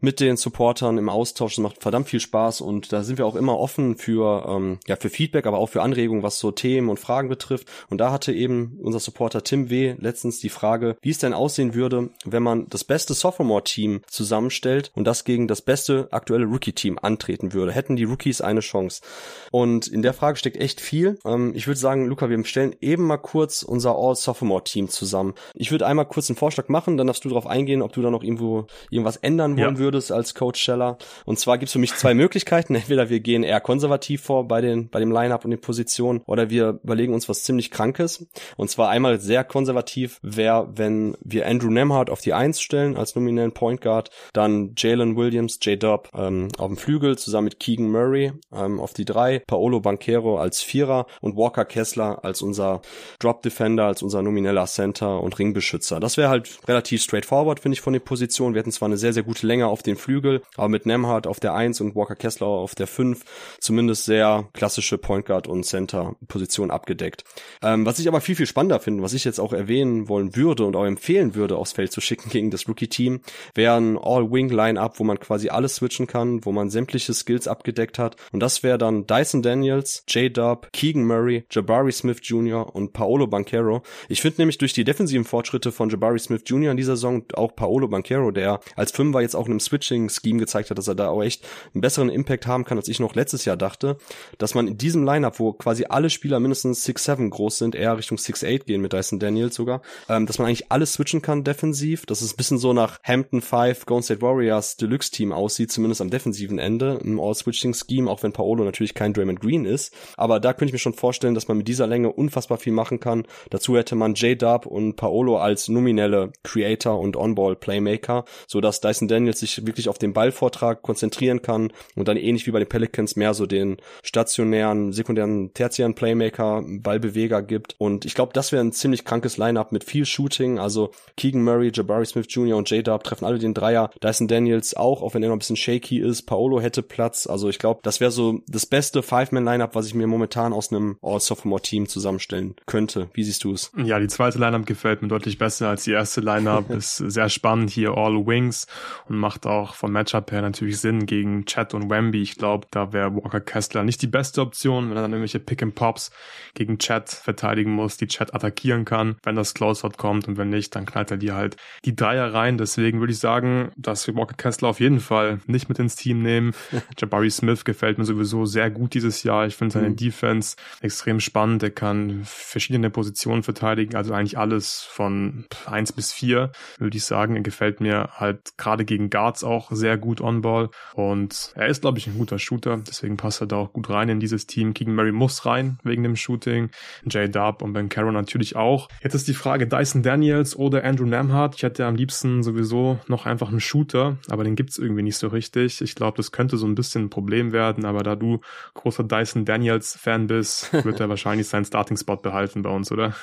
mit 0.00 0.20
den 0.20 0.36
Supportern 0.36 0.98
im 0.98 1.08
Austausch. 1.08 1.56
Das 1.56 1.62
macht 1.62 1.82
verdammt 1.82 2.08
viel 2.08 2.20
Spaß 2.20 2.60
und 2.60 2.92
da 2.92 3.02
sind 3.02 3.18
wir 3.18 3.26
auch 3.26 3.36
immer 3.36 3.58
offen 3.58 3.96
für, 3.96 4.46
ähm, 4.48 4.78
ja, 4.86 4.96
für 4.96 5.10
Feedback, 5.10 5.46
aber 5.46 5.58
auch 5.58 5.68
für 5.68 5.82
Anregungen, 5.82 6.22
was 6.22 6.38
so 6.38 6.50
Themen 6.50 6.88
und 6.88 6.98
Fragen 6.98 7.28
betrifft. 7.28 7.68
Und 7.88 7.98
da 7.98 8.10
hatte 8.12 8.32
eben 8.32 8.78
unser 8.82 9.00
Supporter 9.00 9.44
Tim 9.44 9.70
W. 9.70 9.94
letztens 9.98 10.40
die 10.40 10.48
Frage, 10.48 10.96
wie 11.02 11.10
es 11.10 11.18
denn 11.18 11.34
aussehen 11.34 11.74
würde, 11.74 12.10
wenn 12.24 12.42
man 12.42 12.68
das 12.68 12.84
beste 12.84 13.14
Sophomore-Team 13.14 14.02
zusammenstellt 14.06 14.90
und 14.94 15.04
das 15.04 15.24
gegen 15.24 15.48
das 15.48 15.62
beste 15.62 16.08
aktuelle 16.10 16.44
Rookie-Team 16.50 16.98
antreten 17.00 17.52
würde. 17.52 17.72
Hätten 17.72 17.96
die 17.96 18.04
Rookies 18.04 18.40
eine 18.40 18.60
Chance? 18.60 19.02
Und 19.50 19.86
in 19.86 20.02
der 20.02 20.14
Frage 20.14 20.36
steckt 20.36 20.56
echt 20.56 20.80
viel. 20.80 21.18
Ähm, 21.24 21.52
ich 21.54 21.66
würde 21.66 21.78
sagen, 21.78 22.06
Luca, 22.06 22.28
wir 22.28 22.44
stellen 22.44 22.74
eben 22.80 23.06
mal 23.06 23.18
kurz 23.18 23.62
unser 23.62 23.96
All-Sophomore-Team 23.96 24.88
zusammen. 24.88 25.34
Ich 25.54 25.70
würde 25.70 25.86
einmal 25.86 26.06
kurz 26.06 26.30
einen 26.30 26.36
Vorschlag 26.36 26.68
machen, 26.68 26.96
dann 26.96 27.06
darfst 27.06 27.24
du 27.24 27.28
darauf 27.28 27.46
eingehen, 27.46 27.82
ob 27.82 27.92
du 27.92 28.02
da 28.02 28.10
noch 28.10 28.22
irgendwo 28.22 28.66
irgendwas 28.90 29.16
ändern 29.16 29.56
wollen 29.56 29.76
ja. 29.76 29.78
würdest 29.78 30.12
als 30.12 30.34
Coach 30.34 30.60
Scheller. 30.60 30.98
Und 31.24 31.38
zwar 31.38 31.58
gibt 31.58 31.68
es 31.68 31.72
für 31.72 31.78
mich 31.78 31.94
zwei 31.94 32.14
Möglichkeiten. 32.20 32.74
Entweder 32.74 33.08
wir 33.08 33.20
gehen 33.20 33.42
eher 33.42 33.60
konservativ 33.60 34.22
vor 34.22 34.46
bei 34.48 34.60
den 34.60 34.88
bei 34.90 35.00
dem 35.00 35.10
Lineup 35.10 35.44
und 35.44 35.50
den 35.50 35.60
Positionen 35.60 36.22
oder 36.26 36.50
wir 36.50 36.80
überlegen 36.82 37.14
uns 37.14 37.28
was 37.28 37.42
ziemlich 37.42 37.70
krankes. 37.70 38.26
Und 38.56 38.70
zwar 38.70 38.90
einmal 38.90 39.20
sehr 39.20 39.44
konservativ 39.44 40.18
wäre, 40.22 40.68
wenn 40.74 41.16
wir 41.22 41.46
Andrew 41.46 41.70
Nemhardt 41.70 42.10
auf 42.10 42.20
die 42.20 42.32
Eins 42.32 42.60
stellen 42.60 42.96
als 42.96 43.14
nominellen 43.14 43.52
Point 43.52 43.80
Guard, 43.80 44.10
dann 44.32 44.74
Jalen 44.76 45.16
Williams, 45.16 45.58
J-Dub 45.62 46.10
ähm, 46.14 46.39
auf 46.58 46.68
dem 46.68 46.76
Flügel 46.76 47.18
zusammen 47.18 47.46
mit 47.46 47.60
Keegan 47.60 47.90
Murray 47.90 48.32
ähm, 48.52 48.80
auf 48.80 48.92
die 48.92 49.04
drei, 49.04 49.40
Paolo 49.40 49.80
Banquero 49.80 50.38
als 50.38 50.62
Vierer 50.62 51.06
und 51.20 51.36
Walker 51.36 51.64
Kessler 51.64 52.24
als 52.24 52.42
unser 52.42 52.82
Drop 53.18 53.42
Defender, 53.42 53.84
als 53.84 54.02
unser 54.02 54.22
nomineller 54.22 54.66
Center 54.66 55.20
und 55.20 55.38
Ringbeschützer. 55.38 56.00
Das 56.00 56.16
wäre 56.16 56.28
halt 56.28 56.58
relativ 56.66 57.02
straightforward, 57.02 57.60
finde 57.60 57.74
ich, 57.74 57.80
von 57.80 57.92
den 57.92 58.02
Positionen. 58.02 58.54
Wir 58.54 58.60
hätten 58.60 58.72
zwar 58.72 58.86
eine 58.86 58.96
sehr, 58.96 59.12
sehr 59.12 59.22
gute 59.22 59.46
Länge 59.46 59.66
auf 59.66 59.82
den 59.82 59.96
Flügel, 59.96 60.42
aber 60.56 60.68
mit 60.68 60.86
Nemhardt 60.86 61.26
auf 61.26 61.40
der 61.40 61.54
Eins 61.54 61.80
und 61.80 61.94
Walker 61.94 62.16
Kessler 62.16 62.46
auf 62.46 62.74
der 62.74 62.86
Fünf 62.86 63.24
zumindest 63.58 64.04
sehr 64.04 64.48
klassische 64.52 64.98
Point 64.98 65.26
Guard 65.26 65.46
und 65.46 65.64
Center 65.64 66.14
Position 66.28 66.70
abgedeckt. 66.70 67.24
Ähm, 67.62 67.86
was 67.86 67.98
ich 67.98 68.08
aber 68.08 68.20
viel, 68.20 68.36
viel 68.36 68.46
spannender 68.46 68.80
finde, 68.80 69.02
was 69.02 69.12
ich 69.12 69.24
jetzt 69.24 69.40
auch 69.40 69.52
erwähnen 69.52 70.08
wollen 70.08 70.36
würde 70.36 70.64
und 70.64 70.76
auch 70.76 70.84
empfehlen 70.84 71.34
würde, 71.34 71.56
aufs 71.56 71.72
Feld 71.72 71.92
zu 71.92 72.00
schicken 72.00 72.30
gegen 72.30 72.50
das 72.50 72.68
Rookie-Team, 72.68 73.20
wäre 73.54 73.76
ein 73.76 73.98
All-Wing-Line-Up, 73.98 74.98
wo 74.98 75.04
man 75.04 75.18
quasi 75.18 75.48
alles 75.48 75.76
switchen 75.76 76.06
kann, 76.06 76.29
wo 76.44 76.52
man 76.52 76.70
sämtliche 76.70 77.14
Skills 77.14 77.48
abgedeckt 77.48 77.98
hat. 77.98 78.16
Und 78.32 78.40
das 78.40 78.62
wäre 78.62 78.78
dann 78.78 79.06
Dyson 79.06 79.42
Daniels, 79.42 80.04
J-Dub, 80.08 80.68
Keegan 80.72 81.04
Murray, 81.04 81.44
Jabari 81.50 81.92
Smith 81.92 82.20
Jr. 82.22 82.74
und 82.74 82.92
Paolo 82.92 83.26
Banquero. 83.26 83.82
Ich 84.08 84.20
finde 84.20 84.42
nämlich 84.42 84.58
durch 84.58 84.72
die 84.72 84.84
defensiven 84.84 85.24
Fortschritte 85.24 85.72
von 85.72 85.90
Jabari 85.90 86.18
Smith 86.18 86.42
Jr. 86.46 86.70
in 86.70 86.76
dieser 86.76 86.96
Saison 86.96 87.24
auch 87.34 87.54
Paolo 87.54 87.88
Banquero, 87.88 88.30
der 88.30 88.60
als 88.76 88.92
Fünfer 88.92 89.20
jetzt 89.20 89.34
auch 89.34 89.46
in 89.46 89.52
einem 89.52 89.60
Switching-Scheme 89.60 90.38
gezeigt 90.38 90.70
hat, 90.70 90.78
dass 90.78 90.88
er 90.88 90.94
da 90.94 91.08
auch 91.08 91.22
echt 91.22 91.46
einen 91.74 91.80
besseren 91.80 92.08
Impact 92.08 92.46
haben 92.46 92.64
kann, 92.64 92.78
als 92.78 92.88
ich 92.88 93.00
noch 93.00 93.14
letztes 93.14 93.44
Jahr 93.44 93.56
dachte, 93.56 93.96
dass 94.38 94.54
man 94.54 94.68
in 94.68 94.78
diesem 94.78 95.04
Lineup, 95.04 95.38
wo 95.38 95.52
quasi 95.52 95.86
alle 95.88 96.10
Spieler 96.10 96.40
mindestens 96.40 96.86
6'7 96.86 97.30
groß 97.30 97.58
sind, 97.58 97.74
eher 97.74 97.96
Richtung 97.96 98.18
6'8 98.18 98.64
gehen 98.64 98.80
mit 98.80 98.92
Dyson 98.92 99.18
Daniels 99.18 99.54
sogar, 99.54 99.82
ähm, 100.08 100.26
dass 100.26 100.38
man 100.38 100.48
eigentlich 100.48 100.70
alles 100.70 100.94
switchen 100.94 101.22
kann 101.22 101.44
defensiv, 101.44 102.06
dass 102.06 102.22
es 102.22 102.32
ein 102.32 102.36
bisschen 102.36 102.58
so 102.58 102.72
nach 102.72 102.98
Hampton 103.02 103.40
5 103.40 103.86
Golden 103.86 104.02
State 104.02 104.22
Warriors 104.22 104.76
Deluxe 104.76 105.10
Team 105.10 105.32
aussieht, 105.32 105.72
zumindest 105.72 106.00
am 106.00 106.09
defensiven 106.10 106.58
Ende, 106.58 107.00
im 107.02 107.20
All-Switching-Scheme, 107.20 108.10
auch 108.10 108.22
wenn 108.22 108.32
Paolo 108.32 108.64
natürlich 108.64 108.94
kein 108.94 109.12
Draymond 109.12 109.40
Green 109.40 109.64
ist. 109.64 109.94
Aber 110.16 110.40
da 110.40 110.52
könnte 110.52 110.66
ich 110.66 110.72
mir 110.72 110.78
schon 110.78 110.94
vorstellen, 110.94 111.34
dass 111.34 111.48
man 111.48 111.56
mit 111.56 111.68
dieser 111.68 111.86
Länge 111.86 112.12
unfassbar 112.12 112.58
viel 112.58 112.72
machen 112.72 113.00
kann. 113.00 113.26
Dazu 113.50 113.76
hätte 113.76 113.94
man 113.94 114.14
J-Dub 114.14 114.66
und 114.66 114.96
Paolo 114.96 115.38
als 115.38 115.68
nominelle 115.68 116.32
Creator 116.42 116.98
und 116.98 117.16
On-Ball-Playmaker, 117.16 118.24
so 118.46 118.60
dass 118.60 118.80
Dyson 118.80 119.08
Daniels 119.08 119.40
sich 119.40 119.66
wirklich 119.66 119.88
auf 119.88 119.98
den 119.98 120.12
Ballvortrag 120.12 120.82
konzentrieren 120.82 121.42
kann 121.42 121.72
und 121.96 122.08
dann 122.08 122.16
ähnlich 122.16 122.46
wie 122.46 122.50
bei 122.50 122.58
den 122.58 122.68
Pelicans 122.68 123.16
mehr 123.16 123.34
so 123.34 123.46
den 123.46 123.76
stationären, 124.02 124.92
sekundären, 124.92 125.52
tertiären 125.54 125.94
Playmaker, 125.94 126.62
Ballbeweger 126.66 127.42
gibt. 127.42 127.76
Und 127.78 128.04
ich 128.04 128.14
glaube, 128.14 128.32
das 128.32 128.52
wäre 128.52 128.62
ein 128.62 128.72
ziemlich 128.72 129.04
krankes 129.04 129.36
Lineup 129.36 129.72
mit 129.72 129.84
viel 129.84 130.04
Shooting. 130.04 130.58
Also 130.58 130.90
Keegan 131.16 131.42
Murray, 131.42 131.70
Jabari 131.72 132.06
Smith 132.06 132.26
Jr. 132.28 132.56
und 132.56 132.70
J-Dub 132.70 133.04
treffen 133.04 133.24
alle 133.24 133.38
den 133.38 133.54
Dreier. 133.54 133.90
Dyson 134.02 134.28
Daniels 134.28 134.74
auch, 134.74 135.02
auch 135.02 135.14
wenn 135.14 135.22
er 135.22 135.28
noch 135.28 135.36
ein 135.36 135.40
bisschen 135.40 135.56
shaky 135.56 135.99
ist. 136.00 136.22
Paolo 136.22 136.60
hätte 136.60 136.82
Platz. 136.82 137.26
Also 137.26 137.48
ich 137.48 137.58
glaube, 137.58 137.80
das 137.82 138.00
wäre 138.00 138.10
so 138.10 138.40
das 138.48 138.66
beste 138.66 139.02
Five-Man-Lineup, 139.02 139.74
was 139.74 139.86
ich 139.86 139.94
mir 139.94 140.06
momentan 140.06 140.52
aus 140.52 140.72
einem 140.72 140.96
All-Sophomore-Team 141.02 141.88
zusammenstellen 141.88 142.56
könnte. 142.66 143.08
Wie 143.12 143.24
siehst 143.24 143.44
du 143.44 143.52
es? 143.52 143.70
Ja, 143.76 143.98
die 143.98 144.08
zweite 144.08 144.38
Lineup 144.38 144.66
gefällt 144.66 145.02
mir 145.02 145.08
deutlich 145.08 145.38
besser 145.38 145.68
als 145.68 145.84
die 145.84 145.92
erste 145.92 146.20
Lineup. 146.20 146.70
ist 146.80 146.96
sehr 146.96 147.28
spannend 147.28 147.70
hier 147.70 147.96
All 147.96 148.26
Wings 148.26 148.66
und 149.08 149.18
macht 149.18 149.46
auch 149.46 149.74
vom 149.74 149.92
Matchup 149.92 150.32
her 150.32 150.42
natürlich 150.42 150.80
Sinn 150.80 151.06
gegen 151.06 151.44
Chat 151.44 151.74
und 151.74 151.90
Wemby. 151.90 152.22
Ich 152.22 152.36
glaube, 152.36 152.66
da 152.70 152.92
wäre 152.92 153.14
Walker 153.14 153.40
Kessler 153.40 153.84
nicht 153.84 154.02
die 154.02 154.06
beste 154.06 154.40
Option, 154.40 154.90
wenn 154.90 154.96
er 154.96 155.02
dann 155.02 155.12
irgendwelche 155.12 155.40
Pick 155.40 155.62
and 155.62 155.74
Pops 155.74 156.10
gegen 156.54 156.78
Chat 156.78 157.10
verteidigen 157.10 157.72
muss, 157.72 157.96
die 157.96 158.06
Chat 158.06 158.34
attackieren 158.34 158.84
kann, 158.84 159.16
wenn 159.22 159.36
das 159.36 159.54
Closeout 159.54 159.96
kommt 159.96 160.28
und 160.28 160.38
wenn 160.38 160.48
nicht, 160.48 160.74
dann 160.74 160.86
knallt 160.86 161.10
er 161.10 161.16
dir 161.16 161.34
halt 161.34 161.56
die 161.84 161.94
Dreier 161.94 162.32
rein. 162.32 162.58
Deswegen 162.58 163.00
würde 163.00 163.12
ich 163.12 163.18
sagen, 163.18 163.72
dass 163.76 164.08
Walker 164.14 164.36
Kessler 164.36 164.68
auf 164.68 164.80
jeden 164.80 165.00
Fall 165.00 165.40
nicht 165.46 165.68
mit 165.68 165.78
ins 165.90 165.96
Team 165.96 166.22
nehmen. 166.22 166.52
Jabari 166.98 167.30
Smith 167.30 167.64
gefällt 167.64 167.98
mir 167.98 168.04
sowieso 168.04 168.46
sehr 168.46 168.70
gut 168.70 168.94
dieses 168.94 169.22
Jahr. 169.22 169.46
Ich 169.46 169.56
finde 169.56 169.72
seine 169.72 169.90
mhm. 169.90 169.96
Defense 169.96 170.56
extrem 170.80 171.20
spannend. 171.20 171.62
Er 171.62 171.70
kann 171.70 172.22
verschiedene 172.24 172.90
Positionen 172.90 173.42
verteidigen, 173.42 173.96
also 173.96 174.14
eigentlich 174.14 174.38
alles 174.38 174.82
von 174.82 175.46
eins 175.66 175.92
bis 175.92 176.12
vier, 176.12 176.52
würde 176.78 176.96
ich 176.96 177.04
sagen. 177.04 177.36
Er 177.36 177.42
gefällt 177.42 177.80
mir 177.80 178.10
halt 178.14 178.56
gerade 178.56 178.84
gegen 178.84 179.10
Guards 179.10 179.42
auch 179.44 179.70
sehr 179.72 179.98
gut 179.98 180.20
on-ball 180.20 180.70
und 180.94 181.52
er 181.54 181.68
ist, 181.68 181.80
glaube 181.80 181.98
ich, 181.98 182.06
ein 182.06 182.16
guter 182.16 182.38
Shooter. 182.38 182.78
Deswegen 182.86 183.16
passt 183.16 183.40
er 183.40 183.46
da 183.46 183.56
auch 183.56 183.72
gut 183.72 183.90
rein 183.90 184.08
in 184.08 184.20
dieses 184.20 184.46
Team. 184.46 184.74
Keegan 184.74 184.94
Murray 184.94 185.12
muss 185.12 185.46
rein 185.46 185.78
wegen 185.82 186.02
dem 186.02 186.16
Shooting. 186.16 186.70
Jay 187.08 187.28
Dub 187.28 187.62
und 187.62 187.72
Ben 187.72 187.88
Caro 187.88 188.12
natürlich 188.12 188.56
auch. 188.56 188.88
Jetzt 189.02 189.14
ist 189.14 189.28
die 189.28 189.34
Frage 189.34 189.66
Dyson 189.66 190.02
Daniels 190.02 190.56
oder 190.56 190.84
Andrew 190.84 191.06
Namhart. 191.06 191.56
Ich 191.56 191.62
hätte 191.62 191.86
am 191.86 191.96
liebsten 191.96 192.42
sowieso 192.42 193.00
noch 193.08 193.26
einfach 193.26 193.48
einen 193.48 193.60
Shooter, 193.60 194.18
aber 194.28 194.44
den 194.44 194.54
gibt's 194.54 194.78
irgendwie 194.78 195.02
nicht 195.02 195.16
so 195.16 195.28
richtig. 195.28 195.79
Ich 195.80 195.94
glaube, 195.94 196.16
das 196.16 196.32
könnte 196.32 196.56
so 196.56 196.66
ein 196.66 196.74
bisschen 196.74 197.04
ein 197.04 197.10
Problem 197.10 197.52
werden, 197.52 197.84
aber 197.84 198.02
da 198.02 198.16
du 198.16 198.40
großer 198.74 199.04
Dyson 199.04 199.44
Daniels 199.44 199.96
Fan 200.00 200.26
bist, 200.26 200.72
wird 200.84 201.00
er 201.00 201.08
wahrscheinlich 201.08 201.48
seinen 201.48 201.64
Starting 201.64 201.96
Spot 201.96 202.16
behalten 202.16 202.62
bei 202.62 202.70
uns, 202.70 202.90
oder? 202.92 203.14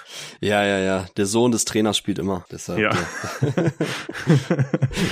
Ja, 0.41 0.63
ja, 0.65 0.79
ja. 0.79 1.05
Der 1.17 1.25
Sohn 1.25 1.51
des 1.51 1.65
Trainers 1.65 1.97
spielt 1.97 2.19
immer. 2.19 2.45
Deshalb, 2.51 2.79
ja. 2.79 2.91
ja. 2.91 3.71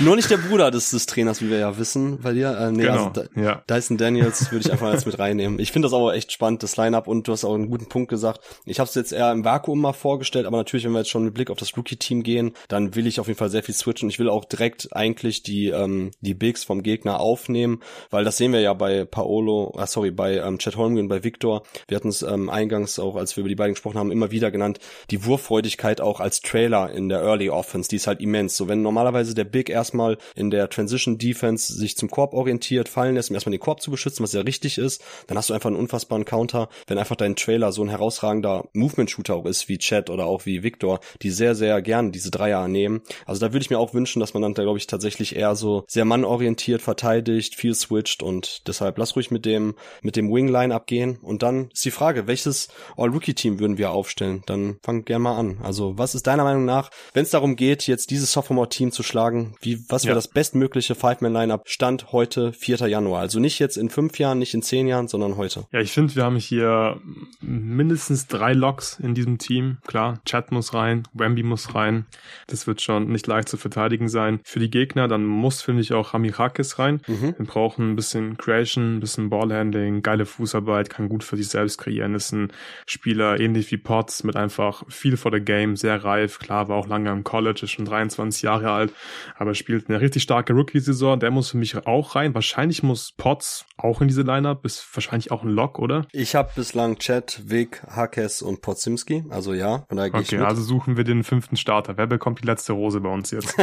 Nur 0.00 0.16
nicht 0.16 0.30
der 0.30 0.38
Bruder 0.38 0.70
des, 0.70 0.90
des 0.90 1.06
Trainers, 1.06 1.40
wie 1.42 1.50
wir 1.50 1.58
ja 1.58 1.78
wissen 1.78 2.20
bei 2.20 2.32
dir. 2.32 2.56
Äh, 2.58 2.72
nee, 2.72 2.82
genau. 2.82 3.08
also 3.08 3.24
ja. 3.34 3.62
Dyson 3.68 3.96
Daniels 3.96 4.50
würde 4.50 4.66
ich 4.66 4.72
einfach 4.72 4.92
jetzt 4.92 5.06
mit 5.06 5.18
reinnehmen. 5.18 5.58
Ich 5.58 5.72
finde 5.72 5.86
das 5.86 5.94
aber 5.94 6.14
echt 6.14 6.32
spannend, 6.32 6.62
das 6.62 6.76
Line-Up 6.76 7.06
und 7.06 7.28
du 7.28 7.32
hast 7.32 7.44
auch 7.44 7.54
einen 7.54 7.70
guten 7.70 7.88
Punkt 7.88 8.08
gesagt. 8.08 8.40
Ich 8.64 8.78
habe 8.80 8.88
es 8.88 8.94
jetzt 8.94 9.12
eher 9.12 9.32
im 9.32 9.44
Vakuum 9.44 9.80
mal 9.80 9.92
vorgestellt, 9.92 10.46
aber 10.46 10.56
natürlich, 10.56 10.84
wenn 10.84 10.92
wir 10.92 10.98
jetzt 10.98 11.10
schon 11.10 11.24
mit 11.24 11.34
Blick 11.34 11.50
auf 11.50 11.58
das 11.58 11.76
Rookie-Team 11.76 12.22
gehen, 12.22 12.52
dann 12.68 12.94
will 12.94 13.06
ich 13.06 13.20
auf 13.20 13.28
jeden 13.28 13.38
Fall 13.38 13.50
sehr 13.50 13.62
viel 13.62 13.74
switchen. 13.74 14.08
Ich 14.08 14.18
will 14.18 14.28
auch 14.28 14.44
direkt 14.44 14.94
eigentlich 14.94 15.42
die 15.42 15.68
ähm, 15.68 16.10
die 16.20 16.34
Bigs 16.34 16.64
vom 16.64 16.82
Gegner 16.82 17.20
aufnehmen, 17.36 17.80
weil 18.10 18.24
das 18.24 18.38
sehen 18.38 18.52
wir 18.52 18.60
ja 18.60 18.72
bei 18.72 19.04
Paolo, 19.04 19.74
ah, 19.76 19.86
sorry, 19.86 20.10
bei 20.10 20.38
ähm, 20.38 20.58
Chad 20.58 20.76
Holmgren, 20.76 21.08
bei 21.08 21.22
Victor. 21.22 21.62
Wir 21.86 21.96
hatten 21.96 22.08
es 22.08 22.22
ähm, 22.22 22.48
eingangs 22.48 22.98
auch, 22.98 23.16
als 23.16 23.36
wir 23.36 23.42
über 23.42 23.50
die 23.50 23.54
beiden 23.54 23.74
gesprochen 23.74 23.98
haben, 23.98 24.10
immer 24.10 24.30
wieder 24.30 24.50
genannt. 24.50 24.78
Die 25.10 25.26
Wurffreudigkeit 25.26 26.00
auch 26.00 26.20
als 26.20 26.40
Trailer 26.40 26.90
in 26.90 27.10
der 27.10 27.20
Early 27.20 27.50
Offense, 27.50 27.90
die 27.90 27.96
ist 27.96 28.06
halt 28.06 28.20
immens. 28.20 28.56
So 28.56 28.68
wenn 28.68 28.80
normalerweise 28.80 29.34
der 29.34 29.44
Big 29.44 29.68
erstmal 29.68 30.16
in 30.34 30.50
der 30.50 30.70
Transition 30.70 31.18
Defense 31.18 31.74
sich 31.74 31.96
zum 31.96 32.10
Korb 32.10 32.32
orientiert, 32.32 32.88
fallen 32.88 33.16
lässt, 33.16 33.30
um 33.30 33.34
erstmal 33.34 33.52
den 33.52 33.60
Korb 33.60 33.82
zu 33.82 33.90
beschützen, 33.90 34.22
was 34.22 34.32
ja 34.32 34.40
richtig 34.40 34.78
ist, 34.78 35.04
dann 35.26 35.36
hast 35.36 35.50
du 35.50 35.54
einfach 35.54 35.68
einen 35.68 35.78
unfassbaren 35.78 36.24
Counter, 36.24 36.70
wenn 36.86 36.98
einfach 36.98 37.16
dein 37.16 37.36
Trailer 37.36 37.70
so 37.72 37.82
ein 37.82 37.90
herausragender 37.90 38.64
Movement-Shooter 38.72 39.34
auch 39.34 39.44
ist, 39.44 39.68
wie 39.68 39.76
Chad 39.76 40.08
oder 40.08 40.24
auch 40.24 40.46
wie 40.46 40.62
Victor, 40.62 41.00
die 41.20 41.30
sehr, 41.30 41.54
sehr 41.54 41.82
gern 41.82 42.12
diese 42.12 42.30
Dreier 42.30 42.66
nehmen. 42.66 43.02
Also 43.26 43.40
da 43.40 43.52
würde 43.52 43.62
ich 43.62 43.70
mir 43.70 43.78
auch 43.78 43.92
wünschen, 43.92 44.20
dass 44.20 44.32
man 44.32 44.42
dann 44.42 44.54
da, 44.54 44.62
glaube 44.62 44.78
ich, 44.78 44.86
tatsächlich 44.86 45.36
eher 45.36 45.54
so 45.54 45.84
sehr 45.88 46.04
mannorientiert 46.04 46.82
verteidigt, 46.82 47.25
viel 47.26 47.74
switcht 47.74 48.22
und 48.22 48.66
deshalb 48.66 48.98
lass 48.98 49.16
ruhig 49.16 49.30
mit 49.30 49.44
dem, 49.44 49.74
mit 50.02 50.16
dem 50.16 50.32
Wing-Line 50.32 50.74
abgehen. 50.74 51.18
Und 51.22 51.42
dann 51.42 51.70
ist 51.72 51.84
die 51.84 51.90
Frage, 51.90 52.26
welches 52.26 52.68
All-Rookie-Team 52.96 53.58
würden 53.58 53.78
wir 53.78 53.90
aufstellen? 53.90 54.42
Dann 54.46 54.78
fang 54.82 55.04
gern 55.04 55.22
mal 55.22 55.38
an. 55.38 55.58
Also 55.62 55.98
was 55.98 56.14
ist 56.14 56.26
deiner 56.26 56.44
Meinung 56.44 56.64
nach, 56.64 56.90
wenn 57.12 57.22
es 57.22 57.30
darum 57.30 57.56
geht, 57.56 57.86
jetzt 57.86 58.10
dieses 58.10 58.32
Sophomore-Team 58.32 58.92
zu 58.92 59.02
schlagen, 59.02 59.56
wie, 59.60 59.84
was 59.88 60.04
wäre 60.04 60.12
ja. 60.12 60.16
das 60.16 60.28
bestmögliche 60.28 60.94
Five-Man-Lineup 60.94 61.68
Stand 61.68 62.12
heute, 62.12 62.52
4. 62.52 62.88
Januar? 62.88 63.20
Also 63.20 63.40
nicht 63.40 63.58
jetzt 63.58 63.76
in 63.76 63.90
fünf 63.90 64.18
Jahren, 64.18 64.38
nicht 64.38 64.54
in 64.54 64.62
zehn 64.62 64.86
Jahren, 64.86 65.08
sondern 65.08 65.36
heute. 65.36 65.66
Ja, 65.72 65.80
ich 65.80 65.92
finde, 65.92 66.14
wir 66.14 66.24
haben 66.24 66.36
hier 66.36 67.00
mindestens 67.40 68.26
drei 68.26 68.52
Locks 68.52 68.98
in 68.98 69.14
diesem 69.14 69.38
Team. 69.38 69.78
Klar, 69.86 70.20
Chat 70.24 70.52
muss 70.52 70.74
rein, 70.74 71.04
Wemby 71.12 71.42
muss 71.42 71.74
rein. 71.74 72.06
Das 72.46 72.66
wird 72.66 72.80
schon 72.80 73.08
nicht 73.08 73.26
leicht 73.26 73.48
zu 73.48 73.56
verteidigen 73.56 74.08
sein. 74.08 74.40
Für 74.44 74.60
die 74.60 74.70
Gegner, 74.70 75.08
dann 75.08 75.24
muss, 75.24 75.62
finde 75.62 75.82
ich, 75.82 75.92
auch 75.92 76.12
Hamirakis 76.12 76.78
rein. 76.78 77.00
Mhm. 77.06 77.15
Wir 77.22 77.46
brauchen 77.46 77.92
ein 77.92 77.96
bisschen 77.96 78.36
Creation, 78.36 78.96
ein 78.96 79.00
bisschen 79.00 79.30
Ballhandling, 79.30 80.02
geile 80.02 80.26
Fußarbeit, 80.26 80.90
kann 80.90 81.08
gut 81.08 81.24
für 81.24 81.36
sich 81.36 81.48
selbst 81.48 81.78
kreieren. 81.78 82.14
Ist 82.14 82.32
ein 82.32 82.52
Spieler 82.86 83.38
ähnlich 83.40 83.70
wie 83.70 83.76
Potts 83.76 84.24
mit 84.24 84.36
einfach 84.36 84.82
viel 84.88 85.16
vor 85.16 85.30
der 85.30 85.40
Game, 85.40 85.76
sehr 85.76 86.04
reif. 86.04 86.38
Klar, 86.38 86.68
war 86.68 86.76
auch 86.76 86.88
lange 86.88 87.10
im 87.10 87.24
College, 87.24 87.60
ist 87.64 87.70
schon 87.70 87.84
23 87.84 88.42
Jahre 88.42 88.70
alt, 88.70 88.92
aber 89.36 89.54
spielt 89.54 89.88
eine 89.88 90.00
richtig 90.00 90.22
starke 90.22 90.52
Rookie-Saison. 90.52 91.20
Der 91.20 91.30
muss 91.30 91.50
für 91.50 91.58
mich 91.58 91.86
auch 91.86 92.16
rein. 92.16 92.34
Wahrscheinlich 92.34 92.82
muss 92.82 93.12
Potts 93.12 93.66
auch 93.76 94.00
in 94.00 94.08
diese 94.08 94.22
Lineup, 94.22 94.64
ist 94.64 94.86
wahrscheinlich 94.94 95.30
auch 95.30 95.42
ein 95.42 95.50
Lock, 95.50 95.78
oder? 95.78 96.06
Ich 96.12 96.34
habe 96.34 96.50
bislang 96.54 96.98
Chat, 96.98 97.42
Vic, 97.44 97.82
Hakes 97.88 98.42
und 98.42 98.62
Podzimski, 98.62 99.24
also 99.30 99.52
ja, 99.52 99.84
von 99.88 99.96
daher 99.96 100.14
Okay, 100.14 100.38
also 100.38 100.62
suchen 100.62 100.96
wir 100.96 101.04
den 101.04 101.24
fünften 101.24 101.56
Starter. 101.56 101.96
Wer 101.96 102.06
bekommt 102.06 102.42
die 102.42 102.46
letzte 102.46 102.72
Rose 102.72 103.00
bei 103.00 103.08
uns 103.08 103.30
jetzt? 103.30 103.54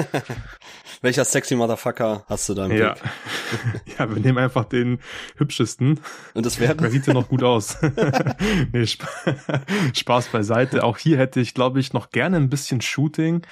Welcher 1.01 1.25
sexy 1.25 1.55
Motherfucker 1.55 2.23
hast 2.27 2.49
du 2.49 2.53
da 2.53 2.65
im 2.65 2.71
ja. 2.71 2.95
ja, 3.97 4.09
wir 4.09 4.21
nehmen 4.21 4.37
einfach 4.37 4.65
den 4.65 4.99
hübschesten. 5.37 5.99
Und 6.33 6.45
das 6.45 6.59
wäre? 6.59 6.75
Wer 6.79 6.89
sieht 6.89 7.07
denn 7.07 7.13
noch 7.13 7.29
gut 7.29 7.43
aus? 7.43 7.77
nee, 8.71 8.83
Sp 8.85 9.05
Spaß 9.93 10.27
beiseite. 10.27 10.83
Auch 10.83 10.97
hier 10.97 11.17
hätte 11.17 11.39
ich, 11.39 11.53
glaube 11.53 11.79
ich, 11.79 11.93
noch 11.93 12.11
gerne 12.11 12.37
ein 12.37 12.49
bisschen 12.49 12.81
Shooting. 12.81 13.45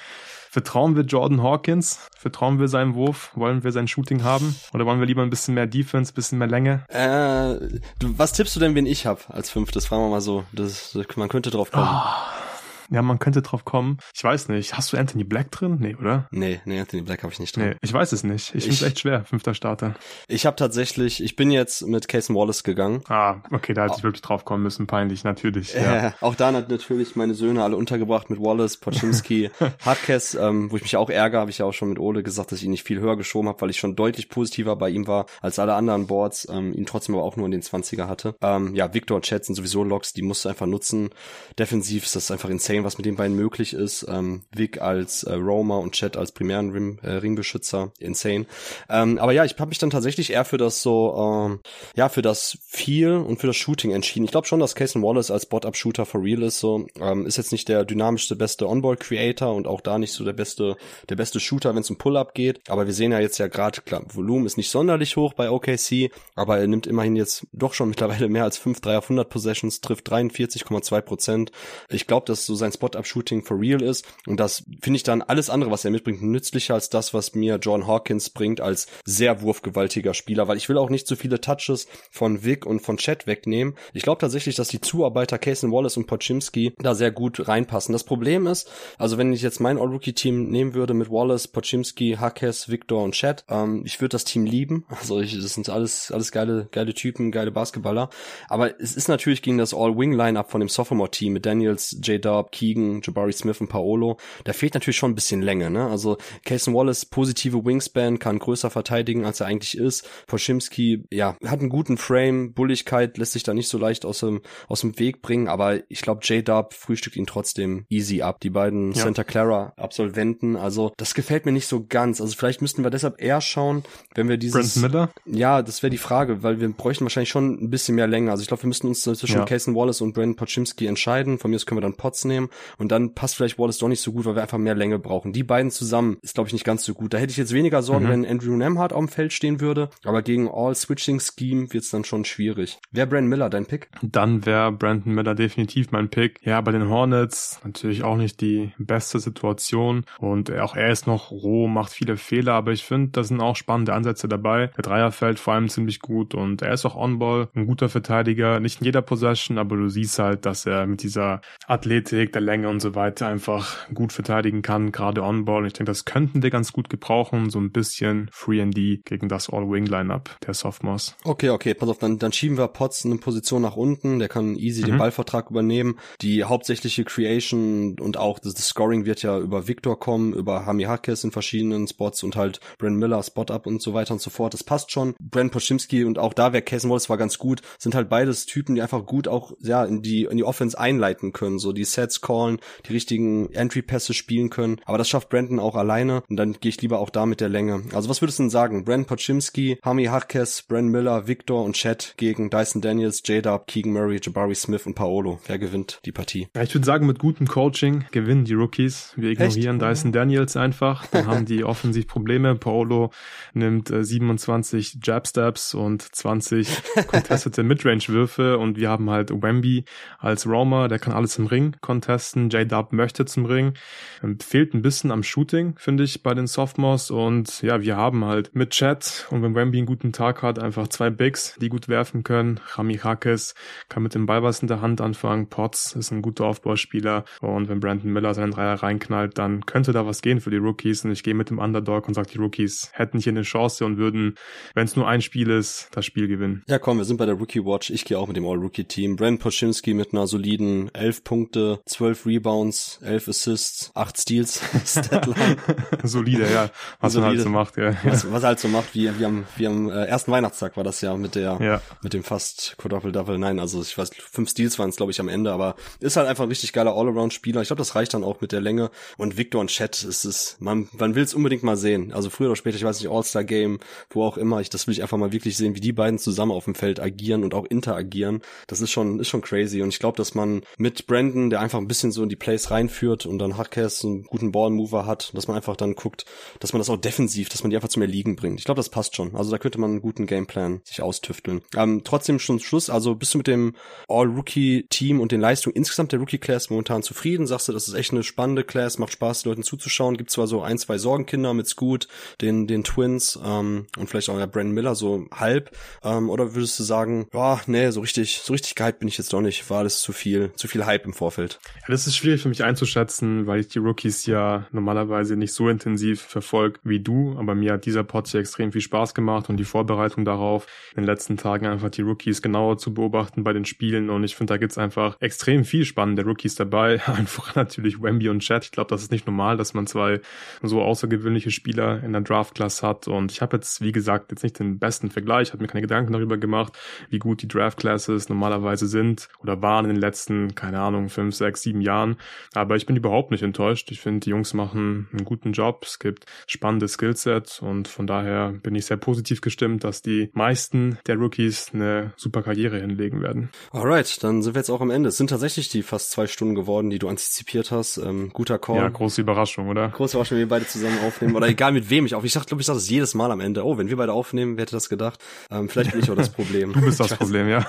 Vertrauen 0.50 0.96
wir 0.96 1.04
Jordan 1.04 1.42
Hawkins? 1.42 1.98
Vertrauen 2.14 2.60
wir 2.60 2.68
seinem 2.68 2.94
Wurf? 2.94 3.30
Wollen 3.34 3.64
wir 3.64 3.72
sein 3.72 3.88
Shooting 3.88 4.22
haben? 4.22 4.54
Oder 4.74 4.84
wollen 4.84 5.00
wir 5.00 5.06
lieber 5.06 5.22
ein 5.22 5.30
bisschen 5.30 5.54
mehr 5.54 5.66
Defense, 5.66 6.12
ein 6.12 6.14
bisschen 6.14 6.38
mehr 6.38 6.48
Länge? 6.48 6.84
Äh, 6.88 7.80
du, 7.98 8.18
was 8.18 8.34
tippst 8.34 8.54
du 8.56 8.60
denn, 8.60 8.74
wen 8.74 8.84
ich 8.84 9.06
hab 9.06 9.30
als 9.30 9.48
fünftes? 9.48 9.86
Fragen 9.86 10.02
wir 10.02 10.10
mal 10.10 10.20
so. 10.20 10.44
Das, 10.52 10.94
man 11.16 11.30
könnte 11.30 11.50
drauf 11.50 11.70
kommen. 11.70 11.88
Oh. 11.90 12.51
Ja, 12.92 13.02
man 13.02 13.18
könnte 13.18 13.42
drauf 13.42 13.64
kommen. 13.64 13.98
Ich 14.14 14.22
weiß 14.22 14.48
nicht. 14.48 14.76
Hast 14.76 14.92
du 14.92 14.98
Anthony 14.98 15.24
Black 15.24 15.50
drin? 15.50 15.78
Nee, 15.80 15.96
oder? 15.98 16.28
Nee, 16.30 16.60
nee, 16.66 16.78
Anthony 16.78 17.02
Black 17.02 17.22
habe 17.22 17.32
ich 17.32 17.40
nicht 17.40 17.56
drin. 17.56 17.70
Nee, 17.70 17.76
ich 17.80 17.92
weiß 17.92 18.12
es 18.12 18.22
nicht. 18.22 18.50
Ich, 18.50 18.56
ich 18.56 18.62
finde 18.64 18.76
es 18.76 18.82
echt 18.82 19.00
schwer, 19.00 19.24
fünfter 19.24 19.54
Starter. 19.54 19.94
Ich 20.28 20.44
habe 20.44 20.56
tatsächlich, 20.56 21.22
ich 21.22 21.34
bin 21.34 21.50
jetzt 21.50 21.86
mit 21.86 22.06
Casey 22.06 22.36
Wallace 22.36 22.64
gegangen. 22.64 23.02
Ah, 23.08 23.36
okay, 23.50 23.72
da 23.72 23.84
hätte 23.84 23.94
ich 23.96 24.02
wirklich 24.02 24.20
drauf 24.20 24.44
kommen 24.44 24.62
müssen. 24.62 24.86
Peinlich, 24.86 25.24
natürlich. 25.24 25.72
Ja. 25.74 26.08
Äh, 26.08 26.12
auch 26.20 26.34
da 26.34 26.52
hat 26.52 26.68
natürlich 26.68 27.16
meine 27.16 27.34
Söhne 27.34 27.64
alle 27.64 27.76
untergebracht 27.76 28.28
mit 28.28 28.40
Wallace, 28.40 28.76
Poczynski, 28.76 29.50
Hardcase, 29.84 30.38
ähm, 30.38 30.70
wo 30.70 30.76
ich 30.76 30.82
mich 30.82 30.96
auch 30.96 31.08
ärgere, 31.08 31.40
habe 31.40 31.50
ich 31.50 31.58
ja 31.58 31.66
auch 31.66 31.72
schon 31.72 31.88
mit 31.88 31.98
Ole 31.98 32.22
gesagt, 32.22 32.52
dass 32.52 32.58
ich 32.58 32.66
ihn 32.66 32.72
nicht 32.72 32.84
viel 32.84 33.00
höher 33.00 33.16
geschoben 33.16 33.48
habe, 33.48 33.60
weil 33.62 33.70
ich 33.70 33.78
schon 33.78 33.96
deutlich 33.96 34.28
positiver 34.28 34.76
bei 34.76 34.90
ihm 34.90 35.06
war 35.06 35.26
als 35.40 35.58
alle 35.58 35.74
anderen 35.74 36.06
Boards, 36.06 36.46
ähm, 36.50 36.74
ihn 36.74 36.84
trotzdem 36.84 37.14
aber 37.14 37.24
auch 37.24 37.36
nur 37.36 37.46
in 37.46 37.52
den 37.52 37.62
20er 37.62 38.06
hatte. 38.06 38.34
Ähm, 38.42 38.74
ja, 38.74 38.92
Victor 38.92 39.16
und 39.16 39.24
Chad 39.24 39.44
sind 39.44 39.54
sowieso 39.54 39.82
Logs, 39.82 40.12
die 40.12 40.22
musst 40.22 40.44
du 40.44 40.50
einfach 40.50 40.66
nutzen. 40.66 41.10
Defensiv 41.58 42.04
ist 42.04 42.16
das 42.16 42.30
einfach 42.30 42.50
insane, 42.50 42.81
was 42.84 42.98
mit 42.98 43.06
den 43.06 43.16
beiden 43.16 43.36
möglich 43.36 43.72
ist. 43.72 44.06
Ähm, 44.08 44.42
Vic 44.54 44.80
als 44.80 45.24
äh, 45.24 45.34
Roma 45.34 45.76
und 45.76 45.92
Chet 45.92 46.16
als 46.16 46.32
primären 46.32 46.70
Rim, 46.70 46.98
äh, 47.02 47.12
Ringbeschützer. 47.12 47.92
Insane. 47.98 48.46
Ähm, 48.88 49.18
aber 49.18 49.32
ja, 49.32 49.44
ich 49.44 49.54
habe 49.58 49.68
mich 49.68 49.78
dann 49.78 49.90
tatsächlich 49.90 50.32
eher 50.32 50.44
für 50.44 50.58
das 50.58 50.82
so, 50.82 51.14
ähm, 51.16 51.60
ja, 51.96 52.08
für 52.08 52.22
das 52.22 52.58
Feel 52.66 53.16
und 53.16 53.40
für 53.40 53.46
das 53.46 53.56
Shooting 53.56 53.92
entschieden. 53.92 54.24
Ich 54.24 54.30
glaube 54.30 54.46
schon, 54.46 54.60
dass 54.60 54.74
Cason 54.74 55.02
Wallace 55.02 55.30
als 55.30 55.46
Bot-Up-Shooter 55.46 56.06
for 56.06 56.22
real 56.22 56.42
ist. 56.42 56.58
So 56.58 56.86
ähm, 57.00 57.26
ist 57.26 57.36
jetzt 57.36 57.52
nicht 57.52 57.68
der 57.68 57.84
dynamischste, 57.84 58.36
beste 58.36 58.68
On-Ball-Creator 58.68 59.54
und 59.54 59.66
auch 59.66 59.80
da 59.80 59.98
nicht 59.98 60.12
so 60.12 60.24
der 60.24 60.32
beste, 60.32 60.76
der 61.08 61.16
beste 61.16 61.40
Shooter, 61.40 61.74
wenn 61.74 61.82
es 61.82 61.90
um 61.90 61.96
Pull-Up 61.96 62.34
geht. 62.34 62.60
Aber 62.68 62.86
wir 62.86 62.94
sehen 62.94 63.12
ja 63.12 63.20
jetzt 63.20 63.38
ja 63.38 63.48
gerade, 63.48 63.80
klar, 63.82 64.02
Volumen 64.12 64.46
ist 64.46 64.56
nicht 64.56 64.70
sonderlich 64.70 65.16
hoch 65.16 65.34
bei 65.34 65.50
OKC, 65.50 66.10
aber 66.34 66.58
er 66.58 66.66
nimmt 66.66 66.86
immerhin 66.86 67.16
jetzt 67.16 67.46
doch 67.52 67.74
schon 67.74 67.88
mittlerweile 67.92 68.28
mehr 68.28 68.44
als 68.44 68.58
5 68.58 68.80
3 68.80 68.98
auf 68.98 69.04
100 69.04 69.28
Possessions, 69.28 69.80
trifft 69.80 70.10
43,2 70.10 71.00
Prozent. 71.00 71.52
Ich 71.88 72.06
glaube, 72.06 72.26
dass 72.26 72.46
so 72.46 72.54
sein 72.62 72.72
Spot-Up-Shooting 72.72 73.42
for 73.42 73.60
real 73.60 73.82
ist. 73.82 74.06
Und 74.26 74.40
das 74.40 74.64
finde 74.80 74.96
ich 74.96 75.02
dann 75.02 75.22
alles 75.22 75.50
andere, 75.50 75.70
was 75.70 75.84
er 75.84 75.90
mitbringt, 75.90 76.22
nützlicher 76.22 76.74
als 76.74 76.88
das, 76.88 77.12
was 77.12 77.34
mir 77.34 77.56
John 77.56 77.86
Hawkins 77.86 78.30
bringt 78.30 78.60
als 78.60 78.86
sehr 79.04 79.42
wurfgewaltiger 79.42 80.14
Spieler, 80.14 80.48
weil 80.48 80.56
ich 80.56 80.68
will 80.68 80.78
auch 80.78 80.90
nicht 80.90 81.06
so 81.06 81.16
viele 81.16 81.40
Touches 81.40 81.86
von 82.10 82.44
Vic 82.44 82.64
und 82.64 82.80
von 82.80 82.96
Chet 82.96 83.26
wegnehmen. 83.26 83.74
Ich 83.92 84.02
glaube 84.02 84.20
tatsächlich, 84.20 84.54
dass 84.54 84.68
die 84.68 84.80
Zuarbeiter 84.80 85.38
Casey 85.38 85.70
Wallace 85.70 85.96
und 85.96 86.06
Pochimski 86.06 86.74
da 86.78 86.94
sehr 86.94 87.10
gut 87.10 87.48
reinpassen. 87.48 87.92
Das 87.92 88.04
Problem 88.04 88.46
ist, 88.46 88.70
also 88.98 89.18
wenn 89.18 89.32
ich 89.32 89.42
jetzt 89.42 89.60
mein 89.60 89.78
All-Rookie-Team 89.78 90.50
nehmen 90.50 90.74
würde 90.74 90.94
mit 90.94 91.10
Wallace, 91.10 91.48
Pochimski, 91.48 92.16
Hackes, 92.18 92.68
Victor 92.68 93.02
und 93.02 93.14
Chet, 93.14 93.44
ähm, 93.48 93.82
ich 93.84 94.00
würde 94.00 94.10
das 94.10 94.24
Team 94.24 94.44
lieben. 94.46 94.86
Also 95.02 95.20
ich, 95.20 95.34
das 95.34 95.54
sind 95.54 95.68
alles, 95.68 96.12
alles 96.12 96.30
geile, 96.30 96.68
geile 96.70 96.94
Typen, 96.94 97.32
geile 97.32 97.50
Basketballer. 97.50 98.08
Aber 98.48 98.80
es 98.80 98.94
ist 98.94 99.08
natürlich 99.08 99.42
gegen 99.42 99.58
das 99.58 99.74
All-Wing-Line-Up 99.74 100.48
von 100.48 100.60
dem 100.60 100.68
Sophomore-Team 100.68 101.32
mit 101.32 101.44
Daniels, 101.44 101.96
J-Dub, 102.00 102.51
Keegan, 102.52 103.00
Jabari 103.02 103.32
Smith 103.32 103.60
und 103.60 103.68
Paolo, 103.68 104.18
da 104.44 104.52
fehlt 104.52 104.74
natürlich 104.74 104.96
schon 104.96 105.10
ein 105.10 105.16
bisschen 105.16 105.42
Länge, 105.42 105.70
ne? 105.70 105.88
Also 105.88 106.18
Cason 106.44 106.74
Wallace, 106.74 107.06
positive 107.06 107.64
Wingspan, 107.64 108.18
kann 108.18 108.38
größer 108.38 108.70
verteidigen, 108.70 109.24
als 109.24 109.40
er 109.40 109.46
eigentlich 109.46 109.76
ist. 109.76 110.08
Poschimski, 110.26 111.04
ja, 111.10 111.36
hat 111.44 111.60
einen 111.60 111.70
guten 111.70 111.96
Frame, 111.96 112.52
Bulligkeit 112.52 113.18
lässt 113.18 113.32
sich 113.32 113.42
da 113.42 113.54
nicht 113.54 113.68
so 113.68 113.78
leicht 113.78 114.04
aus 114.04 114.20
dem, 114.20 114.42
aus 114.68 114.82
dem 114.82 114.98
Weg 114.98 115.22
bringen, 115.22 115.48
aber 115.48 115.80
ich 115.90 116.02
glaube, 116.02 116.24
J-Dub 116.24 116.74
frühstückt 116.74 117.16
ihn 117.16 117.26
trotzdem 117.26 117.86
easy 117.88 118.22
ab. 118.22 118.40
Die 118.40 118.50
beiden 118.50 118.92
ja. 118.92 119.02
Santa 119.02 119.24
Clara 119.24 119.72
Absolventen, 119.76 120.56
also 120.56 120.92
das 120.96 121.14
gefällt 121.14 121.46
mir 121.46 121.52
nicht 121.52 121.66
so 121.66 121.86
ganz. 121.86 122.20
Also 122.20 122.36
vielleicht 122.36 122.62
müssten 122.62 122.84
wir 122.84 122.90
deshalb 122.90 123.20
eher 123.20 123.40
schauen, 123.40 123.82
wenn 124.14 124.28
wir 124.28 124.36
dieses... 124.36 124.74
Brent 124.74 124.92
Miller? 124.92 125.10
Ja, 125.24 125.62
das 125.62 125.82
wäre 125.82 125.90
die 125.90 125.98
Frage, 125.98 126.42
weil 126.42 126.60
wir 126.60 126.68
bräuchten 126.68 127.04
wahrscheinlich 127.04 127.30
schon 127.30 127.62
ein 127.62 127.70
bisschen 127.70 127.94
mehr 127.94 128.06
Länge. 128.06 128.30
Also 128.30 128.42
ich 128.42 128.48
glaube, 128.48 128.62
wir 128.62 128.68
müssten 128.68 128.88
uns 128.88 129.00
zwischen 129.00 129.38
ja. 129.38 129.44
Cason 129.44 129.74
Wallace 129.74 130.02
und 130.02 130.12
Brandon 130.12 130.36
Pochimski 130.36 130.86
entscheiden. 130.86 131.38
Von 131.38 131.50
mir 131.50 131.56
aus 131.56 131.66
können 131.66 131.78
wir 131.78 131.82
dann 131.82 131.96
Potts 131.96 132.24
nehmen 132.24 132.41
und 132.78 132.92
dann 132.92 133.14
passt 133.14 133.36
vielleicht 133.36 133.58
Wallace 133.58 133.78
doch 133.78 133.88
nicht 133.88 134.00
so 134.00 134.12
gut, 134.12 134.24
weil 134.24 134.34
wir 134.34 134.42
einfach 134.42 134.58
mehr 134.58 134.74
Länge 134.74 134.98
brauchen. 134.98 135.32
Die 135.32 135.42
beiden 135.42 135.70
zusammen 135.70 136.18
ist, 136.22 136.34
glaube 136.34 136.48
ich, 136.48 136.52
nicht 136.52 136.64
ganz 136.64 136.84
so 136.84 136.94
gut. 136.94 137.14
Da 137.14 137.18
hätte 137.18 137.30
ich 137.30 137.36
jetzt 137.36 137.52
weniger 137.52 137.82
Sorgen, 137.82 138.06
mhm. 138.06 138.10
wenn 138.10 138.26
Andrew 138.26 138.56
Nemhart 138.56 138.92
auf 138.92 139.00
dem 139.00 139.08
Feld 139.08 139.32
stehen 139.32 139.60
würde. 139.60 139.90
Aber 140.04 140.22
gegen 140.22 140.48
All-Switching-Scheme 140.48 141.72
wird 141.72 141.84
es 141.84 141.90
dann 141.90 142.04
schon 142.04 142.24
schwierig. 142.24 142.78
Wer 142.90 143.06
Brandon 143.06 143.28
Miller 143.28 143.50
dein 143.50 143.66
Pick? 143.66 143.88
Dann 144.02 144.46
wäre 144.46 144.72
Brandon 144.72 145.14
Miller 145.14 145.34
definitiv 145.34 145.90
mein 145.90 146.08
Pick. 146.08 146.40
Ja, 146.42 146.60
bei 146.60 146.72
den 146.72 146.88
Hornets 146.88 147.60
natürlich 147.64 148.02
auch 148.02 148.16
nicht 148.16 148.40
die 148.40 148.72
beste 148.78 149.18
Situation. 149.18 150.04
Und 150.18 150.50
auch 150.52 150.76
er 150.76 150.90
ist 150.90 151.06
noch 151.06 151.30
roh, 151.30 151.68
macht 151.68 151.92
viele 151.92 152.16
Fehler, 152.16 152.54
aber 152.54 152.72
ich 152.72 152.84
finde, 152.84 153.10
da 153.12 153.24
sind 153.24 153.40
auch 153.40 153.56
spannende 153.56 153.94
Ansätze 153.94 154.28
dabei. 154.28 154.68
Der 154.76 154.82
Dreier 154.82 155.12
fällt 155.12 155.38
vor 155.38 155.54
allem 155.54 155.68
ziemlich 155.68 156.00
gut 156.00 156.34
und 156.34 156.62
er 156.62 156.72
ist 156.72 156.84
auch 156.84 156.96
On-Ball, 156.96 157.48
ein 157.54 157.66
guter 157.66 157.88
Verteidiger. 157.88 158.60
Nicht 158.60 158.80
in 158.80 158.86
jeder 158.86 159.02
Possession, 159.02 159.58
aber 159.58 159.76
du 159.76 159.88
siehst 159.88 160.18
halt, 160.18 160.46
dass 160.46 160.66
er 160.66 160.86
mit 160.86 161.02
dieser 161.02 161.40
Athletik, 161.66 162.31
Der 162.32 162.40
Länge 162.40 162.70
und 162.70 162.80
so 162.80 162.94
weiter 162.94 163.26
einfach 163.26 163.88
gut 163.92 164.12
verteidigen 164.12 164.62
kann, 164.62 164.90
gerade 164.90 165.22
On-Ball. 165.22 165.66
Ich 165.66 165.74
denke, 165.74 165.90
das 165.90 166.06
könnten 166.06 166.42
wir 166.42 166.48
ganz 166.48 166.72
gut 166.72 166.88
gebrauchen, 166.88 167.50
so 167.50 167.58
ein 167.58 167.72
bisschen 167.72 168.30
Free 168.32 168.62
and 168.62 168.74
D 168.74 169.02
gegen 169.04 169.28
das 169.28 169.50
All-Wing-Lineup 169.50 170.30
der 170.46 170.54
Sophomores. 170.54 171.14
Okay, 171.24 171.50
okay, 171.50 171.74
pass 171.74 171.90
auf, 171.90 171.98
dann, 171.98 172.18
dann 172.18 172.32
schieben 172.32 172.56
wir 172.56 172.68
Potts 172.68 173.04
eine 173.04 173.18
Position 173.18 173.60
nach 173.60 173.76
unten, 173.76 174.18
der 174.18 174.28
kann 174.28 174.56
easy 174.56 174.80
mhm. 174.80 174.86
den 174.86 174.98
Ballvertrag 174.98 175.50
übernehmen. 175.50 175.98
Die 176.22 176.44
hauptsächliche 176.44 177.04
Creation 177.04 177.98
und 178.00 178.16
auch 178.16 178.38
das, 178.38 178.54
das 178.54 178.68
Scoring 178.68 179.04
wird 179.04 179.22
ja 179.22 179.38
über 179.38 179.68
Victor 179.68 180.00
kommen, 180.00 180.32
über 180.32 180.64
Hami 180.64 180.84
Hackes 180.84 181.24
in 181.24 181.32
verschiedenen 181.32 181.86
Spots 181.86 182.22
und 182.22 182.34
halt 182.34 182.60
Brent 182.78 182.96
Miller, 182.96 183.22
Spot-Up 183.22 183.66
und 183.66 183.82
so 183.82 183.92
weiter 183.92 184.14
und 184.14 184.22
so 184.22 184.30
fort. 184.30 184.54
Das 184.54 184.64
passt 184.64 184.90
schon. 184.90 185.14
Brent 185.20 185.52
Pochimski 185.52 186.04
und 186.04 186.18
auch 186.18 186.32
da 186.32 186.54
wäre 186.54 186.62
Casey 186.62 186.88
Wallace 186.88 187.10
war 187.10 187.18
ganz 187.18 187.36
gut, 187.36 187.60
sind 187.78 187.94
halt 187.94 188.08
beides 188.08 188.46
Typen, 188.46 188.74
die 188.74 188.80
einfach 188.80 189.04
gut 189.04 189.28
auch, 189.28 189.52
ja, 189.60 189.84
in 189.84 190.00
die, 190.00 190.24
in 190.24 190.38
die 190.38 190.44
Offense 190.44 190.78
einleiten 190.78 191.34
können, 191.34 191.58
so 191.58 191.72
die 191.72 191.84
Sets 191.84 192.21
callen, 192.22 192.58
die 192.86 192.92
richtigen 192.92 193.52
Entry-Pässe 193.52 194.14
spielen 194.14 194.50
können. 194.50 194.80
Aber 194.84 194.98
das 194.98 195.08
schafft 195.08 195.28
Brandon 195.28 195.58
auch 195.58 195.74
alleine 195.74 196.22
und 196.28 196.36
dann 196.36 196.54
gehe 196.54 196.70
ich 196.70 196.80
lieber 196.80 196.98
auch 196.98 197.10
da 197.10 197.26
mit 197.26 197.40
der 197.40 197.48
Länge. 197.48 197.82
Also 197.92 198.08
was 198.08 198.22
würdest 198.22 198.38
du 198.38 198.44
denn 198.44 198.50
sagen? 198.50 198.84
Brent 198.84 199.06
Pochimski, 199.06 199.78
Hami 199.84 200.04
Hackes, 200.06 200.62
Brent 200.62 200.88
Miller, 200.88 201.26
Victor 201.26 201.64
und 201.64 201.74
Chet 201.74 202.14
gegen 202.16 202.50
Dyson 202.50 202.80
Daniels, 202.80 203.22
J-Dub, 203.24 203.66
Keegan 203.66 203.92
Murray, 203.92 204.20
Jabari 204.22 204.54
Smith 204.54 204.86
und 204.86 204.94
Paolo. 204.94 205.40
Wer 205.46 205.58
gewinnt 205.58 206.00
die 206.04 206.12
Partie? 206.12 206.48
Ja, 206.54 206.62
ich 206.62 206.74
würde 206.74 206.86
sagen, 206.86 207.06
mit 207.06 207.18
gutem 207.18 207.46
Coaching 207.46 208.04
gewinnen 208.12 208.44
die 208.44 208.54
Rookies. 208.54 209.12
Wir 209.16 209.30
ignorieren 209.30 209.80
Echt? 209.80 209.90
Dyson 209.90 210.12
Daniels 210.12 210.56
einfach. 210.56 211.06
Dann 211.06 211.26
haben 211.26 211.44
die 211.44 211.64
offensiv 211.72 212.06
Probleme. 212.06 212.54
Paolo 212.54 213.10
nimmt 213.54 213.90
äh, 213.90 214.04
27 214.04 214.98
Jab 215.02 215.26
Steps 215.26 215.74
und 215.74 216.02
20 216.02 216.68
contestete 217.06 217.62
Midrange-Würfe 217.62 218.58
und 218.58 218.76
wir 218.76 218.88
haben 218.88 219.10
halt 219.10 219.30
Wemby 219.30 219.84
als 220.18 220.46
Roamer, 220.46 220.88
der 220.88 220.98
kann 220.98 221.12
alles 221.12 221.38
im 221.38 221.46
Ring 221.46 221.76
contesten. 222.12 222.50
J-Dub 222.50 222.92
möchte 222.92 223.24
zum 223.24 223.46
Ring. 223.46 223.74
Ähm, 224.22 224.38
fehlt 224.38 224.74
ein 224.74 224.82
bisschen 224.82 225.10
am 225.10 225.22
Shooting, 225.22 225.74
finde 225.78 226.04
ich, 226.04 226.22
bei 226.22 226.34
den 226.34 226.46
Sophomores 226.46 227.10
und 227.10 227.62
ja, 227.62 227.80
wir 227.80 227.96
haben 227.96 228.24
halt 228.24 228.54
mit 228.54 228.70
Chat 228.70 229.26
und 229.30 229.42
wenn 229.42 229.54
Wemby 229.54 229.78
einen 229.78 229.86
guten 229.86 230.12
Tag 230.12 230.42
hat, 230.42 230.58
einfach 230.58 230.88
zwei 230.88 231.10
Bigs, 231.10 231.56
die 231.60 231.68
gut 231.68 231.88
werfen 231.88 232.22
können. 232.22 232.60
Rami 232.74 232.98
Hakes 232.98 233.54
kann 233.88 234.02
mit 234.02 234.14
dem 234.14 234.26
Ball 234.26 234.42
was 234.42 234.60
in 234.60 234.68
der 234.68 234.80
Hand 234.80 235.00
anfangen. 235.00 235.48
Potts 235.48 235.92
ist 235.92 236.10
ein 236.10 236.22
guter 236.22 236.44
Aufbauspieler 236.44 237.24
und 237.40 237.68
wenn 237.68 237.80
Brandon 237.80 238.12
Miller 238.12 238.34
seinen 238.34 238.52
Dreier 238.52 238.74
reinknallt, 238.74 239.38
dann 239.38 239.64
könnte 239.66 239.92
da 239.92 240.06
was 240.06 240.22
gehen 240.22 240.40
für 240.40 240.50
die 240.50 240.56
Rookies 240.56 241.04
und 241.04 241.12
ich 241.12 241.22
gehe 241.22 241.34
mit 241.34 241.50
dem 241.50 241.58
Underdog 241.58 242.08
und 242.08 242.14
sage, 242.14 242.30
die 242.32 242.38
Rookies 242.38 242.90
hätten 242.92 243.18
hier 243.18 243.32
eine 243.32 243.42
Chance 243.42 243.84
und 243.84 243.96
würden, 243.96 244.34
wenn 244.74 244.84
es 244.84 244.96
nur 244.96 245.08
ein 245.08 245.22
Spiel 245.22 245.50
ist, 245.50 245.88
das 245.92 246.04
Spiel 246.04 246.28
gewinnen. 246.28 246.62
Ja, 246.68 246.78
komm, 246.78 246.98
wir 246.98 247.04
sind 247.04 247.16
bei 247.16 247.26
der 247.26 247.36
Rookie 247.36 247.64
Watch. 247.64 247.90
Ich 247.90 248.04
gehe 248.04 248.18
auch 248.18 248.26
mit 248.26 248.36
dem 248.36 248.46
All-Rookie-Team. 248.46 249.16
Brand 249.16 249.40
Poschinski 249.40 249.94
mit 249.94 250.12
einer 250.12 250.26
soliden 250.26 250.90
11 250.94 251.24
Punkte, 251.24 251.80
12 251.86 252.01
Rebounds, 252.02 252.98
11 253.02 253.28
Assists, 253.28 253.90
8 253.94 254.18
Steals. 254.18 254.60
Solide, 256.02 256.50
ja. 256.52 256.70
Was 257.00 257.12
Solide. 257.12 257.20
man 257.20 257.36
halt 257.36 257.40
so 257.40 257.48
macht, 257.48 257.76
ja. 257.76 257.96
Was, 258.04 258.30
was 258.30 258.42
halt 258.42 258.60
so 258.60 258.68
macht, 258.68 258.94
wie, 258.94 259.18
wie 259.18 259.24
am, 259.24 259.44
wie 259.56 259.66
am 259.66 259.88
äh, 259.88 260.04
ersten 260.04 260.32
Weihnachtstag 260.32 260.76
war 260.76 260.84
das 260.84 261.00
ja 261.00 261.16
mit 261.16 261.34
der, 261.34 261.58
ja. 261.60 261.80
mit 262.02 262.12
dem 262.12 262.24
fast 262.24 262.76
Quadruple-Double. 262.78 263.38
Nein, 263.38 263.58
also 263.58 263.80
ich 263.82 263.96
weiß, 263.96 264.10
fünf 264.30 264.50
Steals 264.50 264.78
waren 264.78 264.90
es, 264.90 264.96
glaube 264.96 265.12
ich, 265.12 265.20
am 265.20 265.28
Ende, 265.28 265.52
aber 265.52 265.76
ist 266.00 266.16
halt 266.16 266.28
einfach 266.28 266.44
ein 266.44 266.48
richtig 266.48 266.72
geiler 266.72 266.94
All-Around-Spieler. 266.94 267.62
Ich 267.62 267.68
glaube, 267.68 267.80
das 267.80 267.94
reicht 267.94 268.14
dann 268.14 268.24
auch 268.24 268.40
mit 268.40 268.52
der 268.52 268.60
Länge. 268.60 268.90
Und 269.16 269.36
Victor 269.36 269.60
und 269.60 269.68
Chat, 269.68 270.02
ist 270.02 270.24
es, 270.24 270.56
man, 270.60 270.88
man 270.92 271.14
will 271.14 271.22
es 271.22 271.34
unbedingt 271.34 271.62
mal 271.62 271.76
sehen. 271.76 272.12
Also 272.12 272.30
früher 272.30 272.48
oder 272.48 272.56
später, 272.56 272.76
ich 272.76 272.84
weiß 272.84 273.00
nicht, 273.00 273.10
All-Star-Game, 273.10 273.80
wo 274.10 274.24
auch 274.24 274.36
immer, 274.36 274.60
ich, 274.60 274.70
das 274.70 274.86
will 274.86 274.92
ich 274.92 275.02
einfach 275.02 275.18
mal 275.18 275.32
wirklich 275.32 275.56
sehen, 275.56 275.74
wie 275.74 275.80
die 275.80 275.92
beiden 275.92 276.18
zusammen 276.18 276.52
auf 276.52 276.64
dem 276.64 276.74
Feld 276.74 277.00
agieren 277.00 277.44
und 277.44 277.54
auch 277.54 277.64
interagieren. 277.66 278.42
Das 278.66 278.80
ist 278.80 278.90
schon, 278.90 279.20
ist 279.20 279.28
schon 279.28 279.42
crazy. 279.42 279.82
Und 279.82 279.88
ich 279.88 279.98
glaube, 279.98 280.16
dass 280.16 280.34
man 280.34 280.62
mit 280.78 281.06
Brandon, 281.06 281.50
der 281.50 281.60
einfach 281.60 281.78
ein 281.78 281.88
bisschen 281.92 282.10
so 282.10 282.22
in 282.22 282.30
die 282.30 282.36
Plays 282.36 282.70
reinführt 282.70 283.26
und 283.26 283.38
dann 283.38 283.58
Hardcast 283.58 284.04
einen 284.04 284.22
guten 284.22 284.50
Ballmover 284.50 285.04
hat, 285.04 285.30
dass 285.34 285.46
man 285.46 285.58
einfach 285.58 285.76
dann 285.76 285.94
guckt, 285.94 286.24
dass 286.58 286.72
man 286.72 286.80
das 286.80 286.88
auch 286.88 286.96
defensiv, 286.96 287.50
dass 287.50 287.62
man 287.62 287.68
die 287.68 287.76
einfach 287.76 287.90
zum 287.90 288.00
Erliegen 288.00 288.34
bringt. 288.34 288.58
Ich 288.58 288.64
glaube, 288.64 288.78
das 288.78 288.88
passt 288.88 289.14
schon. 289.14 289.36
Also 289.36 289.50
da 289.50 289.58
könnte 289.58 289.78
man 289.78 289.90
einen 289.90 290.00
guten 290.00 290.26
Gameplan 290.26 290.80
sich 290.84 291.02
austüfteln. 291.02 291.60
Ähm, 291.76 292.00
trotzdem 292.02 292.38
schon 292.38 292.60
Schluss. 292.60 292.88
Also 292.88 293.14
bist 293.14 293.34
du 293.34 293.38
mit 293.38 293.46
dem 293.46 293.74
All-Rookie-Team 294.08 295.20
und 295.20 295.32
den 295.32 295.42
Leistungen 295.42 295.76
insgesamt 295.76 296.12
der 296.12 296.20
Rookie-Class 296.20 296.70
momentan 296.70 297.02
zufrieden? 297.02 297.46
Sagst 297.46 297.68
du, 297.68 297.72
das 297.72 297.88
ist 297.88 297.94
echt 297.94 298.12
eine 298.12 298.22
spannende 298.22 298.64
Class, 298.64 298.98
macht 298.98 299.12
Spaß, 299.12 299.42
den 299.42 299.50
Leuten 299.50 299.62
zuzuschauen. 299.62 300.16
Gibt 300.16 300.30
zwar 300.30 300.46
so 300.46 300.62
ein, 300.62 300.78
zwei 300.78 300.96
Sorgenkinder 300.96 301.52
mit 301.52 301.68
Scoot, 301.68 302.08
den, 302.40 302.66
den 302.66 302.84
Twins 302.84 303.38
ähm, 303.44 303.86
und 303.98 304.08
vielleicht 304.08 304.30
auch 304.30 304.38
ja 304.38 304.46
Brandon 304.46 304.72
Miller 304.72 304.94
so 304.94 305.26
halb. 305.30 305.76
Ähm, 306.02 306.30
oder 306.30 306.54
würdest 306.54 306.78
du 306.78 306.84
sagen, 306.84 307.28
ja, 307.34 307.60
nee, 307.66 307.90
so 307.90 308.00
richtig, 308.00 308.40
so 308.42 308.54
richtig 308.54 308.76
gehypt 308.76 309.00
bin 309.00 309.08
ich 309.08 309.18
jetzt 309.18 309.32
doch 309.32 309.42
nicht. 309.42 309.68
War 309.68 309.80
alles 309.80 310.00
zu 310.00 310.12
viel, 310.12 310.52
zu 310.56 310.68
viel 310.68 310.86
Hype 310.86 311.04
im 311.04 311.12
Vorfeld? 311.12 311.60
Ja, 311.82 311.88
das 311.88 312.06
ist 312.06 312.16
schwierig 312.16 312.40
für 312.40 312.48
mich 312.48 312.62
einzuschätzen, 312.62 313.48
weil 313.48 313.58
ich 313.58 313.66
die 313.66 313.80
Rookies 313.80 314.24
ja 314.26 314.68
normalerweise 314.70 315.34
nicht 315.34 315.52
so 315.52 315.68
intensiv 315.68 316.22
verfolge 316.22 316.78
wie 316.84 317.00
du. 317.00 317.36
Aber 317.36 317.56
mir 317.56 317.72
hat 317.72 317.86
dieser 317.86 318.04
Pod 318.04 318.28
hier 318.28 318.38
extrem 318.38 318.70
viel 318.70 318.80
Spaß 318.80 319.14
gemacht 319.14 319.48
und 319.48 319.56
die 319.56 319.64
Vorbereitung 319.64 320.24
darauf, 320.24 320.68
in 320.94 321.02
den 321.02 321.06
letzten 321.06 321.36
Tagen 321.36 321.66
einfach 321.66 321.90
die 321.90 322.02
Rookies 322.02 322.40
genauer 322.40 322.78
zu 322.78 322.94
beobachten 322.94 323.42
bei 323.42 323.52
den 323.52 323.64
Spielen. 323.64 324.10
Und 324.10 324.22
ich 324.22 324.36
finde, 324.36 324.52
da 324.52 324.58
gibt's 324.58 324.78
einfach 324.78 325.16
extrem 325.18 325.64
viel 325.64 325.84
spannende 325.84 326.22
Rookies 326.22 326.54
dabei. 326.54 327.00
Einfach 327.06 327.56
natürlich 327.56 328.00
Wemby 328.00 328.28
und 328.28 328.40
Chat. 328.40 328.64
Ich 328.66 328.70
glaube, 328.70 328.88
das 328.88 329.02
ist 329.02 329.10
nicht 329.10 329.26
normal, 329.26 329.56
dass 329.56 329.74
man 329.74 329.88
zwei 329.88 330.20
so 330.62 330.82
außergewöhnliche 330.82 331.50
Spieler 331.50 332.00
in 332.04 332.12
der 332.12 332.22
Draft-Class 332.22 332.84
hat. 332.84 333.08
Und 333.08 333.32
ich 333.32 333.42
habe 333.42 333.56
jetzt, 333.56 333.80
wie 333.80 333.90
gesagt, 333.90 334.30
jetzt 334.30 334.44
nicht 334.44 334.60
den 334.60 334.78
besten 334.78 335.10
Vergleich, 335.10 335.52
habe 335.52 335.62
mir 335.62 335.68
keine 335.68 335.82
Gedanken 335.82 336.12
darüber 336.12 336.38
gemacht, 336.38 336.78
wie 337.10 337.18
gut 337.18 337.42
die 337.42 337.48
Draft-Classes 337.48 338.28
normalerweise 338.28 338.86
sind 338.86 339.28
oder 339.40 339.60
waren 339.62 339.86
in 339.86 339.96
den 339.96 340.00
letzten, 340.00 340.54
keine 340.54 340.78
Ahnung, 340.78 341.08
fünf, 341.08 341.34
sechs, 341.34 341.62
sieben 341.62 341.71
Jahren. 341.80 342.16
Aber 342.54 342.76
ich 342.76 342.86
bin 342.86 342.96
überhaupt 342.96 343.30
nicht 343.30 343.42
enttäuscht. 343.42 343.90
Ich 343.90 344.00
finde, 344.00 344.20
die 344.20 344.30
Jungs 344.30 344.54
machen 344.54 345.08
einen 345.12 345.24
guten 345.24 345.52
Job. 345.52 345.84
Es 345.84 345.98
gibt 345.98 346.26
spannende 346.46 346.88
Skillsets 346.88 347.60
und 347.60 347.88
von 347.88 348.06
daher 348.06 348.52
bin 348.62 348.74
ich 348.74 348.86
sehr 348.86 348.96
positiv 348.96 349.40
gestimmt, 349.40 349.84
dass 349.84 350.02
die 350.02 350.30
meisten 350.32 350.98
der 351.06 351.16
Rookies 351.16 351.70
eine 351.72 352.12
super 352.16 352.42
Karriere 352.42 352.80
hinlegen 352.80 353.22
werden. 353.22 353.50
Alright, 353.70 354.22
dann 354.22 354.42
sind 354.42 354.54
wir 354.54 354.60
jetzt 354.60 354.70
auch 354.70 354.80
am 354.80 354.90
Ende. 354.90 355.08
Es 355.08 355.16
sind 355.16 355.30
tatsächlich 355.30 355.68
die 355.68 355.82
fast 355.82 356.10
zwei 356.10 356.26
Stunden 356.26 356.54
geworden, 356.54 356.90
die 356.90 356.98
du 356.98 357.08
antizipiert 357.08 357.70
hast. 357.70 357.96
Ähm, 357.98 358.30
guter 358.32 358.58
Call. 358.58 358.76
Ja, 358.76 358.88
große 358.88 359.20
Überraschung, 359.20 359.68
oder? 359.68 359.88
Große 359.88 360.16
Überraschung, 360.16 360.36
wenn 360.36 360.44
wir 360.44 360.48
beide 360.48 360.66
zusammen 360.66 360.98
aufnehmen. 361.06 361.36
Oder 361.36 361.48
egal 361.48 361.72
mit 361.72 361.90
wem 361.90 362.06
ich 362.06 362.14
auf. 362.14 362.24
Ich 362.24 362.32
dachte, 362.32 362.48
glaube 362.48 362.60
ich, 362.60 362.66
sage 362.66 362.78
das 362.78 362.88
jedes 362.88 363.14
Mal 363.14 363.30
am 363.30 363.40
Ende. 363.40 363.64
Oh, 363.64 363.78
wenn 363.78 363.88
wir 363.88 363.96
beide 363.96 364.12
aufnehmen, 364.12 364.56
wer 364.56 364.62
hätte 364.62 364.76
das 364.76 364.88
gedacht? 364.88 365.20
Ähm, 365.50 365.68
vielleicht 365.68 365.92
bin 365.92 366.00
ich 366.00 366.10
auch 366.10 366.16
das 366.16 366.30
Problem. 366.30 366.72
Du 366.72 366.80
bist 366.80 367.00
das 367.00 367.14
Problem, 367.14 367.48
ja. 367.48 367.66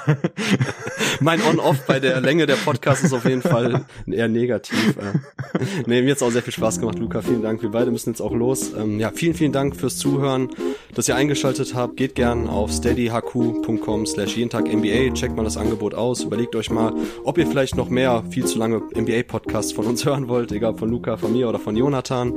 mein 1.19 1.41
On-Off 1.41 1.85
bei 1.85 1.99
der 1.99 2.21
Länge 2.21 2.45
der 2.45 2.55
Podcast 2.55 3.03
ist 3.03 3.13
auf 3.13 3.25
jeden 3.25 3.41
Fall 3.41 3.85
eher 4.07 4.27
negativ. 4.27 4.95
Nee, 5.85 6.01
mir 6.01 6.11
hat's 6.11 6.23
auch 6.23 6.31
sehr 6.31 6.41
viel 6.41 6.53
Spaß 6.53 6.79
gemacht, 6.79 6.97
Luca. 6.97 7.21
Vielen 7.21 7.41
Dank. 7.41 7.61
Wir 7.61 7.69
beide 7.69 7.91
müssen 7.91 8.09
jetzt 8.09 8.21
auch 8.21 8.33
los. 8.33 8.73
Ähm, 8.73 8.99
ja, 8.99 9.11
vielen, 9.13 9.33
vielen 9.33 9.51
Dank 9.51 9.75
fürs 9.75 9.97
Zuhören, 9.97 10.49
dass 10.95 11.07
ihr 11.07 11.15
eingeschaltet 11.15 11.75
habt. 11.75 11.97
Geht 11.97 12.15
gern 12.15 12.47
auf 12.47 12.71
steadyhq.com 12.71 14.05
slash 14.05 14.35
jeden 14.35 14.49
Tag 14.49 14.65
NBA. 14.65 15.13
Checkt 15.13 15.35
mal 15.35 15.43
das 15.43 15.57
Angebot 15.57 15.93
aus. 15.93 16.23
Überlegt 16.23 16.55
euch 16.55 16.71
mal, 16.71 16.93
ob 17.23 17.37
ihr 17.37 17.45
vielleicht 17.45 17.75
noch 17.75 17.89
mehr 17.89 18.23
viel 18.29 18.45
zu 18.45 18.57
lange 18.57 18.81
NBA-Podcasts 18.95 19.73
von 19.73 19.85
uns 19.85 20.05
hören 20.05 20.27
wollt, 20.27 20.51
egal 20.51 20.75
von 20.75 20.89
Luca, 20.89 21.17
von 21.17 21.33
mir 21.33 21.49
oder 21.49 21.59
von 21.59 21.75
Jonathan. 21.75 22.33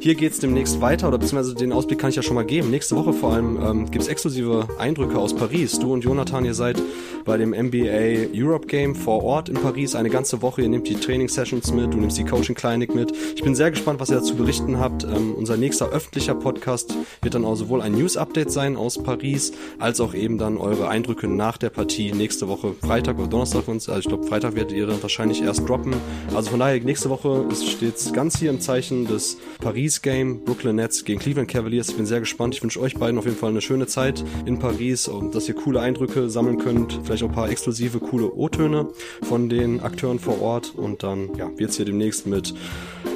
Hier 0.00 0.14
geht's 0.14 0.38
demnächst 0.38 0.80
weiter, 0.80 1.08
oder 1.08 1.18
beziehungsweise 1.18 1.54
den 1.54 1.72
Ausblick 1.72 1.98
kann 1.98 2.10
ich 2.10 2.16
ja 2.16 2.22
schon 2.22 2.34
mal 2.34 2.44
geben. 2.44 2.70
Nächste 2.70 2.96
Woche 2.96 3.12
vor 3.12 3.32
allem 3.32 3.58
ähm, 3.62 3.90
gibt's 3.90 4.08
exklusive 4.08 4.68
Eindrücke 4.78 5.18
aus 5.18 5.34
Paris. 5.34 5.78
Du 5.78 5.92
und 5.92 6.02
Jonathan, 6.04 6.44
ihr 6.44 6.54
seid 6.54 6.80
bei 7.24 7.36
dem 7.36 7.50
NBA 7.50 8.30
Europe 8.34 8.66
Game 8.66 8.94
vor 8.94 9.22
Ort 9.24 9.48
in 9.48 9.56
Paris 9.56 9.94
eine 9.94 10.10
ganze 10.10 10.42
Woche. 10.42 10.62
Ihr 10.62 10.68
nehmt 10.68 10.88
die 10.88 10.99
Training 11.00 11.28
Sessions 11.28 11.72
mit, 11.72 11.92
du 11.92 11.98
nimmst 11.98 12.18
die 12.18 12.24
Coaching 12.24 12.54
Klinik 12.54 12.94
mit. 12.94 13.12
Ich 13.34 13.42
bin 13.42 13.54
sehr 13.54 13.70
gespannt, 13.70 14.00
was 14.00 14.10
ihr 14.10 14.16
dazu 14.16 14.34
berichten 14.34 14.78
habt. 14.78 15.04
Ähm, 15.04 15.34
unser 15.34 15.56
nächster 15.56 15.88
öffentlicher 15.90 16.34
Podcast 16.34 16.94
wird 17.22 17.34
dann 17.34 17.44
auch 17.44 17.56
sowohl 17.56 17.80
ein 17.82 17.92
News 17.92 18.16
Update 18.16 18.50
sein 18.50 18.76
aus 18.76 19.02
Paris, 19.02 19.52
als 19.78 20.00
auch 20.00 20.14
eben 20.14 20.38
dann 20.38 20.56
eure 20.56 20.88
Eindrücke 20.88 21.28
nach 21.28 21.56
der 21.56 21.70
Partie 21.70 22.12
nächste 22.12 22.48
Woche 22.48 22.74
Freitag 22.80 23.18
oder 23.18 23.28
Donnerstag. 23.28 23.68
Also 23.68 23.96
ich 23.96 24.06
glaube, 24.06 24.26
Freitag 24.26 24.54
werdet 24.54 24.72
ihr 24.72 24.86
dann 24.86 25.02
wahrscheinlich 25.02 25.42
erst 25.42 25.68
droppen. 25.68 25.94
Also 26.34 26.50
von 26.50 26.60
daher 26.60 26.80
nächste 26.80 27.10
Woche 27.10 27.46
steht 27.54 28.12
ganz 28.12 28.38
hier 28.38 28.50
im 28.50 28.60
Zeichen 28.60 29.06
des 29.06 29.38
Paris 29.60 30.02
Game, 30.02 30.44
Brooklyn 30.44 30.76
Nets 30.76 31.04
gegen 31.04 31.20
Cleveland 31.20 31.48
Cavaliers. 31.48 31.88
Ich 31.90 31.96
bin 31.96 32.06
sehr 32.06 32.20
gespannt. 32.20 32.54
Ich 32.54 32.62
wünsche 32.62 32.80
euch 32.80 32.94
beiden 32.96 33.18
auf 33.18 33.24
jeden 33.24 33.36
Fall 33.36 33.50
eine 33.50 33.60
schöne 33.60 33.86
Zeit 33.86 34.24
in 34.46 34.58
Paris 34.58 35.08
und 35.08 35.34
dass 35.34 35.48
ihr 35.48 35.54
coole 35.54 35.80
Eindrücke 35.80 36.28
sammeln 36.30 36.58
könnt. 36.58 36.98
Vielleicht 37.04 37.22
auch 37.22 37.28
ein 37.28 37.34
paar 37.34 37.50
exklusive, 37.50 38.00
coole 38.00 38.32
O-Töne 38.32 38.88
von 39.22 39.48
den 39.48 39.80
Akteuren 39.80 40.18
vor 40.18 40.40
Ort. 40.40 40.74
Und 40.76 40.89
dann 40.98 41.34
ja, 41.36 41.50
wird 41.56 41.70
es 41.70 41.76
hier 41.76 41.84
demnächst 41.84 42.26
mit, 42.26 42.54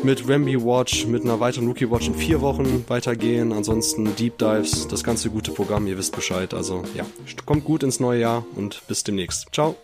mit 0.02 0.28
Ramby 0.28 0.62
Watch, 0.64 1.06
mit 1.06 1.22
einer 1.22 1.40
weiteren 1.40 1.66
Rookie 1.68 1.90
Watch 1.90 2.08
in 2.08 2.14
vier 2.14 2.40
Wochen 2.40 2.84
weitergehen. 2.88 3.52
Ansonsten 3.52 4.14
Deep 4.16 4.38
Dives, 4.38 4.88
das 4.88 5.04
ganze 5.04 5.30
gute 5.30 5.52
Programm, 5.52 5.86
ihr 5.86 5.98
wisst 5.98 6.14
Bescheid. 6.14 6.54
Also 6.54 6.82
ja, 6.94 7.04
kommt 7.46 7.64
gut 7.64 7.82
ins 7.82 8.00
neue 8.00 8.20
Jahr 8.20 8.44
und 8.56 8.82
bis 8.86 9.04
demnächst. 9.04 9.46
Ciao. 9.52 9.76